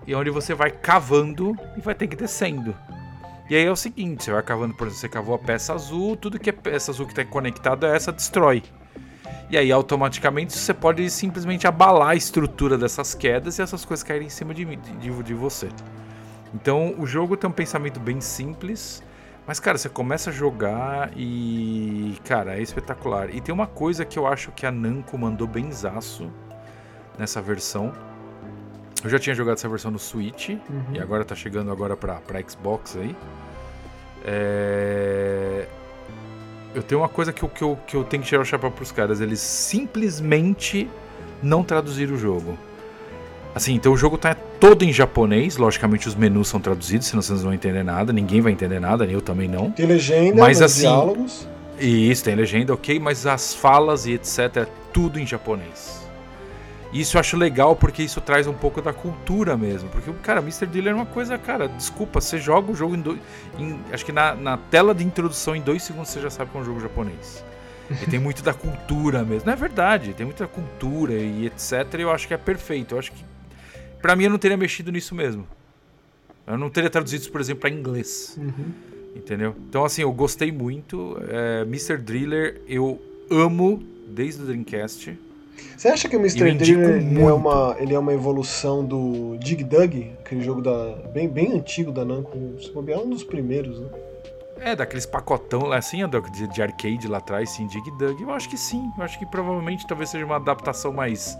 E 0.06 0.14
onde 0.14 0.30
você 0.30 0.54
vai 0.54 0.70
cavando 0.70 1.56
e 1.76 1.80
vai 1.80 1.94
ter 1.94 2.08
que 2.08 2.14
ir 2.14 2.18
descendo. 2.18 2.74
E 3.48 3.54
aí 3.54 3.64
é 3.64 3.70
o 3.70 3.76
seguinte, 3.76 4.24
você 4.24 4.32
vai 4.32 4.42
cavando, 4.42 4.74
por 4.74 4.86
exemplo, 4.86 5.00
você 5.00 5.08
cavou 5.08 5.34
a 5.34 5.38
peça 5.38 5.72
azul, 5.74 6.16
tudo 6.16 6.38
que 6.38 6.50
é 6.50 6.52
peça 6.52 6.90
azul 6.90 7.06
que 7.06 7.12
está 7.12 7.24
conectado 7.24 7.84
a 7.84 7.94
essa 7.94 8.10
destrói. 8.10 8.62
E 9.50 9.58
aí, 9.58 9.72
automaticamente, 9.72 10.56
você 10.56 10.72
pode 10.72 11.10
simplesmente 11.10 11.66
abalar 11.66 12.10
a 12.10 12.14
estrutura 12.14 12.78
dessas 12.78 13.14
quedas 13.14 13.58
e 13.58 13.62
essas 13.62 13.84
coisas 13.84 14.04
caírem 14.04 14.28
em 14.28 14.30
cima 14.30 14.54
de, 14.54 14.64
de, 14.64 15.22
de 15.22 15.34
você. 15.34 15.68
Então, 16.54 16.94
o 16.96 17.04
jogo 17.04 17.36
tem 17.36 17.50
um 17.50 17.52
pensamento 17.52 17.98
bem 17.98 18.20
simples, 18.20 19.02
mas, 19.44 19.58
cara, 19.58 19.76
você 19.76 19.88
começa 19.88 20.30
a 20.30 20.32
jogar 20.32 21.10
e. 21.16 22.16
Cara, 22.24 22.56
é 22.56 22.62
espetacular. 22.62 23.34
E 23.34 23.40
tem 23.40 23.52
uma 23.52 23.66
coisa 23.66 24.04
que 24.04 24.16
eu 24.16 24.24
acho 24.24 24.52
que 24.52 24.64
a 24.64 24.70
Namco 24.70 25.18
mandou 25.18 25.48
benzaço 25.48 26.30
nessa 27.18 27.42
versão. 27.42 27.92
Eu 29.02 29.10
já 29.10 29.18
tinha 29.18 29.34
jogado 29.34 29.56
essa 29.56 29.68
versão 29.68 29.90
no 29.90 29.98
Switch 29.98 30.50
uhum. 30.50 30.94
e 30.94 31.00
agora 31.00 31.24
tá 31.24 31.34
chegando 31.34 31.72
agora 31.72 31.96
pra, 31.96 32.16
pra 32.20 32.40
Xbox 32.48 32.96
aí. 32.96 33.16
É... 34.24 35.66
Eu 36.74 36.82
tenho 36.82 37.00
uma 37.00 37.08
coisa 37.08 37.32
que 37.32 37.42
eu, 37.42 37.48
que, 37.48 37.62
eu, 37.62 37.78
que 37.86 37.96
eu 37.96 38.04
tenho 38.04 38.22
que 38.22 38.28
tirar 38.28 38.42
o 38.42 38.44
chapéu 38.44 38.70
pros 38.70 38.92
caras. 38.92 39.20
Eles 39.20 39.40
simplesmente 39.40 40.88
não 41.42 41.62
traduziram 41.62 42.14
o 42.14 42.18
jogo. 42.18 42.56
Assim, 43.54 43.74
então 43.74 43.92
o 43.92 43.96
jogo 43.96 44.16
tá 44.16 44.34
todo 44.34 44.84
em 44.84 44.92
japonês, 44.92 45.56
logicamente 45.56 46.06
os 46.06 46.14
menus 46.14 46.48
são 46.48 46.60
traduzidos, 46.60 47.08
senão 47.08 47.20
vocês 47.20 47.40
não 47.40 47.46
vão 47.46 47.54
entender 47.54 47.82
nada, 47.82 48.12
ninguém 48.12 48.40
vai 48.40 48.52
entender 48.52 48.78
nada, 48.78 49.04
eu 49.04 49.20
também 49.20 49.48
não. 49.48 49.72
Tem 49.72 49.86
legenda, 49.86 50.36
mas 50.36 50.62
assim, 50.62 50.82
diálogos. 50.82 51.48
Isso, 51.78 52.22
tem 52.22 52.36
legenda, 52.36 52.72
ok, 52.72 53.00
mas 53.00 53.26
as 53.26 53.52
falas 53.52 54.06
e 54.06 54.12
etc 54.12 54.38
é 54.56 54.66
tudo 54.92 55.18
em 55.18 55.26
japonês. 55.26 55.99
Isso 56.92 57.16
eu 57.16 57.20
acho 57.20 57.36
legal 57.36 57.76
porque 57.76 58.02
isso 58.02 58.20
traz 58.20 58.46
um 58.46 58.52
pouco 58.52 58.82
da 58.82 58.92
cultura 58.92 59.56
mesmo. 59.56 59.88
Porque, 59.90 60.12
cara, 60.22 60.40
Mr. 60.40 60.66
Dealer 60.66 60.92
é 60.92 60.96
uma 60.96 61.06
coisa, 61.06 61.38
cara, 61.38 61.68
desculpa, 61.68 62.20
você 62.20 62.38
joga 62.38 62.72
o 62.72 62.74
jogo 62.74 62.96
em, 62.96 63.00
do, 63.00 63.18
em 63.58 63.80
acho 63.92 64.04
que 64.04 64.12
na, 64.12 64.34
na 64.34 64.56
tela 64.56 64.94
de 64.94 65.04
introdução 65.04 65.54
em 65.54 65.60
dois 65.60 65.82
segundos 65.82 66.08
você 66.10 66.20
já 66.20 66.30
sabe 66.30 66.50
que 66.50 66.58
é 66.58 66.60
um 66.60 66.64
jogo 66.64 66.80
japonês. 66.80 67.44
E 68.02 68.06
tem 68.06 68.20
muito 68.20 68.42
da 68.42 68.54
cultura 68.54 69.24
mesmo. 69.24 69.46
Não 69.46 69.52
é 69.52 69.56
verdade, 69.56 70.14
tem 70.14 70.24
muita 70.24 70.46
cultura 70.46 71.14
e 71.14 71.46
etc. 71.46 71.94
E 71.98 72.02
eu 72.02 72.10
acho 72.12 72.28
que 72.28 72.34
é 72.34 72.36
perfeito. 72.36 72.94
Eu 72.94 72.98
acho 73.00 73.10
que 73.10 73.24
Pra 74.00 74.16
mim, 74.16 74.24
eu 74.24 74.30
não 74.30 74.38
teria 74.38 74.56
mexido 74.56 74.90
nisso 74.90 75.14
mesmo. 75.14 75.46
Eu 76.46 76.56
não 76.56 76.70
teria 76.70 76.88
traduzido 76.88 77.22
isso, 77.22 77.30
por 77.30 77.40
exemplo, 77.40 77.60
para 77.60 77.70
inglês. 77.70 78.36
Uhum. 78.38 78.72
Entendeu? 79.14 79.54
Então, 79.68 79.84
assim, 79.84 80.02
eu 80.02 80.12
gostei 80.12 80.50
muito. 80.50 81.18
É, 81.28 81.62
Mr. 81.62 81.98
Driller, 81.98 82.60
eu 82.66 83.00
amo 83.30 83.82
desde 84.08 84.42
o 84.42 84.46
Dreamcast. 84.46 85.18
Você 85.76 85.88
acha 85.88 86.08
que 86.08 86.16
o 86.16 86.20
Mr. 86.20 86.48
Ele 86.48 87.20
é, 87.20 87.32
uma, 87.32 87.76
ele 87.78 87.94
é 87.94 87.98
uma 87.98 88.12
evolução 88.12 88.84
do 88.84 89.36
Dig 89.38 89.64
Dug, 89.64 90.12
aquele 90.24 90.42
jogo 90.42 90.60
da, 90.60 90.96
bem, 91.12 91.28
bem 91.28 91.52
antigo 91.52 91.90
da 91.90 92.04
Namco? 92.04 92.36
É 92.88 92.98
um 92.98 93.08
dos 93.08 93.24
primeiros, 93.24 93.80
né? 93.80 93.88
É, 94.60 94.76
daqueles 94.76 95.06
pacotão 95.06 95.62
lá, 95.62 95.78
assim, 95.78 95.98
de, 96.06 96.46
de 96.48 96.62
arcade 96.62 97.08
lá 97.08 97.18
atrás, 97.18 97.50
sim, 97.50 97.66
Dig 97.66 97.90
Dug. 97.98 98.22
Eu 98.22 98.30
acho 98.30 98.48
que 98.48 98.58
sim. 98.58 98.90
Eu 98.98 99.04
acho 99.04 99.18
que 99.18 99.24
provavelmente 99.24 99.86
talvez 99.86 100.10
seja 100.10 100.24
uma 100.24 100.36
adaptação 100.36 100.92
mais 100.92 101.36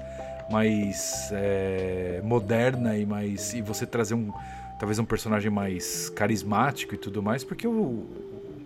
mais 0.51 1.31
é, 1.33 2.21
moderna 2.25 2.97
e 2.97 3.07
mais 3.07 3.55
e 3.55 3.63
você 3.63 3.87
trazer 3.87 4.15
um 4.15 4.33
talvez 4.81 4.99
um 4.99 5.05
personagem 5.05 5.51
mais 5.51 6.09
carismático 6.09 6.95
e 6.95 6.99
tudo 6.99 7.23
mais, 7.23 7.45
porque 7.45 7.69
o 7.69 8.05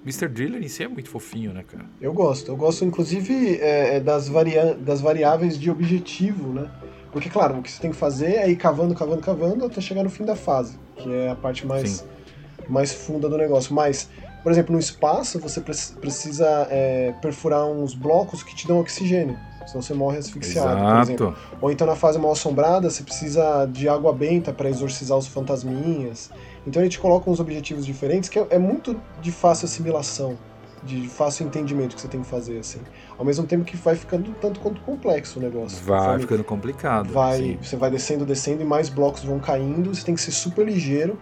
Mr. 0.05 0.28
Driller 0.28 0.62
em 0.62 0.68
si 0.68 0.82
é 0.82 0.89
muito 0.89 1.09
fofinho, 1.09 1.52
né, 1.52 1.64
cara? 1.66 1.86
Eu 2.01 2.12
gosto. 2.12 2.51
Eu 2.51 2.56
gosto, 2.56 2.85
inclusive, 2.85 3.59
é, 3.59 3.97
é, 3.97 4.01
das, 4.01 4.28
varia 4.28 4.74
das 4.74 5.01
variáveis 5.01 5.59
de 5.59 5.70
objetivo, 5.70 6.52
né? 6.52 6.70
Porque, 7.10 7.31
claro, 7.31 7.59
o 7.59 7.62
que 7.62 7.70
você 7.70 7.81
tem 7.81 7.90
que 7.90 7.97
fazer 7.97 8.35
é 8.35 8.51
ir 8.51 8.56
cavando, 8.56 8.94
cavando, 8.94 9.22
cavando 9.22 9.64
até 9.64 9.81
chegar 9.81 10.02
no 10.02 10.10
fim 10.10 10.24
da 10.24 10.36
fase, 10.36 10.78
que 10.97 11.10
é 11.10 11.31
a 11.31 11.35
parte 11.35 11.66
mais, 11.66 12.05
mais 12.68 12.93
funda 12.93 13.28
do 13.28 13.39
negócio. 13.39 13.74
Mas, 13.74 14.10
por 14.43 14.52
exemplo, 14.52 14.72
no 14.72 14.78
espaço, 14.78 15.39
você 15.39 15.60
precisa 15.60 16.68
é, 16.70 17.14
perfurar 17.22 17.64
uns 17.66 17.94
blocos 17.94 18.43
que 18.43 18.55
te 18.55 18.66
dão 18.68 18.81
oxigênio 18.81 19.39
senão 19.66 19.82
você 19.82 19.94
morre 19.94 20.18
asfixiado, 20.18 20.78
Exato. 20.78 20.93
por 20.93 21.02
exemplo. 21.02 21.36
Ou 21.60 21.72
então 21.72 21.86
na 21.86 21.97
fase 21.97 22.18
mal 22.18 22.32
assombrada, 22.32 22.90
você 22.90 23.02
precisa 23.02 23.66
de 23.66 23.89
água 23.89 24.12
benta 24.12 24.52
para 24.52 24.68
exorcizar 24.68 25.16
os 25.16 25.26
fantasminhas. 25.26 26.31
Então 26.66 26.82
ele 26.82 26.88
te 26.88 26.98
coloca 26.98 27.30
uns 27.30 27.40
objetivos 27.40 27.84
diferentes 27.84 28.28
que 28.28 28.38
é, 28.38 28.46
é 28.50 28.58
muito 28.58 28.98
de 29.20 29.30
fácil 29.30 29.66
assimilação, 29.66 30.38
de 30.82 31.08
fácil 31.08 31.46
entendimento 31.46 31.94
que 31.94 32.00
você 32.00 32.08
tem 32.08 32.20
que 32.20 32.26
fazer, 32.26 32.58
assim. 32.58 32.80
Ao 33.18 33.24
mesmo 33.24 33.46
tempo 33.46 33.64
que 33.64 33.76
vai 33.76 33.94
ficando 33.96 34.34
tanto 34.40 34.60
quanto 34.60 34.80
complexo 34.82 35.38
o 35.38 35.42
negócio. 35.42 35.84
Vai 35.84 36.18
ficando 36.18 36.44
complicado. 36.44 37.12
Vai, 37.12 37.38
sim. 37.38 37.58
você 37.62 37.76
vai 37.76 37.90
descendo, 37.90 38.24
descendo 38.24 38.62
e 38.62 38.64
mais 38.64 38.88
blocos 38.88 39.24
vão 39.24 39.38
caindo, 39.38 39.94
você 39.94 40.04
tem 40.04 40.14
que 40.14 40.20
ser 40.20 40.32
super 40.32 40.66
ligeiro, 40.66 41.18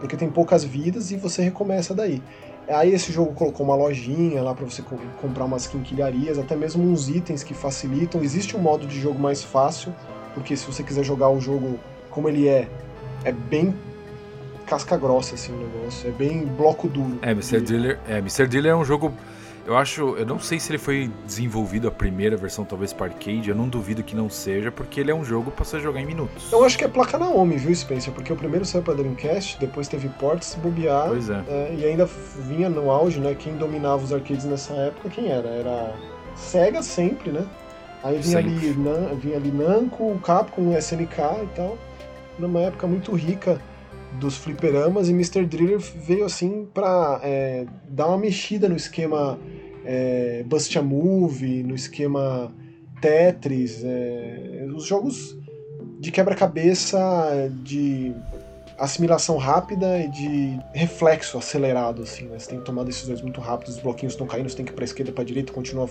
porque 0.00 0.16
tem 0.16 0.30
poucas 0.30 0.64
vidas 0.64 1.10
e 1.10 1.16
você 1.16 1.42
recomeça 1.42 1.94
daí. 1.94 2.22
Aí 2.68 2.92
esse 2.92 3.10
jogo 3.10 3.32
colocou 3.32 3.64
uma 3.64 3.74
lojinha 3.74 4.42
lá 4.42 4.54
para 4.54 4.66
você 4.66 4.82
comprar 5.22 5.46
umas 5.46 5.66
quinquilharias, 5.66 6.38
até 6.38 6.54
mesmo 6.54 6.84
uns 6.84 7.08
itens 7.08 7.42
que 7.42 7.54
facilitam. 7.54 8.22
Existe 8.22 8.56
um 8.56 8.60
modo 8.60 8.86
de 8.86 9.00
jogo 9.00 9.18
mais 9.18 9.42
fácil, 9.42 9.94
porque 10.34 10.54
se 10.54 10.66
você 10.66 10.82
quiser 10.82 11.02
jogar 11.02 11.30
o 11.30 11.40
jogo 11.40 11.78
como 12.10 12.28
ele 12.28 12.46
é, 12.46 12.68
é 13.24 13.32
bem 13.32 13.74
casca 14.68 14.96
grossa 14.96 15.34
assim 15.34 15.52
o 15.52 15.56
negócio, 15.56 16.08
é 16.08 16.12
bem 16.12 16.44
bloco 16.44 16.88
duro. 16.88 17.18
É, 17.22 17.30
Mr. 17.30 17.60
Dealer, 17.60 17.98
é, 18.06 18.18
Mr. 18.18 18.46
Dealer 18.46 18.72
é 18.72 18.76
um 18.76 18.84
jogo 18.84 19.12
eu 19.68 19.76
acho, 19.76 20.16
eu 20.16 20.24
não 20.24 20.38
sei 20.38 20.58
se 20.58 20.70
ele 20.70 20.78
foi 20.78 21.10
desenvolvido 21.26 21.88
a 21.88 21.90
primeira 21.90 22.38
versão, 22.38 22.64
talvez 22.64 22.94
para 22.94 23.12
arcade, 23.12 23.50
eu 23.50 23.54
não 23.54 23.68
duvido 23.68 24.02
que 24.02 24.16
não 24.16 24.30
seja, 24.30 24.72
porque 24.72 24.98
ele 24.98 25.10
é 25.10 25.14
um 25.14 25.22
jogo 25.22 25.50
para 25.50 25.62
você 25.62 25.78
jogar 25.78 26.00
em 26.00 26.06
minutos. 26.06 26.50
Eu 26.50 26.64
acho 26.64 26.78
que 26.78 26.84
é 26.84 26.88
placa 26.88 27.18
Naomi, 27.18 27.58
viu, 27.58 27.74
Spencer? 27.74 28.10
Porque 28.14 28.32
o 28.32 28.36
primeiro 28.36 28.64
saiu 28.64 28.82
para 28.82 28.94
Dreamcast, 28.94 29.60
depois 29.60 29.86
teve 29.86 30.08
ports, 30.08 30.54
bobear, 30.54 31.08
pois 31.08 31.28
é. 31.28 31.44
é. 31.46 31.74
e 31.76 31.84
ainda 31.84 32.08
vinha 32.46 32.70
no 32.70 32.90
auge, 32.90 33.20
né? 33.20 33.34
Quem 33.34 33.56
dominava 33.56 34.02
os 34.02 34.10
arcades 34.10 34.46
nessa 34.46 34.72
época, 34.72 35.10
quem 35.10 35.28
era? 35.28 35.48
Era 35.48 35.94
Sega 36.34 36.82
sempre, 36.82 37.30
né? 37.30 37.44
Aí 38.02 38.18
vinha 38.20 38.38
ali, 38.38 38.74
vinha 39.20 39.36
ali 39.36 39.50
Namco, 39.50 40.18
Capcom, 40.20 40.74
SNK 40.78 41.20
e 41.42 41.48
tal, 41.54 41.76
numa 42.38 42.60
época 42.60 42.86
muito 42.86 43.14
rica 43.14 43.60
dos 44.14 44.36
fliperamas 44.36 45.08
e 45.08 45.12
Mr. 45.12 45.44
Driller 45.44 45.78
veio 45.78 46.24
assim 46.24 46.66
para 46.72 47.20
é, 47.22 47.66
dar 47.88 48.08
uma 48.08 48.18
mexida 48.18 48.68
no 48.68 48.76
esquema 48.76 49.38
é, 49.84 50.42
Bust 50.46 50.76
a 50.78 50.82
Move, 50.82 51.62
no 51.62 51.74
esquema 51.74 52.52
Tetris, 53.00 53.82
é, 53.84 54.66
os 54.74 54.84
jogos 54.84 55.36
de 56.00 56.10
quebra-cabeça, 56.10 57.50
de 57.62 58.14
assimilação 58.78 59.36
rápida 59.36 59.98
e 59.98 60.08
de 60.08 60.60
reflexo 60.72 61.36
acelerado, 61.36 62.02
assim, 62.02 62.26
né? 62.26 62.38
Você 62.38 62.50
tem 62.50 62.58
que 62.60 62.64
tomar 62.64 62.84
decisões 62.84 63.20
muito 63.20 63.40
rápidas, 63.40 63.76
os 63.76 63.82
bloquinhos 63.82 64.12
estão 64.12 64.26
caindo, 64.26 64.48
você 64.48 64.56
tem 64.56 64.64
que 64.64 64.70
ir 64.70 64.74
para 64.74 64.84
esquerda, 64.84 65.10
para 65.10 65.24
direita, 65.24 65.52
continua, 65.52 65.90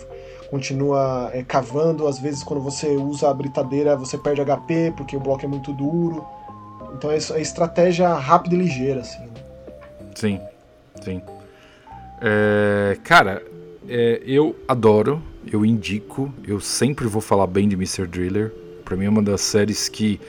continua 0.50 1.30
é, 1.34 1.44
cavando. 1.44 2.08
Às 2.08 2.18
vezes, 2.20 2.44
quando 2.44 2.62
você 2.62 2.88
usa 2.96 3.30
a 3.30 3.34
britadeira, 3.34 3.98
você 3.98 4.18
perde 4.18 4.42
HP 4.42 4.94
porque 4.96 5.18
o 5.18 5.20
bloco 5.20 5.44
é 5.44 5.48
muito 5.48 5.74
duro. 5.74 6.26
Então 6.96 7.12
é, 7.12 7.16
é 7.16 7.42
estratégia 7.42 8.14
rápida 8.14 8.56
e 8.56 8.58
ligeira, 8.60 9.02
assim. 9.02 9.20
Né? 9.20 9.30
Sim, 10.16 10.42
sim. 11.04 11.22
É, 12.22 12.98
cara, 13.04 13.44
é, 13.88 14.22
eu 14.26 14.56
adoro, 14.68 15.22
eu 15.52 15.66
indico, 15.66 16.34
eu 16.46 16.60
sempre 16.60 17.08
vou 17.08 17.22
falar 17.22 17.48
bem 17.48 17.68
de 17.68 17.76
Mr. 17.76 18.08
Driller. 18.08 18.54
Pra 18.84 18.96
mim 18.96 19.06
é 19.06 19.10
uma 19.10 19.22
das 19.22 19.42
séries 19.42 19.90
que, 19.90 20.20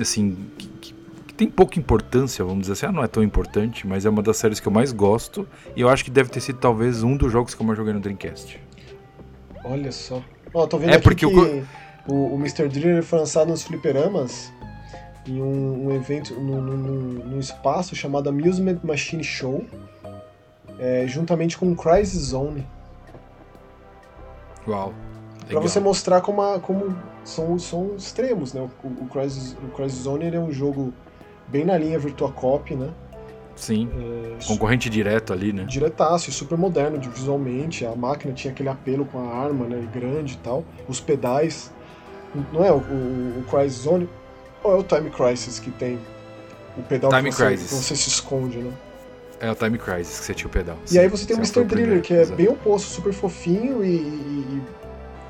assim, 0.00 0.36
que, 0.56 0.68
que, 0.68 0.94
que, 1.26 1.34
tem 1.34 1.48
pouca 1.48 1.78
importância, 1.78 2.44
vamos 2.44 2.62
dizer 2.62 2.74
assim. 2.74 2.86
Ah, 2.86 2.92
não 2.92 3.02
é 3.02 3.08
tão 3.08 3.22
importante, 3.22 3.86
mas 3.86 4.04
é 4.06 4.10
uma 4.10 4.22
das 4.22 4.36
séries 4.36 4.60
que 4.60 4.68
eu 4.68 4.72
mais 4.72 4.92
gosto. 4.92 5.46
E 5.74 5.80
eu 5.80 5.88
acho 5.88 6.04
que 6.04 6.10
deve 6.10 6.30
ter 6.30 6.40
sido 6.40 6.58
talvez 6.58 7.02
um 7.02 7.16
dos 7.16 7.32
jogos 7.32 7.54
que 7.54 7.60
eu 7.60 7.66
mais 7.66 7.76
joguei 7.76 7.92
no 7.92 8.00
Dreamcast. 8.00 8.60
Olha 9.64 9.90
só. 9.90 10.22
Ó, 10.54 10.66
tô 10.66 10.78
vendo 10.78 10.90
é 10.90 10.98
porque 10.98 11.26
que 11.26 11.34
eu... 11.34 11.64
o, 12.06 12.34
o 12.34 12.38
Mr. 12.38 12.68
Driller 12.68 13.02
foi 13.02 13.18
lançado 13.18 13.48
nos 13.48 13.64
fliperamas 13.64 14.52
em 15.28 15.40
um, 15.40 15.86
um 15.86 15.92
evento, 15.92 16.34
num, 16.34 16.60
num, 16.60 16.76
num, 16.76 17.38
espaço 17.38 17.94
chamado 17.94 18.28
Amusement 18.28 18.78
Machine 18.82 19.24
Show, 19.24 19.64
é, 20.78 21.06
juntamente 21.06 21.56
com 21.58 21.74
Crisis 21.74 22.28
Zone. 22.28 22.66
Uau! 24.66 24.94
Para 25.48 25.60
você 25.60 25.78
mostrar 25.78 26.20
como, 26.20 26.42
a, 26.42 26.58
como 26.58 26.96
são, 27.24 27.58
são 27.58 27.94
extremos, 27.96 28.52
né? 28.52 28.68
O, 28.82 28.88
o, 28.88 29.08
Crisis, 29.08 29.56
o 29.62 29.68
Crisis 29.68 30.02
Zone 30.02 30.34
é 30.34 30.40
um 30.40 30.50
jogo 30.50 30.92
bem 31.48 31.64
na 31.64 31.78
linha 31.78 31.98
Virtua 31.98 32.32
Cop, 32.32 32.74
né? 32.74 32.90
Sim. 33.54 33.88
É, 33.96 34.44
Concorrente 34.44 34.90
direto 34.90 35.32
ali, 35.32 35.52
né? 35.52 35.64
Diretaço, 35.64 36.30
super 36.32 36.58
moderno 36.58 37.00
visualmente. 37.00 37.86
A 37.86 37.94
máquina 37.94 38.34
tinha 38.34 38.52
aquele 38.52 38.68
apelo 38.68 39.06
com 39.06 39.18
a 39.18 39.34
arma, 39.34 39.66
né? 39.66 39.88
Grande 39.94 40.34
e 40.34 40.38
tal. 40.38 40.64
Os 40.88 41.00
pedais. 41.00 41.72
Não 42.52 42.62
é 42.62 42.70
o, 42.70 42.76
o, 42.76 43.40
o 43.40 43.44
ou 44.66 44.74
é 44.74 44.78
o 44.78 44.82
Time 44.82 45.10
Crisis 45.10 45.58
que 45.58 45.70
tem 45.70 45.98
o 46.76 46.82
pedal 46.82 47.10
Time 47.10 47.30
que, 47.30 47.36
você, 47.36 47.46
Crisis. 47.46 47.70
você 47.70 47.96
se 47.96 48.08
esconde, 48.08 48.58
né? 48.58 48.72
É 49.40 49.50
o 49.50 49.54
Time 49.54 49.78
Crisis 49.78 50.18
que 50.18 50.24
você 50.24 50.34
tinha 50.34 50.48
o 50.48 50.50
pedal. 50.50 50.76
E 50.86 50.90
sim, 50.90 50.98
aí 50.98 51.08
você 51.08 51.26
tem 51.26 51.36
o 51.36 51.38
Mr. 51.38 51.64
Driller, 51.64 52.02
que 52.02 52.14
é 52.14 52.22
exato. 52.22 52.36
bem 52.36 52.48
oposto, 52.48 52.88
super 52.88 53.12
fofinho 53.12 53.84
e, 53.84 53.88
e, 53.88 54.00
e 54.56 54.62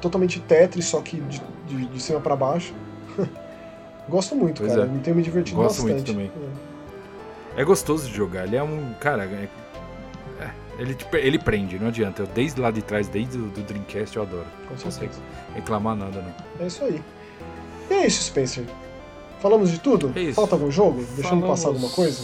totalmente 0.01 0.41
Tetris, 0.41 0.87
só 0.87 1.01
que 1.01 1.21
de, 1.21 1.43
de, 1.67 1.87
de 1.87 2.03
cima 2.03 2.21
para 2.21 2.37
baixo. 2.37 2.73
Gosto 4.09 4.37
muito, 4.37 4.63
pois 4.63 4.73
cara. 4.73 4.85
É. 4.85 4.89
Me 4.89 5.01
tenho 5.01 5.17
me 5.17 5.23
divertido 5.23 5.57
Gosto 5.57 5.83
bastante. 5.83 6.13
muito 6.13 6.33
também. 6.33 6.33
É. 7.57 7.61
é. 7.63 7.65
gostoso 7.65 8.09
de 8.09 8.15
jogar. 8.15 8.45
Ele 8.45 8.57
é 8.57 8.63
um. 8.63 8.95
Cara, 9.01 9.25
é, 9.25 9.49
é, 10.41 10.51
Ele, 10.79 10.97
ele 11.15 11.39
prende, 11.39 11.79
não 11.79 11.89
adianta. 11.89 12.23
Eu, 12.23 12.27
desde 12.29 12.61
lá 12.61 12.71
de 12.71 12.83
trás, 12.83 13.09
desde 13.09 13.37
o 13.37 13.49
do 13.49 13.63
Dreamcast, 13.63 14.17
eu 14.17 14.23
adoro. 14.23 14.47
Com 14.69 14.75
Não 14.75 14.83
consigo 14.83 14.93
certeza. 14.93 15.21
reclamar 15.55 15.97
nada, 15.97 16.23
não. 16.23 16.65
É 16.65 16.69
isso 16.69 16.85
aí. 16.85 17.03
E 17.91 17.95
é 17.95 18.07
isso, 18.07 18.23
Spencer. 18.23 18.65
Falamos 19.47 19.71
de 19.71 19.79
tudo? 19.79 20.13
É. 20.17 20.33
Falta 20.33 20.57
algum 20.57 20.73
jogo? 20.73 20.99
Deixando 21.15 21.23
Falamos- 21.23 21.49
passar 21.51 21.69
alguma 21.69 21.89
coisa? 21.89 22.21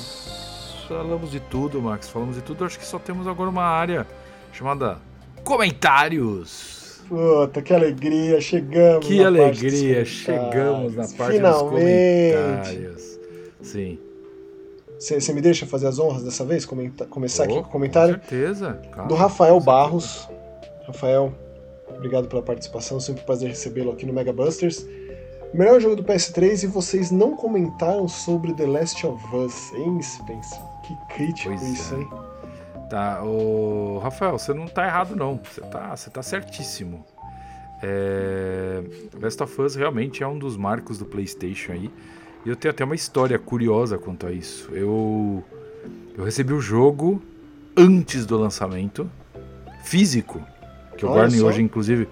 Falamos 0.89 1.31
de 1.31 1.39
tudo, 1.39 1.81
Max. 1.81 2.09
Falamos 2.09 2.35
de 2.35 2.43
tudo. 2.43 2.65
Acho 2.65 2.77
que 2.81 2.85
só 2.85 2.99
temos 2.99 3.28
agora 3.28 3.49
uma 3.49 3.62
área 3.62 4.05
chamada 4.53 4.99
Comentários. 5.44 7.01
Puta, 7.09 7.62
que 7.62 7.73
alegria, 7.73 8.40
chegamos 8.40 9.07
Que 9.07 9.23
alegria, 9.23 10.05
chegamos 10.05 10.97
na 10.97 11.07
parte 11.16 11.36
Finalmente. 11.36 12.35
dos 12.35 12.40
comentários. 12.40 13.19
Sim. 13.61 13.99
Você 14.99 15.32
me 15.32 15.40
deixa 15.40 15.65
fazer 15.65 15.86
as 15.86 16.01
honras 16.01 16.24
dessa 16.24 16.44
vez? 16.44 16.65
Comenta- 16.66 17.05
começar 17.07 17.44
aqui 17.44 17.53
Oh, 17.55 17.62
com 17.62 17.69
o 17.69 17.73
comentário 17.73 18.15
Com 18.19 18.20
certeza. 18.28 18.81
do 19.09 19.15
Rafael. 19.15 19.61
Barros. 19.61 20.28
Rafael, 20.89 21.32
obrigado 21.89 22.27
pela 22.27 22.43
participação, 22.43 22.99
sempre 22.99 23.23
um 23.23 23.27
prazer 23.27 23.49
recebê-lo 23.49 23.93
aqui 23.93 24.05
no 24.07 24.12
Mega 24.12 24.32
Busters. 24.32 24.85
Melhor 25.54 25.80
jogo 25.80 25.96
do 25.96 26.04
PS3 26.04 26.64
e 26.64 26.66
vocês 26.66 27.10
não 27.10 27.36
comentaram 27.36 28.08
sobre 28.08 28.54
The 28.54 28.66
Last 28.66 29.06
of 29.06 29.36
Us, 29.36 29.72
hein, 29.74 30.00
Spencer? 30.00 30.60
Que 30.82 30.96
crítico 31.14 31.50
Pois 31.50 31.62
isso, 31.62 31.94
é. 31.94 31.98
hein? 31.98 32.08
Tá, 32.88 33.22
ô, 33.22 33.98
Rafael, 33.98 34.38
você 34.38 34.52
não 34.54 34.66
tá 34.66 34.86
errado, 34.86 35.14
não. 35.14 35.40
Você 35.42 35.60
tá, 35.60 35.94
você 35.94 36.10
tá 36.10 36.22
certíssimo. 36.22 37.04
É... 37.82 38.82
Last 39.20 39.42
of 39.42 39.60
Us 39.60 39.74
realmente 39.74 40.22
é 40.22 40.26
um 40.26 40.38
dos 40.38 40.56
marcos 40.56 40.98
do 40.98 41.04
PlayStation 41.04 41.72
aí. 41.72 41.90
E 42.44 42.48
eu 42.48 42.56
tenho 42.56 42.72
até 42.72 42.84
uma 42.84 42.94
história 42.94 43.38
curiosa 43.38 43.98
quanto 43.98 44.26
a 44.26 44.32
isso. 44.32 44.70
Eu, 44.72 45.44
eu 46.16 46.24
recebi 46.24 46.52
o 46.52 46.60
jogo 46.60 47.22
antes 47.76 48.26
do 48.26 48.36
lançamento, 48.38 49.10
físico, 49.84 50.42
que 50.96 51.04
eu 51.04 51.08
Olha 51.10 51.20
guardo 51.20 51.34
só. 51.34 51.46
hoje, 51.46 51.62
inclusive, 51.62 52.08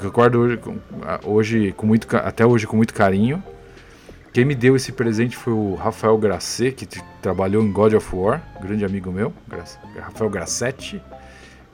eu 0.00 0.10
guardo 0.10 0.36
hoje, 0.36 0.60
hoje 1.24 1.72
com 1.72 1.86
muito, 1.86 2.06
até 2.16 2.44
hoje 2.46 2.66
com 2.66 2.76
muito 2.76 2.94
carinho. 2.94 3.42
Quem 4.32 4.44
me 4.46 4.54
deu 4.54 4.74
esse 4.74 4.92
presente 4.92 5.36
foi 5.36 5.52
o 5.52 5.74
Rafael 5.74 6.16
Grasset, 6.16 6.86
que 6.86 7.02
trabalhou 7.20 7.62
em 7.62 7.70
God 7.70 7.92
of 7.94 8.16
War, 8.16 8.42
grande 8.62 8.84
amigo 8.84 9.12
meu, 9.12 9.32
Gra- 9.46 9.64
Rafael 10.00 10.30
Grassetti. 10.30 11.02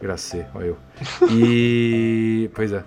Grasset, 0.01 0.47
olha 0.55 0.67
eu. 0.67 0.77
E. 1.31 2.51
Pois 2.55 2.73
é. 2.73 2.83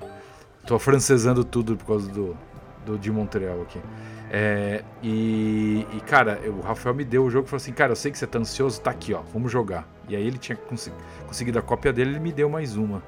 Tô 0.66 0.78
francesando 0.78 1.44
tudo 1.44 1.76
por 1.78 1.86
causa 1.86 2.10
do, 2.12 2.38
do 2.86 2.98
de 2.98 3.12
Montreal 3.12 3.62
aqui. 3.62 3.80
É, 4.30 4.84
e, 5.04 5.86
e, 5.94 6.00
cara, 6.02 6.40
eu- 6.44 6.54
o 6.54 6.62
Rafael 6.62 6.94
me 6.96 7.04
deu 7.04 7.24
o 7.26 7.30
jogo 7.30 7.48
e 7.48 7.50
falou 7.50 7.58
assim: 7.62 7.74
Cara, 7.74 7.92
eu 7.94 7.96
sei 7.96 8.12
que 8.12 8.18
você 8.18 8.28
tá 8.28 8.40
ansioso, 8.40 8.80
tá 8.80 8.92
aqui, 8.92 9.14
ó, 9.14 9.22
vamos 9.34 9.52
jogar. 9.52 9.88
E 10.08 10.16
aí 10.16 10.26
ele 10.26 10.38
tinha 10.38 10.58
conseguido 11.28 11.60
a 11.60 11.62
cópia 11.62 11.92
dele, 11.92 12.12
ele 12.12 12.20
me 12.20 12.32
deu 12.32 12.50
mais 12.50 12.76
uma. 12.78 13.02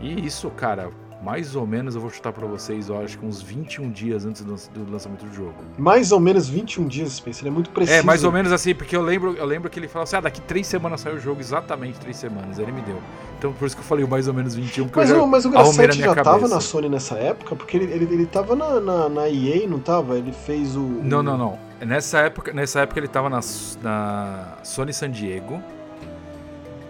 E 0.00 0.24
isso, 0.26 0.48
cara, 0.50 0.90
mais 1.24 1.56
ou 1.56 1.66
menos 1.66 1.94
eu 1.94 2.00
vou 2.00 2.10
chutar 2.10 2.32
pra 2.32 2.46
vocês, 2.46 2.90
ó, 2.90 3.02
acho 3.02 3.18
que 3.18 3.24
uns 3.24 3.40
21 3.40 3.90
dias 3.90 4.26
antes 4.26 4.44
do, 4.44 4.90
lançamento 4.90 5.24
do 5.24 5.34
jogo. 5.34 5.54
Mais 5.78 6.12
ou 6.12 6.20
menos 6.20 6.48
21 6.48 6.86
dias, 6.86 7.12
Spencer, 7.12 7.46
é 7.46 7.50
muito 7.50 7.70
preciso. 7.70 7.98
É, 7.98 8.02
mais 8.02 8.24
ou 8.24 8.30
menos 8.30 8.52
assim, 8.52 8.74
porque 8.74 8.94
eu 8.94 9.00
lembro, 9.00 9.34
eu 9.34 9.46
lembro 9.46 9.70
que 9.70 9.78
ele 9.78 9.88
falou 9.88 10.04
assim: 10.04 10.16
ah, 10.16 10.20
daqui 10.20 10.42
três 10.42 10.66
semanas 10.66 11.00
sai 11.00 11.14
o 11.14 11.18
jogo, 11.18 11.40
exatamente 11.40 11.98
três 11.98 12.18
semanas. 12.18 12.58
Ele 12.58 12.70
me 12.72 12.82
deu. 12.82 12.98
Então 13.38 13.52
por 13.54 13.64
isso 13.66 13.74
que 13.74 13.80
eu 13.80 13.86
falei 13.86 14.06
mais 14.06 14.28
ou 14.28 14.34
menos 14.34 14.54
21, 14.54 14.84
porque 14.84 14.98
Mas, 14.98 15.10
eu 15.10 15.16
já 15.16 15.26
mas 15.26 15.44
o 15.46 15.50
Grassetti 15.50 15.98
já 15.98 16.14
tava 16.14 16.30
cabeça. 16.36 16.54
na 16.54 16.60
Sony 16.60 16.88
nessa 16.90 17.14
época? 17.14 17.56
Porque 17.56 17.76
ele, 17.78 17.92
ele, 17.92 18.14
ele 18.14 18.26
tava 18.26 18.54
na, 18.54 18.78
na, 18.80 19.08
na 19.08 19.28
EA, 19.28 19.66
não 19.66 19.78
tava? 19.78 20.18
Ele 20.18 20.32
fez 20.32 20.76
o. 20.76 20.80
Não, 20.80 21.22
não, 21.22 21.38
não. 21.38 21.58
Nessa 21.80 22.18
época, 22.18 22.52
nessa 22.52 22.80
época 22.80 23.00
ele 23.00 23.08
tava 23.08 23.30
na, 23.30 23.40
na 23.82 24.58
Sony 24.62 24.92
San 24.92 25.10
Diego. 25.10 25.62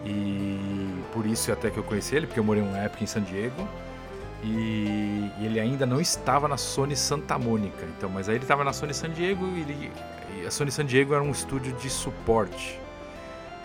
E 0.05 0.59
por 1.12 1.24
isso 1.24 1.51
até 1.51 1.70
que 1.70 1.78
eu 1.78 1.82
conheci 1.82 2.15
ele, 2.16 2.27
porque 2.27 2.39
eu 2.39 2.44
morei 2.44 2.62
uma 2.62 2.78
época 2.78 3.05
em 3.05 3.06
San 3.06 3.23
Diego. 3.23 3.66
E, 4.45 5.31
e 5.41 5.47
ele 5.47 5.59
ainda 5.59 5.87
não 5.87 6.01
estava 6.01 6.47
na 6.47 6.57
Sony 6.59 6.95
Santa 6.97 7.39
Mônica. 7.39 7.87
Então, 7.97 8.11
mas 8.11 8.29
aí 8.29 8.35
ele 8.37 8.45
estava 8.45 8.62
na 8.62 8.73
Sony 8.73 8.93
San 8.93 9.11
Diego 9.11 9.47
e, 9.57 9.61
ele- 9.62 9.91
e 10.43 10.47
a 10.47 10.51
Sony 10.51 10.71
San 10.71 10.85
Diego 10.85 11.15
era 11.15 11.23
um 11.23 11.31
estúdio 11.31 11.73
de 11.77 11.89
suporte 11.89 12.79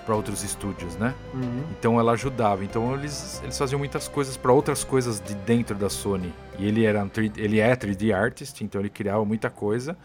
para 0.05 0.15
outros 0.15 0.41
estúdios, 0.43 0.95
né? 0.95 1.13
Uhum. 1.33 1.63
Então 1.77 1.99
ela 1.99 2.13
ajudava. 2.13 2.63
Então 2.63 2.95
eles, 2.95 3.41
eles 3.43 3.57
faziam 3.57 3.77
muitas 3.77 4.07
coisas 4.07 4.37
para 4.37 4.51
outras 4.53 4.83
coisas 4.83 5.19
de 5.19 5.35
dentro 5.35 5.75
da 5.75 5.89
Sony. 5.89 6.33
E 6.57 6.65
ele 6.65 6.85
era 6.85 7.03
um 7.03 7.09
3D 7.09 7.33
ele 7.37 7.59
é 7.59 7.75
3D 7.75 8.13
artist, 8.15 8.63
então 8.63 8.79
ele 8.81 8.89
criava 8.89 9.23
muita 9.25 9.49
coisa. 9.49 9.97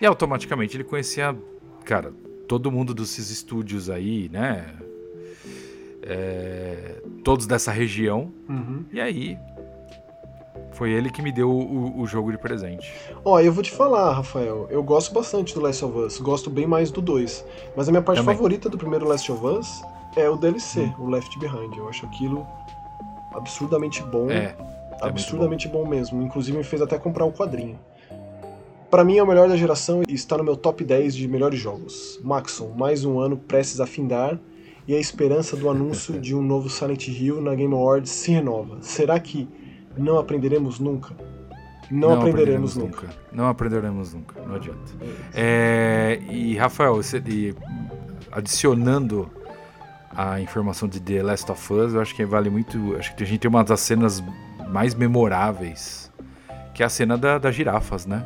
E 0.00 0.04
automaticamente 0.06 0.76
ele 0.76 0.84
conhecia, 0.84 1.34
cara, 1.84 2.12
todo 2.46 2.70
mundo 2.70 2.92
desses 2.94 3.30
estúdios 3.30 3.88
aí, 3.90 4.28
né? 4.30 4.66
É, 6.02 7.02
todos 7.24 7.46
dessa 7.46 7.72
região. 7.72 8.32
Uhum. 8.48 8.84
E 8.92 9.00
aí 9.00 9.38
foi 10.72 10.90
ele 10.90 11.10
que 11.10 11.22
me 11.22 11.32
deu 11.32 11.50
o, 11.50 12.00
o 12.00 12.06
jogo 12.06 12.30
de 12.30 12.38
presente. 12.38 12.92
Ó, 13.24 13.38
eu 13.40 13.52
vou 13.52 13.62
te 13.62 13.70
falar, 13.70 14.12
Rafael, 14.12 14.66
eu 14.70 14.82
gosto 14.82 15.12
bastante 15.12 15.54
do 15.54 15.60
Last 15.60 15.84
of 15.84 15.98
Us, 15.98 16.18
gosto 16.18 16.48
bem 16.48 16.66
mais 16.66 16.90
do 16.90 17.00
2. 17.00 17.44
Mas 17.76 17.88
a 17.88 17.92
minha 17.92 18.02
parte 18.02 18.18
Também. 18.18 18.34
favorita 18.34 18.68
do 18.68 18.78
primeiro 18.78 19.06
Last 19.06 19.30
of 19.30 19.44
Us 19.44 19.82
é 20.16 20.28
o 20.28 20.36
DLC, 20.36 20.92
o 20.98 21.08
Left 21.08 21.38
Behind. 21.38 21.76
Eu 21.76 21.88
acho 21.88 22.06
aquilo 22.06 22.46
absurdamente 23.32 24.02
bom. 24.02 24.30
É. 24.30 24.54
é 24.54 24.56
absurdamente 25.00 25.68
bom. 25.68 25.86
mesmo. 25.86 26.22
Inclusive 26.22 26.56
me 26.56 26.64
fez 26.64 26.82
até 26.82 26.98
comprar 26.98 27.24
o 27.24 27.32
quadrinho. 27.32 27.78
Pra 28.90 29.04
mim 29.04 29.18
é 29.18 29.22
o 29.22 29.26
melhor 29.26 29.48
da 29.48 29.56
geração 29.56 30.02
e 30.08 30.14
está 30.14 30.36
no 30.36 30.42
meu 30.42 30.56
top 30.56 30.82
10 30.82 31.14
de 31.14 31.28
melhores 31.28 31.60
jogos. 31.60 32.18
Maxon, 32.24 32.72
mais 32.76 33.04
um 33.04 33.20
ano 33.20 33.36
prestes 33.36 33.80
a 33.80 33.86
findar 33.86 34.36
e 34.88 34.94
a 34.94 34.98
esperança 34.98 35.56
do 35.56 35.70
anúncio 35.70 36.18
de 36.18 36.34
um 36.34 36.42
novo 36.42 36.68
Silent 36.68 37.06
Hill 37.06 37.40
na 37.40 37.54
Game 37.54 37.72
Awards 37.72 38.10
se 38.10 38.32
renova. 38.32 38.78
Será 38.80 39.20
que 39.20 39.48
não 39.96 40.18
aprenderemos 40.18 40.78
nunca? 40.78 41.14
Não, 41.90 42.12
aprenderemos, 42.12 42.76
nunca. 42.76 43.08
Não 43.32 43.48
aprenderemos 43.48 44.14
nunca, 44.14 44.40
não 44.46 44.54
adianta. 44.54 44.92
É, 45.34 46.20
e 46.30 46.56
Rafael, 46.56 46.94
você, 46.94 47.18
e, 47.26 47.52
adicionando 48.30 49.28
a 50.14 50.40
informação 50.40 50.88
de 50.88 51.00
The 51.00 51.20
Last 51.22 51.50
of 51.50 51.72
Us, 51.72 51.92
eu 51.94 52.00
acho 52.00 52.14
que 52.14 52.24
vale 52.24 52.48
muito. 52.48 52.94
Acho 52.96 53.14
que 53.16 53.24
a 53.24 53.26
gente 53.26 53.40
tem 53.40 53.48
uma 53.48 53.64
das 53.64 53.80
cenas 53.80 54.22
mais 54.68 54.94
memoráveis, 54.94 56.12
que 56.74 56.82
é 56.84 56.86
a 56.86 56.88
cena 56.88 57.18
da, 57.18 57.38
das 57.38 57.56
girafas, 57.56 58.06
né? 58.06 58.24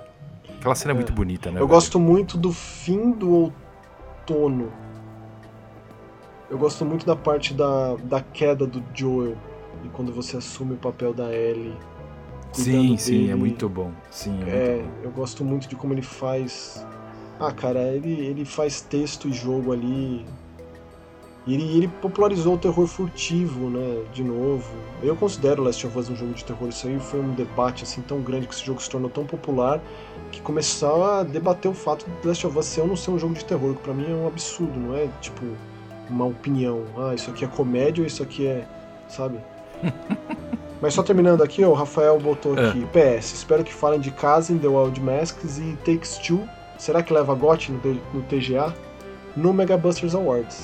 Aquela 0.58 0.74
cena 0.74 0.92
é, 0.92 0.94
É. 0.94 0.96
muito 0.96 1.12
bonita, 1.14 1.48
né? 1.50 1.56
Eu 1.56 1.66
velho? 1.66 1.68
gosto 1.68 1.98
muito 1.98 2.36
do 2.36 2.52
fim 2.52 3.12
do 3.12 3.50
outono. 4.20 4.70
Eu 6.50 6.58
gosto 6.58 6.84
muito 6.84 7.06
da 7.06 7.16
parte 7.16 7.54
da, 7.54 7.96
da 8.04 8.20
queda 8.20 8.66
do 8.66 8.82
Joel. 8.94 9.36
E 9.84 9.88
quando 9.88 10.12
você 10.12 10.36
assume 10.36 10.74
o 10.74 10.76
papel 10.76 11.12
da 11.12 11.32
Ellie. 11.32 11.74
Sim, 12.52 12.96
sim, 12.96 13.24
é 13.24 13.26
dele. 13.28 13.34
muito 13.34 13.68
bom. 13.68 13.90
Sim, 14.10 14.38
é, 14.46 14.50
É, 14.50 14.82
bom. 14.82 14.88
eu 15.04 15.10
gosto 15.10 15.44
muito 15.44 15.68
de 15.68 15.74
como 15.76 15.92
ele 15.92 16.02
faz. 16.02 16.86
Ah, 17.38 17.52
cara, 17.52 17.80
ele, 17.92 18.12
ele 18.12 18.44
faz 18.44 18.80
texto 18.80 19.28
e 19.28 19.32
jogo 19.32 19.72
ali. 19.72 20.24
E 21.46 21.52
ele, 21.52 21.76
ele 21.76 21.88
popularizou 22.00 22.54
o 22.54 22.58
terror 22.58 22.86
furtivo, 22.86 23.68
né? 23.68 24.02
De 24.14 24.22
novo. 24.24 24.70
Eu 25.02 25.14
considero 25.16 25.62
Last 25.62 25.86
of 25.86 25.98
Us 25.98 26.08
um 26.08 26.16
jogo 26.16 26.32
de 26.32 26.44
terror. 26.44 26.68
Isso 26.68 26.86
aí 26.86 26.98
foi 26.98 27.20
um 27.20 27.34
debate 27.34 27.82
assim 27.82 28.00
tão 28.02 28.20
grande 28.22 28.46
que 28.46 28.54
esse 28.54 28.64
jogo 28.64 28.80
se 28.80 28.88
tornou 28.88 29.10
tão 29.10 29.26
popular 29.26 29.82
que 30.32 30.40
começou 30.40 31.04
a 31.04 31.22
debater 31.22 31.70
o 31.70 31.74
fato 31.74 32.06
de 32.22 32.26
Last 32.28 32.46
of 32.46 32.58
Us 32.58 32.64
ser 32.66 32.80
ou 32.82 32.86
não 32.86 32.96
ser 32.96 33.10
um 33.10 33.18
jogo 33.18 33.34
de 33.34 33.44
terror, 33.44 33.74
que 33.74 33.82
pra 33.82 33.92
mim 33.92 34.10
é 34.10 34.14
um 34.14 34.26
absurdo, 34.26 34.78
não 34.78 34.96
é 34.96 35.08
tipo 35.20 35.42
uma 36.08 36.24
opinião. 36.24 36.82
Ah, 36.96 37.14
isso 37.14 37.30
aqui 37.30 37.44
é 37.44 37.48
comédia 37.48 38.00
ou 38.02 38.06
isso 38.06 38.22
aqui 38.22 38.46
é. 38.46 38.66
Sabe? 39.08 39.38
Mas 40.80 40.92
só 40.94 41.02
terminando 41.02 41.42
aqui, 41.42 41.64
ó, 41.64 41.70
o 41.70 41.72
Rafael 41.72 42.18
botou 42.18 42.58
É. 42.58 42.68
aqui. 42.68 42.86
PS, 42.86 43.32
espero 43.32 43.64
que 43.64 43.72
falem 43.72 43.98
de 44.00 44.10
Casa 44.10 44.52
in 44.52 44.58
The 44.58 44.68
Wild 44.68 45.00
Masks 45.00 45.58
e 45.58 45.76
Takes 45.84 46.18
Two. 46.18 46.46
Será 46.78 47.02
que 47.02 47.12
leva 47.12 47.34
GOT 47.34 47.72
no, 47.72 47.80
no 48.12 48.22
TGA? 48.22 48.74
No 49.34 49.52
Mega 49.54 49.76
Busters 49.78 50.14
Awards. 50.14 50.62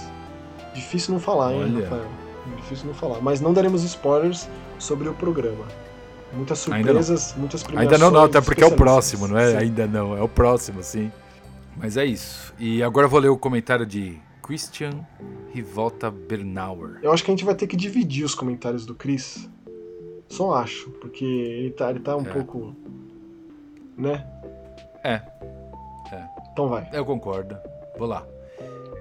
Difícil 0.75 1.15
não 1.15 1.21
falar, 1.21 1.55
hein, 1.55 1.63
Olha. 1.75 1.85
Rafael? 1.85 2.07
Difícil 2.57 2.87
não 2.87 2.95
falar. 2.95 3.21
Mas 3.23 3.41
não 3.41 3.53
daremos 3.53 3.83
spoilers 3.83 4.49
sobre 4.79 5.09
o 5.09 5.15
programa. 5.15 5.65
Muitas 6.33 6.59
surpresas, 6.59 7.35
muitas 7.37 7.63
premiações. 7.63 7.93
Ainda 7.93 8.05
não, 8.05 8.11
não, 8.13 8.25
até 8.25 8.41
porque 8.41 8.63
é 8.63 8.67
o 8.67 8.73
próximo, 8.73 9.27
não 9.27 9.39
é? 9.39 9.53
Sim. 9.53 9.57
Ainda 9.57 9.87
não, 9.87 10.17
é 10.17 10.23
o 10.23 10.29
próximo, 10.29 10.83
sim. 10.83 11.11
Mas 11.77 11.97
é 11.97 12.05
isso. 12.05 12.53
E 12.59 12.83
agora 12.83 13.07
eu 13.07 13.11
vou 13.11 13.19
ler 13.21 13.29
o 13.31 13.37
comentário 13.39 13.85
de 13.87 14.19
Christian 14.51 15.07
Rivolta 15.53 16.11
Bernauer. 16.11 16.99
Eu 17.05 17.13
acho 17.13 17.23
que 17.25 17.31
a 17.31 17.35
gente 17.35 17.45
vai 17.45 17.55
ter 17.55 17.69
que 17.69 17.77
dividir 17.77 18.25
os 18.25 18.35
comentários 18.35 18.85
do 18.85 18.97
Chris. 18.97 19.49
Só 20.29 20.55
acho, 20.55 20.91
porque 21.01 21.25
ele 21.25 21.71
tá, 21.71 21.89
ele 21.89 22.01
tá 22.01 22.17
um 22.17 22.23
É. 22.27 22.33
pouco. 22.33 22.75
Né? 23.97 24.27
É. 25.05 25.23
Então 26.53 26.69
vai. 26.69 26.89
Eu 26.93 27.05
concordo. 27.05 27.57
Vou 27.97 28.09
lá. 28.09 28.27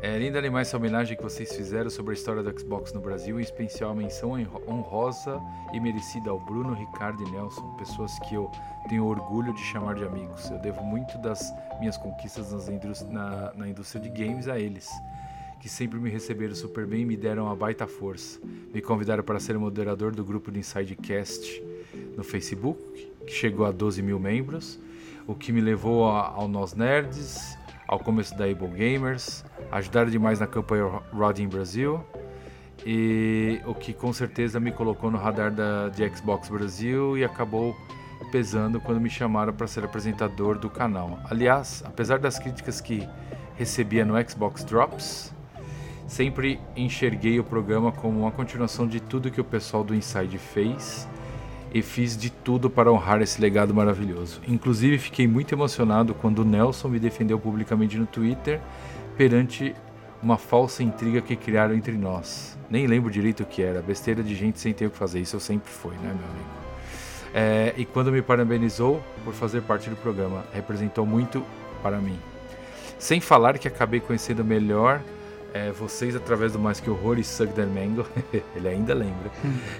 É 0.03 0.19
linda 0.19 0.39
demais 0.39 0.67
essa 0.67 0.77
homenagem 0.77 1.17
que 1.17 1.23
vocês 1.23 1.51
fizeram 1.53 1.89
sobre 1.89 2.11
a 2.11 2.13
história 2.13 2.43
do 2.43 2.57
Xbox 2.59 2.93
no 2.93 3.01
Brasil, 3.01 3.39
em 3.39 3.43
especial 3.43 3.89
a 3.89 3.95
menção 3.95 4.31
honro- 4.34 4.61
honrosa 4.67 5.41
e 5.73 5.80
merecida 5.80 6.30
ao 6.30 6.39
Bruno, 6.39 6.73
Ricardo 6.76 7.23
e 7.27 7.31
Nelson, 7.31 7.73
pessoas 7.76 8.17
que 8.19 8.35
eu 8.35 8.51
tenho 8.88 9.03
orgulho 9.03 9.51
de 9.51 9.61
chamar 9.61 9.95
de 9.95 10.03
amigos. 10.05 10.49
Eu 10.51 10.59
devo 10.59 10.84
muito 10.84 11.17
das 11.17 11.51
minhas 11.80 11.97
conquistas 11.97 12.51
nas 12.53 12.69
na, 13.09 13.51
na 13.55 13.67
indústria 13.67 13.99
de 13.99 14.09
games 14.09 14.47
a 14.47 14.57
eles, 14.59 14.88
que 15.60 15.68
sempre 15.68 15.99
me 15.99 16.10
receberam 16.10 16.56
super 16.56 16.86
bem 16.86 17.02
e 17.02 17.06
me 17.06 17.18
deram 17.18 17.45
uma 17.45 17.56
baita 17.56 17.86
força. 17.86 18.40
Me 18.73 18.81
convidaram 18.81 19.23
para 19.23 19.40
ser 19.40 19.57
moderador 19.57 20.15
do 20.15 20.23
grupo 20.23 20.52
do 20.52 20.57
Insidecast 20.57 21.61
no 22.15 22.23
Facebook, 22.23 23.11
que 23.26 23.34
chegou 23.34 23.65
a 23.65 23.72
12 23.72 24.02
mil 24.02 24.19
membros, 24.19 24.80
o 25.27 25.36
que 25.36 25.52
me 25.52 25.61
levou 25.61 26.06
ao 26.06 26.48
Nós 26.48 26.73
Nerds, 26.73 27.57
ao 27.88 27.99
começo 27.99 28.38
da 28.38 28.45
Able 28.45 28.68
Gamers, 28.69 29.44
ajudaram 29.72 30.10
demais 30.10 30.40
na 30.40 30.48
campanha 30.48 30.86
Rodding 31.11 31.48
Brasil 31.48 32.03
e 32.86 33.60
o 33.65 33.73
que 33.73 33.94
com 33.94 34.14
certeza 34.14 34.60
me 34.60 34.72
colocou 34.72 35.11
no 35.11 35.18
radar 35.18 35.52
da, 35.52 35.90
de 35.90 36.07
Xbox 36.10 36.49
Brasil 36.49 37.18
e 37.18 37.23
acabou 37.23 37.76
pesando 38.31 38.80
quando 38.80 39.02
me 39.02 39.10
chamaram 39.10 39.53
para 39.53 39.68
ser 39.68 39.84
apresentador 39.84 40.57
do 40.57 40.69
canal. 40.69 41.19
Aliás, 41.30 41.84
apesar 41.86 42.19
das 42.19 42.38
críticas 42.38 42.80
que 42.80 43.07
recebia 43.56 44.06
no 44.06 44.14
Xbox 44.30 44.64
Drops, 44.64 45.34
sempre 46.10 46.60
enxerguei 46.76 47.40
o 47.40 47.44
programa 47.44 47.91
como 47.91 48.22
uma 48.22 48.31
continuação 48.31 48.88
de 48.88 48.99
tudo 48.99 49.30
que 49.30 49.40
o 49.40 49.44
pessoal 49.44 49.84
do 49.84 49.94
Inside 49.94 50.40
fez 50.40 51.07
e 51.72 51.84
fiz 51.84 52.18
de 52.18 52.31
tudo 52.31 52.68
para 52.68 52.91
honrar 52.91 53.22
esse 53.22 53.40
legado 53.40 53.76
maravilhoso. 53.76 54.41
Inclusive, 54.48 54.98
fiquei 54.98 55.27
muito 55.27 55.53
emocionado 55.53 56.15
quando 56.15 56.40
o 56.40 56.44
Nelson 56.45 56.88
me 56.88 56.99
defendeu 56.99 57.40
publicamente 57.40 57.95
no 57.95 58.07
Twitter 58.07 58.60
perante 59.15 59.76
uma 60.22 60.36
falsa 60.36 60.81
intriga 60.81 61.22
que 61.22 61.36
criaram 61.36 61.76
entre 61.76 61.94
nós. 61.94 62.57
Nem 62.72 62.88
lembro 62.88 63.11
direito 63.11 63.44
o 63.44 63.45
que 63.45 63.61
era, 63.61 63.80
besteira 63.80 64.23
de 64.23 64.36
gente 64.36 64.60
sem 64.60 64.73
ter 64.73 64.88
o 64.88 64.90
que 64.90 64.98
fazer. 64.98 65.19
Isso 65.19 65.36
eu 65.36 65.40
sempre 65.40 65.69
fui, 65.69 65.94
né, 65.94 66.07
meu 66.07 66.10
amigo? 66.11 66.60
É, 67.36 67.73
e 67.77 67.86
quando 67.86 68.11
me 68.11 68.23
parabenizou 68.23 68.99
por 69.23 69.36
fazer 69.36 69.61
parte 69.61 69.91
do 69.91 69.95
programa, 69.95 70.44
representou 70.52 71.06
muito 71.06 71.45
para 71.84 71.99
mim. 71.99 72.18
Sem 72.98 73.22
falar 73.22 73.60
que 73.60 73.68
acabei 73.68 73.99
conhecendo 73.99 74.44
melhor 74.44 74.99
é, 75.53 75.71
vocês 75.71 76.15
através 76.15 76.53
do 76.53 76.59
Mais 76.59 76.80
Que 76.80 76.89
Horror 76.89 77.19
e 77.19 77.23
Suck 77.23 77.53
the 77.53 77.65
Mango, 77.65 78.05
ele 78.55 78.67
ainda 78.67 78.93
lembra, 78.93 79.31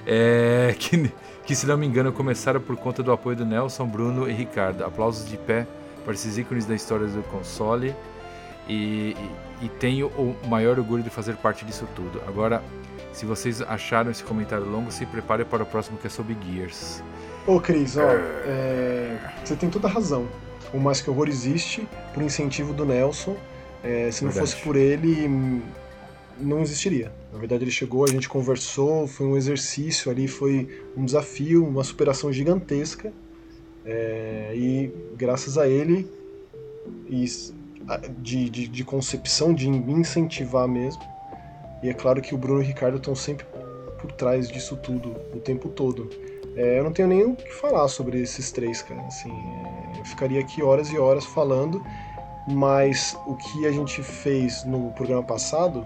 é, 0.06 0.76
que, 0.78 1.12
que 1.46 1.56
se 1.56 1.66
não 1.66 1.78
me 1.78 1.86
engano 1.86 2.12
começaram 2.12 2.62
por 2.62 2.76
conta 2.78 3.04
do 3.04 3.12
apoio 3.12 3.36
do 3.36 3.46
Nelson, 3.46 3.86
Bruno 3.86 4.30
e 4.30 4.34
Ricardo. 4.34 4.84
Aplausos 4.84 5.28
de 5.28 5.38
pé 5.38 5.66
para 6.04 6.14
esses 6.14 6.38
ícones 6.38 6.66
da 6.66 6.76
história 6.76 7.08
do 7.08 7.22
console 7.24 7.96
e, 8.68 9.16
e, 9.62 9.66
e 9.66 9.70
tenho 9.70 10.08
o 10.08 10.36
maior 10.48 10.78
orgulho 10.78 11.04
de 11.04 11.10
fazer 11.10 11.36
parte 11.38 11.66
disso 11.66 11.88
tudo. 11.96 12.22
Agora, 12.28 12.62
se 13.12 13.26
vocês 13.26 13.62
acharam 13.62 14.12
esse 14.12 14.24
comentário 14.24 14.66
longo, 14.66 14.92
se 14.92 15.06
prepare 15.06 15.44
para 15.44 15.64
o 15.64 15.66
próximo 15.66 15.98
que 15.98 16.08
é 16.08 16.10
sobre 16.10 16.38
Gears. 16.46 17.04
Ô 17.48 17.60
Cris, 17.60 17.98
ó, 17.98 18.12
é, 18.12 19.18
você 19.44 19.56
tem 19.56 19.70
toda 19.70 19.88
a 19.88 19.92
razão. 19.92 20.28
O 20.72 20.80
Mais 20.80 21.02
Que 21.02 21.10
Horror 21.10 21.28
existe 21.28 21.88
por 22.14 22.22
incentivo 22.22 22.74
do 22.74 22.86
Nelson. 22.86 23.36
É, 23.84 24.12
se 24.12 24.24
não 24.24 24.32
Verdade. 24.32 24.52
fosse 24.52 24.64
por 24.64 24.76
ele, 24.76 25.62
não 26.40 26.62
existiria. 26.62 27.12
Na 27.32 27.40
verdade, 27.40 27.64
ele 27.64 27.72
chegou, 27.72 28.04
a 28.04 28.10
gente 28.10 28.28
conversou, 28.28 29.08
foi 29.08 29.26
um 29.28 29.38
exercício 29.38 30.12
ali, 30.12 30.28
foi 30.28 30.68
um 30.98 31.06
desafio, 31.06 31.66
uma 31.66 31.84
superação 31.84 32.32
gigantesca. 32.32 33.14
É, 33.86 34.52
e 34.56 34.92
graças 35.16 35.58
a 35.58 35.68
ele, 35.68 36.08
e 37.08 37.26
de, 38.20 38.50
de, 38.50 38.68
de, 38.68 38.84
concepção, 38.84 39.54
de 39.54 39.68
incentivar 39.68 40.68
mesmo. 40.68 41.02
E 41.82 41.90
é 41.90 41.94
claro 41.94 42.22
que 42.22 42.36
o 42.36 42.38
Bruno 42.38 42.62
e 42.62 42.66
o 42.66 42.68
Ricardo 42.68 42.98
estão 42.98 43.16
sempre 43.16 43.46
por 44.00 44.12
trás 44.12 44.48
disso 44.50 44.76
tudo, 44.78 45.16
o 45.34 45.40
tempo 45.40 45.70
todo. 45.70 46.10
É, 46.56 46.80
eu 46.80 46.84
não 46.84 46.92
tenho 46.92 47.08
nem 47.08 47.24
o 47.24 47.36
que 47.36 47.54
falar 47.54 47.88
sobre 47.88 48.22
esses 48.22 48.52
três, 48.52 48.82
cara. 48.82 49.02
Assim, 49.02 49.32
é, 49.32 50.00
eu 50.00 50.06
ficaria 50.06 50.40
aqui 50.40 50.62
horas 50.62 50.90
e 50.90 50.98
horas 50.98 51.26
falando, 51.26 51.82
mas 52.48 53.18
o 53.26 53.36
que 53.36 53.66
a 53.66 53.72
gente 53.72 54.02
fez 54.02 54.64
no 54.64 54.92
programa 54.92 55.24
passado 55.24 55.86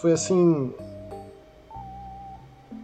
foi 0.00 0.12
assim. 0.12 0.72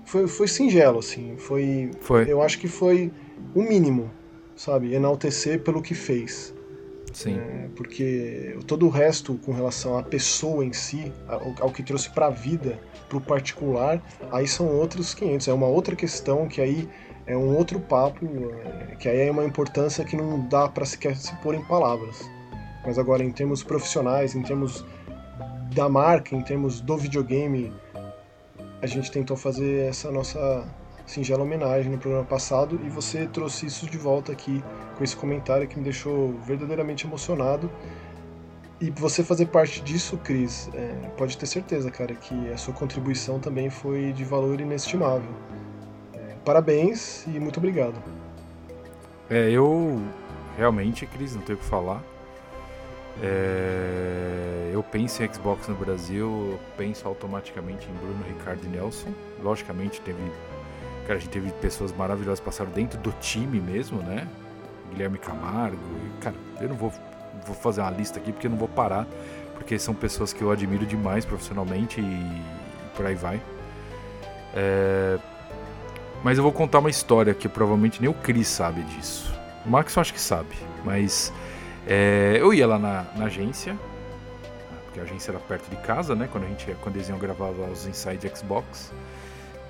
Foi, 0.05 0.27
foi 0.27 0.48
singelo, 0.48 0.98
assim. 0.98 1.36
Foi, 1.39 1.90
foi. 2.01 2.31
Eu 2.31 2.43
acho 2.43 2.59
que 2.59 2.69
foi 2.69 3.12
o 3.55 3.62
mínimo, 3.62 4.10
sabe? 4.56 4.94
Enaltecer 4.94 5.62
pelo 5.62 5.81
que 5.81 5.94
fez. 5.94 6.55
Sim. 7.12 7.39
É, 7.39 7.69
porque 7.77 8.56
todo 8.66 8.86
o 8.86 8.89
resto 8.89 9.35
com 9.44 9.52
relação 9.52 9.98
à 9.98 10.02
pessoa 10.02 10.64
em 10.64 10.73
si, 10.73 11.12
ao, 11.28 11.55
ao 11.60 11.70
que 11.70 11.82
trouxe 11.82 12.10
para 12.10 12.27
a 12.27 12.31
vida, 12.31 12.78
para 13.09 13.19
o 13.19 13.20
particular, 13.20 14.02
aí 14.31 14.48
são 14.48 14.66
outros 14.66 15.14
500. 15.14 15.48
É 15.48 15.52
uma 15.52 15.66
outra 15.66 15.94
questão 15.94 16.48
que 16.48 16.60
aí 16.60 16.89
é 17.27 17.36
um 17.36 17.57
outro 17.57 17.78
papo, 17.78 18.24
é, 18.24 18.97
que 18.97 19.09
aí 19.09 19.28
é 19.28 19.31
uma 19.31 19.44
importância 19.44 20.05
que 20.05 20.16
não 20.16 20.47
dá 20.49 20.69
para 20.69 20.85
sequer 20.85 21.16
se 21.16 21.35
pôr 21.36 21.55
em 21.55 21.65
palavras. 21.65 22.28
Mas 22.85 22.99
agora, 22.99 23.23
em 23.23 23.31
termos 23.31 23.62
profissionais, 23.62 24.35
em 24.35 24.43
termos 24.43 24.85
da 25.74 25.89
marca, 25.89 26.35
em 26.35 26.43
termos 26.43 26.81
do 26.81 26.97
videogame, 26.97 27.73
a 28.81 28.86
gente 28.86 29.11
tentou 29.11 29.36
fazer 29.36 29.89
essa 29.89 30.11
nossa 30.11 30.66
singela 31.07 31.43
homenagem 31.43 31.90
no 31.90 31.99
programa 31.99 32.24
passado 32.24 32.81
e 32.85 32.89
você 32.89 33.27
trouxe 33.27 33.66
isso 33.66 33.89
de 33.89 33.99
volta 33.99 34.32
aqui 34.32 34.62
com 34.97 35.05
esse 35.05 35.16
comentário 35.16 35.66
que 35.69 35.77
me 35.78 35.85
deixou 35.85 36.32
verdadeiramente 36.44 37.07
emocionado. 37.07 37.70
E 38.81 38.90
você 38.90 39.23
fazer 39.23 39.47
parte 39.47 39.81
disso, 39.81 40.16
Cris, 40.19 40.69
é, 40.74 40.89
pode 41.16 41.39
ter 41.39 41.47
certeza, 41.47 41.89
cara, 41.89 42.15
que 42.15 42.51
a 42.51 42.57
sua 42.57 42.74
contribuição 42.74 43.39
também 43.39 43.70
foi 43.70 44.12
de 44.12 44.24
valor 44.24 44.61
inestimável. 44.61 45.31
Parabéns 46.44 47.27
e 47.27 47.39
muito 47.39 47.59
obrigado. 47.59 47.94
É, 49.31 49.51
eu 49.51 50.01
realmente, 50.56 51.06
Cris, 51.06 51.35
não 51.35 51.43
tenho 51.43 51.59
o 51.59 51.60
que 51.62 51.66
falar. 51.66 52.02
É, 53.23 54.70
eu 54.73 54.82
penso 54.82 55.23
em 55.23 55.32
Xbox 55.32 55.69
no 55.69 55.74
Brasil, 55.74 56.27
eu 56.52 56.60
penso 56.77 57.06
automaticamente 57.06 57.89
em 57.89 57.94
Bruno, 57.94 58.24
Ricardo 58.27 58.64
e 58.64 58.69
Nelson. 58.69 59.12
Logicamente, 59.43 60.01
teve 60.01 60.20
Cara, 61.02 61.16
a 61.16 61.19
gente 61.19 61.31
teve 61.31 61.51
pessoas 61.52 61.93
maravilhosas 61.93 62.40
passaram 62.40 62.70
dentro 62.70 62.98
do 63.01 63.12
time 63.20 63.60
mesmo, 63.60 64.01
né? 64.02 64.28
Guilherme 64.90 65.19
Camargo. 65.19 65.77
E, 65.77 66.23
cara, 66.23 66.36
eu 66.60 66.69
não 66.69 66.77
vou, 66.77 66.93
vou 67.44 67.56
fazer 67.56 67.81
uma 67.81 67.90
lista 67.90 68.19
aqui 68.20 68.32
porque 68.32 68.47
eu 68.47 68.51
não 68.51 68.59
vou 68.59 68.69
parar. 68.69 69.06
Porque 69.55 69.78
são 69.78 69.94
pessoas 69.94 70.32
que 70.32 70.43
eu 70.43 70.51
admiro 70.51 70.86
demais 70.86 71.24
profissionalmente 71.24 72.01
e, 72.01 72.05
e 72.05 72.43
por 72.97 73.05
aí 73.05 73.14
vai. 73.14 73.40
É, 74.55 75.19
mas 76.23 76.39
eu 76.39 76.44
vou 76.44 76.53
contar 76.53 76.78
uma 76.78 76.90
história 76.90 77.35
que 77.35 77.49
provavelmente 77.49 78.01
nem 78.01 78.09
o 78.09 78.15
Cris 78.15 78.49
sabe 78.49 78.82
disso. 78.82 79.32
O 79.66 79.70
Max 79.70 79.94
eu 79.97 80.01
acho 80.01 80.12
que 80.12 80.20
sabe. 80.20 80.55
Mas 80.85 81.32
é, 81.86 82.36
eu 82.40 82.53
ia 82.53 82.66
lá 82.66 82.78
na, 82.78 83.07
na, 83.16 83.27
agência, 83.27 83.77
porque 84.85 85.01
a 85.01 85.03
agência 85.03 85.32
era 85.32 85.39
perto 85.39 85.69
de 85.69 85.77
casa, 85.77 86.15
né? 86.15 86.28
Quando, 86.31 86.44
a 86.44 86.49
gente, 86.49 86.77
quando 86.82 86.97
eles 86.97 87.09
iam 87.09 87.19
gravar 87.19 87.51
os 87.51 87.86
Inside 87.86 88.31
Xbox 88.35 88.93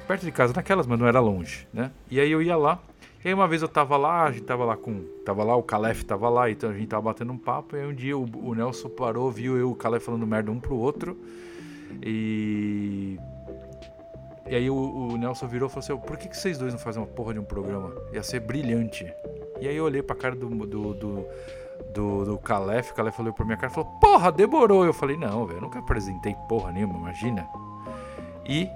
perto 0.06 0.24
de 0.24 0.32
casa, 0.32 0.52
naquelas, 0.54 0.86
mas 0.86 0.98
não 0.98 1.06
era 1.06 1.20
longe, 1.20 1.66
né? 1.72 1.90
E 2.10 2.20
aí 2.20 2.30
eu 2.30 2.42
ia 2.42 2.56
lá. 2.56 2.78
E 3.24 3.28
aí 3.28 3.34
uma 3.34 3.46
vez 3.46 3.62
eu 3.62 3.68
tava 3.68 3.96
lá, 3.96 4.24
a 4.24 4.32
gente 4.32 4.44
tava 4.44 4.64
lá 4.64 4.76
com. 4.76 5.04
Tava 5.24 5.44
lá, 5.44 5.54
o 5.56 5.62
Calef 5.62 6.04
tava 6.04 6.28
lá, 6.28 6.50
então 6.50 6.70
a 6.70 6.74
gente 6.74 6.88
tava 6.88 7.02
batendo 7.02 7.32
um 7.32 7.38
papo. 7.38 7.76
E 7.76 7.80
aí 7.80 7.86
um 7.86 7.94
dia 7.94 8.18
o, 8.18 8.24
o 8.24 8.54
Nelson 8.54 8.88
parou, 8.88 9.30
viu 9.30 9.56
eu 9.56 9.60
e 9.60 9.72
o 9.72 9.74
Calef 9.74 10.04
falando 10.04 10.26
merda 10.26 10.50
um 10.50 10.58
pro 10.58 10.74
outro. 10.74 11.16
E. 12.02 13.18
E 14.48 14.54
aí 14.54 14.68
o, 14.68 14.74
o 14.74 15.16
Nelson 15.16 15.46
virou 15.46 15.68
e 15.68 15.72
falou 15.72 15.84
assim: 15.84 16.06
por 16.06 16.16
que, 16.16 16.28
que 16.28 16.36
vocês 16.36 16.58
dois 16.58 16.72
não 16.72 16.80
fazem 16.80 17.02
uma 17.02 17.08
porra 17.08 17.34
de 17.34 17.40
um 17.40 17.44
programa? 17.44 17.94
Ia 18.12 18.22
ser 18.22 18.40
brilhante. 18.40 19.12
E 19.60 19.68
aí 19.68 19.76
eu 19.76 19.84
olhei 19.84 20.02
pra 20.02 20.16
cara 20.16 20.34
do, 20.34 20.48
do, 20.48 20.94
do 20.94 21.26
do, 21.92 22.24
do 22.24 22.38
Calef, 22.38 22.90
o 22.90 22.94
Calef 22.94 23.16
falou 23.16 23.32
pra 23.32 23.44
minha 23.44 23.56
cara 23.56 23.72
falou, 23.72 23.90
porra, 24.00 24.30
demorou. 24.32 24.84
Eu 24.84 24.92
falei, 24.92 25.16
não, 25.16 25.46
velho, 25.46 25.60
nunca 25.60 25.78
apresentei 25.78 26.34
porra 26.48 26.72
nenhuma, 26.72 26.98
imagina. 26.98 27.46
E 28.48 28.68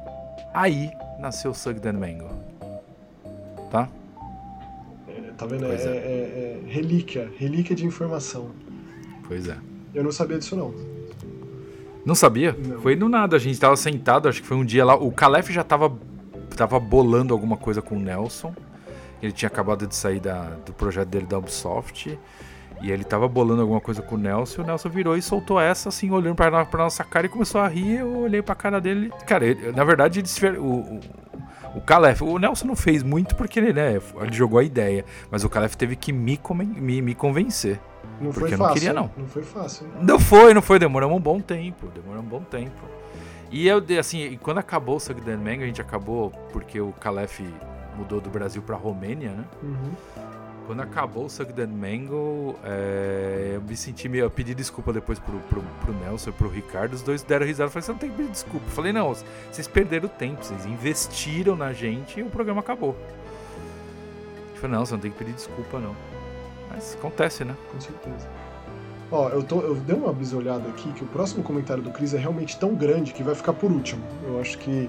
aí 0.54 0.90
nasceu 1.18 1.54
Sug 1.54 1.80
Dan 1.80 1.94
Mango. 1.94 2.28
Tá? 3.70 3.88
É, 5.08 5.32
tá 5.36 5.46
vendo? 5.46 5.66
É, 5.66 5.74
é. 5.74 5.78
É, 5.78 5.80
é, 5.80 6.60
relíquia, 6.66 7.30
relíquia 7.36 7.74
de 7.74 7.86
informação. 7.86 8.50
Pois 9.26 9.48
é. 9.48 9.56
Eu 9.94 10.04
não 10.04 10.12
sabia 10.12 10.38
disso 10.38 10.56
não. 10.56 10.74
Não 12.06 12.14
sabia? 12.14 12.56
Não. 12.56 12.80
Foi 12.80 12.94
do 12.94 13.08
nada, 13.08 13.34
a 13.34 13.38
gente 13.38 13.58
tava 13.58 13.76
sentado, 13.76 14.28
acho 14.28 14.40
que 14.40 14.46
foi 14.46 14.56
um 14.56 14.64
dia 14.64 14.84
lá. 14.84 14.94
O 14.94 15.10
Calef 15.10 15.52
já 15.52 15.64
tava, 15.64 15.92
tava 16.56 16.78
bolando 16.78 17.34
alguma 17.34 17.56
coisa 17.56 17.82
com 17.82 17.96
o 17.96 17.98
Nelson. 17.98 18.54
Ele 19.20 19.32
tinha 19.32 19.48
acabado 19.48 19.88
de 19.88 19.96
sair 19.96 20.20
da, 20.20 20.50
do 20.64 20.72
projeto 20.72 21.08
dele 21.08 21.26
da 21.26 21.36
Ubisoft. 21.36 22.16
E 22.80 22.92
ele 22.92 23.02
tava 23.02 23.26
bolando 23.26 23.62
alguma 23.62 23.80
coisa 23.80 24.02
com 24.02 24.14
o 24.14 24.18
Nelson, 24.18 24.60
e 24.60 24.64
o 24.64 24.66
Nelson 24.66 24.88
virou 24.88 25.16
e 25.16 25.22
soltou 25.22 25.58
essa, 25.58 25.88
assim, 25.88 26.10
olhando 26.10 26.36
pra, 26.36 26.64
pra 26.64 26.84
nossa 26.84 27.02
cara 27.02 27.26
e 27.26 27.28
começou 27.28 27.60
a 27.60 27.66
rir. 27.66 27.96
Eu 27.96 28.18
olhei 28.18 28.40
pra 28.40 28.54
cara 28.54 28.80
dele. 28.80 29.10
Cara, 29.26 29.44
ele, 29.44 29.72
na 29.72 29.82
verdade, 29.82 30.20
ele, 30.20 30.58
o, 30.58 30.62
o, 30.62 31.00
o 31.74 31.80
Calef, 31.80 32.22
o 32.22 32.38
Nelson 32.38 32.68
não 32.68 32.76
fez 32.76 33.02
muito 33.02 33.34
porque 33.34 33.58
ele, 33.58 33.72
né, 33.72 34.00
ele 34.20 34.32
jogou 34.32 34.60
a 34.60 34.62
ideia. 34.62 35.04
Mas 35.28 35.42
o 35.42 35.48
Calef 35.48 35.74
teve 35.74 35.96
que 35.96 36.12
me, 36.12 36.38
me, 36.76 37.02
me 37.02 37.14
convencer. 37.16 37.80
Não 38.20 38.32
porque 38.32 38.48
foi 38.48 38.52
eu 38.54 38.58
não 38.58 38.72
queria, 38.74 38.92
não. 38.92 39.10
Não 39.16 39.26
foi 39.26 39.42
fácil. 39.42 39.86
Não 40.00 40.18
foi, 40.18 40.54
não 40.54 40.62
foi. 40.62 40.78
Demorou 40.78 41.14
um 41.14 41.20
bom 41.20 41.40
tempo. 41.40 41.86
Demorou 41.88 42.22
um 42.22 42.26
bom 42.26 42.40
tempo. 42.40 42.82
E 43.50 43.68
eu, 43.68 43.82
assim, 43.98 44.38
quando 44.42 44.58
acabou 44.58 44.96
o 44.96 45.00
Sugden 45.00 45.36
Manga, 45.36 45.64
a 45.64 45.66
gente 45.66 45.80
acabou 45.80 46.30
porque 46.52 46.80
o 46.80 46.92
Calef 46.92 47.40
mudou 47.96 48.20
do 48.20 48.28
Brasil 48.28 48.60
pra 48.62 48.76
Romênia, 48.76 49.30
né? 49.30 49.44
Uhum. 49.62 49.92
quando 50.66 50.80
acabou 50.80 51.26
o 51.26 51.30
Suck 51.30 51.52
and 51.60 51.68
Mango, 51.68 52.56
é, 52.64 53.52
eu 53.54 53.62
me 53.62 53.76
senti 53.76 54.08
meio. 54.08 54.24
Eu 54.24 54.30
pedi 54.30 54.54
desculpa 54.54 54.92
depois 54.92 55.18
pro, 55.18 55.38
pro, 55.40 55.62
pro 55.80 55.94
Nelson 55.94 56.30
e 56.30 56.32
pro 56.32 56.48
Ricardo. 56.48 56.92
Os 56.94 57.02
dois 57.02 57.22
deram 57.22 57.46
risada. 57.46 57.68
Eu 57.68 57.70
falei, 57.70 57.84
você 57.84 57.92
não 57.92 57.98
tem 57.98 58.10
que 58.10 58.16
pedir 58.16 58.30
desculpa. 58.30 58.66
Eu 58.66 58.72
falei, 58.72 58.92
não, 58.92 59.14
vocês 59.50 59.68
perderam 59.68 60.08
tempo, 60.08 60.44
vocês 60.44 60.66
investiram 60.66 61.54
na 61.54 61.72
gente 61.72 62.18
e 62.18 62.22
o 62.22 62.26
programa 62.30 62.60
acabou. 62.60 62.96
Eu 64.54 64.60
falei, 64.60 64.76
não, 64.76 64.84
você 64.84 64.94
não 64.94 65.00
tem 65.00 65.10
que 65.10 65.18
pedir 65.18 65.34
desculpa, 65.34 65.78
não. 65.78 65.94
Mas 66.76 66.94
acontece, 66.94 67.44
né? 67.44 67.56
Com 67.72 67.80
certeza. 67.80 68.28
Ó, 69.10 69.28
eu, 69.30 69.42
tô, 69.42 69.60
eu 69.60 69.74
dei 69.74 69.96
uma 69.96 70.12
bisolhada 70.12 70.68
aqui 70.68 70.92
que 70.92 71.02
o 71.02 71.06
próximo 71.06 71.42
comentário 71.42 71.82
do 71.82 71.90
Cris 71.90 72.14
é 72.14 72.18
realmente 72.18 72.56
tão 72.56 72.74
grande 72.74 73.12
que 73.12 73.22
vai 73.24 73.34
ficar 73.34 73.52
por 73.52 73.72
último. 73.72 74.02
Eu 74.24 74.40
acho 74.40 74.58
que 74.58 74.88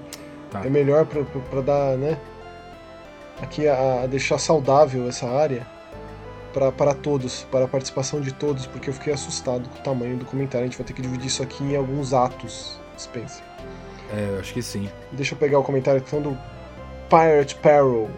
tá. 0.50 0.64
é 0.64 0.70
melhor 0.70 1.06
pra 1.06 1.60
dar, 1.60 1.96
né? 1.96 2.18
aqui 3.42 3.66
a, 3.66 4.02
a 4.02 4.06
deixar 4.06 4.38
saudável 4.38 5.08
essa 5.08 5.28
área 5.28 5.66
para 6.76 6.92
todos, 6.92 7.44
para 7.44 7.66
a 7.66 7.68
participação 7.68 8.20
de 8.20 8.32
todos, 8.32 8.66
porque 8.66 8.90
eu 8.90 8.94
fiquei 8.94 9.12
assustado 9.12 9.68
com 9.68 9.78
o 9.78 9.82
tamanho 9.82 10.16
do 10.16 10.24
comentário. 10.24 10.64
A 10.64 10.68
gente 10.68 10.76
vai 10.76 10.86
ter 10.86 10.92
que 10.92 11.02
dividir 11.02 11.26
isso 11.26 11.42
aqui 11.42 11.62
em 11.62 11.76
alguns 11.76 12.12
atos, 12.12 12.80
Spencer. 12.98 13.44
É, 14.12 14.34
eu 14.34 14.40
acho 14.40 14.52
que 14.52 14.62
sim. 14.62 14.90
Deixa 15.12 15.34
eu 15.34 15.38
pegar 15.38 15.58
o 15.60 15.62
comentário 15.62 16.02
então 16.04 16.20
do 16.20 16.36
Pirate 17.08 17.54
Peril. 17.56 18.10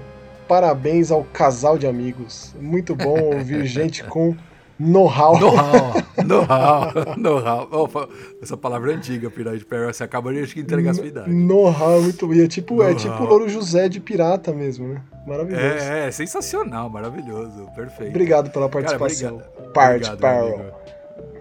Parabéns 0.51 1.12
ao 1.12 1.22
casal 1.22 1.78
de 1.78 1.86
amigos. 1.86 2.52
Muito 2.60 2.97
bom 2.97 3.36
ouvir 3.36 3.64
gente 3.70 4.02
com 4.02 4.35
Know-how. 4.77 5.39
Know-how. 5.39 5.93
Know-how. 6.27 7.16
Know-how. 7.16 7.68
Oh, 7.70 8.43
essa 8.43 8.56
palavra 8.56 8.90
é 8.90 8.97
antiga, 8.97 9.31
Pirate 9.31 9.64
Peril. 9.64 9.93
Você 9.93 10.02
acaba 10.02 10.32
de 10.32 10.59
entregar 10.59 10.90
a 10.90 10.94
sua 10.94 11.06
idade. 11.06 11.31
Know-how 11.31 11.98
é 11.98 12.01
muito 12.01 12.27
bom. 12.27 12.35
É 12.35 12.48
tipo, 12.48 12.82
é 12.82 12.94
tipo 12.97 13.22
o 13.22 13.27
Louro 13.27 13.48
José 13.48 13.89
de 13.89 14.01
pirata 14.01 14.52
mesmo, 14.52 14.89
né? 14.89 15.01
Maravilhoso. 15.24 15.64
É, 15.64 16.09
é, 16.09 16.10
sensacional, 16.10 16.90
maravilhoso. 16.90 17.68
Perfeito. 17.77 18.10
Obrigado 18.10 18.51
pela 18.51 18.68
participação. 18.68 19.40
Pirate 19.72 20.16
Peril. 20.16 20.72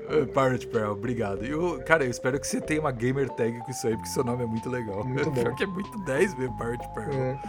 É, 0.07 0.25
Pirate 0.25 0.67
Pearl, 0.67 0.91
obrigado. 0.91 1.43
Eu, 1.43 1.81
cara, 1.83 2.03
eu 2.03 2.11
espero 2.11 2.39
que 2.39 2.45
você 2.45 2.61
tenha 2.61 2.79
uma 2.79 2.91
gamer 2.91 3.27
tag 3.29 3.57
com 3.59 3.71
isso 3.71 3.87
aí, 3.87 3.95
porque 3.95 4.09
seu 4.09 4.23
nome 4.23 4.43
é 4.43 4.45
muito 4.45 4.69
legal. 4.69 5.03
Muito 5.03 5.29
bom. 5.31 5.55
que 5.55 5.63
é 5.63 5.67
muito 5.67 5.97
10 6.05 6.37
mesmo, 6.37 6.55
Pirate 6.57 6.87
Pearl. 6.93 7.13
É. 7.13 7.39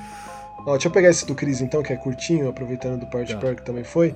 Ó, 0.66 0.72
deixa 0.72 0.88
eu 0.88 0.92
pegar 0.92 1.08
esse 1.08 1.26
do 1.26 1.34
Cris 1.34 1.60
então, 1.60 1.82
que 1.82 1.92
é 1.92 1.96
curtinho, 1.96 2.48
aproveitando 2.48 3.00
do 3.00 3.06
Pirate 3.06 3.36
tá. 3.36 3.54
Que 3.54 3.64
também 3.64 3.84
foi. 3.84 4.14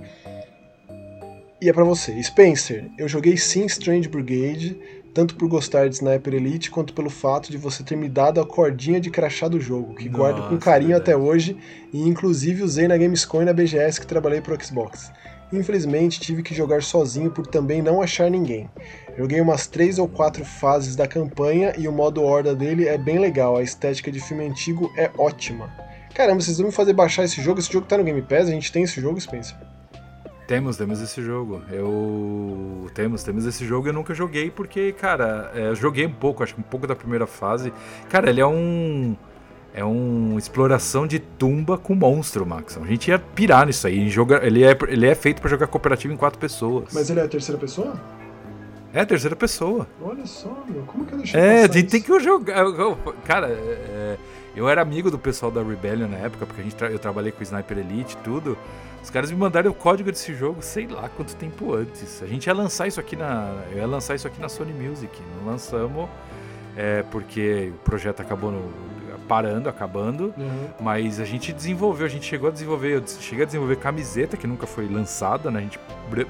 E 1.61 1.69
é 1.69 1.73
para 1.73 1.85
você. 1.85 2.23
Spencer, 2.23 2.91
eu 2.99 3.09
joguei 3.09 3.37
sim 3.37 3.65
Strange 3.65 4.09
Brigade, 4.09 4.79
tanto 5.15 5.37
por 5.37 5.49
gostar 5.49 5.89
de 5.89 5.95
Sniper 5.95 6.35
Elite, 6.35 6.71
quanto 6.71 6.93
pelo 6.93 7.09
fato 7.09 7.51
de 7.51 7.57
você 7.57 7.83
ter 7.83 7.97
me 7.97 8.09
dado 8.09 8.41
a 8.41 8.47
cordinha 8.47 9.01
de 9.01 9.11
crachá 9.11 9.49
do 9.49 9.61
jogo, 9.61 9.95
que 9.95 10.09
Nossa, 10.09 10.19
guardo 10.19 10.49
com 10.49 10.59
carinho 10.59 10.91
verdade. 10.91 11.13
até 11.13 11.17
hoje, 11.17 11.57
e 11.93 12.07
inclusive 12.07 12.63
usei 12.63 12.87
na 12.87 12.97
Gamescom 12.97 13.43
e 13.43 13.45
na 13.47 13.53
BGS 13.53 14.01
que 14.01 14.07
trabalhei 14.07 14.41
pro 14.41 14.63
Xbox. 14.63 15.11
Infelizmente 15.53 16.21
tive 16.21 16.43
que 16.43 16.55
jogar 16.55 16.83
sozinho 16.83 17.31
por 17.31 17.47
também 17.47 17.81
não 17.81 18.03
achar 18.03 18.29
ninguém. 18.29 18.69
Joguei 19.17 19.41
umas 19.41 19.67
3 19.69 20.01
ou 20.01 20.09
4 20.09 20.45
fases 20.45 20.97
da 20.97 21.07
campanha 21.07 21.73
e 21.79 21.87
o 21.87 21.93
modo 21.93 22.23
horda 22.23 22.55
dele 22.55 22.89
é 22.89 22.99
bem 22.99 23.19
legal, 23.19 23.57
a 23.57 23.63
estética 23.63 24.11
de 24.11 24.21
filme 24.21 24.45
antigo 24.45 24.93
é 24.97 25.11
ótima. 25.17 25.73
Caramba, 26.15 26.41
vocês 26.41 26.57
vão 26.59 26.67
me 26.69 26.73
fazer 26.73 26.93
baixar 26.93 27.25
esse 27.25 27.43
jogo? 27.43 27.59
Esse 27.59 27.73
jogo 27.73 27.87
tá 27.87 27.99
no 27.99 28.05
Game 28.05 28.23
Pass? 28.23 28.49
A 28.49 28.53
gente 28.53 28.71
tem 28.71 28.85
esse 28.85 29.01
jogo, 29.01 29.21
Spencer? 29.21 29.57
Temos, 30.47 30.77
temos 30.77 31.01
esse 31.01 31.23
jogo. 31.23 31.63
Eu. 31.71 32.87
Temos, 32.95 33.23
temos 33.23 33.47
esse 33.47 33.65
jogo. 33.67 33.89
Eu 33.89 33.93
nunca 33.93 34.15
joguei 34.15 34.51
porque, 34.51 34.93
cara, 34.93 35.51
é, 35.55 35.69
eu 35.69 35.75
joguei 35.75 36.07
um 36.07 36.13
pouco, 36.13 36.43
acho 36.43 36.55
que 36.55 36.61
um 36.61 36.65
pouco 36.65 36.87
da 36.87 36.95
primeira 36.95 37.27
fase. 37.27 37.73
Cara, 38.11 38.31
ele 38.31 38.41
é 38.41 38.47
um. 38.47 39.17
É 39.77 39.83
uma 39.83 40.39
exploração 40.39 41.05
de 41.05 41.19
tumba 41.19 41.77
com 41.77 41.97
monstro, 41.97 42.47
Max. 42.47 42.79
A 42.81 42.87
gente 42.87 43.09
ia 43.09 43.19
pirar 43.19 43.67
nisso 43.67 43.87
aí. 43.89 44.09
Joga, 44.09 44.41
ele, 44.47 44.63
é, 44.63 44.79
ele 44.87 45.05
é 45.05 45.15
feito 45.17 45.41
para 45.41 45.51
jogar 45.51 45.67
cooperativo 45.67 46.15
em 46.15 46.17
quatro 46.17 46.39
pessoas. 46.39 46.91
Mas 46.93 47.11
ele 47.11 47.19
é 47.19 47.25
a 47.25 47.29
terceira 47.29 47.59
pessoa? 47.59 48.01
É 48.93 49.01
a 49.01 49.07
terceira 49.07 49.35
pessoa. 49.35 49.89
Olha 50.01 50.25
só, 50.27 50.63
meu. 50.69 50.85
Como 50.85 51.05
que 51.05 51.15
eu 51.15 51.19
deixei 51.19 51.41
É, 51.41 51.67
tem, 51.67 51.85
tem 51.85 52.01
que 52.01 52.21
jogar. 52.21 52.65
Cara, 53.25 53.49
é, 53.49 54.17
eu 54.55 54.69
era 54.69 54.81
amigo 54.81 55.11
do 55.11 55.19
pessoal 55.19 55.51
da 55.51 55.63
Rebellion 55.63 56.09
na 56.09 56.19
época, 56.19 56.47
porque 56.47 56.61
a 56.61 56.65
gente 56.65 56.77
eu 56.83 56.99
trabalhei 56.99 57.33
com 57.33 57.43
Sniper 57.43 57.79
Elite 57.79 58.15
e 58.15 58.19
tudo. 58.19 58.57
Os 59.03 59.11
caras 59.11 59.31
me 59.31 59.37
mandaram 59.37 59.71
o 59.71 59.75
código 59.75 60.11
desse 60.11 60.35
jogo, 60.35 60.63
sei 60.63 60.87
lá 60.87 61.09
quanto 61.09 61.37
tempo 61.37 61.75
antes. 61.75 62.23
A 62.23 62.27
gente 62.27 62.47
ia 62.47 62.55
lançar 62.55 62.87
isso 62.87 62.99
aqui 62.99 63.17
na. 63.17 63.63
Eu 63.71 63.79
ia 63.79 63.87
lançar 63.87 64.15
isso 64.15 64.27
aqui 64.27 64.41
na 64.41 64.49
Sony 64.49 64.73
Music. 64.73 65.21
Não 65.39 65.53
lançamos 65.53 66.09
é, 66.77 67.03
porque 67.11 67.73
o 67.75 67.79
projeto 67.85 68.21
acabou 68.21 68.51
no, 68.51 68.73
parando, 69.29 69.69
acabando. 69.69 70.35
Uhum. 70.37 70.69
Mas 70.81 71.21
a 71.21 71.25
gente 71.25 71.53
desenvolveu, 71.53 72.07
a 72.07 72.09
gente 72.09 72.25
chegou 72.25 72.49
a 72.49 72.53
desenvolver, 72.53 72.97
eu 72.97 73.03
cheguei 73.07 73.43
a 73.43 73.47
desenvolver 73.47 73.77
camiseta 73.77 74.37
que 74.37 74.47
nunca 74.47 74.67
foi 74.67 74.89
lançada, 74.89 75.51
né? 75.51 75.61
A 75.61 75.63
gente 75.63 75.81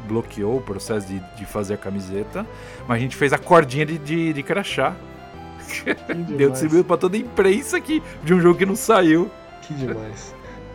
bloqueou 0.09 0.57
o 0.57 0.61
processo 0.61 1.07
de, 1.07 1.21
de 1.37 1.45
fazer 1.45 1.75
a 1.75 1.79
camiseta, 1.79 2.47
mas 2.87 2.97
a 2.97 3.01
gente 3.01 3.17
fez 3.17 3.33
a 3.33 3.39
cordinha 3.39 3.85
de, 3.85 3.99
de, 3.99 4.33
de 4.33 4.43
crachá. 4.43 4.95
Deu 6.37 6.51
distribuído 6.51 6.85
pra 6.85 6.97
toda 6.97 7.17
a 7.17 7.21
imprensa 7.21 7.77
aqui 7.77 8.03
de 8.23 8.35
um 8.35 8.41
jogo 8.41 8.59
que 8.59 8.67
não 8.67 8.77
saiu. 8.77 9.31
Que 9.63 9.75
demais. 9.75 10.35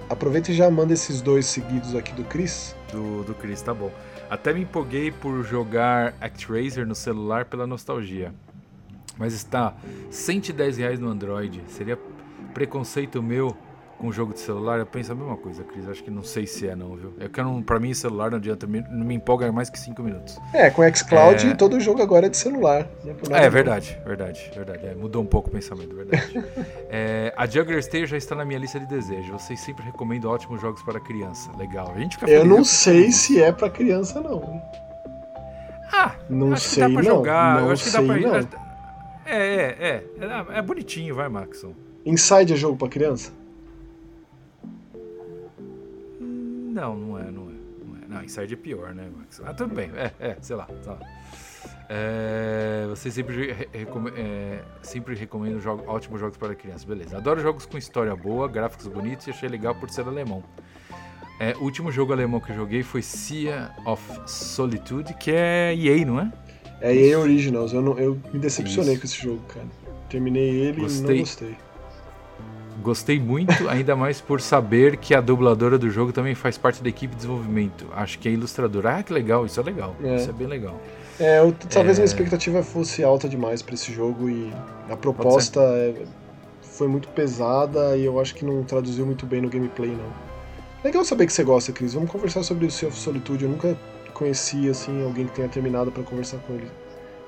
Aproveita 0.10 0.52
e 0.52 0.56
já 0.56 0.70
manda 0.72 0.94
esses 0.94 1.22
dois 1.22 1.46
seguidos 1.46 1.96
aqui 1.96 2.14
do 2.14 2.24
Chris. 2.24 2.76
Do, 2.92 3.24
do 3.24 3.36
Chris, 3.36 3.62
tá 3.62 3.74
bom. 3.74 3.92
Até 4.30 4.54
me 4.54 4.62
empolguei 4.62 5.12
por 5.12 5.44
jogar 5.44 6.16
ActRaiser 6.20 6.86
no 6.86 6.96
celular 6.96 7.46
pela 7.46 7.68
nostalgia. 7.68 8.34
Mas 9.18 9.34
está 9.34 9.76
110 10.10 10.78
reais 10.78 11.00
no 11.00 11.10
Android. 11.10 11.62
Seria 11.68 11.98
preconceito 12.54 13.22
meu 13.22 13.56
com 14.00 14.12
jogo 14.12 14.34
de 14.34 14.40
celular, 14.40 14.80
eu 14.80 14.86
penso 14.86 15.12
a 15.12 15.16
mesma 15.16 15.36
coisa, 15.36 15.64
Cris. 15.64 15.88
Acho 15.88 16.02
que 16.02 16.10
não 16.10 16.24
sei 16.24 16.48
se 16.48 16.68
é, 16.68 16.76
não, 16.76 16.96
viu? 16.96 17.14
É 17.20 17.28
que 17.28 17.42
não, 17.42 17.62
pra 17.62 17.80
mim, 17.80 17.94
celular 17.94 18.32
não 18.32 18.38
adianta, 18.38 18.66
não 18.66 19.06
me 19.06 19.14
empolga 19.14 19.52
mais 19.52 19.70
que 19.70 19.78
5 19.78 20.02
minutos. 20.02 20.40
É, 20.54 20.70
com 20.70 20.82
Xcloud, 20.96 21.48
é... 21.48 21.54
todo 21.54 21.80
jogo 21.80 22.02
agora 22.02 22.28
é 22.28 22.30
de 22.30 22.38
celular. 22.38 22.88
É, 23.06 23.46
é 23.46 23.50
verdade, 23.50 24.00
verdade, 24.06 24.50
verdade. 24.56 24.86
É, 24.88 24.96
mudou 24.96 25.22
um 25.22 25.26
pouco 25.26 25.50
o 25.50 25.52
pensamento, 25.52 25.94
verdade. 25.94 26.34
é, 26.90 27.34
a 27.36 27.46
Juggler 27.46 27.80
Stage 27.80 28.08
já 28.08 28.18
está 28.18 28.34
na 28.36 28.46
minha 28.46 28.58
lista 28.58 28.80
de 28.80 28.88
desejos. 28.88 29.30
Vocês 29.30 29.60
sempre 29.60 29.84
recomendam 29.84 30.32
ótimos 30.32 30.62
jogos 30.62 30.82
para 30.82 31.00
criança. 31.00 31.52
Legal. 31.58 31.92
A 31.94 32.00
gente 32.00 32.18
fica 32.18 32.32
Eu 32.32 32.46
não 32.46 32.64
sei 32.64 33.12
se 33.12 33.42
é 33.42 33.52
para 33.52 33.70
criança, 33.70 34.22
não. 34.22 34.62
Ah, 35.92 36.16
não 36.30 36.54
acho 36.54 36.70
sei, 36.70 36.86
que 36.86 36.94
dá 36.94 37.02
pra 37.02 37.10
não. 37.10 37.18
jogar. 37.18 37.56
Não 37.56 37.68
eu 37.68 37.72
acho 37.74 37.84
que 37.84 37.90
sei, 37.90 38.08
dá 38.08 38.14
pra. 38.14 38.22
Não. 38.22 38.36
É, 39.26 39.36
é, 39.36 39.78
é, 39.80 40.04
é. 40.56 40.58
É 40.58 40.62
bonitinho, 40.62 41.14
vai, 41.14 41.28
Maxon. 41.28 41.74
Inside 42.06 42.54
é 42.54 42.56
jogo 42.56 42.78
para 42.78 42.88
criança? 42.88 43.39
Não, 46.70 46.96
não 46.96 47.18
é, 47.20 47.32
não 47.32 47.50
é. 47.50 47.54
Não, 47.84 47.96
é. 47.98 48.08
não 48.08 48.24
Inside 48.24 48.54
é 48.54 48.58
pior, 48.58 48.94
né, 48.94 49.10
Max? 49.16 49.42
Ah, 49.44 49.54
tudo 49.54 49.74
bem. 49.74 49.90
É, 49.96 50.12
é, 50.20 50.38
sei 50.42 50.56
lá. 50.56 50.68
Sei 50.82 50.92
lá. 50.92 51.00
É, 51.90 52.86
você 52.88 53.10
sempre, 53.10 53.68
recome, 53.74 54.12
é, 54.16 54.62
sempre 54.84 55.16
recomenda 55.16 55.60
jogo, 55.60 55.84
ótimos 55.88 56.20
jogos 56.20 56.38
para 56.38 56.54
crianças. 56.54 56.84
Beleza. 56.84 57.18
Adoro 57.18 57.42
jogos 57.42 57.66
com 57.66 57.78
história 57.78 58.16
boa, 58.16 58.48
gráficos 58.48 58.88
bonitos 58.88 59.26
e 59.28 59.32
achei 59.32 59.50
legal 59.50 59.74
por 59.74 59.90
ser 59.90 60.08
alemão. 60.08 60.44
É, 61.40 61.56
o 61.56 61.64
último 61.64 61.92
jogo 61.92 62.14
alemão 62.14 62.40
que 62.40 62.52
eu 62.52 62.56
joguei 62.56 62.84
foi 62.84 63.02
Sea 63.02 63.74
of 63.86 64.04
Solitude, 64.28 65.14
que 65.16 65.32
é 65.32 65.74
EA, 65.76 66.06
não 66.06 66.20
é? 66.20 66.32
É 66.82 66.96
EA 66.96 67.20
Originals. 67.20 67.74
Eu, 67.74 67.82
não, 67.82 67.98
eu 67.98 68.20
me 68.32 68.40
decepcionei 68.40 68.94
Isso. 68.94 69.02
com 69.02 69.08
esse 69.08 69.22
jogo, 69.22 69.42
cara. 69.48 69.66
Terminei 70.10 70.50
ele 70.50 70.82
gostei. 70.82 71.06
e 71.06 71.10
não 71.10 71.20
gostei. 71.20 71.69
Gostei 72.82 73.20
muito, 73.20 73.68
ainda 73.70 73.96
mais 73.96 74.22
por 74.22 74.40
saber 74.40 74.98
que 74.98 75.14
a 75.14 75.22
dubladora 75.22 75.78
do 75.78 75.90
jogo 75.90 76.12
também 76.12 76.34
faz 76.34 76.58
parte 76.58 76.82
da 76.82 76.90
equipe 76.90 77.12
de 77.12 77.18
desenvolvimento. 77.18 77.86
Acho 77.94 78.18
que 78.20 78.30
é 78.30 78.32
ilustradora. 78.32 78.98
Ah, 78.98 79.04
que 79.04 79.12
legal, 79.12 79.46
isso 79.46 79.60
é 79.60 79.64
legal. 79.64 79.96
É. 80.04 80.16
Isso 80.16 80.30
é 80.30 80.34
bem 80.34 80.48
legal. 80.48 80.80
É, 81.20 81.40
eu, 81.40 81.54
talvez 81.70 81.98
é... 81.98 82.02
minha 82.02 82.06
expectativa 82.06 82.64
fosse 82.64 83.04
alta 83.04 83.28
demais 83.28 83.62
para 83.62 83.74
esse 83.74 83.94
jogo 83.94 84.30
e 84.30 84.54
a 84.90 84.96
proposta 84.96 85.60
é, 85.60 85.94
foi 86.62 86.88
muito 86.88 87.10
pesada 87.10 87.98
e 87.98 88.06
eu 88.06 88.20
acho 88.20 88.34
que 88.34 88.46
não 88.46 88.64
traduziu 88.64 89.06
muito 89.06 89.26
bem 89.26 89.42
no 89.42 89.50
gameplay, 89.50 89.90
não. 89.90 90.30
Legal 90.84 91.04
saber 91.04 91.26
que 91.26 91.34
você 91.34 91.44
gosta, 91.44 91.74
Cris. 91.74 91.94
Vamos 91.94 92.10
conversar 92.10 92.42
sobre 92.44 92.66
o 92.66 92.72
Sea 92.72 92.88
of 92.88 92.98
Solitude. 92.98 93.44
Eu 93.44 93.50
nunca 93.50 93.78
conheci 94.14 94.70
assim 94.70 95.04
alguém 95.04 95.26
que 95.28 95.34
tenha 95.34 95.50
terminado 95.50 95.92
para 95.92 96.04
conversar 96.04 96.38
com 96.38 96.54
ele. 96.54 96.72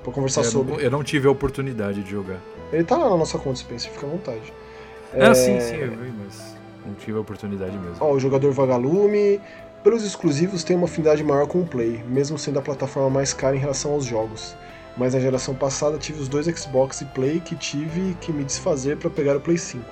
Pra 0.02 0.10
conversar 0.10 0.40
é, 0.40 0.44
sobre. 0.44 0.72
Não, 0.72 0.80
eu 0.80 0.90
não 0.90 1.04
tive 1.04 1.28
a 1.28 1.30
oportunidade 1.30 2.02
de 2.02 2.10
jogar. 2.10 2.40
Ele 2.72 2.84
tá 2.84 2.96
lá 2.96 3.10
na 3.10 3.16
nossa 3.18 3.38
conta, 3.38 3.56
Spencer, 3.56 3.92
fica 3.92 4.06
à 4.06 4.08
vontade. 4.08 4.52
É... 5.14 5.26
Ah, 5.26 5.34
sim, 5.34 5.60
sim, 5.60 5.76
eu 5.76 5.90
vi, 5.90 6.12
mas 6.24 6.56
não 6.86 6.94
tive 6.94 7.16
a 7.16 7.20
oportunidade 7.20 7.76
mesmo. 7.76 7.96
Ó, 8.00 8.12
o 8.12 8.20
jogador 8.20 8.52
Vagalume, 8.52 9.40
pelos 9.82 10.04
exclusivos, 10.04 10.64
tem 10.64 10.76
uma 10.76 10.86
afinidade 10.86 11.22
maior 11.22 11.46
com 11.46 11.60
o 11.60 11.66
Play, 11.66 12.02
mesmo 12.08 12.38
sendo 12.38 12.58
a 12.58 12.62
plataforma 12.62 13.10
mais 13.10 13.32
cara 13.32 13.56
em 13.56 13.58
relação 13.58 13.92
aos 13.92 14.04
jogos. 14.04 14.56
Mas 14.96 15.14
na 15.14 15.20
geração 15.20 15.54
passada 15.54 15.96
tive 15.98 16.20
os 16.20 16.28
dois 16.28 16.46
Xbox 16.46 17.00
e 17.00 17.04
Play 17.06 17.40
que 17.40 17.56
tive 17.56 18.14
que 18.20 18.32
me 18.32 18.44
desfazer 18.44 18.96
para 18.96 19.08
pegar 19.08 19.36
o 19.36 19.40
Play 19.40 19.56
5. 19.56 19.82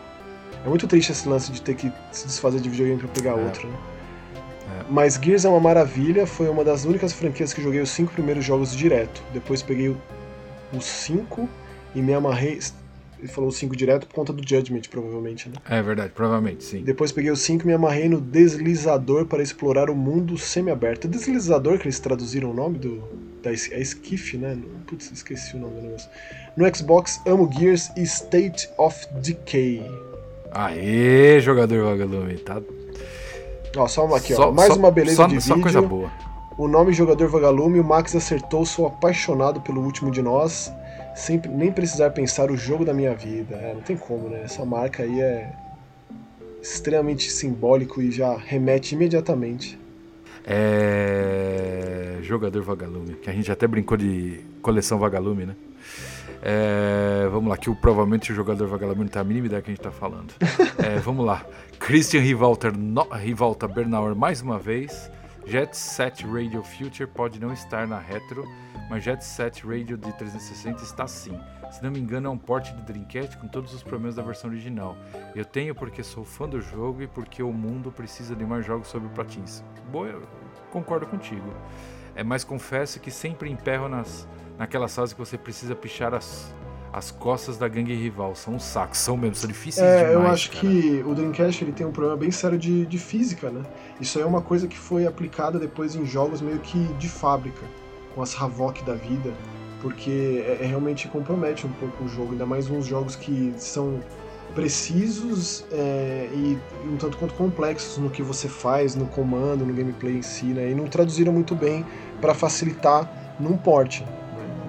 É 0.65 0.68
muito 0.68 0.86
triste 0.86 1.10
esse 1.10 1.26
lance 1.28 1.50
de 1.50 1.62
ter 1.62 1.74
que 1.74 1.90
se 2.12 2.26
desfazer 2.26 2.60
de 2.60 2.68
videogame 2.68 2.99
para 2.99 3.08
pegar 3.08 3.31
é. 3.31 3.34
outro, 3.44 3.66
né? 3.66 3.78
É. 4.81 4.84
Mas 4.90 5.15
Gears 5.15 5.44
é 5.44 5.49
uma 5.49 5.60
maravilha, 5.60 6.26
foi 6.26 6.49
uma 6.49 6.62
das 6.62 6.84
únicas 6.84 7.12
franquias 7.12 7.52
que 7.52 7.62
joguei 7.62 7.81
os 7.81 7.90
cinco 7.90 8.12
primeiros 8.12 8.44
jogos 8.44 8.76
direto. 8.76 9.23
Depois 9.32 9.62
peguei 9.62 9.97
os 10.73 10.84
cinco 10.84 11.49
e 11.94 12.02
me 12.02 12.12
amarrei 12.12 12.58
ele 13.20 13.28
falou 13.28 13.50
o 13.50 13.52
5 13.52 13.76
direto 13.76 14.07
por 14.07 14.15
conta 14.15 14.32
do 14.32 14.47
Judgment, 14.47 14.82
provavelmente, 14.90 15.49
né? 15.49 15.57
É 15.68 15.82
verdade, 15.82 16.10
provavelmente, 16.15 16.65
sim. 16.65 16.82
Depois 16.82 17.12
peguei 17.12 17.31
o 17.31 17.36
5 17.36 17.65
e 17.65 17.66
me 17.66 17.74
amarrei 17.74 18.08
no 18.08 18.18
deslizador 18.18 19.26
para 19.26 19.42
explorar 19.42 19.90
o 19.90 19.94
mundo 19.94 20.39
semi-aberto. 20.39 21.07
Deslizador 21.07 21.78
que 21.78 21.84
eles 21.84 22.00
traduziram 22.00 22.50
o 22.50 22.55
nome 22.55 22.78
do. 22.78 23.02
Da, 23.42 23.50
é 23.50 23.81
Skiff, 23.81 24.39
né? 24.39 24.57
Putz, 24.86 25.10
esqueci 25.12 25.55
o 25.55 25.58
nome 25.58 25.76
do 25.76 25.82
negócio. 25.82 26.08
No 26.57 26.74
Xbox, 26.74 27.20
amo 27.26 27.50
Gears 27.52 27.90
e 27.94 28.02
State 28.02 28.70
of 28.78 29.07
Decay. 29.23 29.82
Aê, 30.50 31.40
jogador 31.40 31.84
vagalume, 31.84 32.39
tá? 32.39 32.60
Ó, 33.76 33.86
só 33.86 34.07
uma 34.07 34.16
aqui, 34.16 34.34
só, 34.34 34.49
ó. 34.49 34.52
Mais 34.52 34.73
só, 34.73 34.78
uma 34.78 34.90
beleza 34.90 35.16
só, 35.16 35.26
de 35.26 35.40
só 35.42 35.55
vídeo. 35.55 35.62
coisa 35.62 35.82
boa. 35.82 36.10
O 36.57 36.66
nome 36.66 36.92
jogador 36.92 37.28
vagalume, 37.28 37.78
o 37.81 37.84
Max 37.84 38.16
acertou, 38.16 38.65
sou 38.65 38.86
apaixonado 38.86 39.60
pelo 39.60 39.82
último 39.82 40.10
de 40.10 40.23
nós 40.23 40.73
sem 41.20 41.40
nem 41.49 41.70
precisar 41.70 42.10
pensar 42.10 42.50
o 42.50 42.57
jogo 42.57 42.84
da 42.84 42.94
minha 42.94 43.15
vida. 43.15 43.55
É, 43.57 43.74
não 43.74 43.82
tem 43.82 43.97
como, 43.97 44.28
né? 44.28 44.42
Essa 44.44 44.65
marca 44.65 45.02
aí 45.02 45.20
é 45.20 45.52
extremamente 46.62 47.31
simbólico 47.31 48.00
e 48.00 48.10
já 48.10 48.36
remete 48.36 48.94
imediatamente. 48.94 49.78
É. 50.47 52.18
Jogador 52.23 52.62
Vagalume, 52.62 53.15
que 53.15 53.28
a 53.28 53.32
gente 53.32 53.52
até 53.52 53.66
brincou 53.66 53.97
de 53.97 54.40
coleção 54.62 54.99
Vagalume, 54.99 55.44
né? 55.44 55.57
É, 56.42 57.28
vamos 57.31 57.50
lá, 57.50 57.57
que 57.58 57.68
o, 57.68 57.76
provavelmente 57.76 58.32
o 58.32 58.34
jogador 58.34 58.66
Vagalume 58.66 59.02
não 59.02 59.08
tem 59.08 59.20
a 59.20 59.24
mínima 59.24 59.47
ideia 59.47 59.60
que 59.60 59.70
a 59.70 59.73
gente 59.73 59.81
está 59.81 59.92
falando. 59.92 60.32
É, 60.78 60.99
vamos 60.99 61.26
lá. 61.26 61.44
Christian 61.78 62.23
no, 62.23 63.02
Rivalta 63.12 63.68
Bernauer 63.68 64.16
mais 64.16 64.40
uma 64.40 64.58
vez. 64.58 65.10
Jet 65.47 65.77
Set 65.77 66.25
Radio 66.27 66.62
Future 66.62 67.09
pode 67.09 67.41
não 67.41 67.52
estar 67.52 67.86
na 67.86 67.99
retro, 67.99 68.44
mas 68.89 69.02
Jet 69.02 69.25
Set 69.25 69.67
Radio 69.67 69.97
de 69.97 70.12
360 70.12 70.83
está 70.83 71.07
sim. 71.07 71.39
Se 71.70 71.83
não 71.83 71.91
me 71.91 71.99
engano, 71.99 72.28
é 72.28 72.31
um 72.31 72.39
port 72.39 72.73
de 72.73 72.83
Dreamcast 72.83 73.36
com 73.39 73.49
todos 73.49 73.73
os 73.73 73.83
problemas 73.83 74.17
da 74.17 74.23
versão 74.23 74.51
original. 74.51 74.97
Eu 75.35 75.44
tenho 75.44 75.75
porque 75.75 76.02
sou 76.02 76.25
fã 76.25 76.49
do 76.49 76.60
jogo 76.60 77.02
e 77.02 77.07
porque 77.07 77.43
o 77.43 77.52
mundo 77.52 77.91
precisa 77.91 78.35
de 78.35 78.44
mais 78.44 78.67
jogos 78.67 78.89
sobre 78.89 79.09
platins. 79.10 79.62
Boa, 79.91 80.09
eu 80.09 80.23
concordo 80.70 81.07
contigo. 81.07 81.52
É, 82.15 82.23
mas 82.23 82.44
confesso 82.44 83.01
que 83.01 83.10
sempre 83.10 83.51
emperro 83.51 83.89
nas, 83.89 84.28
naquelas 84.59 84.94
fases 84.94 85.12
que 85.12 85.19
você 85.19 85.39
precisa 85.39 85.75
pichar 85.75 86.12
as, 86.12 86.55
as 86.93 87.10
costas 87.10 87.57
da 87.57 87.69
gangue 87.69 87.94
rival. 87.94 88.35
São 88.35 88.55
um 88.55 88.59
saco, 88.59 88.97
são 88.97 89.17
mesmo, 89.17 89.35
são 89.35 89.49
difíceis 89.49 89.86
é, 89.86 90.09
demais. 90.09 90.15
Eu 90.15 90.27
acho 90.27 90.51
cara. 90.51 90.60
que 90.60 91.02
o 91.07 91.15
Dreamcast 91.15 91.65
ele 91.65 91.73
tem 91.73 91.86
um 91.86 91.93
problema 91.93 92.17
bem 92.17 92.31
sério 92.31 92.59
de, 92.59 92.86
de 92.86 92.99
física, 92.99 93.51
né? 93.51 93.62
Isso 94.01 94.19
aí 94.19 94.25
é 94.25 94.27
uma 94.27 94.43
coisa 94.43 94.67
que 94.67 94.78
foi 94.78 95.07
aplicada 95.07 95.59
depois 95.59 95.94
em 95.94 96.05
jogos 96.05 96.41
meio 96.41 96.59
que 96.59 96.78
de 96.94 97.09
fábrica, 97.09 97.62
com 98.15 98.23
as 98.23 98.41
Havok 98.41 98.85
da 98.85 98.94
vida, 98.94 99.33
porque 99.81 100.44
é, 100.44 100.59
é, 100.62 100.67
realmente 100.67 101.09
compromete 101.09 101.67
um 101.67 101.73
pouco 101.73 102.05
o 102.05 102.09
jogo, 102.09 102.33
ainda 102.33 102.47
mais 102.47 102.69
uns 102.69 102.86
jogos 102.86 103.17
que 103.17 103.55
são 103.57 104.01
precisos 104.55 105.65
é, 105.70 106.28
e 106.33 106.59
um 106.85 106.97
tanto 106.97 107.17
quanto 107.17 107.35
complexos 107.35 107.99
no 107.99 108.10
que 108.10 108.20
você 108.20 108.49
faz, 108.49 108.97
no 108.97 109.07
comando, 109.07 109.65
no 109.65 109.73
gameplay 109.73 110.17
em 110.17 110.23
si, 110.23 110.47
né? 110.47 110.70
E 110.70 110.75
não 110.75 110.86
traduziram 110.86 111.33
muito 111.33 111.55
bem 111.55 111.86
para 112.20 112.35
facilitar 112.35 113.36
num 113.39 113.57
port. 113.57 114.02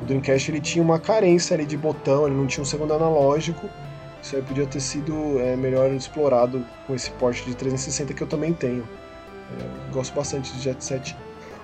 O 0.01 0.05
Dreamcast 0.05 0.49
ele 0.51 0.59
tinha 0.59 0.83
uma 0.83 0.99
carência 0.99 1.53
ali 1.55 1.65
de 1.65 1.77
botão, 1.77 2.25
ele 2.27 2.35
não 2.35 2.47
tinha 2.47 2.61
um 2.61 2.65
segundo 2.65 2.93
analógico. 2.93 3.69
Isso 4.21 4.35
aí 4.35 4.41
podia 4.41 4.65
ter 4.65 4.79
sido 4.79 5.39
é, 5.39 5.55
melhor 5.55 5.91
explorado 5.93 6.63
com 6.85 6.93
esse 6.95 7.09
porte 7.11 7.43
de 7.45 7.55
360 7.55 8.13
que 8.13 8.21
eu 8.21 8.27
também 8.27 8.53
tenho. 8.53 8.83
É, 9.59 9.91
gosto 9.93 10.13
bastante 10.13 10.51
de 10.53 10.61
Jet 10.61 10.83
Set 10.83 11.15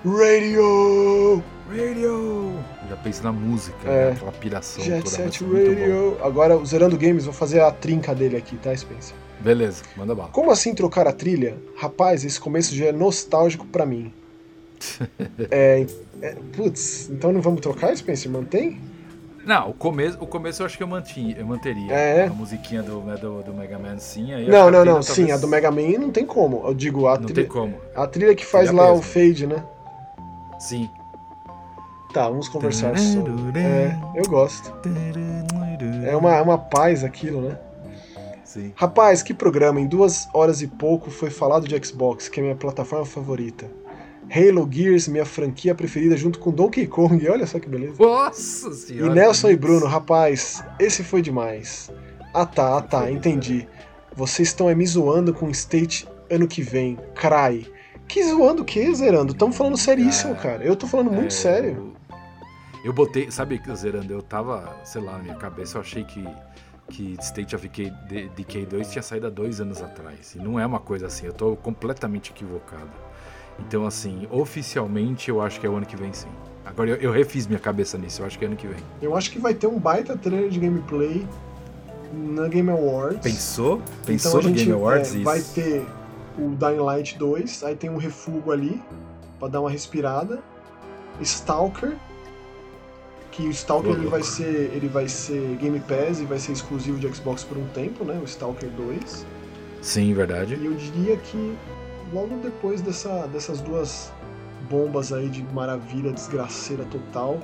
Radio! 0.06 1.44
Radio! 1.70 2.54
Já 2.90 2.96
penso 2.98 3.24
na 3.24 3.32
música, 3.32 3.78
É. 3.90 4.06
né? 4.06 4.12
aquela 4.12 4.32
piração 4.32 4.84
Jet 4.84 5.04
toda. 5.04 5.16
Set. 5.16 5.44
Radio! 5.44 6.18
Agora, 6.24 6.64
zerando 6.66 6.98
games, 6.98 7.26
vou 7.26 7.34
fazer 7.34 7.62
a 7.62 7.72
trinca 7.72 8.14
dele 8.16 8.38
aqui, 8.38 8.56
tá, 8.58 8.76
Spencer? 8.76 9.16
Beleza, 9.40 9.84
manda 9.96 10.16
bala. 10.16 10.30
Como 10.30 10.50
assim 10.52 10.74
trocar 10.74 11.08
a 11.08 11.12
trilha? 11.12 11.58
Rapaz, 11.76 12.24
esse 12.26 12.40
começo 12.40 12.76
já 12.76 12.86
é 12.88 12.92
nostálgico 12.92 13.66
pra 13.68 13.86
mim. 13.86 14.12
é, 15.52 15.86
é, 16.22 16.36
Putz, 16.56 17.10
então 17.10 17.32
não 17.32 17.42
vamos 17.42 17.62
trocar, 17.62 17.96
Spencer? 17.96 18.32
Mantém? 18.32 18.80
Não, 19.46 19.70
o 19.70 19.74
começo, 19.74 20.18
o 20.20 20.28
começo 20.28 20.62
eu 20.62 20.66
acho 20.66 20.76
que 20.76 20.84
eu, 20.84 20.88
mantinha, 20.88 21.38
eu 21.38 21.46
manteria. 21.46 21.94
É. 21.94 22.26
A 22.26 22.30
musiquinha 22.30 22.84
do, 22.84 23.00
né, 23.00 23.16
do, 23.16 23.42
do 23.42 23.54
Mega 23.54 23.80
Man, 23.80 23.98
sim. 23.98 24.28
Não, 24.46 24.70
não, 24.70 24.84
não. 24.84 25.02
Sim, 25.02 25.32
a 25.32 25.38
do 25.38 25.48
Mega 25.48 25.72
Man 25.72 26.00
não 26.00 26.12
tem 26.12 26.26
como. 26.26 26.68
Eu 26.68 26.74
digo, 26.74 27.08
a, 27.08 27.18
Não 27.18 27.28
trilha, 27.28 27.44
tem 27.44 27.46
como. 27.46 27.76
a 27.96 28.06
trilha 28.06 28.36
que 28.36 28.46
faz 28.46 28.68
Seria 28.68 28.82
lá 28.82 28.92
o 28.92 28.98
mesmo. 28.98 29.04
fade, 29.04 29.48
né? 29.48 29.64
Sim. 30.60 30.90
Tá, 32.14 32.28
vamos 32.28 32.50
conversar 32.50 32.98
sobre. 32.98 33.60
É, 33.60 33.98
eu 34.16 34.26
gosto. 34.26 34.74
É 36.06 36.16
uma, 36.16 36.36
é 36.36 36.42
uma 36.42 36.58
paz 36.58 37.06
aquilo, 37.06 37.42
né? 37.42 37.58
Sim. 38.44 38.74
Rapaz, 38.76 39.24
que 39.24 39.34
programa! 39.34 39.80
Em 39.80 39.88
duas 39.88 40.28
horas 40.34 40.62
e 40.62 40.68
pouco 40.68 41.10
foi 41.10 41.30
falado 41.30 41.68
de 41.68 41.86
Xbox, 41.86 42.28
que 42.28 42.40
é 42.40 42.44
minha 42.44 42.56
plataforma 42.56 43.06
favorita. 43.06 43.66
Halo 44.30 44.68
Gears, 44.70 45.08
minha 45.08 45.26
franquia 45.26 45.74
preferida, 45.74 46.18
junto 46.18 46.40
com 46.40 46.52
Donkey 46.52 46.86
Kong. 46.88 47.26
Olha 47.30 47.48
só 47.48 47.60
que 47.60 47.70
beleza. 47.70 47.96
Nossa 48.00 48.70
E 48.70 48.74
senhora. 48.74 49.14
Nelson 49.14 49.48
que 49.48 49.54
e 49.54 49.58
Bruno, 49.58 49.86
rapaz, 49.86 50.64
esse 50.80 51.04
foi 51.04 51.22
demais. 51.22 51.92
Ah 52.34 52.46
tá, 52.46 52.78
ah 52.78 52.82
tá, 52.82 53.10
entendi. 53.12 53.68
Vocês 54.16 54.50
estão 54.50 54.74
me 54.76 54.86
zoando 54.86 55.34
com 55.34 55.50
State 55.50 56.08
ano 56.30 56.48
que 56.48 56.62
vem. 56.62 56.98
Cry. 57.16 57.72
Que 58.08 58.24
zoando 58.24 58.62
o 58.62 58.66
que, 58.66 58.94
Zerando? 58.96 59.34
Estamos 59.34 59.56
falando 59.56 59.78
seríssimo, 59.78 60.34
cara. 60.36 60.64
Eu 60.64 60.76
tô 60.76 60.88
falando 60.88 61.12
muito 61.12 61.28
É, 61.28 61.32
sério. 61.32 61.94
Eu 62.84 62.94
botei, 62.94 63.30
sabe, 63.32 63.62
Zerando, 63.76 64.14
eu 64.14 64.22
tava, 64.22 64.78
sei 64.84 65.02
lá, 65.02 65.14
na 65.14 65.20
minha 65.20 65.36
cabeça 65.36 65.78
eu 65.78 65.82
achei 65.82 66.04
que, 66.06 66.26
que 66.90 67.18
State 67.20 67.54
of 67.56 67.68
Decay, 67.68 67.92
de- 68.08 68.30
Decay 68.30 68.66
2 68.66 68.90
tinha 68.92 69.02
saído 69.02 69.28
há 69.28 69.30
dois 69.30 69.60
anos 69.60 69.82
atrás. 69.82 70.36
E 70.36 70.38
não 70.38 70.58
é 70.60 70.66
uma 70.66 70.80
coisa 70.80 71.08
assim, 71.08 71.26
eu 71.26 71.34
tô 71.34 71.56
completamente 71.58 72.32
equivocado. 72.32 72.90
Então, 73.60 73.86
assim, 73.86 74.28
oficialmente 74.30 75.30
eu 75.30 75.42
acho 75.42 75.60
que 75.60 75.66
é 75.66 75.70
o 75.70 75.76
ano 75.76 75.86
que 75.86 75.96
vem 75.96 76.14
sim. 76.14 76.28
Agora 76.66 76.90
eu, 76.90 76.96
eu 76.98 77.12
refiz 77.12 77.48
minha 77.48 77.60
cabeça 77.60 77.98
nisso, 77.98 78.22
eu 78.22 78.26
acho 78.26 78.38
que 78.38 78.46
é 78.46 78.48
ano 78.48 78.58
que 78.58 78.68
vem. 78.68 78.80
Eu 79.02 79.16
acho 79.16 79.32
que 79.32 79.40
vai 79.40 79.54
ter 79.54 79.68
um 79.68 79.80
baita 79.80 80.18
trailer 80.18 80.50
de 80.50 80.60
gameplay 80.60 81.26
na 82.14 82.48
Game 82.48 82.70
Awards. 82.70 83.22
Pensou? 83.22 83.82
Pensou 84.06 84.32
então 84.32 84.40
a 84.40 84.44
no 84.44 84.50
gente 84.50 84.66
Game 84.66 84.72
Awards? 84.74 85.14
é, 85.14 85.16
isso? 85.16 85.24
vai 85.24 85.42
ter 85.42 85.86
o 86.38 86.50
Dying 86.50 86.80
Light 86.80 87.18
2, 87.18 87.64
aí 87.64 87.76
tem 87.76 87.90
um 87.90 87.98
refugo 87.98 88.52
ali 88.52 88.82
pra 89.40 89.48
dar 89.48 89.62
uma 89.62 89.70
respirada. 89.70 90.40
Stalker, 91.22 91.96
que 93.32 93.44
o 93.44 93.50
Stalker 93.50 93.92
ele 93.92 94.08
vai 94.08 94.22
ser 94.22 94.72
ele 94.74 94.88
vai 94.88 95.08
ser 95.08 95.58
Game 95.60 95.80
Pass 95.80 96.20
e 96.20 96.26
vai 96.26 96.38
ser 96.38 96.52
exclusivo 96.52 97.00
de 97.00 97.08
Xbox 97.14 97.44
por 97.44 97.58
um 97.58 97.66
tempo, 97.68 98.04
né? 98.04 98.20
O 98.22 98.26
Stalker 98.26 98.70
2. 98.70 99.26
Sim, 99.82 100.14
verdade. 100.14 100.56
E 100.56 100.66
eu 100.66 100.74
diria 100.74 101.18
que 101.18 101.56
logo 102.14 102.36
depois 102.38 102.82
dessa, 102.82 103.28
dessas 103.28 103.62
duas 103.62 104.12
bombas 104.70 105.12
aí 105.14 105.30
de 105.30 105.44
maravilha, 105.54 106.12
desgraceira 106.12 106.84
total, 106.86 107.40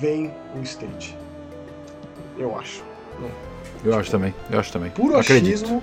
vem 0.00 0.32
o 0.56 0.62
State. 0.62 1.16
Eu 2.38 2.58
acho. 2.58 2.82
Eu 3.84 3.98
acho 3.98 4.10
também, 4.10 4.34
eu 4.50 4.58
acho 4.60 4.72
também. 4.72 4.90
Puro 4.90 5.16
Acredito. 5.18 5.54
achismo. 5.54 5.82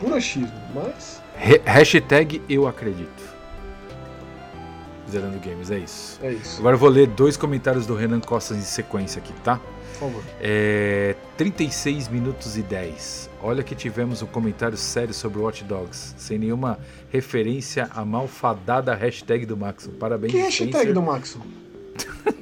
Puro 0.00 0.14
achismo, 0.14 0.52
mas 0.74 1.20
Re- 1.36 1.60
hashtag 1.64 2.40
eu 2.48 2.66
acredito. 2.68 3.36
Zerando 5.10 5.38
Games, 5.38 5.70
é 5.70 5.78
isso. 5.78 6.18
é 6.22 6.32
isso. 6.32 6.58
Agora 6.60 6.74
eu 6.74 6.78
vou 6.80 6.88
ler 6.88 7.06
dois 7.06 7.36
comentários 7.36 7.86
do 7.86 7.94
Renan 7.94 8.20
Costa 8.20 8.54
em 8.54 8.60
sequência 8.60 9.20
aqui, 9.20 9.32
tá? 9.44 9.60
Por 9.98 10.08
favor. 10.10 10.22
É, 10.40 11.14
36 11.36 12.08
minutos 12.08 12.58
e 12.58 12.62
10. 12.62 13.30
Olha 13.42 13.62
que 13.62 13.74
tivemos 13.74 14.22
um 14.22 14.26
comentário 14.26 14.76
sério 14.76 15.12
sobre 15.14 15.38
Watch 15.40 15.62
Dogs, 15.64 16.14
sem 16.16 16.38
nenhuma 16.38 16.78
referência 17.10 17.88
à 17.94 18.04
malfadada 18.04 18.94
hashtag 18.94 19.44
do 19.46 19.56
Maxon. 19.56 19.90
Parabéns, 19.92 20.32
Que 20.32 20.38
hashtag 20.38 20.70
Spencer. 20.72 20.94
do 20.94 21.02
Maxon? 21.02 21.40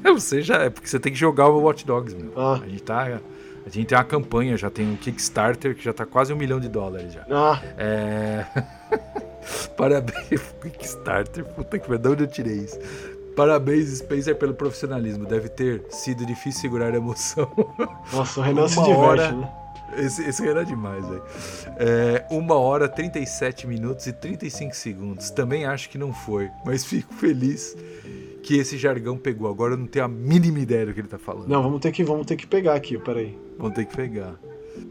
Você 0.14 0.40
já 0.42 0.56
é, 0.62 0.70
porque 0.70 0.88
você 0.88 0.98
tem 0.98 1.12
que 1.12 1.18
jogar 1.18 1.48
o 1.48 1.60
Watch 1.60 1.84
Dogs, 1.86 2.14
meu. 2.16 2.32
Ah. 2.36 2.60
A 2.62 2.68
gente 2.68 2.82
tá. 2.82 3.20
A 3.66 3.68
gente 3.70 3.86
tem 3.86 3.96
uma 3.96 4.04
campanha, 4.04 4.56
já 4.56 4.68
tem 4.70 4.86
um 4.90 4.96
Kickstarter 4.96 5.74
que 5.74 5.82
já 5.84 5.92
tá 5.92 6.04
quase 6.04 6.32
um 6.32 6.36
milhão 6.36 6.60
de 6.60 6.68
dólares 6.68 7.12
já. 7.14 7.24
Ah, 7.30 7.60
É. 7.78 8.44
Parabéns, 9.76 10.40
Kickstarter, 10.62 11.44
puta 11.44 11.78
que 11.78 11.90
onde 11.92 12.22
eu 12.24 12.26
tirei 12.26 12.56
isso? 12.58 12.78
Parabéns, 13.36 13.88
Spencer, 13.98 14.36
pelo 14.36 14.54
profissionalismo. 14.54 15.26
Deve 15.26 15.48
ter 15.48 15.84
sido 15.90 16.24
difícil 16.24 16.60
segurar 16.62 16.92
a 16.92 16.96
emoção. 16.96 17.50
nossa, 18.12 18.40
o 18.40 18.42
Renan 18.42 18.68
se 18.68 18.76
diverte, 18.76 18.96
hora- 19.00 19.32
né? 19.32 19.52
Esse, 19.96 20.28
esse 20.28 20.46
era 20.46 20.64
demais, 20.64 21.06
velho. 21.06 21.22
É, 21.78 22.26
uma 22.30 22.54
hora, 22.56 22.88
37 22.88 23.66
minutos 23.66 24.06
e 24.06 24.12
35 24.12 24.74
segundos. 24.74 25.30
Também 25.30 25.64
acho 25.64 25.88
que 25.88 25.98
não 25.98 26.12
foi, 26.12 26.50
mas 26.64 26.84
fico 26.86 27.14
feliz 27.14 27.76
que 28.42 28.58
esse 28.58 28.76
jargão 28.76 29.16
pegou. 29.16 29.48
Agora 29.48 29.74
eu 29.74 29.78
não 29.78 29.86
tenho 29.86 30.04
a 30.04 30.08
mínima 30.08 30.58
ideia 30.58 30.86
do 30.86 30.94
que 30.94 31.00
ele 31.00 31.08
tá 31.08 31.18
falando. 31.18 31.48
Não, 31.48 31.62
vamos 31.62 31.80
ter 31.80 31.92
que, 31.92 32.02
vamos 32.02 32.26
ter 32.26 32.36
que 32.36 32.46
pegar 32.46 32.74
aqui, 32.74 32.98
peraí. 32.98 33.38
Vamos 33.58 33.74
ter 33.74 33.84
que 33.84 33.96
pegar. 33.96 34.34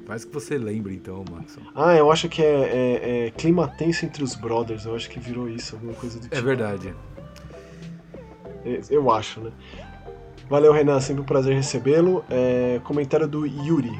Faz 0.06 0.26
que 0.26 0.34
você 0.34 0.58
lembre 0.58 0.96
então, 0.96 1.24
Maxon. 1.30 1.62
Ah, 1.76 1.96
eu 1.96 2.12
acho 2.12 2.28
que 2.30 2.42
é, 2.42 2.46
é, 2.46 3.28
é 3.28 3.32
clima 3.32 3.68
tenso 3.68 4.06
entre 4.06 4.24
os 4.24 4.36
brothers. 4.36 4.86
Eu 4.86 4.96
acho 4.96 5.10
que 5.10 5.20
virou 5.20 5.50
isso, 5.50 5.76
alguma 5.76 5.94
coisa 5.94 6.18
do 6.18 6.24
tipo. 6.24 6.36
É 6.36 6.42
verdade. 6.42 6.94
É, 8.66 8.82
Eu 8.90 9.12
acho, 9.12 9.42
né? 9.42 9.52
Valeu, 10.50 10.72
Renan. 10.74 11.00
Sempre 11.00 11.22
um 11.22 11.26
prazer 11.26 11.56
recebê-lo. 11.56 12.24
É, 12.30 12.80
comentário 12.84 13.28
do 13.28 13.46
Yuri. 13.46 14.00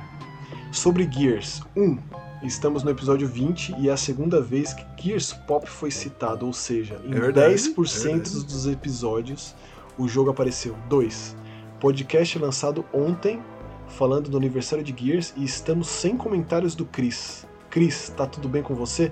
Sobre 0.74 1.08
Gears 1.10 1.62
1, 1.78 2.00
estamos 2.42 2.82
no 2.82 2.90
episódio 2.90 3.28
20 3.28 3.76
e 3.78 3.90
é 3.90 3.92
a 3.92 3.96
segunda 3.96 4.42
vez 4.42 4.74
que 4.74 4.84
Gears 5.00 5.32
Pop 5.32 5.70
foi 5.70 5.92
citado, 5.92 6.48
ou 6.48 6.52
seja, 6.52 7.00
em 7.06 7.14
É 7.14 7.20
verdade, 7.20 7.54
10% 7.54 8.16
é 8.16 8.20
dos 8.20 8.66
episódios 8.66 9.56
o 10.00 10.08
jogo 10.08 10.32
apareceu. 10.32 10.76
2. 10.90 11.38
Podcast 11.80 12.40
lançado 12.40 12.84
ontem, 12.92 13.40
falando 13.88 14.32
do 14.32 14.36
aniversário 14.36 14.84
de 14.84 14.96
Gears 14.98 15.32
e 15.38 15.44
estamos 15.44 15.88
sem 15.88 16.18
comentários 16.18 16.74
do 16.74 16.86
Chris. 16.86 17.46
Chris, 17.70 18.10
tá 18.10 18.26
tudo 18.26 18.50
bem 18.50 18.64
com 18.64 18.74
você? 18.74 19.12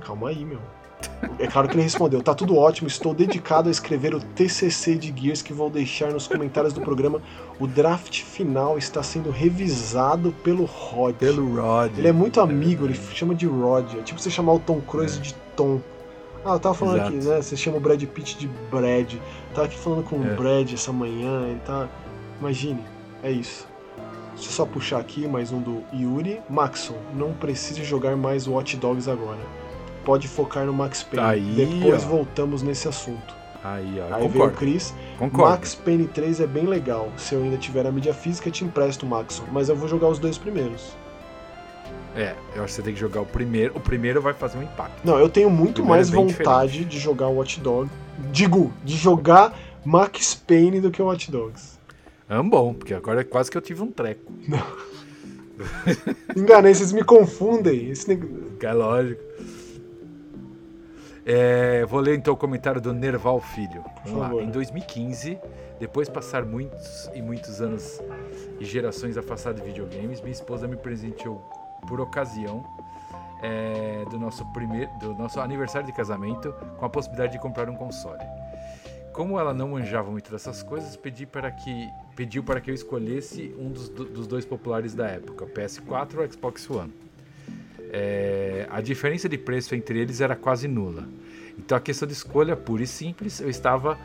Calma 0.00 0.28
aí, 0.28 0.44
meu. 0.44 0.60
É 1.38 1.46
claro 1.46 1.68
que 1.68 1.74
ele 1.74 1.82
respondeu: 1.82 2.22
tá 2.22 2.34
tudo 2.34 2.56
ótimo, 2.56 2.88
estou 2.88 3.14
dedicado 3.14 3.68
a 3.68 3.72
escrever 3.72 4.14
o 4.14 4.20
TCC 4.20 4.94
de 4.96 5.14
Gears 5.16 5.42
que 5.42 5.52
vou 5.52 5.70
deixar 5.70 6.12
nos 6.12 6.26
comentários 6.26 6.72
do 6.72 6.80
programa. 6.80 7.20
O 7.58 7.66
draft 7.66 8.22
final 8.22 8.76
está 8.78 9.02
sendo 9.02 9.30
revisado 9.30 10.32
pelo 10.44 10.64
Rod. 10.64 11.14
Pelo 11.16 11.56
Rod. 11.60 11.98
Ele 11.98 12.08
é 12.08 12.12
muito 12.12 12.40
amigo, 12.40 12.84
ele 12.86 12.94
chama 13.14 13.34
de 13.34 13.46
Rod. 13.46 13.94
É 13.98 14.02
tipo 14.02 14.20
você 14.20 14.30
chamar 14.30 14.54
o 14.54 14.58
Tom 14.58 14.80
Cruise 14.80 15.18
de 15.20 15.34
Tom. 15.56 15.80
Ah, 16.44 16.52
eu 16.54 16.58
tava 16.58 16.74
falando 16.74 16.96
Exato. 16.96 17.16
aqui, 17.16 17.26
né? 17.26 17.42
Você 17.42 17.56
chama 17.56 17.76
o 17.76 17.80
Brad 17.80 18.02
Pitt 18.02 18.38
de 18.38 18.48
Brad. 18.70 19.14
Tava 19.54 19.66
aqui 19.66 19.78
falando 19.78 20.02
com 20.04 20.16
É. 20.26 20.32
o 20.32 20.36
Brad 20.36 20.72
essa 20.72 20.90
manhã, 20.92 21.42
ele 21.48 21.60
tá. 21.66 21.86
Imagine, 22.40 22.80
é 23.22 23.30
isso. 23.30 23.68
Deixa 24.34 24.48
eu 24.48 24.52
só 24.52 24.64
puxar 24.64 24.98
aqui 24.98 25.28
mais 25.28 25.52
um 25.52 25.60
do 25.60 25.82
Yuri. 25.92 26.40
Maxon, 26.48 26.94
não 27.14 27.32
precisa 27.34 27.84
jogar 27.84 28.16
mais 28.16 28.46
Watch 28.46 28.74
Dogs 28.78 29.06
agora. 29.10 29.59
Pode 30.04 30.26
focar 30.28 30.64
no 30.66 30.72
Max 30.72 31.02
Payne. 31.02 31.26
Aí, 31.26 31.66
Depois 31.66 32.04
ó. 32.04 32.08
voltamos 32.08 32.62
nesse 32.62 32.88
assunto. 32.88 33.34
Aí, 33.62 34.00
ó. 34.00 34.04
Aí 34.04 34.10
veio 34.10 34.24
o 34.24 34.32
concordo. 34.32 34.56
Chris. 34.56 34.94
Concordo. 35.18 35.50
Max 35.50 35.74
Payne 35.74 36.06
3 36.06 36.40
é 36.40 36.46
bem 36.46 36.64
legal. 36.66 37.10
Se 37.16 37.34
eu 37.34 37.42
ainda 37.42 37.56
tiver 37.58 37.86
a 37.86 37.92
mídia 37.92 38.14
física, 38.14 38.50
te 38.50 38.64
empresto, 38.64 39.04
Maxon. 39.04 39.44
Mas 39.52 39.68
eu 39.68 39.76
vou 39.76 39.86
jogar 39.88 40.08
os 40.08 40.18
dois 40.18 40.38
primeiros. 40.38 40.96
É, 42.16 42.34
eu 42.56 42.64
acho 42.64 42.72
que 42.72 42.76
você 42.76 42.82
tem 42.82 42.94
que 42.94 43.00
jogar 43.00 43.20
o 43.20 43.26
primeiro. 43.26 43.76
O 43.76 43.80
primeiro 43.80 44.20
vai 44.20 44.32
fazer 44.32 44.58
um 44.58 44.62
impacto. 44.62 45.00
Não, 45.04 45.18
eu 45.18 45.28
tenho 45.28 45.48
muito 45.50 45.84
mais 45.84 46.10
é 46.10 46.16
vontade 46.16 46.84
de 46.84 46.98
jogar 46.98 47.28
Watch 47.28 47.60
Dogs. 47.60 47.92
Digo, 48.32 48.72
de 48.84 48.96
jogar 48.96 49.56
Max 49.84 50.34
Payne 50.34 50.80
do 50.80 50.90
que 50.90 51.00
Watch 51.00 51.30
Dogs. 51.30 51.78
É 52.28 52.42
bom, 52.42 52.72
porque 52.74 52.94
agora 52.94 53.20
é 53.20 53.24
quase 53.24 53.50
que 53.50 53.56
eu 53.56 53.62
tive 53.62 53.82
um 53.82 53.90
treco. 53.92 54.32
Enganei, 56.36 56.74
vocês 56.74 56.92
me 56.92 57.02
confundem. 57.04 57.90
Esse 57.90 58.08
neg- 58.08 58.24
é 58.62 58.72
lógico. 58.72 59.20
É, 61.32 61.84
vou 61.86 62.00
ler 62.00 62.16
então 62.16 62.34
o 62.34 62.36
comentário 62.36 62.80
do 62.80 62.92
Nerval 62.92 63.40
Filho. 63.40 63.84
Vamos 64.04 64.18
lá. 64.18 64.42
Em 64.42 64.50
2015, 64.50 65.38
depois 65.78 66.08
de 66.08 66.14
passar 66.14 66.44
muitos 66.44 67.08
e 67.14 67.22
muitos 67.22 67.60
anos 67.60 68.00
e 68.58 68.64
gerações 68.64 69.16
afastadas 69.16 69.62
de 69.62 69.68
videogames, 69.68 70.20
minha 70.20 70.32
esposa 70.32 70.66
me 70.66 70.76
presenteou 70.76 71.40
por 71.86 72.00
ocasião 72.00 72.64
é, 73.44 74.04
do, 74.10 74.18
nosso 74.18 74.44
primeiro, 74.52 74.90
do 74.98 75.14
nosso 75.14 75.38
aniversário 75.38 75.86
de 75.86 75.92
casamento 75.92 76.52
com 76.76 76.84
a 76.84 76.90
possibilidade 76.90 77.34
de 77.34 77.38
comprar 77.38 77.70
um 77.70 77.76
console. 77.76 78.24
Como 79.12 79.38
ela 79.38 79.54
não 79.54 79.68
manjava 79.68 80.10
muito 80.10 80.32
dessas 80.32 80.64
coisas, 80.64 80.96
pedi 80.96 81.26
para 81.26 81.52
que, 81.52 81.88
pediu 82.16 82.42
para 82.42 82.60
que 82.60 82.72
eu 82.72 82.74
escolhesse 82.74 83.54
um 83.56 83.70
dos, 83.70 83.88
dos 83.88 84.26
dois 84.26 84.44
populares 84.44 84.94
da 84.94 85.06
época, 85.06 85.44
o 85.44 85.48
PS4 85.48 86.18
ou 86.18 86.32
Xbox 86.32 86.68
One. 86.68 86.92
É, 87.92 88.66
a 88.70 88.80
diferença 88.80 89.28
de 89.28 89.36
preço 89.36 89.74
entre 89.74 89.98
eles 89.98 90.20
era 90.20 90.36
quase 90.36 90.68
nula. 90.68 91.08
Então 91.58 91.76
a 91.76 91.80
questão 91.80 92.06
de 92.06 92.14
escolha 92.14 92.56
pura 92.56 92.82
e 92.82 92.86
simples, 92.86 93.40
eu 93.40 93.50
estava 93.50 93.98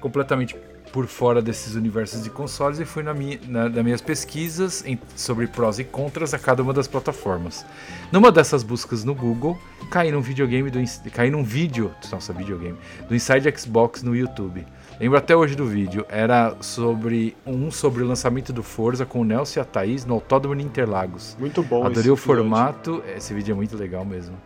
completamente 0.00 0.56
por 0.92 1.06
fora 1.06 1.40
desses 1.40 1.74
universos 1.74 2.22
de 2.22 2.28
consoles 2.28 2.78
e 2.78 2.84
fui 2.84 3.02
na 3.02 3.14
minha, 3.14 3.40
na, 3.48 3.66
nas 3.68 3.82
minhas 3.82 4.02
pesquisas 4.02 4.84
em- 4.84 5.00
sobre 5.16 5.46
prós 5.46 5.78
e 5.78 5.84
contras 5.84 6.34
a 6.34 6.38
cada 6.38 6.62
uma 6.62 6.74
das 6.74 6.86
plataformas. 6.86 7.64
Numa 8.12 8.30
dessas 8.30 8.62
buscas 8.62 9.02
no 9.02 9.14
Google, 9.14 9.58
caí 9.90 10.12
num 10.12 10.20
videogame 10.20 10.70
do 10.70 10.78
caí 11.10 11.30
num 11.30 11.42
vídeo, 11.42 11.90
nossa, 12.10 12.34
videogame, 12.34 12.76
do 13.08 13.14
Inside 13.14 13.58
Xbox 13.58 14.02
no 14.02 14.14
YouTube. 14.14 14.66
Lembro 15.02 15.18
até 15.18 15.34
hoje 15.34 15.56
do 15.56 15.66
vídeo, 15.66 16.06
era 16.08 16.54
sobre 16.60 17.36
um 17.44 17.72
sobre 17.72 18.04
o 18.04 18.06
lançamento 18.06 18.52
do 18.52 18.62
Forza 18.62 19.04
com 19.04 19.20
o 19.20 19.24
Nelson 19.24 19.58
e 19.58 19.60
a 19.60 19.64
Thaís 19.64 20.04
no 20.06 20.14
Autódromo 20.14 20.54
de 20.54 20.62
Interlagos. 20.62 21.36
Muito 21.40 21.60
bom. 21.60 21.78
Adorei 21.84 22.08
o 22.08 22.14
episódio. 22.14 22.16
formato, 22.18 23.02
esse 23.16 23.34
vídeo 23.34 23.50
é 23.50 23.56
muito 23.56 23.76
legal 23.76 24.04
mesmo. 24.04 24.36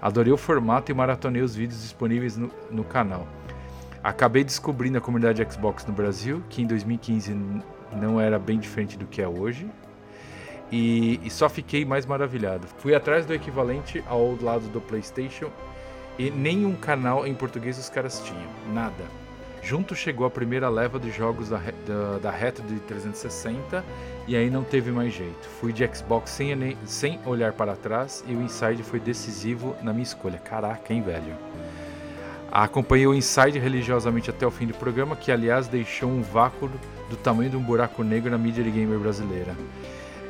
Adorei 0.00 0.32
o 0.32 0.38
formato 0.38 0.90
e 0.90 0.94
maratonei 0.94 1.42
os 1.42 1.54
vídeos 1.54 1.82
disponíveis 1.82 2.34
no, 2.38 2.50
no 2.70 2.82
canal. 2.82 3.28
Acabei 4.02 4.42
descobrindo 4.42 4.96
a 4.96 5.02
comunidade 5.02 5.46
Xbox 5.52 5.84
no 5.84 5.92
Brasil, 5.92 6.42
que 6.48 6.62
em 6.62 6.66
2015 6.66 7.32
n- 7.32 7.62
não 7.92 8.18
era 8.18 8.38
bem 8.38 8.58
diferente 8.58 8.96
do 8.96 9.04
que 9.04 9.20
é 9.20 9.28
hoje. 9.28 9.68
E, 10.72 11.20
e 11.22 11.28
só 11.28 11.46
fiquei 11.50 11.84
mais 11.84 12.06
maravilhado. 12.06 12.66
Fui 12.78 12.94
atrás 12.94 13.26
do 13.26 13.34
equivalente 13.34 14.02
ao 14.08 14.34
lado 14.40 14.66
do 14.68 14.80
PlayStation 14.80 15.50
e 16.18 16.30
nenhum 16.30 16.74
canal 16.74 17.26
em 17.26 17.34
português 17.34 17.78
os 17.78 17.90
caras 17.90 18.22
tinham. 18.24 18.48
Nada. 18.72 19.04
Junto 19.66 19.96
chegou 19.96 20.24
a 20.24 20.30
primeira 20.30 20.68
leva 20.68 20.96
de 20.96 21.10
jogos 21.10 21.48
da, 21.48 21.60
da, 21.84 22.18
da 22.22 22.30
Retro 22.30 22.64
de 22.68 22.78
360 22.78 23.84
e 24.28 24.36
aí 24.36 24.48
não 24.48 24.62
teve 24.62 24.92
mais 24.92 25.12
jeito. 25.12 25.48
Fui 25.60 25.72
de 25.72 25.84
Xbox 25.92 26.30
sem, 26.30 26.78
sem 26.84 27.18
olhar 27.26 27.52
para 27.52 27.74
trás 27.74 28.22
e 28.28 28.32
o 28.32 28.42
Inside 28.42 28.84
foi 28.84 29.00
decisivo 29.00 29.74
na 29.82 29.92
minha 29.92 30.04
escolha. 30.04 30.38
Caraca, 30.38 30.94
hein, 30.94 31.02
velho? 31.02 31.34
Acompanhei 32.48 33.08
o 33.08 33.14
Inside 33.14 33.58
religiosamente 33.58 34.30
até 34.30 34.46
o 34.46 34.52
fim 34.52 34.68
do 34.68 34.74
programa, 34.74 35.16
que 35.16 35.32
aliás 35.32 35.66
deixou 35.66 36.10
um 36.10 36.22
vácuo 36.22 36.70
do 37.10 37.16
tamanho 37.16 37.50
de 37.50 37.56
um 37.56 37.62
buraco 37.62 38.04
negro 38.04 38.30
na 38.30 38.38
mídia 38.38 38.62
gamer 38.62 39.00
brasileira. 39.00 39.52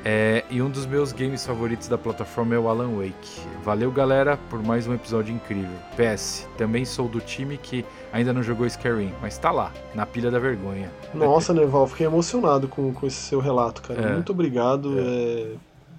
É, 0.08 0.44
e 0.48 0.62
um 0.62 0.70
dos 0.70 0.86
meus 0.86 1.10
games 1.10 1.44
favoritos 1.44 1.88
da 1.88 1.98
plataforma 1.98 2.54
é 2.54 2.58
o 2.60 2.68
Alan 2.68 2.96
Wake. 2.96 3.40
Valeu, 3.64 3.90
galera, 3.90 4.38
por 4.48 4.62
mais 4.62 4.86
um 4.86 4.94
episódio 4.94 5.34
incrível. 5.34 5.76
PS, 5.96 6.46
também 6.56 6.84
sou 6.84 7.08
do 7.08 7.18
time 7.18 7.58
que 7.58 7.84
ainda 8.12 8.32
não 8.32 8.40
jogou 8.40 8.68
Skyrim, 8.68 9.12
mas 9.20 9.36
tá 9.36 9.50
lá, 9.50 9.72
na 9.96 10.06
pilha 10.06 10.30
da 10.30 10.38
vergonha. 10.38 10.92
Nossa, 11.12 11.52
Nerval, 11.52 11.88
fiquei 11.88 12.06
emocionado 12.06 12.68
com, 12.68 12.94
com 12.94 13.04
esse 13.04 13.16
seu 13.16 13.40
relato, 13.40 13.82
cara. 13.82 14.00
É. 14.00 14.12
Muito 14.12 14.30
obrigado. 14.30 14.94
é, 14.96 15.54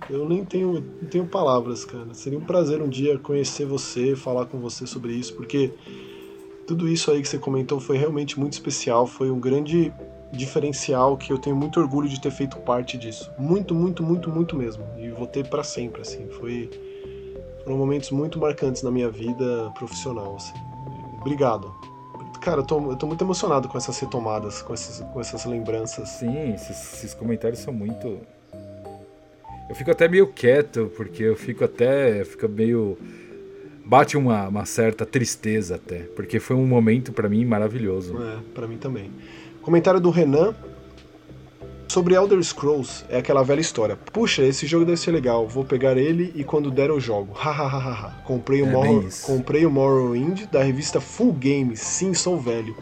Eu 0.10 0.26
nem 0.30 0.46
tenho, 0.46 0.76
não 1.02 1.10
tenho 1.10 1.26
palavras, 1.26 1.84
cara. 1.84 2.14
Seria 2.14 2.40
um 2.40 2.46
prazer 2.46 2.82
um 2.82 2.88
dia 2.88 3.18
conhecer 3.18 3.66
você, 3.66 4.16
falar 4.16 4.46
com 4.46 4.58
você 4.58 4.88
sobre 4.88 5.12
isso, 5.12 5.34
porque 5.34 5.74
tudo 6.66 6.88
isso 6.88 7.12
aí 7.12 7.22
que 7.22 7.28
você 7.28 7.38
comentou 7.38 7.78
foi 7.82 7.98
realmente 7.98 8.40
muito 8.40 8.54
especial. 8.54 9.06
Foi 9.06 9.30
um 9.30 9.38
grande 9.38 9.92
diferencial 10.32 11.18
que 11.18 11.32
eu 11.32 11.38
tenho 11.38 11.56
muito 11.56 11.80
orgulho 11.80 12.10
de 12.10 12.20
ter 12.20 12.32
feito 12.32 12.58
parte 12.58 12.98
disso. 12.98 13.32
Muito, 13.38 13.74
muito, 13.74 14.04
muito, 14.04 14.30
muito 14.30 14.56
mesmo. 14.56 14.86
E 14.98 15.10
vou 15.10 15.28
ter 15.28 15.48
pra 15.48 15.64
sempre, 15.64 16.02
assim. 16.02 16.28
Foi 16.30 16.70
foram 17.68 17.78
momentos 17.78 18.12
muito 18.12 18.40
marcantes 18.40 18.82
na 18.82 18.90
minha 18.90 19.10
vida 19.10 19.70
profissional, 19.76 20.38
assim. 20.38 20.54
Obrigado. 21.20 21.70
Cara, 22.40 22.62
eu 22.62 22.66
tô, 22.66 22.92
eu 22.92 22.96
tô 22.96 23.06
muito 23.06 23.22
emocionado 23.22 23.68
com 23.68 23.78
essas 23.78 24.00
retomadas, 24.00 24.62
com 24.62 24.74
essas, 24.74 25.06
com 25.10 25.20
essas 25.20 25.44
lembranças. 25.44 26.08
Sim, 26.08 26.54
esses, 26.54 26.94
esses 26.94 27.14
comentários 27.14 27.60
são 27.60 27.74
muito. 27.74 28.22
Eu 29.68 29.76
fico 29.76 29.92
até 29.92 30.08
meio 30.08 30.28
quieto, 30.28 30.90
porque 30.96 31.24
eu 31.24 31.36
fico 31.36 31.66
até. 31.66 32.24
Fica 32.24 32.48
meio. 32.48 32.98
Bate 33.84 34.16
uma, 34.16 34.48
uma 34.48 34.66
certa 34.66 35.06
tristeza 35.06 35.76
até, 35.76 36.04
porque 36.16 36.40
foi 36.40 36.56
um 36.56 36.66
momento 36.66 37.12
pra 37.12 37.28
mim 37.28 37.44
maravilhoso. 37.44 38.16
É, 38.18 38.38
pra 38.54 38.66
mim 38.66 38.78
também. 38.78 39.12
Comentário 39.68 40.00
do 40.00 40.10
Renan 40.10 40.56
sobre 41.90 42.16
Elder 42.16 42.42
Scrolls 42.42 43.04
é 43.10 43.18
aquela 43.18 43.44
velha 43.44 43.60
história. 43.60 43.98
Puxa, 43.98 44.42
esse 44.42 44.66
jogo 44.66 44.86
deve 44.86 44.96
ser 44.96 45.12
legal, 45.12 45.46
vou 45.46 45.66
pegar 45.66 45.98
ele 45.98 46.32
e 46.38 46.42
quando 46.46 46.72
der 46.72 46.88
eu 46.90 47.02
jogo. 47.02 47.34
Hahaha. 47.34 48.14
comprei, 48.24 48.62
o 48.62 48.66
É 48.66 48.72
Morrow- 48.72 49.04
comprei 49.24 49.66
o 49.66 49.70
Morrowind 49.70 50.46
da 50.50 50.64
revista 50.64 51.02
Full 51.02 51.34
Game, 51.34 51.76
sim, 51.76 52.14
sou 52.14 52.40
velho. 52.40 52.78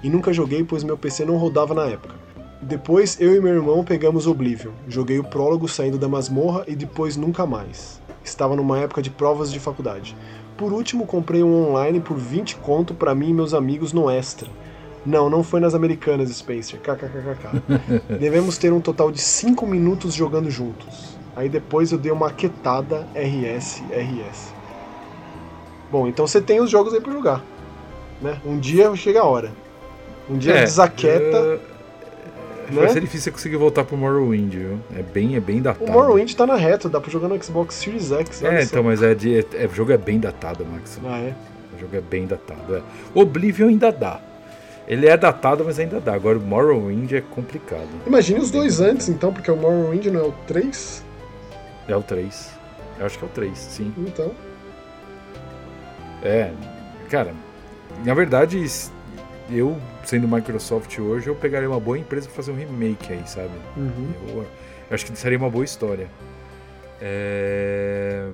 E 0.00 0.08
nunca 0.08 0.32
joguei 0.32 0.62
pois 0.62 0.84
meu 0.84 0.96
PC 0.96 1.24
não 1.24 1.36
rodava 1.38 1.74
na 1.74 1.86
época. 1.86 2.14
Depois 2.62 3.20
eu 3.20 3.34
e 3.34 3.40
meu 3.40 3.54
irmão 3.54 3.82
pegamos 3.82 4.28
Oblivion. 4.28 4.70
Joguei 4.86 5.18
o 5.18 5.24
prólogo 5.24 5.66
saindo 5.66 5.98
da 5.98 6.06
masmorra 6.06 6.62
e 6.68 6.76
depois 6.76 7.16
nunca 7.16 7.44
mais. 7.46 8.00
Estava 8.22 8.54
numa 8.54 8.78
época 8.78 9.02
de 9.02 9.10
provas 9.10 9.50
de 9.52 9.58
faculdade. 9.58 10.16
Por 10.56 10.72
último, 10.72 11.04
comprei 11.04 11.42
um 11.42 11.68
online 11.70 11.98
por 11.98 12.16
20 12.16 12.54
conto 12.58 12.94
pra 12.94 13.12
mim 13.12 13.30
e 13.30 13.34
meus 13.34 13.54
amigos 13.54 13.92
no 13.92 14.08
Extra. 14.08 14.48
Não, 15.06 15.30
não 15.30 15.42
foi 15.42 15.60
nas 15.60 15.74
americanas, 15.74 16.28
Spencer. 16.30 16.80
KKKKK. 16.80 17.62
Devemos 18.18 18.58
ter 18.58 18.72
um 18.72 18.80
total 18.80 19.10
de 19.10 19.20
5 19.20 19.66
minutos 19.66 20.14
jogando 20.14 20.50
juntos. 20.50 21.16
Aí 21.36 21.48
depois 21.48 21.92
eu 21.92 21.98
dei 21.98 22.10
uma 22.12 22.30
quietada 22.30 23.06
RS, 23.14 23.82
RS. 23.90 24.52
Bom, 25.90 26.06
então 26.06 26.26
você 26.26 26.40
tem 26.40 26.60
os 26.60 26.68
jogos 26.70 26.92
aí 26.92 27.00
pra 27.00 27.12
jogar. 27.12 27.44
Né? 28.20 28.38
Um 28.44 28.58
dia 28.58 28.94
chega 28.96 29.20
a 29.20 29.24
hora. 29.24 29.52
Um 30.28 30.36
dia 30.36 30.54
desaquieta. 30.60 31.36
eu- 31.36 31.60
né? 32.70 32.82
Vai 32.82 32.88
ser 32.90 33.00
difícil 33.00 33.22
você 33.24 33.30
conseguir 33.30 33.56
voltar 33.56 33.82
pro 33.84 33.96
Morrowind, 33.96 34.52
viu? 34.52 34.78
É 34.94 35.00
bem, 35.02 35.36
é 35.36 35.40
bem 35.40 35.62
datado. 35.62 35.90
O 35.90 35.92
Morrowind 35.94 36.34
tá 36.34 36.46
na 36.46 36.56
reta, 36.56 36.86
dá 36.86 37.00
pra 37.00 37.10
jogar 37.10 37.26
no 37.28 37.42
Xbox 37.42 37.76
Series 37.76 38.12
X. 38.12 38.42
É, 38.42 38.62
então, 38.62 38.82
mas 38.82 39.02
é 39.02 39.14
de, 39.14 39.38
é- 39.38 39.66
o 39.66 39.74
jogo 39.74 39.90
é 39.92 39.96
bem 39.96 40.20
datado, 40.20 40.66
Max. 40.66 41.00
Ah, 41.06 41.18
é? 41.18 41.34
O 41.74 41.80
jogo 41.80 41.96
é 41.96 42.00
bem 42.02 42.26
datado. 42.26 42.76
É. 42.76 42.82
Oblivion 43.14 43.68
ainda 43.68 43.90
dá. 43.90 44.20
Ele 44.88 45.06
é 45.06 45.16
datado, 45.18 45.64
mas 45.66 45.78
ainda 45.78 46.00
dá. 46.00 46.14
Agora 46.14 46.38
o 46.38 46.40
Morrowind 46.40 47.12
é 47.12 47.20
complicado. 47.20 47.88
Imagine 48.06 48.40
os 48.40 48.50
dois 48.50 48.80
antes, 48.80 49.10
então, 49.10 49.30
porque 49.32 49.50
o 49.50 49.56
Morrowind 49.56 50.06
não 50.06 50.20
é 50.20 50.24
o 50.24 50.32
3? 50.46 51.04
É 51.86 51.94
o 51.94 52.02
3. 52.02 52.50
Eu 52.98 53.04
acho 53.06 53.18
que 53.18 53.24
é 53.24 53.28
o 53.28 53.30
3, 53.30 53.58
sim. 53.58 53.92
Então. 53.98 54.32
É, 56.22 56.50
cara, 57.10 57.34
na 58.02 58.14
verdade, 58.14 58.64
eu, 59.50 59.76
sendo 60.04 60.26
Microsoft 60.26 60.98
hoje, 60.98 61.28
eu 61.28 61.34
pegaria 61.34 61.68
uma 61.68 61.78
boa 61.78 61.98
empresa 61.98 62.26
pra 62.26 62.36
fazer 62.36 62.52
um 62.52 62.56
remake 62.56 63.12
aí, 63.12 63.22
sabe? 63.26 63.52
Uhum. 63.76 64.12
Eu, 64.28 64.36
eu 64.38 64.46
acho 64.94 65.04
que 65.04 65.16
seria 65.18 65.36
uma 65.36 65.50
boa 65.50 65.66
história. 65.66 66.08
É... 67.00 68.28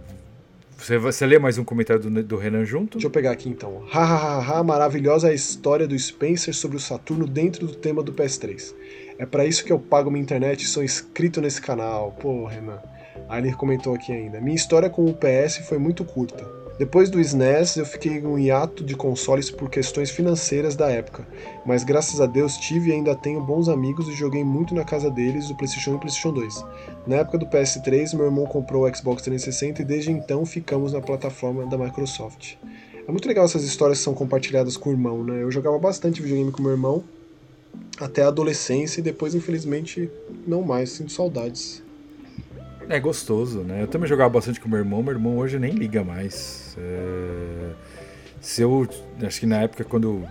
Você, 0.85 0.99
você 0.99 1.25
lê 1.25 1.39
mais 1.39 1.57
um 1.57 1.65
comentário 1.65 2.03
do, 2.03 2.23
do 2.23 2.37
Renan 2.37 2.63
junto? 2.63 2.99
Deixa 2.99 3.07
eu 3.07 3.11
pegar 3.11 3.31
aqui 3.31 3.49
então. 3.49 3.87
Hahaha, 3.89 4.63
maravilhosa 4.63 5.29
a 5.29 5.33
história 5.33 5.89
do 5.89 5.99
Spencer 5.99 6.55
sobre 6.55 6.77
o 6.77 6.81
Saturno 6.81 7.27
dentro 7.27 7.67
do 7.67 7.75
tema 7.75 8.03
do 8.03 8.13
PS3. 8.13 8.75
É 9.19 9.25
para 9.25 9.47
isso 9.47 9.65
que 9.65 9.73
eu 9.73 9.79
pago 9.79 10.11
minha 10.11 10.23
internet 10.23 10.61
e 10.61 10.67
sou 10.67 10.85
inscrito 10.85 11.41
nesse 11.41 11.59
canal. 11.59 12.13
Pô, 12.21 12.45
Renan. 12.45 12.83
Aí 13.31 13.43
ele 13.43 13.55
comentou 13.55 13.95
aqui 13.95 14.13
ainda. 14.13 14.43
Minha 14.43 14.57
história 14.57 14.91
com 14.91 15.07
o 15.07 15.15
PS 15.15 15.67
foi 15.67 15.79
muito 15.79 16.05
curta. 16.05 16.45
Depois 16.77 17.09
do 17.09 17.21
SNES, 17.21 17.77
eu 17.77 17.87
fiquei 17.87 18.27
um 18.27 18.37
hiato 18.37 18.83
de 18.83 18.97
consoles 18.97 19.49
por 19.49 19.71
questões 19.71 20.11
financeiras 20.11 20.75
da 20.75 20.91
época, 20.91 21.25
mas 21.65 21.85
graças 21.85 22.21
a 22.21 22.27
Deus 22.27 22.57
tive 22.57 22.91
e 22.91 22.93
ainda 22.93 23.15
tenho 23.15 23.41
bons 23.41 23.69
amigos 23.69 24.09
e 24.09 24.13
joguei 24.13 24.43
muito 24.43 24.75
na 24.75 24.85
casa 24.85 25.09
deles 25.09 25.49
o 25.51 25.55
PlayStation 25.55 25.91
1 25.91 25.93
e 25.93 25.97
o 25.97 26.01
PlayStation 26.01 26.33
2. 26.33 26.65
Na 27.07 27.17
época 27.17 27.39
do 27.39 27.47
PS3, 27.47 28.17
meu 28.17 28.25
irmão 28.25 28.45
comprou 28.47 28.85
o 28.85 28.93
Xbox 28.93 29.23
360 29.23 29.83
e 29.83 29.85
desde 29.85 30.11
então 30.11 30.45
ficamos 30.45 30.93
na 30.93 31.01
plataforma 31.01 31.65
da 31.65 31.79
Microsoft. 31.79 32.57
É 33.07 33.11
muito 33.11 33.29
legal 33.29 33.45
essas 33.45 33.63
histórias 33.63 33.99
que 33.99 34.05
são 34.05 34.15
compartilhadas 34.15 34.77
com 34.77 34.91
o 34.91 34.93
irmão, 34.93 35.23
né? 35.23 35.45
Eu 35.45 35.53
jogava 35.53 35.79
bastante 35.79 36.21
videogame 36.21 36.51
com 36.51 36.61
meu 36.61 36.73
irmão 36.73 37.05
até 38.01 38.25
a 38.25 38.29
adolescência 38.29 38.99
e 38.99 39.03
depois, 39.03 39.33
infelizmente, 39.33 40.11
não 40.45 40.63
mais, 40.63 40.91
sinto 40.91 41.13
saudades. 41.13 41.85
É 42.89 42.99
gostoso, 42.99 43.61
né? 43.61 43.83
Eu 43.83 43.87
também 43.87 44.09
jogava 44.09 44.31
bastante 44.31 44.61
com 44.61 44.69
meu 44.69 44.79
irmão, 44.79 45.03
meu 45.03 45.13
irmão 45.13 45.39
hoje 45.39 45.59
nem 45.59 45.73
liga 45.73 46.03
mais. 46.03 46.64
É... 46.79 47.73
Se 48.41 48.63
eu. 48.63 48.87
Acho 49.23 49.41
que 49.41 49.47
na 49.47 49.63
época, 49.63 49.85
quando 49.85 50.27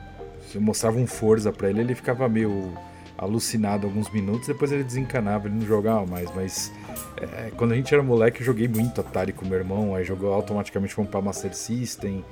eu 0.54 0.62
mostrava 0.62 0.98
um 0.98 1.08
Forza 1.08 1.52
pra 1.52 1.70
ele, 1.70 1.82
ele 1.82 1.96
ficava 1.96 2.30
meio 2.30 2.72
alucinado 3.18 3.88
alguns 3.88 4.10
minutos, 4.12 4.48
depois 4.48 4.72
ele 4.72 4.84
desencanava, 4.84 5.48
ele 5.48 5.56
não 5.56 5.66
jogava 5.66 6.06
mais. 6.06 6.34
Mas 6.36 6.72
é, 7.18 7.52
quando 7.56 7.72
a 7.72 7.76
gente 7.76 7.94
era 7.94 8.04
moleque, 8.04 8.42
eu 8.42 8.46
joguei 8.46 8.68
muito 8.68 9.02
Atari 9.02 9.34
com 9.34 9.46
meu 9.46 9.58
irmão, 9.58 9.96
aí 9.96 10.04
jogou 10.04 10.34
automaticamente 10.34 10.94
fomos 10.94 11.10
pra 11.10 11.22
Master 11.22 11.56
System. 11.56 12.24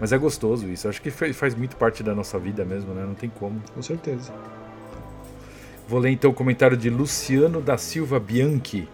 Mas 0.00 0.12
é 0.12 0.18
gostoso 0.18 0.68
isso, 0.68 0.88
acho 0.88 1.00
que 1.00 1.10
faz 1.10 1.54
muito 1.54 1.76
parte 1.76 2.02
da 2.02 2.14
nossa 2.14 2.38
vida 2.38 2.64
mesmo, 2.64 2.92
né? 2.92 3.04
Não 3.06 3.14
tem 3.14 3.30
como. 3.30 3.60
Com 3.74 3.82
certeza. 3.82 4.32
Vou 5.86 6.00
ler 6.00 6.10
então 6.10 6.30
o 6.30 6.34
comentário 6.34 6.76
de 6.76 6.90
Luciano 6.90 7.60
da 7.60 7.76
Silva 7.76 8.18
Bianchi. 8.18 8.88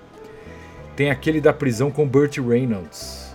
Tem 0.97 1.11
aquele 1.11 1.41
da 1.41 1.53
prisão 1.53 1.91
com 1.91 2.07
Burt 2.07 2.39
Reynolds. 2.39 3.28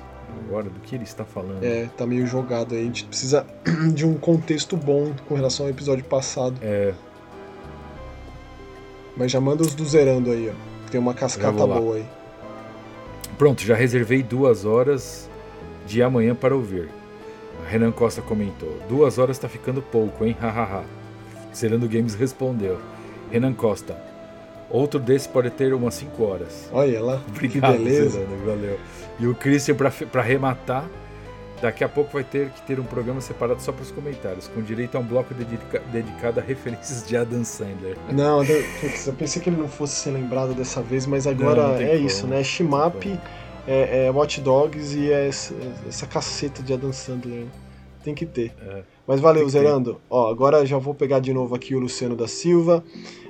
Agora, 0.53 0.69
do 0.69 0.79
que 0.81 0.93
ele 0.93 1.03
está 1.03 1.25
falando? 1.25 1.63
É, 1.63 1.89
tá 1.97 2.05
meio 2.05 2.27
jogado 2.27 2.75
aí. 2.75 2.81
A 2.81 2.83
gente 2.83 3.05
precisa 3.05 3.43
de 3.91 4.05
um 4.05 4.13
contexto 4.13 4.77
bom 4.77 5.11
com 5.27 5.33
relação 5.33 5.65
ao 5.65 5.71
episódio 5.71 6.03
passado. 6.03 6.55
É. 6.61 6.93
Mas 9.17 9.31
já 9.31 9.41
manda 9.41 9.63
os 9.63 9.73
do 9.73 9.83
zerando 9.83 10.29
aí, 10.29 10.51
ó. 10.51 10.91
Tem 10.91 10.99
uma 11.01 11.15
cascata 11.15 11.65
boa 11.65 11.95
aí. 11.95 12.05
Pronto, 13.35 13.63
já 13.63 13.73
reservei 13.73 14.21
duas 14.21 14.63
horas 14.63 15.27
de 15.87 16.03
amanhã 16.03 16.35
para 16.35 16.55
ouvir. 16.55 16.87
Renan 17.67 17.91
Costa 17.91 18.21
comentou: 18.21 18.77
Duas 18.87 19.17
horas 19.17 19.39
tá 19.39 19.49
ficando 19.49 19.81
pouco, 19.81 20.23
hein? 20.23 20.37
Hahaha. 20.39 20.83
Zerando 21.55 21.89
Games 21.89 22.13
respondeu: 22.13 22.79
Renan 23.31 23.53
Costa, 23.53 23.97
Outro 24.73 24.99
desse 24.99 25.29
pode 25.29 25.51
ter 25.51 25.71
umas 25.71 25.93
5 25.93 26.23
horas. 26.23 26.67
Olha 26.71 26.99
lá, 26.99 27.21
Obrigado, 27.29 27.73
que 27.73 27.83
beleza. 27.83 28.09
Zerano, 28.09 28.37
valeu. 28.43 28.79
E 29.19 29.27
o 29.27 29.35
Christian, 29.35 29.75
para 29.75 30.21
arrematar, 30.21 30.89
daqui 31.61 31.83
a 31.83 31.89
pouco 31.89 32.11
vai 32.11 32.23
ter 32.23 32.49
que 32.49 32.61
ter 32.63 32.79
um 32.79 32.83
programa 32.83 33.21
separado 33.21 33.61
só 33.61 33.71
para 33.71 33.83
os 33.83 33.91
comentários, 33.91 34.49
com 34.49 34.61
direito 34.61 34.95
a 34.95 34.99
um 34.99 35.03
bloco 35.03 35.33
dedica 35.33 35.79
dedicado 35.91 36.39
a 36.39 36.43
referências 36.43 37.07
de 37.07 37.15
Adam 37.15 37.43
Sandler. 37.43 37.95
Não, 38.11 38.43
eu 38.43 39.13
pensei 39.17 39.41
que 39.41 39.49
ele 39.49 39.57
não 39.57 39.69
fosse 39.69 39.95
ser 39.95 40.11
lembrado 40.11 40.53
dessa 40.53 40.81
vez, 40.81 41.05
mas 41.05 41.25
agora 41.25 41.61
não, 41.61 41.73
não 41.75 41.81
é 41.81 41.95
como. 41.95 42.05
isso, 42.05 42.27
né? 42.27 42.43
Shimap, 42.43 43.05
é, 43.65 44.07
é 44.07 44.11
Watch 44.11 44.41
Dogs 44.41 44.97
e 44.97 45.11
é 45.11 45.27
essa, 45.27 45.53
essa 45.87 46.05
caceta 46.05 46.61
de 46.61 46.73
Adam 46.73 46.91
Sandler. 46.91 47.45
Tem 48.03 48.13
que 48.13 48.25
ter. 48.25 48.51
É, 48.61 48.83
mas 49.07 49.21
valeu, 49.21 49.47
Zerando. 49.47 50.01
Ó, 50.09 50.29
agora 50.29 50.65
já 50.65 50.77
vou 50.77 50.93
pegar 50.93 51.19
de 51.19 51.33
novo 51.33 51.55
aqui 51.55 51.73
o 51.73 51.79
Luciano 51.79 52.15
da 52.15 52.27
Silva. 52.27 52.83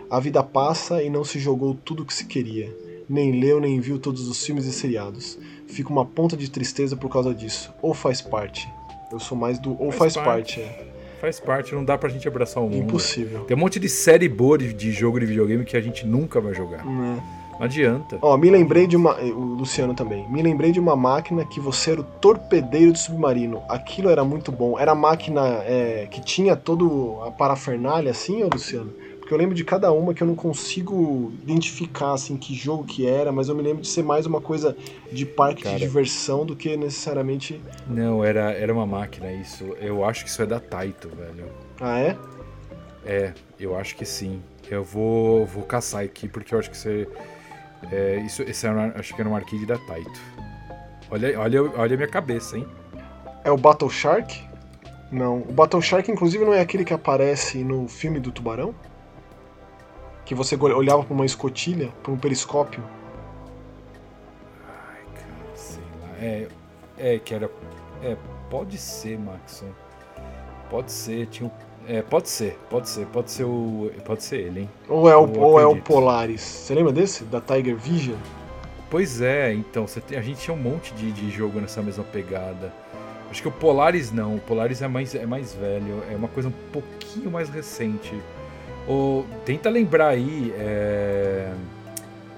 A 0.09 0.19
vida 0.19 0.41
passa 0.41 1.03
e 1.03 1.09
não 1.09 1.23
se 1.23 1.37
jogou 1.37 1.75
tudo 1.75 2.01
o 2.01 2.05
que 2.05 2.13
se 2.13 2.25
queria. 2.25 2.75
Nem 3.07 3.39
leu 3.39 3.59
nem 3.59 3.79
viu 3.79 3.99
todos 3.99 4.27
os 4.27 4.43
filmes 4.43 4.65
e 4.65 4.71
seriados. 4.71 5.37
Fica 5.73 5.89
uma 5.89 6.05
ponta 6.05 6.37
de 6.37 6.49
tristeza 6.49 6.95
por 6.95 7.09
causa 7.09 7.33
disso. 7.33 7.73
Ou 7.81 7.93
faz 7.93 8.21
parte. 8.21 8.69
Eu 9.11 9.19
sou 9.19 9.37
mais 9.37 9.59
do 9.59 9.71
ou 9.71 9.91
faz, 9.91 10.13
faz 10.13 10.25
parte. 10.25 10.59
parte 10.59 10.61
é. 10.61 10.93
Faz 11.19 11.39
parte, 11.39 11.73
não 11.73 11.85
dá 11.85 11.97
pra 11.97 12.09
gente 12.09 12.27
abraçar 12.27 12.61
o 12.61 12.69
mundo. 12.69 12.83
Impossível. 12.83 13.45
Tem 13.45 13.55
um 13.55 13.59
monte 13.59 13.79
de 13.79 13.87
série 13.87 14.27
boa 14.27 14.57
de 14.57 14.91
jogo 14.91 15.19
de 15.19 15.25
videogame 15.25 15.63
que 15.63 15.77
a 15.77 15.81
gente 15.81 16.05
nunca 16.05 16.41
vai 16.41 16.53
jogar. 16.53 16.85
Hum, 16.85 17.15
é. 17.17 17.43
Não 17.53 17.63
adianta. 17.63 18.17
Ó, 18.21 18.35
me 18.35 18.49
lembrei 18.49 18.87
de 18.87 18.97
uma. 18.97 19.15
O 19.15 19.55
Luciano 19.55 19.93
também. 19.93 20.27
Me 20.29 20.41
lembrei 20.41 20.71
de 20.71 20.79
uma 20.79 20.95
máquina 20.95 21.45
que 21.45 21.59
você 21.59 21.91
era 21.91 22.01
o 22.01 22.03
torpedeiro 22.03 22.91
do 22.91 22.97
submarino. 22.97 23.63
Aquilo 23.69 24.09
era 24.09 24.23
muito 24.23 24.51
bom. 24.51 24.77
Era 24.77 24.91
a 24.91 24.95
máquina 24.95 25.41
é, 25.65 26.07
que 26.09 26.19
tinha 26.19 26.55
todo 26.55 27.19
a 27.25 27.31
parafernália 27.31 28.11
assim, 28.11 28.43
ô 28.43 28.49
Luciano? 28.51 28.91
Porque 29.23 29.33
eu 29.33 29.37
lembro 29.37 29.55
de 29.55 29.63
cada 29.63 29.89
uma 29.89 30.13
que 30.13 30.21
eu 30.21 30.27
não 30.27 30.35
consigo 30.35 31.31
identificar 31.43 32.11
assim 32.11 32.35
que 32.35 32.53
jogo 32.53 32.83
que 32.83 33.07
era, 33.07 33.31
mas 33.31 33.47
eu 33.47 33.55
me 33.55 33.63
lembro 33.63 33.81
de 33.81 33.87
ser 33.87 34.03
mais 34.03 34.25
uma 34.25 34.41
coisa 34.41 34.75
de 35.13 35.25
parque 35.25 35.63
Cara, 35.63 35.77
de 35.77 35.81
diversão 35.81 36.45
do 36.45 36.57
que 36.57 36.75
necessariamente. 36.75 37.61
Não, 37.87 38.21
era, 38.21 38.51
era 38.51 38.73
uma 38.73 38.85
máquina 38.85 39.31
isso. 39.31 39.63
Eu 39.79 40.03
acho 40.03 40.25
que 40.25 40.29
isso 40.29 40.41
é 40.41 40.45
da 40.45 40.59
Taito, 40.59 41.07
velho. 41.07 41.45
Ah, 41.79 41.99
é? 42.01 42.17
É, 43.05 43.33
eu 43.57 43.77
acho 43.77 43.95
que 43.95 44.03
sim. 44.03 44.41
Eu 44.69 44.83
vou, 44.83 45.45
vou 45.45 45.63
caçar 45.63 46.03
aqui 46.03 46.27
porque 46.27 46.53
eu 46.53 46.59
acho 46.59 46.69
que 46.69 46.75
isso 46.75 46.89
é. 46.89 47.07
é 47.93 48.25
isso, 48.25 48.41
esse 48.41 48.67
era, 48.67 48.93
acho 48.99 49.15
que 49.15 49.21
era 49.21 49.29
um 49.29 49.37
arcade 49.37 49.65
da 49.65 49.77
Taito. 49.77 50.19
Olha, 51.09 51.39
olha, 51.39 51.63
olha 51.77 51.93
a 51.93 51.97
minha 51.97 52.09
cabeça, 52.09 52.57
hein? 52.57 52.67
É 53.45 53.49
o 53.49 53.55
Battle 53.55 53.89
Shark? 53.89 54.43
Não. 55.09 55.37
O 55.37 55.53
Battle 55.53 55.81
Shark, 55.81 56.11
inclusive, 56.11 56.43
não 56.43 56.53
é 56.53 56.59
aquele 56.59 56.83
que 56.83 56.93
aparece 56.93 57.63
no 57.63 57.87
filme 57.87 58.19
do 58.19 58.29
Tubarão? 58.29 58.75
Que 60.33 60.37
você 60.37 60.55
olhava 60.55 61.03
para 61.03 61.13
uma 61.13 61.25
escotilha, 61.25 61.89
para 62.01 62.11
um 62.11 62.17
periscópio. 62.17 62.83
Ai, 64.67 65.03
cara, 65.13 65.55
sei 65.55 65.83
lá. 66.01 66.09
É, 66.19 66.47
é 66.97 67.19
que 67.19 67.33
era. 67.33 67.49
É, 68.03 68.17
pode 68.49 68.77
ser, 68.77 69.17
Maxon. 69.17 69.69
Pode 70.69 70.91
ser, 70.91 71.27
tinha 71.27 71.47
um, 71.47 71.51
é, 71.87 72.01
pode 72.01 72.29
ser, 72.29 72.57
pode 72.69 72.89
ser, 72.89 73.05
pode 73.07 73.29
ser 73.31 73.43
o. 73.43 73.91
Pode 74.05 74.23
ser 74.23 74.37
ele, 74.37 74.61
hein? 74.61 74.69
Ou 74.87 75.09
é 75.09 75.15
o, 75.15 75.39
ou 75.39 75.59
é 75.59 75.65
o 75.65 75.75
Polaris. 75.81 76.41
Você 76.41 76.73
lembra 76.73 76.93
desse? 76.93 77.23
Da 77.25 77.41
Tiger 77.41 77.75
Vision? 77.75 78.17
Pois 78.89 79.21
é, 79.21 79.53
então, 79.53 79.85
tem, 80.07 80.17
a 80.17 80.21
gente 80.21 80.39
tinha 80.39 80.55
um 80.55 80.59
monte 80.59 80.93
de, 80.93 81.11
de 81.11 81.29
jogo 81.29 81.59
nessa 81.59 81.81
mesma 81.81 82.03
pegada. 82.03 82.73
Acho 83.29 83.41
que 83.41 83.47
o 83.47 83.51
Polaris 83.51 84.11
não, 84.11 84.35
o 84.35 84.39
Polaris 84.39 84.81
é 84.81 84.87
mais, 84.87 85.15
é 85.15 85.25
mais 85.25 85.53
velho, 85.53 86.03
é 86.11 86.15
uma 86.15 86.27
coisa 86.27 86.49
um 86.49 86.53
pouquinho 86.71 87.31
mais 87.31 87.49
recente. 87.49 88.15
Tenta 89.45 89.69
lembrar 89.69 90.09
aí, 90.09 90.53
é... 90.57 91.51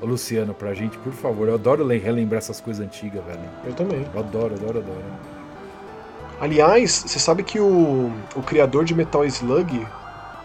o 0.02 0.06
Luciano, 0.06 0.54
pra 0.54 0.74
gente, 0.74 0.98
por 0.98 1.14
favor. 1.14 1.48
Eu 1.48 1.56
adoro 1.56 1.88
relembrar 1.88 2.40
essas 2.40 2.60
coisas 2.60 2.86
antigas, 2.86 3.24
velho. 3.26 3.40
Eu 3.64 3.74
também. 3.74 4.06
Eu 4.14 4.20
adoro, 4.20 4.56
adoro, 4.56 4.80
adoro. 4.80 5.04
Aliás, 6.40 7.04
você 7.08 7.18
sabe 7.18 7.44
que 7.44 7.60
o, 7.60 8.12
o 8.36 8.42
criador 8.42 8.84
de 8.84 8.94
Metal 8.94 9.24
Slug, 9.26 9.88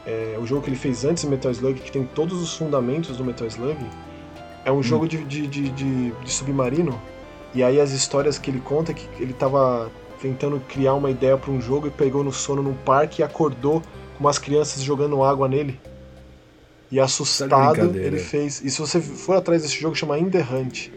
é, 0.06 0.38
o 0.40 0.46
jogo 0.46 0.62
que 0.62 0.70
ele 0.70 0.76
fez 0.76 1.04
antes 1.04 1.24
de 1.24 1.28
Metal 1.28 1.50
Slug, 1.50 1.80
que 1.80 1.90
tem 1.90 2.04
todos 2.04 2.40
os 2.40 2.56
fundamentos 2.56 3.16
do 3.16 3.24
Metal 3.24 3.46
Slug, 3.48 3.78
é 4.64 4.70
um 4.70 4.78
hum. 4.78 4.82
jogo 4.82 5.08
de, 5.08 5.24
de, 5.24 5.46
de, 5.46 5.68
de, 5.70 6.10
de 6.12 6.32
submarino. 6.32 7.00
E 7.52 7.62
aí 7.62 7.80
as 7.80 7.90
histórias 7.90 8.38
que 8.38 8.50
ele 8.50 8.60
conta 8.60 8.92
é 8.92 8.94
que 8.94 9.08
ele 9.20 9.32
tava 9.32 9.90
tentando 10.20 10.60
criar 10.68 10.94
uma 10.94 11.10
ideia 11.10 11.36
para 11.36 11.50
um 11.50 11.60
jogo 11.60 11.88
e 11.88 11.90
pegou 11.90 12.22
no 12.22 12.32
sono 12.32 12.62
num 12.62 12.74
parque 12.74 13.22
e 13.22 13.24
acordou 13.24 13.80
com 14.16 14.24
umas 14.24 14.38
crianças 14.38 14.82
jogando 14.82 15.24
água 15.24 15.48
nele. 15.48 15.80
E 16.90 16.98
assustado, 16.98 17.96
ele 17.96 18.18
fez. 18.18 18.60
E 18.64 18.70
se 18.70 18.80
você 18.80 19.00
for 19.00 19.36
atrás 19.36 19.62
desse 19.62 19.80
jogo, 19.80 19.94
chama 19.94 20.18
In 20.18 20.28
The 20.28 20.40
Hunt. 20.40 20.88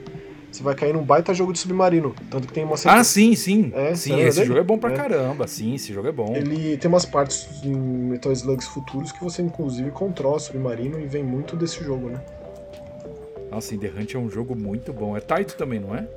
Você 0.51 0.61
vai 0.61 0.75
cair 0.75 0.93
num 0.93 1.03
baita 1.03 1.33
jogo 1.33 1.51
de 1.51 1.57
submarino. 1.57 2.15
Tanto 2.30 2.47
que 2.47 2.53
tem 2.53 2.63
uma 2.63 2.75
Ah, 2.85 3.03
sim, 3.03 3.35
sim. 3.35 3.72
É, 3.73 3.95
sim, 3.95 4.19
esse 4.19 4.38
dele? 4.38 4.47
jogo 4.47 4.59
é 4.59 4.63
bom 4.63 4.77
pra 4.77 4.91
é. 4.91 4.95
caramba. 4.95 5.47
Sim, 5.47 5.73
esse 5.73 5.91
jogo 5.91 6.07
é 6.07 6.11
bom. 6.11 6.35
Ele 6.35 6.77
tem 6.77 6.89
umas 6.89 7.05
partes 7.05 7.47
em 7.63 7.75
Metal 7.75 8.31
Slugs 8.31 8.67
futuros 8.67 9.11
que 9.11 9.23
você, 9.23 9.41
inclusive, 9.41 9.89
controla 9.89 10.38
submarino 10.38 10.99
e 10.99 11.07
vem 11.07 11.23
muito 11.23 11.55
desse 11.55 11.83
jogo, 11.83 12.09
né? 12.09 12.22
Nossa, 13.51 13.73
In 13.73 13.80
The 13.80 13.91
Hunt 13.97 14.13
é 14.13 14.17
um 14.19 14.30
jogo 14.30 14.55
muito 14.55 14.93
bom. 14.93 15.17
É 15.17 15.19
Taito 15.19 15.55
também, 15.55 15.80
não 15.80 15.95
é? 15.95 16.07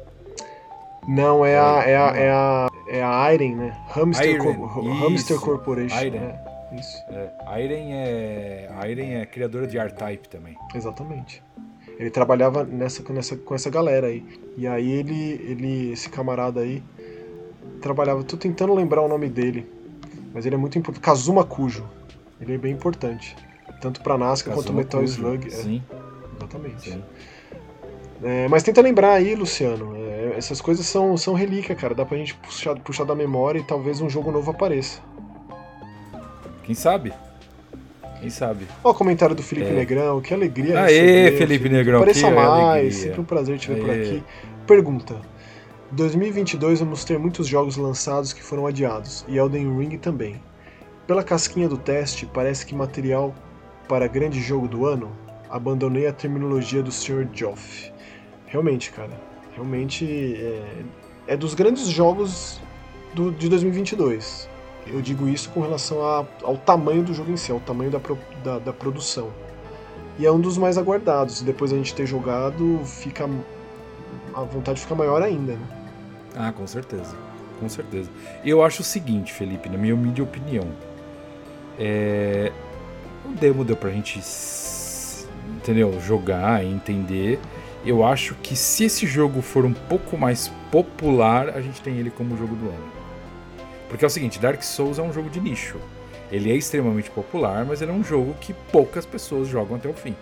Não, 1.09 1.45
é, 1.45 1.53
é 1.53 1.59
a, 1.59 1.83
é, 1.87 1.97
a, 1.97 2.17
é, 2.17 2.31
a, 2.31 2.69
é 2.89 3.03
a 3.03 3.35
Iron, 3.35 3.57
né? 3.57 3.77
Hamster, 3.89 4.35
Iron, 4.35 4.69
Co 4.69 4.81
Hamster 4.83 5.39
Corporation. 5.39 5.99
Iron. 6.03 6.17
É. 6.17 6.56
Isso. 6.79 7.03
É, 7.09 7.31
a 7.47 7.61
é, 7.61 8.69
a 8.71 8.89
é 8.89 9.27
criadora 9.27 9.67
de 9.67 9.79
R-Type 9.79 10.29
também. 10.29 10.57
Exatamente. 10.75 11.43
Ele 11.99 12.11
trabalhava 12.11 12.65
nessa, 12.65 13.03
nessa, 13.13 13.37
com 13.37 13.55
essa 13.55 13.71
galera 13.71 14.09
aí. 14.09 14.25
E 14.57 14.67
aí 14.67 14.91
ele, 14.91 15.33
ele, 15.49 15.93
esse 15.93 16.09
camarada 16.11 16.61
aí, 16.61 16.83
trabalhava. 17.81 18.23
Tô 18.23 18.37
tentando 18.37 18.75
lembrar 18.75 19.03
o 19.03 19.09
nome 19.09 19.29
dele, 19.29 19.67
mas 20.35 20.45
ele 20.45 20.55
é 20.55 20.59
muito 20.59 20.79
importante. 20.79 21.03
Kazuma 21.03 21.45
Kujo. 21.45 21.89
Ele 22.41 22.55
é 22.55 22.59
bem 22.59 22.73
importante. 22.73 23.35
Tanto 23.81 24.03
pra 24.03 24.19
Nazca 24.19 24.53
quanto 24.53 24.73
Metal 24.73 25.01
Kujo. 25.01 25.13
Slug. 25.13 25.47
É. 25.47 25.51
Sim. 25.51 25.83
É, 25.91 26.37
exatamente. 26.37 26.91
Sim. 26.91 27.03
É, 28.23 28.49
mas 28.49 28.63
tenta 28.63 28.81
lembrar 28.81 29.13
aí, 29.13 29.35
Luciano. 29.35 29.95
É, 29.97 30.35
essas 30.37 30.61
coisas 30.61 30.85
são, 30.87 31.17
são 31.17 31.35
relíquia, 31.35 31.75
cara. 31.75 31.95
Dá 31.95 32.05
pra 32.05 32.19
gente 32.19 32.35
puxar, 32.35 32.75
puxar 32.81 33.05
da 33.05 33.15
memória 33.15 33.59
e 33.59 33.63
talvez 33.63 34.01
um 34.01 34.09
jogo 34.09 34.31
novo 34.31 34.51
apareça. 34.51 35.01
Quem 36.67 36.75
sabe? 36.75 37.13
Quem 38.21 38.29
sabe? 38.29 38.67
Ó, 38.83 38.91
o 38.91 38.95
comentário 38.95 39.37
do 39.37 39.43
Felipe 39.43 39.71
é. 39.71 39.73
Negrão, 39.73 40.21
que 40.21 40.35
alegria. 40.35 40.81
Aê, 40.81 41.31
Felipe 41.37 41.69
Negrão, 41.69 42.01
Pareça 42.01 42.29
mais, 42.29 42.51
alegria. 42.51 42.93
sempre 42.93 43.21
um 43.21 43.25
prazer 43.25 43.59
te 43.59 43.69
ver 43.69 43.75
Aê. 43.75 43.83
por 43.83 43.91
aqui. 43.91 44.25
Pergunta: 44.67 45.17
2022 45.93 46.81
vamos 46.81 47.05
ter 47.05 47.19
muitos 47.19 47.47
jogos 47.47 47.77
lançados 47.77 48.33
que 48.33 48.43
foram 48.43 48.67
adiados, 48.67 49.25
e 49.29 49.39
Elden 49.39 49.79
Ring 49.79 49.97
também. 49.97 50.43
Pela 51.07 51.23
casquinha 51.23 51.69
do 51.69 51.79
teste, 51.79 52.27
parece 52.27 52.67
que 52.67 52.75
material 52.75 53.33
para 53.89 54.09
grande 54.09 54.41
jogo 54.41 54.67
do 54.67 54.87
ano? 54.87 55.13
Abandonei 55.49 56.09
a 56.09 56.13
terminologia 56.13 56.83
do 56.83 56.91
Sr. 56.91 57.29
Joff. 57.33 57.93
Realmente, 58.47 58.91
cara, 58.91 59.21
realmente 59.55 60.05
é, 60.37 60.65
é 61.29 61.37
dos 61.37 61.55
grandes 61.55 61.87
jogos 61.87 62.61
do, 63.15 63.31
de 63.31 63.49
2022. 63.49 64.49
Eu 64.87 65.03
digo 65.03 65.29
isso 65.29 65.51
com 65.51 65.61
relação 65.61 66.03
a, 66.03 66.25
ao 66.43 66.57
tamanho 66.57 67.03
do 67.03 67.13
jogo 67.13 67.31
em 67.31 67.37
si, 67.37 67.51
ao 67.51 67.61
tamanho 67.61 67.91
da, 67.91 68.01
da, 68.45 68.59
da 68.59 68.73
produção. 68.73 69.31
E 70.19 70.25
é 70.25 70.33
um 70.33 70.41
dos 70.41 70.57
mais 70.57 70.79
aguardados. 70.79 71.43
Depois 71.43 71.73
a 71.73 71.77
gente 71.77 71.95
ter 71.95 72.07
jogado, 72.07 72.81
fica 72.85 73.29
a 74.37 74.43
vontade 74.43 74.81
fica 74.81 74.95
maior 74.95 75.23
ainda, 75.23 75.55
né? 75.55 75.67
Ah, 76.37 76.53
com 76.53 76.67
certeza. 76.67 77.17
Com 77.59 77.69
certeza. 77.69 78.11
Eu 78.45 78.63
acho 78.63 78.83
o 78.83 78.85
seguinte, 78.85 79.33
Felipe, 79.33 79.69
na 79.69 79.79
minha 79.79 79.95
humilde 79.95 80.21
opinião. 80.21 80.67
É... 81.79 82.53
O 83.25 83.29
demo 83.31 83.65
deu 83.65 83.77
pra 83.77 83.91
gente, 83.91 84.21
entendeu? 85.57 85.99
Jogar 86.01 86.63
entender. 86.63 87.41
Eu 87.85 88.05
acho 88.05 88.35
que 88.37 88.55
se 88.55 88.85
esse 88.85 89.07
jogo 89.07 89.41
for 89.41 89.65
um 89.65 89.73
pouco 89.73 90.19
mais 90.19 90.49
popular, 90.71 91.49
a 91.49 91.61
gente 91.63 91.81
tem 91.81 91.97
ele 91.97 92.11
como 92.11 92.37
jogo 92.37 92.55
do 92.55 92.69
ano. 92.69 92.96
Porque 93.89 94.05
é 94.05 94.09
o 94.09 94.11
seguinte, 94.11 94.39
Dark 94.39 94.63
Souls 94.63 94.99
é 94.99 95.03
um 95.03 95.13
jogo 95.13 95.31
de 95.31 95.41
nicho. 95.41 95.79
Ele 96.31 96.51
é 96.51 96.57
extremamente 96.57 97.11
popular, 97.11 97.65
mas 97.65 97.81
ele 97.83 97.91
é 97.91 97.95
um 97.95 98.03
jogo 98.03 98.35
que 98.41 98.53
poucas 98.73 99.07
pessoas 99.07 99.49
jogam 99.49 99.77
até 99.77 99.89
o 99.89 99.95
fim. 99.95 100.15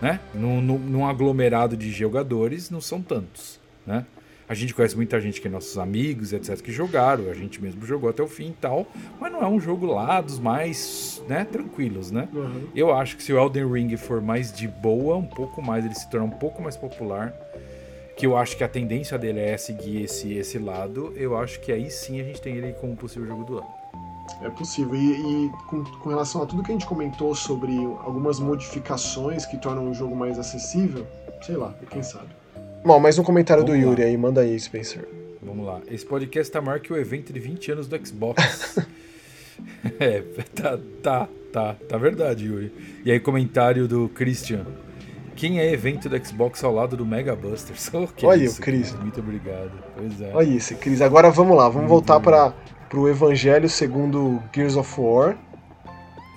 Né? 0.00 0.20
Num, 0.34 0.60
num, 0.60 0.78
num 0.78 1.06
aglomerado 1.06 1.76
de 1.76 1.90
jogadores, 1.90 2.70
não 2.70 2.80
são 2.80 3.02
tantos. 3.02 3.60
Né? 3.86 4.04
A 4.48 4.54
gente 4.54 4.72
conhece 4.72 4.94
muita 4.94 5.20
gente 5.20 5.40
que 5.40 5.48
é 5.48 5.50
nossos 5.50 5.76
amigos, 5.76 6.32
etc, 6.32 6.60
que 6.60 6.70
jogaram, 6.70 7.28
a 7.28 7.34
gente 7.34 7.60
mesmo 7.60 7.84
jogou 7.84 8.08
até 8.08 8.22
o 8.22 8.28
fim 8.28 8.50
e 8.50 8.56
tal, 8.60 8.86
mas 9.20 9.32
não 9.32 9.42
é 9.42 9.48
um 9.48 9.58
jogo 9.58 9.86
lá 9.86 10.20
dos 10.20 10.38
mais, 10.38 11.20
né, 11.28 11.44
tranquilos, 11.44 12.12
né? 12.12 12.28
Uhum. 12.32 12.68
Eu 12.74 12.94
acho 12.94 13.16
que 13.16 13.24
se 13.24 13.32
o 13.32 13.38
Elden 13.38 13.70
Ring 13.72 13.96
for 13.96 14.20
mais 14.20 14.52
de 14.52 14.68
boa, 14.68 15.16
um 15.16 15.26
pouco 15.26 15.60
mais, 15.60 15.84
ele 15.84 15.94
se 15.94 16.08
torna 16.08 16.26
um 16.26 16.30
pouco 16.30 16.62
mais 16.62 16.76
popular, 16.76 17.34
que 18.16 18.26
eu 18.26 18.36
acho 18.36 18.56
que 18.56 18.64
a 18.64 18.68
tendência 18.68 19.18
dele 19.18 19.40
é 19.40 19.56
seguir 19.56 20.02
esse, 20.02 20.32
esse 20.34 20.58
lado, 20.58 21.12
eu 21.16 21.36
acho 21.36 21.60
que 21.60 21.70
aí 21.70 21.90
sim 21.90 22.20
a 22.20 22.24
gente 22.24 22.40
tem 22.40 22.56
ele 22.56 22.72
como 22.74 22.96
possível 22.96 23.28
jogo 23.28 23.44
do 23.44 23.58
ano. 23.58 23.68
É 24.42 24.50
possível. 24.50 24.94
E, 24.94 25.12
e 25.46 25.50
com, 25.68 25.84
com, 25.84 26.08
relação 26.08 26.42
a 26.42 26.46
tudo 26.46 26.62
que 26.62 26.70
a 26.70 26.74
gente 26.74 26.86
comentou 26.86 27.34
sobre 27.34 27.72
algumas 28.00 28.40
modificações 28.40 29.46
que 29.46 29.56
tornam 29.56 29.90
o 29.90 29.94
jogo 29.94 30.16
mais 30.16 30.38
acessível, 30.38 31.06
sei 31.42 31.56
lá, 31.56 31.74
quem 31.90 32.02
sabe. 32.02 32.28
Bom, 32.84 32.98
mais 32.98 33.18
um 33.18 33.22
comentário 33.22 33.64
Vamos 33.64 33.78
do 33.78 33.84
Yuri 33.84 34.02
lá. 34.02 34.08
aí, 34.08 34.16
manda 34.16 34.40
aí, 34.40 34.58
Spencer. 34.58 35.06
Vamos 35.42 35.64
lá. 35.64 35.80
Esse 35.88 36.04
podcast 36.04 36.52
tá 36.52 36.60
maior 36.60 36.80
que 36.80 36.92
o 36.92 36.96
evento 36.96 37.32
de 37.32 37.38
20 37.38 37.72
anos 37.72 37.86
do 37.86 38.06
Xbox. 38.06 38.78
é, 40.00 40.22
tá, 40.54 40.78
tá, 41.02 41.28
tá, 41.52 41.76
tá 41.88 41.98
verdade, 41.98 42.46
Yuri. 42.46 42.72
E 43.04 43.10
aí, 43.10 43.20
comentário 43.20 43.86
do 43.86 44.08
Christian. 44.08 44.66
Quem 45.36 45.60
é 45.60 45.70
evento 45.70 46.08
do 46.08 46.26
Xbox 46.26 46.64
ao 46.64 46.72
lado 46.72 46.96
do 46.96 47.04
Mega 47.04 47.36
Busters? 47.36 47.90
Oh, 47.96 48.26
Olha 48.26 48.44
isso, 48.44 48.60
o 48.60 48.64
Cris. 48.64 48.94
Muito 48.94 49.20
obrigado. 49.20 49.70
Pois 49.96 50.20
é. 50.20 50.30
Olha 50.34 50.48
isso, 50.48 50.74
Cris. 50.76 51.00
Agora 51.00 51.30
vamos 51.30 51.56
lá, 51.56 51.64
vamos 51.64 51.88
muito 51.88 51.88
voltar 51.88 52.20
para 52.20 52.52
o 52.94 53.08
Evangelho 53.08 53.68
segundo 53.68 54.42
Gears 54.52 54.76
of 54.76 55.00
War. 55.00 55.36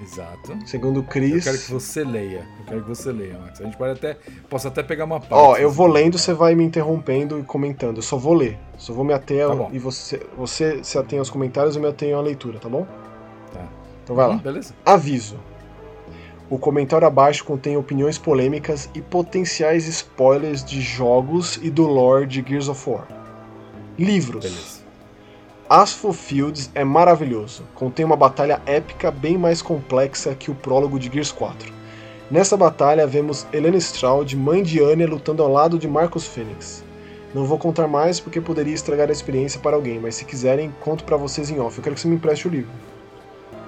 Exato. 0.02 0.58
Segundo 0.66 1.04
Chris. 1.04 1.46
Eu 1.46 1.52
quero 1.52 1.64
que 1.64 1.72
você 1.72 2.04
leia. 2.04 2.48
Eu 2.60 2.66
quero 2.66 2.82
que 2.82 2.88
você 2.88 3.12
leia, 3.12 3.38
Max. 3.38 3.60
A 3.60 3.66
gente 3.66 3.78
pode 3.78 3.92
até. 3.94 4.18
Posso 4.50 4.68
até 4.68 4.82
pegar 4.82 5.04
uma 5.06 5.20
parte. 5.20 5.34
Ó, 5.34 5.58
eu 5.58 5.70
vou 5.70 5.88
lendo, 5.88 6.18
você 6.18 6.34
vai 6.34 6.56
me 6.56 6.64
interrompendo 6.64 7.38
e 7.40 7.44
comentando. 7.44 7.98
Eu 7.98 8.04
só 8.04 8.18
vou 8.18 8.34
ler. 8.34 8.58
Só 8.78 8.94
vou 8.94 9.04
me 9.04 9.14
ater 9.14 9.46
tá 9.48 9.68
e 9.74 9.80
você, 9.80 10.22
você 10.38 10.82
se 10.84 10.98
atém 10.98 11.20
aos 11.20 11.30
comentários, 11.30 11.76
eu 11.76 11.82
me 11.82 11.88
atenho 11.90 12.18
à 12.18 12.22
leitura, 12.22 12.60
tá 12.60 12.70
bom? 12.70 12.88
Tá. 13.54 13.68
Então 14.04 14.16
vai 14.16 14.28
lá. 14.28 14.36
Hum, 14.36 14.40
beleza. 14.40 14.74
Aviso. 14.86 15.38
O 16.50 16.58
comentário 16.58 17.06
abaixo 17.06 17.46
contém 17.46 17.78
opiniões 17.78 18.18
polêmicas 18.18 18.90
e 18.96 19.02
potenciais 19.02 19.88
spoilers 19.88 20.66
de 20.66 20.82
jogos 20.82 21.60
e 21.62 21.70
do 21.70 21.86
lore 21.86 22.26
de 22.26 22.44
Gears 22.46 22.68
of 22.68 22.90
War. 22.90 23.08
Livros. 24.00 24.44
Beleza. 24.44 24.80
Asphalt 25.70 26.16
Fields 26.16 26.72
é 26.74 26.84
maravilhoso, 26.84 27.64
contém 27.76 28.04
uma 28.04 28.16
batalha 28.16 28.60
épica 28.66 29.12
bem 29.12 29.38
mais 29.38 29.62
complexa 29.62 30.34
que 30.34 30.50
o 30.50 30.56
prólogo 30.56 30.98
de 30.98 31.12
Gears 31.12 31.32
4. 31.32 31.72
Nessa 32.32 32.58
batalha 32.58 33.06
vemos 33.06 33.46
Helena 33.54 33.78
Stroud, 33.78 34.36
mãe 34.36 34.64
de 34.64 34.82
Anya, 34.84 35.08
lutando 35.08 35.44
ao 35.44 35.52
lado 35.52 35.78
de 35.78 35.88
Marcus 35.88 36.26
Phoenix. 36.26 36.84
Não 37.32 37.46
vou 37.46 37.60
contar 37.60 37.88
mais 37.88 38.20
porque 38.20 38.42
poderia 38.42 38.74
estragar 38.74 39.10
a 39.10 39.12
experiência 39.12 39.60
para 39.60 39.76
alguém, 39.76 40.00
mas 40.00 40.16
se 40.16 40.26
quiserem, 40.26 40.74
conto 40.80 41.04
para 41.04 41.16
vocês 41.16 41.52
em 41.52 41.60
off. 41.60 41.78
Eu 41.78 41.84
quero 41.84 41.94
que 41.94 42.02
você 42.02 42.08
me 42.08 42.16
empreste 42.16 42.48
o 42.48 42.52
livro. 42.52 42.72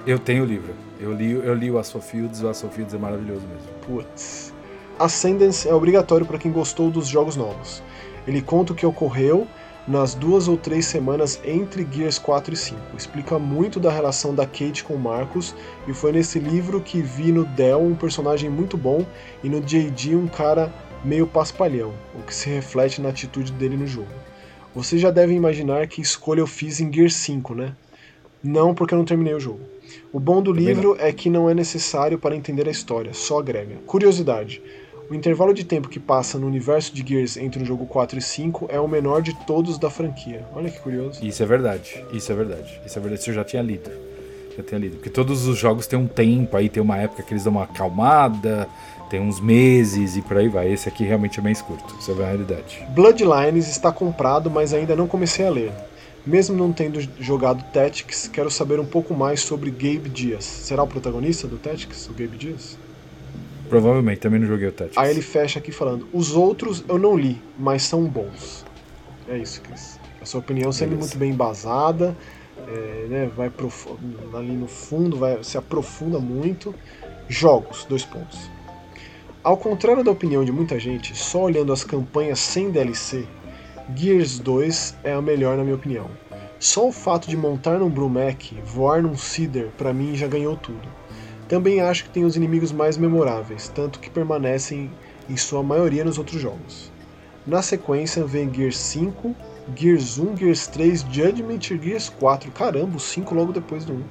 Eu 0.05 0.17
tenho 0.17 0.43
o 0.43 0.45
livro. 0.45 0.73
Eu 0.99 1.13
li, 1.13 1.31
eu 1.31 1.53
li 1.53 1.69
o 1.69 1.77
Asphalt 1.77 2.03
Fields, 2.03 2.41
o 2.41 2.47
Asphalt 2.47 2.73
Fields 2.73 2.93
é 2.93 2.97
maravilhoso 2.97 3.45
mesmo. 3.47 3.67
Putz. 3.85 4.51
Ascendance 4.97 5.67
é 5.67 5.73
obrigatório 5.73 6.25
para 6.25 6.39
quem 6.39 6.51
gostou 6.51 6.89
dos 6.89 7.07
jogos 7.07 7.35
novos. 7.35 7.83
Ele 8.25 8.41
conta 8.41 8.73
o 8.73 8.75
que 8.75 8.85
ocorreu 8.85 9.47
nas 9.87 10.15
duas 10.15 10.47
ou 10.47 10.57
três 10.57 10.85
semanas 10.85 11.39
entre 11.43 11.87
Gears 11.91 12.17
4 12.17 12.53
e 12.53 12.57
5. 12.57 12.79
Explica 12.97 13.37
muito 13.37 13.79
da 13.79 13.91
relação 13.91 14.33
da 14.33 14.45
Kate 14.45 14.83
com 14.83 14.95
Marcus, 14.95 15.55
e 15.87 15.93
foi 15.93 16.11
nesse 16.11 16.39
livro 16.39 16.81
que 16.81 17.01
vi 17.01 17.31
no 17.31 17.45
Dell 17.45 17.81
um 17.81 17.95
personagem 17.95 18.49
muito 18.49 18.77
bom 18.77 19.05
e 19.43 19.49
no 19.49 19.61
JD 19.61 20.15
um 20.15 20.27
cara 20.27 20.73
meio 21.03 21.27
paspalhão, 21.27 21.93
o 22.15 22.23
que 22.23 22.33
se 22.33 22.49
reflete 22.49 23.01
na 23.01 23.09
atitude 23.09 23.51
dele 23.51 23.77
no 23.77 23.87
jogo. 23.87 24.09
Vocês 24.73 25.01
já 25.01 25.11
devem 25.11 25.37
imaginar 25.37 25.87
que 25.87 26.01
escolha 26.01 26.39
eu 26.39 26.47
fiz 26.47 26.79
em 26.79 26.91
Gears 26.91 27.15
5, 27.15 27.55
né? 27.55 27.75
Não 28.43 28.73
porque 28.73 28.93
eu 28.93 28.97
não 28.97 29.05
terminei 29.05 29.33
o 29.33 29.39
jogo. 29.39 29.59
O 30.11 30.19
bom 30.19 30.41
do 30.41 30.51
Também 30.51 30.67
livro 30.67 30.95
é 30.99 31.11
que 31.11 31.29
não 31.29 31.49
é 31.49 31.53
necessário 31.53 32.17
para 32.17 32.35
entender 32.35 32.67
a 32.67 32.71
história, 32.71 33.13
só 33.13 33.39
agrega. 33.39 33.75
Curiosidade: 33.85 34.61
o 35.09 35.13
intervalo 35.13 35.53
de 35.53 35.65
tempo 35.65 35.89
que 35.89 35.99
passa 35.99 36.39
no 36.39 36.47
universo 36.47 36.93
de 36.95 37.05
Gears 37.05 37.35
entre 37.35 37.61
o 37.61 37.65
jogo 37.65 37.85
4 37.85 38.17
e 38.17 38.21
5 38.21 38.67
é 38.69 38.79
o 38.79 38.87
menor 38.87 39.21
de 39.21 39.33
todos 39.45 39.77
da 39.77 39.89
franquia. 39.89 40.45
Olha 40.55 40.69
que 40.69 40.79
curioso. 40.79 41.25
Isso 41.25 41.43
é 41.43 41.45
verdade. 41.45 42.03
Isso 42.13 42.31
é 42.31 42.35
verdade. 42.35 42.81
Isso 42.85 42.97
é 42.97 43.01
verdade. 43.01 43.21
Isso 43.21 43.29
eu 43.29 43.33
já 43.35 43.43
tinha 43.43 43.61
lido. 43.61 43.91
Já 44.55 44.63
tinha 44.63 44.79
lido. 44.79 44.95
Porque 44.95 45.09
todos 45.09 45.47
os 45.47 45.57
jogos 45.57 45.85
têm 45.85 45.99
um 45.99 46.07
tempo, 46.07 46.55
aí 46.55 46.69
tem 46.69 46.81
uma 46.81 46.97
época 46.97 47.23
que 47.23 47.33
eles 47.33 47.43
dão 47.43 47.51
uma 47.51 47.63
acalmada, 47.63 48.67
tem 49.09 49.19
uns 49.19 49.41
meses 49.41 50.15
e 50.15 50.21
por 50.21 50.37
aí 50.37 50.47
vai. 50.47 50.71
Esse 50.71 50.87
aqui 50.87 51.03
realmente 51.03 51.39
é 51.39 51.43
mais 51.43 51.61
curto. 51.61 51.93
Isso 51.99 52.11
é 52.11 52.23
a 52.23 52.27
realidade. 52.27 52.81
Bloodlines 52.91 53.67
está 53.67 53.91
comprado, 53.91 54.49
mas 54.49 54.73
ainda 54.73 54.95
não 54.95 55.07
comecei 55.07 55.45
a 55.45 55.49
ler. 55.49 55.73
Mesmo 56.25 56.55
não 56.55 56.71
tendo 56.71 56.99
jogado 57.19 57.63
Tactics, 57.73 58.27
quero 58.27 58.51
saber 58.51 58.79
um 58.79 58.85
pouco 58.85 59.13
mais 59.13 59.41
sobre 59.41 59.71
Gabe 59.71 60.07
Dias. 60.09 60.43
Será 60.45 60.83
o 60.83 60.87
protagonista 60.87 61.47
do 61.47 61.57
Tactics, 61.57 62.07
o 62.07 62.13
Gabe 62.13 62.37
Dias? 62.37 62.77
Provavelmente, 63.67 64.19
também 64.19 64.39
não 64.39 64.47
joguei 64.47 64.67
o 64.67 64.71
Tactics. 64.71 64.97
Aí 64.97 65.09
ele 65.09 65.21
fecha 65.21 65.57
aqui 65.57 65.71
falando: 65.71 66.07
Os 66.13 66.35
outros 66.35 66.83
eu 66.87 66.99
não 66.99 67.17
li, 67.17 67.41
mas 67.57 67.83
são 67.83 68.03
bons. 68.03 68.63
É 69.27 69.37
isso, 69.37 69.61
Cris. 69.61 69.99
A 70.21 70.25
sua 70.25 70.39
opinião 70.39 70.71
sendo 70.71 70.95
muito 70.95 71.17
bem 71.17 71.31
embasada, 71.31 72.15
é, 72.67 73.07
né, 73.09 73.31
vai 73.35 73.51
ali 74.33 74.51
no 74.51 74.67
fundo, 74.67 75.17
vai, 75.17 75.43
se 75.43 75.57
aprofunda 75.57 76.19
muito. 76.19 76.75
Jogos, 77.27 77.85
dois 77.85 78.03
pontos. 78.03 78.51
Ao 79.43 79.57
contrário 79.57 80.03
da 80.03 80.11
opinião 80.11 80.45
de 80.45 80.51
muita 80.51 80.79
gente, 80.79 81.17
só 81.17 81.43
olhando 81.43 81.73
as 81.73 81.83
campanhas 81.83 82.39
sem 82.39 82.69
DLC, 82.69 83.25
Gears 83.95 84.39
2 84.39 84.95
é 85.03 85.13
a 85.13 85.21
melhor 85.21 85.57
na 85.57 85.63
minha 85.63 85.75
opinião. 85.75 86.07
Só 86.59 86.87
o 86.87 86.91
fato 86.91 87.29
de 87.29 87.35
montar 87.35 87.79
num 87.79 87.89
Brumac, 87.89 88.55
voar 88.63 89.01
num 89.01 89.17
Cider, 89.17 89.69
para 89.77 89.93
mim 89.93 90.15
já 90.15 90.27
ganhou 90.27 90.55
tudo. 90.55 90.87
Também 91.47 91.81
acho 91.81 92.05
que 92.05 92.09
tem 92.09 92.23
os 92.23 92.35
inimigos 92.35 92.71
mais 92.71 92.97
memoráveis, 92.97 93.67
tanto 93.67 93.99
que 93.99 94.09
permanecem 94.09 94.89
em 95.29 95.35
sua 95.35 95.61
maioria 95.61 96.05
nos 96.05 96.17
outros 96.17 96.39
jogos. 96.39 96.91
Na 97.45 97.61
sequência 97.61 98.23
vem 98.23 98.53
Gears 98.53 98.77
5, 98.77 99.35
Gears 99.75 100.17
1, 100.17 100.37
Gears 100.37 100.67
3, 100.67 101.01
Judgment 101.11 101.59
e 101.71 101.81
Gears 101.81 102.09
4. 102.09 102.51
Caramba, 102.51 102.97
os 102.97 103.03
5 103.03 103.35
logo 103.35 103.51
depois 103.51 103.83
do 103.83 103.93
1. 103.93 104.03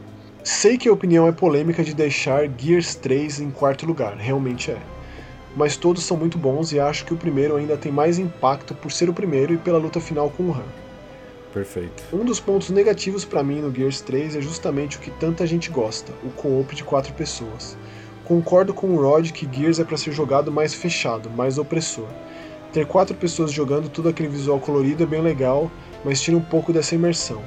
Sei 0.42 0.76
que 0.76 0.88
a 0.88 0.92
opinião 0.92 1.26
é 1.26 1.32
polêmica 1.32 1.84
de 1.84 1.94
deixar 1.94 2.48
Gears 2.58 2.94
3 2.96 3.40
em 3.40 3.50
quarto 3.50 3.86
lugar, 3.86 4.16
realmente 4.16 4.70
é. 4.70 4.78
Mas 5.56 5.76
todos 5.76 6.04
são 6.04 6.16
muito 6.16 6.38
bons 6.38 6.72
e 6.72 6.80
acho 6.80 7.04
que 7.04 7.14
o 7.14 7.16
primeiro 7.16 7.56
ainda 7.56 7.76
tem 7.76 7.90
mais 7.90 8.18
impacto 8.18 8.74
por 8.74 8.92
ser 8.92 9.08
o 9.08 9.14
primeiro 9.14 9.54
e 9.54 9.58
pela 9.58 9.78
luta 9.78 10.00
final 10.00 10.30
com 10.30 10.44
o 10.44 10.52
Han. 10.52 10.64
Perfeito. 11.52 12.04
Um 12.12 12.24
dos 12.24 12.38
pontos 12.38 12.70
negativos 12.70 13.24
para 13.24 13.42
mim 13.42 13.60
no 13.60 13.74
Gears 13.74 14.00
3 14.00 14.36
é 14.36 14.40
justamente 14.40 14.96
o 14.96 15.00
que 15.00 15.10
tanta 15.10 15.46
gente 15.46 15.68
gosta, 15.68 16.12
o 16.22 16.30
co-op 16.30 16.74
de 16.74 16.84
quatro 16.84 17.12
pessoas. 17.14 17.76
Concordo 18.24 18.72
com 18.72 18.86
o 18.88 19.02
Rod 19.02 19.30
que 19.32 19.48
Gears 19.50 19.80
é 19.80 19.84
para 19.84 19.96
ser 19.96 20.12
jogado 20.12 20.52
mais 20.52 20.72
fechado, 20.72 21.28
mais 21.28 21.58
opressor. 21.58 22.06
Ter 22.72 22.86
quatro 22.86 23.16
pessoas 23.16 23.50
jogando 23.50 23.88
todo 23.88 24.08
aquele 24.08 24.28
visual 24.28 24.60
colorido 24.60 25.02
é 25.02 25.06
bem 25.06 25.20
legal, 25.20 25.68
mas 26.04 26.20
tira 26.22 26.36
um 26.36 26.40
pouco 26.40 26.72
dessa 26.72 26.94
imersão. 26.94 27.42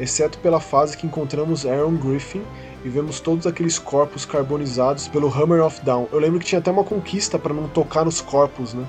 Exceto 0.00 0.38
pela 0.38 0.58
fase 0.58 0.96
que 0.96 1.06
encontramos 1.06 1.64
Aaron 1.64 1.94
Griffin 1.94 2.42
e 2.84 2.88
vemos 2.88 3.18
todos 3.18 3.46
aqueles 3.46 3.78
corpos 3.78 4.26
carbonizados 4.26 5.08
pelo 5.08 5.28
Hammer 5.28 5.64
of 5.64 5.80
Down. 5.82 6.06
Eu 6.12 6.18
lembro 6.18 6.38
que 6.38 6.46
tinha 6.46 6.58
até 6.58 6.70
uma 6.70 6.84
conquista 6.84 7.38
para 7.38 7.54
não 7.54 7.66
tocar 7.66 8.04
nos 8.04 8.20
corpos, 8.20 8.74
né? 8.74 8.86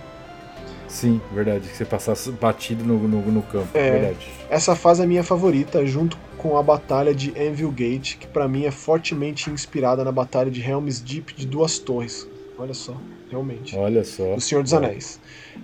Sim, 0.87 1.19
verdade. 1.33 1.67
Que 1.67 1.75
você 1.75 1.85
passasse 1.85 2.29
batido 2.31 2.83
no, 2.83 3.07
no, 3.07 3.21
no 3.31 3.41
campo. 3.41 3.69
É, 3.73 3.91
verdade. 3.91 4.27
Essa 4.49 4.75
fase 4.75 5.01
é 5.01 5.05
minha 5.05 5.23
favorita, 5.23 5.85
junto 5.85 6.17
com 6.37 6.57
a 6.57 6.63
batalha 6.63 7.13
de 7.13 7.33
Anvil 7.39 7.71
Gate, 7.71 8.17
que 8.17 8.27
para 8.27 8.47
mim 8.47 8.65
é 8.65 8.71
fortemente 8.71 9.49
inspirada 9.49 10.03
na 10.03 10.11
batalha 10.11 10.51
de 10.51 10.61
Helm's 10.61 10.99
Deep 10.99 11.33
de 11.33 11.47
Duas 11.47 11.79
Torres. 11.79 12.27
Olha 12.57 12.73
só, 12.73 12.93
realmente. 13.29 13.75
Olha 13.77 14.03
só. 14.05 14.33
O 14.35 14.39
Senhor 14.41 14.63
dos 14.63 14.73
Anéis. 14.73 15.19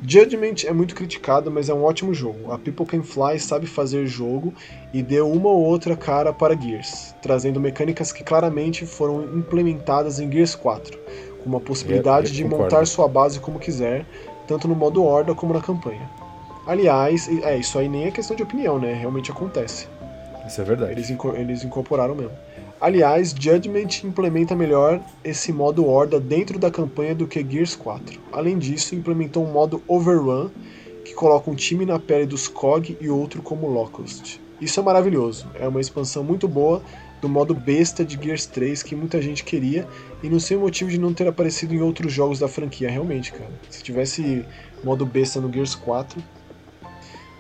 Judgment 0.06 0.66
é 0.66 0.74
muito 0.74 0.94
criticado, 0.94 1.50
mas 1.50 1.70
é 1.70 1.74
um 1.74 1.84
ótimo 1.84 2.14
jogo. 2.14 2.52
A 2.52 2.58
People 2.58 2.86
Can 2.86 3.02
Fly 3.02 3.40
sabe 3.40 3.66
fazer 3.66 4.06
jogo 4.08 4.54
e 4.94 5.02
deu 5.02 5.32
uma 5.32 5.50
ou 5.50 5.64
outra 5.64 5.96
cara 5.96 6.34
para 6.34 6.56
Gears, 6.60 7.16
trazendo 7.22 7.60
mecânicas 7.62 8.12
que 8.12 8.24
claramente 8.24 8.86
foram 8.86 9.24
implementadas 9.38 10.20
em 10.20 10.30
Gears 10.30 10.54
4, 10.56 10.98
com 11.44 11.50
uma 11.50 11.62
possibilidade 11.62 12.28
Eu- 12.28 12.32
eu 12.32 12.36
de 12.36 12.44
concordo. 12.44 12.64
montar 12.64 12.86
sua 12.86 13.08
base 13.08 13.40
como 13.40 13.58
quiser, 13.58 14.06
tanto 14.46 14.68
no 14.68 14.76
modo 14.76 15.04
horda 15.06 15.34
como 15.34 15.54
na 15.54 15.62
campanha. 15.62 16.10
Aliás, 16.68 17.28
é 17.44 17.58
isso 17.58 17.80
aí 17.80 17.88
nem 17.88 18.06
é 18.06 18.12
questão 18.12 18.36
de 18.36 18.44
opinião, 18.44 18.78
né? 18.78 18.94
Realmente 18.94 19.32
acontece. 19.32 19.88
Isso 20.46 20.60
é 20.60 20.64
verdade. 20.64 20.92
Eles, 20.92 21.10
inco- 21.10 21.34
eles 21.36 21.64
incorporaram 21.64 22.16
mesmo. 22.16 22.32
Aliás, 22.82 23.30
Judgment 23.30 24.04
implementa 24.04 24.56
melhor 24.56 25.00
esse 25.24 25.54
modo 25.54 25.86
Horda 25.86 26.20
dentro 26.20 26.58
da 26.58 26.72
campanha 26.72 27.14
do 27.14 27.28
que 27.28 27.46
Gears 27.48 27.76
4. 27.76 28.20
Além 28.32 28.58
disso, 28.58 28.96
implementou 28.96 29.46
um 29.46 29.52
modo 29.52 29.84
Overrun, 29.88 30.50
que 31.06 31.14
coloca 31.14 31.52
um 31.52 31.54
time 31.54 31.86
na 31.86 32.00
pele 32.00 32.26
dos 32.26 32.48
COG 32.48 32.98
e 33.00 33.08
outro 33.08 33.44
como 33.44 33.68
Locust. 33.68 34.42
Isso 34.60 34.80
é 34.80 34.84
maravilhoso, 34.84 35.48
é 35.54 35.68
uma 35.68 35.80
expansão 35.80 36.24
muito 36.24 36.48
boa 36.48 36.82
do 37.22 37.30
modo 37.30 37.54
besta 37.54 38.04
de 38.04 38.20
Gears 38.20 38.48
3 38.48 38.82
que 38.82 38.96
muita 38.96 39.22
gente 39.22 39.44
queria 39.44 39.88
e 40.24 40.28
não 40.28 40.40
sei 40.40 40.58
o 40.58 40.62
motivo 40.62 40.90
de 40.90 41.00
não 41.00 41.14
ter 41.14 41.28
aparecido 41.28 41.76
em 41.76 41.82
outros 41.82 42.12
jogos 42.12 42.40
da 42.40 42.48
franquia, 42.48 42.90
realmente, 42.90 43.32
cara. 43.32 43.52
Se 43.70 43.84
tivesse 43.84 44.44
modo 44.84 45.06
besta 45.06 45.40
no 45.40 45.54
Gears 45.54 45.76
4, 45.76 46.20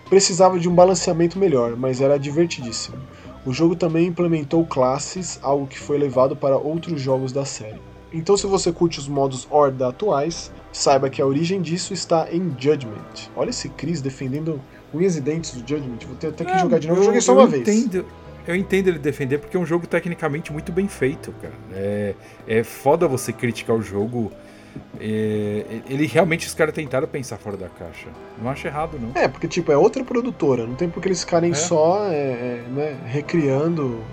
precisava 0.08 0.60
de 0.60 0.70
um 0.70 0.76
balanceamento 0.76 1.40
melhor, 1.40 1.76
mas 1.76 2.00
era 2.00 2.20
divertidíssimo. 2.20 2.98
O 3.46 3.52
jogo 3.54 3.76
também 3.76 4.08
implementou 4.08 4.66
classes, 4.66 5.40
algo 5.42 5.66
que 5.68 5.80
foi 5.80 5.98
levado 5.98 6.36
para 6.36 6.58
outros 6.58 7.02
jogos 7.02 7.32
da 7.32 7.44
série. 7.46 7.80
Então, 8.14 8.36
se 8.38 8.46
você 8.46 8.72
curte 8.72 9.00
os 9.00 9.08
modos 9.08 9.48
Horda 9.50 9.88
atuais, 9.88 10.52
saiba 10.72 11.10
que 11.10 11.22
a 11.22 11.26
origem 11.26 11.62
disso 11.62 11.94
está 11.94 12.28
em 12.32 12.54
Judgment. 12.60 13.30
Olha 13.36 13.50
esse 13.50 13.70
Chris 13.70 14.02
defendendo 14.02 14.62
unhas 14.94 15.16
e 15.16 15.22
dentes 15.22 15.52
do 15.54 15.60
Judgment. 15.60 15.98
Vou 16.06 16.16
ter 16.18 16.28
até 16.28 16.44
que 16.46 16.52
Não, 16.52 16.60
jogar 16.60 16.80
de 16.80 16.88
novo. 16.88 17.00
Eu 17.00 17.04
eu- 17.04 17.06
joguei 17.06 17.22
só 17.22 17.32
eu 17.34 17.38
uma 17.40 17.48
vez. 17.48 17.68
entendo, 17.68 18.06
Eu 18.48 18.56
entendo 18.56 18.88
ele 18.88 18.98
defender 18.98 19.38
porque 19.38 19.56
é 19.56 19.60
um 19.60 19.66
jogo 19.66 19.86
tecnicamente 19.86 20.52
muito 20.52 20.72
bem 20.72 20.88
feito, 20.88 21.32
cara. 21.42 21.54
É, 21.74 22.16
é 22.48 22.64
foda 22.64 23.08
você 23.08 23.32
criticar 23.32 23.76
o 23.76 23.82
jogo. 23.84 24.32
É, 25.00 25.82
ele 25.90 26.06
realmente 26.06 26.48
os 26.48 26.54
caras 26.54 26.74
tentaram 26.74 27.08
pensar 27.08 27.38
fora 27.38 27.58
da 27.58 27.68
caixa. 27.68 28.08
Não 28.42 28.50
acho 28.50 28.68
errado, 28.68 29.00
não. 29.00 29.12
É, 29.16 29.28
porque 29.28 29.48
tipo, 29.48 29.72
é 29.72 29.78
outra 29.78 30.04
produtora, 30.04 30.66
não 30.66 30.76
tem 30.76 30.90
por 30.90 31.02
que 31.02 31.08
eles 31.08 31.22
ficarem 31.22 31.52
É. 31.52 31.56
só 31.56 32.06
é, 32.06 32.14
é, 32.14 32.66
né, 32.70 32.98
recriando, 33.06 34.04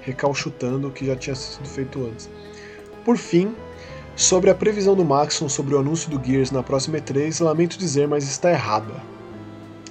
recalchutando 0.00 0.88
o 0.88 0.90
que 0.90 1.06
já 1.06 1.16
tinha 1.16 1.34
sido 1.34 1.68
feito 1.68 2.06
antes. 2.06 2.30
Por 3.04 3.16
fim, 3.16 3.52
sobre 4.14 4.50
a 4.50 4.54
previsão 4.54 4.94
do 4.94 5.04
Maxon 5.04 5.48
sobre 5.48 5.74
o 5.74 5.78
anúncio 5.78 6.10
do 6.10 6.24
Gears 6.24 6.50
na 6.50 6.62
próxima 6.62 6.98
E3, 6.98 7.42
lamento 7.42 7.76
dizer, 7.76 8.06
mas 8.06 8.24
está 8.24 8.50
errada. 8.50 8.94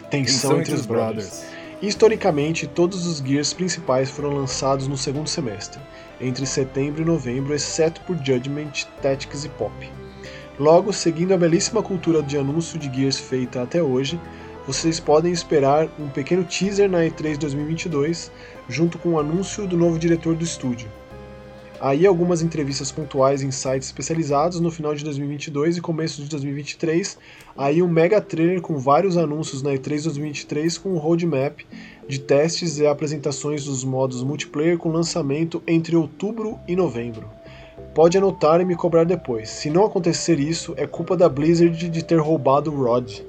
Tensão 0.10 0.60
entre 0.60 0.74
os 0.74 0.86
brothers. 0.86 1.44
Historicamente, 1.82 2.68
todos 2.68 3.08
os 3.08 3.18
Gears 3.18 3.54
principais 3.54 4.10
foram 4.10 4.30
lançados 4.30 4.88
no 4.88 4.96
segundo 4.96 5.28
semestre, 5.28 5.82
entre 6.22 6.46
setembro 6.46 7.02
e 7.02 7.06
novembro, 7.06 7.54
exceto 7.54 8.00
por 8.02 8.16
Judgment, 8.18 8.72
Tactics 9.02 9.46
e 9.46 9.50
Pop. 9.50 9.74
Logo, 10.60 10.94
seguindo 10.94 11.34
a 11.34 11.38
belíssima 11.38 11.82
cultura 11.82 12.22
de 12.22 12.38
anúncio 12.38 12.78
de 12.78 12.94
Gears 12.94 13.20
feita 13.20 13.64
até 13.64 13.82
hoje, 13.82 14.20
vocês 14.68 15.00
podem 15.00 15.34
esperar 15.34 15.90
um 16.00 16.08
pequeno 16.08 16.44
teaser 16.44 16.90
na 16.90 17.00
E3 17.00 17.38
2022, 17.38 18.32
junto 18.70 19.00
com 19.00 19.14
o 19.14 19.20
anúncio 19.20 19.66
do 19.66 19.76
novo 19.76 19.98
diretor 19.98 20.36
do 20.36 20.44
estúdio. 20.44 20.88
Aí 21.82 22.06
algumas 22.06 22.44
entrevistas 22.44 22.92
pontuais 22.92 23.42
em 23.42 23.50
sites 23.50 23.88
especializados 23.88 24.60
no 24.60 24.70
final 24.70 24.94
de 24.94 25.04
2022 25.04 25.78
e 25.78 25.82
começo 25.82 26.22
de 26.22 26.30
2023. 26.30 27.18
Aí 27.58 27.82
um 27.82 27.88
mega 27.88 28.22
trailer 28.22 28.62
com 28.62 28.78
vários 28.78 29.18
anúncios 29.18 29.64
na 29.64 29.72
E3 29.72 30.04
2023 30.04 30.78
com 30.78 30.90
um 30.90 30.98
roadmap 31.00 31.66
de 32.12 32.20
testes 32.20 32.78
e 32.78 32.86
apresentações 32.86 33.64
dos 33.64 33.86
modos 33.86 34.22
multiplayer 34.22 34.78
com 34.78 34.92
lançamento 34.92 35.64
entre 35.66 35.96
outubro 35.96 36.60
e 36.68 36.76
novembro. 36.76 37.26
Pode 37.94 38.18
anotar 38.18 38.60
e 38.60 38.66
me 38.66 38.76
cobrar 38.76 39.06
depois. 39.06 39.50
Se 39.50 39.70
não 39.70 39.86
acontecer 39.86 40.38
isso, 40.38 40.74
é 40.76 40.86
culpa 40.86 41.16
da 41.16 41.30
Blizzard 41.30 41.90
de 41.90 42.04
ter 42.04 42.20
roubado 42.20 42.70
o 42.70 42.84
Rod. 42.84 43.20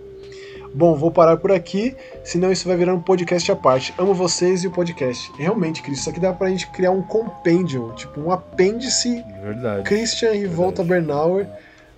Bom, 0.75 0.97
vou 0.97 1.13
parar 1.13 1.37
por 1.37 1.53
aqui, 1.53 1.95
senão 2.25 2.51
isso 2.51 2.67
vai 2.67 2.77
virar 2.77 2.93
um 2.93 3.01
podcast 3.01 3.53
à 3.53 3.55
parte. 3.55 3.95
Amo 3.97 4.15
vocês 4.15 4.65
e 4.65 4.67
o 4.67 4.73
podcast. 4.73 5.31
Realmente, 5.39 5.81
Cris, 5.81 6.01
isso 6.01 6.11
aqui 6.11 6.19
dá 6.19 6.33
pra 6.33 6.49
gente 6.49 6.67
criar 6.73 6.91
um 6.91 7.03
compendium, 7.03 7.93
tipo 7.93 8.21
um 8.21 8.33
apêndice 8.33 9.25
Verdade. 9.45 9.85
Christian 9.85 10.35
e 10.35 10.45
Volta 10.47 10.83
Bernauer 10.83 11.47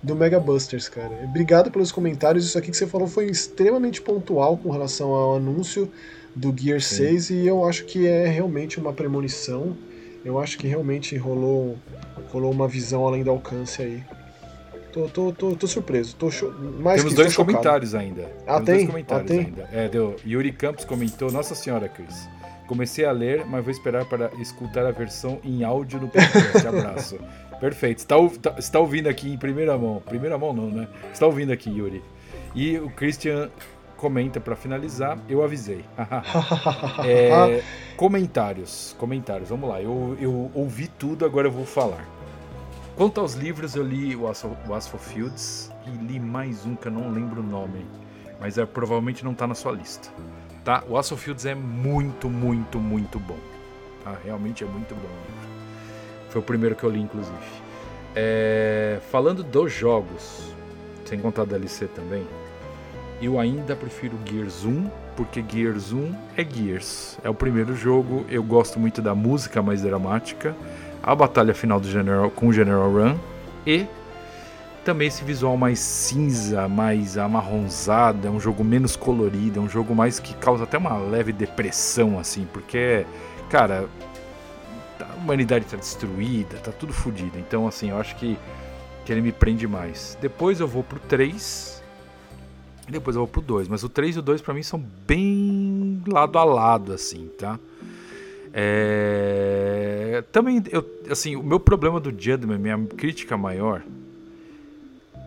do 0.03 0.15
Mega 0.15 0.39
Busters, 0.39 0.87
cara. 0.87 1.19
Obrigado 1.23 1.71
pelos 1.71 1.91
comentários. 1.91 2.45
Isso 2.45 2.59
aqui 2.59 2.69
que 2.69 2.77
você 2.77 2.85
falou 2.85 3.07
foi 3.07 3.25
extremamente 3.25 4.03
pontual 4.03 4.55
com 4.55 4.69
relação 4.69 5.09
ao 5.09 5.37
anúncio 5.37 5.91
do 6.35 6.53
Gear 6.57 6.81
Sim. 6.81 6.95
6 7.19 7.29
e 7.31 7.47
eu 7.47 7.65
acho 7.67 7.85
que 7.85 8.07
é 8.07 8.27
realmente 8.27 8.79
uma 8.79 8.91
premonição. 8.93 9.75
Eu 10.23 10.39
acho 10.39 10.57
que 10.57 10.67
realmente 10.67 11.15
rolou, 11.17 11.77
rolou 12.31 12.51
uma 12.51 12.67
visão 12.67 13.07
além 13.07 13.23
do 13.23 13.29
alcance 13.29 13.81
aí. 13.81 14.03
Tô, 14.91 15.07
tô, 15.09 15.31
tô, 15.31 15.55
tô 15.55 15.67
surpreso. 15.67 16.15
Tô 16.15 16.31
cho... 16.31 16.51
mais 16.79 17.01
Temos 17.01 17.13
dois 17.13 17.35
comentários 17.35 17.93
ainda. 17.93 18.31
Ah, 18.47 18.53
Temos 18.61 18.65
tem? 18.65 18.75
dois 18.75 18.87
comentários 18.87 19.31
Ah, 19.31 19.33
tem? 19.33 19.45
ainda. 19.45 19.69
É, 19.71 19.87
deu. 19.89 20.15
Yuri 20.25 20.51
Campos 20.51 20.85
comentou: 20.85 21.31
Nossa 21.31 21.53
senhora, 21.53 21.87
Cris. 21.89 22.27
Comecei 22.67 23.05
a 23.05 23.11
ler, 23.11 23.45
mas 23.45 23.63
vou 23.63 23.71
esperar 23.71 24.05
para 24.05 24.31
escutar 24.39 24.85
a 24.85 24.91
versão 24.91 25.39
em 25.43 25.63
áudio 25.63 25.99
no 25.99 26.07
podcast. 26.07 26.65
Abraço. 26.67 27.19
Perfeito. 27.59 27.99
Está, 27.99 28.17
ou- 28.17 28.29
tá- 28.29 28.55
está 28.57 28.79
ouvindo 28.79 29.07
aqui 29.07 29.29
em 29.31 29.37
primeira 29.37 29.77
mão. 29.77 30.01
Primeira 30.03 30.37
mão 30.37 30.51
não, 30.53 30.69
né? 30.69 30.87
Está 31.13 31.25
ouvindo 31.27 31.51
aqui, 31.51 31.69
Yuri. 31.69 32.01
E 32.55 32.77
o 32.79 32.89
Christian 32.89 33.49
comenta 33.97 34.39
para 34.39 34.55
finalizar. 34.55 35.17
Eu 35.27 35.43
avisei. 35.43 35.85
É, 37.05 37.61
comentários. 37.95 38.95
Comentários. 38.97 39.49
Vamos 39.49 39.69
lá. 39.69 39.81
Eu, 39.81 40.17
eu 40.19 40.51
ouvi 40.53 40.87
tudo, 40.87 41.25
agora 41.25 41.47
eu 41.47 41.51
vou 41.51 41.65
falar. 41.65 42.05
Quanto 42.95 43.19
aos 43.19 43.33
livros, 43.33 43.75
eu 43.75 43.83
li 43.83 44.15
o 44.15 44.27
Asphalt, 44.27 44.57
Fields 44.99 45.69
e 45.85 45.89
li 45.89 46.19
mais 46.19 46.65
um 46.65 46.75
que 46.75 46.87
eu 46.87 46.91
não 46.91 47.11
lembro 47.11 47.41
o 47.41 47.43
nome, 47.43 47.85
mas 48.39 48.57
é, 48.57 48.65
provavelmente 48.65 49.23
não 49.23 49.33
está 49.33 49.45
na 49.45 49.53
sua 49.53 49.73
lista. 49.73 50.09
Tá? 50.63 50.83
O 50.87 50.97
Asphalt 50.97 51.21
Fields 51.21 51.45
é 51.45 51.53
muito, 51.53 52.29
muito, 52.29 52.79
muito 52.79 53.19
bom. 53.19 53.37
Tá? 54.03 54.15
Realmente 54.23 54.63
é 54.63 54.67
muito 54.67 54.95
bom 54.95 55.07
o 55.07 55.31
livro. 55.31 55.49
Foi 56.29 56.41
o 56.41 56.43
primeiro 56.43 56.75
que 56.75 56.83
eu 56.83 56.89
li, 56.89 57.01
inclusive. 57.01 57.35
É, 58.15 58.99
falando 59.11 59.43
dos 59.43 59.73
jogos, 59.73 60.53
sem 61.05 61.19
contar 61.19 61.41
a 61.41 61.45
DLC 61.45 61.87
também, 61.87 62.25
eu 63.21 63.39
ainda 63.39 63.75
prefiro 63.75 64.17
Gears 64.25 64.65
1, 64.65 64.89
porque 65.15 65.43
Gears 65.47 65.91
1 65.91 66.13
é 66.37 66.45
Gears. 66.45 67.17
É 67.23 67.29
o 67.29 67.33
primeiro 67.33 67.75
jogo, 67.75 68.25
eu 68.29 68.43
gosto 68.43 68.79
muito 68.79 69.01
da 69.01 69.15
música 69.15 69.61
mais 69.61 69.81
dramática, 69.81 70.55
a 71.01 71.15
batalha 71.15 71.53
final 71.53 71.79
do 71.79 71.89
General, 71.89 72.29
com 72.31 72.47
o 72.47 72.53
General 72.53 72.91
Run 72.91 73.15
e 73.65 73.85
também 74.83 75.07
esse 75.07 75.23
visual 75.23 75.57
mais 75.57 75.79
cinza, 75.79 76.67
mais 76.67 77.17
amarronzado, 77.17 78.27
é 78.27 78.29
um 78.29 78.39
jogo 78.39 78.63
menos 78.63 78.95
colorido, 78.95 79.59
é 79.59 79.61
um 79.61 79.69
jogo 79.69 79.95
mais 79.95 80.19
que 80.19 80.33
causa 80.35 80.63
até 80.63 80.77
uma 80.77 80.97
leve 80.97 81.33
depressão 81.33 82.19
assim, 82.19 82.47
porque 82.53 83.05
cara, 83.49 83.87
a 84.99 85.15
humanidade 85.15 85.65
tá 85.65 85.77
destruída, 85.77 86.57
tá 86.57 86.71
tudo 86.71 86.93
fodido. 86.93 87.39
Então 87.39 87.67
assim, 87.67 87.89
eu 87.89 87.99
acho 87.99 88.15
que 88.15 88.37
que 89.05 89.11
ele 89.11 89.21
me 89.21 89.31
prende 89.31 89.67
mais. 89.67 90.17
Depois 90.19 90.59
eu 90.59 90.67
vou 90.67 90.83
pro 90.83 90.99
3, 90.99 91.74
depois 92.91 93.15
eu 93.15 93.21
vou 93.21 93.27
pro 93.27 93.41
2. 93.41 93.67
Mas 93.67 93.83
o 93.83 93.89
3 93.89 94.15
e 94.15 94.19
o 94.19 94.21
2 94.21 94.41
pra 94.41 94.53
mim 94.53 94.63
são 94.63 94.79
bem 95.07 96.01
lado 96.07 96.37
a 96.37 96.43
lado, 96.43 96.93
assim, 96.93 97.29
tá? 97.37 97.59
É... 98.53 100.23
Também, 100.31 100.63
eu, 100.71 100.85
assim, 101.09 101.35
o 101.35 101.43
meu 101.43 101.59
problema 101.59 101.99
do 101.99 102.09
Judgment, 102.09 102.57
minha 102.57 102.77
crítica 102.85 103.35
maior, 103.35 103.81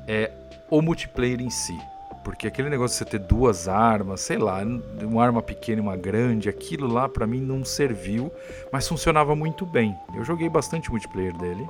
é 0.07 0.31
o 0.71 0.81
multiplayer 0.81 1.41
em 1.41 1.51
si. 1.51 1.79
Porque 2.25 2.47
aquele 2.47 2.69
negócio 2.69 2.93
de 2.93 3.11
você 3.11 3.19
ter 3.19 3.27
duas 3.27 3.69
armas, 3.69 4.21
sei 4.21 4.39
lá, 4.39 4.61
uma 5.03 5.25
arma 5.25 5.43
pequena 5.43 5.81
e 5.81 5.83
uma 5.83 5.97
grande, 5.97 6.49
aquilo 6.49 6.87
lá 6.87 7.09
para 7.09 7.27
mim 7.27 7.41
não 7.41 7.65
serviu, 7.65 8.31
mas 8.71 8.87
funcionava 8.87 9.35
muito 9.35 9.65
bem. 9.65 9.97
Eu 10.15 10.25
joguei 10.25 10.49
bastante 10.49 10.91
multiplayer 10.91 11.37
dele. 11.37 11.67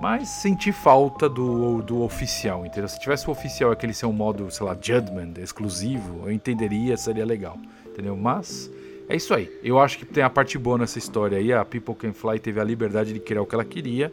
Mas 0.00 0.30
senti 0.30 0.72
falta 0.72 1.28
do, 1.28 1.82
do 1.82 2.00
oficial, 2.02 2.64
entendeu? 2.64 2.88
Se 2.88 2.98
tivesse 2.98 3.28
o 3.28 3.30
oficial 3.30 3.70
aquele 3.70 3.92
ser 3.92 4.06
um 4.06 4.12
modo, 4.12 4.50
sei 4.50 4.64
lá, 4.64 4.74
Judgment, 4.80 5.34
exclusivo, 5.38 6.22
eu 6.24 6.32
entenderia, 6.32 6.96
seria 6.96 7.24
legal, 7.26 7.58
entendeu? 7.86 8.16
Mas 8.16 8.70
é 9.06 9.14
isso 9.14 9.34
aí. 9.34 9.50
Eu 9.62 9.78
acho 9.78 9.98
que 9.98 10.06
tem 10.06 10.22
a 10.22 10.30
parte 10.30 10.56
boa 10.56 10.78
nessa 10.78 10.98
história 10.98 11.36
aí. 11.36 11.52
A 11.52 11.66
People 11.66 11.94
Can 11.94 12.14
Fly 12.14 12.38
teve 12.38 12.58
a 12.58 12.64
liberdade 12.64 13.12
de 13.12 13.20
criar 13.20 13.42
o 13.42 13.46
que 13.46 13.54
ela 13.54 13.64
queria 13.64 14.10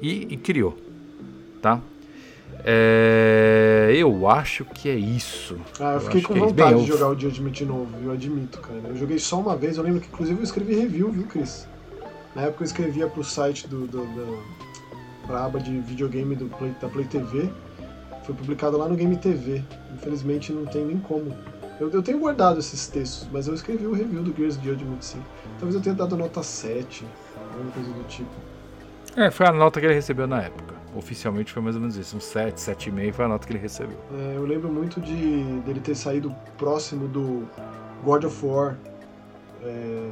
e, 0.00 0.26
e 0.30 0.36
criou, 0.38 0.74
tá? 1.60 1.82
É, 2.64 3.92
eu 3.94 4.26
acho 4.26 4.64
que 4.64 4.88
é 4.88 4.94
isso. 4.94 5.58
Ah, 5.78 5.94
eu 5.94 6.00
fiquei 6.00 6.22
com 6.22 6.34
é 6.34 6.38
vontade 6.38 6.80
de 6.80 6.86
jogar 6.86 7.10
o 7.10 7.18
Judgment 7.18 7.50
de 7.50 7.66
novo, 7.66 7.90
eu 8.02 8.10
admito, 8.10 8.58
cara. 8.58 8.80
Eu 8.88 8.96
joguei 8.96 9.18
só 9.18 9.38
uma 9.38 9.54
vez, 9.54 9.76
eu 9.76 9.82
lembro 9.82 10.00
que 10.00 10.08
inclusive 10.08 10.40
eu 10.40 10.44
escrevi 10.44 10.74
review, 10.76 11.10
viu, 11.10 11.26
Chris? 11.26 11.68
Na 12.34 12.42
época 12.42 12.62
eu 12.62 12.66
escrevia 12.66 13.06
pro 13.06 13.22
site 13.22 13.68
do, 13.68 13.86
do, 13.86 14.06
do 14.06 14.63
pra 15.26 15.44
aba 15.44 15.60
de 15.60 15.80
videogame 15.80 16.34
do 16.34 16.46
Play, 16.56 16.74
da 16.80 16.88
Play 16.88 17.06
TV. 17.06 17.48
Foi 18.24 18.34
publicado 18.34 18.76
lá 18.78 18.88
no 18.88 18.96
Game 18.96 19.16
TV. 19.16 19.62
Infelizmente 19.92 20.52
não 20.52 20.64
tem 20.66 20.84
nem 20.84 20.98
como. 20.98 21.36
Eu, 21.80 21.90
eu 21.90 22.02
tenho 22.02 22.18
guardado 22.18 22.60
esses 22.60 22.86
textos, 22.86 23.28
mas 23.32 23.48
eu 23.48 23.54
escrevi 23.54 23.86
o 23.86 23.92
review 23.92 24.22
do 24.22 24.34
Gears 24.34 24.54
Judgment 24.56 25.00
sim. 25.00 25.22
Talvez 25.58 25.74
eu 25.74 25.80
tenha 25.80 25.94
dado 25.94 26.16
nota 26.16 26.42
7, 26.42 27.04
alguma 27.52 27.70
coisa 27.72 27.90
do 27.90 28.04
tipo. 28.04 28.30
É, 29.16 29.30
foi 29.30 29.46
a 29.46 29.52
nota 29.52 29.80
que 29.80 29.86
ele 29.86 29.94
recebeu 29.94 30.26
na 30.26 30.42
época. 30.42 30.74
Oficialmente 30.94 31.52
foi 31.52 31.60
mais 31.60 31.74
ou 31.74 31.80
menos 31.80 31.96
isso, 31.96 32.16
um 32.16 32.20
7, 32.20 32.56
7,5 32.56 33.12
foi 33.12 33.24
a 33.24 33.28
nota 33.28 33.46
que 33.46 33.52
ele 33.52 33.58
recebeu. 33.58 33.98
É, 34.12 34.36
eu 34.36 34.46
lembro 34.46 34.72
muito 34.72 35.00
de 35.00 35.42
dele 35.64 35.80
ter 35.80 35.96
saído 35.96 36.34
próximo 36.56 37.08
do 37.08 37.48
God 38.04 38.24
of 38.24 38.46
War. 38.46 38.76
É, 39.62 40.10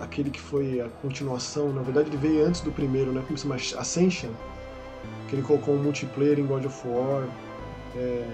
aquele 0.00 0.30
que 0.30 0.40
foi 0.40 0.80
a 0.80 0.88
continuação, 1.02 1.72
na 1.72 1.82
verdade 1.82 2.08
ele 2.08 2.16
veio 2.16 2.46
antes 2.46 2.60
do 2.60 2.72
primeiro, 2.72 3.12
né? 3.12 3.22
Como 3.26 3.36
se 3.36 3.42
chama? 3.42 3.56
Ascension. 3.80 4.30
Que 5.28 5.36
ele 5.36 5.42
colocou 5.42 5.74
um 5.74 5.82
multiplayer 5.82 6.38
em 6.38 6.46
God 6.46 6.64
of 6.64 6.88
War. 6.88 7.24
É... 7.96 8.24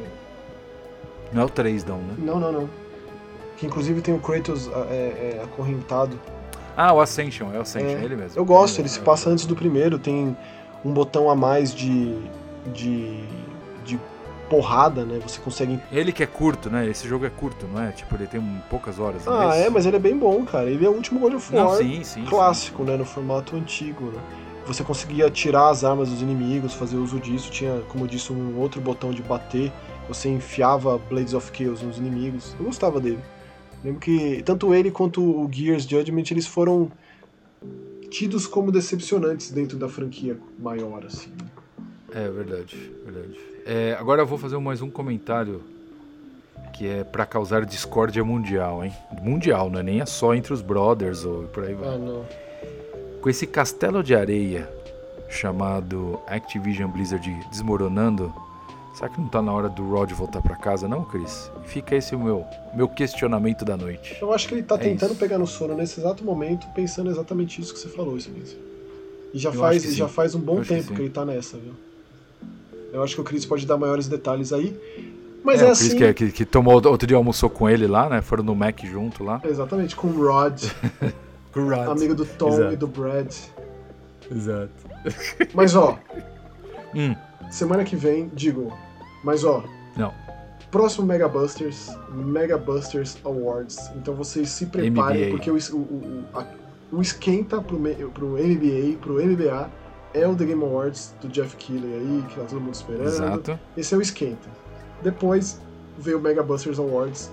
Não 1.33 1.43
é 1.43 1.45
o 1.45 1.49
3 1.49 1.85
não, 1.85 1.99
né? 1.99 2.15
Não, 2.19 2.41
não, 2.41 2.53
não. 2.53 2.71
Que 3.57 3.67
inclusive 3.67 4.01
tem 4.01 4.15
o 4.15 4.19
Kratos 4.19 4.69
é, 4.69 5.39
é, 5.39 5.41
acorrentado. 5.43 6.19
Ah, 6.77 6.93
o 6.93 7.01
Ascension, 7.01 7.53
é 7.55 7.59
o 7.59 7.63
Ascension, 7.63 7.99
é, 7.99 8.05
ele 8.05 8.17
mesmo. 8.17 8.39
Eu 8.39 8.45
gosto, 8.45 8.79
ele 8.81 8.89
se 8.89 9.01
passa 9.01 9.31
antes 9.31 9.47
do 9.47 9.57
primeiro, 9.57 9.99
tem 9.99 10.37
um 10.85 10.93
botão 10.93 11.31
a 11.31 11.35
mais 11.35 11.75
de, 11.75 12.15
de, 12.73 13.25
de 13.85 13.99
porrada, 14.49 15.05
né? 15.05 15.21
Você 15.27 15.41
consegue. 15.41 15.81
Ele 15.91 16.13
que 16.13 16.23
é 16.23 16.27
curto, 16.27 16.71
né? 16.71 16.89
Esse 16.89 17.07
jogo 17.09 17.25
é 17.25 17.31
curto, 17.31 17.67
não 17.67 17.83
é? 17.83 17.93
Tipo, 17.93 18.15
ele 18.15 18.27
tem 18.27 18.41
poucas 18.71 18.99
horas. 18.99 19.27
Ah, 19.27 19.55
é, 19.55 19.69
mas 19.69 19.87
ele 19.87 19.97
é 19.97 20.01
bem 20.01 20.17
bom, 20.17 20.45
cara. 20.45 20.71
Ele 20.71 20.85
é 20.85 20.89
o 20.89 20.93
último 20.93 21.21
God 21.21 21.35
of 21.35 21.55
War 21.55 21.65
não, 21.65 21.77
sim, 21.77 22.03
sim, 22.05 22.25
clássico, 22.25 22.85
sim. 22.85 22.91
né? 22.91 22.97
No 22.97 23.05
formato 23.05 23.57
antigo, 23.57 24.07
né? 24.07 24.21
Você 24.67 24.83
conseguia 24.83 25.31
tirar 25.31 25.71
as 25.71 25.85
armas 25.85 26.09
dos 26.09 26.23
inimigos, 26.23 26.75
fazer 26.75 26.97
uso 26.97 27.21
disso. 27.21 27.51
Tinha, 27.51 27.83
como 27.89 28.05
eu 28.05 28.09
disse, 28.09 28.33
um 28.33 28.59
outro 28.59 28.81
botão 28.81 29.11
de 29.13 29.23
bater. 29.23 29.73
Você 30.09 30.29
enfiava 30.29 30.99
Blades 30.99 31.35
of 31.35 31.51
Chaos 31.57 31.83
nos 31.83 31.99
inimigos. 31.99 32.55
Eu 32.59 32.67
gostava 32.67 33.01
dele. 33.01 33.21
Lembro 33.85 34.01
que 34.01 34.43
tanto 34.45 34.75
ele 34.75 34.91
quanto 34.91 35.23
o 35.23 35.49
Gears 35.51 35.85
Judgment 35.85 36.25
eles 36.31 36.47
foram 36.47 36.91
tidos 38.11 38.47
como 38.47 38.73
decepcionantes 38.73 39.51
dentro 39.51 39.77
da 39.79 39.89
franquia 39.89 40.39
maior, 40.59 41.05
assim. 41.05 41.31
É 42.13 42.29
verdade, 42.29 42.93
verdade. 43.05 43.56
É, 43.67 43.97
agora 43.99 44.23
eu 44.23 44.27
vou 44.27 44.39
fazer 44.39 44.57
mais 44.59 44.81
um 44.81 44.89
comentário 44.89 45.61
que 46.73 46.87
é 46.87 47.03
para 47.03 47.27
causar 47.27 47.67
discórdia 47.67 48.25
mundial, 48.25 48.85
hein? 48.85 48.93
Mundial, 49.21 49.69
não 49.69 49.81
é 49.81 49.83
nem 49.83 50.07
só 50.07 50.35
entre 50.35 50.53
os 50.53 50.63
brothers 50.63 51.25
ou 51.25 51.45
por 51.45 51.65
aí 51.65 51.75
vai. 51.75 51.89
Ah, 51.89 51.99
não. 51.99 52.25
Com 53.21 53.29
esse 53.29 53.47
castelo 53.47 54.03
de 54.05 54.15
areia 54.15 54.71
chamado 55.29 56.21
Activision 56.29 56.89
Blizzard 56.89 57.29
desmoronando, 57.51 58.33
Será 58.97 59.11
que 59.11 59.21
não 59.21 59.29
tá 59.29 59.43
na 59.43 59.53
hora 59.53 59.69
do 59.69 59.87
Rod 59.91 60.11
voltar 60.13 60.41
para 60.41 60.57
casa, 60.57 60.89
não, 60.89 61.05
Chris? 61.05 61.51
Fica 61.67 61.95
esse 61.95 62.15
o 62.15 62.19
meu, 62.19 62.47
meu 62.75 62.89
questionamento 62.89 63.63
da 63.63 63.77
noite. 63.77 64.17
Eu 64.23 64.33
acho 64.33 64.49
que 64.49 64.55
ele 64.55 64.63
tá 64.63 64.77
é 64.77 64.79
tentando 64.79 65.11
isso. 65.11 65.21
pegar 65.21 65.37
no 65.37 65.47
sono 65.47 65.75
nesse 65.75 66.01
exato 66.01 66.25
momento, 66.25 66.67
pensando 66.75 67.11
exatamente 67.11 67.61
isso 67.61 67.75
que 67.75 67.79
você 67.79 67.91
falou, 67.91 68.17
Smith. 68.17 68.57
E 69.35 69.39
já 69.39 69.53
faz, 69.53 69.95
já 69.95 70.09
faz 70.09 70.35
um 70.35 70.41
bom 70.41 70.63
tempo 70.63 70.89
que, 70.89 70.95
que, 70.95 71.03
ele 71.03 71.11
tá 71.11 71.27
nessa, 71.27 71.59
viu? 71.59 71.75
Eu 72.97 73.03
acho 73.03 73.15
que 73.15 73.21
o 73.21 73.25
Chris 73.25 73.45
pode 73.45 73.67
dar 73.67 73.77
maiores 73.77 74.09
detalhes 74.09 74.53
aí. 74.53 74.75
Mas 75.45 75.61
é, 75.61 75.67
é 75.67 75.71
assim. 75.71 75.97
Que, 75.97 76.05
é, 76.05 76.15
que, 76.15 76.33
que, 76.33 76.45
tomou 76.45 76.75
outro 76.75 77.07
dia 77.07 77.17
almoçou 77.17 77.51
com 77.51 77.69
ele 77.69 77.87
lá, 77.87 78.09
né? 78.09 78.23
Foram 78.23 78.43
no 78.43 78.55
Mac 78.55 78.81
junto 78.85 79.23
lá. 79.23 79.41
Exatamente, 79.45 79.95
com 79.95 80.09
o 80.09 80.27
Rod. 80.27 80.65
com 81.53 81.61
o 81.61 81.69
Rod. 81.69 81.89
Amigo 81.89 82.15
do 82.15 82.25
Tom 82.25 82.49
Exato. 82.49 82.73
e 82.73 82.77
do 82.77 82.87
Brad. 82.87 83.33
Exato. 84.31 84.71
Mas 85.55 85.77
ó. 85.77 85.99
hum. 86.95 87.15
Semana 87.51 87.85
que 87.85 87.95
vem, 87.95 88.29
digo, 88.35 88.73
mas 89.23 89.45
ó. 89.45 89.63
Não. 89.97 90.13
Próximo 90.69 91.07
Mega 91.07 91.29
Busters, 91.29 91.89
Mega 92.11 92.59
Busters 92.59 93.17
Awards. 93.25 93.79
Então 93.95 94.15
vocês 94.15 94.49
se 94.49 94.67
preparem, 94.67 95.27
NBA. 95.27 95.31
porque 95.31 95.51
o, 95.51 95.57
o, 95.57 95.77
o, 95.77 96.25
a, 96.35 96.45
o 96.91 97.01
esquenta 97.01 97.61
pro, 97.61 97.79
pro 98.13 98.31
NBA, 98.33 98.99
pro 99.01 99.25
NBA, 99.25 99.71
é 100.17 100.27
o 100.27 100.35
The 100.35 100.45
Game 100.47 100.63
Awards 100.63 101.15
do 101.21 101.29
Jeff 101.29 101.57
Keighley 101.57 101.95
aí, 101.95 102.25
que 102.29 102.37
tá 102.37 102.47
todo 102.47 102.61
mundo 102.61 102.75
esperando. 102.75 103.07
Exato. 103.07 103.59
Esse 103.77 103.95
é 103.95 103.99
o 103.99 104.01
esquenta. 104.01 104.49
Depois 105.03 105.61
veio 105.99 106.19
o 106.19 106.21
Mega 106.21 106.43
Busters 106.43 106.79
Awards 106.79 107.31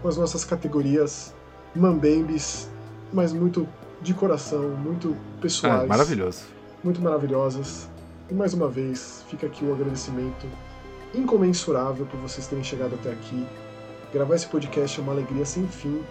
com 0.00 0.08
as 0.08 0.16
nossas 0.16 0.44
categorias 0.44 1.34
mambembes, 1.74 2.68
mas 3.12 3.32
muito 3.32 3.68
de 4.00 4.14
coração, 4.14 4.70
muito 4.70 5.16
pessoais. 5.40 5.82
Ah, 5.82 5.86
maravilhoso. 5.86 6.42
Muito 6.82 7.00
maravilhosas. 7.00 7.88
E 8.30 8.34
mais 8.34 8.54
uma 8.54 8.68
vez, 8.68 9.24
fica 9.28 9.46
aqui 9.46 9.64
o 9.64 9.72
agradecimento 9.72 10.46
incomensurável 11.14 12.06
por 12.06 12.18
vocês 12.20 12.46
terem 12.46 12.64
chegado 12.64 12.94
até 12.94 13.12
aqui. 13.12 13.46
Gravar 14.12 14.34
esse 14.34 14.46
podcast 14.46 14.98
é 14.98 15.02
uma 15.02 15.12
alegria 15.12 15.44
sem 15.44 15.66
fim. 15.66 16.02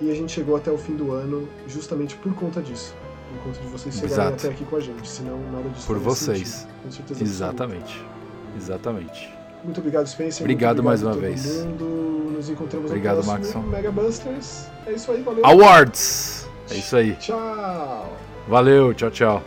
E 0.00 0.10
a 0.10 0.14
gente 0.14 0.32
chegou 0.32 0.56
até 0.56 0.70
o 0.70 0.76
fim 0.76 0.96
do 0.96 1.12
ano 1.12 1.48
justamente 1.66 2.16
por 2.16 2.34
conta 2.34 2.60
disso. 2.60 2.94
Conta 3.42 3.60
de 3.60 3.66
vocês 3.66 3.94
chegarem 3.94 4.14
Exato. 4.14 4.46
até 4.46 4.48
aqui 4.48 4.64
com 4.64 4.76
a 4.76 4.80
gente. 4.80 5.08
Senão 5.08 5.38
nada 5.52 5.68
disso 5.68 5.86
Por 5.86 5.98
vocês. 5.98 6.48
Sentido, 6.48 6.82
com 6.82 6.90
certeza. 6.90 7.22
Exatamente. 7.24 7.82
Absoluta. 7.82 8.56
Exatamente. 8.56 9.34
Muito 9.64 9.78
obrigado, 9.78 10.06
Spencer. 10.06 10.42
Obrigado, 10.42 10.80
obrigado 10.80 10.84
mais 10.84 11.02
uma 11.02 11.14
vez. 11.14 11.64
Mundo. 11.64 12.32
Nos 12.36 12.48
encontramos 12.48 12.90
obrigado, 12.90 13.18
no 13.18 13.24
próximo 13.24 13.62
Maxon. 13.62 13.62
Mega 13.62 13.92
Busters. 13.92 14.66
É 14.86 14.92
isso 14.92 15.10
aí, 15.10 15.22
valeu. 15.22 15.46
Awards! 15.46 16.48
É 16.70 16.74
isso 16.74 16.96
aí. 16.96 17.14
Tchau. 17.16 18.12
Valeu, 18.48 18.92
tchau, 18.94 19.10
tchau. 19.10 19.42